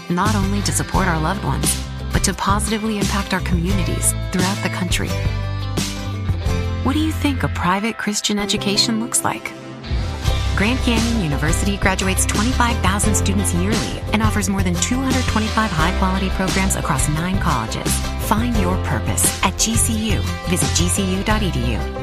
not 0.09 0.35
only 0.35 0.61
to 0.61 0.71
support 0.71 1.07
our 1.07 1.19
loved 1.19 1.43
ones, 1.43 1.83
but 2.11 2.23
to 2.23 2.33
positively 2.33 2.97
impact 2.97 3.33
our 3.33 3.39
communities 3.41 4.11
throughout 4.31 4.61
the 4.63 4.69
country. 4.69 5.09
What 6.83 6.93
do 6.93 6.99
you 6.99 7.11
think 7.11 7.43
a 7.43 7.47
private 7.49 7.97
Christian 7.97 8.37
education 8.37 8.99
looks 8.99 9.23
like? 9.23 9.51
Grand 10.55 10.79
Canyon 10.79 11.23
University 11.23 11.77
graduates 11.77 12.25
25,000 12.25 13.15
students 13.15 13.53
yearly 13.55 13.99
and 14.13 14.21
offers 14.21 14.49
more 14.49 14.61
than 14.61 14.75
225 14.75 15.71
high 15.71 15.97
quality 15.97 16.29
programs 16.29 16.75
across 16.75 17.09
nine 17.09 17.39
colleges. 17.39 17.91
Find 18.27 18.55
your 18.57 18.75
purpose 18.83 19.25
at 19.43 19.53
GCU. 19.53 20.19
Visit 20.49 20.69
gcu.edu. 20.69 22.02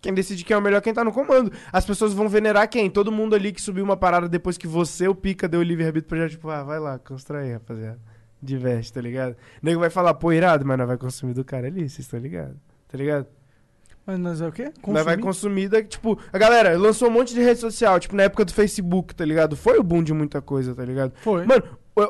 Quem 0.00 0.14
decide 0.14 0.44
quem 0.44 0.54
é 0.54 0.58
o 0.58 0.62
melhor 0.62 0.78
é 0.78 0.80
quem 0.80 0.94
tá 0.94 1.04
no 1.04 1.12
comando. 1.12 1.52
As 1.72 1.84
pessoas 1.84 2.12
vão 2.14 2.28
venerar 2.28 2.68
quem? 2.68 2.88
Todo 2.88 3.12
mundo 3.12 3.34
ali 3.34 3.52
que 3.52 3.60
subiu 3.60 3.84
uma 3.84 3.96
parada 3.96 4.28
depois 4.28 4.56
que 4.56 4.66
você, 4.66 5.06
o 5.06 5.14
pica, 5.14 5.46
deu 5.46 5.60
o 5.60 5.62
livre-arbítrio 5.62 6.08
pra 6.08 6.18
já, 6.18 6.28
tipo, 6.28 6.48
ah, 6.48 6.62
vai 6.62 6.78
lá, 6.80 6.98
constrói 6.98 7.44
aí, 7.44 7.52
rapaziada. 7.52 7.98
Diverte, 8.42 8.90
tá 8.92 9.00
ligado? 9.00 9.32
O 9.62 9.66
nego 9.66 9.80
vai 9.80 9.90
falar, 9.90 10.14
pô, 10.14 10.32
irado, 10.32 10.64
mas 10.64 10.78
não 10.78 10.86
vai 10.86 10.96
consumir 10.96 11.34
do 11.34 11.44
cara 11.44 11.66
ali, 11.66 11.80
vocês 11.80 12.00
estão 12.00 12.18
ligados? 12.18 12.56
Tá 12.88 12.96
ligado? 12.96 13.26
Mas 14.06 14.18
nós 14.18 14.40
é 14.40 14.48
o 14.48 14.50
quê? 14.52 14.72
Nós 14.86 15.04
vai 15.04 15.18
Consumir? 15.18 15.66
consumir, 15.66 15.68
da, 15.68 15.82
tipo, 15.82 16.18
a 16.32 16.38
galera 16.38 16.76
lançou 16.78 17.08
um 17.08 17.10
monte 17.12 17.34
de 17.34 17.42
rede 17.42 17.60
social, 17.60 18.00
tipo, 18.00 18.16
na 18.16 18.22
época 18.22 18.46
do 18.46 18.52
Facebook, 18.54 19.14
tá 19.14 19.24
ligado? 19.26 19.54
Foi 19.56 19.78
o 19.78 19.82
boom 19.82 20.02
de 20.02 20.14
muita 20.14 20.40
coisa, 20.40 20.74
tá 20.74 20.82
ligado? 20.84 21.12
Foi. 21.16 21.44
Mano, 21.44 21.62
o, 21.94 22.02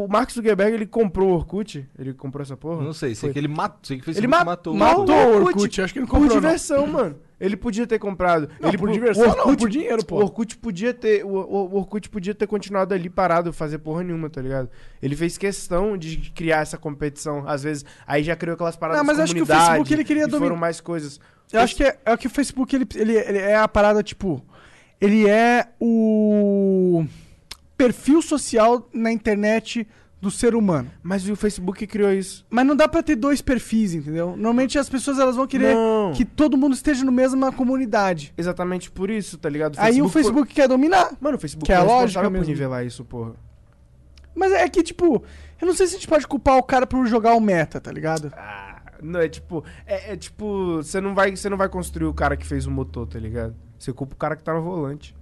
o, 0.00 0.04
o 0.04 0.08
Mark 0.08 0.30
Zuckerberg, 0.30 0.72
ele 0.74 0.86
comprou 0.86 1.28
o 1.28 1.34
Orkut? 1.34 1.86
Ele 1.98 2.14
comprou 2.14 2.42
essa 2.42 2.56
porra? 2.56 2.82
Não 2.82 2.94
sei, 2.94 3.14
sei 3.14 3.28
Foi. 3.28 3.32
que 3.34 3.38
ele 3.38 3.48
matou. 3.48 3.78
Sei 3.82 4.00
que 4.00 4.10
o 4.10 4.16
ele 4.16 4.26
ma 4.26 4.42
matou. 4.42 4.74
matou 4.74 5.14
o 5.14 5.34
Orkut 5.36 5.58
Orkut, 5.58 5.82
acho 5.82 5.92
que 5.92 5.98
ele 5.98 6.06
não 6.06 6.10
por 6.10 6.20
comprou, 6.20 6.34
não. 6.36 6.40
diversão, 6.40 6.86
mano. 6.86 7.16
Ele 7.44 7.56
podia 7.56 7.86
ter 7.86 7.98
comprado. 7.98 8.48
Não, 8.60 8.68
ele 8.70 8.78
por 8.78 8.88
po- 8.88 8.92
diversão 8.94 9.24
o 9.24 9.26
não, 9.28 9.38
Orkut, 9.38 9.58
por 9.58 9.68
dinheiro, 9.68 10.04
pô. 10.04 10.16
O 10.16 10.22
Orkut 10.22 10.56
podia 10.56 10.94
ter. 10.94 11.24
O, 11.24 11.28
o- 11.28 11.76
Orkut 11.76 12.08
podia 12.08 12.34
ter 12.34 12.46
continuado 12.46 12.94
ali 12.94 13.10
parado, 13.10 13.52
fazer 13.52 13.78
porra 13.78 14.02
nenhuma, 14.02 14.30
tá 14.30 14.40
ligado? 14.40 14.70
Ele 15.02 15.14
fez 15.14 15.36
questão 15.36 15.96
de 15.96 16.16
criar 16.34 16.60
essa 16.62 16.78
competição. 16.78 17.44
Às 17.46 17.62
vezes, 17.62 17.84
aí 18.06 18.22
já 18.22 18.34
criou 18.34 18.54
aquelas 18.54 18.76
paradas 18.76 18.98
Não, 19.00 19.06
mas 19.06 19.18
acho 19.20 19.34
que 19.34 19.42
o 19.42 19.46
Facebook, 19.46 19.92
ele 19.92 20.04
queria 20.04 20.24
e 20.24 20.26
domi- 20.26 20.42
foram 20.46 20.56
mais 20.56 20.80
coisas. 20.80 21.20
Eu 21.52 21.60
acho 21.60 21.76
que 21.76 21.84
é, 21.84 21.98
é 22.04 22.16
que 22.16 22.26
o 22.26 22.30
Facebook 22.30 22.74
ele, 22.74 22.86
ele, 22.94 23.12
ele 23.16 23.38
é 23.38 23.56
a 23.56 23.68
parada, 23.68 24.02
tipo. 24.02 24.42
Ele 25.00 25.28
é 25.28 25.66
o 25.80 27.04
perfil 27.76 28.22
social 28.22 28.88
na 28.92 29.12
internet 29.12 29.86
do 30.24 30.30
ser 30.30 30.54
humano. 30.54 30.90
Mas 31.02 31.28
o 31.28 31.36
Facebook 31.36 31.86
criou 31.86 32.10
isso. 32.12 32.46
Mas 32.48 32.66
não 32.66 32.74
dá 32.74 32.88
pra 32.88 33.02
ter 33.02 33.14
dois 33.14 33.42
perfis, 33.42 33.94
entendeu? 33.94 34.28
Normalmente 34.30 34.78
as 34.78 34.88
pessoas 34.88 35.18
elas 35.18 35.36
vão 35.36 35.46
querer 35.46 35.74
Não. 35.74 36.12
que 36.14 36.24
todo 36.24 36.56
mundo 36.56 36.74
esteja 36.74 37.04
na 37.04 37.12
mesma 37.12 37.52
comunidade. 37.52 38.32
Exatamente 38.36 38.90
por 38.90 39.10
isso, 39.10 39.36
tá 39.36 39.48
ligado? 39.48 39.76
Aí 39.78 40.00
o 40.00 40.08
Facebook 40.08 40.52
quer 40.52 40.66
dominar. 40.66 41.12
Mano, 41.20 41.36
o 41.36 41.40
Facebook 41.40 41.66
Que 41.66 41.72
é 41.72 41.76
responsável 41.78 42.30
por 42.30 42.32
mesmo. 42.32 42.46
nivelar 42.48 42.84
isso, 42.86 43.04
porra. 43.04 43.32
Mas 44.34 44.52
é 44.52 44.68
que, 44.68 44.82
tipo, 44.82 45.22
eu 45.60 45.66
não 45.66 45.74
sei 45.74 45.86
se 45.86 45.94
a 45.94 45.98
gente 45.98 46.08
pode 46.08 46.26
culpar 46.26 46.56
o 46.56 46.62
cara 46.62 46.86
por 46.86 47.06
jogar 47.06 47.34
o 47.34 47.40
meta, 47.40 47.80
tá 47.80 47.92
ligado? 47.92 48.32
Não, 49.02 49.20
é 49.20 49.28
tipo. 49.28 49.62
É, 49.86 50.12
é 50.12 50.16
tipo. 50.16 50.76
Você 50.76 51.00
não, 51.00 51.14
vai, 51.14 51.36
você 51.36 51.48
não 51.50 51.56
vai 51.58 51.68
construir 51.68 52.06
o 52.06 52.14
cara 52.14 52.36
que 52.36 52.46
fez 52.46 52.66
o 52.66 52.70
motor, 52.70 53.06
tá 53.06 53.18
ligado? 53.18 53.54
Você 53.78 53.92
culpa 53.92 54.14
o 54.14 54.16
cara 54.16 54.34
que 54.34 54.42
tá 54.42 54.54
no 54.54 54.62
volante. 54.62 55.14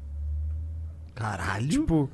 Caralho. 1.15 1.69
Tipo. 1.69 2.09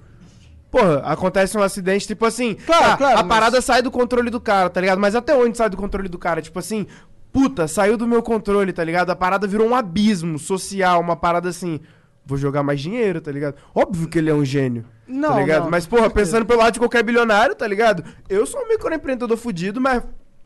Porra, 0.71 0.99
acontece 1.05 1.57
um 1.57 1.63
acidente, 1.63 2.07
tipo 2.07 2.27
assim. 2.27 2.55
Claro, 2.55 2.85
tá, 2.85 2.97
claro, 2.97 3.19
A 3.19 3.23
mas- 3.23 3.29
parada 3.29 3.61
sai 3.63 3.81
do 3.83 3.91
controle 3.91 4.29
do 4.31 4.41
cara, 4.41 4.69
tá 4.69 4.81
ligado? 4.81 4.99
Mas 4.99 5.15
até 5.15 5.35
onde 5.35 5.57
sai 5.57 5.71
do 5.71 5.77
controle 5.77 6.09
do 6.09 6.19
cara? 6.19 6.43
Tipo 6.43 6.59
assim. 6.59 6.87
Puta, 7.33 7.69
saiu 7.69 7.97
do 7.97 8.07
meu 8.07 8.23
controle, 8.23 8.73
tá 8.73 8.83
ligado? 8.83 9.11
A 9.11 9.17
parada 9.17 9.47
virou 9.47 9.69
um 9.69 9.75
abismo 9.75 10.39
social, 10.39 11.01
uma 11.01 11.15
parada 11.17 11.49
assim. 11.49 11.79
Vou 12.25 12.37
jogar 12.37 12.63
mais 12.63 12.81
dinheiro, 12.81 13.21
tá 13.21 13.31
ligado? 13.31 13.57
Óbvio 13.75 14.09
que 14.09 14.19
ele 14.19 14.29
é 14.31 14.35
um 14.35 14.45
gênio. 14.45 14.85
Não, 15.07 15.31
tá 15.35 15.41
ligado? 15.41 15.63
não, 15.65 15.71
mas, 15.71 15.87
porra, 15.87 16.11
pensando 16.11 16.45
pelo 16.45 16.59
lado 16.59 16.75
de 16.75 16.79
qualquer 16.79 17.03
bilionário, 17.03 17.55
tá 17.55 17.67
ligado? 17.67 18.05
Eu 18.29 18.45
sou 18.47 18.61
um 18.63 18.69
microempreendedor 18.69 19.37
fudido, 19.37 19.81
mas 19.81 20.03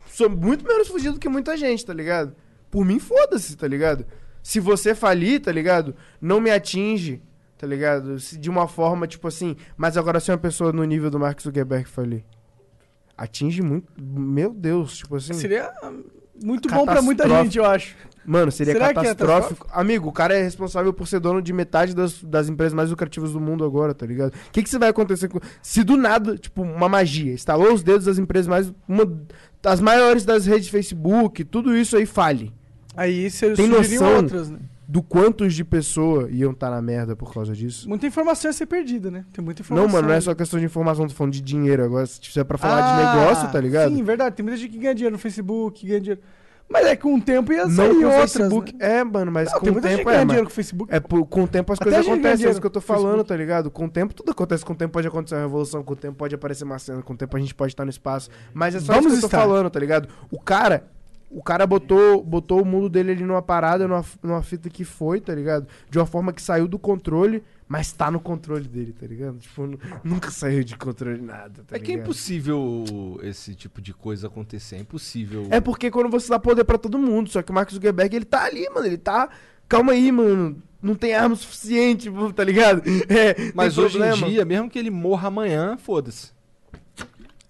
sou 0.09 0.29
muito 0.29 0.65
menos 0.65 0.87
fudido 0.87 1.19
que 1.19 1.27
muita 1.27 1.57
gente, 1.57 1.85
tá 1.85 1.93
ligado? 1.93 2.33
Por 2.71 2.85
mim, 2.85 2.99
foda-se, 2.99 3.57
tá 3.57 3.67
ligado? 3.67 4.05
Se 4.41 4.59
você 4.59 4.93
falir, 4.95 5.41
tá 5.41 5.51
ligado? 5.51 5.95
Não 6.21 6.39
me 6.39 6.51
atinge, 6.51 7.21
tá 7.63 7.67
ligado? 7.67 8.17
De 8.17 8.49
uma 8.49 8.67
forma, 8.67 9.07
tipo 9.07 9.25
assim. 9.25 9.55
Mas 9.77 9.95
agora, 9.95 10.19
se 10.19 10.29
uma 10.29 10.37
pessoa 10.37 10.73
no 10.73 10.83
nível 10.83 11.09
do 11.09 11.17
Mark 11.17 11.41
Zuckerberg 11.41 11.87
falir, 11.87 12.25
atinge 13.17 13.61
muito. 13.61 13.87
Meu 13.97 14.53
Deus, 14.53 14.97
tipo 14.97 15.15
assim. 15.15 15.31
Seria 15.31 15.71
muito 16.43 16.67
bom 16.67 16.83
pra 16.83 17.01
muita 17.01 17.25
gente, 17.25 17.57
eu 17.57 17.63
acho. 17.63 17.95
Mano, 18.25 18.51
seria 18.51 18.73
Será 18.73 18.89
é 18.89 18.93
catastrófico. 18.93 19.65
Amigo, 19.71 20.09
o 20.09 20.11
cara 20.11 20.33
é 20.37 20.41
responsável 20.43 20.91
por 20.91 21.07
ser 21.07 21.21
dono 21.21 21.41
de 21.41 21.53
metade 21.53 21.95
das, 21.95 22.21
das 22.21 22.49
empresas 22.49 22.73
mais 22.73 22.89
lucrativas 22.89 23.31
do 23.31 23.39
mundo 23.39 23.63
agora, 23.63 23.93
tá 23.93 24.05
ligado? 24.05 24.33
O 24.33 24.51
que, 24.51 24.61
que 24.61 24.77
vai 24.77 24.89
acontecer 24.89 25.29
com. 25.29 25.39
Se 25.61 25.85
do 25.85 25.95
nada, 25.95 26.37
tipo, 26.37 26.63
uma 26.63 26.89
magia, 26.89 27.33
estalou 27.33 27.73
os 27.73 27.81
dedos 27.81 28.07
das 28.07 28.17
empresas 28.17 28.47
mais. 28.47 28.73
Uma 28.85 29.09
das 29.61 29.79
maiores 29.79 30.25
das 30.25 30.45
redes 30.45 30.67
Facebook, 30.67 31.45
tudo 31.45 31.73
isso 31.77 31.95
aí 31.95 32.05
fale. 32.05 32.53
Aí 32.93 33.29
você 33.29 33.53
Tem 33.53 33.69
noção 33.69 34.17
outras, 34.17 34.49
né? 34.49 34.59
Do 34.93 35.01
quantos 35.01 35.55
de 35.55 35.63
pessoa 35.65 36.29
iam 36.29 36.51
estar 36.51 36.69
na 36.69 36.79
merda 36.79 37.15
por 37.15 37.33
causa 37.33 37.51
disso? 37.55 37.89
Muita 37.89 38.05
informação 38.05 38.47
ia 38.49 38.53
ser 38.53 38.67
perdida, 38.67 39.09
né? 39.09 39.25
Tem 39.33 39.43
muita 39.43 39.63
informação. 39.63 39.87
Não, 39.87 39.91
mano, 39.91 40.07
não 40.09 40.13
é 40.13 40.21
só 40.21 40.35
questão 40.35 40.59
de 40.59 40.67
informação, 40.67 41.07
tô 41.07 41.15
falando 41.15 41.33
de 41.33 41.41
dinheiro 41.41 41.83
agora. 41.83 42.05
Se 42.05 42.21
tiver 42.21 42.43
pra 42.43 42.59
falar 42.59 42.77
Ah, 42.77 42.91
de 43.15 43.19
negócio, 43.19 43.51
tá 43.51 43.59
ligado? 43.59 43.91
Sim, 43.91 44.03
verdade. 44.03 44.35
Tem 44.35 44.43
muita 44.43 44.55
gente 44.59 44.69
que 44.71 44.77
ganha 44.77 44.93
dinheiro 44.93 45.13
no 45.15 45.19
Facebook, 45.19 45.81
que 45.81 45.87
ganha 45.87 45.99
dinheiro. 45.99 46.21
Mas 46.69 46.85
é 46.85 46.95
que 46.95 47.01
com 47.01 47.15
o 47.15 47.21
tempo 47.21 47.51
ia 47.51 47.65
Não 47.65 47.71
sair 47.75 47.89
com 47.89 47.95
o 47.95 48.05
outras. 48.05 48.33
Facebook. 48.33 48.73
né? 48.75 48.97
É, 48.99 49.03
mano, 49.03 49.31
mas 49.31 49.51
Não, 49.51 49.59
com 49.59 49.69
o 49.71 49.81
tempo 49.81 50.09
é. 50.11 50.25
dinheiro 50.25 50.45
com 50.45 50.51
o 50.51 50.53
Facebook. 50.53 50.93
É, 50.95 50.99
por- 50.99 51.25
com 51.25 51.43
o 51.43 51.47
tempo 51.47 51.73
as 51.73 51.77
Até 51.81 51.89
coisas 51.89 52.05
acontecem, 52.07 52.45
é 52.45 52.49
isso 52.51 52.61
que 52.61 52.67
eu 52.67 52.69
tô 52.71 52.79
com 52.79 52.85
Facebook. 52.85 53.09
falando, 53.11 53.25
tá 53.25 53.35
ligado? 53.35 53.71
Com 53.71 53.85
o 53.85 53.89
tempo 53.89 54.13
tudo 54.13 54.31
acontece, 54.31 54.63
com 54.63 54.73
o 54.73 54.75
tempo 54.75 54.93
pode 54.93 55.07
acontecer 55.07 55.35
uma 55.35 55.41
revolução, 55.41 55.83
com 55.83 55.93
o 55.93 55.95
tempo 55.95 56.15
pode 56.17 56.35
aparecer 56.35 56.63
uma 56.65 56.77
cena, 56.79 57.01
com 57.01 57.13
o 57.13 57.17
tempo 57.17 57.35
a 57.35 57.39
gente 57.39 57.53
pode 57.55 57.73
estar 57.73 57.83
no 57.83 57.89
espaço. 57.89 58.29
Mas 58.53 58.75
é 58.75 58.79
só 58.79 58.93
Vamos 58.93 59.11
isso 59.13 59.21
que 59.21 59.25
eu 59.25 59.29
tô 59.29 59.35
estar. 59.35 59.39
falando, 59.41 59.69
tá 59.71 59.79
ligado? 59.79 60.07
O 60.31 60.39
cara, 60.39 60.85
o 61.35 61.41
cara 61.43 61.65
botou, 61.65 62.23
botou 62.23 62.61
o 62.61 62.65
mundo 62.65 62.87
dele 62.89 63.11
ali 63.11 63.23
numa 63.23 63.41
parada, 63.41 63.87
numa, 63.87 64.05
numa 64.21 64.41
fita 64.43 64.69
que 64.69 64.83
foi, 64.85 65.19
tá 65.19 65.33
ligado? 65.33 65.67
De 65.89 65.97
uma 65.97 66.05
forma 66.05 66.31
que 66.31 66.41
saiu 66.41 66.67
do 66.67 66.77
controle, 66.77 67.43
mas 67.67 67.91
tá 67.91 68.11
no 68.11 68.19
controle 68.19 68.67
dele, 68.67 68.93
tá 68.93 69.07
ligado? 69.07 69.37
Tipo, 69.39 69.65
nu- 69.65 69.79
nunca 70.03 70.29
saiu 70.31 70.63
de 70.63 70.75
controle 70.77 71.21
nada, 71.21 71.63
tá 71.67 71.75
É 71.75 71.79
que 71.79 71.91
é 71.91 71.95
ligado? 71.95 72.05
impossível 72.05 73.19
esse 73.23 73.55
tipo 73.55 73.81
de 73.81 73.93
coisa 73.93 74.27
acontecer. 74.27 74.75
É 74.75 74.79
impossível. 74.79 75.47
É 75.49 75.59
porque 75.59 75.89
quando 75.89 76.09
você 76.09 76.29
dá 76.29 76.37
poder 76.39 76.63
pra 76.63 76.77
todo 76.77 76.97
mundo, 76.99 77.29
só 77.29 77.41
que 77.41 77.51
o 77.51 77.53
Mark 77.53 77.71
Zuckerberg, 77.71 78.15
ele 78.15 78.25
tá 78.25 78.43
ali, 78.45 78.69
mano, 78.69 78.85
ele 78.85 78.97
tá... 78.97 79.29
Calma 79.67 79.93
aí, 79.93 80.11
mano, 80.11 80.61
não 80.81 80.93
tem 80.93 81.15
arma 81.15 81.35
suficiente, 81.35 82.11
tá 82.35 82.43
ligado? 82.43 82.83
É, 83.09 83.33
tem 83.33 83.51
Mas 83.55 83.77
hoje 83.77 83.95
em 83.97 83.99
problema. 84.01 84.27
dia, 84.27 84.45
mesmo 84.45 84.69
que 84.69 84.77
ele 84.77 84.91
morra 84.91 85.29
amanhã, 85.29 85.77
foda-se. 85.77 86.31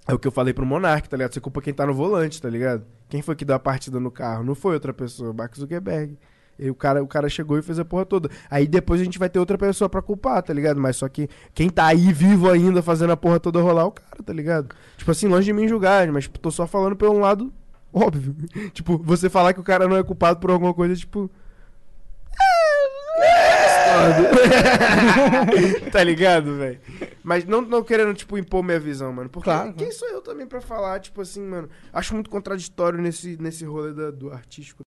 É 0.08 0.14
o 0.14 0.20
que 0.20 0.28
eu 0.28 0.32
falei 0.32 0.54
pro 0.54 0.66
Monark, 0.66 1.08
tá 1.08 1.16
ligado? 1.16 1.34
Você 1.34 1.40
culpa 1.40 1.62
quem 1.62 1.74
tá 1.74 1.86
no 1.86 1.94
volante, 1.94 2.42
tá 2.42 2.50
ligado? 2.50 2.84
Quem 3.08 3.22
foi 3.22 3.36
que 3.36 3.46
deu 3.46 3.56
a 3.56 3.60
partida 3.60 4.00
no 4.00 4.12
carro? 4.12 4.44
Não 4.44 4.56
foi 4.56 4.74
outra 4.74 4.94
pessoa, 4.94 5.34
Mark 5.34 5.56
Zuckerberg. 5.56 6.18
E 6.60 6.70
o 6.70 6.76
cara, 6.76 7.02
o 7.02 7.08
cara 7.08 7.30
chegou 7.30 7.58
e 7.58 7.62
fez 7.62 7.80
a 7.80 7.86
porra 7.86 8.06
toda. 8.06 8.30
Aí 8.50 8.68
depois 8.68 9.02
a 9.02 9.04
gente 9.04 9.18
vai 9.18 9.30
ter 9.30 9.40
outra 9.40 9.58
pessoa 9.58 9.90
pra 9.90 10.02
culpar, 10.02 10.44
tá 10.44 10.54
ligado? 10.54 10.80
Mas 10.80 10.98
só 10.98 11.08
que 11.08 11.30
quem 11.54 11.70
tá 11.70 11.88
aí 11.88 12.12
vivo 12.14 12.50
ainda 12.50 12.82
fazendo 12.82 13.12
a 13.12 13.18
porra 13.18 13.40
toda 13.40 13.62
rolar 13.62 13.84
é 13.84 13.86
o 13.86 13.92
cara, 13.92 14.24
tá 14.24 14.34
ligado? 14.34 14.76
Tipo 14.98 15.10
assim, 15.10 15.28
longe 15.28 15.46
de 15.46 15.54
mim 15.54 15.68
julgar, 15.68 16.08
mas 16.12 16.26
tipo, 16.26 16.38
tô 16.38 16.52
só 16.52 16.68
falando 16.68 16.96
pelo 16.96 17.18
lado 17.20 17.52
óbvio. 17.94 18.36
tipo, 18.74 18.98
você 18.98 19.30
falar 19.30 19.54
que 19.54 19.60
o 19.60 19.64
cara 19.64 19.88
não 19.88 19.96
é 19.96 20.04
culpado 20.04 20.40
por 20.40 20.50
alguma 20.50 20.74
coisa, 20.74 20.96
tipo. 20.96 21.30
É, 23.20 23.63
tá 25.92 26.04
ligado, 26.04 26.58
velho? 26.58 26.80
Mas 27.24 27.46
não, 27.46 27.62
não 27.62 27.84
querendo, 27.84 28.14
tipo, 28.14 28.38
impor 28.38 28.64
minha 28.64 28.80
visão, 28.80 29.12
mano. 29.14 29.30
Porque 29.30 29.46
Claro, 29.46 29.74
quem 29.74 29.92
sou 29.92 30.08
eu 30.10 30.22
também 30.22 30.46
pra 30.48 30.62
falar, 30.62 31.00
tipo 31.00 31.22
assim, 31.22 31.42
mano? 31.42 31.70
Acho 31.92 32.14
muito 32.14 32.30
contraditório 32.30 33.00
nesse, 33.02 33.38
nesse 33.38 33.66
rolê 33.66 33.94
da- 33.94 34.12
do 34.12 34.32
artístico. 34.32 34.82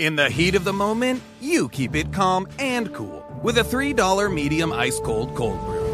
In 0.00 0.16
the 0.16 0.28
heat 0.28 0.56
of 0.56 0.64
the 0.64 0.72
moment, 0.72 1.20
you 1.42 1.68
keep 1.68 1.94
it 1.94 2.10
calm 2.10 2.46
and 2.58 2.88
cool 2.94 3.22
with 3.44 3.58
a 3.58 3.64
$3 3.64 4.32
medium 4.32 4.72
ice 4.72 4.98
cold 5.00 5.34
cold 5.34 5.58
brew. 5.66 5.79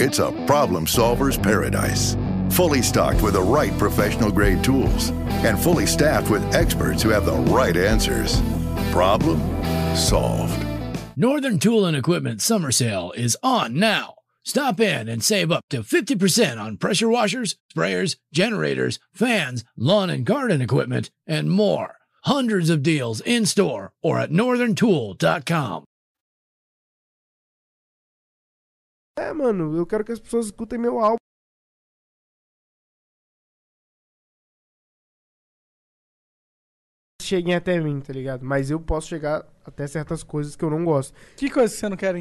it's 0.00 0.18
a 0.18 0.32
problem 0.46 0.86
solver's 0.86 1.38
paradise. 1.38 2.16
Fully 2.50 2.82
stocked 2.82 3.22
with 3.22 3.34
the 3.34 3.42
right 3.42 3.76
professional 3.78 4.30
grade 4.30 4.62
tools 4.62 5.10
and 5.44 5.58
fully 5.58 5.86
staffed 5.86 6.30
with 6.30 6.54
experts 6.54 7.02
who 7.02 7.10
have 7.10 7.26
the 7.26 7.36
right 7.52 7.76
answers. 7.76 8.40
Problem 8.90 9.40
solved. 9.94 10.64
Northern 11.16 11.58
Tool 11.58 11.86
and 11.86 11.96
Equipment 11.96 12.42
summer 12.42 12.72
sale 12.72 13.12
is 13.16 13.36
on 13.42 13.78
now. 13.78 14.14
Stop 14.44 14.78
in 14.78 15.08
and 15.08 15.22
save 15.22 15.50
up 15.50 15.62
to 15.70 15.82
50% 15.82 16.60
on 16.60 16.76
pressure 16.76 17.08
washers, 17.08 17.56
sprayers, 17.74 18.16
generators, 18.32 18.98
fans, 19.12 19.64
lawn 19.76 20.10
and 20.10 20.26
garden 20.26 20.60
equipment, 20.60 21.10
and 21.26 21.50
more. 21.50 21.96
Hundreds 22.24 22.68
of 22.68 22.82
deals 22.82 23.20
in 23.20 23.46
store 23.46 23.92
or 24.02 24.18
at 24.18 24.30
northerntool.com. 24.30 25.84
É, 29.16 29.32
mano, 29.32 29.76
eu 29.76 29.86
quero 29.86 30.04
que 30.04 30.12
as 30.12 30.18
pessoas 30.18 30.46
escutem 30.46 30.78
meu 30.78 30.98
álbum. 30.98 31.16
Cheguem 37.22 37.54
até 37.54 37.80
mim, 37.80 38.00
tá 38.00 38.12
ligado? 38.12 38.44
Mas 38.44 38.70
eu 38.70 38.78
posso 38.78 39.08
chegar 39.08 39.46
até 39.64 39.86
certas 39.86 40.22
coisas 40.22 40.56
que 40.56 40.64
eu 40.64 40.68
não 40.68 40.84
gosto. 40.84 41.14
Que 41.36 41.48
coisa 41.48 41.72
que 41.72 41.80
você 41.80 41.88
não 41.88 41.96
quer 41.96 42.14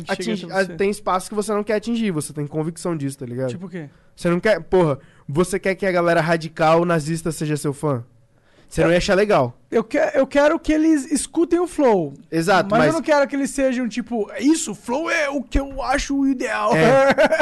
você? 0.48 0.54
ah, 0.74 0.78
tem 0.78 0.90
espaço 0.90 1.28
que 1.30 1.36
você 1.36 1.52
não 1.52 1.64
quer 1.64 1.76
atingir, 1.76 2.12
você 2.12 2.32
tem 2.32 2.48
convicção 2.48 2.96
disso, 2.96 3.18
tá 3.20 3.26
ligado? 3.26 3.50
Tipo 3.50 3.66
o 3.66 3.70
quê? 3.70 3.90
Você 4.16 4.30
não 4.30 4.40
quer. 4.40 4.62
Porra, 4.62 5.00
você 5.28 5.60
quer 5.60 5.76
que 5.76 5.86
a 5.86 5.92
galera 5.92 6.22
radical 6.22 6.86
nazista 6.86 7.32
seja 7.32 7.58
seu 7.58 7.74
fã? 7.74 8.06
Você 8.74 8.84
não 8.84 8.92
ia 8.92 8.98
achar 8.98 9.14
legal. 9.14 9.56
Eu, 9.70 9.84
que, 9.84 9.98
eu 9.98 10.26
quero 10.26 10.60
que 10.60 10.74
eles 10.74 11.12
escutem 11.12 11.60
o 11.60 11.68
flow. 11.68 12.16
Exato, 12.32 12.70
mas, 12.72 12.80
mas. 12.80 12.88
eu 12.88 12.94
não 12.94 13.02
quero 13.04 13.28
que 13.28 13.36
eles 13.36 13.52
sejam 13.52 13.88
tipo, 13.88 14.32
isso, 14.40 14.72
o 14.72 14.76
flow 14.76 15.12
é 15.12 15.30
o 15.30 15.44
que 15.44 15.60
eu 15.60 15.80
acho 15.84 16.18
o 16.18 16.28
ideal. 16.28 16.72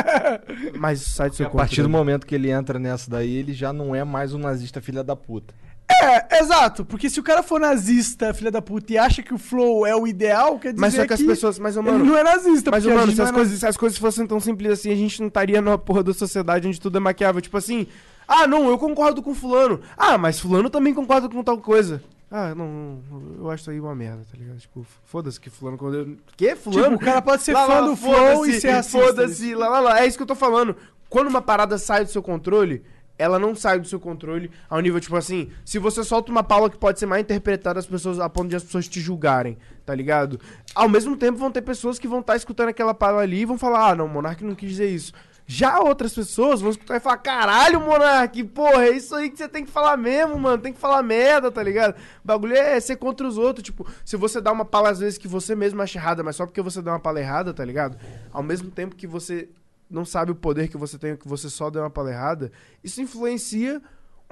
Mas 0.78 1.02
sai 1.02 1.30
do 1.30 1.36
seu 1.36 1.48
A 1.48 1.50
partir 1.50 1.84
do 1.84 1.90
momento 1.90 2.26
que 2.26 2.36
ele 2.36 2.50
entra 2.50 2.78
nessa 2.78 3.10
daí, 3.10 3.34
ele 3.34 3.54
já 3.54 3.72
não 3.72 3.96
é 3.96 4.04
mais 4.04 4.34
um 4.34 4.38
nazista 4.38 4.82
filha 4.82 5.04
da 5.04 5.16
puta. 5.16 5.54
É, 5.90 6.40
exato. 6.40 6.84
Porque 6.84 7.10
se 7.10 7.20
o 7.20 7.24
cara 7.24 7.44
for 7.44 7.60
nazista, 7.60 8.34
filha 8.34 8.52
da 8.52 8.62
puta, 8.62 8.94
e 8.94 8.98
acha 8.98 9.22
que 9.22 9.34
o 9.34 9.38
flow 9.38 9.86
é 9.86 9.96
o 9.96 10.08
ideal, 10.08 10.58
quer 10.58 10.74
dizer 10.74 10.82
Mas 10.82 10.94
só 10.96 11.06
que 11.06 11.14
as 11.14 11.22
pessoas. 11.22 11.60
Mas, 11.60 11.78
ô, 11.78 11.82
ele 11.82 11.92
mano, 11.92 12.06
não 12.06 12.18
é 12.18 12.24
nazista. 12.24 12.72
Mas, 12.72 12.86
mano, 12.86 13.12
se 13.12 13.18
não 13.18 13.26
as, 13.26 13.30
é 13.30 13.34
coisas, 13.34 13.60
se 13.60 13.66
as 13.66 13.78
coisas 13.78 13.98
fossem 13.98 14.26
tão 14.26 14.40
simples 14.40 14.72
assim, 14.72 14.92
a 14.92 14.96
gente 14.96 15.20
não 15.20 15.28
estaria 15.28 15.62
numa 15.62 15.78
porra 15.78 16.04
da 16.04 16.14
sociedade 16.14 16.68
onde 16.68 16.80
tudo 16.80 16.98
é 16.98 17.02
maquiável. 17.02 17.42
Tipo 17.42 17.58
assim, 17.58 17.88
ah, 18.32 18.48
não, 18.48 18.70
eu 18.70 18.78
concordo 18.78 19.22
com 19.22 19.36
fulano. 19.36 19.82
Ah, 19.98 20.18
mas 20.18 20.40
fulano 20.40 20.70
também 20.70 20.94
concorda 20.94 21.28
com 21.28 21.44
tal 21.44 21.58
coisa. 21.58 22.02
Ah, 22.30 22.56
não, 22.56 23.02
não, 23.12 23.36
eu 23.40 23.52
acho 23.52 23.64
isso 23.64 23.72
aí 23.72 23.80
uma 23.80 23.94
merda, 23.94 24.24
tá 24.32 24.38
ligado? 24.38 24.58
Tipo, 24.58 24.86
foda-se 25.04 25.38
que 25.38 25.50
fulano... 25.50 25.78
quando 25.78 26.18
Que? 26.38 26.56
Fulano? 26.56 26.92
Tipo, 26.92 26.96
o 26.96 27.06
cara 27.06 27.22
pode 27.22 27.44
ser 27.44 27.52
Lá, 27.52 27.66
fã 27.68 27.74
lá, 27.74 27.82
do 27.82 27.96
flow 27.98 28.46
e 28.46 28.62
ser 28.62 28.72
racista. 28.72 29.00
Foda-se, 29.00 29.54
lá, 29.54 29.68
lá, 29.68 29.80
lá. 29.82 30.00
É 30.00 30.08
isso 30.08 30.16
que 30.16 30.24
eu 30.24 30.28
tô 30.28 30.36
falando. 30.36 30.78
Quando 31.10 31.28
uma 31.28 31.42
parada 31.42 31.78
sai 31.78 32.06
do 32.06 32.10
seu 32.10 32.24
controle, 32.24 32.86
ela 33.18 33.38
não 33.38 33.54
sai 33.54 33.80
do 33.80 33.88
seu 33.88 34.00
controle 34.00 34.50
ao 34.70 34.80
nível, 34.80 35.00
tipo 35.02 35.16
assim, 35.18 35.52
se 35.66 35.78
você 35.78 36.04
solta 36.06 36.32
uma 36.32 36.42
paula 36.42 36.70
que 36.70 36.78
pode 36.78 37.00
ser 37.00 37.06
mal 37.06 37.20
interpretada 37.20 37.80
as 37.80 37.86
pessoas, 37.86 38.18
a 38.18 38.30
ponto 38.30 38.48
de 38.48 38.56
as 38.56 38.64
pessoas 38.64 38.88
te 38.88 39.02
julgarem, 39.02 39.58
tá 39.86 39.94
ligado? 39.94 40.40
Ao 40.74 40.88
mesmo 40.88 41.18
tempo 41.18 41.38
vão 41.38 41.52
ter 41.52 41.62
pessoas 41.62 42.00
que 42.00 42.08
vão 42.08 42.22
estar 42.22 42.38
escutando 42.38 42.70
aquela 42.70 42.94
paula 42.94 43.22
ali 43.22 43.42
e 43.42 43.46
vão 43.46 43.58
falar, 43.58 43.92
ah, 43.92 43.96
não, 43.96 44.06
o 44.06 44.10
Monark 44.10 44.42
não 44.44 44.56
quis 44.56 44.70
dizer 44.70 44.90
isso. 44.90 45.12
Já 45.54 45.82
outras 45.82 46.14
pessoas 46.16 46.62
vão 46.62 46.72
escutar 46.72 46.96
e 46.96 47.02
falar, 47.02 47.18
caralho, 47.18 47.82
Monark, 47.82 48.42
porra, 48.46 48.86
é 48.86 48.92
isso 48.92 49.14
aí 49.14 49.30
que 49.30 49.36
você 49.38 49.50
tem 49.50 49.66
que 49.66 49.70
falar 49.70 49.98
mesmo, 49.98 50.40
mano, 50.40 50.64
tem 50.64 50.72
que 50.72 50.80
falar 50.80 51.04
merda, 51.04 51.52
tá 51.52 51.62
ligado? 51.62 51.94
O 51.94 51.98
bagulho 52.24 52.56
é 52.56 52.80
ser 52.80 52.96
contra 52.96 53.28
os 53.28 53.38
outros, 53.38 53.66
tipo, 53.66 53.86
se 54.06 54.16
você 54.16 54.40
dá 54.40 54.50
uma 54.50 54.64
pala 54.64 54.92
às 54.92 55.00
vezes 55.00 55.18
que 55.18 55.28
você 55.28 55.54
mesmo 55.54 55.82
acha 55.82 56.00
errada, 56.00 56.24
mas 56.24 56.38
só 56.38 56.46
porque 56.46 56.62
você 56.62 56.82
dá 56.82 56.94
uma 56.94 57.02
pala 57.02 57.20
errada, 57.20 57.54
tá 57.54 57.66
ligado? 57.66 57.98
Ao 58.32 58.42
mesmo 58.42 58.72
tempo 58.72 58.96
que 58.96 59.06
você 59.06 59.50
não 59.90 60.06
sabe 60.06 60.32
o 60.32 60.36
poder 60.36 60.70
que 60.70 60.78
você 60.78 60.98
tem, 60.98 61.18
que 61.18 61.28
você 61.28 61.50
só 61.50 61.70
deu 61.70 61.82
uma 61.82 61.90
pala 61.90 62.12
errada, 62.12 62.50
isso 62.82 63.02
influencia 63.02 63.82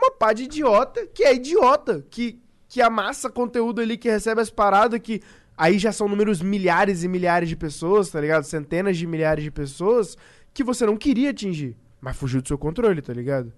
uma 0.01 0.11
pá 0.11 0.31
de 0.31 0.43
idiota 0.43 1.05
que 1.05 1.25
é 1.25 1.35
idiota, 1.35 2.01
que, 2.09 2.41
que 2.69 2.81
amassa 2.81 3.29
conteúdo 3.29 3.81
ali, 3.81 3.97
que 3.97 4.09
recebe 4.09 4.39
as 4.39 4.49
paradas, 4.49 4.97
que 5.01 5.21
aí 5.57 5.77
já 5.77 5.91
são 5.91 6.07
números 6.07 6.41
milhares 6.41 7.03
e 7.03 7.09
milhares 7.09 7.49
de 7.49 7.57
pessoas, 7.57 8.09
tá 8.09 8.21
ligado? 8.21 8.45
Centenas 8.45 8.95
de 8.95 9.05
milhares 9.05 9.43
de 9.43 9.51
pessoas 9.51 10.17
que 10.53 10.63
você 10.63 10.85
não 10.85 10.97
queria 10.97 11.29
atingir, 11.31 11.75
mas 12.01 12.15
fugiu 12.17 12.41
do 12.41 12.47
seu 12.47 12.57
controle, 12.57 13.01
tá 13.01 13.13
ligado? 13.13 13.51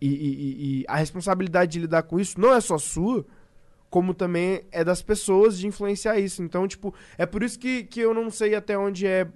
E, 0.00 0.08
e- 0.08 0.80
e- 0.80 0.84
a 0.88 0.96
responsabilidade 0.96 1.72
de 1.72 1.80
lidar 1.80 2.02
com 2.04 2.20
isso 2.20 2.40
não 2.40 2.52
é 2.54 2.60
só 2.60 2.78
sua, 2.78 3.26
como 3.90 4.12
também 4.14 4.62
é 4.70 4.84
das 4.84 5.02
pessoas 5.02 5.58
de 5.58 5.66
influenciar 5.66 6.18
isso. 6.18 6.42
Então, 6.42 6.68
tipo, 6.68 6.94
é 7.16 7.26
por 7.26 7.42
isso 7.42 7.58
que, 7.58 7.84
que 7.84 8.00
eu 8.00 8.12
não 8.14 8.30
sei 8.30 8.54
até 8.54 8.76
onde 8.78 9.06
é 9.06 9.26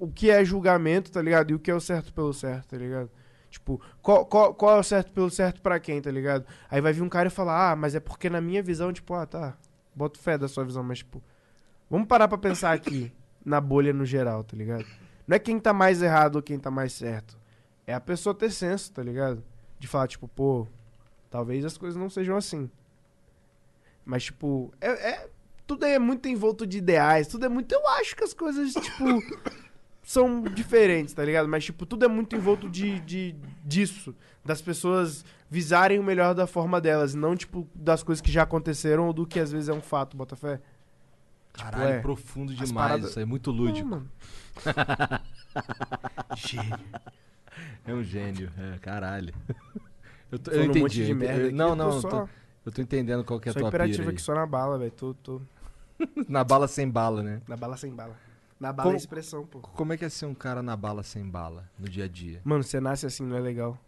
o 0.00 0.08
que 0.08 0.30
é 0.30 0.44
julgamento, 0.44 1.12
tá 1.12 1.20
ligado? 1.22 1.50
E 1.50 1.54
o 1.54 1.58
que 1.58 1.70
é 1.70 1.74
o 1.74 1.80
certo 1.80 2.12
pelo 2.12 2.32
certo, 2.32 2.68
tá 2.70 2.76
ligado? 2.78 3.10
Tipo, 3.50 3.80
qual, 4.00 4.24
qual, 4.26 4.54
qual 4.54 4.76
é 4.76 4.80
o 4.80 4.82
certo 4.82 5.12
pelo 5.12 5.28
certo 5.30 5.60
pra 5.60 5.78
quem, 5.78 6.00
tá 6.00 6.10
ligado? 6.10 6.46
Aí 6.70 6.80
vai 6.80 6.92
vir 6.92 7.02
um 7.02 7.08
cara 7.08 7.28
e 7.28 7.30
falar, 7.30 7.72
ah, 7.72 7.76
mas 7.76 7.94
é 7.94 8.00
porque 8.00 8.30
na 8.30 8.40
minha 8.40 8.62
visão, 8.62 8.92
tipo, 8.92 9.12
ah, 9.14 9.26
tá, 9.26 9.56
boto 9.94 10.18
fé 10.18 10.38
da 10.38 10.48
sua 10.48 10.64
visão, 10.64 10.82
mas, 10.82 10.98
tipo, 10.98 11.22
vamos 11.90 12.06
parar 12.08 12.26
pra 12.28 12.38
pensar 12.38 12.72
aqui, 12.72 13.12
na 13.44 13.60
bolha 13.60 13.92
no 13.92 14.04
geral, 14.06 14.42
tá 14.44 14.56
ligado? 14.56 14.86
Não 15.30 15.36
é 15.36 15.38
quem 15.38 15.60
tá 15.60 15.72
mais 15.72 16.02
errado 16.02 16.34
ou 16.34 16.42
quem 16.42 16.58
tá 16.58 16.72
mais 16.72 16.92
certo. 16.92 17.38
É 17.86 17.94
a 17.94 18.00
pessoa 18.00 18.34
ter 18.34 18.50
senso, 18.50 18.90
tá 18.90 19.00
ligado? 19.00 19.40
De 19.78 19.86
falar, 19.86 20.08
tipo, 20.08 20.26
pô, 20.26 20.66
talvez 21.30 21.64
as 21.64 21.78
coisas 21.78 21.96
não 21.96 22.10
sejam 22.10 22.36
assim. 22.36 22.68
Mas, 24.04 24.24
tipo, 24.24 24.74
é, 24.80 24.88
é- 24.88 25.28
tudo 25.68 25.86
é 25.86 26.00
muito 26.00 26.26
envolto 26.26 26.66
de 26.66 26.78
ideais, 26.78 27.28
tudo 27.28 27.46
é 27.46 27.48
muito. 27.48 27.70
Eu 27.70 27.86
acho 27.90 28.16
que 28.16 28.24
as 28.24 28.34
coisas, 28.34 28.72
tipo, 28.72 29.04
são 30.02 30.42
diferentes, 30.42 31.14
tá 31.14 31.24
ligado? 31.24 31.48
Mas, 31.48 31.64
tipo, 31.64 31.86
tudo 31.86 32.04
é 32.04 32.08
muito 32.08 32.34
envolto 32.34 32.68
de, 32.68 32.98
de, 32.98 33.36
disso. 33.64 34.12
Das 34.44 34.60
pessoas 34.60 35.24
visarem 35.48 36.00
o 36.00 36.02
melhor 36.02 36.34
da 36.34 36.48
forma 36.48 36.80
delas, 36.80 37.14
não, 37.14 37.36
tipo, 37.36 37.68
das 37.72 38.02
coisas 38.02 38.20
que 38.20 38.32
já 38.32 38.42
aconteceram 38.42 39.06
ou 39.06 39.12
do 39.12 39.24
que 39.24 39.38
às 39.38 39.52
vezes 39.52 39.68
é 39.68 39.72
um 39.72 39.80
fato, 39.80 40.16
Botafé. 40.16 40.60
Caralho, 41.62 41.92
é, 41.94 42.00
profundo 42.00 42.52
demais 42.52 42.72
paradas- 42.72 43.10
isso 43.10 43.18
aí, 43.18 43.24
muito 43.24 43.50
lúdico. 43.50 43.88
Não, 43.88 43.98
mano. 43.98 44.10
gênio. 46.36 46.78
É 47.86 47.92
um 47.94 48.02
gênio, 48.02 48.50
é, 48.58 48.78
caralho. 48.78 49.34
Eu, 50.30 50.38
tô, 50.38 50.50
eu 50.50 50.54
Falando 50.56 50.68
um 50.68 50.70
entendi. 50.70 50.80
monte 50.80 51.04
de 51.06 51.14
merda 51.14 51.40
eu- 51.40 51.46
aqui, 51.48 51.54
não, 51.56 51.68
eu 51.70 51.70
tô 51.70 51.76
não, 51.76 51.86
eu 51.94 52.00
só- 52.00 52.08
tô, 52.08 52.28
eu 52.66 52.72
tô 52.72 52.82
entendendo 52.82 53.24
qual 53.24 53.40
que 53.40 53.48
é 53.48 53.50
a 53.50 53.52
Sou 53.52 53.60
tua 53.62 53.68
imperativo 53.68 53.98
pira 53.98 54.10
aí. 54.10 54.14
aqui 54.14 54.22
só 54.22 54.34
na 54.34 54.46
bala, 54.46 54.78
velho. 54.78 54.90
Tô, 54.92 55.14
tô. 55.14 55.40
Na 56.28 56.42
bala 56.44 56.66
sem 56.66 56.88
bala, 56.88 57.22
né? 57.22 57.42
Na 57.46 57.56
bala 57.56 57.76
sem 57.76 57.92
bala. 57.92 58.16
Na 58.58 58.72
bala 58.72 58.84
Como- 58.88 58.96
é 58.96 58.98
expressão, 58.98 59.44
pô. 59.46 59.58
Como 59.60 59.92
é 59.92 59.96
que 59.98 60.04
é 60.04 60.08
ser 60.08 60.26
um 60.26 60.34
cara 60.34 60.62
na 60.62 60.76
bala 60.76 61.02
sem 61.02 61.24
bala, 61.28 61.68
no 61.78 61.88
dia 61.88 62.04
a 62.04 62.08
dia? 62.08 62.40
Mano, 62.44 62.62
você 62.62 62.80
nasce 62.80 63.04
assim, 63.06 63.22
não 63.24 63.36
é 63.36 63.40
legal. 63.40 63.78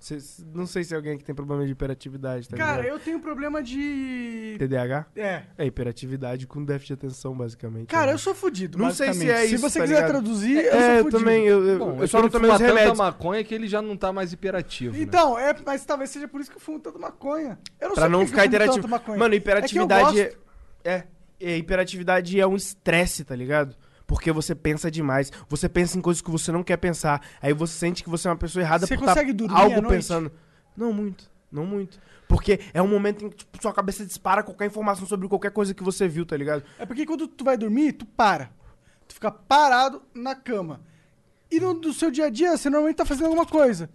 Cê- 0.00 0.16
não 0.54 0.64
sei 0.66 0.82
se 0.82 0.94
é 0.94 0.96
alguém 0.96 1.18
que 1.18 1.22
tem 1.24 1.34
problema 1.34 1.62
de 1.66 1.72
hiperatividade, 1.72 2.48
tá 2.48 2.56
Cara, 2.56 2.80
ligado? 2.80 2.94
eu 2.94 2.98
tenho 2.98 3.20
problema 3.20 3.62
de. 3.62 4.56
TDAH? 4.58 5.06
É. 5.14 5.42
É 5.58 5.66
hiperatividade 5.66 6.46
com 6.46 6.64
déficit 6.64 6.88
de 6.88 7.06
atenção, 7.06 7.36
basicamente. 7.36 7.88
Cara, 7.88 8.06
né? 8.06 8.12
eu 8.14 8.18
sou 8.18 8.34
fudido, 8.34 8.78
Não 8.78 8.90
sei 8.92 9.12
se 9.12 9.30
é 9.30 9.44
isso, 9.44 9.56
Se 9.56 9.62
você 9.62 9.78
tá 9.78 9.84
quiser 9.84 9.96
ligado? 9.96 10.10
traduzir, 10.10 10.56
É, 10.56 10.68
eu 10.68 10.70
sou 10.72 10.80
eu 10.80 11.02
fudido. 11.04 11.18
também, 11.18 11.44
eu- 11.46 11.66
eu- 11.66 11.78
Bom, 11.78 11.98
eu 12.00 12.08
só 12.08 12.16
não 12.16 12.24
ele 12.24 12.32
tomei 12.32 12.50
os 12.50 12.56
tanta 12.56 12.68
remédios. 12.72 12.96
maconha 12.98 13.44
que 13.44 13.54
ele 13.54 13.68
já 13.68 13.82
não 13.82 13.94
tá 13.94 14.10
mais 14.10 14.32
hiperativo, 14.32 14.96
né? 14.96 15.02
Então, 15.02 15.38
é, 15.38 15.54
mas 15.66 15.84
talvez 15.84 16.08
seja 16.08 16.26
por 16.26 16.40
isso 16.40 16.50
que 16.50 16.56
eu 16.56 16.60
fumo 16.62 16.80
tanto 16.80 16.98
maconha. 16.98 17.58
Eu 17.78 17.88
não 17.88 17.94
Pra 17.94 18.04
sei 18.04 18.10
não 18.10 18.26
ficar 18.26 18.46
maconha. 18.88 19.18
Mano, 19.18 19.34
É 19.34 19.38
que 19.38 19.46
eu 19.46 19.52
hiperatividade 19.52 20.02
gosto. 20.18 20.38
é, 20.82 20.90
é, 20.94 21.04
é, 21.40 21.56
hiperatividade 21.58 22.40
é 22.40 22.46
um 22.46 22.56
estresse, 22.56 23.22
tá 23.22 23.36
ligado? 23.36 23.76
Porque 24.10 24.32
você 24.32 24.56
pensa 24.56 24.90
demais. 24.90 25.30
Você 25.48 25.68
pensa 25.68 25.96
em 25.96 26.00
coisas 26.00 26.20
que 26.20 26.32
você 26.32 26.50
não 26.50 26.64
quer 26.64 26.76
pensar. 26.78 27.24
Aí 27.40 27.52
você 27.52 27.74
sente 27.74 28.02
que 28.02 28.10
você 28.10 28.26
é 28.26 28.32
uma 28.32 28.36
pessoa 28.36 28.60
errada 28.60 28.84
Você 28.84 28.96
por 28.96 29.06
consegue 29.06 29.30
tá 29.30 29.36
dormir 29.36 29.54
à 29.54 29.60
algo 29.60 29.88
pensando. 29.88 30.32
Não 30.76 30.92
muito, 30.92 31.30
não 31.50 31.64
muito. 31.64 32.00
Porque 32.26 32.58
é 32.74 32.82
um 32.82 32.88
momento 32.88 33.24
em 33.24 33.30
que 33.30 33.36
tipo, 33.36 33.62
sua 33.62 33.72
cabeça 33.72 34.04
dispara 34.04 34.42
qualquer 34.42 34.66
informação 34.66 35.06
sobre 35.06 35.28
qualquer 35.28 35.52
coisa 35.52 35.72
que 35.72 35.84
você 35.84 36.08
viu, 36.08 36.26
tá 36.26 36.36
ligado? 36.36 36.64
É 36.76 36.84
porque 36.84 37.06
quando 37.06 37.28
tu 37.28 37.44
vai 37.44 37.56
dormir, 37.56 37.92
tu 37.92 38.04
para. 38.04 38.50
Tu 39.06 39.14
fica 39.14 39.30
parado 39.30 40.02
na 40.12 40.34
cama. 40.34 40.80
E 41.48 41.60
no, 41.60 41.72
no 41.72 41.92
seu 41.92 42.10
dia 42.10 42.26
a 42.26 42.30
dia, 42.30 42.56
você 42.56 42.68
normalmente 42.68 42.96
tá 42.96 43.04
fazendo 43.04 43.26
alguma 43.26 43.46
coisa. 43.46 43.88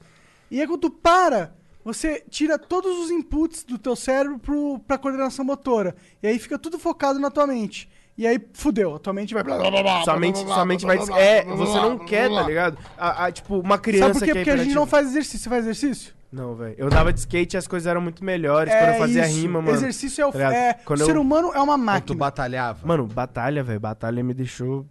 E 0.49 0.61
aí 0.61 0.65
quando 0.65 0.79
tu 0.79 0.91
para, 0.91 1.53
você 1.83 2.23
tira 2.29 2.57
todos 2.57 2.99
os 2.99 3.11
inputs 3.11 3.65
do 3.65 3.77
teu 3.77 3.97
cérebro 3.97 4.39
pro, 4.39 4.79
pra 4.79 4.97
coordenação 4.97 5.43
motora. 5.43 5.93
E 6.23 6.27
aí 6.27 6.39
fica 6.39 6.57
tudo 6.57 6.79
focado 6.79 7.19
na 7.19 7.29
tua 7.29 7.45
mente. 7.45 7.89
E 8.17 8.25
aí, 8.25 8.39
fudeu, 8.53 8.95
a 8.95 8.99
tua 8.99 9.11
mente 9.11 9.33
vai... 9.33 9.43
blá, 9.43 9.57
blá, 9.57 9.69
blá, 9.69 9.81
blá, 9.83 10.03
Sua 10.03 10.17
mente, 10.17 10.39
sua 10.39 10.65
mente 10.65 10.85
vai... 10.85 10.97
É, 10.97 11.43
você 11.43 11.77
não 11.81 11.97
quer, 11.99 12.29
tá 12.29 12.43
ligado? 12.43 12.77
A, 12.97 13.25
a, 13.25 13.31
tipo, 13.31 13.59
uma 13.59 13.77
criança 13.77 14.13
Sabe 14.13 14.19
por 14.19 14.25
quê? 14.25 14.31
que 14.31 14.37
é 14.37 14.41
Porque 14.43 14.49
a 14.61 14.63
gente 14.63 14.73
não 14.75 14.87
faz 14.87 15.07
exercício. 15.07 15.39
Você 15.39 15.49
faz 15.49 15.63
exercício? 15.65 16.13
Não, 16.31 16.55
velho. 16.55 16.75
Eu 16.77 16.89
dava 16.89 17.11
de 17.11 17.19
skate 17.19 17.55
e 17.55 17.57
as 17.57 17.67
coisas 17.67 17.87
eram 17.87 17.99
muito 17.99 18.23
melhores 18.23 18.71
É 18.73 18.79
quando 18.79 18.93
eu 18.93 18.99
fazia 18.99 19.27
isso. 19.27 19.37
rima, 19.39 19.61
mano. 19.61 19.75
Exercício 19.75 20.21
é 20.21 20.25
o- 20.27 20.31
Tá 20.31 20.53
é- 20.53 20.73
Quando 20.73 21.01
o 21.01 21.05
ser 21.05 21.15
eu- 21.15 21.21
humano 21.21 21.51
é 21.53 21.59
uma 21.59 21.73
Quando 21.73 21.81
tu 21.81 21.85
máquina. 21.85 22.19
batalhava. 22.19 22.87
Mano, 22.87 23.05
batalha, 23.05 23.63
velho. 23.63 23.79
Batalha 23.81 24.23
me 24.23 24.33
deixou. 24.33 24.85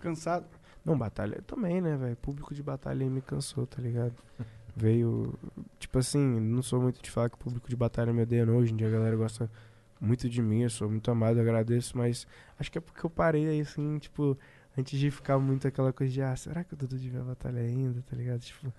Cansado. 0.00 0.44
Não, 0.84 0.96
batalha 0.96 1.40
também, 1.46 1.80
né, 1.80 1.96
velho? 1.96 2.16
Público 2.16 2.54
de 2.54 2.62
batalha 2.62 3.04
me 3.06 3.20
cansou, 3.20 3.66
tá 3.66 3.80
ligado? 3.80 4.12
Veio. 4.76 5.34
Tipo 5.78 5.98
assim, 5.98 6.18
não 6.40 6.62
sou 6.62 6.80
muito 6.80 7.02
de 7.02 7.10
falar 7.10 7.28
que 7.28 7.34
o 7.34 7.38
público 7.38 7.68
de 7.68 7.76
batalha 7.76 8.12
me 8.12 8.22
odeia, 8.22 8.46
não. 8.46 8.56
Hoje 8.58 8.72
em 8.72 8.76
dia 8.76 8.86
a 8.88 8.90
galera 8.90 9.16
gosta 9.16 9.50
muito 10.00 10.28
de 10.28 10.40
mim, 10.42 10.62
eu 10.62 10.70
sou 10.70 10.88
muito 10.88 11.10
amado, 11.10 11.40
agradeço, 11.40 11.96
mas 11.96 12.26
acho 12.58 12.70
que 12.70 12.78
é 12.78 12.80
porque 12.80 13.04
eu 13.04 13.10
parei 13.10 13.48
aí, 13.48 13.60
assim, 13.60 13.98
tipo, 13.98 14.36
antes 14.76 14.98
de 14.98 15.10
ficar 15.10 15.38
muito 15.38 15.66
aquela 15.66 15.92
coisa 15.92 16.12
de, 16.12 16.22
ah, 16.22 16.36
será 16.36 16.62
que 16.64 16.74
o 16.74 16.76
Dudu 16.76 16.96
devia 16.96 17.20
batalha 17.22 17.60
ainda, 17.60 18.02
tá 18.08 18.16
ligado? 18.16 18.40
Tipo. 18.40 18.72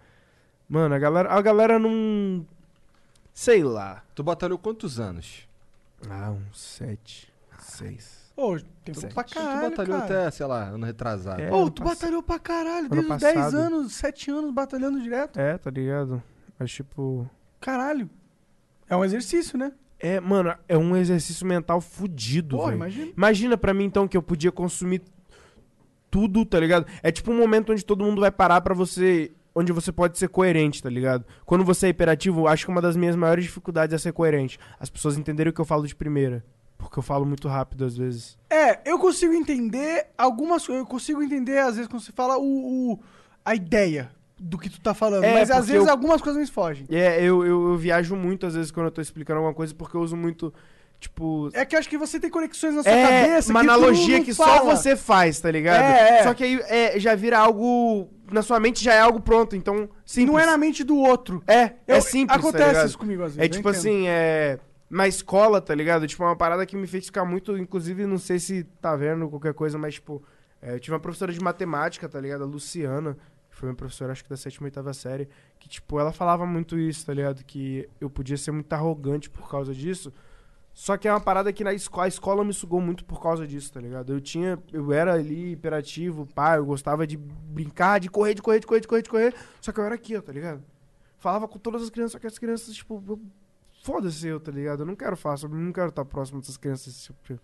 Mano, 0.68 0.94
a 0.96 1.00
galera, 1.00 1.30
a 1.32 1.42
galera 1.42 1.80
não. 1.80 2.46
Sei 3.34 3.64
lá. 3.64 4.04
Tu 4.14 4.24
batalhou 4.24 4.58
quantos 4.58 5.00
anos? 5.00 5.48
Ah, 6.10 6.32
uns 6.32 6.60
sete, 6.60 7.34
seis. 7.60 8.20
Pô, 8.36 8.58
tempo 8.86 8.98
Sete. 9.02 9.14
pra 9.14 9.24
tu 9.24 9.34
caralho, 9.34 9.70
batalhou 9.70 10.00
cara. 10.00 10.06
até, 10.22 10.32
sei 10.32 10.46
lá, 10.46 10.64
ano 10.70 10.86
retrasado. 10.86 11.42
É, 11.42 11.52
Ô, 11.52 11.58
ano 11.64 11.72
tu 11.72 11.84
pass- 11.84 12.00
batalhou 12.00 12.24
pra 12.24 12.40
caralho, 12.40 12.86
ano 12.86 12.90
desde 12.96 13.12
os 13.14 13.20
10 13.20 13.34
passado. 13.36 13.56
anos, 13.58 13.94
7 13.96 14.32
anos 14.32 14.54
batalhando 14.54 15.02
direto. 15.02 15.38
É, 15.38 15.58
tá 15.58 15.70
ligado? 15.70 16.24
Mas 16.58 16.72
tipo. 16.72 17.30
Caralho. 17.60 18.10
É 18.90 18.96
um 18.96 19.04
exercício, 19.04 19.58
né? 19.58 19.74
É, 20.00 20.20
mano, 20.20 20.56
é 20.68 20.78
um 20.78 20.96
exercício 20.96 21.46
mental 21.46 21.82
fudido, 21.82 22.58
velho. 22.60 22.76
imagina. 22.76 23.12
Imagina 23.18 23.58
pra 23.58 23.74
mim, 23.74 23.84
então, 23.86 24.08
que 24.08 24.16
eu 24.16 24.22
podia 24.24 24.52
consumir 24.52 25.02
tudo, 26.10 26.46
tá 26.46 26.60
ligado? 26.60 26.86
É 27.04 27.12
tipo 27.12 27.32
um 27.32 27.38
momento 27.38 27.72
onde 27.72 27.86
todo 27.86 28.04
mundo 28.04 28.22
vai 28.22 28.32
parar 28.32 28.62
pra 28.62 28.74
você... 28.74 29.32
Onde 29.54 29.74
você 29.74 29.92
pode 29.92 30.18
ser 30.18 30.30
coerente, 30.30 30.82
tá 30.82 30.90
ligado? 30.90 31.26
Quando 31.44 31.66
você 31.66 31.88
é 31.88 31.90
hiperativo, 31.90 32.48
acho 32.48 32.66
que 32.66 32.72
uma 32.72 32.82
das 32.82 32.96
minhas 32.96 33.16
maiores 33.16 33.44
dificuldades 33.44 33.94
é 33.94 33.98
ser 33.98 34.14
coerente. 34.14 34.58
As 34.80 34.90
pessoas 34.90 35.18
entenderem 35.18 35.50
o 35.50 35.54
que 35.54 35.60
eu 35.60 35.66
falo 35.66 35.86
de 35.86 35.96
primeira. 35.96 36.46
Porque 36.78 36.98
eu 37.00 37.04
falo 37.04 37.26
muito 37.26 37.48
rápido, 37.48 37.84
às 37.84 37.98
vezes. 37.98 38.38
É, 38.50 38.80
eu 38.90 38.98
consigo 39.00 39.34
entender 39.34 40.06
algumas 40.18 40.66
coisas. 40.66 40.82
Eu 40.84 40.88
consigo 40.88 41.22
entender, 41.22 41.58
às 41.58 41.76
vezes, 41.76 41.88
quando 41.90 42.02
você 42.02 42.12
fala 42.14 42.38
o, 42.38 42.94
o- 42.94 43.00
a 43.44 43.54
ideia 43.56 44.12
do 44.40 44.58
que 44.58 44.70
tu 44.70 44.80
tá 44.80 44.94
falando. 44.94 45.24
É, 45.24 45.34
mas 45.34 45.52
às 45.52 45.68
vezes 45.68 45.86
eu- 45.86 45.92
algumas 45.92 46.22
coisas 46.22 46.40
me 46.42 46.48
fogem. 46.48 46.86
É, 46.90 47.20
eu, 47.22 47.46
eu, 47.46 47.70
eu 47.72 47.78
viajo 47.78 48.16
muito, 48.16 48.46
às 48.46 48.56
vezes, 48.56 48.72
quando 48.72 48.86
eu 48.88 48.92
tô 48.92 49.02
explicando 49.02 49.38
alguma 49.38 49.54
coisa, 49.54 49.74
porque 49.76 49.96
eu 49.98 50.02
uso 50.02 50.16
muito... 50.16 50.54
Tipo. 51.00 51.50
É 51.54 51.64
que 51.64 51.76
eu 51.76 51.80
acho 51.80 51.88
que 51.88 51.98
você 51.98 52.20
tem 52.20 52.30
conexões 52.30 52.76
na 52.76 52.84
sua 52.84 52.92
É, 52.92 53.22
cabeça. 53.22 53.52
uma 53.54 53.62
que 53.62 53.68
tu 53.68 53.72
analogia 53.72 54.22
que 54.22 54.34
só 54.34 54.44
fala. 54.44 54.76
você 54.76 54.98
faz, 54.98 55.40
tá 55.40 55.50
ligado? 55.50 55.82
É, 55.82 56.20
é. 56.20 56.24
Só 56.24 56.34
que 56.34 56.44
aí 56.44 56.60
é, 56.68 57.00
já 57.00 57.16
vira 57.16 57.40
algo. 57.40 58.10
Na 58.30 58.42
sua 58.42 58.60
mente 58.60 58.84
já 58.84 58.94
é 58.94 59.00
algo 59.00 59.22
pronto, 59.22 59.56
então. 59.56 59.88
Simples. 60.06 60.28
Não 60.34 60.38
é 60.38 60.46
na 60.46 60.58
mente 60.58 60.84
do 60.84 60.98
outro. 60.98 61.42
É, 61.48 61.62
é 61.62 61.74
Eu- 61.88 62.02
simples. 62.02 62.28
tá 62.28 62.36
acontece 62.36 62.68
ligado? 62.68 62.88
isso 62.88 62.98
comigo 62.98 63.24
às 63.24 63.34
vezes, 63.34 63.46
É 63.46 63.48
tipo 63.48 63.70
entendo. 63.70 63.80
assim, 63.80 64.08
é. 64.10 64.60
Na 64.90 65.08
escola, 65.08 65.62
tá 65.62 65.74
ligado? 65.74 66.06
Tipo, 66.06 66.24
é 66.24 66.26
uma 66.26 66.36
parada 66.36 66.66
que 66.66 66.76
me 66.76 66.86
fez 66.86 67.06
ficar 67.06 67.24
muito. 67.24 67.58
Inclusive, 67.58 68.06
não 68.06 68.18
sei 68.18 68.38
se 68.38 68.66
tá 68.82 68.94
vendo 68.94 69.30
qualquer 69.30 69.54
coisa, 69.54 69.78
mas, 69.78 69.94
tipo. 69.94 70.22
é, 70.62 70.74
eu 70.74 70.80
tive 70.82 70.94
uma 70.96 71.00
professora 71.00 71.32
de 71.32 71.40
matemática, 71.40 72.10
tá 72.10 72.20
ligado? 72.20 72.44
A 72.44 72.46
Luciana, 72.46 73.16
foi 73.60 73.68
minha 73.68 73.76
professora, 73.76 74.12
acho 74.12 74.24
que 74.24 74.30
da 74.30 74.38
sétima, 74.38 74.66
oitava 74.66 74.94
série. 74.94 75.28
Que, 75.60 75.68
tipo, 75.68 76.00
ela 76.00 76.12
falava 76.12 76.46
muito 76.46 76.78
isso, 76.78 77.06
tá 77.06 77.14
ligado? 77.14 77.44
Que 77.44 77.88
eu 78.00 78.10
podia 78.10 78.38
ser 78.38 78.52
muito 78.52 78.72
arrogante 78.74 79.30
por 79.30 79.50
causa 79.50 79.74
disso. 79.74 80.14
Só 80.74 80.96
que 80.96 81.08
é 81.08 81.12
uma 81.12 81.20
parada 81.20 81.52
que 81.52 81.64
na 81.64 81.74
escola, 81.74 82.06
a 82.06 82.08
escola 82.08 82.44
me 82.44 82.54
sugou 82.54 82.80
muito 82.80 83.04
por 83.04 83.22
causa 83.22 83.46
disso, 83.46 83.72
tá 83.74 83.82
ligado? 83.82 84.14
Eu 84.14 84.22
tinha, 84.22 84.58
eu 84.72 84.94
era 84.94 85.14
ali 85.14 85.52
hiperativo, 85.52 86.26
pá, 86.28 86.56
eu 86.56 86.66
gostava 86.66 87.06
de 87.06 87.18
brincar, 87.18 88.00
de 88.00 88.10
correr, 88.10 88.34
de 88.34 88.42
correr, 88.42 88.62
de 88.62 88.68
correr, 88.68 88.80
de 88.80 88.88
correr, 88.88 89.02
de 89.02 89.10
correr, 89.10 89.36
só 89.60 89.74
que 89.74 89.80
eu 89.80 89.84
era 89.84 89.96
aqui, 89.96 90.16
ó, 90.16 90.22
tá 90.22 90.32
ligado? 90.32 90.64
Falava 91.18 91.50
com 91.50 91.60
todas 91.60 91.82
as 91.82 91.90
crianças, 91.90 92.14
só 92.14 92.20
que 92.20 92.28
as 92.28 92.40
crianças, 92.40 92.74
tipo, 92.74 93.20
foda-se 93.84 94.26
eu, 94.26 94.40
tá 94.40 94.52
ligado? 94.52 94.84
Eu 94.84 94.86
não 94.86 94.96
quero 94.96 95.18
falar 95.18 95.36
sobre, 95.36 95.60
não 95.60 95.74
quero 95.74 95.90
estar 95.90 96.06
próximo 96.06 96.40
dessas 96.40 96.56
crianças, 96.56 97.04
tipo, 97.04 97.42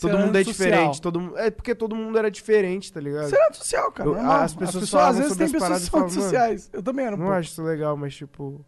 todo 0.00 0.10
era 0.16 0.26
mundo 0.26 0.36
é 0.36 0.40
antissocial. 0.40 0.70
diferente, 0.70 1.02
todo 1.02 1.20
mundo, 1.20 1.38
é 1.38 1.50
porque 1.50 1.74
todo 1.74 1.94
mundo 1.96 2.18
era 2.18 2.30
diferente, 2.30 2.92
tá 2.92 3.00
ligado? 3.00 3.32
Era 3.34 3.48
antissocial, 3.48 3.90
cara. 3.92 4.08
Eu- 4.08 4.14
normal. 4.14 4.40
as 4.42 4.54
pessoas 4.54 4.94
às 4.94 5.18
vezes 5.18 5.36
tem 5.36 5.46
as 5.46 5.52
pessoas 5.52 5.88
que 5.88 5.94
mano, 5.94 6.06
antissociais. 6.06 6.70
Eu 6.72 6.82
também 6.82 7.04
era 7.06 7.16
Não 7.16 7.24
pouco. 7.24 7.38
acho 7.38 7.50
isso 7.50 7.62
legal, 7.62 7.96
mas 7.96 8.14
tipo. 8.14 8.64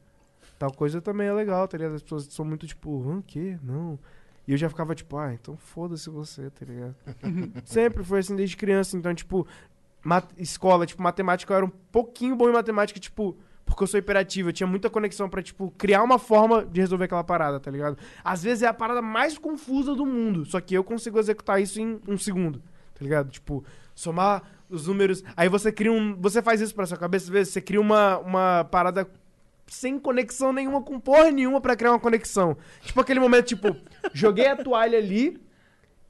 Tal 0.59 0.72
coisa 0.72 1.00
também 1.00 1.28
é 1.28 1.32
legal, 1.32 1.68
tá 1.68 1.78
ligado? 1.78 1.94
As 1.94 2.02
pessoas 2.02 2.24
são 2.30 2.44
muito 2.44 2.66
tipo, 2.66 3.09
hã, 3.09 3.22
quê? 3.24 3.56
Não. 3.62 3.96
E 4.46 4.52
eu 4.52 4.56
já 4.59 4.68
ficava 4.68 4.94
tipo, 4.94 5.16
ah, 5.16 5.32
então 5.32 5.56
foda-se 5.56 6.09
você, 6.10 6.50
tá 6.50 6.64
ligado? 6.66 6.94
Sempre 7.64 8.02
foi 8.02 8.18
assim 8.20 8.34
desde 8.34 8.56
criança. 8.56 8.96
Então, 8.96 9.14
tipo, 9.14 9.46
escola, 10.36 10.86
tipo, 10.86 11.02
matemática, 11.02 11.52
eu 11.52 11.56
era 11.59 11.66
um 11.66 11.70
pouquinho 11.92 12.34
bom 12.34 12.48
em 12.48 12.52
matemática, 12.52 12.98
tipo, 12.98 13.36
porque 13.69 13.82
eu 13.82 13.86
sou 13.86 13.99
hiperativo. 13.99 14.49
Eu 14.49 14.53
tinha 14.53 14.66
muita 14.66 14.89
conexão 14.89 15.28
pra, 15.28 15.43
tipo, 15.43 15.73
criar 15.77 16.03
uma 16.03 16.19
forma 16.19 16.65
de 16.65 16.81
resolver 16.81 17.05
aquela 17.05 17.23
parada, 17.23 17.61
tá 17.61 17.70
ligado? 17.70 17.99
Às 18.24 18.43
vezes 18.43 18.62
é 18.62 18.66
a 18.66 18.74
parada 18.74 19.03
mais 19.03 19.36
confusa 19.36 19.95
do 19.95 20.07
mundo, 20.07 20.45
só 20.47 20.61
que 20.61 20.74
eu 20.74 20.82
consigo 20.82 21.19
executar 21.19 21.61
isso 21.61 21.81
em 21.81 22.01
um 22.09 22.16
segundo, 22.16 22.61
tá 22.95 23.03
ligado? 23.03 23.31
Tipo, 23.31 23.65
somar 23.95 24.43
os 24.70 24.86
números. 24.86 25.23
Aí 25.36 25.49
você 25.49 25.70
cria 25.70 25.93
um. 25.93 26.16
Você 26.20 26.43
faz 26.43 26.61
isso 26.61 26.74
pra 26.74 26.86
sua 26.86 26.97
cabeça, 26.97 27.27
às 27.27 27.31
vezes, 27.31 27.53
você 27.53 27.61
cria 27.61 27.81
uma, 27.81 28.19
uma 28.19 28.65
parada 28.65 29.09
sem 29.66 29.99
conexão 29.99 30.51
nenhuma 30.51 30.81
com 30.81 30.99
porra 30.99 31.31
nenhuma 31.31 31.61
pra 31.61 31.77
criar 31.77 31.93
uma 31.93 32.01
conexão. 32.01 32.57
Tipo 32.81 33.01
aquele 33.03 33.20
momento, 33.20 33.47
tipo, 33.47 33.77
joguei 34.15 34.47
a 34.47 34.57
toalha 34.57 34.99
ali 34.99 35.39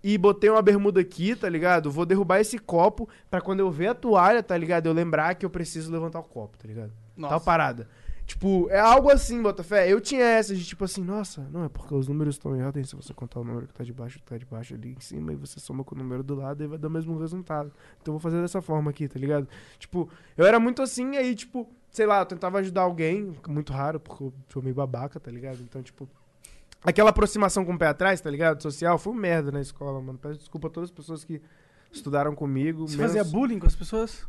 e 0.02 0.16
botei 0.16 0.48
uma 0.48 0.62
bermuda 0.62 1.00
aqui, 1.00 1.34
tá 1.34 1.48
ligado? 1.48 1.90
Vou 1.90 2.06
derrubar 2.06 2.38
esse 2.38 2.56
copo 2.56 3.08
pra 3.28 3.40
quando 3.40 3.60
eu 3.60 3.70
ver 3.70 3.88
a 3.88 3.94
toalha, 3.94 4.44
tá 4.44 4.56
ligado? 4.56 4.86
Eu 4.86 4.92
lembrar 4.92 5.34
que 5.34 5.44
eu 5.44 5.50
preciso 5.50 5.90
levantar 5.90 6.20
o 6.20 6.24
copo, 6.24 6.56
tá 6.56 6.68
ligado? 6.68 6.92
Nossa. 7.18 7.34
Tal 7.34 7.40
parada. 7.40 7.88
Tipo, 8.26 8.68
é 8.68 8.78
algo 8.78 9.10
assim, 9.10 9.40
Botafé. 9.42 9.90
Eu 9.90 10.02
tinha 10.02 10.22
essa 10.22 10.54
de 10.54 10.62
tipo 10.62 10.84
assim, 10.84 11.02
nossa, 11.02 11.48
não, 11.50 11.64
é 11.64 11.68
porque 11.70 11.94
os 11.94 12.06
números 12.08 12.34
estão 12.34 12.54
errados. 12.54 12.76
aí 12.76 12.84
Se 12.84 12.94
você 12.94 13.14
contar 13.14 13.40
o 13.40 13.44
número 13.44 13.66
que 13.66 13.72
tá 13.72 13.82
de 13.82 13.92
baixo, 13.92 14.18
que 14.18 14.24
tá 14.26 14.36
de 14.36 14.44
baixo 14.44 14.74
ali 14.74 14.94
em 14.96 15.00
cima, 15.00 15.32
e 15.32 15.36
você 15.36 15.58
soma 15.58 15.82
com 15.82 15.94
o 15.94 15.98
número 15.98 16.22
do 16.22 16.34
lado, 16.34 16.60
aí 16.62 16.68
vai 16.68 16.76
dar 16.76 16.88
o 16.88 16.90
mesmo 16.90 17.18
resultado. 17.18 17.72
Então 18.02 18.12
eu 18.14 18.18
vou 18.18 18.20
fazer 18.20 18.42
dessa 18.42 18.60
forma 18.60 18.90
aqui, 18.90 19.08
tá 19.08 19.18
ligado? 19.18 19.48
Tipo, 19.78 20.10
eu 20.36 20.44
era 20.44 20.60
muito 20.60 20.82
assim, 20.82 21.16
aí, 21.16 21.34
tipo, 21.34 21.66
sei 21.90 22.04
lá, 22.04 22.18
eu 22.20 22.26
tentava 22.26 22.58
ajudar 22.58 22.82
alguém, 22.82 23.32
muito 23.48 23.72
raro, 23.72 23.98
porque 23.98 24.22
eu 24.24 24.32
sou 24.52 24.62
meio 24.62 24.74
babaca, 24.74 25.18
tá 25.18 25.30
ligado? 25.30 25.60
Então, 25.62 25.82
tipo, 25.82 26.06
aquela 26.84 27.08
aproximação 27.08 27.64
com 27.64 27.72
o 27.72 27.78
pé 27.78 27.86
atrás, 27.86 28.20
tá 28.20 28.30
ligado? 28.30 28.62
Social, 28.62 28.98
foi 28.98 29.14
um 29.14 29.16
merda 29.16 29.50
na 29.50 29.62
escola, 29.62 30.02
mano. 30.02 30.18
Peço 30.18 30.38
desculpa 30.38 30.68
a 30.68 30.70
todas 30.70 30.90
as 30.90 30.94
pessoas 30.94 31.24
que 31.24 31.40
estudaram 31.90 32.34
comigo. 32.34 32.86
Você 32.86 32.94
menos- 32.98 33.14
fazia 33.14 33.24
bullying 33.24 33.58
com 33.58 33.66
as 33.66 33.74
pessoas? 33.74 34.26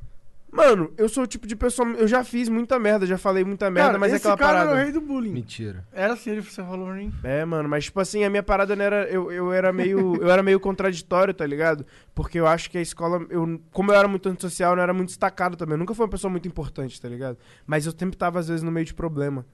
Mano, 0.52 0.92
eu 0.98 1.08
sou 1.08 1.24
o 1.24 1.28
tipo 1.28 1.46
de 1.46 1.56
pessoa. 1.56 1.88
Eu 1.90 2.08
já 2.08 2.24
fiz 2.24 2.50
muita 2.50 2.80
merda, 2.80 3.06
já 3.06 3.18
falei 3.18 3.44
muita 3.44 3.70
merda, 3.70 3.90
Cara, 3.90 4.00
mas 4.00 4.14
é 4.14 4.16
aquela 4.16 4.38
cara 4.38 4.52
parada. 4.54 4.72
era 4.72 4.80
o 4.80 4.84
rei 4.84 4.92
do 4.92 5.00
bullying. 5.00 5.32
Mentira. 5.32 5.86
Era 5.92 6.14
assim, 6.14 6.32
ele 6.32 6.42
você 6.42 6.64
falou 6.64 6.88
pra 6.88 6.96
mim. 6.96 7.14
É, 7.24 7.46
mano, 7.46 7.70
mas 7.70 7.86
tipo 7.86 8.00
assim, 8.00 8.24
a 8.24 8.30
minha 8.30 8.42
parada 8.42 8.76
não 8.76 8.84
era. 8.84 9.08
Eu, 9.10 9.32
eu 9.32 9.54
era 9.54 9.72
meio. 9.72 10.16
eu 10.22 10.30
era 10.30 10.42
meio 10.42 10.60
contraditório, 10.60 11.34
tá 11.34 11.46
ligado? 11.46 11.86
Porque 12.16 12.40
eu 12.40 12.48
acho 12.48 12.70
que 12.70 12.78
a 12.78 12.82
escola. 12.82 13.26
Eu, 13.30 13.62
como 13.72 13.92
eu 13.92 13.96
era 13.96 14.08
muito 14.08 14.28
antissocial, 14.28 14.72
eu 14.72 14.76
não 14.78 14.84
era 14.84 14.94
muito 14.94 15.10
destacado 15.10 15.56
também. 15.56 15.74
Eu 15.74 15.80
nunca 15.80 15.94
fui 15.94 16.04
uma 16.04 16.12
pessoa 16.12 16.32
muito 16.32 16.48
importante, 16.48 17.00
tá 17.00 17.08
ligado? 17.08 17.38
Mas 17.66 17.86
eu 17.86 17.94
sempre 17.98 18.18
tava, 18.18 18.40
às 18.40 18.48
vezes, 18.48 18.64
no 18.64 18.72
meio 18.72 18.86
de 18.86 18.94
problema. 18.94 19.46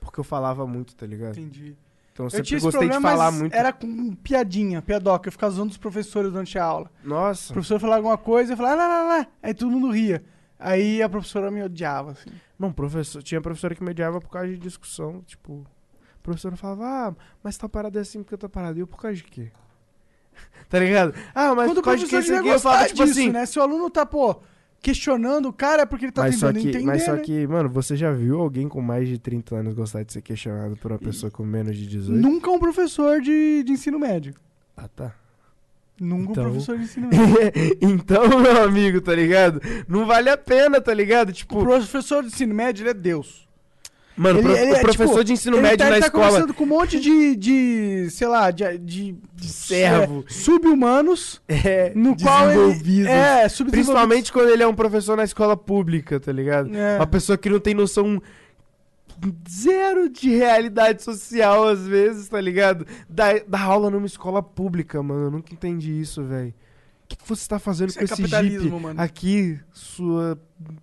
Porque 0.00 0.20
eu 0.20 0.24
falava 0.24 0.66
muito, 0.66 0.94
tá 0.94 1.06
ligado? 1.06 1.38
Entendi. 1.38 1.74
Então 2.12 2.26
eu 2.26 2.30
sempre 2.30 2.46
tinha 2.46 2.60
gostei 2.60 2.88
problema, 2.88 3.08
de 3.08 3.16
falar 3.16 3.30
mas 3.32 3.40
muito. 3.40 3.54
era 3.54 3.72
com 3.72 4.14
piadinha, 4.14 4.80
piadoca. 4.80 5.28
Eu 5.28 5.32
ficava 5.32 5.52
zoando 5.52 5.72
os 5.72 5.76
professores 5.76 6.30
durante 6.30 6.56
a 6.56 6.64
aula. 6.64 6.88
Nossa. 7.02 7.50
O 7.50 7.54
professor 7.54 7.80
falava 7.80 7.98
alguma 7.98 8.16
coisa, 8.16 8.52
eu 8.52 8.56
falava, 8.56 8.76
lá, 8.76 8.86
lá, 8.86 9.02
lá. 9.02 9.26
Aí 9.42 9.52
todo 9.52 9.70
mundo 9.70 9.90
ria. 9.90 10.22
Aí 10.64 11.02
a 11.02 11.08
professora 11.10 11.50
me 11.50 11.62
odiava, 11.62 12.12
assim. 12.12 12.30
Não, 12.58 12.72
professor, 12.72 13.22
tinha 13.22 13.38
professora 13.38 13.74
que 13.74 13.84
me 13.84 13.90
odiava 13.90 14.18
por 14.18 14.30
causa 14.30 14.48
de 14.48 14.56
discussão. 14.56 15.20
Tipo, 15.26 15.62
a 16.14 16.22
professora 16.22 16.56
falava, 16.56 16.84
ah, 16.86 17.14
mas 17.42 17.58
tá 17.58 17.68
parado 17.68 17.98
assim 17.98 18.22
porque 18.22 18.34
tá 18.34 18.48
parado. 18.48 18.78
E 18.78 18.80
eu 18.80 18.86
por 18.86 18.98
causa 18.98 19.14
de 19.14 19.24
quê? 19.24 19.52
tá 20.70 20.78
ligado? 20.78 21.14
Ah, 21.34 21.54
mas 21.54 21.66
Quando 21.68 21.82
por 21.82 21.84
causa 21.84 21.98
de 21.98 22.06
quê? 22.08 22.16
eu 22.16 22.58
falava, 22.58 22.86
tipo 22.86 23.04
disso, 23.04 23.20
assim. 23.20 23.30
né? 23.30 23.44
Se 23.44 23.58
o 23.58 23.62
aluno 23.62 23.90
tá, 23.90 24.06
pô, 24.06 24.40
questionando 24.80 25.50
o 25.50 25.52
cara, 25.52 25.82
é 25.82 25.86
porque 25.86 26.06
ele 26.06 26.12
tá 26.12 26.22
mas 26.22 26.36
tentando 26.36 26.58
que, 26.58 26.68
entender, 26.68 26.86
mas 26.86 27.04
só 27.04 27.12
né? 27.12 27.20
que, 27.20 27.46
mano, 27.46 27.68
você 27.68 27.94
já 27.94 28.10
viu 28.10 28.40
alguém 28.40 28.66
com 28.66 28.80
mais 28.80 29.06
de 29.06 29.18
30 29.18 29.56
anos 29.56 29.74
gostar 29.74 30.02
de 30.02 30.14
ser 30.14 30.22
questionado 30.22 30.78
por 30.78 30.92
uma 30.92 30.98
pessoa 30.98 31.30
com 31.30 31.44
menos 31.44 31.76
de 31.76 31.86
18? 31.86 32.22
Nunca 32.22 32.50
um 32.50 32.58
professor 32.58 33.20
de, 33.20 33.62
de 33.64 33.72
ensino 33.72 33.98
médio. 33.98 34.34
Ah, 34.74 34.88
tá. 34.88 35.14
Nunca 36.00 36.32
Então- 36.32 36.44
um 36.44 36.50
professor 36.50 36.76
de 36.76 36.84
ensino 36.84 37.08
médio. 37.08 37.76
então, 37.80 38.40
meu 38.40 38.62
amigo, 38.64 39.00
tá 39.00 39.14
ligado? 39.14 39.60
Não 39.88 40.04
vale 40.06 40.28
a 40.28 40.36
pena, 40.36 40.80
tá 40.80 40.92
ligado? 40.92 41.32
Tipo, 41.32 41.60
O 41.60 41.64
professor 41.64 42.22
de 42.22 42.28
ensino 42.28 42.52
médio, 42.54 42.82
ele 42.82 42.90
é 42.90 42.94
Deus. 42.94 43.46
mano, 44.16 44.40
Ele- 44.40 44.48
pro- 44.48 44.56
ele 44.56 44.72
o 44.72 44.76
é, 44.76 44.80
professor 44.80 45.08
tipo, 45.12 45.24
de 45.24 45.32
ensino 45.34 45.56
ele 45.56 45.62
médio 45.62 45.78
tá, 45.78 45.84
na 45.84 45.90
ele 45.92 46.00
tá 46.00 46.06
escola. 46.06 46.24
conversando 46.26 46.54
com 46.54 46.64
um 46.64 46.66
monte 46.66 46.98
de, 47.00 47.36
de 47.36 48.08
sei 48.10 48.26
lá, 48.26 48.50
de, 48.50 48.78
de, 48.78 49.16
de 49.34 49.48
servo. 49.48 50.24
é, 50.28 50.32
sub-humanos, 50.32 51.40
É, 51.48 51.92
no 51.94 52.16
qual 52.16 52.50
ele... 52.50 53.06
É. 53.06 53.46
Principalmente 53.70 54.32
quando 54.32 54.50
ele 54.50 54.62
é 54.62 54.66
um 54.66 54.74
professor 54.74 55.16
na 55.16 55.24
escola 55.24 55.56
pública, 55.56 56.18
tá 56.18 56.32
ligado? 56.32 56.74
É. 56.76 56.96
Uma 56.96 57.06
pessoa 57.06 57.38
que 57.38 57.48
não 57.48 57.60
tem 57.60 57.72
noção 57.74 58.20
zero 59.48 60.08
de 60.08 60.30
realidade 60.30 61.02
social, 61.02 61.66
às 61.68 61.86
vezes, 61.86 62.28
tá 62.28 62.40
ligado? 62.40 62.86
Da, 63.08 63.38
da 63.46 63.60
aula 63.60 63.90
numa 63.90 64.06
escola 64.06 64.42
pública, 64.42 65.02
mano. 65.02 65.24
Eu 65.24 65.30
nunca 65.30 65.52
entendi 65.52 65.92
isso, 66.00 66.22
velho. 66.22 66.54
O 67.04 67.06
que, 67.08 67.16
que 67.16 67.28
você 67.28 67.46
tá 67.46 67.58
fazendo 67.58 67.90
Isso 67.90 67.98
com 67.98 68.04
é 68.04 68.04
esse 68.04 68.26
Jeep 68.26 68.70
mano. 68.70 69.00
aqui, 69.00 69.60
sua, 69.72 70.38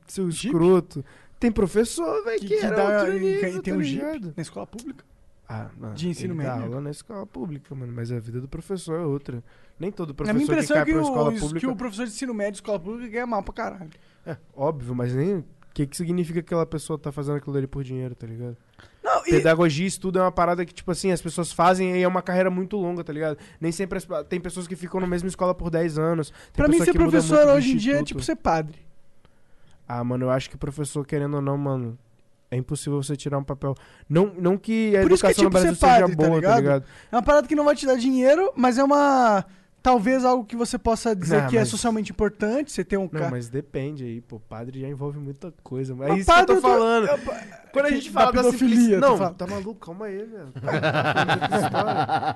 seu 0.07 0.29
Jeep? 0.29 0.53
escroto? 0.53 1.03
Tem 1.39 1.51
professor, 1.51 2.23
velho, 2.23 2.39
que, 2.39 2.47
que, 2.47 2.57
que 2.57 2.67
dá, 2.67 2.99
outro 2.99 3.13
nível, 3.19 3.61
tem 3.61 3.73
tá 3.73 3.79
um 3.79 3.83
Jeep 3.83 4.33
na 4.37 4.41
escola 4.41 4.67
pública. 4.67 5.03
Ah, 5.49 5.69
mano, 5.77 5.95
De 5.95 6.07
ensino 6.07 6.33
médio. 6.33 6.53
aula 6.53 6.79
na 6.79 6.91
escola 6.91 7.25
pública, 7.25 7.75
mano. 7.75 7.91
Mas 7.91 8.11
a 8.11 8.19
vida 8.19 8.39
do 8.39 8.47
professor 8.47 8.99
é 8.99 9.03
outra. 9.03 9.43
Nem 9.77 9.91
todo 9.91 10.13
professor 10.13 10.37
que 10.37 10.43
impressão 10.43 10.75
cai 10.75 10.83
é 10.83 10.85
que, 10.85 10.91
pra 10.93 11.01
o, 11.01 11.03
escola 11.03 11.31
pública... 11.31 11.59
que 11.59 11.67
o 11.67 11.75
professor 11.75 12.05
de 12.05 12.11
ensino 12.11 12.33
médio 12.33 12.51
de 12.53 12.57
escola 12.59 12.79
pública 12.79 13.09
ganha 13.09 13.27
mal 13.27 13.43
pra 13.43 13.53
caralho. 13.53 13.89
É, 14.25 14.37
óbvio, 14.55 14.93
mas 14.95 15.13
nem. 15.13 15.43
O 15.71 15.73
que, 15.73 15.87
que 15.87 15.95
significa 15.95 16.41
que 16.41 16.47
aquela 16.47 16.65
pessoa 16.65 16.99
tá 16.99 17.13
fazendo 17.13 17.37
aquilo 17.37 17.55
ali 17.55 17.65
por 17.65 17.81
dinheiro, 17.81 18.13
tá 18.13 18.27
ligado? 18.27 18.57
Não, 19.01 19.23
Pedagogia 19.23 19.85
e 19.85 19.87
estudo 19.87 20.19
é 20.19 20.21
uma 20.21 20.31
parada 20.31 20.65
que, 20.65 20.73
tipo 20.73 20.91
assim, 20.91 21.11
as 21.13 21.21
pessoas 21.21 21.53
fazem 21.53 21.95
e 21.97 22.03
é 22.03 22.07
uma 22.07 22.21
carreira 22.21 22.49
muito 22.49 22.75
longa, 22.75 23.03
tá 23.05 23.13
ligado? 23.13 23.37
Nem 23.59 23.71
sempre. 23.71 23.97
as- 23.97 24.07
tem 24.27 24.39
pessoas 24.39 24.67
que 24.67 24.75
ficam 24.75 24.99
na 24.99 25.07
mesma 25.07 25.29
escola 25.29 25.55
por 25.55 25.69
10 25.69 25.97
anos. 25.97 26.29
Tem 26.51 26.63
pra 26.63 26.67
mim 26.67 26.77
ser 26.83 26.93
professor 26.93 27.47
hoje 27.47 27.71
em 27.71 27.77
dia 27.77 27.99
é 27.99 28.03
tipo 28.03 28.21
ser 28.21 28.35
padre. 28.35 28.79
Ah, 29.87 30.03
mano, 30.03 30.25
eu 30.25 30.29
acho 30.29 30.49
que 30.49 30.57
professor, 30.57 31.05
querendo 31.05 31.35
ou 31.35 31.41
não, 31.41 31.57
mano. 31.57 31.97
É 32.49 32.57
impossível 32.57 33.01
você 33.01 33.15
tirar 33.15 33.37
um 33.37 33.43
papel. 33.45 33.73
Não, 34.09 34.33
não 34.37 34.57
que 34.57 34.95
a 34.97 35.01
Por 35.03 35.11
isso 35.13 35.21
que 35.21 35.27
é 35.27 35.31
educação 35.31 35.43
no 35.45 35.49
tipo 35.49 35.57
ser 35.57 35.63
Brasil 35.63 35.75
seja 35.75 35.99
padre, 36.01 36.15
tá 36.17 36.17
boa, 36.17 36.29
tá 36.29 36.35
ligado? 36.35 36.59
ligado? 36.59 36.85
É 37.09 37.15
uma 37.15 37.23
parada 37.23 37.47
que 37.47 37.55
não 37.55 37.63
vai 37.63 37.75
te 37.77 37.85
dar 37.85 37.95
dinheiro, 37.95 38.51
mas 38.57 38.77
é 38.77 38.83
uma... 38.83 39.45
Talvez 39.83 40.23
algo 40.23 40.45
que 40.45 40.55
você 40.55 40.77
possa 40.77 41.15
dizer 41.15 41.41
Não, 41.41 41.49
que 41.49 41.57
é 41.57 41.61
mas- 41.61 41.69
socialmente 41.69 42.11
importante, 42.11 42.71
você 42.71 42.83
ter 42.83 42.97
um 42.97 43.01
Não, 43.03 43.09
cara... 43.09 43.31
mas 43.31 43.49
depende 43.49 44.03
aí, 44.03 44.21
pô. 44.21 44.39
Padre 44.39 44.81
já 44.81 44.87
envolve 44.87 45.17
muita 45.17 45.51
coisa. 45.63 45.95
Mas 45.95 46.07
é 46.07 46.09
Mas 46.11 46.19
isso 46.21 46.31
que 46.33 46.39
eu 46.41 46.45
tô 46.45 46.61
falando. 46.61 47.07
eu- 47.07 47.19
Quando 47.71 47.85
a 47.85 47.89
gente 47.91 48.11
da 48.11 48.19
fala 48.19 48.31
da, 48.33 48.43
pedofilia, 48.43 48.75
simplicidade. 48.75 49.01
Não, 49.11 49.17
fala. 49.17 49.33
tá 49.33 49.47
maluco? 49.47 49.75
Calma 49.85 50.05
aí, 50.05 50.17
velho. 50.25 50.51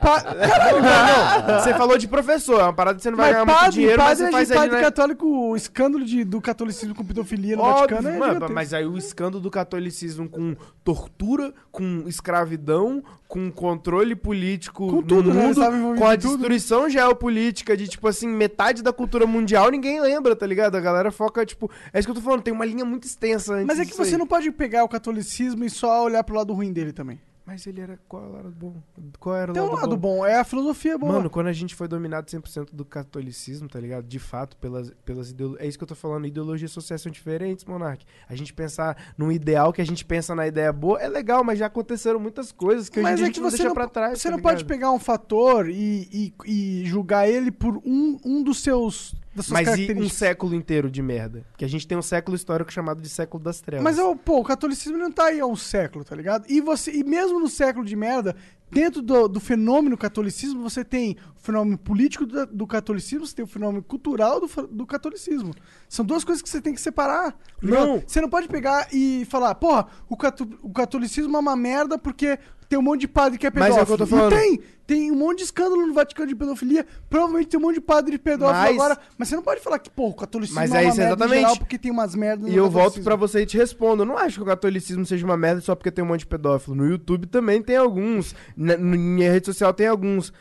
Pa- 0.01 0.21
Caralho, 0.21 0.81
não, 0.81 1.47
não. 1.55 1.59
Você 1.63 1.73
falou 1.73 1.97
de 1.97 2.07
professor, 2.07 2.59
é 2.59 2.63
uma 2.63 2.73
parada 2.73 2.97
que 2.97 3.03
você 3.03 3.11
não 3.11 3.17
vai 3.17 3.27
Mas 3.27 3.33
ganhar 3.33 3.45
muito 3.45 3.57
padre, 3.59 3.71
dinheiro, 3.73 3.97
mas 4.01 4.07
padre, 4.19 4.23
você 4.23 4.27
é 4.27 4.31
faz 4.31 4.49
padre 4.49 4.75
na... 4.77 4.81
católico, 4.81 5.25
o 5.27 5.55
escândalo 5.55 6.05
de, 6.05 6.23
do 6.23 6.41
catolicismo 6.41 6.95
com 6.95 7.03
pedofilia 7.05 7.55
no 7.55 7.63
Óbvio, 7.63 7.97
Vaticano 7.97 8.09
é 8.09 8.17
mano, 8.17 8.47
mas 8.53 8.73
aí 8.73 8.85
o 8.85 8.97
escândalo 8.97 9.41
do 9.41 9.51
catolicismo 9.51 10.29
com 10.29 10.55
tortura, 10.83 11.53
com 11.71 12.03
escravidão, 12.07 13.03
com 13.27 13.51
controle 13.51 14.15
político 14.15 14.87
Com 14.87 15.01
tudo, 15.01 15.33
no 15.33 15.33
né? 15.33 15.47
Mundo, 15.47 15.99
com 15.99 16.05
a 16.07 16.15
tudo. 16.17 16.37
destruição 16.37 16.89
geopolítica 16.89 17.75
de, 17.75 17.87
tipo 17.87 18.07
assim, 18.07 18.27
metade 18.27 18.83
da 18.83 18.93
cultura 18.93 19.25
mundial, 19.25 19.69
ninguém 19.71 19.99
lembra, 19.99 20.35
tá 20.35 20.45
ligado? 20.45 20.75
A 20.75 20.79
galera 20.81 21.11
foca, 21.11 21.45
tipo... 21.45 21.69
É 21.91 21.99
isso 21.99 22.07
que 22.07 22.11
eu 22.11 22.15
tô 22.15 22.21
falando, 22.21 22.43
tem 22.43 22.53
uma 22.53 22.65
linha 22.65 22.85
muito 22.85 23.05
extensa 23.05 23.53
antes 23.55 23.65
Mas 23.65 23.79
é 23.79 23.85
que 23.85 23.95
você 23.97 24.13
aí. 24.13 24.17
não 24.17 24.27
pode 24.27 24.51
pegar 24.51 24.83
o 24.83 24.89
catolicismo 24.89 25.63
e 25.63 25.69
só 25.69 26.03
olhar 26.03 26.23
pro 26.23 26.35
lado 26.35 26.53
ruim 26.53 26.71
dele 26.71 26.93
também. 26.93 27.19
Mas 27.45 27.67
ele 27.67 27.79
era. 27.79 27.99
Qual 28.07 28.35
era 28.37 28.47
o 28.47 28.51
bom? 28.51 28.81
Qual 29.19 29.35
era 29.35 29.51
o 29.51 29.53
Tem 29.53 29.61
um 29.61 29.67
lado, 29.67 29.81
lado 29.81 29.97
bom, 29.97 30.25
é 30.25 30.39
a 30.39 30.43
filosofia 30.43 30.97
boa. 30.97 31.13
Mano, 31.13 31.29
quando 31.29 31.45
a 31.47 31.53
gente 31.53 31.75
foi 31.75 31.87
dominado 31.87 32.25
100% 32.25 32.69
do 32.73 32.83
catolicismo, 32.83 33.69
tá 33.69 33.79
ligado? 33.79 34.07
De 34.07 34.17
fato, 34.17 34.57
pelas, 34.57 34.91
pelas 35.05 35.29
ideologias. 35.29 35.63
É 35.63 35.67
isso 35.67 35.77
que 35.77 35.83
eu 35.83 35.87
tô 35.87 35.95
falando, 35.95 36.25
ideologias 36.25 36.71
e 36.71 36.73
sociais 36.73 37.01
são 37.01 37.11
diferentes, 37.11 37.63
Monark. 37.63 38.03
A 38.27 38.35
gente 38.35 38.51
pensar 38.51 39.13
num 39.15 39.31
ideal 39.31 39.71
que 39.71 39.81
a 39.81 39.85
gente 39.85 40.03
pensa 40.03 40.33
na 40.33 40.47
ideia 40.47 40.73
boa 40.73 40.99
é 40.99 41.07
legal, 41.07 41.43
mas 41.43 41.59
já 41.59 41.67
aconteceram 41.67 42.19
muitas 42.19 42.51
coisas 42.51 42.89
que 42.89 42.99
hoje 42.99 43.07
em 43.07 43.11
Mas 43.11 43.17
dia 43.17 43.23
é 43.23 43.25
a 43.25 43.27
gente 43.27 43.35
que 43.35 43.41
não 43.41 43.51
você 43.51 43.57
deixa 43.57 43.69
não, 43.69 43.75
pra 43.75 43.87
trás. 43.87 44.19
você 44.19 44.29
tá 44.29 44.35
não 44.35 44.41
pode 44.41 44.65
pegar 44.65 44.91
um 44.91 44.99
fator 44.99 45.69
e, 45.69 46.09
e, 46.11 46.33
e 46.81 46.85
julgar 46.85 47.29
ele 47.29 47.51
por 47.51 47.77
um, 47.85 48.17
um 48.25 48.41
dos 48.41 48.59
seus 48.61 49.13
Mas 49.49 49.67
e 49.77 49.91
um 49.93 50.09
século 50.09 50.55
inteiro 50.55 50.89
de 50.89 51.01
merda? 51.01 51.45
Porque 51.51 51.65
a 51.65 51.69
gente 51.69 51.87
tem 51.87 51.97
um 51.97 52.01
século 52.01 52.35
histórico 52.35 52.71
chamado 52.71 53.01
de 53.01 53.09
século 53.09 53.43
das 53.43 53.61
trevas. 53.61 53.83
Mas 53.83 53.97
eu, 53.97 54.15
pô, 54.15 54.39
o 54.39 54.43
catolicismo 54.43 54.97
não 54.97 55.11
tá 55.11 55.25
aí 55.25 55.39
há 55.39 55.45
um 55.45 55.55
século, 55.55 56.03
tá 56.05 56.15
ligado? 56.15 56.45
E 56.49 56.61
você, 56.61 56.91
e 56.91 57.03
mesmo 57.03 57.39
no 57.39 57.47
século 57.49 57.85
de 57.85 57.95
merda, 57.95 58.35
dentro 58.71 59.01
do, 59.01 59.27
do 59.27 59.39
fenômeno 59.39 59.97
catolicismo, 59.97 60.61
você 60.63 60.83
tem 60.83 61.17
o 61.35 61.39
fenômeno 61.39 61.77
político 61.77 62.25
do, 62.25 62.45
do 62.47 62.65
catolicismo, 62.67 63.25
você 63.25 63.35
tem 63.35 63.45
o 63.45 63.47
fenômeno 63.47 63.83
cultural 63.83 64.39
do, 64.39 64.47
do 64.67 64.85
catolicismo. 64.85 65.53
São 65.87 66.03
duas 66.03 66.23
coisas 66.23 66.41
que 66.41 66.49
você 66.49 66.59
tem 66.61 66.73
que 66.73 66.81
separar. 66.81 67.31
tá? 67.33 67.37
Não. 67.61 68.01
Você 68.05 68.19
não 68.21 68.29
pode 68.29 68.47
pegar 68.47 68.87
e 68.91 69.25
falar, 69.29 69.53
porra, 69.55 69.87
o, 70.09 70.17
cato- 70.17 70.49
o 70.61 70.71
catolicismo 70.71 71.35
é 71.37 71.39
uma 71.39 71.55
merda 71.55 71.97
porque 71.97 72.39
tem 72.69 72.77
um 72.79 72.81
monte 72.81 73.01
de 73.01 73.07
padre 73.07 73.37
que 73.37 73.45
é 73.47 73.51
Mas 73.53 73.73
pedófilo. 73.75 73.79
é 73.79 73.83
o 73.83 73.85
que 73.85 73.91
eu 73.93 73.97
tô 73.97 74.05
falando. 74.07 74.33
E 74.33 74.35
tem! 74.37 74.59
Tem 74.87 75.11
um 75.11 75.15
monte 75.15 75.39
de 75.39 75.45
escândalo 75.45 75.83
no 75.87 75.93
Vaticano 75.95 76.27
de 76.27 76.35
pedofilia. 76.35 76.85
Provavelmente 77.09 77.47
tem 77.47 77.59
um 77.59 77.63
monte 77.63 77.75
de 77.75 77.81
padre 77.81 78.19
pedófilo 78.19 78.51
Mas- 78.59 78.75
agora. 78.75 78.97
Mas 79.17 79.27
você 79.29 79.35
não 79.35 79.41
pode 79.41 79.59
falar 79.59 79.79
que, 79.79 79.89
pô, 79.89 80.09
o 80.09 80.13
catolicismo 80.13 80.61
Mas 80.61 80.71
é 80.71 80.75
é 80.75 80.81
uma 80.81 80.89
isso, 80.89 80.97
merda 80.97 81.09
em 81.11 81.15
exatamente. 81.15 81.39
geral 81.39 81.57
porque 81.57 81.77
tem 81.79 81.91
umas 81.91 82.13
merdas 82.13 82.47
E 82.47 82.51
no 82.51 82.55
eu 82.57 82.63
volto 82.65 82.73
catolicismo. 82.75 83.03
pra 83.03 83.15
você 83.15 83.41
e 83.41 83.45
te 83.47 83.57
respondo. 83.57 84.03
Eu 84.03 84.05
não 84.05 84.15
acho 84.15 84.35
que 84.37 84.43
o 84.43 84.45
catolicismo 84.45 85.03
seja 85.03 85.25
uma 85.25 85.35
merda 85.35 85.59
só 85.61 85.73
porque 85.73 85.89
tem 85.89 86.03
um 86.03 86.07
monte 86.07 86.19
de 86.19 86.27
pedófilo. 86.27 86.75
No 86.75 86.85
YouTube 86.87 87.25
também 87.25 87.63
tem 87.63 87.77
alguns. 87.77 88.35
Na 88.55 88.77
na 88.77 88.95
minha 88.95 89.31
rede 89.31 89.47
social 89.47 89.73
tem 89.73 89.87
alguns. 89.87 90.31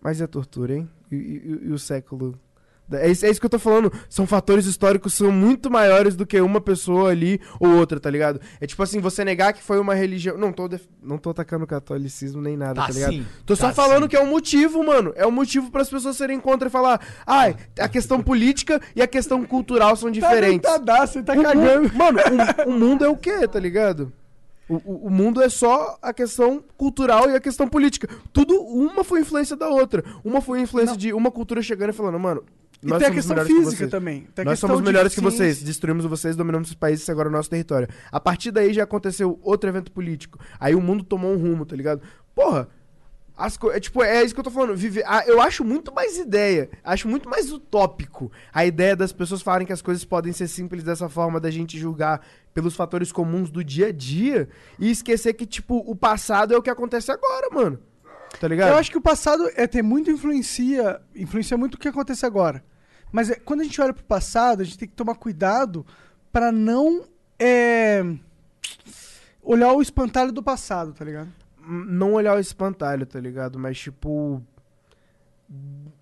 Mas 0.00 0.18
e 0.18 0.24
a 0.24 0.26
tortura, 0.26 0.74
hein? 0.74 0.88
E, 1.12 1.14
e- 1.16 1.60
e 1.68 1.72
o 1.72 1.78
século? 1.78 2.36
É 2.92 3.10
isso, 3.10 3.26
é 3.26 3.30
isso 3.30 3.40
que 3.40 3.46
eu 3.46 3.50
tô 3.50 3.58
falando. 3.58 3.92
São 4.08 4.26
fatores 4.26 4.64
históricos 4.66 5.14
são 5.14 5.32
muito 5.32 5.68
maiores 5.70 6.14
do 6.14 6.24
que 6.24 6.40
uma 6.40 6.60
pessoa 6.60 7.10
ali 7.10 7.40
ou 7.58 7.68
outra, 7.76 7.98
tá 7.98 8.08
ligado? 8.08 8.40
É 8.60 8.66
tipo 8.66 8.80
assim, 8.82 9.00
você 9.00 9.24
negar 9.24 9.52
que 9.52 9.62
foi 9.62 9.80
uma 9.80 9.92
religião. 9.94 10.38
Não 10.38 10.52
tô, 10.52 10.68
def- 10.68 10.86
não 11.02 11.18
tô 11.18 11.30
atacando 11.30 11.64
o 11.64 11.66
catolicismo 11.66 12.40
nem 12.40 12.56
nada, 12.56 12.74
tá, 12.80 12.86
Tá 12.86 12.92
ligado? 12.92 13.12
sim, 13.12 13.26
Tô 13.44 13.56
só 13.56 13.68
tá 13.68 13.74
falando 13.74 14.02
sim. 14.04 14.08
que 14.10 14.16
é 14.16 14.20
um 14.22 14.30
motivo, 14.30 14.84
mano. 14.84 15.12
É 15.16 15.26
um 15.26 15.32
motivo 15.32 15.70
para 15.70 15.82
as 15.82 15.90
pessoas 15.90 16.16
serem 16.16 16.38
contra 16.38 16.68
e 16.68 16.70
falar: 16.70 17.00
ai, 17.26 17.56
a 17.80 17.88
questão 17.88 18.22
política 18.22 18.80
e 18.94 19.02
a 19.02 19.06
questão 19.08 19.44
cultural 19.44 19.96
são 19.96 20.10
diferentes. 20.10 20.62
Tá 20.62 20.76
deitadaço, 20.78 21.14
você 21.14 21.22
tá 21.24 21.32
O 21.32 21.42
cagando. 21.42 21.82
mundo- 21.82 21.94
mano, 21.96 22.18
o, 22.66 22.70
o 22.70 22.72
mundo 22.78 23.04
é 23.04 23.08
o 23.08 23.16
quê, 23.16 23.48
tá 23.48 23.58
ligado? 23.58 24.12
O, 24.68 24.74
o, 24.84 25.06
o 25.06 25.10
mundo 25.10 25.40
é 25.42 25.48
só 25.48 25.96
a 26.02 26.12
questão 26.12 26.62
cultural 26.76 27.30
e 27.30 27.36
a 27.36 27.40
questão 27.40 27.68
política. 27.68 28.08
Tudo, 28.32 28.54
uma 28.60 29.04
foi 29.04 29.20
influência 29.20 29.56
da 29.56 29.68
outra. 29.68 30.04
Uma 30.24 30.40
foi 30.40 30.60
influência 30.60 30.96
de 30.96 31.12
uma 31.12 31.30
cultura 31.30 31.62
chegando 31.62 31.90
e 31.90 31.92
falando, 31.92 32.18
mano. 32.18 32.42
E 32.82 32.86
nós 32.86 32.98
tem 32.98 33.08
a 33.08 33.10
questão 33.10 33.36
que 33.36 33.44
física 33.44 33.70
vocês. 33.76 33.90
também. 33.90 34.28
Nós 34.44 34.58
somos 34.58 34.80
melhores 34.80 35.14
que 35.14 35.20
vocês. 35.20 35.62
Destruímos 35.62 36.04
vocês, 36.04 36.36
dominamos 36.36 36.68
os 36.68 36.74
países, 36.74 37.08
agora 37.08 37.28
é 37.28 37.30
o 37.30 37.32
nosso 37.32 37.50
território. 37.50 37.88
A 38.12 38.20
partir 38.20 38.50
daí 38.50 38.72
já 38.72 38.84
aconteceu 38.84 39.38
outro 39.42 39.68
evento 39.68 39.90
político. 39.90 40.38
Aí 40.60 40.74
o 40.74 40.80
mundo 40.80 41.02
tomou 41.02 41.32
um 41.32 41.38
rumo, 41.38 41.64
tá 41.64 41.74
ligado? 41.74 42.02
Porra, 42.34 42.68
as 43.36 43.56
co- 43.56 43.70
é, 43.70 43.78
tipo, 43.80 44.02
é 44.02 44.22
isso 44.22 44.32
que 44.34 44.40
eu 44.40 44.44
tô 44.44 44.50
falando. 44.50 44.76
Viver, 44.76 45.04
ah, 45.06 45.24
eu 45.26 45.40
acho 45.40 45.62
muito 45.64 45.92
mais 45.92 46.16
ideia, 46.16 46.70
acho 46.84 47.06
muito 47.08 47.28
mais 47.28 47.50
utópico 47.52 48.30
a 48.52 48.64
ideia 48.64 48.94
das 48.96 49.12
pessoas 49.12 49.42
falarem 49.42 49.66
que 49.66 49.72
as 49.72 49.82
coisas 49.82 50.04
podem 50.04 50.32
ser 50.32 50.48
simples 50.48 50.82
dessa 50.82 51.08
forma, 51.08 51.38
da 51.40 51.50
gente 51.50 51.78
julgar 51.78 52.20
pelos 52.54 52.74
fatores 52.74 53.12
comuns 53.12 53.50
do 53.50 53.62
dia 53.62 53.88
a 53.88 53.92
dia 53.92 54.48
e 54.78 54.90
esquecer 54.90 55.34
que, 55.34 55.44
tipo, 55.44 55.82
o 55.86 55.94
passado 55.94 56.54
é 56.54 56.56
o 56.56 56.62
que 56.62 56.70
acontece 56.70 57.10
agora, 57.10 57.48
mano. 57.52 57.78
Tá 58.40 58.48
ligado? 58.48 58.70
Eu 58.70 58.76
acho 58.76 58.90
que 58.90 58.98
o 58.98 59.02
passado 59.02 59.48
é 59.54 59.66
ter 59.66 59.82
muito 59.82 60.10
influencia, 60.10 61.00
influencia 61.14 61.56
muito 61.56 61.74
o 61.74 61.78
que 61.78 61.88
acontece 61.88 62.26
agora. 62.26 62.62
Mas 63.10 63.30
é, 63.30 63.36
quando 63.36 63.60
a 63.60 63.64
gente 63.64 63.80
olha 63.80 63.94
pro 63.94 64.04
passado, 64.04 64.60
a 64.60 64.64
gente 64.64 64.78
tem 64.78 64.88
que 64.88 64.94
tomar 64.94 65.14
cuidado 65.14 65.86
pra 66.32 66.52
não 66.52 67.04
é, 67.38 68.02
olhar 69.42 69.72
o 69.72 69.80
espantalho 69.80 70.32
do 70.32 70.42
passado, 70.42 70.92
tá 70.92 71.04
ligado? 71.04 71.32
não 71.66 72.12
olhar 72.14 72.36
o 72.36 72.40
espantalho, 72.40 73.04
tá 73.04 73.18
ligado? 73.18 73.58
Mas, 73.58 73.78
tipo. 73.78 74.42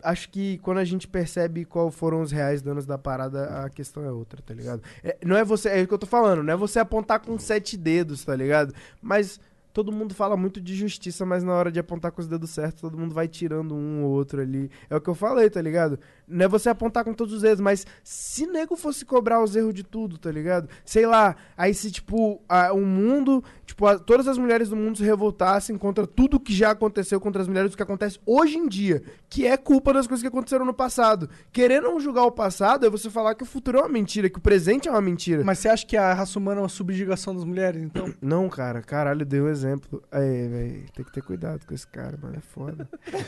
Acho 0.03 0.29
que 0.31 0.59
quando 0.59 0.79
a 0.79 0.85
gente 0.85 1.07
percebe 1.09 1.65
qual 1.65 1.91
foram 1.91 2.21
os 2.21 2.31
reais 2.31 2.63
danos 2.63 2.87
da 2.87 2.97
parada, 2.97 3.65
a 3.65 3.71
questão 3.71 4.05
é 4.05 4.11
outra, 4.11 4.41
tá 4.43 4.55
ligado? 4.55 4.83
É, 5.03 5.17
não 5.25 5.37
é 5.37 5.45
você. 5.45 5.69
É 5.69 5.83
o 5.83 5.89
que 5.89 5.95
eu 5.95 5.99
tô 5.99 6.07
falando, 6.07 6.43
não 6.43 6.53
é 6.53 6.57
você 6.57 6.79
apontar 6.79 7.21
com 7.21 7.39
sete 7.39 7.77
dedos, 7.77 8.25
tá 8.25 8.35
ligado? 8.35 8.75
Mas 9.03 9.41
todo 9.75 9.91
mundo 9.91 10.15
fala 10.15 10.37
muito 10.37 10.61
de 10.61 10.73
justiça, 10.73 11.27
mas 11.27 11.43
na 11.43 11.53
hora 11.53 11.71
de 11.71 11.81
apontar 11.81 12.13
com 12.13 12.21
os 12.21 12.29
dedos 12.29 12.51
certos, 12.51 12.81
todo 12.81 12.97
mundo 12.97 13.13
vai 13.13 13.27
tirando 13.27 13.75
um 13.75 14.05
ou 14.05 14.13
outro 14.13 14.41
ali. 14.41 14.71
É 14.89 14.95
o 14.95 15.01
que 15.01 15.11
eu 15.11 15.17
falei, 15.17 15.51
tá 15.51 15.61
ligado? 15.61 15.99
Não 16.27 16.45
é 16.47 16.49
você 16.49 16.69
apontar 16.69 17.05
com 17.05 17.13
todos 17.13 17.35
os 17.35 17.43
dedos, 17.43 17.61
mas 17.61 17.87
se 18.03 18.47
nego 18.47 18.77
fosse 18.77 19.05
cobrar 19.05 19.43
os 19.43 19.55
erros 19.55 19.75
de 19.75 19.83
tudo, 19.83 20.17
tá 20.19 20.31
ligado? 20.31 20.69
Sei 20.85 21.07
lá, 21.07 21.37
aí 21.57 21.75
se, 21.75 21.91
tipo, 21.91 22.41
a, 22.49 22.73
o 22.73 22.81
mundo, 22.81 23.45
tipo, 23.67 23.87
a- 23.87 23.99
todas 23.99 24.27
as 24.27 24.39
mulheres 24.39 24.69
do 24.71 24.77
mundo 24.77 24.97
se 24.99 25.05
revoltassem 25.05 25.77
contra 25.77 26.07
tudo 26.07 26.41
que 26.41 26.55
já 26.55 26.71
aconteceu 26.71 27.21
contra 27.21 27.43
as 27.43 27.49
mulheres, 27.49 27.75
o 27.75 27.77
que 27.77 27.83
acontece 27.83 28.19
hoje 28.25 28.57
em 28.57 28.67
dia, 28.69 29.03
que 29.29 29.47
é 29.47 29.57
culpa 29.57 29.93
das 29.93 30.07
coisas 30.07 30.23
que 30.23 30.29
aconteceram 30.29 30.65
no 30.65 30.73
passado. 30.75 31.29
Querer 31.53 31.83
não 31.83 32.01
julgar 32.01 32.25
o 32.25 32.33
passado 32.33 32.87
é 32.87 32.91
você 32.91 33.11
falar 33.11 33.35
que 33.35 33.43
o 33.43 33.47
futuro 33.47 33.79
é 33.79 33.81
uma 33.83 33.89
mentira, 33.89 34.31
que 34.31 34.39
o 34.39 34.43
presente 34.43 34.89
é 34.89 34.91
uma 34.91 35.01
mentira. 35.03 35.45
Mas 35.45 35.59
você 35.59 35.69
acha 35.69 35.87
que 35.87 35.97
a 35.97 36.13
raça 36.15 36.39
humana 36.39 36.61
é 36.61 36.63
uma 36.63 36.69
subjugação 36.69 37.35
das 37.35 37.45
mulheres, 37.45 37.83
então? 37.83 38.13
Não, 38.23 38.49
cara, 38.49 38.81
caralho, 38.81 39.27
dei 39.27 39.41
um 39.41 39.49
exemplo. 39.49 40.03
Aí, 40.11 40.49
velho, 40.49 40.85
tem 40.95 41.05
que 41.05 41.13
ter 41.13 41.23
cuidado 41.23 41.67
com 41.67 41.75
esse 41.75 41.87
cara, 41.87 42.19
mano, 42.21 42.37
é 42.37 42.41
foda. 42.41 42.89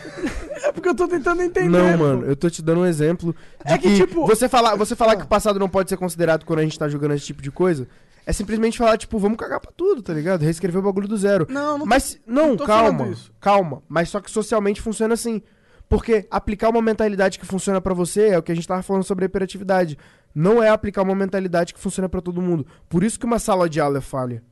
É 0.65 0.73
porque 0.73 0.89
eu 0.89 0.95
tô 0.95 1.07
tentando 1.07 1.43
entender. 1.43 1.69
Não, 1.69 1.97
mano, 1.99 2.25
eu 2.27 2.35
tô 2.37 2.49
te 2.51 2.63
dando 2.63 2.81
um 2.81 2.86
exemplo 2.87 3.35
de 3.65 3.73
É 3.73 3.79
que, 3.79 3.89
que, 3.89 3.97
tipo- 4.07 4.27
você 4.27 4.49
falar, 4.49 4.75
você 4.77 4.95
falar 4.97 5.17
que 5.17 5.25
o 5.25 5.29
passado 5.29 5.59
não 5.59 5.69
pode 5.69 5.89
ser 5.91 5.97
considerado 5.97 6.45
quando 6.45 6.61
a 6.61 6.63
gente 6.63 6.79
tá 6.79 6.89
julgando 6.89 7.15
esse 7.15 7.27
tipo 7.27 7.43
de 7.43 7.51
coisa, 7.51 7.87
é 8.25 8.33
simplesmente 8.33 8.79
falar, 8.79 8.97
tipo, 8.99 9.19
vamos 9.19 9.37
cagar 9.39 9.61
pra 9.61 9.71
tudo, 9.77 10.03
tá 10.03 10.13
ligado? 10.13 10.43
Reescrever 10.43 10.81
o 10.81 10.85
bagulho 10.85 11.07
do 11.09 11.17
zero. 11.17 11.47
Não, 11.49 11.79
não 11.79 11.87
Mas, 11.87 12.19
não, 12.27 12.55
não 12.55 12.67
calma, 12.67 13.15
calma. 13.41 13.83
Mas 13.89 14.09
só 14.09 14.21
que 14.21 14.31
socialmente 14.31 14.81
funciona 14.81 15.15
assim. 15.15 15.43
Porque 15.89 16.27
aplicar 16.33 16.69
uma 16.71 16.83
mentalidade 16.83 17.39
que 17.39 17.47
funciona 17.47 17.81
pra 17.81 17.95
você 17.95 18.31
é 18.31 18.39
o 18.39 18.43
que 18.43 18.51
a 18.51 18.55
gente 18.57 18.67
tava 18.67 18.83
falando 18.83 19.05
sobre 19.05 19.25
a 19.25 19.27
hiperatividade. 19.27 19.97
Não 20.35 20.61
é 20.61 20.69
aplicar 20.69 21.03
uma 21.03 21.15
mentalidade 21.15 21.73
que 21.73 21.79
funciona 21.79 22.09
pra 22.09 22.21
todo 22.21 22.43
mundo. 22.43 22.67
Por 22.89 23.05
isso 23.05 23.19
que 23.21 23.25
uma 23.25 23.39
sala 23.39 23.69
de 23.69 23.81
aula 23.81 23.99
é 23.99 24.01
falha. 24.01 24.43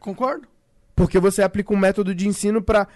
Concordo? 0.00 0.48
Porque 0.94 1.18
você 1.20 1.42
aplica 1.42 1.72
um 1.72 1.76
método 1.76 2.14
de 2.14 2.26
ensino 2.26 2.60
pra 2.60 2.88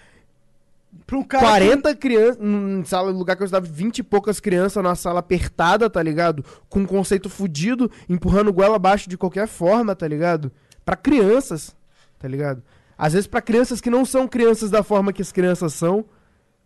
Pra 1.05 1.17
um 1.17 1.23
cara 1.23 1.43
40 1.43 1.95
crianças, 1.95 2.37
em 2.41 2.83
lugar 3.11 3.35
que 3.35 3.43
eu 3.43 3.45
estava 3.45 3.65
20 3.65 3.99
e 3.99 4.03
poucas 4.03 4.39
crianças 4.39 4.81
numa 4.81 4.95
sala 4.95 5.19
apertada, 5.19 5.89
tá 5.89 6.01
ligado? 6.01 6.43
Com 6.69 6.81
um 6.81 6.85
conceito 6.85 7.29
fudido, 7.29 7.89
empurrando 8.07 8.53
goela 8.53 8.75
abaixo 8.75 9.09
de 9.09 9.17
qualquer 9.17 9.47
forma, 9.47 9.95
tá 9.95 10.07
ligado? 10.07 10.51
Pra 10.85 10.95
crianças, 10.95 11.75
tá 12.19 12.27
ligado? 12.27 12.61
Às 12.97 13.13
vezes 13.13 13.27
pra 13.27 13.41
crianças 13.41 13.81
que 13.81 13.89
não 13.89 14.05
são 14.05 14.27
crianças 14.27 14.69
da 14.69 14.83
forma 14.83 15.11
que 15.11 15.21
as 15.21 15.31
crianças 15.31 15.73
são. 15.73 16.05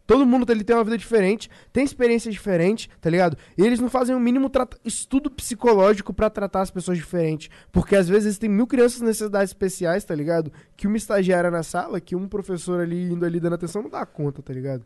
Todo 0.06 0.26
mundo 0.26 0.50
ele 0.52 0.64
tem 0.64 0.76
uma 0.76 0.84
vida 0.84 0.98
diferente, 0.98 1.50
tem 1.74 1.84
experiência 1.84 2.32
diferente, 2.32 2.90
tá 3.02 3.10
ligado? 3.10 3.38
E 3.58 3.64
eles 3.64 3.80
não 3.80 3.90
fazem 3.90 4.16
o 4.16 4.20
mínimo 4.20 4.52
estudo 4.84 5.32
psicológico 5.32 6.14
pra 6.14 6.30
tratar 6.30 6.62
as 6.62 6.72
pessoas 6.72 6.98
diferentes. 6.98 7.50
Porque 7.72 7.96
às 7.96 8.08
vezes 8.08 8.38
tem 8.38 8.50
mil 8.50 8.68
crianças 8.68 9.00
com 9.00 9.06
necessidades 9.06 9.50
especiais, 9.50 10.04
tá 10.04 10.14
ligado? 10.14 10.52
Que 10.78 10.88
uma 10.88 10.98
estagiária 10.98 11.50
na 11.50 11.64
sala, 11.64 12.00
que 12.00 12.16
um 12.16 12.28
professor 12.28 12.82
ali 12.82 13.12
indo 13.12 13.26
ali 13.26 13.40
dando 13.40 13.56
atenção 13.56 13.82
não 13.82 13.90
dá 13.90 14.06
conta, 14.06 14.42
tá 14.42 14.54
ligado? 14.54 14.86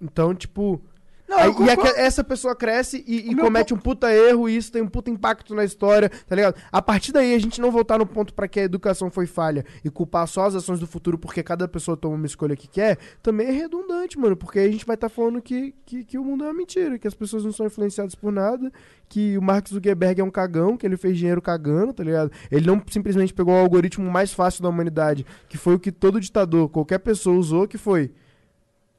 Então, 0.00 0.34
tipo. 0.34 0.80
Não, 1.26 1.38
aí- 1.38 1.50
e 1.96 2.00
essa 2.00 2.22
pessoa 2.22 2.54
cresce 2.54 3.02
e, 3.06 3.30
e 3.30 3.34
comete 3.34 3.72
um 3.72 3.78
puta 3.78 4.12
erro, 4.12 4.48
e 4.48 4.56
isso 4.56 4.70
tem 4.70 4.82
um 4.82 4.86
puta 4.88 5.10
impacto 5.10 5.54
na 5.54 5.64
história, 5.64 6.10
tá 6.28 6.36
ligado? 6.36 6.56
A 6.70 6.82
partir 6.82 7.12
daí, 7.12 7.34
a 7.34 7.38
gente 7.38 7.60
não 7.60 7.70
voltar 7.70 7.98
no 7.98 8.04
ponto 8.06 8.34
pra 8.34 8.46
que 8.46 8.60
a 8.60 8.64
educação 8.64 9.10
foi 9.10 9.26
falha 9.26 9.64
e 9.82 9.88
culpar 9.90 10.28
só 10.28 10.44
as 10.44 10.54
ações 10.54 10.78
do 10.80 10.86
futuro 10.86 11.16
porque 11.18 11.42
cada 11.42 11.66
pessoa 11.66 11.96
toma 11.96 12.14
uma 12.16 12.26
escolha 12.26 12.54
que 12.54 12.68
quer, 12.68 12.98
também 13.22 13.46
é 13.48 13.50
redundante, 13.52 14.18
mano. 14.18 14.36
Porque 14.36 14.58
aí 14.58 14.68
a 14.68 14.72
gente 14.72 14.84
vai 14.84 14.94
estar 14.94 15.08
falando 15.08 15.40
que, 15.40 15.74
que, 15.86 16.04
que 16.04 16.18
o 16.18 16.24
mundo 16.24 16.44
é 16.44 16.48
uma 16.48 16.54
mentira, 16.54 16.98
que 16.98 17.08
as 17.08 17.14
pessoas 17.14 17.42
não 17.44 17.52
são 17.52 17.66
influenciadas 17.66 18.14
por 18.14 18.30
nada, 18.30 18.70
que 19.08 19.38
o 19.38 19.42
Mark 19.42 19.66
Zuckerberg 19.68 20.20
é 20.20 20.24
um 20.24 20.30
cagão, 20.30 20.76
que 20.76 20.86
ele 20.86 20.96
fez 20.96 21.16
dinheiro 21.16 21.40
cagando, 21.40 21.92
tá 21.94 22.04
ligado? 22.04 22.30
Ele 22.50 22.66
não 22.66 22.82
simplesmente 22.90 23.32
pegou 23.32 23.54
o 23.54 23.58
algoritmo 23.58 24.10
mais 24.10 24.32
fácil 24.32 24.62
da 24.62 24.68
humanidade, 24.68 25.24
que 25.48 25.56
foi 25.56 25.74
o 25.74 25.78
que 25.78 25.90
todo 25.90 26.20
ditador, 26.20 26.68
qualquer 26.68 26.98
pessoa 26.98 27.36
usou, 27.36 27.66
que 27.66 27.78
foi 27.78 28.12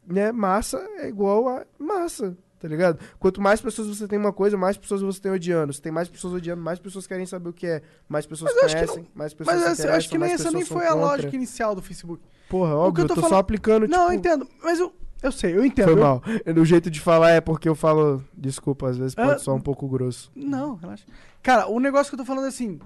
né, 0.07 0.31
massa 0.31 0.77
é 0.97 1.07
igual 1.07 1.47
a 1.49 1.65
massa, 1.79 2.37
tá 2.59 2.67
ligado? 2.67 2.99
Quanto 3.19 3.41
mais 3.41 3.59
pessoas 3.61 3.87
você 3.87 4.07
tem 4.07 4.17
uma 4.19 4.31
coisa, 4.33 4.55
mais 4.57 4.77
pessoas 4.77 5.01
você 5.01 5.19
tem 5.21 5.31
odiando. 5.31 5.73
Se 5.73 5.81
tem 5.81 5.91
mais 5.91 6.07
pessoas 6.09 6.33
odiando, 6.35 6.61
mais 6.61 6.79
pessoas 6.79 7.05
querem 7.07 7.25
saber 7.25 7.49
o 7.49 7.53
que 7.53 7.67
é, 7.67 7.81
mais 8.07 8.25
pessoas 8.25 8.51
Mas 8.53 8.63
eu 8.63 8.69
conhecem, 8.79 9.07
mais 9.15 9.33
pessoas 9.33 9.57
Mas 9.61 9.67
essa- 9.71 9.87
eu 9.87 9.93
acho 9.93 10.09
que 10.09 10.17
nem 10.17 10.31
essa 10.31 10.51
nem 10.51 10.63
foi 10.65 10.85
a 10.85 10.91
contra. 10.93 11.05
lógica 11.07 11.35
inicial 11.35 11.73
do 11.75 11.81
Facebook. 11.81 12.23
Porra, 12.49 12.75
óbvio, 12.75 12.93
que 13.05 13.11
eu 13.11 13.15
tô, 13.15 13.15
só 13.15 13.21
falando- 13.29 13.39
aplicando, 13.39 13.87
Não, 13.87 14.03
eu 14.03 14.09
tipo... 14.11 14.19
entendo. 14.19 14.47
Mas 14.63 14.79
eu, 14.79 14.93
eu 15.23 15.31
sei, 15.31 15.55
eu 15.57 15.65
entendo. 15.65 15.85
Foi 15.85 15.93
Eu- 15.93 16.03
mal. 16.03 16.21
O 16.61 16.65
jeito 16.65 16.89
de 16.91 16.99
falar 17.01 17.31
é 17.31 17.41
porque 17.41 17.67
eu 17.67 17.75
falo, 17.75 18.23
desculpa, 18.33 18.89
às 18.89 18.97
vezes 18.97 19.15
pode 19.15 19.31
Ah, 19.31 19.39
soar 19.39 19.57
um 19.57 19.61
pouco 19.61 19.87
grosso. 19.87 20.31
Não, 20.35 20.75
relaxa. 20.75 21.05
Cara, 21.41 21.67
o 21.67 21.79
negócio 21.79 22.09
que 22.11 22.15
eu 22.15 22.19
tô 22.19 22.25
falando 22.25 22.45
é 22.45 22.49
assim. 22.49 22.79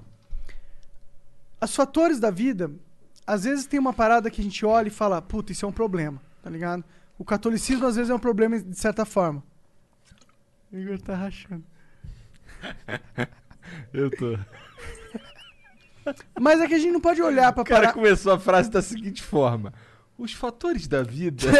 Os 1.61 1.75
fatores 1.75 2.19
da 2.19 2.31
vida, 2.31 2.71
às 3.27 3.43
vezes 3.43 3.65
tem 3.65 3.79
uma 3.79 3.91
parada 3.93 4.29
que 4.31 4.39
a 4.39 4.43
gente 4.43 4.65
olha 4.65 4.87
e 4.87 4.91
fala, 4.91 5.21
puta, 5.21 5.51
isso 5.51 5.65
é 5.65 5.67
um 5.67 5.71
problema, 5.73 6.21
tá 6.41 6.49
ligado? 6.49 6.83
O 7.19 7.25
catolicismo 7.25 7.85
às 7.85 7.95
vezes 7.97 8.09
é 8.09 8.15
um 8.15 8.19
problema 8.19 8.57
de 8.59 8.75
certa 8.79 9.05
forma. 9.05 9.43
O 10.71 10.77
Igor 10.77 10.99
tá 11.01 11.15
rachando. 11.15 11.63
Eu 13.93 14.09
tô. 14.09 14.37
Mas 16.39 16.59
é 16.59 16.67
que 16.67 16.73
a 16.73 16.79
gente 16.79 16.91
não 16.93 17.01
pode 17.01 17.21
olhar 17.21 17.51
pra 17.53 17.61
O 17.61 17.65
cara 17.65 17.81
parar. 17.81 17.93
começou 17.93 18.31
a 18.33 18.39
frase 18.39 18.71
da 18.71 18.81
seguinte 18.81 19.21
forma: 19.21 19.71
Os 20.17 20.33
fatores 20.33 20.87
da 20.87 21.03
vida. 21.03 21.47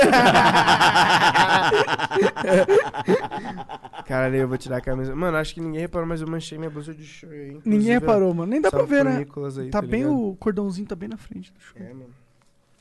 Cara, 4.06 4.36
eu 4.36 4.48
vou 4.48 4.58
tirar 4.58 4.78
a 4.78 4.82
camisa. 4.82 5.16
Mano, 5.16 5.38
acho 5.38 5.54
que 5.54 5.62
ninguém 5.62 5.82
reparou, 5.82 6.08
mas 6.08 6.22
eu 6.22 6.28
manchei 6.28 6.58
minha 6.58 6.70
blusa 6.70 6.94
de 6.94 7.06
show 7.06 7.30
aí. 7.30 7.60
Ninguém 7.64 7.92
reparou, 7.92 8.34
mano. 8.34 8.50
Nem 8.52 8.62
dá 8.62 8.70
pra 8.72 8.80
salve 8.80 8.96
ver, 8.96 9.02
pro 9.04 9.10
né? 9.14 9.20
Nicolas 9.20 9.58
aí, 9.58 9.70
tá 9.70 9.82
tá 9.82 9.88
bem, 9.88 10.02
ligado? 10.04 10.20
o 10.30 10.36
cordãozinho 10.38 10.88
tá 10.88 10.96
bem 10.96 11.10
na 11.10 11.18
frente 11.18 11.54
do 11.54 11.60
show. 11.60 11.78
É, 11.82 11.94
mano. 11.94 12.14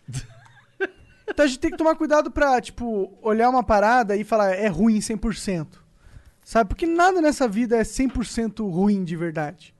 Então 1.39 1.45
a 1.45 1.49
gente 1.49 1.61
tem 1.61 1.71
que 1.71 1.77
tomar 1.77 1.95
cuidado 1.95 2.33
pra, 2.33 2.61
tipo, 2.61 3.17
olhar 3.23 3.49
uma 3.49 3.63
parada 3.63 4.17
e 4.17 4.25
falar, 4.25 4.55
é 4.57 4.67
ruim 4.67 4.99
100%. 4.99 5.69
Sabe? 6.43 6.67
Porque 6.69 6.85
nada 6.85 7.21
nessa 7.21 7.47
vida 7.47 7.77
é 7.77 7.83
100% 7.83 8.69
ruim 8.69 9.05
de 9.05 9.15
verdade. 9.15 9.73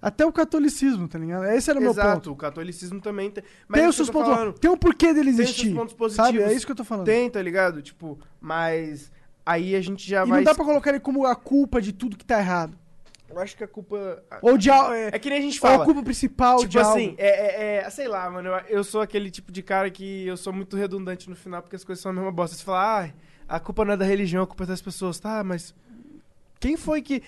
Até 0.00 0.24
o 0.24 0.32
catolicismo, 0.32 1.08
tá 1.08 1.18
ligado? 1.18 1.44
Esse 1.46 1.70
era 1.70 1.80
o 1.80 1.82
meu 1.82 1.90
Exato, 1.90 2.14
ponto. 2.14 2.30
o 2.30 2.36
catolicismo 2.36 3.00
também 3.00 3.32
tem. 3.32 3.42
Tem 3.72 3.82
é 3.82 3.88
os 3.88 3.96
seus 3.96 4.10
pontos. 4.10 4.32
falando. 4.32 4.52
Tem 4.52 4.70
um 4.70 4.76
porquê 4.76 5.12
dele 5.12 5.32
Tem 5.32 5.34
os 5.34 5.40
existir. 5.40 5.62
seus 5.62 5.74
pontos 5.74 5.94
positivos. 5.94 6.26
Sabe? 6.40 6.40
É 6.40 6.54
isso 6.54 6.64
que 6.64 6.70
eu 6.70 6.76
tô 6.76 6.84
falando. 6.84 7.06
Tem, 7.06 7.28
tá 7.28 7.42
ligado? 7.42 7.82
Tipo, 7.82 8.16
mas 8.40 9.10
aí 9.44 9.74
a 9.74 9.80
gente 9.80 10.08
já 10.08 10.24
e 10.24 10.28
vai. 10.28 10.38
não 10.38 10.44
dá 10.44 10.54
pra 10.54 10.64
colocar 10.64 10.90
ele 10.90 11.00
como 11.00 11.26
a 11.26 11.34
culpa 11.34 11.82
de 11.82 11.92
tudo 11.92 12.16
que 12.16 12.24
tá 12.24 12.38
errado. 12.38 12.78
Eu 13.34 13.40
acho 13.40 13.56
que 13.56 13.64
a 13.64 13.68
culpa. 13.68 14.22
Ou 14.42 14.58
de 14.58 14.70
é, 14.70 15.08
É 15.12 15.18
que 15.18 15.28
nem 15.30 15.38
a 15.38 15.42
gente 15.42 15.54
ou 15.56 15.60
fala. 15.70 15.82
a 15.82 15.86
culpa 15.86 16.02
principal 16.02 16.58
Tipo 16.58 16.68
de 16.70 16.78
assim, 16.78 17.08
algo. 17.10 17.16
é, 17.18 17.28
é, 17.28 17.76
é- 17.84 17.90
sei 17.90 18.08
lá, 18.08 18.28
mano, 18.30 18.48
eu, 18.50 18.56
eu 18.68 18.84
sou 18.84 19.00
aquele 19.00 19.30
tipo 19.30 19.50
de 19.50 19.62
cara 19.62 19.90
que 19.90 20.26
eu 20.26 20.36
sou 20.36 20.52
muito 20.52 20.76
redundante 20.76 21.28
no 21.30 21.36
final 21.36 21.62
porque 21.62 21.76
as 21.76 21.84
coisas 21.84 22.02
são 22.02 22.10
a 22.10 22.14
mesma 22.14 22.30
bosta. 22.32 22.56
Você 22.56 22.62
fala, 22.64 23.04
ah, 23.06 23.10
a 23.48 23.58
culpa 23.60 23.84
não 23.84 23.94
é 23.94 23.96
da 23.96 24.04
religião, 24.04 24.42
a 24.42 24.46
culpa 24.46 24.64
é 24.64 24.66
das 24.66 24.82
pessoas. 24.82 25.18
Tá, 25.18 25.42
mas 25.42 25.74
quem 26.60 26.76
foi 26.76 27.02
que... 27.02 27.22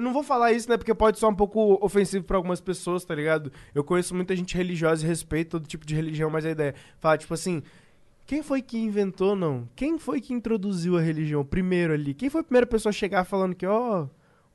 Não 0.00 0.12
vou 0.12 0.22
falar 0.24 0.52
isso, 0.52 0.68
né, 0.68 0.76
porque 0.76 0.92
pode 0.94 1.18
soar 1.18 1.30
um 1.30 1.36
pouco 1.36 1.78
ofensivo 1.84 2.24
pra 2.24 2.36
algumas 2.36 2.60
pessoas, 2.60 3.04
tá 3.04 3.14
ligado? 3.14 3.52
Eu 3.74 3.84
conheço 3.84 4.14
muita 4.14 4.34
gente 4.34 4.56
religiosa 4.56 5.04
e 5.04 5.08
respeito 5.08 5.50
todo 5.52 5.68
tipo 5.68 5.86
de 5.86 5.94
religião, 5.94 6.28
mas 6.30 6.44
a 6.44 6.50
ideia... 6.50 6.74
Fala, 6.98 7.16
tipo 7.18 7.32
assim... 7.34 7.62
Quem 8.26 8.42
foi 8.42 8.62
que 8.62 8.78
inventou, 8.78 9.34
não? 9.36 9.68
Quem 9.76 9.98
foi 9.98 10.20
que 10.20 10.32
introduziu 10.32 10.96
a 10.96 11.00
religião 11.00 11.44
primeiro 11.44 11.92
ali? 11.92 12.14
Quem 12.14 12.30
foi 12.30 12.40
a 12.40 12.44
primeira 12.44 12.66
pessoa 12.66 12.90
a 12.90 12.92
chegar 12.92 13.24
falando 13.24 13.54
que, 13.54 13.66
ó... 13.66 14.06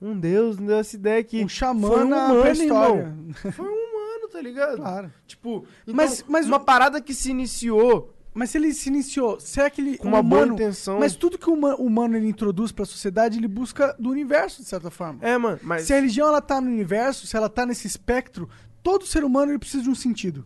um 0.02 0.18
deus, 0.20 0.58
não 0.58 0.68
deu 0.68 0.78
essa 0.78 0.96
ideia 0.96 1.24
que... 1.24 1.44
Um 1.44 1.50
xamã 1.50 1.88
foi 1.88 2.04
um 2.06 2.10
na 2.10 2.26
humano, 2.32 2.62
irmão. 2.64 3.34
Foi 3.52 3.66
um 3.66 3.70
humano, 3.72 4.28
tá 4.32 4.42
ligado? 4.42 4.78
Claro. 4.78 5.12
Tipo, 5.26 5.66
então, 5.84 5.96
Mas- 5.96 6.24
mas 6.28 6.46
uma 6.48 6.60
parada 6.60 7.02
que 7.02 7.14
se 7.14 7.32
iniciou 7.32 8.14
Mas 8.34 8.52
se 8.52 8.58
ele 8.60 8.72
se 8.74 8.90
iniciou, 8.90 9.40
será 9.40 9.68
que 9.70 9.82
ele. 9.82 9.98
com 9.98 10.08
uma 10.08 10.20
o 10.20 10.24
boa 10.24 10.42
humano, 10.44 10.54
intenção. 10.54 11.00
Mas 11.00 11.16
tudo 11.16 11.40
que 11.40 11.50
o 11.50 11.54
huma- 11.54 11.76
humano 11.76 12.16
ele 12.16 12.28
introduz 12.28 12.72
pra 12.72 12.86
sociedade, 12.86 13.40
ele 13.40 13.48
busca 13.48 13.96
do 13.98 14.12
universo, 14.12 14.62
de 14.62 14.68
certa 14.68 14.92
forma. 14.92 15.18
É, 15.24 15.36
mano, 15.40 15.58
mas. 15.64 15.84
Se 15.88 15.94
a 15.94 15.96
religião 15.96 16.28
ela 16.28 16.40
tá 16.42 16.62
no 16.62 16.68
universo, 16.68 17.26
se 17.26 17.36
ela 17.36 17.50
tá 17.50 17.66
nesse 17.66 17.88
espectro, 17.88 18.48
todo 18.84 19.08
ser 19.08 19.24
humano 19.24 19.52
ele 19.52 19.58
precisa 19.58 19.82
de 19.82 19.90
um 19.90 19.96
sentido. 19.96 20.46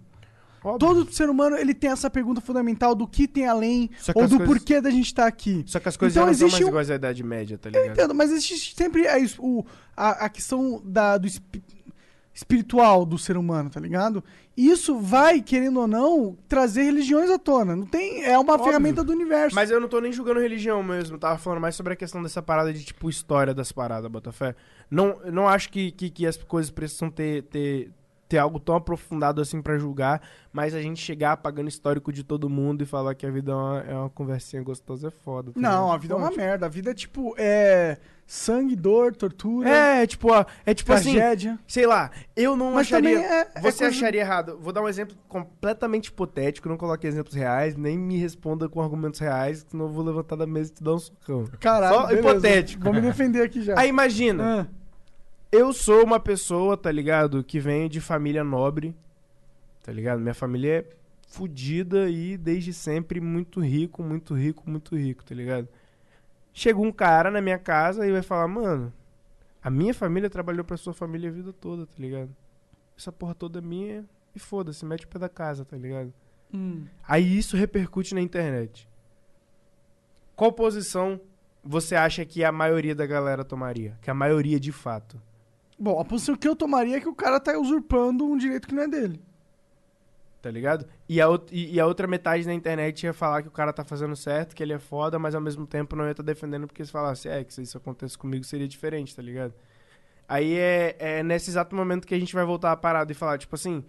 Óbvio. 0.63 0.79
Todo 0.79 1.11
ser 1.13 1.29
humano 1.29 1.57
ele 1.57 1.73
tem 1.73 1.89
essa 1.89 2.09
pergunta 2.09 2.39
fundamental 2.39 2.93
do 2.93 3.07
que 3.07 3.27
tem 3.27 3.47
além 3.47 3.87
que 3.87 4.11
ou 4.13 4.27
do 4.27 4.37
coisas- 4.37 4.47
porquê 4.47 4.79
da 4.79 4.89
gente 4.91 5.07
estar 5.07 5.25
aqui. 5.25 5.63
Só 5.65 5.79
que 5.79 5.89
as 5.89 5.97
coisas 5.97 6.15
Então 6.15 6.27
não 6.27 6.33
são 6.33 6.49
mais 6.49 6.63
um- 6.63 6.67
iguais 6.67 6.91
à 6.91 6.95
Idade 6.95 7.23
Média, 7.23 7.57
tá 7.57 7.69
Eu 7.69 7.81
ligado? 7.81 7.97
entendo, 7.97 8.13
mas 8.15 8.31
existe 8.31 8.75
sempre 8.75 9.07
a, 9.07 9.17
es- 9.17 9.37
o- 9.39 9.65
a, 9.97 10.25
a 10.25 10.29
questão 10.29 10.79
da, 10.85 11.17
do 11.17 11.25
espi- 11.25 11.63
espiritual 12.33 13.05
do 13.05 13.17
ser 13.17 13.37
humano, 13.37 13.69
tá 13.69 13.79
ligado? 13.79 14.23
E 14.55 14.69
Isso 14.69 14.97
vai, 14.99 15.41
querendo 15.41 15.79
ou 15.79 15.87
não, 15.87 16.37
trazer 16.47 16.83
religiões 16.83 17.29
à 17.29 17.37
tona. 17.39 17.75
Não 17.75 17.85
tem, 17.85 18.23
é 18.23 18.37
uma 18.37 18.53
Óbvio. 18.53 18.67
ferramenta 18.67 19.03
do 19.03 19.11
universo. 19.11 19.55
Mas 19.55 19.71
eu 19.71 19.79
não 19.81 19.87
tô 19.87 19.99
nem 19.99 20.11
julgando 20.13 20.39
religião 20.39 20.81
mesmo, 20.83 21.17
tava 21.17 21.37
falando 21.37 21.59
mais 21.61 21.75
sobre 21.75 21.93
a 21.93 21.95
questão 21.95 22.21
dessa 22.21 22.41
parada 22.41 22.71
de, 22.71 22.83
tipo, 22.83 23.09
história 23.09 23.53
das 23.53 23.71
paradas, 23.71 24.09
Botafé. 24.11 24.55
Não, 24.89 25.19
eu 25.23 25.31
não 25.31 25.47
acho 25.47 25.69
que, 25.69 25.91
que, 25.91 26.09
que 26.09 26.25
as 26.27 26.37
coisas 26.37 26.69
precisam 26.71 27.09
ter, 27.09 27.43
ter, 27.43 27.91
ter 28.31 28.37
algo 28.37 28.61
tão 28.61 28.75
aprofundado 28.75 29.41
assim 29.41 29.61
pra 29.61 29.77
julgar, 29.77 30.21
mas 30.53 30.73
a 30.73 30.81
gente 30.81 31.01
chegar 31.01 31.33
apagando 31.33 31.67
histórico 31.67 32.13
de 32.13 32.23
todo 32.23 32.49
mundo 32.49 32.81
e 32.81 32.85
falar 32.85 33.13
que 33.13 33.25
a 33.25 33.29
vida 33.29 33.51
é 33.51 33.55
uma, 33.55 33.79
é 33.89 33.93
uma 33.93 34.09
conversinha 34.09 34.63
gostosa 34.63 35.09
é 35.09 35.11
foda. 35.11 35.51
tá 35.51 35.59
Não, 35.59 35.91
a 35.91 35.97
vida 35.97 36.13
é 36.13 36.17
uma 36.17 36.29
Pô, 36.29 36.37
merda. 36.37 36.65
A 36.65 36.69
vida 36.69 36.91
é 36.91 36.93
tipo, 36.93 37.35
é 37.37 37.97
sangue, 38.25 38.73
dor, 38.73 39.13
tortura, 39.13 39.69
É, 39.69 40.07
tipo, 40.07 40.31
ó, 40.31 40.45
é 40.65 40.73
tipo 40.73 40.93
assim, 40.93 41.11
tragédia. 41.15 41.59
sei 41.67 41.85
lá, 41.85 42.09
eu 42.33 42.55
não 42.55 42.71
Mas 42.71 42.87
acharia... 42.87 43.19
é- 43.19 43.41
é 43.53 43.59
você 43.61 43.79
coisa- 43.79 43.87
acharia 43.87 44.21
errado. 44.21 44.57
Vou 44.61 44.71
dar 44.71 44.81
um 44.81 44.87
exemplo 44.87 45.13
completamente 45.27 46.05
hipotético, 46.07 46.69
não 46.69 46.77
coloque 46.77 47.05
exemplos 47.05 47.35
reais, 47.35 47.75
nem 47.75 47.97
me 47.97 48.15
responda 48.17 48.69
com 48.69 48.81
argumentos 48.81 49.19
reais, 49.19 49.65
senão 49.69 49.87
eu 49.87 49.91
vou 49.91 50.05
levantar 50.05 50.37
da 50.37 50.47
mesa 50.47 50.71
e 50.71 50.75
te 50.75 50.81
dar 50.81 50.93
um 50.93 50.99
socão. 50.99 51.49
Caralho, 51.59 51.95
Só 51.95 52.07
beleza. 52.07 52.29
hipotético. 52.29 52.83
Vou 52.85 52.93
me 52.93 53.01
defender 53.01 53.41
aqui 53.43 53.61
já. 53.61 53.77
Aí 53.77 53.89
imagina, 53.89 54.61
Ah, 54.61 54.80
eu 55.51 55.73
sou 55.73 56.03
uma 56.03 56.19
pessoa, 56.19 56.77
tá 56.77 56.91
ligado, 56.91 57.43
que 57.43 57.59
vem 57.59 57.89
de 57.89 57.99
família 57.99 58.43
nobre, 58.43 58.95
tá 59.83 59.91
ligado? 59.91 60.19
Minha 60.19 60.33
família 60.33 60.79
é 60.79 60.85
fudida 61.27 62.09
e 62.09 62.37
desde 62.37 62.73
sempre 62.73 63.19
muito 63.19 63.59
rico, 63.59 64.01
muito 64.01 64.33
rico, 64.33 64.69
muito 64.69 64.95
rico, 64.95 65.23
tá 65.23 65.35
ligado? 65.35 65.67
Chega 66.53 66.79
um 66.79 66.91
cara 66.91 67.31
na 67.31 67.41
minha 67.41 67.57
casa 67.57 68.07
e 68.07 68.11
vai 68.11 68.21
falar, 68.21 68.47
mano, 68.47 68.93
a 69.61 69.69
minha 69.69 69.93
família 69.93 70.29
trabalhou 70.29 70.63
pra 70.63 70.77
sua 70.77 70.93
família 70.93 71.29
a 71.29 71.33
vida 71.33 71.53
toda, 71.53 71.85
tá 71.85 71.95
ligado? 71.97 72.29
Essa 72.97 73.11
porra 73.11 73.35
toda 73.35 73.59
é 73.59 73.61
minha 73.61 74.05
e 74.35 74.39
foda-se, 74.39 74.85
mete 74.85 75.05
o 75.05 75.07
pé 75.07 75.19
da 75.19 75.29
casa, 75.29 75.65
tá 75.65 75.77
ligado? 75.77 76.13
hum. 76.53 76.85
Aí 77.07 77.37
isso 77.37 77.57
repercute 77.57 78.13
na 78.13 78.21
internet. 78.21 78.87
Qual 80.35 80.51
posição 80.51 81.19
você 81.63 81.95
acha 81.95 82.25
que 82.25 82.43
a 82.43 82.51
maioria 82.51 82.95
da 82.95 83.05
galera 83.05 83.43
tomaria? 83.43 83.97
Que 84.01 84.09
a 84.09 84.13
maioria 84.13 84.59
de 84.59 84.71
fato. 84.71 85.21
Bom, 85.81 85.99
a 85.99 86.05
posição 86.05 86.35
que 86.35 86.47
eu 86.47 86.55
tomaria 86.55 86.97
é 86.97 86.99
que 86.99 87.09
o 87.09 87.15
cara 87.15 87.39
tá 87.39 87.57
usurpando 87.57 88.23
um 88.23 88.37
direito 88.37 88.67
que 88.67 88.75
não 88.75 88.83
é 88.83 88.87
dele. 88.87 89.19
Tá 90.39 90.51
ligado? 90.51 90.85
E 91.09 91.19
a, 91.19 91.25
e, 91.51 91.79
a 91.79 91.87
outra 91.87 92.05
metade 92.05 92.45
da 92.45 92.53
internet 92.53 93.03
ia 93.03 93.13
falar 93.13 93.41
que 93.41 93.47
o 93.47 93.51
cara 93.51 93.73
tá 93.73 93.83
fazendo 93.83 94.15
certo, 94.15 94.55
que 94.55 94.61
ele 94.61 94.73
é 94.73 94.77
foda, 94.77 95.17
mas 95.17 95.33
ao 95.33 95.41
mesmo 95.41 95.65
tempo 95.65 95.95
não 95.95 96.05
ia 96.05 96.11
estar 96.11 96.21
defendendo 96.21 96.67
porque 96.67 96.85
se 96.85 96.91
falasse, 96.91 97.27
é, 97.27 97.43
que 97.43 97.51
se 97.51 97.63
isso 97.63 97.79
acontece 97.79 98.15
comigo 98.15 98.43
seria 98.43 98.67
diferente, 98.67 99.15
tá 99.15 99.23
ligado? 99.23 99.55
Aí 100.29 100.53
é, 100.55 100.95
é 100.99 101.23
nesse 101.23 101.49
exato 101.49 101.75
momento 101.75 102.05
que 102.05 102.13
a 102.13 102.19
gente 102.19 102.35
vai 102.35 102.45
voltar 102.45 102.71
a 102.71 102.77
parada 102.77 103.11
e 103.11 103.15
falar, 103.15 103.39
tipo 103.39 103.55
assim, 103.55 103.83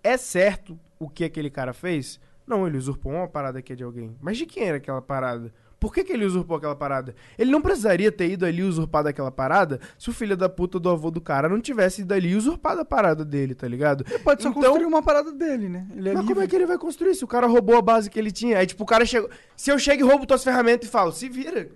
é 0.00 0.16
certo 0.16 0.78
o 0.96 1.08
que 1.08 1.24
aquele 1.24 1.50
cara 1.50 1.72
fez? 1.72 2.20
Não, 2.46 2.68
ele 2.68 2.78
usurpou 2.78 3.10
uma 3.10 3.26
parada 3.26 3.58
aqui 3.58 3.74
de 3.74 3.82
alguém. 3.82 4.16
Mas 4.20 4.38
de 4.38 4.46
quem 4.46 4.68
era 4.68 4.76
aquela 4.76 5.02
parada? 5.02 5.52
Por 5.82 5.92
que, 5.92 6.04
que 6.04 6.12
ele 6.12 6.24
usurpou 6.24 6.56
aquela 6.58 6.76
parada? 6.76 7.12
Ele 7.36 7.50
não 7.50 7.60
precisaria 7.60 8.12
ter 8.12 8.30
ido 8.30 8.46
ali 8.46 8.62
usurpado 8.62 9.08
aquela 9.08 9.32
parada 9.32 9.80
se 9.98 10.08
o 10.10 10.12
filho 10.12 10.36
da 10.36 10.48
puta 10.48 10.78
do 10.78 10.88
avô 10.88 11.10
do 11.10 11.20
cara 11.20 11.48
não 11.48 11.60
tivesse 11.60 12.02
ido 12.02 12.14
ali 12.14 12.36
usurpado 12.36 12.80
a 12.82 12.84
parada 12.84 13.24
dele, 13.24 13.52
tá 13.52 13.66
ligado? 13.66 14.04
Ele 14.08 14.20
pode 14.20 14.44
só 14.44 14.50
Então- 14.50 14.62
construir 14.62 14.84
uma 14.86 15.02
parada 15.02 15.32
dele, 15.32 15.68
né? 15.68 15.84
É 15.90 15.94
Mas 16.00 16.12
como 16.14 16.28
livre. 16.28 16.44
é 16.44 16.46
que 16.46 16.54
ele 16.54 16.66
vai 16.66 16.78
construir 16.78 17.16
se 17.16 17.24
o 17.24 17.26
cara 17.26 17.48
roubou 17.48 17.76
a 17.76 17.82
base 17.82 18.08
que 18.08 18.16
ele 18.16 18.30
tinha? 18.30 18.58
Aí, 18.58 18.66
tipo, 18.66 18.84
o 18.84 18.86
cara 18.86 19.04
chegou. 19.04 19.28
Se 19.56 19.72
eu 19.72 19.78
chego 19.80 20.04
e 20.04 20.08
roubo 20.08 20.24
tuas 20.24 20.44
ferramentas 20.44 20.88
e 20.88 20.92
falo, 20.92 21.10
se 21.10 21.28
vira. 21.28 21.68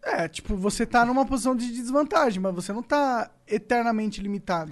É, 0.00 0.28
tipo, 0.28 0.54
você 0.54 0.86
tá 0.86 1.04
numa 1.04 1.26
posição 1.26 1.56
de 1.56 1.72
desvantagem, 1.72 2.40
mas 2.40 2.54
você 2.54 2.72
não 2.72 2.84
tá 2.84 3.32
eternamente 3.48 4.22
limitado. 4.22 4.70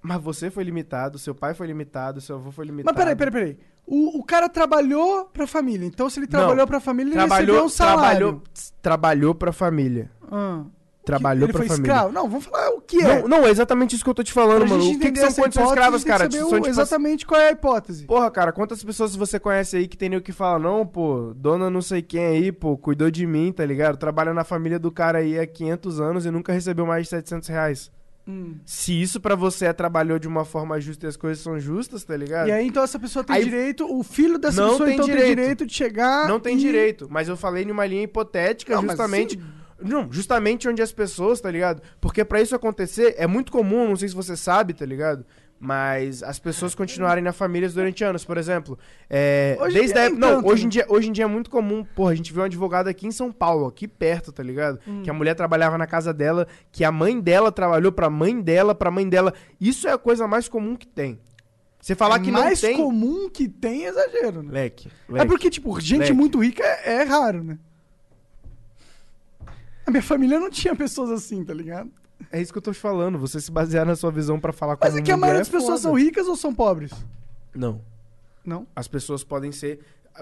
Mas 0.00 0.20
você 0.22 0.50
foi 0.50 0.64
limitado, 0.64 1.18
seu 1.18 1.34
pai 1.34 1.52
foi 1.52 1.66
limitado, 1.66 2.22
seu 2.22 2.36
avô 2.36 2.50
foi 2.50 2.64
limitado. 2.64 2.92
Mas 2.92 3.04
peraí, 3.04 3.14
peraí, 3.14 3.32
peraí. 3.32 3.58
O, 3.86 4.18
o 4.20 4.22
cara 4.24 4.48
trabalhou 4.48 5.24
pra 5.26 5.46
família. 5.46 5.86
Então, 5.86 6.08
se 6.08 6.18
ele 6.20 6.26
Não. 6.30 6.38
trabalhou 6.38 6.66
pra 6.66 6.80
família, 6.80 7.10
ele 7.10 7.16
Trabalhou, 7.18 7.46
recebeu 7.46 7.64
um 7.64 7.68
salário. 7.68 8.00
trabalhou, 8.00 8.42
trabalhou 8.80 9.34
pra 9.34 9.52
família. 9.52 10.10
Ah. 10.30 10.62
Trabalhou 11.04 11.46
ele 11.46 11.52
pra 11.52 11.58
foi 11.62 11.68
família. 11.68 11.90
escravo? 11.92 12.12
Não, 12.12 12.28
vamos 12.28 12.44
falar 12.44 12.70
o 12.70 12.80
que 12.80 13.02
é. 13.02 13.22
Não, 13.22 13.28
não, 13.28 13.44
é 13.46 13.50
exatamente 13.50 13.96
isso 13.96 14.04
que 14.04 14.08
eu 14.10 14.14
tô 14.14 14.22
te 14.22 14.32
falando, 14.32 14.68
mano. 14.68 14.84
O 14.88 14.98
que, 15.00 15.10
que 15.10 15.18
são 15.18 15.32
condições 15.42 15.66
escravas, 15.66 16.04
tem 16.04 16.12
que 16.12 16.18
cara? 16.18 16.30
saber 16.30 16.44
o- 16.44 16.54
tipo, 16.54 16.68
exatamente 16.68 17.26
qual 17.26 17.40
é 17.40 17.48
a 17.48 17.50
hipótese. 17.50 18.06
Porra, 18.06 18.30
cara, 18.30 18.52
quantas 18.52 18.84
pessoas 18.84 19.16
você 19.16 19.40
conhece 19.40 19.76
aí 19.76 19.88
que 19.88 19.96
tem 19.96 20.08
nem 20.08 20.20
o 20.20 20.22
que 20.22 20.30
falar? 20.30 20.60
Não, 20.60 20.86
pô, 20.86 21.32
dona 21.34 21.68
não 21.68 21.82
sei 21.82 22.02
quem 22.02 22.24
aí, 22.24 22.52
pô, 22.52 22.76
cuidou 22.78 23.10
de 23.10 23.26
mim, 23.26 23.50
tá 23.52 23.66
ligado? 23.66 23.96
Trabalha 23.96 24.32
na 24.32 24.44
família 24.44 24.78
do 24.78 24.92
cara 24.92 25.18
aí 25.18 25.36
há 25.40 25.44
500 25.44 26.00
anos 26.00 26.24
e 26.24 26.30
nunca 26.30 26.52
recebeu 26.52 26.86
mais 26.86 27.02
de 27.02 27.08
700 27.10 27.48
reais. 27.48 27.90
Hum. 28.26 28.56
Se 28.64 29.00
isso 29.02 29.20
pra 29.20 29.34
você 29.34 29.66
é 29.66 29.72
trabalhou 29.72 30.18
de 30.18 30.28
uma 30.28 30.44
forma 30.44 30.80
justa 30.80 31.06
e 31.06 31.08
as 31.08 31.16
coisas 31.16 31.42
são 31.42 31.58
justas, 31.58 32.04
tá 32.04 32.16
ligado? 32.16 32.48
E 32.48 32.52
aí, 32.52 32.66
então, 32.66 32.82
essa 32.84 32.98
pessoa 32.98 33.24
tem 33.24 33.34
Aí- 33.36 33.44
direito, 33.44 33.84
o 33.92 34.02
filho 34.04 34.38
dessa 34.38 34.60
Não 34.62 34.70
pessoa, 34.70 34.86
tem 34.86 34.94
então, 34.94 35.06
tem 35.06 35.14
direito. 35.16 35.36
direito 35.38 35.66
de 35.66 35.74
chegar. 35.74 36.28
Não 36.28 36.38
tem 36.38 36.56
e- 36.56 36.60
direito, 36.60 37.08
mas 37.10 37.28
eu 37.28 37.36
falei 37.36 37.64
numa 37.64 37.84
linha 37.84 38.04
hipotética, 38.04 38.74
Não, 38.76 38.82
justamente. 38.82 39.40
Não, 39.84 40.06
justamente 40.12 40.68
onde 40.68 40.80
as 40.80 40.92
pessoas, 40.92 41.40
tá 41.40 41.50
ligado? 41.50 41.82
Porque 42.00 42.24
pra 42.24 42.40
isso 42.40 42.54
acontecer 42.54 43.16
é 43.18 43.26
muito 43.26 43.50
comum, 43.50 43.88
não 43.88 43.96
sei 43.96 44.08
se 44.08 44.14
você 44.14 44.36
sabe, 44.36 44.72
tá 44.72 44.86
ligado? 44.86 45.26
Mas 45.64 46.24
as 46.24 46.40
pessoas 46.40 46.74
continuarem 46.74 47.22
na 47.22 47.32
família 47.32 47.68
durante 47.68 48.02
anos, 48.02 48.24
por 48.24 48.36
exemplo. 48.36 48.76
É, 49.08 49.56
Hoje 49.60 49.76
em 49.76 49.78
desde 49.78 49.92
dia 49.92 50.02
a 50.02 50.04
época. 50.06 50.20
Não, 50.20 50.36
tanto, 50.38 50.48
hoje 50.48 50.66
em, 50.66 50.68
dia, 50.68 50.84
hoje 50.88 51.08
em 51.08 51.12
dia 51.12 51.22
é 51.22 51.28
muito 51.28 51.48
comum. 51.48 51.84
Porra, 51.84 52.10
a 52.10 52.14
gente 52.16 52.32
viu 52.32 52.42
um 52.42 52.46
advogado 52.46 52.88
aqui 52.88 53.06
em 53.06 53.12
São 53.12 53.30
Paulo, 53.30 53.68
aqui 53.68 53.86
perto, 53.86 54.32
tá 54.32 54.42
ligado? 54.42 54.80
Hum. 54.88 55.02
Que 55.04 55.10
a 55.10 55.12
mulher 55.12 55.36
trabalhava 55.36 55.78
na 55.78 55.86
casa 55.86 56.12
dela, 56.12 56.48
que 56.72 56.82
a 56.82 56.90
mãe 56.90 57.20
dela 57.20 57.52
trabalhou 57.52 57.92
pra 57.92 58.10
mãe 58.10 58.40
dela, 58.40 58.74
pra 58.74 58.90
mãe 58.90 59.08
dela. 59.08 59.32
Isso 59.60 59.86
é 59.86 59.92
a 59.92 59.98
coisa 59.98 60.26
mais 60.26 60.48
comum 60.48 60.74
que 60.74 60.88
tem. 60.88 61.20
Você 61.80 61.94
falar 61.94 62.16
é 62.16 62.18
que 62.24 62.32
não 62.32 62.40
mais 62.40 62.60
tem... 62.60 62.76
comum 62.76 63.30
que 63.30 63.48
tem 63.48 63.84
é 63.84 63.90
exagero, 63.90 64.42
né? 64.42 64.50
Leque, 64.52 64.88
É 65.08 65.12
leque. 65.12 65.28
porque, 65.28 65.48
tipo, 65.48 65.78
gente 65.78 66.00
Leque. 66.00 66.12
muito 66.12 66.42
rica 66.42 66.64
é, 66.64 66.94
é 66.94 67.02
raro, 67.04 67.44
né? 67.44 67.56
A 69.86 69.92
minha 69.92 70.02
família 70.02 70.40
não 70.40 70.50
tinha 70.50 70.74
pessoas 70.74 71.10
assim, 71.12 71.44
tá 71.44 71.54
ligado? 71.54 71.88
É 72.32 72.40
isso 72.40 72.50
que 72.50 72.58
eu 72.58 72.62
tô 72.62 72.72
te 72.72 72.78
falando. 72.80 73.18
Você 73.18 73.40
se 73.40 73.50
basear 73.52 73.84
na 73.84 73.94
sua 73.94 74.10
visão 74.10 74.40
pra 74.40 74.52
falar 74.52 74.76
como 74.76 74.90
Mas 74.90 74.98
é 74.98 75.02
que 75.04 75.12
a 75.12 75.16
maioria 75.16 75.40
das 75.40 75.48
pessoas 75.50 75.80
foda. 75.80 75.80
são 75.80 75.92
ricas 75.92 76.26
ou 76.26 76.34
são 76.34 76.54
pobres? 76.54 76.90
Não. 77.54 77.82
Não? 78.44 78.66
As 78.74 78.88
pessoas 78.88 79.22
podem 79.22 79.52
ser. 79.52 79.80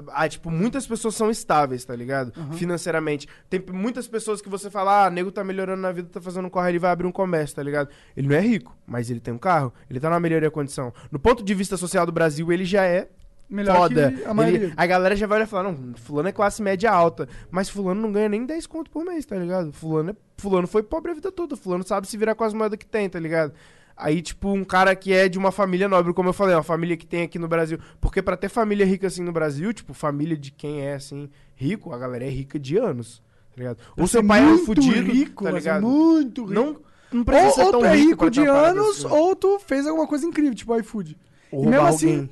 Ah, 0.08 0.28
tipo, 0.28 0.50
muitas 0.50 0.86
pessoas 0.86 1.14
são 1.16 1.30
estáveis, 1.30 1.84
tá 1.84 1.94
ligado? 1.96 2.32
Financeiramente. 2.52 3.28
Tem 3.48 3.62
muitas 3.72 4.06
pessoas 4.06 4.40
que 4.40 4.48
você 4.48 4.70
fala, 4.70 5.06
ah, 5.06 5.10
nego 5.10 5.32
tá 5.32 5.42
melhorando 5.42 5.82
na 5.82 5.90
vida, 5.90 6.08
tá 6.12 6.20
fazendo 6.20 6.46
um 6.46 6.50
corre, 6.50 6.70
ele 6.70 6.78
vai 6.78 6.92
abrir 6.92 7.06
um 7.06 7.12
comércio, 7.12 7.56
tá 7.56 7.62
ligado? 7.62 7.88
Ele 8.16 8.28
não 8.28 8.36
é 8.36 8.40
rico, 8.40 8.76
mas 8.86 9.10
ele 9.10 9.18
tem 9.18 9.34
um 9.34 9.38
carro, 9.38 9.72
ele 9.88 9.98
tá 9.98 10.08
na 10.08 10.20
melhoria 10.20 10.50
condição. 10.50 10.92
No 11.10 11.18
ponto 11.18 11.42
de 11.42 11.54
vista 11.54 11.76
social 11.76 12.06
do 12.06 12.12
Brasil, 12.12 12.52
ele 12.52 12.64
já 12.64 12.84
é 12.84 13.08
Melhor 13.50 13.76
foda. 13.76 14.12
que 14.12 14.24
a 14.24 14.32
maioria. 14.32 14.58
Ele- 14.66 14.74
a 14.76 14.86
galera 14.86 15.16
já 15.16 15.26
vai 15.26 15.38
olhar 15.38 15.46
e 15.46 15.48
falar, 15.50 15.64
não, 15.64 15.94
fulano 15.96 16.28
é 16.28 16.32
classe 16.32 16.62
média 16.62 16.90
alta, 16.90 17.28
mas 17.50 17.68
fulano 17.68 18.00
não 18.00 18.12
ganha 18.12 18.28
nem 18.28 18.46
10 18.46 18.66
conto 18.66 18.90
por 18.90 19.04
mês, 19.04 19.26
tá 19.26 19.36
ligado? 19.36 19.72
Fulano, 19.72 20.10
é, 20.10 20.14
fulano 20.38 20.66
foi 20.68 20.82
pobre 20.82 21.10
a 21.10 21.14
vida 21.14 21.32
toda, 21.32 21.56
fulano 21.56 21.84
sabe 21.86 22.06
se 22.06 22.16
virar 22.16 22.34
com 22.34 22.44
as 22.44 22.54
moedas 22.54 22.78
que 22.78 22.86
tem, 22.86 23.08
tá 23.08 23.18
ligado? 23.18 23.52
Aí, 23.96 24.22
tipo, 24.22 24.48
um 24.50 24.64
cara 24.64 24.94
que 24.96 25.12
é 25.12 25.28
de 25.28 25.36
uma 25.36 25.52
família 25.52 25.86
nobre, 25.86 26.14
como 26.14 26.28
eu 26.30 26.32
falei, 26.32 26.54
uma 26.54 26.62
família 26.62 26.96
que 26.96 27.06
tem 27.06 27.22
aqui 27.22 27.38
no 27.38 27.46
Brasil. 27.46 27.78
Porque 28.00 28.22
pra 28.22 28.34
ter 28.34 28.48
família 28.48 28.86
rica 28.86 29.08
assim 29.08 29.22
no 29.22 29.30
Brasil, 29.32 29.74
tipo, 29.74 29.92
família 29.92 30.36
de 30.38 30.50
quem 30.50 30.80
é 30.86 30.94
assim, 30.94 31.28
rico, 31.54 31.92
a 31.92 31.98
galera 31.98 32.24
é 32.24 32.30
rica 32.30 32.58
de 32.58 32.78
anos, 32.78 33.20
tá 33.50 33.56
ligado? 33.58 33.78
Ou 33.98 34.06
seu 34.06 34.24
pai 34.24 34.40
é 34.42 34.46
um 34.46 34.58
fudido, 34.64 35.12
rico, 35.12 35.44
tá 35.44 35.50
ligado? 35.50 35.82
muito 35.82 36.42
rico. 36.46 36.54
Não, 36.54 36.76
não 37.12 37.24
precisa 37.24 37.48
ou, 37.48 37.54
ser 37.54 37.62
ou 37.64 37.70
tão 37.72 37.80
tu 37.80 37.86
é 37.86 37.94
rico 37.94 38.08
rico 38.10 38.30
de 38.30 38.46
anos, 38.46 39.04
assim. 39.04 39.14
ou 39.14 39.36
tu 39.36 39.58
fez 39.58 39.86
alguma 39.86 40.06
coisa 40.06 40.24
incrível, 40.24 40.54
tipo 40.54 40.74
iFood. 40.78 41.18
Ou 41.52 41.64
E 41.64 41.66
mesmo 41.66 41.86
assim, 41.86 42.10
alguém. 42.10 42.30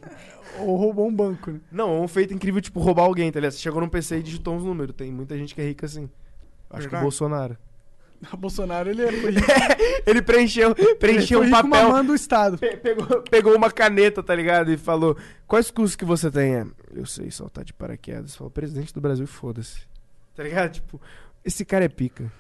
Ou 0.61 0.77
roubou 0.77 1.07
um 1.09 1.15
banco, 1.15 1.51
né? 1.53 1.61
Não, 1.71 2.03
um 2.03 2.09
feito 2.09 2.33
incrível, 2.35 2.61
tipo, 2.61 2.81
roubar 2.81 3.05
alguém, 3.05 3.31
tá 3.31 3.39
ligado? 3.41 3.53
Você 3.53 3.59
chegou 3.61 3.81
num 3.81 3.89
PC 3.89 4.19
e 4.19 4.23
digitou 4.23 4.55
uns 4.55 4.65
números. 4.65 4.95
Tem 4.97 5.11
muita 5.13 5.37
gente 5.37 5.55
que 5.55 5.61
é 5.61 5.65
rica 5.65 5.87
assim. 5.87 6.09
Acho 6.71 6.71
que 6.71 6.77
o 6.77 6.81
Verdade. 6.83 7.03
Bolsonaro. 7.03 7.57
O 8.33 8.37
Bolsonaro, 8.37 8.91
ele 8.91 9.07
rico. 9.09 9.29
Ele 10.05 10.21
preencheu, 10.21 10.75
preencheu 10.99 11.41
ele 11.41 11.49
um 11.49 11.53
papel. 11.53 11.69
mamando 11.71 12.11
o 12.11 12.15
Estado. 12.17 12.59
Pe- 12.59 12.77
Pegou, 12.79 13.23
pegou 13.23 13.55
uma 13.55 13.71
caneta, 13.71 14.23
tá 14.25 14.35
ligado? 14.35 14.73
E 14.73 14.77
falou: 14.77 15.17
Quais 15.47 15.71
cursos 15.71 15.95
que 15.95 16.05
você 16.05 16.29
tem? 16.29 16.57
É, 16.57 16.67
Eu 16.97 17.07
sei 17.07 17.31
saltar 17.31 17.63
de 17.63 17.73
paraquedas. 17.73 18.35
Falou: 18.35 18.51
Presidente 18.51 18.93
do 18.93 19.01
Brasil, 19.01 19.25
foda-se. 19.25 19.83
Tá 20.35 20.43
ligado? 20.43 20.73
Tipo, 20.73 21.01
esse 21.45 21.65
cara 21.65 21.85
é 21.85 21.89
pica. 21.89 22.33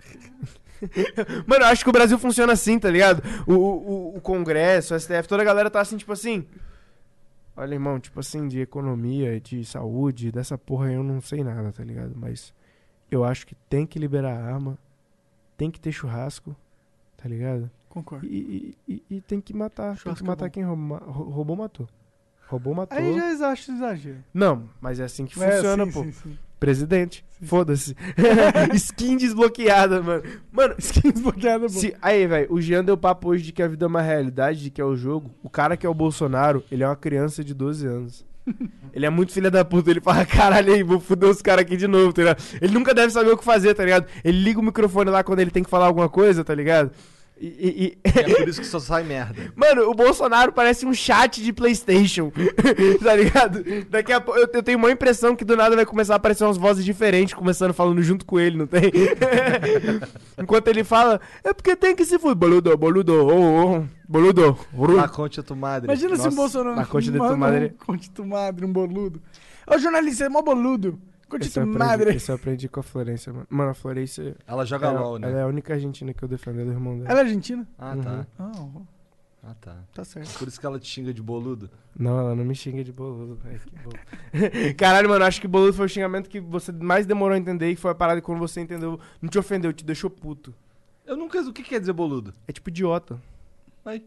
Mano, 1.46 1.64
eu 1.64 1.68
acho 1.68 1.82
que 1.84 1.90
o 1.90 1.92
Brasil 1.92 2.18
funciona 2.18 2.52
assim, 2.54 2.78
tá 2.78 2.88
ligado? 2.90 3.22
O, 3.46 3.52
o, 3.54 4.16
o 4.16 4.20
Congresso, 4.22 4.94
o 4.94 4.98
STF, 5.00 5.26
toda 5.28 5.42
a 5.42 5.44
galera 5.44 5.68
tá 5.70 5.80
assim, 5.80 5.96
tipo 5.96 6.12
assim. 6.12 6.46
Olha, 7.56 7.74
irmão, 7.74 7.98
tipo 7.98 8.20
assim, 8.20 8.46
de 8.48 8.60
economia, 8.60 9.40
de 9.40 9.64
saúde, 9.64 10.30
dessa 10.30 10.58
porra 10.58 10.92
eu 10.92 11.02
não 11.02 11.20
sei 11.20 11.42
nada, 11.42 11.72
tá 11.72 11.82
ligado? 11.82 12.12
Mas 12.14 12.52
eu 13.10 13.24
acho 13.24 13.46
que 13.46 13.54
tem 13.68 13.86
que 13.86 13.98
liberar 13.98 14.38
arma, 14.38 14.78
tem 15.56 15.70
que 15.70 15.80
ter 15.80 15.90
churrasco, 15.92 16.54
tá 17.16 17.28
ligado? 17.28 17.70
Concordo. 17.88 18.26
E, 18.26 18.76
e- 18.86 18.92
e- 18.94 19.16
e 19.16 19.20
tem 19.22 19.40
que 19.40 19.54
matar. 19.54 19.92
tem 19.94 20.02
Churrasco 20.02 20.22
que 20.24 20.28
é 20.28 20.32
matar 20.32 20.46
bom. 20.46 20.50
quem 20.52 20.64
roubou, 20.64 20.98
roubou, 21.30 21.56
matou. 21.56 21.88
Roubou, 22.46 22.74
matou. 22.74 22.96
Aí 22.98 23.14
já 23.14 23.30
exacho 23.32 23.72
exagero. 23.74 24.24
Não, 24.34 24.68
mas 24.80 25.00
é 25.00 25.04
assim 25.04 25.24
que 25.24 25.40
É, 25.42 25.50
funciona, 25.56 25.84
sim, 25.86 25.92
pô. 25.92 26.02
sim, 26.04 26.12
sim. 26.12 26.38
Presidente, 26.58 27.24
foda-se. 27.42 27.94
Skin 28.74 29.16
desbloqueada, 29.16 30.02
mano. 30.02 30.22
Mano, 30.50 30.74
Skin 30.78 31.10
desbloqueada, 31.10 31.68
se, 31.68 31.94
aí, 32.00 32.26
velho, 32.26 32.46
o 32.50 32.60
Jean 32.60 32.82
deu 32.82 32.96
papo 32.96 33.28
hoje 33.28 33.44
de 33.44 33.52
que 33.52 33.62
a 33.62 33.68
vida 33.68 33.84
é 33.84 33.88
uma 33.88 34.00
realidade, 34.00 34.62
de 34.62 34.70
que 34.70 34.80
é 34.80 34.84
o 34.84 34.96
jogo. 34.96 35.30
O 35.42 35.50
cara 35.50 35.76
que 35.76 35.86
é 35.86 35.88
o 35.88 35.94
Bolsonaro, 35.94 36.64
ele 36.70 36.82
é 36.82 36.88
uma 36.88 36.96
criança 36.96 37.44
de 37.44 37.52
12 37.52 37.86
anos. 37.86 38.24
Ele 38.94 39.04
é 39.04 39.10
muito 39.10 39.32
filha 39.32 39.50
da 39.50 39.64
puta, 39.64 39.90
ele 39.90 40.00
fala, 40.00 40.24
caralho 40.24 40.72
aí, 40.72 40.82
vou 40.82 40.98
foder 40.98 41.28
os 41.28 41.42
caras 41.42 41.62
aqui 41.62 41.76
de 41.76 41.86
novo, 41.86 42.12
tá 42.12 42.22
ligado? 42.22 42.42
Ele 42.62 42.72
nunca 42.72 42.94
deve 42.94 43.12
saber 43.12 43.30
o 43.30 43.36
que 43.36 43.44
fazer, 43.44 43.74
tá 43.74 43.84
ligado? 43.84 44.06
Ele 44.24 44.40
liga 44.40 44.60
o 44.60 44.62
microfone 44.62 45.10
lá 45.10 45.22
quando 45.22 45.40
ele 45.40 45.50
tem 45.50 45.62
que 45.62 45.68
falar 45.68 45.86
alguma 45.86 46.08
coisa, 46.08 46.42
tá 46.42 46.54
ligado? 46.54 46.92
E, 47.38 47.46
e- 47.46 47.86
e- 47.86 47.98
É 48.18 48.34
por 48.34 48.48
isso 48.48 48.60
que 48.62 48.66
só 48.66 48.80
sai 48.80 49.02
merda. 49.02 49.52
Mano, 49.54 49.90
o 49.90 49.94
Bolsonaro 49.94 50.52
parece 50.52 50.86
um 50.86 50.94
chat 50.94 51.42
de 51.42 51.52
PlayStation. 51.52 52.32
tá 53.04 53.14
ligado? 53.14 53.62
Daqui 53.90 54.10
a 54.12 54.20
pouco 54.20 54.40
eu, 54.40 54.48
eu 54.52 54.62
tenho 54.62 54.78
uma 54.78 54.90
impressão 54.90 55.36
que 55.36 55.44
do 55.44 55.54
nada 55.56 55.76
vai 55.76 55.84
começar 55.84 56.14
a 56.14 56.16
aparecer 56.16 56.44
umas 56.44 56.56
vozes 56.56 56.82
diferentes, 56.84 57.34
começando 57.34 57.74
falando 57.74 58.02
junto 58.02 58.24
com 58.24 58.40
ele, 58.40 58.56
não 58.56 58.66
tem? 58.66 58.90
Enquanto 60.40 60.68
ele 60.68 60.84
fala, 60.84 61.20
é 61.44 61.52
porque 61.52 61.76
tem 61.76 61.94
que 61.94 62.04
se 62.04 62.18
fuder. 62.18 62.36
Boludo, 62.36 62.76
boludo, 62.76 63.12
oh, 63.26 63.76
oh, 63.80 63.84
boludo. 64.08 64.58
Na 64.96 65.08
concha 65.08 65.42
tu 65.42 65.54
madre. 65.56 65.88
Imagina 65.90 66.16
se 66.16 66.22
o 66.22 66.24
Nossa, 66.24 66.36
Bolsonaro. 66.36 66.76
na 66.76 66.86
concha 66.86 67.10
de 67.12 67.18
tu 67.18 67.36
madre. 67.36 67.74
Um 67.82 67.84
concha 67.86 68.10
tu 68.14 68.24
madre, 68.26 68.64
um 68.64 68.72
boludo. 68.72 69.20
Ô, 69.66 69.78
jornalista, 69.78 70.24
é 70.24 70.28
mó 70.28 70.42
boludo. 70.42 70.98
Esse 71.40 71.58
eu, 71.58 71.64
tu 71.64 71.70
aprendi, 71.70 71.78
madre. 71.78 72.14
esse 72.14 72.30
eu 72.30 72.34
aprendi 72.36 72.68
com 72.68 72.80
a 72.80 72.82
Florência, 72.82 73.32
mano. 73.32 73.46
Mano, 73.50 73.70
a 73.70 73.74
Florência. 73.74 74.36
Ela 74.46 74.64
joga 74.64 74.86
ela, 74.86 75.00
LOL, 75.00 75.18
né? 75.18 75.28
Ela 75.30 75.40
é 75.40 75.42
a 75.42 75.46
única 75.46 75.74
argentina 75.74 76.14
que 76.14 76.22
eu 76.22 76.28
defendo, 76.28 76.64
do 76.64 76.70
irmão 76.70 76.96
dela. 76.98 77.10
Ela 77.10 77.20
é 77.20 77.22
argentina? 77.24 77.66
Ah, 77.78 77.96
tá. 77.96 78.26
Ah, 78.38 78.52
Ah, 79.42 79.54
tá. 79.60 79.76
tá 79.94 80.04
certo. 80.04 80.38
Por 80.38 80.46
isso 80.48 80.58
que 80.60 80.66
ela 80.66 80.78
te 80.78 80.86
xinga 80.88 81.12
de 81.12 81.22
boludo. 81.22 81.68
Não, 81.98 82.18
ela 82.18 82.34
não 82.34 82.44
me 82.44 82.54
xinga 82.54 82.82
de 82.84 82.92
boludo. 82.92 83.40
Boludo. 83.82 83.98
Caralho, 84.76 85.08
mano, 85.08 85.24
acho 85.24 85.40
que 85.40 85.48
boludo 85.48 85.72
foi 85.72 85.86
o 85.86 85.88
xingamento 85.88 86.28
que 86.30 86.40
você 86.40 86.70
mais 86.72 87.06
demorou 87.06 87.34
a 87.34 87.38
entender 87.38 87.70
e 87.70 87.76
foi 87.76 87.90
a 87.90 87.94
parada 87.94 88.20
que 88.20 88.26
quando 88.26 88.38
você 88.38 88.60
entendeu, 88.60 88.98
não 89.20 89.28
te 89.28 89.38
ofendeu, 89.38 89.72
te 89.72 89.84
deixou 89.84 90.10
puto. 90.10 90.54
Eu 91.04 91.16
nunca. 91.16 91.40
O 91.40 91.52
que 91.52 91.62
quer 91.62 91.78
dizer 91.80 91.92
boludo? 91.92 92.34
É 92.48 92.52
tipo 92.52 92.68
idiota. 92.70 93.20
Aí. 93.84 94.04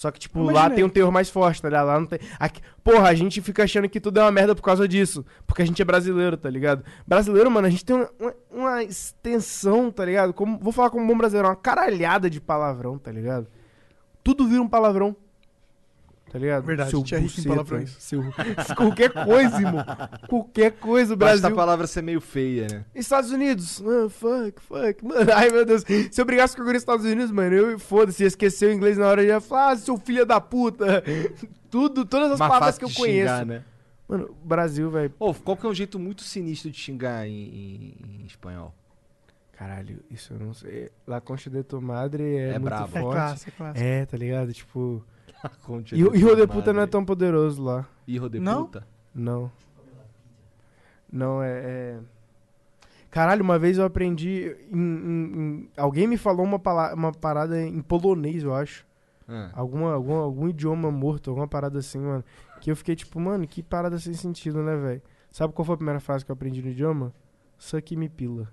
Só 0.00 0.10
que, 0.10 0.18
tipo, 0.18 0.38
Imaginei. 0.38 0.62
lá 0.62 0.70
tem 0.70 0.82
um 0.82 0.88
terror 0.88 1.12
mais 1.12 1.28
forte, 1.28 1.60
tá 1.60 1.68
ligado? 1.68 1.86
Lá 1.88 2.00
não 2.00 2.06
tem. 2.06 2.18
Aqui... 2.38 2.62
Porra, 2.82 3.10
a 3.10 3.14
gente 3.14 3.42
fica 3.42 3.64
achando 3.64 3.86
que 3.86 4.00
tudo 4.00 4.18
é 4.18 4.22
uma 4.22 4.32
merda 4.32 4.54
por 4.54 4.62
causa 4.62 4.88
disso. 4.88 5.26
Porque 5.46 5.60
a 5.60 5.64
gente 5.66 5.82
é 5.82 5.84
brasileiro, 5.84 6.38
tá 6.38 6.48
ligado? 6.48 6.82
Brasileiro, 7.06 7.50
mano, 7.50 7.66
a 7.66 7.70
gente 7.70 7.84
tem 7.84 7.94
uma, 7.94 8.08
uma- 8.18 8.34
uma 8.50 8.82
extensão, 8.82 9.90
tá 9.90 10.02
ligado? 10.06 10.32
Como... 10.32 10.58
Vou 10.58 10.72
falar 10.72 10.88
como 10.88 11.04
um 11.04 11.06
bom 11.06 11.18
brasileiro, 11.18 11.48
uma 11.48 11.54
caralhada 11.54 12.30
de 12.30 12.40
palavrão, 12.40 12.96
tá 12.96 13.12
ligado? 13.12 13.46
Tudo 14.24 14.48
vira 14.48 14.62
um 14.62 14.68
palavrão. 14.68 15.14
Tá 16.30 16.38
ligado? 16.38 16.64
Verdade, 16.64 16.90
Seu 16.90 17.00
a 17.00 17.02
gente 17.02 17.14
rico 17.16 17.24
em 17.24 17.28
buceta, 17.34 17.48
palavrões. 17.48 17.90
seu- 17.98 18.22
Qualquer 18.76 19.10
coisa, 19.12 19.56
irmão. 19.56 19.84
Qualquer 20.28 20.70
coisa, 20.72 21.14
o 21.14 21.16
Basta 21.16 21.38
Brasil. 21.40 21.48
a 21.56 21.60
palavra 21.60 21.86
ser 21.88 22.02
meio 22.02 22.20
feia, 22.20 22.68
né? 22.70 22.84
Estados 22.94 23.32
Unidos, 23.32 23.82
ah, 23.84 24.08
fuck, 24.08 24.60
fuck, 24.62 25.04
mano, 25.04 25.28
ai 25.34 25.50
meu 25.50 25.66
Deus. 25.66 25.82
Se 26.10 26.20
eu 26.20 26.24
brigasse 26.24 26.54
com 26.54 26.62
alguém 26.62 26.74
nos 26.74 26.82
Estados 26.82 27.04
Unidos, 27.04 27.32
mano, 27.32 27.52
eu 27.54 27.78
foda-se, 27.80 28.22
ia 28.22 28.28
esquecer 28.28 28.70
o 28.70 28.72
inglês 28.72 28.96
na 28.96 29.08
hora, 29.08 29.22
eu 29.22 29.26
ia 29.26 29.40
falar, 29.40 29.72
ah, 29.72 29.76
seu 29.76 29.96
filho 29.96 30.24
da 30.24 30.40
puta. 30.40 31.02
Tudo, 31.68 32.04
todas 32.04 32.30
as 32.32 32.38
palavras 32.38 32.78
que 32.78 32.84
eu 32.84 32.88
de 32.88 32.94
conheço. 32.96 33.18
xingar, 33.28 33.44
né? 33.46 33.64
Mano, 34.08 34.30
o 34.42 34.46
Brasil, 34.46 34.88
velho. 34.90 35.12
Ô, 35.18 35.34
qual 35.34 35.56
que 35.56 35.66
é 35.66 35.68
um 35.68 35.74
jeito 35.74 35.98
muito 35.98 36.22
sinistro 36.22 36.70
de 36.70 36.76
xingar 36.78 37.26
em, 37.26 37.32
em- 37.32 37.94
em 38.22 38.26
espanhol? 38.26 38.72
Caralho, 39.52 39.98
isso 40.10 40.32
eu 40.32 40.38
não 40.38 40.54
sei. 40.54 40.90
La 41.06 41.20
Concha 41.20 41.50
de 41.50 41.62
tu 41.62 41.80
Madre 41.82 42.22
é, 42.36 42.48
É 42.48 42.52
muito 42.52 42.62
brabo. 42.64 42.88
forte. 42.88 42.98
É 43.06 43.10
clássico, 43.12 43.50
é 43.50 43.52
clássico. 43.56 43.84
É, 43.86 44.06
tá 44.06 44.16
ligado? 44.16 44.52
Tipo. 44.52 45.04
Conte 45.64 45.94
E 45.96 46.04
o 46.04 46.10
de 46.10 46.18
Hijo 46.18 46.28
de 46.30 46.46
tua 46.46 46.48
Puta 46.48 46.72
não 46.72 46.82
é 46.82 46.86
tão 46.86 47.04
poderoso 47.04 47.62
lá. 47.62 47.86
Hijo 48.06 48.28
de 48.28 48.38
Não? 48.40 48.64
puta? 48.64 48.86
Não. 49.14 49.50
Não, 51.12 51.42
é. 51.42 51.50
é- 51.50 51.98
Caralho, 53.10 53.42
uma 53.42 53.58
vez 53.58 53.76
eu 53.78 53.84
aprendi. 53.84 54.56
em- 54.70 54.78
em- 54.78 55.40
em- 55.40 55.70
Alguém 55.76 56.06
me 56.06 56.16
falou 56.16 56.44
uma, 56.44 56.58
pala- 56.58 56.94
uma 56.94 57.10
parada 57.12 57.60
em 57.60 57.80
polonês, 57.82 58.42
eu 58.44 58.54
acho. 58.54 58.86
Ah. 59.28 59.50
Alguma, 59.52 59.92
algum, 59.92 60.14
algum 60.14 60.48
idioma 60.48 60.90
morto, 60.90 61.30
alguma 61.30 61.48
parada 61.48 61.78
assim, 61.80 61.98
mano. 61.98 62.24
Que 62.60 62.70
eu 62.70 62.76
fiquei 62.76 62.94
tipo, 62.94 63.18
mano, 63.18 63.46
que 63.46 63.62
parada 63.62 63.98
sem 63.98 64.12
sentido, 64.14 64.62
né, 64.62 64.76
velho? 64.76 65.02
Sabe 65.32 65.52
qual 65.52 65.64
foi 65.64 65.74
a 65.74 65.78
primeira 65.78 66.00
frase 66.00 66.24
que 66.24 66.30
eu 66.30 66.34
aprendi 66.34 66.62
no 66.62 66.68
idioma? 66.68 67.12
Suck 67.58 67.96
me 67.96 68.08
pila. 68.08 68.48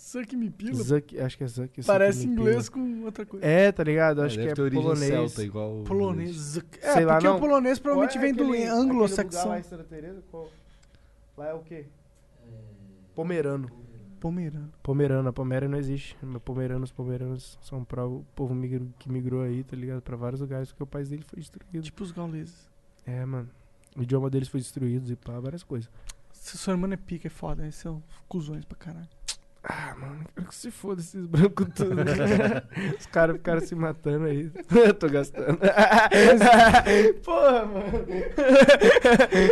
Suck 0.00 0.34
me 0.34 0.48
pila. 0.50 0.74
Zuck, 0.82 1.20
acho 1.20 1.36
que 1.36 1.44
é 1.44 1.46
Zuck. 1.46 1.82
suck 1.82 1.86
Parece 1.86 2.26
me 2.26 2.32
inglês 2.32 2.68
com 2.68 3.02
outra 3.04 3.24
coisa. 3.26 3.44
É, 3.46 3.70
tá 3.70 3.84
ligado? 3.84 4.22
É, 4.22 4.26
Acho 4.26 4.36
deve 4.36 4.48
que 4.48 4.54
ter 4.54 4.66
é 4.66 4.70
polonês. 4.70 5.10
celta, 5.10 5.42
igual 5.44 5.80
o 5.80 5.84
Polonês. 5.84 6.30
inglês. 6.30 6.42
zuc- 6.46 6.78
É, 6.82 6.92
Sei 6.94 7.04
lá, 7.04 7.12
porque 7.14 7.28
não. 7.28 7.36
o 7.36 7.40
polonês 7.40 7.78
provavelmente 7.78 8.18
é 8.18 8.20
vem 8.20 8.34
do 8.34 8.44
aquele- 8.44 8.64
anglo-saxão. 8.64 9.52
aquele 9.52 9.76
lugar 9.76 10.14
lá? 10.32 10.46
Lá 11.36 11.46
é 11.48 11.54
o 11.54 11.60
quê? 11.60 11.84
Pomerano. 13.14 13.70
Pomerano. 14.18 14.72
Pomerana, 14.82 15.32
Pomerana 15.32 15.72
não 15.72 15.78
existe. 15.78 16.16
Pomeranos, 16.44 16.90
pomeranos 16.92 17.58
são 17.62 17.84
pra 17.84 18.06
o 18.06 18.24
povo 18.34 18.54
migro- 18.54 18.92
que 18.98 19.10
migrou 19.10 19.42
aí, 19.42 19.62
tá 19.64 19.76
ligado? 19.76 20.02
Pra 20.02 20.16
vários 20.16 20.40
lugares, 20.40 20.68
porque 20.70 20.82
o 20.82 20.86
país 20.86 21.08
dele 21.08 21.24
foi 21.26 21.38
destruído. 21.40 21.82
Tipo 21.82 22.02
os 22.04 22.10
gauleses. 22.10 22.68
É, 23.06 23.24
mano. 23.24 23.48
O 23.96 24.02
idioma 24.02 24.28
deles 24.30 24.48
foi 24.48 24.60
destruído 24.60 25.10
e 25.10 25.16
pá, 25.16 25.38
várias 25.40 25.62
coisas. 25.62 25.90
Se 26.32 26.56
sua 26.58 26.72
irmã 26.72 26.88
é 26.92 26.96
pica, 26.96 27.26
é 27.26 27.30
foda. 27.30 27.66
Esses 27.66 27.80
são 27.80 28.02
cuzões 28.28 28.64
pra 28.64 28.76
caralho. 28.78 29.08
Ah, 29.62 29.94
mano, 30.00 30.24
quero 30.34 30.48
que 30.48 30.54
se 30.54 30.70
foda 30.70 31.02
esses 31.02 31.26
brancos 31.26 31.66
tudo. 31.74 31.90
Os 32.98 33.06
caras 33.06 33.36
ficaram 33.36 33.60
se 33.60 33.74
matando 33.74 34.24
aí. 34.24 34.50
Tô 34.98 35.06
gastando. 35.08 35.58
Porra, 37.22 37.66
mano. 37.66 38.06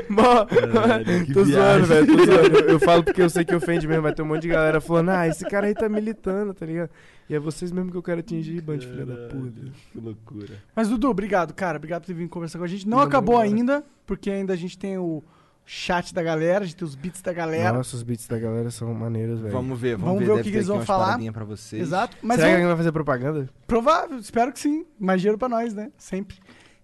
Mó- 0.09 0.47
Caralho, 0.47 1.27
que 1.27 1.33
tô 1.35 1.45
zoando, 1.45 1.87
velho. 1.87 2.07
Tô 2.07 2.25
zoando. 2.25 2.59
Eu, 2.59 2.69
eu 2.71 2.81
falo 2.81 3.05
porque 3.05 3.21
eu 3.21 3.29
sei 3.29 3.45
que 3.45 3.55
ofende 3.55 3.87
mesmo. 3.87 4.03
Vai 4.03 4.15
ter 4.15 4.23
um 4.23 4.27
monte 4.27 4.43
de 4.43 4.49
galera 4.49 4.81
falando, 4.81 5.11
ah, 5.11 5.29
esse 5.29 5.45
cara 5.45 5.67
aí 5.67 5.75
tá 5.75 5.89
militando, 5.89 6.55
tá 6.55 6.65
ligado? 6.65 6.91
E 7.29 7.35
é 7.35 7.39
vocês 7.39 7.71
mesmo 7.71 7.91
que 7.91 7.97
eu 7.99 8.03
quero 8.03 8.21
atingir, 8.21 8.63
bando 8.63 8.79
de 8.79 8.87
filha 8.87 9.05
da 9.05 9.29
puta. 9.29 9.61
Que 9.93 10.01
loucura. 10.01 10.55
Mas, 10.75 10.89
Dudu, 10.89 11.11
obrigado, 11.11 11.53
cara. 11.53 11.77
Obrigado 11.77 12.01
por 12.03 12.07
ter 12.07 12.15
vindo 12.15 12.31
conversar 12.31 12.59
com 12.59 12.65
a 12.65 12.69
gente. 12.69 12.89
Não 12.89 12.97
Mandou 12.97 13.09
acabou 13.09 13.39
ainda, 13.39 13.85
porque 14.07 14.31
ainda 14.31 14.55
a 14.55 14.57
gente 14.57 14.79
tem 14.79 14.97
o 14.97 15.23
chat 15.71 16.15
da 16.15 16.23
galera, 16.23 16.65
a 16.65 16.67
gente 16.67 16.77
tem 16.77 16.89
os 16.89 16.95
beats 16.95 17.21
da 17.21 17.31
galera. 17.33 17.73
Nossa, 17.75 17.95
os 17.95 18.03
beats 18.03 18.27
da 18.27 18.39
galera 18.39 18.71
são 18.71 18.93
maneiros, 18.95 19.39
velho. 19.41 19.53
Vamos 19.53 19.79
ver, 19.79 19.97
vamos, 19.97 20.07
Vamos 20.15 20.21
ver. 20.21 20.27
ver 20.35 20.41
o 20.41 20.45
que 20.45 20.51
ter 20.51 20.57
eles 20.57 20.67
vão 20.67 20.83
falar. 20.83 21.19
Pra 21.31 21.45
vocês. 21.45 21.83
Exato. 21.83 22.17
Mas 22.23 22.37
Será 22.37 22.49
que 22.49 22.53
vamos- 22.53 22.55
alguém 22.55 22.67
vai 22.69 22.77
fazer 22.79 22.93
propaganda? 22.93 23.49
Provável, 23.67 24.19
espero 24.19 24.51
que 24.51 24.59
sim. 24.61 24.87
Mais 24.99 25.21
dinheiro 25.21 25.37
pra 25.37 25.49
nós, 25.49 25.75
né? 25.75 25.91
Sempre. 25.99 26.39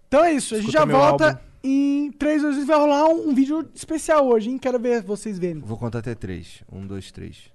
Então 0.07 0.23
é 0.23 0.33
isso, 0.33 0.53
a 0.53 0.57
gente 0.59 0.69
Escuta 0.69 0.85
já 0.93 0.99
volta 0.99 1.27
álbum. 1.29 1.39
em 1.63 2.11
3, 2.11 2.43
2, 2.43 2.57
1. 2.59 2.65
Vai 2.67 2.77
rolar 2.77 3.07
um, 3.09 3.29
um 3.29 3.33
vídeo 3.33 3.67
especial 3.73 4.27
hoje, 4.27 4.51
hein? 4.51 4.57
Quero 4.59 4.79
ver 4.79 5.01
vocês 5.01 5.39
verem. 5.39 5.61
Vou 5.61 5.77
contar 5.77 5.99
até 5.99 6.13
três. 6.13 6.61
Um, 6.71 6.85
dois, 6.85 7.11
três. 7.11 7.54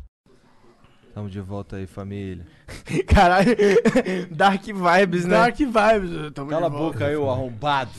Tamo 1.13 1.29
de 1.29 1.41
volta 1.41 1.75
aí, 1.75 1.85
família. 1.85 2.45
Caralho, 3.07 3.55
Dark 4.31 4.63
Vibes, 4.63 5.25
né? 5.25 5.31
Dark 5.35 5.57
Vibes. 5.57 6.31
tamo 6.33 6.49
Cala 6.49 6.67
a 6.67 6.69
de 6.69 6.75
volta. 6.75 6.93
boca 6.93 7.05
aí, 7.07 7.15
ô 7.15 7.29
arrombado. 7.29 7.91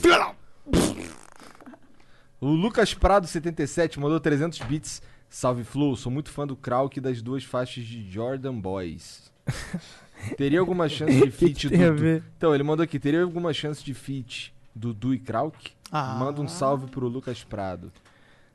O 2.41 2.47
Lucas 2.47 2.93
Prado 2.93 3.27
77 3.27 3.99
mandou 3.99 4.19
300 4.19 4.59
bits. 4.59 5.01
Salve 5.29 5.63
Flow, 5.63 5.95
sou 5.95 6.11
muito 6.11 6.29
fã 6.29 6.45
do 6.45 6.55
Krauk 6.55 6.97
e 6.97 7.01
das 7.01 7.21
duas 7.21 7.43
faixas 7.43 7.83
de 7.85 8.09
Jordan 8.11 8.59
Boys. 8.59 9.31
Teria 10.37 10.59
alguma 10.59 10.87
chance 10.87 11.19
de 11.19 11.31
feat 11.31 11.69
Dudu? 11.69 11.95
ver? 11.95 12.23
Então, 12.37 12.53
ele 12.53 12.63
mandou 12.63 12.83
aqui, 12.83 12.99
teria 12.99 13.23
alguma 13.23 13.51
chance 13.51 13.83
de 13.83 13.93
feat 13.93 14.53
Dudu 14.75 15.13
e 15.13 15.19
Krauk? 15.19 15.71
Ah. 15.91 16.15
Manda 16.19 16.39
um 16.41 16.47
salve 16.47 16.87
pro 16.89 17.07
Lucas 17.07 17.43
Prado. 17.43 17.91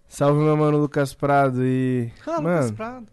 Salve, 0.07 0.41
meu 0.41 0.57
mano 0.57 0.79
Lucas 0.79 1.13
Prado 1.15 1.65
e... 1.65 2.11
Ah, 2.27 2.41
mano, 2.41 2.57
Lucas 2.57 2.71
Prado. 2.71 3.07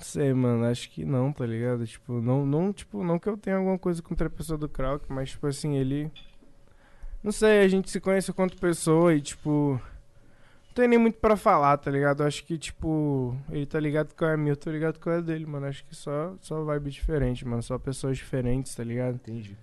Não 0.00 0.06
sei, 0.06 0.32
mano, 0.32 0.64
acho 0.64 0.88
que 0.88 1.04
não, 1.04 1.30
tá 1.30 1.44
ligado? 1.44 1.86
Tipo, 1.86 2.22
não, 2.22 2.46
não, 2.46 2.72
tipo, 2.72 3.04
não 3.04 3.18
que 3.18 3.28
eu 3.28 3.36
tenha 3.36 3.56
alguma 3.56 3.78
coisa 3.78 4.00
contra 4.00 4.28
a 4.28 4.30
pessoa 4.30 4.56
do 4.56 4.66
Krauk, 4.66 5.04
mas, 5.12 5.32
tipo 5.32 5.46
assim, 5.46 5.76
ele. 5.76 6.10
Não 7.22 7.30
sei, 7.30 7.60
a 7.60 7.68
gente 7.68 7.90
se 7.90 8.00
conhece 8.00 8.32
quanto 8.32 8.56
pessoa 8.56 9.14
e, 9.14 9.20
tipo. 9.20 9.78
Não 10.68 10.74
tem 10.74 10.88
nem 10.88 10.98
muito 10.98 11.18
pra 11.18 11.36
falar, 11.36 11.76
tá 11.76 11.90
ligado? 11.90 12.22
Eu 12.22 12.26
acho 12.26 12.42
que, 12.44 12.56
tipo, 12.56 13.36
ele 13.50 13.66
tá 13.66 13.78
ligado 13.78 14.14
com 14.14 14.24
a 14.24 14.38
minha, 14.38 14.52
eu 14.52 14.56
tô 14.56 14.70
ligado 14.70 14.98
com 14.98 15.10
a 15.10 15.20
dele, 15.20 15.44
mano. 15.44 15.66
Acho 15.66 15.84
que 15.84 15.94
só, 15.94 16.34
só 16.40 16.64
vibe 16.64 16.90
diferente, 16.90 17.46
mano. 17.46 17.62
Só 17.62 17.78
pessoas 17.78 18.16
diferentes, 18.16 18.74
tá 18.74 18.82
ligado? 18.82 19.16
Entendi. 19.16 19.56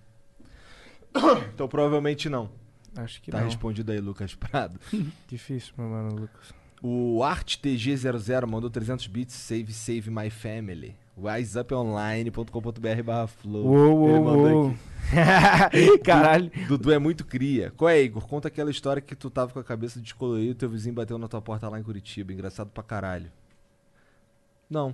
Então 1.52 1.68
provavelmente 1.68 2.30
não. 2.30 2.48
Acho 2.96 3.20
que 3.24 3.32
tá 3.32 3.40
não. 3.40 3.46
respondido 3.46 3.92
aí, 3.92 4.00
Lucas 4.00 4.36
Prado. 4.36 4.80
Difícil, 5.28 5.74
meu 5.78 5.88
mano, 5.88 6.16
Lucas. 6.16 6.54
O 6.82 7.22
ArtTG00 7.24 8.46
mandou 8.48 8.70
300 8.70 9.08
bits, 9.08 9.34
save, 9.34 9.74
save 9.74 10.12
my 10.12 10.30
family. 10.30 10.96
wiseuponline.com.br 11.18 13.04
barra 13.04 13.28
flow. 13.28 13.66
Uou, 13.66 14.10
Ele 14.10 14.20
mandou 14.20 14.52
uou. 14.52 14.76
aqui. 15.66 15.98
Caralho. 16.04 16.52
Dudu 16.68 16.92
é 16.92 17.00
muito 17.00 17.26
cria. 17.26 17.74
Qual 17.76 17.90
é, 17.90 18.02
Igor? 18.02 18.28
Conta 18.28 18.48
aquela 18.48 18.70
história 18.70 19.02
que 19.02 19.16
tu 19.16 19.30
tava 19.30 19.52
com 19.52 19.60
a 19.60 19.64
cabeça 19.64 20.00
descolorida 20.00 20.52
e 20.52 20.56
teu 20.56 20.70
vizinho 20.70 20.94
bateu 20.94 21.18
na 21.18 21.28
tua 21.28 21.42
porta 21.42 21.68
lá 21.68 21.80
em 21.80 21.84
Curitiba. 21.84 22.32
Engraçado 22.32 22.70
pra 22.70 22.84
caralho. 22.84 23.32
Não. 24.70 24.94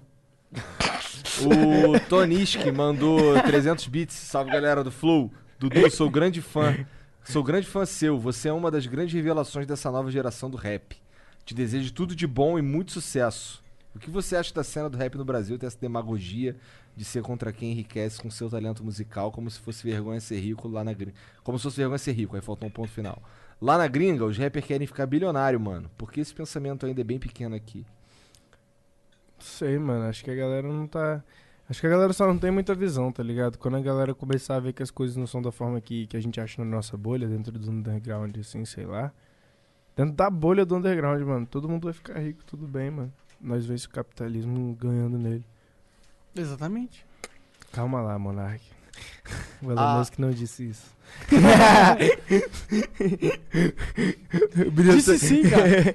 o 1.43 1.99
Toniski 2.07 2.71
mandou 2.71 3.41
300 3.41 3.87
bits. 3.87 4.15
Salve 4.15 4.51
galera 4.51 4.83
do 4.83 4.91
Flow. 4.91 5.31
Dudu, 5.59 5.89
sou 5.91 6.09
grande 6.09 6.41
fã. 6.41 6.85
Sou 7.23 7.43
grande 7.43 7.67
fã 7.67 7.85
seu. 7.85 8.17
Você 8.19 8.47
é 8.47 8.53
uma 8.53 8.71
das 8.71 8.85
grandes 8.85 9.13
revelações 9.13 9.65
dessa 9.67 9.91
nova 9.91 10.09
geração 10.09 10.49
do 10.49 10.55
rap. 10.57 11.02
Te 11.45 11.53
desejo 11.53 11.93
tudo 11.93 12.15
de 12.15 12.25
bom 12.25 12.57
e 12.57 12.61
muito 12.61 12.91
sucesso. 12.91 13.63
O 13.95 13.99
que 13.99 14.09
você 14.09 14.35
acha 14.35 14.53
da 14.53 14.63
cena 14.63 14.89
do 14.89 14.97
rap 14.97 15.15
no 15.15 15.25
Brasil? 15.25 15.57
Tem 15.57 15.67
essa 15.67 15.77
demagogia 15.79 16.55
de 16.95 17.05
ser 17.05 17.21
contra 17.21 17.51
quem 17.51 17.71
enriquece 17.71 18.19
com 18.19 18.29
seu 18.29 18.49
talento 18.49 18.83
musical, 18.83 19.31
como 19.31 19.49
se 19.49 19.59
fosse 19.59 19.83
vergonha 19.83 20.19
ser 20.19 20.39
rico 20.39 20.67
lá 20.67 20.83
na 20.83 20.93
gringa. 20.93 21.13
Como 21.43 21.57
se 21.59 21.63
fosse 21.63 21.77
vergonha 21.77 21.97
ser 21.97 22.13
rico, 22.13 22.35
aí 22.35 22.41
faltou 22.41 22.67
um 22.67 22.71
ponto 22.71 22.89
final. 22.89 23.21
Lá 23.61 23.77
na 23.77 23.87
gringa, 23.87 24.25
os 24.25 24.37
rappers 24.37 24.65
querem 24.65 24.87
ficar 24.87 25.05
bilionário, 25.05 25.59
mano. 25.59 25.89
Porque 25.97 26.19
esse 26.19 26.33
pensamento 26.33 26.85
ainda 26.85 27.01
é 27.01 27.03
bem 27.03 27.19
pequeno 27.19 27.55
aqui. 27.55 27.85
Sei, 29.39 29.77
mano. 29.77 30.05
Acho 30.05 30.23
que 30.23 30.31
a 30.31 30.35
galera 30.35 30.67
não 30.67 30.87
tá. 30.87 31.23
Acho 31.69 31.79
que 31.79 31.87
a 31.87 31.89
galera 31.89 32.13
só 32.13 32.27
não 32.27 32.37
tem 32.37 32.51
muita 32.51 32.75
visão, 32.75 33.11
tá 33.11 33.23
ligado? 33.23 33.57
Quando 33.57 33.77
a 33.77 33.81
galera 33.81 34.13
começar 34.13 34.55
a 34.55 34.59
ver 34.59 34.73
que 34.73 34.83
as 34.83 34.91
coisas 34.91 35.15
não 35.15 35.27
são 35.27 35.41
da 35.41 35.51
forma 35.51 35.79
que, 35.79 36.07
que 36.07 36.17
a 36.17 36.19
gente 36.19 36.41
acha 36.41 36.63
na 36.63 36.69
nossa 36.69 36.97
bolha, 36.97 37.27
dentro 37.27 37.57
do 37.57 37.71
underground, 37.71 38.35
assim, 38.37 38.65
sei 38.65 38.85
lá. 38.85 39.13
Dentro 39.95 40.13
da 40.15 40.29
bolha 40.29 40.65
do 40.65 40.75
underground, 40.75 41.21
mano. 41.23 41.45
Todo 41.45 41.69
mundo 41.69 41.83
vai 41.85 41.93
ficar 41.93 42.19
rico, 42.19 42.43
tudo 42.45 42.67
bem, 42.67 42.89
mano. 42.89 43.13
Nós 43.39 43.65
vemos 43.65 43.83
o 43.85 43.89
capitalismo 43.89 44.75
ganhando 44.79 45.17
nele. 45.17 45.43
Exatamente. 46.35 47.05
Calma 47.71 48.01
lá, 48.01 48.17
Monark. 48.17 48.61
O 49.63 49.71
Elon 49.71 49.79
Ah. 49.81 49.97
Musk 49.97 50.19
não 50.19 50.31
disse 50.31 50.67
isso. 50.69 50.85
Disse 54.93 55.17
sim, 55.19 55.41
cara. 55.49 55.93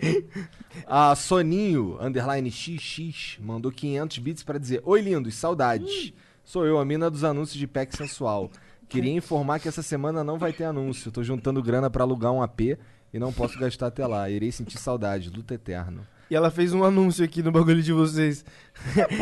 A 0.86 1.14
Soninho, 1.14 1.98
underline 2.00 2.50
XX, 2.50 3.38
mandou 3.40 3.70
500 3.70 4.18
bits 4.18 4.42
pra 4.42 4.58
dizer 4.58 4.80
Oi, 4.84 5.00
lindos, 5.00 5.34
saudades. 5.34 6.12
Sou 6.44 6.64
eu, 6.66 6.78
a 6.78 6.84
mina 6.84 7.10
dos 7.10 7.24
anúncios 7.24 7.58
de 7.58 7.66
pack 7.66 7.94
sensual. 7.96 8.50
Queria 8.88 9.12
informar 9.12 9.58
que 9.60 9.68
essa 9.68 9.82
semana 9.82 10.24
não 10.24 10.38
vai 10.38 10.52
ter 10.52 10.64
anúncio. 10.64 11.12
Tô 11.12 11.22
juntando 11.22 11.62
grana 11.62 11.90
pra 11.90 12.04
alugar 12.04 12.32
um 12.32 12.42
AP 12.42 12.78
e 13.12 13.18
não 13.18 13.32
posso 13.32 13.58
gastar 13.58 13.86
até 13.88 14.06
lá. 14.06 14.28
Irei 14.28 14.50
sentir 14.52 14.78
saudade. 14.78 15.30
Luta 15.30 15.54
eterno. 15.54 16.06
E 16.30 16.36
ela 16.36 16.50
fez 16.50 16.74
um 16.74 16.84
anúncio 16.84 17.24
aqui 17.24 17.42
no 17.42 17.50
bagulho 17.50 17.82
de 17.82 17.90
vocês. 17.92 18.44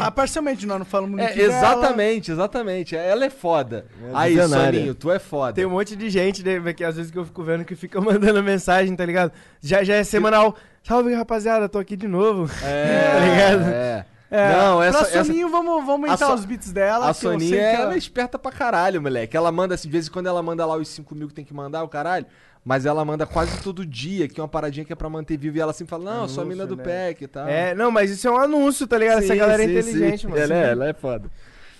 Ah, 0.01 0.11
parcialmente, 0.11 0.67
nós 0.67 0.79
não 0.81 0.85
falamos 0.85 1.17
muito 1.17 1.39
É, 1.39 1.41
exatamente, 1.41 2.33
exatamente. 2.33 2.97
Ela 2.97 3.27
é 3.27 3.31
foda. 3.31 3.87
Aí, 4.13 4.35
visionária. 4.35 4.79
Soninho, 4.81 4.95
tu 4.95 5.11
é 5.13 5.19
foda. 5.21 5.53
Tem 5.53 5.65
um 5.65 5.71
monte 5.71 5.95
de 5.95 6.11
gente, 6.11 6.43
né, 6.45 6.73
que 6.73 6.83
às 6.83 6.97
vezes 6.97 7.13
que 7.13 7.19
eu 7.19 7.25
fico 7.25 7.45
vendo 7.45 7.65
que 7.65 7.77
fica 7.77 8.01
mandando 8.03 8.43
mensagem, 8.43 8.97
tá 8.97 9.07
ligado? 9.07 9.31
Já, 9.61 9.85
já 9.85 9.95
é 9.95 10.03
semanal. 10.03 10.57
Salve, 10.83 11.15
rapaziada, 11.15 11.69
tô 11.69 11.79
aqui 11.79 11.97
de 11.97 12.09
novo. 12.09 12.51
É, 12.65 13.13
tá 13.15 13.21
ligado? 13.55 13.71
É. 13.73 14.07
É, 14.29 14.53
Não, 14.57 14.83
essa, 14.83 14.99
pra 14.99 15.09
essa... 15.09 15.25
Soninho, 15.25 15.49
vamos, 15.49 15.87
vamos 15.87 15.89
A 15.89 15.93
aumentar 16.13 16.27
So- 16.27 16.35
os 16.35 16.45
beats 16.45 16.73
dela. 16.73 17.09
A 17.09 17.15
Soninha, 17.15 17.49
sei 17.49 17.59
que 17.77 17.83
ela 17.83 17.95
é 17.95 17.97
esperta 17.97 18.37
pra 18.37 18.51
caralho, 18.51 19.01
moleque. 19.01 19.37
Ela 19.37 19.53
manda, 19.53 19.77
assim, 19.77 19.87
de 19.87 19.93
vez 19.93 20.09
em 20.09 20.11
quando 20.11 20.27
ela 20.27 20.43
manda 20.43 20.67
lá 20.67 20.77
os 20.77 20.89
5 20.89 21.15
mil 21.15 21.29
que 21.29 21.35
tem 21.35 21.45
que 21.45 21.55
mandar, 21.55 21.85
o 21.85 21.89
caralho. 21.89 22.27
Mas 22.67 22.85
ela 22.85 23.05
manda 23.05 23.25
quase 23.25 23.63
todo 23.63 23.87
dia, 23.87 24.27
que 24.27 24.41
é 24.41 24.43
uma 24.43 24.49
paradinha 24.49 24.85
que 24.85 24.93
é 24.93 24.97
pra 24.97 25.09
manter 25.09 25.37
vivo. 25.37 25.57
E 25.57 25.61
ela 25.61 25.73
sempre 25.73 25.91
fala, 25.91 26.03
não, 26.13 26.23
eu 26.23 26.29
sou 26.29 26.43
a 26.43 26.45
mina 26.45 26.65
Anúncio, 26.65 26.77
do 26.77 26.83
né? 26.83 27.07
PEC 27.07 27.23
e 27.23 27.29
tal. 27.29 27.47
É, 27.47 27.77
não, 27.77 27.93
mas 27.93 28.11
isso 28.11 28.27
é 28.27 28.31
um 28.33 28.37
anúncio, 28.37 28.89
tá 28.89 28.99
ligado? 28.99 29.19
Essa 29.19 29.35
Sim, 29.35 29.39
galera 29.39 29.63
é 29.63 29.67
sim, 29.67 29.73
inteligente, 29.73 30.21
sim. 30.23 30.27
mano. 30.27 30.43
Ela 30.43 30.55
é, 30.55 30.71
ela 30.73 30.89
é 30.89 30.93
foda. 30.93 31.31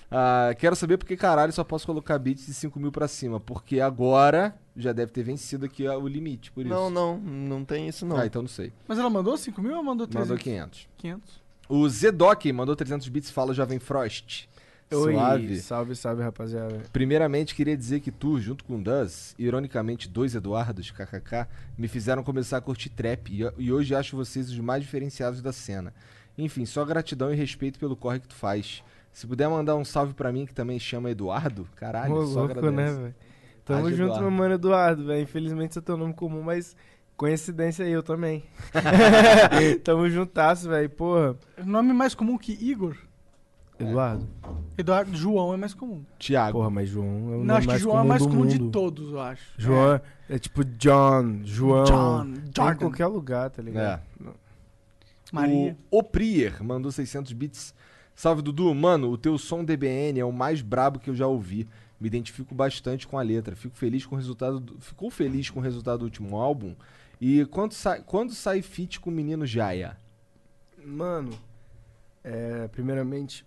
Ah, 0.09 0.55
quero 0.57 0.77
saber 0.77 0.95
por 0.95 1.05
que 1.05 1.17
caralho 1.17 1.51
só 1.51 1.61
posso 1.65 1.85
colocar 1.85 2.17
beats 2.17 2.45
de 2.45 2.53
5 2.53 2.79
mil 2.79 2.89
pra 2.89 3.05
cima. 3.05 3.37
Porque 3.37 3.81
agora 3.81 4.55
já 4.77 4.93
deve 4.93 5.11
ter 5.11 5.23
vencido 5.23 5.65
aqui 5.65 5.85
o 5.85 6.07
limite, 6.07 6.53
por 6.53 6.61
isso. 6.61 6.73
Não, 6.73 6.89
não, 6.89 7.17
não 7.17 7.65
tem 7.65 7.89
isso 7.89 8.05
não. 8.05 8.15
Ah, 8.15 8.25
então 8.25 8.41
não 8.41 8.47
sei. 8.47 8.71
Mas 8.87 8.97
ela 8.97 9.09
mandou 9.09 9.35
5 9.35 9.61
mil 9.61 9.75
ou 9.75 9.83
mandou 9.83 10.07
300? 10.07 10.29
Mandou 10.29 10.41
500. 10.41 10.87
500. 10.99 11.41
O 11.67 11.89
Zedoc 11.89 12.45
mandou 12.53 12.77
300 12.77 13.09
bits 13.09 13.29
fala 13.29 13.53
Jovem 13.53 13.77
Frost. 13.77 14.47
Oi, 14.89 15.13
Suave. 15.13 15.59
salve, 15.59 15.95
salve, 15.95 16.23
rapaziada. 16.23 16.81
Primeiramente, 16.93 17.53
queria 17.53 17.75
dizer 17.75 17.99
que 17.99 18.09
tu, 18.11 18.39
junto 18.39 18.63
com 18.63 18.75
o 18.75 18.81
Duz, 18.81 19.35
ironicamente 19.37 20.07
dois 20.07 20.33
Eduardos, 20.33 20.91
kkk, 20.91 21.45
me 21.77 21.87
fizeram 21.87 22.23
começar 22.23 22.57
a 22.57 22.61
curtir 22.61 22.89
trap 22.89 23.29
e, 23.29 23.41
e 23.57 23.71
hoje 23.71 23.93
acho 23.93 24.15
vocês 24.15 24.49
os 24.49 24.59
mais 24.59 24.81
diferenciados 24.81 25.41
da 25.41 25.51
cena. 25.51 25.93
Enfim, 26.37 26.65
só 26.65 26.85
gratidão 26.85 27.33
e 27.33 27.35
respeito 27.35 27.77
pelo 27.77 27.97
corre 27.97 28.19
que 28.19 28.29
tu 28.29 28.35
faz. 28.35 28.81
Se 29.11 29.27
puder 29.27 29.49
mandar 29.49 29.75
um 29.75 29.83
salve 29.83 30.13
pra 30.13 30.31
mim, 30.31 30.45
que 30.45 30.53
também 30.53 30.79
chama 30.79 31.11
Eduardo, 31.11 31.67
caralho, 31.75 32.13
Ô, 32.13 32.25
só 32.27 32.45
louco, 32.45 32.71
né, 32.71 32.91
velho? 32.91 33.15
Tamo 33.65 33.89
junto, 33.89 34.03
Eduardo. 34.03 34.21
meu 34.21 34.31
mano 34.31 34.53
Eduardo, 34.53 35.05
velho. 35.05 35.21
Infelizmente 35.21 35.71
esse 35.71 35.79
é 35.79 35.81
teu 35.81 35.97
nome 35.97 36.13
comum, 36.13 36.41
mas 36.41 36.75
Coincidência 37.17 37.83
aí, 37.83 37.91
eu 37.91 38.03
também. 38.03 38.43
Tamo 39.83 40.07
juntasso, 40.07 40.69
velho. 40.69 40.87
Porra. 40.87 41.35
Nome 41.65 41.91
mais 41.91 42.13
comum 42.13 42.37
que 42.37 42.53
Igor? 42.53 42.95
Eduardo. 43.79 44.27
Eduardo, 44.77 45.15
João 45.15 45.53
é 45.53 45.57
mais 45.57 45.73
comum. 45.73 46.03
Tiago. 46.19 46.57
Porra, 46.59 46.69
mas 46.69 46.89
João 46.89 47.05
é 47.05 47.09
o 47.09 47.19
Não, 47.19 47.37
nome 47.37 47.51
acho 47.51 47.61
que 47.61 47.67
mais 47.67 47.81
João 47.81 47.95
é 47.95 47.97
comum 47.99 48.09
mais 48.09 48.21
do 48.21 48.29
comum 48.29 48.45
de 48.47 48.59
mundo. 48.59 48.71
todos, 48.71 49.11
eu 49.11 49.19
acho. 49.21 49.43
João 49.57 49.93
É. 49.93 50.01
é, 50.29 50.35
é 50.35 50.39
tipo 50.39 50.63
John, 50.65 51.41
João. 51.43 51.83
John, 51.85 52.23
Tem 52.33 52.43
Jordan. 52.55 52.73
Em 52.73 52.77
qualquer 52.77 53.07
lugar, 53.07 53.49
tá 53.49 53.61
ligado? 53.61 54.01
Maria. 55.31 55.77
O 55.91 55.99
Oprier 55.99 56.63
mandou 56.63 56.91
600 56.91 57.33
bits. 57.33 57.73
Salve, 58.15 58.41
Dudu. 58.41 58.73
Mano, 58.73 59.09
o 59.11 59.17
teu 59.17 59.37
som 59.37 59.63
DBN 59.63 60.19
é 60.19 60.25
o 60.25 60.31
mais 60.31 60.61
brabo 60.61 60.99
que 60.99 61.09
eu 61.09 61.15
já 61.15 61.27
ouvi. 61.27 61.67
Me 61.99 62.07
identifico 62.07 62.53
bastante 62.55 63.07
com 63.07 63.17
a 63.17 63.21
letra. 63.21 63.55
Fico 63.55 63.75
feliz 63.75 64.05
com 64.05 64.15
o 64.15 64.17
resultado. 64.17 64.59
Do... 64.59 64.79
Ficou 64.79 65.09
feliz 65.09 65.49
com 65.49 65.59
o 65.59 65.63
resultado 65.63 65.99
do 65.99 66.05
último 66.05 66.37
álbum? 66.37 66.75
E 67.19 67.45
quando 67.47 67.73
sai, 67.73 68.01
quando 68.05 68.33
sai 68.33 68.61
feat 68.61 68.99
com 68.99 69.09
o 69.09 69.13
menino 69.13 69.45
Jaya? 69.45 69.97
Mano, 70.85 71.31
é, 72.23 72.67
primeiramente. 72.69 73.45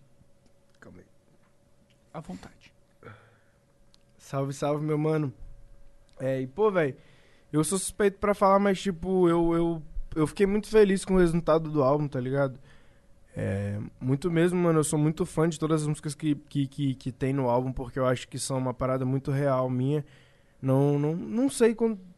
À 2.12 2.20
vontade. 2.20 2.72
Salve, 4.18 4.52
salve, 4.52 4.84
meu 4.84 4.98
mano. 4.98 5.32
É, 6.18 6.40
e 6.40 6.46
pô, 6.46 6.70
velho, 6.70 6.94
eu 7.52 7.64
sou 7.64 7.78
suspeito 7.78 8.18
pra 8.18 8.34
falar, 8.34 8.58
mas 8.58 8.80
tipo, 8.80 9.28
eu, 9.28 9.54
eu, 9.54 9.82
eu 10.14 10.26
fiquei 10.26 10.46
muito 10.46 10.68
feliz 10.68 11.04
com 11.04 11.14
o 11.14 11.18
resultado 11.18 11.70
do 11.70 11.82
álbum, 11.82 12.06
tá 12.06 12.20
ligado? 12.20 12.58
É, 13.34 13.78
muito 14.00 14.30
mesmo, 14.30 14.60
mano, 14.60 14.80
eu 14.80 14.84
sou 14.84 14.98
muito 14.98 15.24
fã 15.24 15.48
de 15.48 15.58
todas 15.58 15.82
as 15.82 15.88
músicas 15.88 16.14
que, 16.14 16.34
que, 16.34 16.66
que, 16.66 16.94
que 16.94 17.12
tem 17.12 17.32
no 17.32 17.48
álbum, 17.48 17.72
porque 17.72 17.98
eu 17.98 18.06
acho 18.06 18.28
que 18.28 18.38
são 18.38 18.58
uma 18.58 18.74
parada 18.74 19.04
muito 19.04 19.30
real 19.30 19.70
minha. 19.70 20.04
Não, 20.60 20.98
não, 20.98 21.16
não 21.16 21.48
sei 21.48 21.74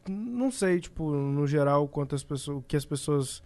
não 0.09 0.51
sei, 0.51 0.79
tipo, 0.79 1.11
no 1.11 1.47
geral, 1.47 1.87
quantas 1.87 2.23
pessoas, 2.23 2.57
o 2.57 2.61
que 2.61 2.75
as 2.75 2.85
pessoas 2.85 3.41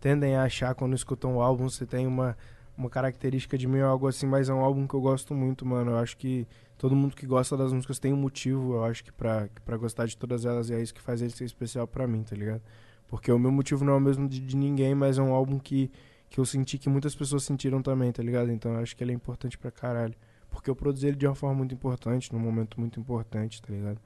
tendem 0.00 0.36
a 0.36 0.42
achar 0.42 0.74
quando 0.74 0.94
escutam 0.94 1.36
o 1.36 1.40
álbum, 1.40 1.68
se 1.68 1.86
tem 1.86 2.06
uma, 2.06 2.36
uma 2.76 2.88
característica 2.88 3.56
de 3.58 3.66
mim 3.66 3.80
ou 3.80 3.88
algo 3.88 4.08
assim, 4.08 4.26
mas 4.26 4.48
é 4.48 4.54
um 4.54 4.60
álbum 4.60 4.86
que 4.86 4.94
eu 4.94 5.00
gosto 5.00 5.34
muito, 5.34 5.64
mano. 5.66 5.92
Eu 5.92 5.98
acho 5.98 6.16
que 6.16 6.46
todo 6.78 6.96
mundo 6.96 7.14
que 7.14 7.26
gosta 7.26 7.56
das 7.56 7.72
músicas 7.72 7.98
tem 7.98 8.12
um 8.12 8.16
motivo, 8.16 8.74
eu 8.74 8.84
acho 8.84 9.04
que 9.04 9.12
pra, 9.12 9.48
pra 9.64 9.76
gostar 9.76 10.06
de 10.06 10.16
todas 10.16 10.44
elas, 10.44 10.70
e 10.70 10.74
é 10.74 10.82
isso 10.82 10.94
que 10.94 11.00
faz 11.00 11.20
ele 11.22 11.30
ser 11.30 11.44
especial 11.44 11.86
pra 11.86 12.06
mim, 12.06 12.22
tá 12.22 12.34
ligado? 12.34 12.62
Porque 13.08 13.30
o 13.30 13.38
meu 13.38 13.52
motivo 13.52 13.84
não 13.84 13.92
é 13.92 13.96
o 13.96 14.00
mesmo 14.00 14.28
de, 14.28 14.40
de 14.40 14.56
ninguém, 14.56 14.94
mas 14.94 15.18
é 15.18 15.22
um 15.22 15.32
álbum 15.32 15.58
que, 15.58 15.90
que 16.30 16.40
eu 16.40 16.46
senti 16.46 16.78
que 16.78 16.88
muitas 16.88 17.14
pessoas 17.14 17.44
sentiram 17.44 17.82
também, 17.82 18.10
tá 18.10 18.22
ligado? 18.22 18.50
Então 18.50 18.72
eu 18.72 18.80
acho 18.80 18.96
que 18.96 19.04
ele 19.04 19.12
é 19.12 19.14
importante 19.14 19.58
pra 19.58 19.70
caralho. 19.70 20.14
Porque 20.50 20.70
eu 20.70 20.76
produzi 20.76 21.06
ele 21.08 21.16
de 21.16 21.26
uma 21.26 21.34
forma 21.34 21.56
muito 21.56 21.74
importante, 21.74 22.32
num 22.32 22.38
momento 22.38 22.78
muito 22.80 22.98
importante, 22.98 23.60
tá 23.60 23.72
ligado? 23.72 23.98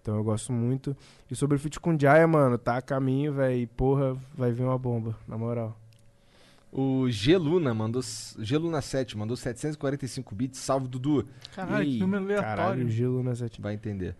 Então 0.00 0.16
eu 0.16 0.24
gosto 0.24 0.52
muito. 0.52 0.96
E 1.30 1.36
sobre 1.36 1.56
o 1.56 1.60
feat 1.60 1.78
com 1.78 1.98
Jaya, 1.98 2.26
mano, 2.26 2.56
tá 2.56 2.76
a 2.76 2.82
caminho, 2.82 3.32
velho. 3.34 3.68
Porra, 3.68 4.16
vai 4.34 4.52
vir 4.52 4.64
uma 4.64 4.78
bomba, 4.78 5.16
na 5.28 5.36
moral. 5.36 5.76
O 6.72 7.10
Geluna 7.10 7.74
mandou. 7.74 8.00
Geluna 8.38 8.80
7 8.80 9.16
mandou 9.18 9.36
745 9.36 10.34
bits. 10.34 10.58
Salve, 10.60 10.86
Dudu. 10.86 11.26
Caralho, 11.54 11.84
que 11.84 11.96
Ih, 11.96 11.98
número 11.98 12.24
aleatório. 12.24 12.56
Caralho, 12.56 12.88
gelo 12.88 13.22
na 13.22 13.34
sete. 13.34 13.60
Vai 13.60 13.74
entender. 13.74 14.14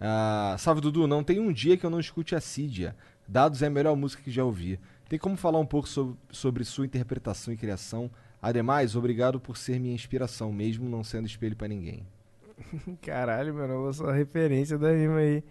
Ah, 0.00 0.54
salve, 0.58 0.80
Dudu. 0.80 1.06
Não 1.06 1.24
tem 1.24 1.40
um 1.40 1.52
dia 1.52 1.76
que 1.76 1.84
eu 1.84 1.90
não 1.90 1.98
escute 1.98 2.34
a 2.34 2.40
Cidia. 2.40 2.94
Dados 3.26 3.60
é 3.62 3.66
a 3.66 3.70
melhor 3.70 3.96
música 3.96 4.22
que 4.22 4.30
já 4.30 4.44
ouvi. 4.44 4.78
Tem 5.08 5.18
como 5.18 5.36
falar 5.36 5.58
um 5.58 5.66
pouco 5.66 5.88
sobre, 5.88 6.16
sobre 6.30 6.64
sua 6.64 6.84
interpretação 6.84 7.52
e 7.52 7.56
criação? 7.56 8.10
Ademais, 8.40 8.94
obrigado 8.94 9.40
por 9.40 9.56
ser 9.56 9.80
minha 9.80 9.94
inspiração, 9.94 10.52
mesmo 10.52 10.88
não 10.88 11.02
sendo 11.02 11.26
espelho 11.26 11.56
pra 11.56 11.66
ninguém. 11.66 12.06
Caralho, 13.02 13.54
mano, 13.54 13.86
eu 13.86 13.92
sou 13.92 14.08
a 14.08 14.14
referência 14.14 14.78
da 14.78 14.92
rima 14.92 15.18
aí. 15.18 15.42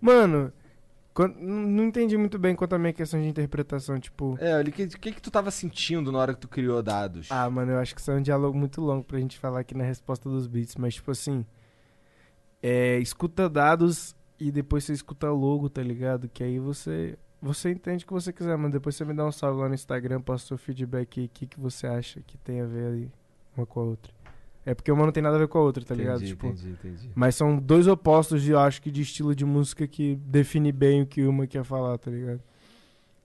Mano, 0.00 0.52
não 1.28 1.84
entendi 1.84 2.16
muito 2.16 2.38
bem 2.38 2.54
quanto 2.54 2.74
a 2.74 2.78
minha 2.78 2.92
questão 2.92 3.20
de 3.20 3.28
interpretação, 3.28 3.98
tipo. 3.98 4.36
É, 4.40 4.60
o 4.60 4.64
que, 4.64 4.86
que, 4.86 5.12
que 5.12 5.22
tu 5.22 5.30
tava 5.30 5.50
sentindo 5.50 6.12
na 6.12 6.18
hora 6.18 6.34
que 6.34 6.40
tu 6.40 6.48
criou 6.48 6.82
dados? 6.82 7.30
Ah, 7.30 7.48
mano, 7.50 7.72
eu 7.72 7.78
acho 7.78 7.94
que 7.94 8.00
isso 8.00 8.10
é 8.10 8.14
um 8.14 8.22
diálogo 8.22 8.56
muito 8.56 8.80
longo 8.80 9.04
pra 9.04 9.18
gente 9.18 9.38
falar 9.38 9.60
aqui 9.60 9.74
na 9.74 9.84
resposta 9.84 10.28
dos 10.28 10.46
beats, 10.46 10.76
mas 10.76 10.94
tipo 10.94 11.10
assim. 11.10 11.44
É, 12.62 12.98
escuta 12.98 13.48
dados 13.48 14.14
e 14.38 14.52
depois 14.52 14.84
você 14.84 14.92
escuta 14.92 15.30
logo, 15.30 15.68
tá 15.68 15.82
ligado? 15.82 16.28
Que 16.28 16.44
aí 16.44 16.58
você. 16.58 17.18
Você 17.42 17.70
entende 17.70 18.04
o 18.04 18.06
que 18.06 18.12
você 18.12 18.32
quiser, 18.32 18.56
mano. 18.56 18.70
Depois 18.70 18.94
você 18.94 19.04
me 19.04 19.14
dá 19.14 19.26
um 19.26 19.32
salve 19.32 19.60
lá 19.60 19.68
no 19.68 19.74
Instagram, 19.74 20.20
passa 20.20 20.46
seu 20.46 20.58
feedback 20.58 21.20
aí, 21.20 21.26
o 21.26 21.28
que, 21.28 21.46
que 21.46 21.58
você 21.58 21.86
acha 21.86 22.20
que 22.20 22.36
tem 22.36 22.60
a 22.60 22.66
ver 22.66 22.92
aí 22.92 23.10
uma 23.56 23.66
com 23.66 23.80
a 23.80 23.84
outra. 23.84 24.19
É 24.64 24.74
porque 24.74 24.92
uma 24.92 25.04
não 25.06 25.12
tem 25.12 25.22
nada 25.22 25.36
a 25.36 25.38
ver 25.38 25.48
com 25.48 25.58
a 25.58 25.62
outra, 25.62 25.82
tá 25.84 25.94
ligado? 25.94 26.16
Entendi, 26.18 26.30
Tipo, 26.32 26.46
entendi, 26.48 26.70
entendi. 26.70 27.10
Mas 27.14 27.34
são 27.34 27.56
dois 27.56 27.86
opostos, 27.86 28.42
de, 28.42 28.50
eu 28.52 28.58
acho 28.58 28.80
que 28.82 28.90
de 28.90 29.00
estilo 29.02 29.34
de 29.34 29.44
música 29.44 29.86
que 29.86 30.16
define 30.26 30.70
bem 30.70 31.02
o 31.02 31.06
que 31.06 31.22
uma 31.24 31.46
quer 31.46 31.64
falar, 31.64 31.96
tá 31.98 32.10
ligado? 32.10 32.40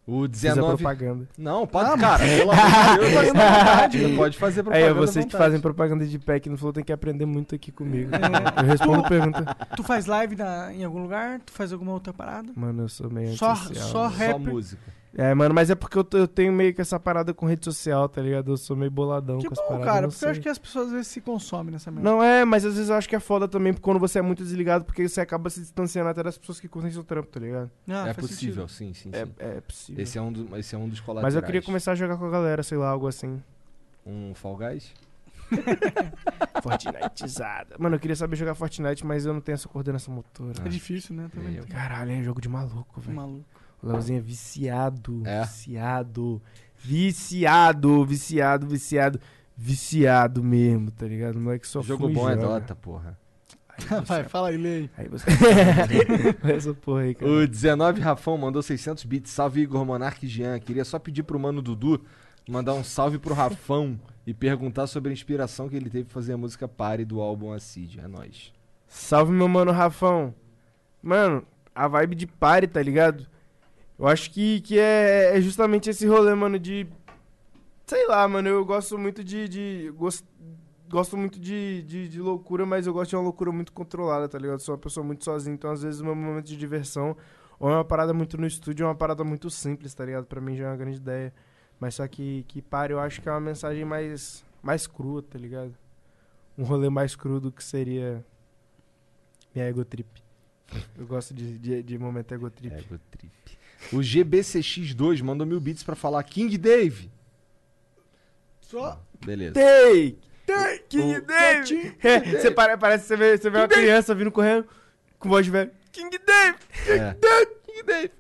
O 0.07 0.27
Fiz 0.29 0.45
a 0.45 0.49
19. 0.53 0.77
propaganda. 0.83 1.27
Não, 1.35 1.65
pode, 1.65 1.89
Ah, 1.89 1.97
cara, 1.97 2.23
pelo 2.23 2.51
amor 2.51 3.89
de 3.89 3.97
Deus, 3.97 4.15
pode 4.15 4.37
fazer 4.37 4.61
propaganda. 4.63 4.89
é 4.91 4.93
vocês 4.93 5.25
que 5.25 5.31
fazem 5.31 5.59
propaganda 5.59 6.05
de 6.05 6.19
pack 6.19 6.47
no 6.47 6.57
Flow 6.57 6.71
tem 6.71 6.83
que 6.83 6.93
aprender 6.93 7.25
muito 7.25 7.55
aqui 7.55 7.71
comigo. 7.71 8.11
É. 8.15 8.61
Eu 8.61 8.65
respondo 8.67 9.01
Tu- 9.03 9.09
pergunta. 9.09 9.43
Tu 9.75 9.81
faz 9.83 10.05
live 10.05 10.35
na- 10.35 10.71
em 10.73 10.83
algum 10.83 11.01
lugar? 11.01 11.41
Tu 11.43 11.51
faz 11.51 11.73
alguma 11.73 11.91
outra 11.91 12.13
parada? 12.13 12.51
Mano, 12.55 12.83
eu 12.83 12.89
sou 12.89 13.09
meio 13.09 13.35
Só- 13.35 13.55
só 13.55 14.03
mano. 14.03 14.15
Só 14.15 14.37
música. 14.39 14.81
É, 15.17 15.33
mano, 15.33 15.55
mas 15.55 15.69
é 15.69 15.75
porque 15.75 15.97
eu, 15.97 16.05
eu 16.13 16.27
tenho 16.27 16.51
meio 16.51 16.73
que 16.73 16.81
essa 16.81 16.99
parada 16.99 17.33
com 17.33 17.45
rede 17.45 17.63
social, 17.63 18.09
tá 18.09 18.21
ligado? 18.21 18.51
Eu 18.51 18.57
sou 18.57 18.75
meio 18.75 18.91
boladão 18.91 19.39
Que 19.39 19.47
com 19.47 19.53
as 19.53 19.59
bom, 19.59 19.65
paradas. 19.67 19.85
cara, 19.85 20.07
porque 20.09 20.15
eu 20.15 20.19
sei. 20.19 20.29
acho 20.31 20.41
que 20.41 20.49
as 20.49 20.57
pessoas 20.57 20.87
às 20.87 20.91
vezes 20.91 21.07
se 21.07 21.21
consomem 21.21 21.71
nessa 21.71 21.89
merda. 21.89 22.09
Não 22.09 22.21
é, 22.21 22.43
mas 22.43 22.65
às 22.65 22.73
vezes 22.73 22.89
eu 22.89 22.95
acho 22.95 23.07
que 23.07 23.15
é 23.15 23.19
foda 23.21 23.47
também 23.47 23.73
quando 23.73 23.97
você 23.97 24.19
é 24.19 24.21
muito 24.21 24.43
desligado, 24.43 24.83
porque 24.83 25.07
você 25.07 25.21
acaba 25.21 25.49
se 25.49 25.61
distanciando 25.61 26.09
até 26.09 26.21
das 26.21 26.37
pessoas 26.37 26.59
que 26.59 26.67
curtem 26.67 26.91
seu 26.91 27.03
trampo, 27.03 27.29
tá 27.29 27.39
ligado? 27.39 27.71
Ah, 27.87 28.09
é 28.09 28.13
possível, 28.13 28.67
sim, 28.67 28.93
sim, 28.93 29.09
É, 29.13 29.25
sim. 29.25 29.31
é 29.39 29.61
possível. 29.61 30.03
Esse 30.03 30.17
é, 30.17 30.21
um 30.21 30.31
do- 30.33 30.57
esse 30.57 30.75
é 30.75 30.77
um 30.77 30.89
dos 30.89 30.99
colaterais. 30.99 31.33
Mas 31.33 31.41
eu 31.41 31.45
queria 31.45 31.61
começar 31.61 31.93
a 31.93 31.95
jogar 31.95 32.17
com 32.17 32.25
a 32.25 32.29
galera, 32.29 32.61
sei 32.61 32.77
lá, 32.77 32.89
algo 32.89 33.07
assim. 33.07 33.41
Um 34.05 34.33
Fall 34.35 34.57
Guys? 34.57 34.93
Fortniteizada. 36.61 37.75
Mano, 37.79 37.95
eu 37.95 37.99
queria 37.99 38.15
saber 38.15 38.35
jogar 38.35 38.55
Fortnite, 38.55 39.05
mas 39.05 39.25
eu 39.25 39.33
não 39.33 39.41
tenho 39.41 39.53
essa 39.55 39.67
coordenação 39.67 40.13
motora. 40.13 40.53
É 40.65 40.69
difícil, 40.69 41.15
né? 41.15 41.29
Também. 41.33 41.55
Eu. 41.55 41.65
Caralho, 41.67 42.11
é 42.11 42.21
jogo 42.23 42.41
de 42.41 42.49
maluco, 42.49 42.99
velho. 43.01 43.15
Maluco. 43.15 43.45
Leozinho 43.89 44.17
é 44.17 44.21
viciado. 44.21 45.21
É? 45.25 45.41
Viciado. 45.41 46.41
Viciado, 46.77 48.05
viciado, 48.05 48.67
viciado. 48.67 49.19
Viciado 49.57 50.43
mesmo, 50.43 50.91
tá 50.91 51.05
ligado? 51.05 51.37
O 51.37 51.39
moleque 51.39 51.67
só 51.67 51.81
Jogo 51.81 52.09
bom 52.09 52.29
é. 52.29 52.35
Dota, 52.35 52.75
porra. 52.75 53.17
Vai, 54.05 54.23
fala 54.23 54.49
aí, 54.49 54.57
lê 54.57 54.89
aí. 54.97 55.07
Você... 55.07 55.25
Essa 56.43 56.73
porra 56.73 57.01
aí, 57.01 57.15
cara. 57.15 57.29
O 57.29 57.47
19 57.47 58.01
Rafão 58.01 58.37
mandou 58.37 58.61
600 58.61 59.03
bits. 59.05 59.31
Salve 59.31 59.61
Igor 59.61 59.85
Monark 59.85 60.25
e 60.25 60.29
Jean. 60.29 60.59
Queria 60.59 60.85
só 60.85 60.99
pedir 60.99 61.23
pro 61.23 61.39
mano 61.39 61.61
Dudu 61.61 62.01
mandar 62.47 62.73
um 62.73 62.83
salve 62.83 63.17
pro 63.17 63.33
Rafão 63.33 63.99
e 64.25 64.33
perguntar 64.33 64.87
sobre 64.87 65.09
a 65.09 65.13
inspiração 65.13 65.67
que 65.67 65.75
ele 65.75 65.89
teve 65.89 66.05
pra 66.05 66.13
fazer 66.13 66.33
a 66.33 66.37
música 66.37 66.67
Pare 66.67 67.05
do 67.05 67.19
álbum 67.19 67.51
Acid. 67.51 67.99
É 67.99 68.07
nóis. 68.07 68.53
Salve, 68.87 69.31
meu 69.31 69.47
mano 69.47 69.71
Rafão. 69.71 70.33
Mano, 71.01 71.45
a 71.73 71.87
vibe 71.87 72.15
de 72.15 72.27
party, 72.27 72.67
tá 72.67 72.81
ligado? 72.81 73.27
Eu 73.97 74.07
acho 74.07 74.31
que, 74.31 74.61
que 74.61 74.79
é, 74.79 75.37
é 75.37 75.41
justamente 75.41 75.89
esse 75.89 76.05
rolê, 76.07 76.33
mano, 76.35 76.59
de. 76.59 76.87
Sei 77.85 78.07
lá, 78.07 78.27
mano, 78.27 78.49
eu 78.49 78.65
gosto 78.65 78.97
muito 78.97 79.23
de. 79.23 79.47
de 79.47 79.93
gosto, 79.95 80.27
gosto 80.89 81.15
muito 81.17 81.39
de, 81.39 81.83
de, 81.83 82.07
de 82.09 82.21
loucura, 82.21 82.65
mas 82.65 82.87
eu 82.87 82.93
gosto 82.93 83.11
de 83.11 83.15
uma 83.15 83.23
loucura 83.23 83.51
muito 83.51 83.71
controlada, 83.71 84.27
tá 84.27 84.37
ligado? 84.37 84.59
Sou 84.59 84.75
uma 84.75 84.81
pessoa 84.81 85.05
muito 85.05 85.23
sozinha, 85.23 85.53
então 85.53 85.71
às 85.71 85.81
vezes 85.81 86.01
o 86.01 86.05
meu 86.05 86.15
momento 86.15 86.45
de 86.45 86.57
diversão 86.57 87.15
ou 87.59 87.69
é 87.69 87.73
uma 87.73 87.85
parada 87.85 88.13
muito 88.13 88.37
no 88.37 88.45
estúdio, 88.45 88.83
é 88.83 88.87
uma 88.87 88.95
parada 88.95 89.23
muito 89.23 89.49
simples, 89.49 89.93
tá 89.93 90.05
ligado? 90.05 90.25
Pra 90.25 90.41
mim 90.41 90.55
já 90.55 90.65
é 90.65 90.67
uma 90.67 90.77
grande 90.77 90.97
ideia. 90.97 91.33
Mas 91.79 91.95
só 91.95 92.07
que, 92.07 92.43
que 92.47 92.61
pare, 92.61 92.93
eu 92.93 92.99
acho 92.99 93.21
que 93.21 93.29
é 93.29 93.31
uma 93.31 93.39
mensagem 93.39 93.83
mais, 93.85 94.43
mais 94.61 94.87
crua, 94.87 95.21
tá 95.21 95.37
ligado? 95.37 95.73
Um 96.57 96.63
rolê 96.63 96.89
mais 96.89 97.15
cru 97.15 97.39
do 97.39 97.51
que 97.51 97.63
seria 97.63 98.25
minha 99.53 99.67
ego 99.67 99.83
trip. 99.83 100.07
Eu 100.97 101.05
gosto 101.05 101.33
de, 101.33 101.57
de, 101.59 101.83
de 101.83 101.97
momento 101.97 102.33
ego 102.33 102.49
trip. 102.49 102.73
Ego 102.75 102.99
trip. 103.11 103.57
O 103.93 103.97
GBCX2 103.97 105.21
mandou 105.21 105.45
mil 105.45 105.59
bits 105.59 105.83
pra 105.83 105.95
falar 105.95 106.23
King 106.23 106.57
Dave. 106.57 107.09
Só. 108.61 108.99
Beleza. 109.25 109.53
Take! 109.53 110.17
Take! 110.45 110.83
King 110.89 111.17
O- 111.17 111.21
Dave! 111.25 111.95
É, 112.03 112.19
você 112.41 112.51
pare- 112.51 112.77
parece 112.77 113.03
que 113.03 113.07
você 113.09 113.17
vê, 113.17 113.37
você 113.37 113.49
vê 113.49 113.57
uma 113.59 113.67
criança 113.67 114.13
vindo 114.15 114.31
correndo 114.31 114.67
com 115.19 115.29
voz 115.29 115.45
de 115.45 115.51
velho. 115.51 115.71
King 115.91 116.17
Dave! 116.17 116.57
É. 116.87 117.15
King 117.65 117.83
Dave! 117.83 118.11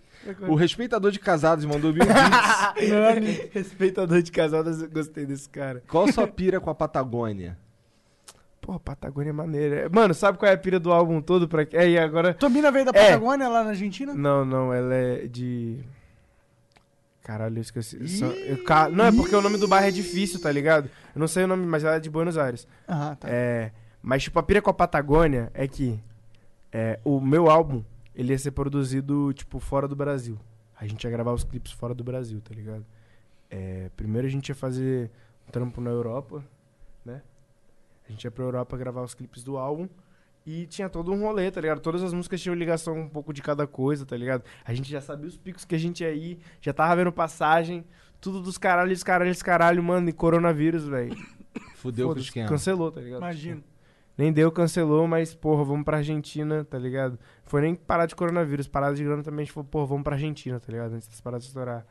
O 0.47 0.55
respeitador 0.55 1.11
de 1.11 1.19
casados 1.19 1.65
mandou 1.65 1.93
mil 1.93 2.03
bits. 2.03 2.15
Respeitador 3.53 4.21
de 4.23 4.31
casadas, 4.31 4.81
eu 4.81 4.89
gostei 4.89 5.25
desse 5.25 5.47
cara. 5.47 5.83
Qual 5.87 6.11
sua 6.11 6.27
pira 6.27 6.59
com 6.59 6.69
a 6.69 6.75
Patagônia? 6.75 7.57
Pô, 8.65 8.79
Patagônia 8.79 9.29
é 9.29 9.33
maneira. 9.33 9.87
Mano, 9.91 10.11
sabe 10.15 10.39
qual 10.39 10.49
é 10.49 10.55
a 10.55 10.57
pira 10.57 10.79
do 10.79 10.91
álbum 10.91 11.21
todo? 11.21 11.47
Pra... 11.47 11.61
É, 11.71 11.87
e 11.87 11.99
agora... 11.99 12.33
Tomina 12.33 12.71
veio 12.71 12.85
da 12.85 12.91
É. 12.95 13.11
Patagônia 13.11 13.47
lá 13.47 13.63
na 13.63 13.69
Argentina? 13.69 14.11
Não, 14.15 14.43
não, 14.43 14.73
ela 14.73 14.93
é 14.95 15.27
de. 15.27 15.79
Caralho, 17.23 17.57
eu 17.57 17.61
esqueci. 17.61 18.07
Só- 18.07 18.25
eu 18.25 18.63
ca- 18.63 18.89
Não, 18.89 19.05
é 19.05 19.11
porque 19.11 19.35
o 19.35 19.41
nome 19.41 19.57
do 19.57 19.67
bairro 19.67 19.87
é 19.87 19.91
difícil, 19.91 20.39
tá 20.41 20.51
ligado? 20.51 20.89
Eu 21.15 21.19
não 21.19 21.27
sei 21.27 21.43
o 21.43 21.47
nome, 21.47 21.63
mas 21.65 21.83
ela 21.83 21.95
é 21.95 21.99
de 21.99 22.09
Buenos 22.09 22.37
Aires. 22.39 22.67
Ah, 22.87 23.15
tá. 23.19 23.27
É, 23.29 23.71
mas, 24.01 24.23
tipo, 24.23 24.39
a 24.39 24.43
pira 24.43 24.61
com 24.61 24.69
a 24.69 24.73
Patagônia 24.73 25.51
é 25.53 25.67
que 25.67 25.99
é, 26.71 26.99
o 27.03 27.19
meu 27.21 27.49
álbum, 27.49 27.83
ele 28.15 28.31
ia 28.33 28.37
ser 28.39 28.49
produzido, 28.51 29.31
tipo, 29.33 29.59
fora 29.59 29.87
do 29.87 29.95
Brasil. 29.95 30.39
a 30.79 30.85
gente 30.87 31.03
ia 31.03 31.09
gravar 31.11 31.33
os 31.33 31.43
clipes 31.43 31.71
fora 31.71 31.93
do 31.93 32.03
Brasil, 32.03 32.41
tá 32.41 32.53
ligado? 32.53 32.85
É, 33.49 33.89
primeiro 33.95 34.27
a 34.27 34.29
gente 34.31 34.49
ia 34.49 34.55
fazer 34.55 35.09
um 35.47 35.51
trampo 35.51 35.79
na 35.81 35.89
Europa, 35.91 36.43
né? 37.05 37.21
A 38.07 38.11
gente 38.11 38.23
ia 38.23 38.31
pra 38.31 38.43
Europa 38.43 38.77
gravar 38.77 39.01
os 39.01 39.13
clipes 39.13 39.43
do 39.43 39.57
álbum. 39.57 39.87
E 40.45 40.67
tinha 40.67 40.87
todo 40.87 41.11
um 41.11 41.21
rolê, 41.21 41.49
tá 41.49 41.59
ligado? 41.59 41.79
Todas 41.79 42.03
as 42.03 42.13
músicas 42.13 42.39
tinham 42.39 42.55
ligação 42.55 42.95
um 42.99 43.09
pouco 43.09 43.33
de 43.33 43.41
cada 43.41 43.65
coisa, 43.65 44.05
tá 44.05 44.15
ligado? 44.15 44.43
A 44.63 44.73
gente 44.75 44.89
já 44.91 45.01
sabia 45.01 45.27
os 45.27 45.35
picos 45.35 45.65
que 45.65 45.73
a 45.73 45.77
gente 45.77 46.03
ia 46.03 46.13
ir, 46.13 46.37
já 46.61 46.71
tava 46.71 46.95
vendo 46.95 47.11
passagem, 47.11 47.83
tudo 48.21 48.41
dos 48.41 48.55
caralhos, 48.55 49.01
caralhos, 49.01 49.41
caralho, 49.41 49.81
mano, 49.81 50.07
e 50.07 50.13
coronavírus, 50.13 50.87
velho. 50.87 51.15
Fudeu 51.77 52.09
com 52.09 52.15
o 52.15 52.19
esquema. 52.19 52.47
Cancelou, 52.47 52.91
tá 52.91 53.01
ligado? 53.01 53.21
Imagino. 53.21 53.63
Nem 54.15 54.31
deu, 54.31 54.51
cancelou, 54.51 55.07
mas, 55.07 55.33
porra, 55.33 55.63
vamos 55.63 55.83
pra 55.83 55.97
Argentina, 55.97 56.63
tá 56.63 56.77
ligado? 56.77 57.19
Foi 57.43 57.61
nem 57.61 57.75
parar 57.75 58.05
de 58.05 58.15
coronavírus, 58.15 58.67
parada 58.67 58.95
de 58.95 59.03
grana 59.03 59.23
também, 59.23 59.41
a 59.41 59.45
gente 59.45 59.53
falou, 59.53 59.67
porra, 59.67 59.87
vamos 59.87 60.03
pra 60.03 60.13
Argentina, 60.13 60.59
tá 60.59 60.71
ligado? 60.71 60.93
Antes 60.93 61.07
das 61.07 61.19
paradas 61.19 61.45
estourar. 61.45 61.85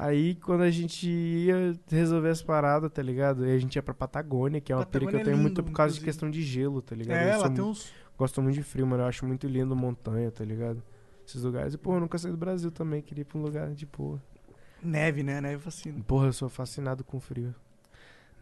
Aí, 0.00 0.36
quando 0.36 0.62
a 0.62 0.70
gente 0.70 1.08
ia 1.08 1.72
resolver 1.90 2.28
as 2.28 2.40
paradas, 2.40 2.90
tá 2.92 3.02
ligado? 3.02 3.42
Aí 3.42 3.52
a 3.54 3.58
gente 3.58 3.74
ia 3.74 3.82
pra 3.82 3.92
Patagônia, 3.92 4.60
que 4.60 4.72
é 4.72 4.76
uma 4.76 4.86
pira 4.86 5.00
que 5.00 5.04
eu 5.06 5.06
Patagônia 5.10 5.22
é 5.22 5.24
tenho 5.32 5.42
muito 5.42 5.58
lindo, 5.58 5.64
por 5.70 5.76
causa 5.76 5.92
de 5.94 5.98
inclusive. 5.98 6.04
questão 6.04 6.30
de 6.30 6.42
gelo, 6.42 6.80
tá 6.80 6.94
ligado? 6.94 7.16
É, 7.18 7.34
Eu 7.34 7.40
sou 7.40 7.50
tem 7.50 7.64
uns- 7.64 7.92
Gosto 8.16 8.40
muito 8.42 8.54
de 8.54 8.62
frio, 8.62 8.86
mano. 8.86 9.02
Eu 9.02 9.06
acho 9.08 9.24
muito 9.26 9.46
lindo 9.46 9.74
montanha, 9.76 10.30
tá 10.30 10.44
ligado? 10.44 10.82
Esses 11.26 11.42
lugares. 11.42 11.74
E, 11.74 11.78
porra, 11.78 11.96
eu 11.96 12.00
nunca 12.00 12.16
saí 12.18 12.30
do 12.30 12.36
Brasil 12.36 12.70
também. 12.70 13.00
Queria 13.02 13.22
ir 13.22 13.24
pra 13.24 13.38
um 13.38 13.42
lugar 13.42 13.72
de 13.74 13.86
boa. 13.86 14.20
Neve, 14.82 15.22
né? 15.22 15.40
Neve 15.40 15.62
fascina. 15.62 16.02
Porra, 16.06 16.26
eu 16.26 16.32
sou 16.32 16.48
fascinado 16.48 17.02
com 17.04 17.18
frio. 17.20 17.54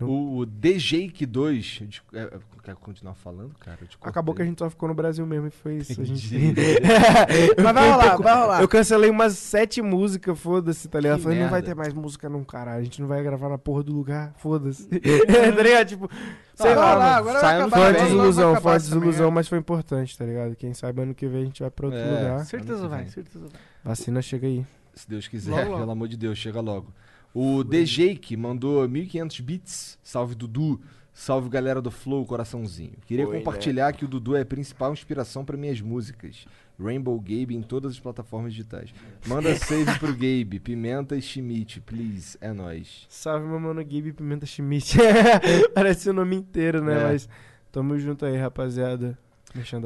O, 0.01 0.41
o 0.41 0.47
DJK2. 0.47 1.81
eu 1.81 1.87
dis- 1.87 2.03
é, 2.13 2.23
é, 2.23 2.39
Quer 2.63 2.75
continuar 2.75 3.15
falando, 3.15 3.55
cara? 3.61 3.79
Eu 3.81 3.87
Acabou 4.03 4.35
que 4.35 4.43
a 4.43 4.45
gente 4.45 4.59
só 4.59 4.69
ficou 4.69 4.89
no 4.89 4.95
Brasil 4.95 5.25
mesmo 5.25 5.47
e 5.47 5.51
foi 5.51 5.77
isso. 5.77 6.01
A 6.01 6.05
gente... 6.05 6.35
Eu 7.57 7.63
Mas 7.63 7.73
vai 7.75 7.91
rolar, 7.91 8.17
vai 8.17 8.41
rolar. 8.41 8.61
Eu 8.61 8.67
cancelei 8.67 9.09
umas 9.09 9.39
sete 9.39 9.81
músicas, 9.81 10.37
foda-se, 10.37 10.89
tá 10.89 10.99
ligado? 10.99 11.19
Que 11.19 11.23
Falei, 11.23 11.39
não 11.41 11.49
vai 11.49 11.63
ter 11.63 11.77
mais 11.77 11.95
música 11.95 12.29
não, 12.29 12.43
caralho. 12.43 12.81
A 12.81 12.83
gente 12.83 13.01
não 13.01 13.07
vai 13.07 13.23
gravar 13.23 13.49
na 13.49 13.57
porra 13.57 13.85
do 13.85 13.93
lugar, 13.93 14.35
foda-se. 14.39 14.89
tá 14.89 15.63
ligado? 15.63 15.87
Tipo, 15.87 16.11
sei 16.57 16.67
vai 16.67 16.75
lá, 16.75 17.17
agora 17.17 17.33
vai 17.35 17.41
Sai 17.41 17.57
acabar. 17.61 17.71
Foi 17.71 17.79
uma 17.87 17.93
vai 17.93 18.03
desilusão, 18.03 18.61
foi 18.61 18.73
uma 18.73 18.79
desilusão, 18.79 19.31
mas 19.31 19.47
foi 19.49 19.59
importante, 19.59 20.19
tá 20.19 20.25
ligado? 20.25 20.57
Quem 20.57 20.75
sabe 20.75 21.03
ano 21.03 21.15
que 21.15 21.29
vem 21.29 21.43
a 21.43 21.45
gente 21.45 21.61
vai 21.61 21.71
pra 21.71 21.87
outro 21.87 22.01
É. 22.01 22.11
lugar. 22.11 22.45
Certeza 22.47 22.89
vai, 22.89 23.07
certeza 23.07 23.47
vai. 23.47 23.61
Vacina 23.85 24.21
chega 24.21 24.47
aí. 24.49 24.67
Se 24.93 25.09
Deus 25.09 25.29
quiser, 25.29 25.51
Logo, 25.53 25.65
logo. 25.67 25.79
pelo 25.79 25.91
amor 25.93 26.09
de 26.09 26.17
Deus, 26.17 26.37
chega 26.37 26.61
logo. 26.61 26.93
O 27.39 27.63
DJ 27.63 28.17
que 28.17 28.35
mandou 28.35 28.89
1.500 28.89 29.43
bits. 29.43 29.99
Salve, 30.03 30.35
Dudu. 30.35 30.81
Salve, 31.13 31.51
galera 31.51 31.83
do 31.83 31.91
Flow, 31.91 32.25
coraçãozinho. 32.25 32.95
Queria 33.07 33.29
Oi, 33.29 33.37
compartilhar 33.37 33.93
que 33.93 34.07
o 34.07 34.09
Dudu 34.09 34.35
é 34.35 34.41
a 34.41 34.47
principal 34.47 34.91
inspiração 34.91 35.45
para 35.45 35.55
minhas 35.55 35.83
músicas. 35.83 36.47
Rainbow 36.83 37.21
Gabe 37.21 37.55
em 37.55 37.61
todas 37.61 37.93
as 37.93 38.01
plataformas 38.01 38.55
digitais. 38.55 38.89
Manda 39.27 39.55
save 39.61 39.99
pro 39.99 40.15
Gabe. 40.15 40.59
Pimenta 40.61 41.15
e 41.15 41.21
Schmidt, 41.21 41.83
please. 41.83 42.39
É 42.41 42.55
nóis. 42.55 43.05
Salve, 43.11 43.47
meu 43.47 43.61
mano 43.61 43.85
Gabe 43.85 44.15
Pimenta 44.15 44.47
Schmidt. 44.47 44.97
Parece 45.75 46.09
o 46.09 46.15
nome 46.15 46.37
inteiro, 46.37 46.83
né? 46.83 46.99
É. 46.99 47.03
Mas 47.03 47.29
tamo 47.71 47.99
junto 47.99 48.25
aí, 48.25 48.39
rapaziada. 48.39 49.19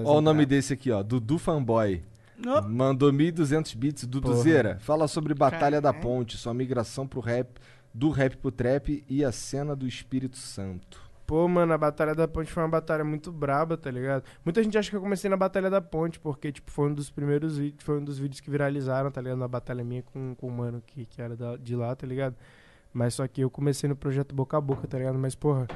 Olha 0.05 0.19
o 0.19 0.21
nome 0.21 0.47
desse 0.47 0.73
aqui, 0.73 0.93
ó. 0.93 1.03
Dudu 1.03 1.37
Fanboy. 1.37 2.01
Ó. 2.47 2.63
Mandou 2.63 3.13
1.200 3.13 3.77
bits. 3.77 4.07
Duduzeira, 4.07 4.79
fala 4.81 5.07
sobre 5.09 5.35
Batalha 5.35 5.81
da. 5.81 5.93
Ponte, 5.93 6.37
sua 6.37 6.55
migração 6.55 7.07
pro 7.07 7.21
rap, 7.21 7.61
do 7.93 8.11
rap 8.11 8.37
pro 8.37 8.51
trap 8.51 9.05
e 9.09 9.25
a 9.25 9.33
cena 9.33 9.75
do 9.77 9.87
Espírito 9.87 10.37
Santo. 10.37 11.01
Pô, 11.27 11.47
mano, 11.47 11.73
a 11.73 11.79
Batalha 11.79 12.13
da 12.15 12.27
Ponte 12.27 12.51
foi 12.51 12.61
uma 12.61 12.69
batalha 12.69 13.05
muito 13.05 13.31
braba, 13.31 13.77
tá 13.77 13.89
ligado? 13.89 14.25
Muita 14.45 14.63
gente 14.65 14.77
acha 14.77 14.91
que 14.91 14.97
eu 14.97 15.01
comecei 15.01 15.31
na 15.31 15.37
Batalha 15.37 15.71
da 15.71 15.81
Ponte, 15.81 16.19
porque, 16.19 16.51
tipo, 16.51 16.71
foi 16.73 16.89
um 16.89 16.95
dos 16.95 17.09
primeiros 17.09 17.57
vídeos, 17.57 17.85
foi 17.85 17.99
um 18.01 18.05
dos 18.05 18.19
vídeos 18.19 18.41
que 18.41 18.51
viralizaram, 18.51 19.13
tá 19.13 19.21
ligado? 19.21 19.39
Na 19.39 19.47
batalha 19.47 19.85
minha 19.85 20.03
com, 20.03 20.35
com 20.35 20.49
o 20.49 20.51
mano 20.51 20.83
que, 20.85 21.07
que 21.07 21.23
era 21.23 21.37
da- 21.37 21.57
de 21.57 21.77
lá, 21.77 21.95
tá 21.95 22.05
ligado? 22.05 22.35
Mas 22.93 23.15
só 23.15 23.29
que 23.29 23.43
eu 23.43 23.49
comecei 23.51 23.89
no 23.89 23.95
projeto 23.95 24.35
Boca 24.35 24.57
a 24.57 24.61
Boca, 24.61 24.89
tá 24.89 24.99
ligado? 24.99 25.17
Mas, 25.21 25.37
porra, 25.37 25.69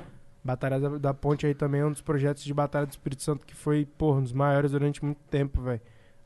Batalha 0.43 0.81
da, 0.81 0.99
da 0.99 1.15
Ponte 1.15 1.47
aí 1.47 1.55
também 1.55 1.83
é 1.83 1.87
um 1.87 1.93
dos 1.93 2.03
projetos 2.03 2.43
de 2.43 2.53
Batalha 2.53 2.87
do 2.87 2.91
Espírito 2.91 3.23
Santo 3.23 3.47
que 3.47 3.55
foi, 3.55 3.87
porra, 3.87 4.19
um 4.19 4.23
dos 4.25 4.33
maiores 4.33 4.73
durante 4.73 5.05
muito 5.05 5.21
tempo, 5.31 5.63
velho. 5.63 5.81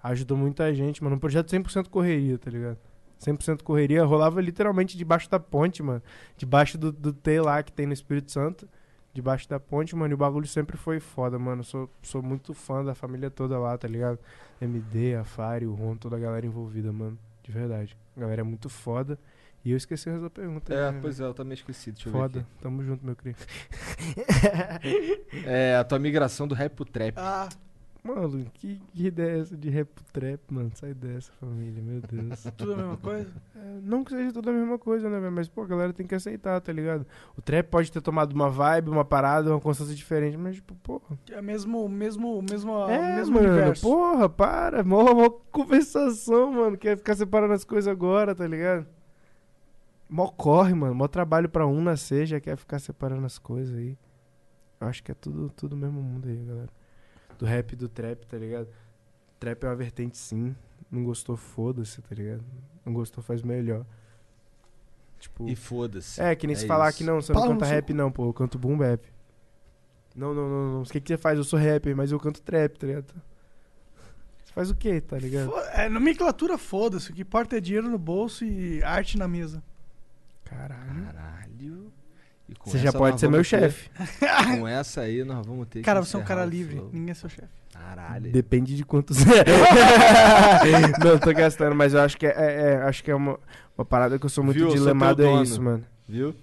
Ajudou 0.09 0.39
muita 0.39 0.75
gente, 0.75 1.05
mano. 1.05 1.17
Um 1.17 1.19
projeto 1.19 1.51
100% 1.51 1.89
correria, 1.89 2.39
tá 2.39 2.51
ligado? 2.51 2.79
100% 3.21 3.63
correria. 3.63 4.03
Rolava 4.05 4.41
literalmente 4.41 4.97
debaixo 4.97 5.31
da 5.31 5.39
ponte, 5.39 5.83
mano. 5.83 6.03
Debaixo 6.35 6.79
do, 6.79 6.91
do 6.91 7.13
T 7.13 7.41
lá 7.43 7.63
que 7.63 7.71
tem 7.71 7.87
no 7.87 7.93
Espírito 7.93 8.33
Santo. 8.33 8.67
Debaixo 9.13 9.47
da 9.49 9.61
ponte, 9.61 9.95
mano. 9.95 10.13
E 10.13 10.15
o 10.15 10.17
bagulho 10.17 10.47
sempre 10.47 10.79
foi 10.79 10.99
foda, 10.99 11.39
mano. 11.39 11.63
Sou, 11.63 11.91
sou 12.03 12.23
muito 12.23 12.55
fã 12.55 12.83
da 12.83 12.95
família 12.95 13.31
toda 13.31 13.59
lá, 13.59 13.77
tá 13.77 13.87
ligado? 13.87 14.19
MD, 14.61 15.15
a 15.15 15.25
Fari, 15.25 15.67
o 15.67 15.75
Ron, 15.75 15.97
toda 15.97 16.17
a 16.17 16.19
galera 16.19 16.47
envolvida, 16.47 16.91
mano. 16.91 17.19
De 17.43 17.53
verdade. 17.53 17.95
A 18.17 18.21
galera 18.21 18.41
é 18.41 18.45
muito 18.45 18.71
foda. 18.71 19.19
E 19.63 19.73
eu 19.73 19.77
esqueci 19.77 20.09
a 20.09 20.31
pergunta. 20.31 20.73
É, 20.73 20.91
né, 20.91 20.99
pois 21.03 21.21
é, 21.21 21.25
eu 21.25 21.35
também 21.35 21.53
esqueci. 21.53 21.93
Deixa 21.93 22.09
eu 22.09 22.13
Foda. 22.13 22.47
Tamo 22.63 22.83
junto, 22.83 23.05
meu 23.05 23.15
querido. 23.15 23.41
É, 25.45 25.77
a 25.77 25.85
tua 25.85 25.99
migração 25.99 26.49
do 26.49 26.55
rap 26.55 26.75
pro 26.75 26.85
trap. 26.85 27.15
Ah, 27.19 27.49
Mano, 28.09 28.47
que, 28.55 28.81
que 28.95 29.07
ideia 29.07 29.37
é 29.37 29.41
essa 29.41 29.55
de 29.55 29.69
rap 29.69 29.91
trap, 30.15 30.41
mano? 30.49 30.71
Sai 30.75 30.95
dessa, 30.95 31.31
família, 31.33 31.83
meu 31.83 32.01
Deus. 32.01 32.43
tudo 32.57 32.73
a 32.73 32.77
mesma 32.77 32.97
coisa? 32.97 33.31
É, 33.55 33.81
não 33.83 34.03
que 34.03 34.13
seja 34.13 34.33
tudo 34.33 34.49
a 34.49 34.53
mesma 34.55 34.79
coisa, 34.79 35.11
né, 35.11 35.21
velho? 35.21 35.33
Mas, 35.33 35.47
pô, 35.47 35.61
a 35.63 35.67
galera 35.67 35.93
tem 35.93 36.07
que 36.07 36.15
aceitar, 36.15 36.59
tá 36.63 36.73
ligado? 36.73 37.07
O 37.37 37.43
trap 37.43 37.67
pode 37.67 37.93
ter 37.93 38.01
tomado 38.01 38.33
uma 38.33 38.49
vibe, 38.49 38.89
uma 38.89 39.05
parada, 39.05 39.51
uma 39.51 39.61
constância 39.61 39.95
diferente, 39.95 40.39
mas, 40.39 40.55
tipo, 40.55 40.75
porra. 40.77 41.19
É 41.31 41.43
mesmo, 41.43 41.87
mesmo, 41.87 42.41
mesmo, 42.41 42.89
é, 42.89 43.17
mesmo 43.17 43.35
mano, 43.35 43.47
universo. 43.47 43.87
porra, 43.87 44.27
para. 44.27 44.83
Mó, 44.83 45.13
mó 45.13 45.29
conversação, 45.53 46.51
mano. 46.51 46.79
Quer 46.79 46.97
ficar 46.97 47.15
separando 47.15 47.53
as 47.53 47.65
coisas 47.65 47.93
agora, 47.93 48.35
tá 48.35 48.47
ligado? 48.47 48.87
Mó 50.09 50.29
corre, 50.29 50.73
mano. 50.73 50.95
Mó 50.95 51.07
trabalho 51.09 51.51
pra 51.51 51.67
um 51.67 51.83
nascer, 51.83 52.25
já 52.25 52.41
quer 52.41 52.57
ficar 52.57 52.79
separando 52.79 53.27
as 53.27 53.39
coisas 53.39 53.77
aí. 53.77 53.99
Eu 54.81 54.89
acho 54.89 55.03
que 55.03 55.13
é 55.13 55.15
tudo, 55.15 55.51
tudo 55.51 55.75
o 55.75 55.77
mesmo 55.77 56.01
mundo 56.01 56.27
aí, 56.27 56.37
galera. 56.37 56.78
Do 57.39 57.47
rap 57.47 57.73
e 57.73 57.77
do 57.77 57.89
trap, 57.89 58.25
tá 58.27 58.37
ligado? 58.37 58.69
Trap 59.39 59.63
é 59.65 59.69
uma 59.69 59.77
vertente, 59.77 60.17
sim. 60.19 60.55
Não 60.91 61.05
gostou, 61.05 61.37
foda-se, 61.37 62.03
tá 62.03 62.15
ligado? 62.15 62.45
Não 62.85 62.93
gostou, 62.93 63.23
faz 63.23 63.43
melhor. 63.43 63.85
Tipo... 65.21 65.49
E 65.49 65.55
foda-se. 65.57 66.21
É, 66.21 66.35
que 66.35 66.47
nem 66.47 66.55
É 66.55 66.59
se 66.59 66.67
falar 66.67 66.89
isso. 66.89 66.99
que 66.99 67.05
não, 67.05 67.21
você 67.21 67.33
não 67.33 67.43
canta 67.49 67.65
seu 67.67 67.75
rap, 67.75 67.93
não, 67.95 68.11
pô. 68.11 68.27
Eu 68.29 68.33
canto 68.33 68.59
boom 68.59 68.77
bap. 68.77 69.05
Não, 70.17 70.35
não, 70.35 70.49
não, 70.49 70.73
não. 70.75 70.83
O 70.83 70.85
que, 70.85 71.01
que 71.01 71.09
você 71.09 71.17
faz? 71.17 71.39
Eu 71.39 71.45
sou 71.45 71.59
rapper, 71.59 71.95
mas 71.97 72.11
eu 72.11 72.19
canto 72.19 72.43
trap, 72.43 72.77
tá 72.77 72.87
ligado? 72.87 73.15
Você 74.45 74.53
faz 74.53 74.71
o 74.71 74.75
quê, 74.75 75.01
tá 75.01 75.17
ligado? 75.19 75.51
Fo- 75.51 75.59
É, 75.73 75.89
nomenclatura, 75.89 76.59
foda-se. 76.59 77.11
O 77.11 77.15
que 77.15 77.23
importa 77.23 77.57
é 77.57 77.61
dinheiro 77.61 77.89
no 77.89 77.99
bolso 77.99 78.45
e 78.45 78.83
arte 78.83 79.17
na 79.19 79.29
mesa. 79.29 79.63
Caralho. 80.45 81.05
Caralho. 81.05 81.93
Você 82.65 82.79
já 82.79 82.93
pode 82.93 83.21
ser 83.21 83.29
meu 83.29 83.41
ter- 83.41 83.45
chefe. 83.45 83.91
Com 84.59 84.67
essa 84.67 85.03
aí 85.03 85.23
nós 85.25 85.47
vamos 85.47 85.67
ter 85.69 85.83
Cara, 85.83 86.01
que 86.01 86.07
você 86.09 86.17
é 86.17 86.21
um 86.21 86.25
cara 86.25 86.45
livre. 86.45 86.77
flow. 86.77 86.91
Ninguém 86.93 87.11
é 87.11 87.15
seu 87.15 87.29
chefe. 87.29 87.49
Caralho. 87.73 88.33
Depende 88.33 88.75
de 88.77 88.85
quantos. 88.85 89.19
não, 91.05 91.19
tô 91.19 91.33
gastando, 91.33 91.75
mas 91.75 91.95
eu 91.95 92.01
acho 92.01 92.17
que 92.17 92.27
é, 92.27 92.31
é- 92.31 92.73
é- 92.75 92.83
acho 92.83 93.03
que 93.05 93.11
é 93.11 93.15
uma, 93.15 93.39
uma 93.77 93.85
parada 93.85 94.19
que 94.19 94.25
eu 94.27 94.31
sou 94.31 94.43
muito 94.43 94.57
Viu? 94.59 94.69
Sou 94.69 94.77
dilemado, 94.79 95.23
teu 95.23 95.39
é 95.39 95.43
isso, 95.43 95.63
mano. 95.63 95.85
Viu? 96.09 96.35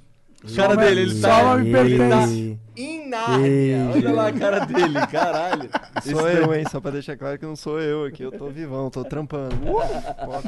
O 0.44 0.48
Só 0.48 0.62
cara 0.68 0.76
dele, 0.78 1.02
ele 1.02 1.16
só 1.16 1.28
tá... 1.28 1.44
uma 1.44 1.58
me 1.58 1.72
pertence. 1.72 2.60
Em 2.78 3.10
Nárnia. 3.10 3.90
Olha 3.96 4.12
lá 4.14 4.28
a 4.28 4.34
cara 4.34 4.60
dele, 4.66 5.08
caralho. 5.12 5.70
Sou 6.04 6.30
eu, 6.30 6.48
daí- 6.48 6.60
hein? 6.60 6.66
Só 6.70 6.80
pra 6.80 6.92
deixar 6.92 7.18
claro 7.18 7.40
que 7.40 7.46
não 7.46 7.56
sou 7.56 7.80
eu 7.82 8.06
aqui. 8.06 8.22
Eu 8.24 8.32
tô 8.32 8.48
vivão, 8.50 8.90
tô 8.92 9.04
trampando. 9.04 9.56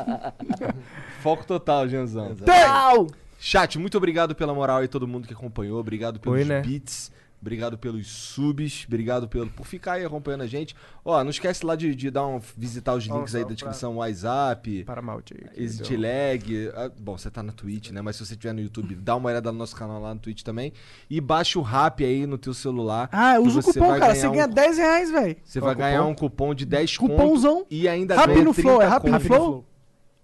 Foco 1.22 1.46
total, 1.46 1.88
Janzão. 1.90 2.36
Tau! 2.36 3.08
Chat, 3.40 3.78
muito 3.78 3.98
obrigado 3.98 4.34
pela 4.36 4.54
moral 4.54 4.78
aí, 4.78 4.88
todo 4.88 5.08
mundo 5.08 5.28
que 5.28 5.34
acompanhou. 5.34 5.80
Obrigado 5.80 6.20
pelos 6.20 6.40
Foi, 6.40 6.46
né? 6.46 6.62
beats. 6.62 7.12
Obrigado 7.40 7.78
pelos 7.78 8.08
subs. 8.08 8.86
Obrigado 8.88 9.28
pelo, 9.28 9.48
por 9.52 9.64
ficar 9.68 9.94
aí 9.94 10.04
acompanhando 10.04 10.42
a 10.42 10.48
gente. 10.48 10.76
Ó, 11.06 11.24
não 11.24 11.30
esquece 11.30 11.64
lá 11.64 11.76
de, 11.76 11.94
de 11.94 12.10
dar 12.10 12.26
um, 12.26 12.42
visitar 12.58 12.96
os 12.96 13.04
links 13.06 13.36
aí 13.36 13.44
da 13.46 13.52
descrição 13.52 13.98
WhatsApp. 13.98 14.84
Para 14.86 15.04
malte 15.04 15.36
aí. 15.40 15.48
que 15.54 15.62
Exit. 15.62 15.96
Lag. 15.96 16.72
ah, 16.76 16.90
Bom, 17.00 17.16
você 17.16 17.30
tá 17.30 17.44
na 17.44 17.52
Twitch, 17.54 17.92
né? 17.92 18.02
Mas 18.02 18.16
se 18.16 18.26
você 18.26 18.34
estiver 18.34 18.54
no 18.54 18.60
YouTube, 18.60 18.96
dá 18.96 19.16
uma 19.16 19.30
olhada 19.30 19.52
no 19.52 19.58
nosso 19.60 19.76
canal 19.76 20.02
lá 20.02 20.16
no 20.16 20.20
Twitch 20.20 20.42
também. 20.42 20.74
E 21.08 21.22
baixa 21.22 21.60
o 21.60 21.62
rap 21.62 22.04
aí 22.04 22.26
no 22.26 22.40
teu 22.40 22.56
celular. 22.56 23.08
Ah, 23.12 23.40
usa 23.40 23.60
o 23.60 23.64
cupom, 23.64 23.86
cara. 23.86 24.00
ganhar 24.00 24.16
Você 24.16 24.28
um 24.28 24.32
ganha 24.32 24.48
cu- 24.48 24.56
10 24.56 24.78
reais, 24.80 25.12
velho. 25.12 25.38
Você 25.44 25.60
vai 25.60 25.76
ganhar 25.76 26.00
cupom? 26.00 26.12
um 26.12 26.16
cupom 26.16 26.56
de 26.56 26.66
10 26.66 26.98
Cupomzão. 26.98 27.68
e 27.70 27.88
ainda 27.88 28.16
Rap 28.16 28.30
ganha 28.30 28.44
no 28.44 28.52
30 28.54 28.68
Flow, 28.68 28.82
é 28.82 28.88
Rap 28.88 29.08
no. 29.12 29.20
Flow? 29.20 29.66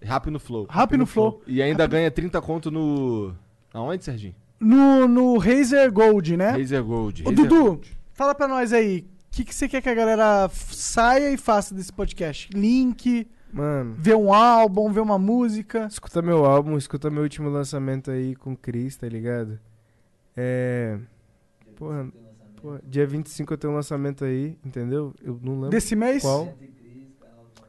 Rap 0.04 0.30
no 0.30 0.38
Flow. 0.38 0.66
Rap 0.70 0.96
no 0.96 1.06
Flow. 1.06 1.42
E 1.46 1.60
ainda 1.62 1.86
ganha 1.86 2.10
30 2.10 2.40
conto 2.40 2.70
no... 2.70 3.34
Aonde, 3.72 4.04
Serginho? 4.04 4.34
No, 4.60 5.08
no 5.08 5.36
Razer 5.38 5.92
Gold, 5.92 6.36
né? 6.36 6.50
Razer 6.50 6.82
Gold. 6.82 7.22
Ô, 7.22 7.30
Razer 7.30 7.44
Dudu, 7.44 7.64
Gold. 7.64 7.96
fala 8.12 8.34
pra 8.34 8.46
nós 8.46 8.72
aí. 8.72 9.00
O 9.32 9.36
que, 9.36 9.44
que 9.44 9.54
você 9.54 9.66
quer 9.68 9.82
que 9.82 9.88
a 9.88 9.94
galera 9.94 10.48
saia 10.52 11.32
e 11.32 11.36
faça 11.36 11.74
desse 11.74 11.92
podcast? 11.92 12.48
Link, 12.54 13.26
Mano, 13.52 13.94
ver 13.98 14.14
um 14.16 14.32
álbum, 14.32 14.92
ver 14.92 15.00
uma 15.00 15.18
música. 15.18 15.86
escuta 15.90 16.22
meu 16.22 16.44
álbum, 16.44 16.76
escuta 16.78 17.10
meu 17.10 17.22
último 17.24 17.48
lançamento 17.48 18.10
aí 18.12 18.34
com 18.36 18.52
o 18.52 18.56
Chris, 18.56 18.96
tá 18.96 19.08
ligado? 19.08 19.58
É. 20.36 20.98
Porra, 21.76 22.08
porra, 22.62 22.80
dia 22.86 23.06
25 23.06 23.52
eu 23.52 23.58
tenho 23.58 23.72
um 23.72 23.76
lançamento 23.76 24.24
aí, 24.24 24.56
entendeu? 24.64 25.12
Eu 25.22 25.38
não 25.42 25.54
lembro 25.54 25.70
Desse 25.70 25.96
mês? 25.96 26.22
qual. 26.22 26.56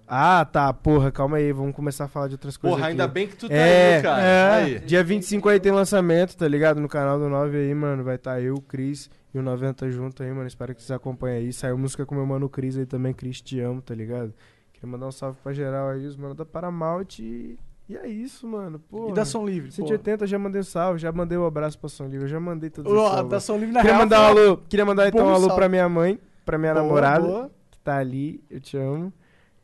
Ah, 0.08 0.46
tá, 0.46 0.72
porra, 0.72 1.12
calma 1.12 1.38
aí, 1.38 1.52
vamos 1.52 1.76
começar 1.76 2.06
a 2.06 2.08
falar 2.08 2.28
de 2.28 2.36
outras 2.36 2.56
coisas. 2.58 2.78
Porra, 2.78 2.88
aqui. 2.88 2.92
ainda 2.92 3.08
bem 3.08 3.28
que 3.28 3.36
tu 3.36 3.50
tá 3.50 3.56
é, 3.56 3.98
aí, 3.98 4.04
cara. 4.04 4.22
É. 4.22 4.54
Aí. 4.54 4.80
Dia 4.80 5.04
25 5.04 5.50
aí 5.50 5.60
tem 5.60 5.72
lançamento, 5.72 6.38
tá 6.38 6.48
ligado? 6.48 6.80
No 6.80 6.88
canal 6.88 7.18
do 7.18 7.28
9 7.28 7.58
aí, 7.58 7.74
mano. 7.74 8.04
Vai 8.04 8.16
estar 8.16 8.36
tá 8.36 8.42
eu, 8.42 8.56
o 8.56 8.62
Cris 8.62 9.10
e 9.34 9.40
o 9.40 9.42
90 9.42 9.90
junto 9.90 10.22
aí, 10.22 10.32
mano. 10.32 10.48
Espero 10.48 10.76
que 10.76 10.82
vocês 10.82 10.92
acompanhem 10.96 11.38
aí. 11.38 11.54
Saiu 11.54 11.78
música 11.78 12.06
com 12.06 12.14
meu 12.14 12.26
mano 12.26 12.48
Cris 12.48 12.78
aí 12.78 12.86
também, 12.86 13.14
Cris, 13.14 13.42
te 13.42 13.60
amo, 13.60 13.82
tá 13.82 13.96
ligado? 13.96 14.32
Queria 14.74 14.88
mandar 14.90 15.08
um 15.08 15.12
salve 15.12 15.38
pra 15.42 15.54
geral 15.54 15.90
aí, 15.90 16.06
os 16.06 16.16
mano 16.16 16.36
da 16.36 16.46
Paramount 16.46 17.20
e. 17.20 17.58
E 17.88 17.96
é 17.96 18.08
isso, 18.08 18.48
mano. 18.48 18.80
Pô. 18.80 19.10
E 19.10 19.14
da 19.14 19.24
Som 19.26 19.46
Livre, 19.46 19.70
pô. 19.70 19.76
180 19.76 20.26
já 20.26 20.40
mandei 20.40 20.62
um 20.62 20.64
salve, 20.64 21.00
já 21.00 21.12
mandei 21.12 21.38
um 21.38 21.46
abraço 21.46 21.78
pra 21.78 21.88
Som 21.88 22.06
Livre, 22.06 22.24
eu 22.24 22.28
já 22.28 22.40
mandei 22.40 22.70
todos 22.70 22.92
os 22.92 22.98
Ó, 22.98 23.10
salve. 23.12 23.30
da 23.30 23.40
Som 23.40 23.58
Livre 23.58 23.74
na 23.74 23.82
Queria 23.82 23.94
real 23.94 24.04
mandar 24.04 24.22
um 24.22 24.26
alô, 24.26 24.58
queria 24.58 24.86
mandar 24.86 25.08
então 25.08 25.26
um 25.26 25.30
alô 25.30 25.42
salve. 25.42 25.56
pra 25.56 25.70
minha 25.70 25.88
mãe, 25.88 26.20
pra 26.44 26.58
minha 26.58 26.74
Boa, 26.74 26.84
namorada, 26.84 27.28
boa. 27.28 27.52
que 27.70 27.78
tá 27.80 27.98
ali, 27.98 28.44
eu 28.50 28.60
te 28.60 28.76
amo. 28.76 29.14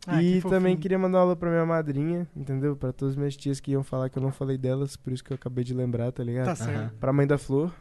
Ah, 0.07 0.21
e 0.21 0.41
que 0.41 0.49
também 0.49 0.75
queria 0.75 0.97
mandar 0.97 1.19
um 1.19 1.21
alô 1.21 1.35
pra 1.35 1.49
minha 1.49 1.65
madrinha, 1.65 2.27
entendeu? 2.35 2.75
Pra 2.75 2.91
todas 2.91 3.13
as 3.13 3.17
minhas 3.17 3.37
tias 3.37 3.59
que 3.59 3.71
iam 3.71 3.83
falar 3.83 4.09
que 4.09 4.17
eu 4.17 4.21
não 4.21 4.31
falei 4.31 4.57
delas, 4.57 4.95
por 4.95 5.13
isso 5.13 5.23
que 5.23 5.31
eu 5.31 5.35
acabei 5.35 5.63
de 5.63 5.73
lembrar, 5.73 6.11
tá 6.11 6.23
ligado? 6.23 6.45
Tá 6.47 6.55
certo. 6.55 6.75
Aham. 6.77 6.91
Pra 6.99 7.13
mãe 7.13 7.27
da 7.27 7.37
Flor. 7.37 7.71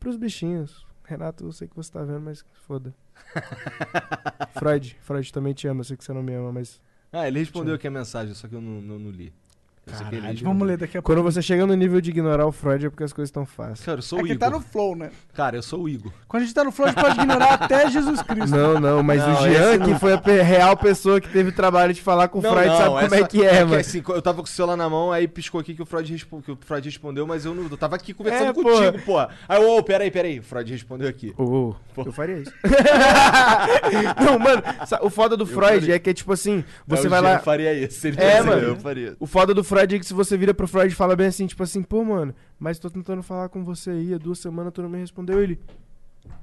Pros 0.00 0.16
bichinhos. 0.16 0.86
Renato, 1.04 1.44
eu 1.44 1.52
sei 1.52 1.68
que 1.68 1.76
você 1.76 1.92
tá 1.92 2.02
vendo, 2.02 2.20
mas 2.20 2.44
foda. 2.66 2.94
Freud, 4.58 4.96
Freud 5.00 5.32
também 5.32 5.52
te 5.52 5.68
ama, 5.68 5.80
eu 5.80 5.84
sei 5.84 5.96
que 5.96 6.04
você 6.04 6.12
não 6.12 6.22
me 6.22 6.34
ama, 6.34 6.52
mas. 6.52 6.80
Ah, 7.12 7.28
ele 7.28 7.38
respondeu 7.38 7.74
aqui 7.74 7.86
a 7.86 7.90
mensagem, 7.90 8.34
só 8.34 8.48
que 8.48 8.54
eu 8.54 8.60
não, 8.60 8.80
não, 8.80 8.98
não 8.98 9.10
li. 9.10 9.32
Eu 9.88 9.92
que 10.08 10.14
ele 10.16 10.20
Caralho, 10.22 10.38
vamos 10.42 10.66
ler 10.66 10.76
daqui 10.76 10.98
a 10.98 11.02
Quando 11.02 11.18
pouco. 11.18 11.30
você 11.32 11.40
chega 11.40 11.64
no 11.64 11.72
nível 11.74 12.00
de 12.00 12.10
ignorar 12.10 12.44
o 12.44 12.50
Freud 12.50 12.86
é 12.86 12.90
porque 12.90 13.04
as 13.04 13.12
coisas 13.12 13.28
estão 13.28 13.46
fáceis. 13.46 13.84
Cara, 13.84 13.98
eu 13.98 14.02
sou 14.02 14.18
É 14.18 14.22
o 14.22 14.24
que 14.26 14.32
Igor. 14.32 14.48
tá 14.50 14.56
no 14.56 14.60
flow, 14.60 14.96
né? 14.96 15.10
Cara, 15.32 15.56
eu 15.56 15.62
sou 15.62 15.82
o 15.84 15.88
Igor. 15.88 16.10
Quando 16.26 16.42
a 16.42 16.46
gente 16.46 16.54
tá 16.56 16.64
no 16.64 16.72
flow, 16.72 16.88
a 16.88 16.90
gente 16.90 17.00
pode 17.00 17.14
ignorar 17.20 17.52
até 17.54 17.88
Jesus 17.88 18.20
Cristo. 18.22 18.50
Não, 18.56 18.80
não, 18.80 19.00
mas 19.04 19.20
Não, 19.24 19.34
o 19.34 19.48
Jean, 19.48 19.78
que 19.78 19.90
não. 19.92 19.98
foi 20.00 20.14
a 20.14 20.42
real 20.42 20.76
pessoa 20.76 21.20
que 21.20 21.28
teve 21.28 21.50
o 21.50 21.52
trabalho 21.52 21.94
de 21.94 22.02
falar 22.02 22.26
com 22.26 22.40
o 22.40 22.42
Freud, 22.42 22.66
sabe 22.76 23.00
como 23.08 23.14
é 23.14 23.24
que 23.28 23.44
é, 23.44 23.64
mano. 23.64 23.76
assim, 23.80 24.02
eu 24.08 24.20
tava 24.20 24.38
com 24.38 24.42
o 24.44 24.46
celular 24.48 24.76
na 24.76 24.90
mão, 24.90 25.12
aí 25.12 25.28
piscou 25.28 25.60
aqui 25.60 25.72
que 25.72 25.82
o 25.82 25.86
Freud, 25.86 26.12
respo- 26.12 26.42
que 26.42 26.50
o 26.50 26.58
Freud 26.60 26.84
respondeu, 26.88 27.24
mas 27.24 27.44
eu 27.44 27.54
não. 27.54 27.68
Eu 27.70 27.76
tava 27.76 27.94
aqui 27.94 28.12
conversando 28.12 28.50
É, 28.50 28.52
contigo, 28.52 29.04
porra. 29.04 29.28
Aí, 29.48 29.64
ô, 29.64 29.80
peraí, 29.84 30.10
peraí. 30.10 30.40
O 30.40 30.42
Freud 30.42 30.72
respondeu 30.72 31.08
aqui. 31.08 31.32
Ô, 31.38 31.74
eu 31.96 32.12
faria 32.12 32.38
isso. 32.38 32.52
não, 34.24 34.36
mano, 34.38 34.62
o 35.02 35.10
foda 35.10 35.36
do 35.36 35.44
Eu 35.44 35.46
Freud 35.46 35.80
faria. 35.80 35.94
é 35.94 35.98
que 36.00 36.10
é 36.10 36.14
tipo 36.14 36.32
assim, 36.32 36.64
você 36.86 37.04
É, 37.04 37.06
o 37.06 37.10
vai 37.10 37.20
Jean 37.20 37.30
lá. 37.30 37.38
faria 37.38 37.72
isso, 37.72 38.04
ele 38.06 38.20
é, 38.20 38.42
mano. 38.42 38.62
eu 38.62 38.76
faria. 38.76 39.16
O 39.20 39.26
foda 39.26 39.54
do 39.54 39.62
Freud 39.62 39.75
é 39.78 39.86
que 39.86 40.06
se 40.06 40.14
você 40.14 40.36
vira 40.36 40.54
pro 40.54 40.68
Freud 40.68 40.92
e 40.92 40.96
fala 40.96 41.16
bem 41.16 41.26
assim, 41.26 41.46
tipo 41.46 41.62
assim, 41.62 41.82
pô, 41.82 42.04
mano, 42.04 42.34
mas 42.58 42.78
tô 42.78 42.90
tentando 42.90 43.22
falar 43.22 43.48
com 43.48 43.64
você 43.64 43.90
aí 43.90 44.14
há 44.14 44.18
duas 44.18 44.38
semanas, 44.38 44.72
tu 44.72 44.82
não 44.82 44.88
me 44.88 44.98
respondeu. 44.98 45.42
Ele. 45.42 45.58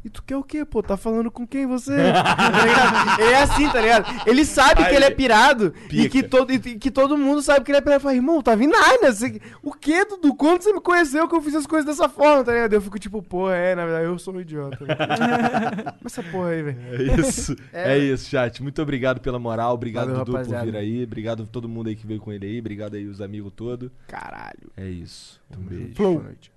E 0.03 0.09
tu 0.09 0.21
quer 0.21 0.35
o 0.35 0.43
quê, 0.43 0.65
pô? 0.65 0.83
Tá 0.83 0.97
falando 0.97 1.31
com 1.31 1.47
quem 1.47 1.65
você? 1.65 1.93
Tá 2.23 2.65
ligado? 2.65 3.21
ele 3.21 3.31
é 3.31 3.41
assim, 3.41 3.69
tá 3.69 3.81
ligado? 3.81 4.27
Ele 4.27 4.45
sabe 4.45 4.83
Aí, 4.83 4.89
que 4.89 4.95
ele 4.95 5.05
é 5.05 5.11
pirado 5.11 5.73
e 5.89 6.09
que, 6.09 6.23
todo, 6.23 6.51
e 6.51 6.59
que 6.59 6.91
todo 6.91 7.17
mundo 7.17 7.41
sabe 7.41 7.63
que 7.63 7.71
ele 7.71 7.77
é 7.77 7.81
pirado. 7.81 8.01
Fala, 8.01 8.15
irmão, 8.15 8.41
tá 8.41 8.55
vindo 8.55 8.71
nada. 8.71 9.11
Você... 9.11 9.39
O 9.61 9.71
quê, 9.71 10.05
Dudu? 10.05 10.35
Quando 10.35 10.61
você 10.61 10.73
me 10.73 10.81
conheceu 10.81 11.27
que 11.27 11.35
eu 11.35 11.41
fiz 11.41 11.55
as 11.55 11.65
coisas 11.65 11.85
dessa 11.85 12.09
forma, 12.09 12.43
tá 12.43 12.51
ligado? 12.51 12.73
Eu 12.73 12.81
fico 12.81 12.99
tipo, 12.99 13.21
pô, 13.21 13.49
é, 13.49 13.75
na 13.75 13.85
verdade, 13.85 14.05
eu 14.05 14.17
sou 14.19 14.33
um 14.33 14.41
idiota. 14.41 14.77
Mas 16.01 16.17
essa 16.17 16.23
porra 16.23 16.49
aí, 16.49 16.63
velho. 16.63 16.79
É 16.91 17.19
isso. 17.19 17.55
É, 17.71 17.93
É, 17.93 17.97
isso, 17.97 18.29
chat. 18.29 18.61
Muito 18.61 18.81
obrigado 18.81 19.19
pela 19.19 19.39
moral. 19.39 19.73
Obrigado, 19.73 20.07
Valeu, 20.07 20.19
Dudu, 20.19 20.31
por 20.31 20.37
rapaziada. 20.39 20.65
vir 20.65 20.75
aí. 20.75 21.03
Obrigado 21.03 21.43
a 21.43 21.45
todo 21.45 21.69
mundo 21.69 21.87
aí 21.87 21.95
que 21.95 22.05
veio 22.05 22.19
com 22.19 22.31
ele 22.31 22.45
aí. 22.45 22.59
Obrigado 22.59 22.95
aí 22.95 23.05
os 23.05 23.21
amigos 23.21 23.53
todos. 23.55 23.89
Caralho. 24.07 24.71
É 24.75 24.87
isso. 24.87 25.41
Um 25.57 25.63
beijo. 25.63 25.93
Boa 25.95 26.23
noite. 26.23 26.52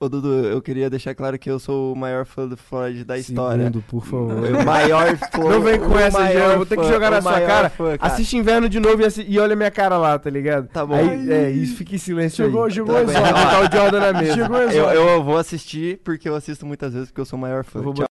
Ô, 0.00 0.08
Dudu, 0.08 0.32
eu 0.44 0.62
queria 0.62 0.88
deixar 0.88 1.12
claro 1.12 1.36
que 1.36 1.50
eu 1.50 1.58
sou 1.58 1.92
o 1.92 1.96
maior 1.96 2.24
fã 2.24 2.46
do 2.46 2.56
Freud 2.56 3.04
da 3.04 3.18
história. 3.18 3.64
Segundo, 3.64 3.82
por 3.88 4.04
favor. 4.06 4.32
O 4.32 4.64
maior 4.64 5.16
fã. 5.18 5.38
Não 5.50 5.60
vem 5.60 5.80
com 5.80 5.98
essa, 5.98 6.24
Jean. 6.32 6.52
Eu 6.52 6.56
vou 6.58 6.66
ter 6.66 6.76
que 6.78 6.84
jogar 6.86 7.10
na 7.10 7.20
sua 7.20 7.40
cara. 7.40 7.68
fã, 7.68 7.98
cara. 7.98 8.12
Assiste 8.12 8.36
inverno 8.36 8.68
de 8.68 8.78
novo 8.78 9.02
e, 9.02 9.04
assi- 9.04 9.26
e 9.28 9.40
olha 9.40 9.56
minha 9.56 9.72
cara 9.72 9.98
lá, 9.98 10.16
tá 10.16 10.30
ligado? 10.30 10.68
Tá 10.68 10.86
bom. 10.86 10.94
Aí, 10.94 11.28
é, 11.32 11.50
isso 11.50 11.74
fica 11.74 11.96
em 11.96 11.98
silêncio 11.98 12.44
Chegou- 12.44 12.64
aí. 12.66 12.70
chegou 12.70 12.94
tá 12.94 13.60
o 13.60 13.76
Jordan 13.76 14.00
na 14.12 14.20
mesa. 14.20 14.34
Chegou 14.34 14.56
o 14.56 14.60
Eu, 14.70 14.84
eu 14.90 15.24
vou 15.24 15.36
assistir 15.36 16.00
porque 16.04 16.28
eu 16.28 16.36
assisto 16.36 16.64
muitas 16.64 16.92
vezes 16.92 17.08
porque 17.08 17.20
eu 17.20 17.24
sou 17.26 17.36
o 17.36 17.42
maior 17.42 17.64
fã. 17.64 17.80
Eu 17.80 17.82
vou 17.82 17.94
Tchau. 17.94 18.08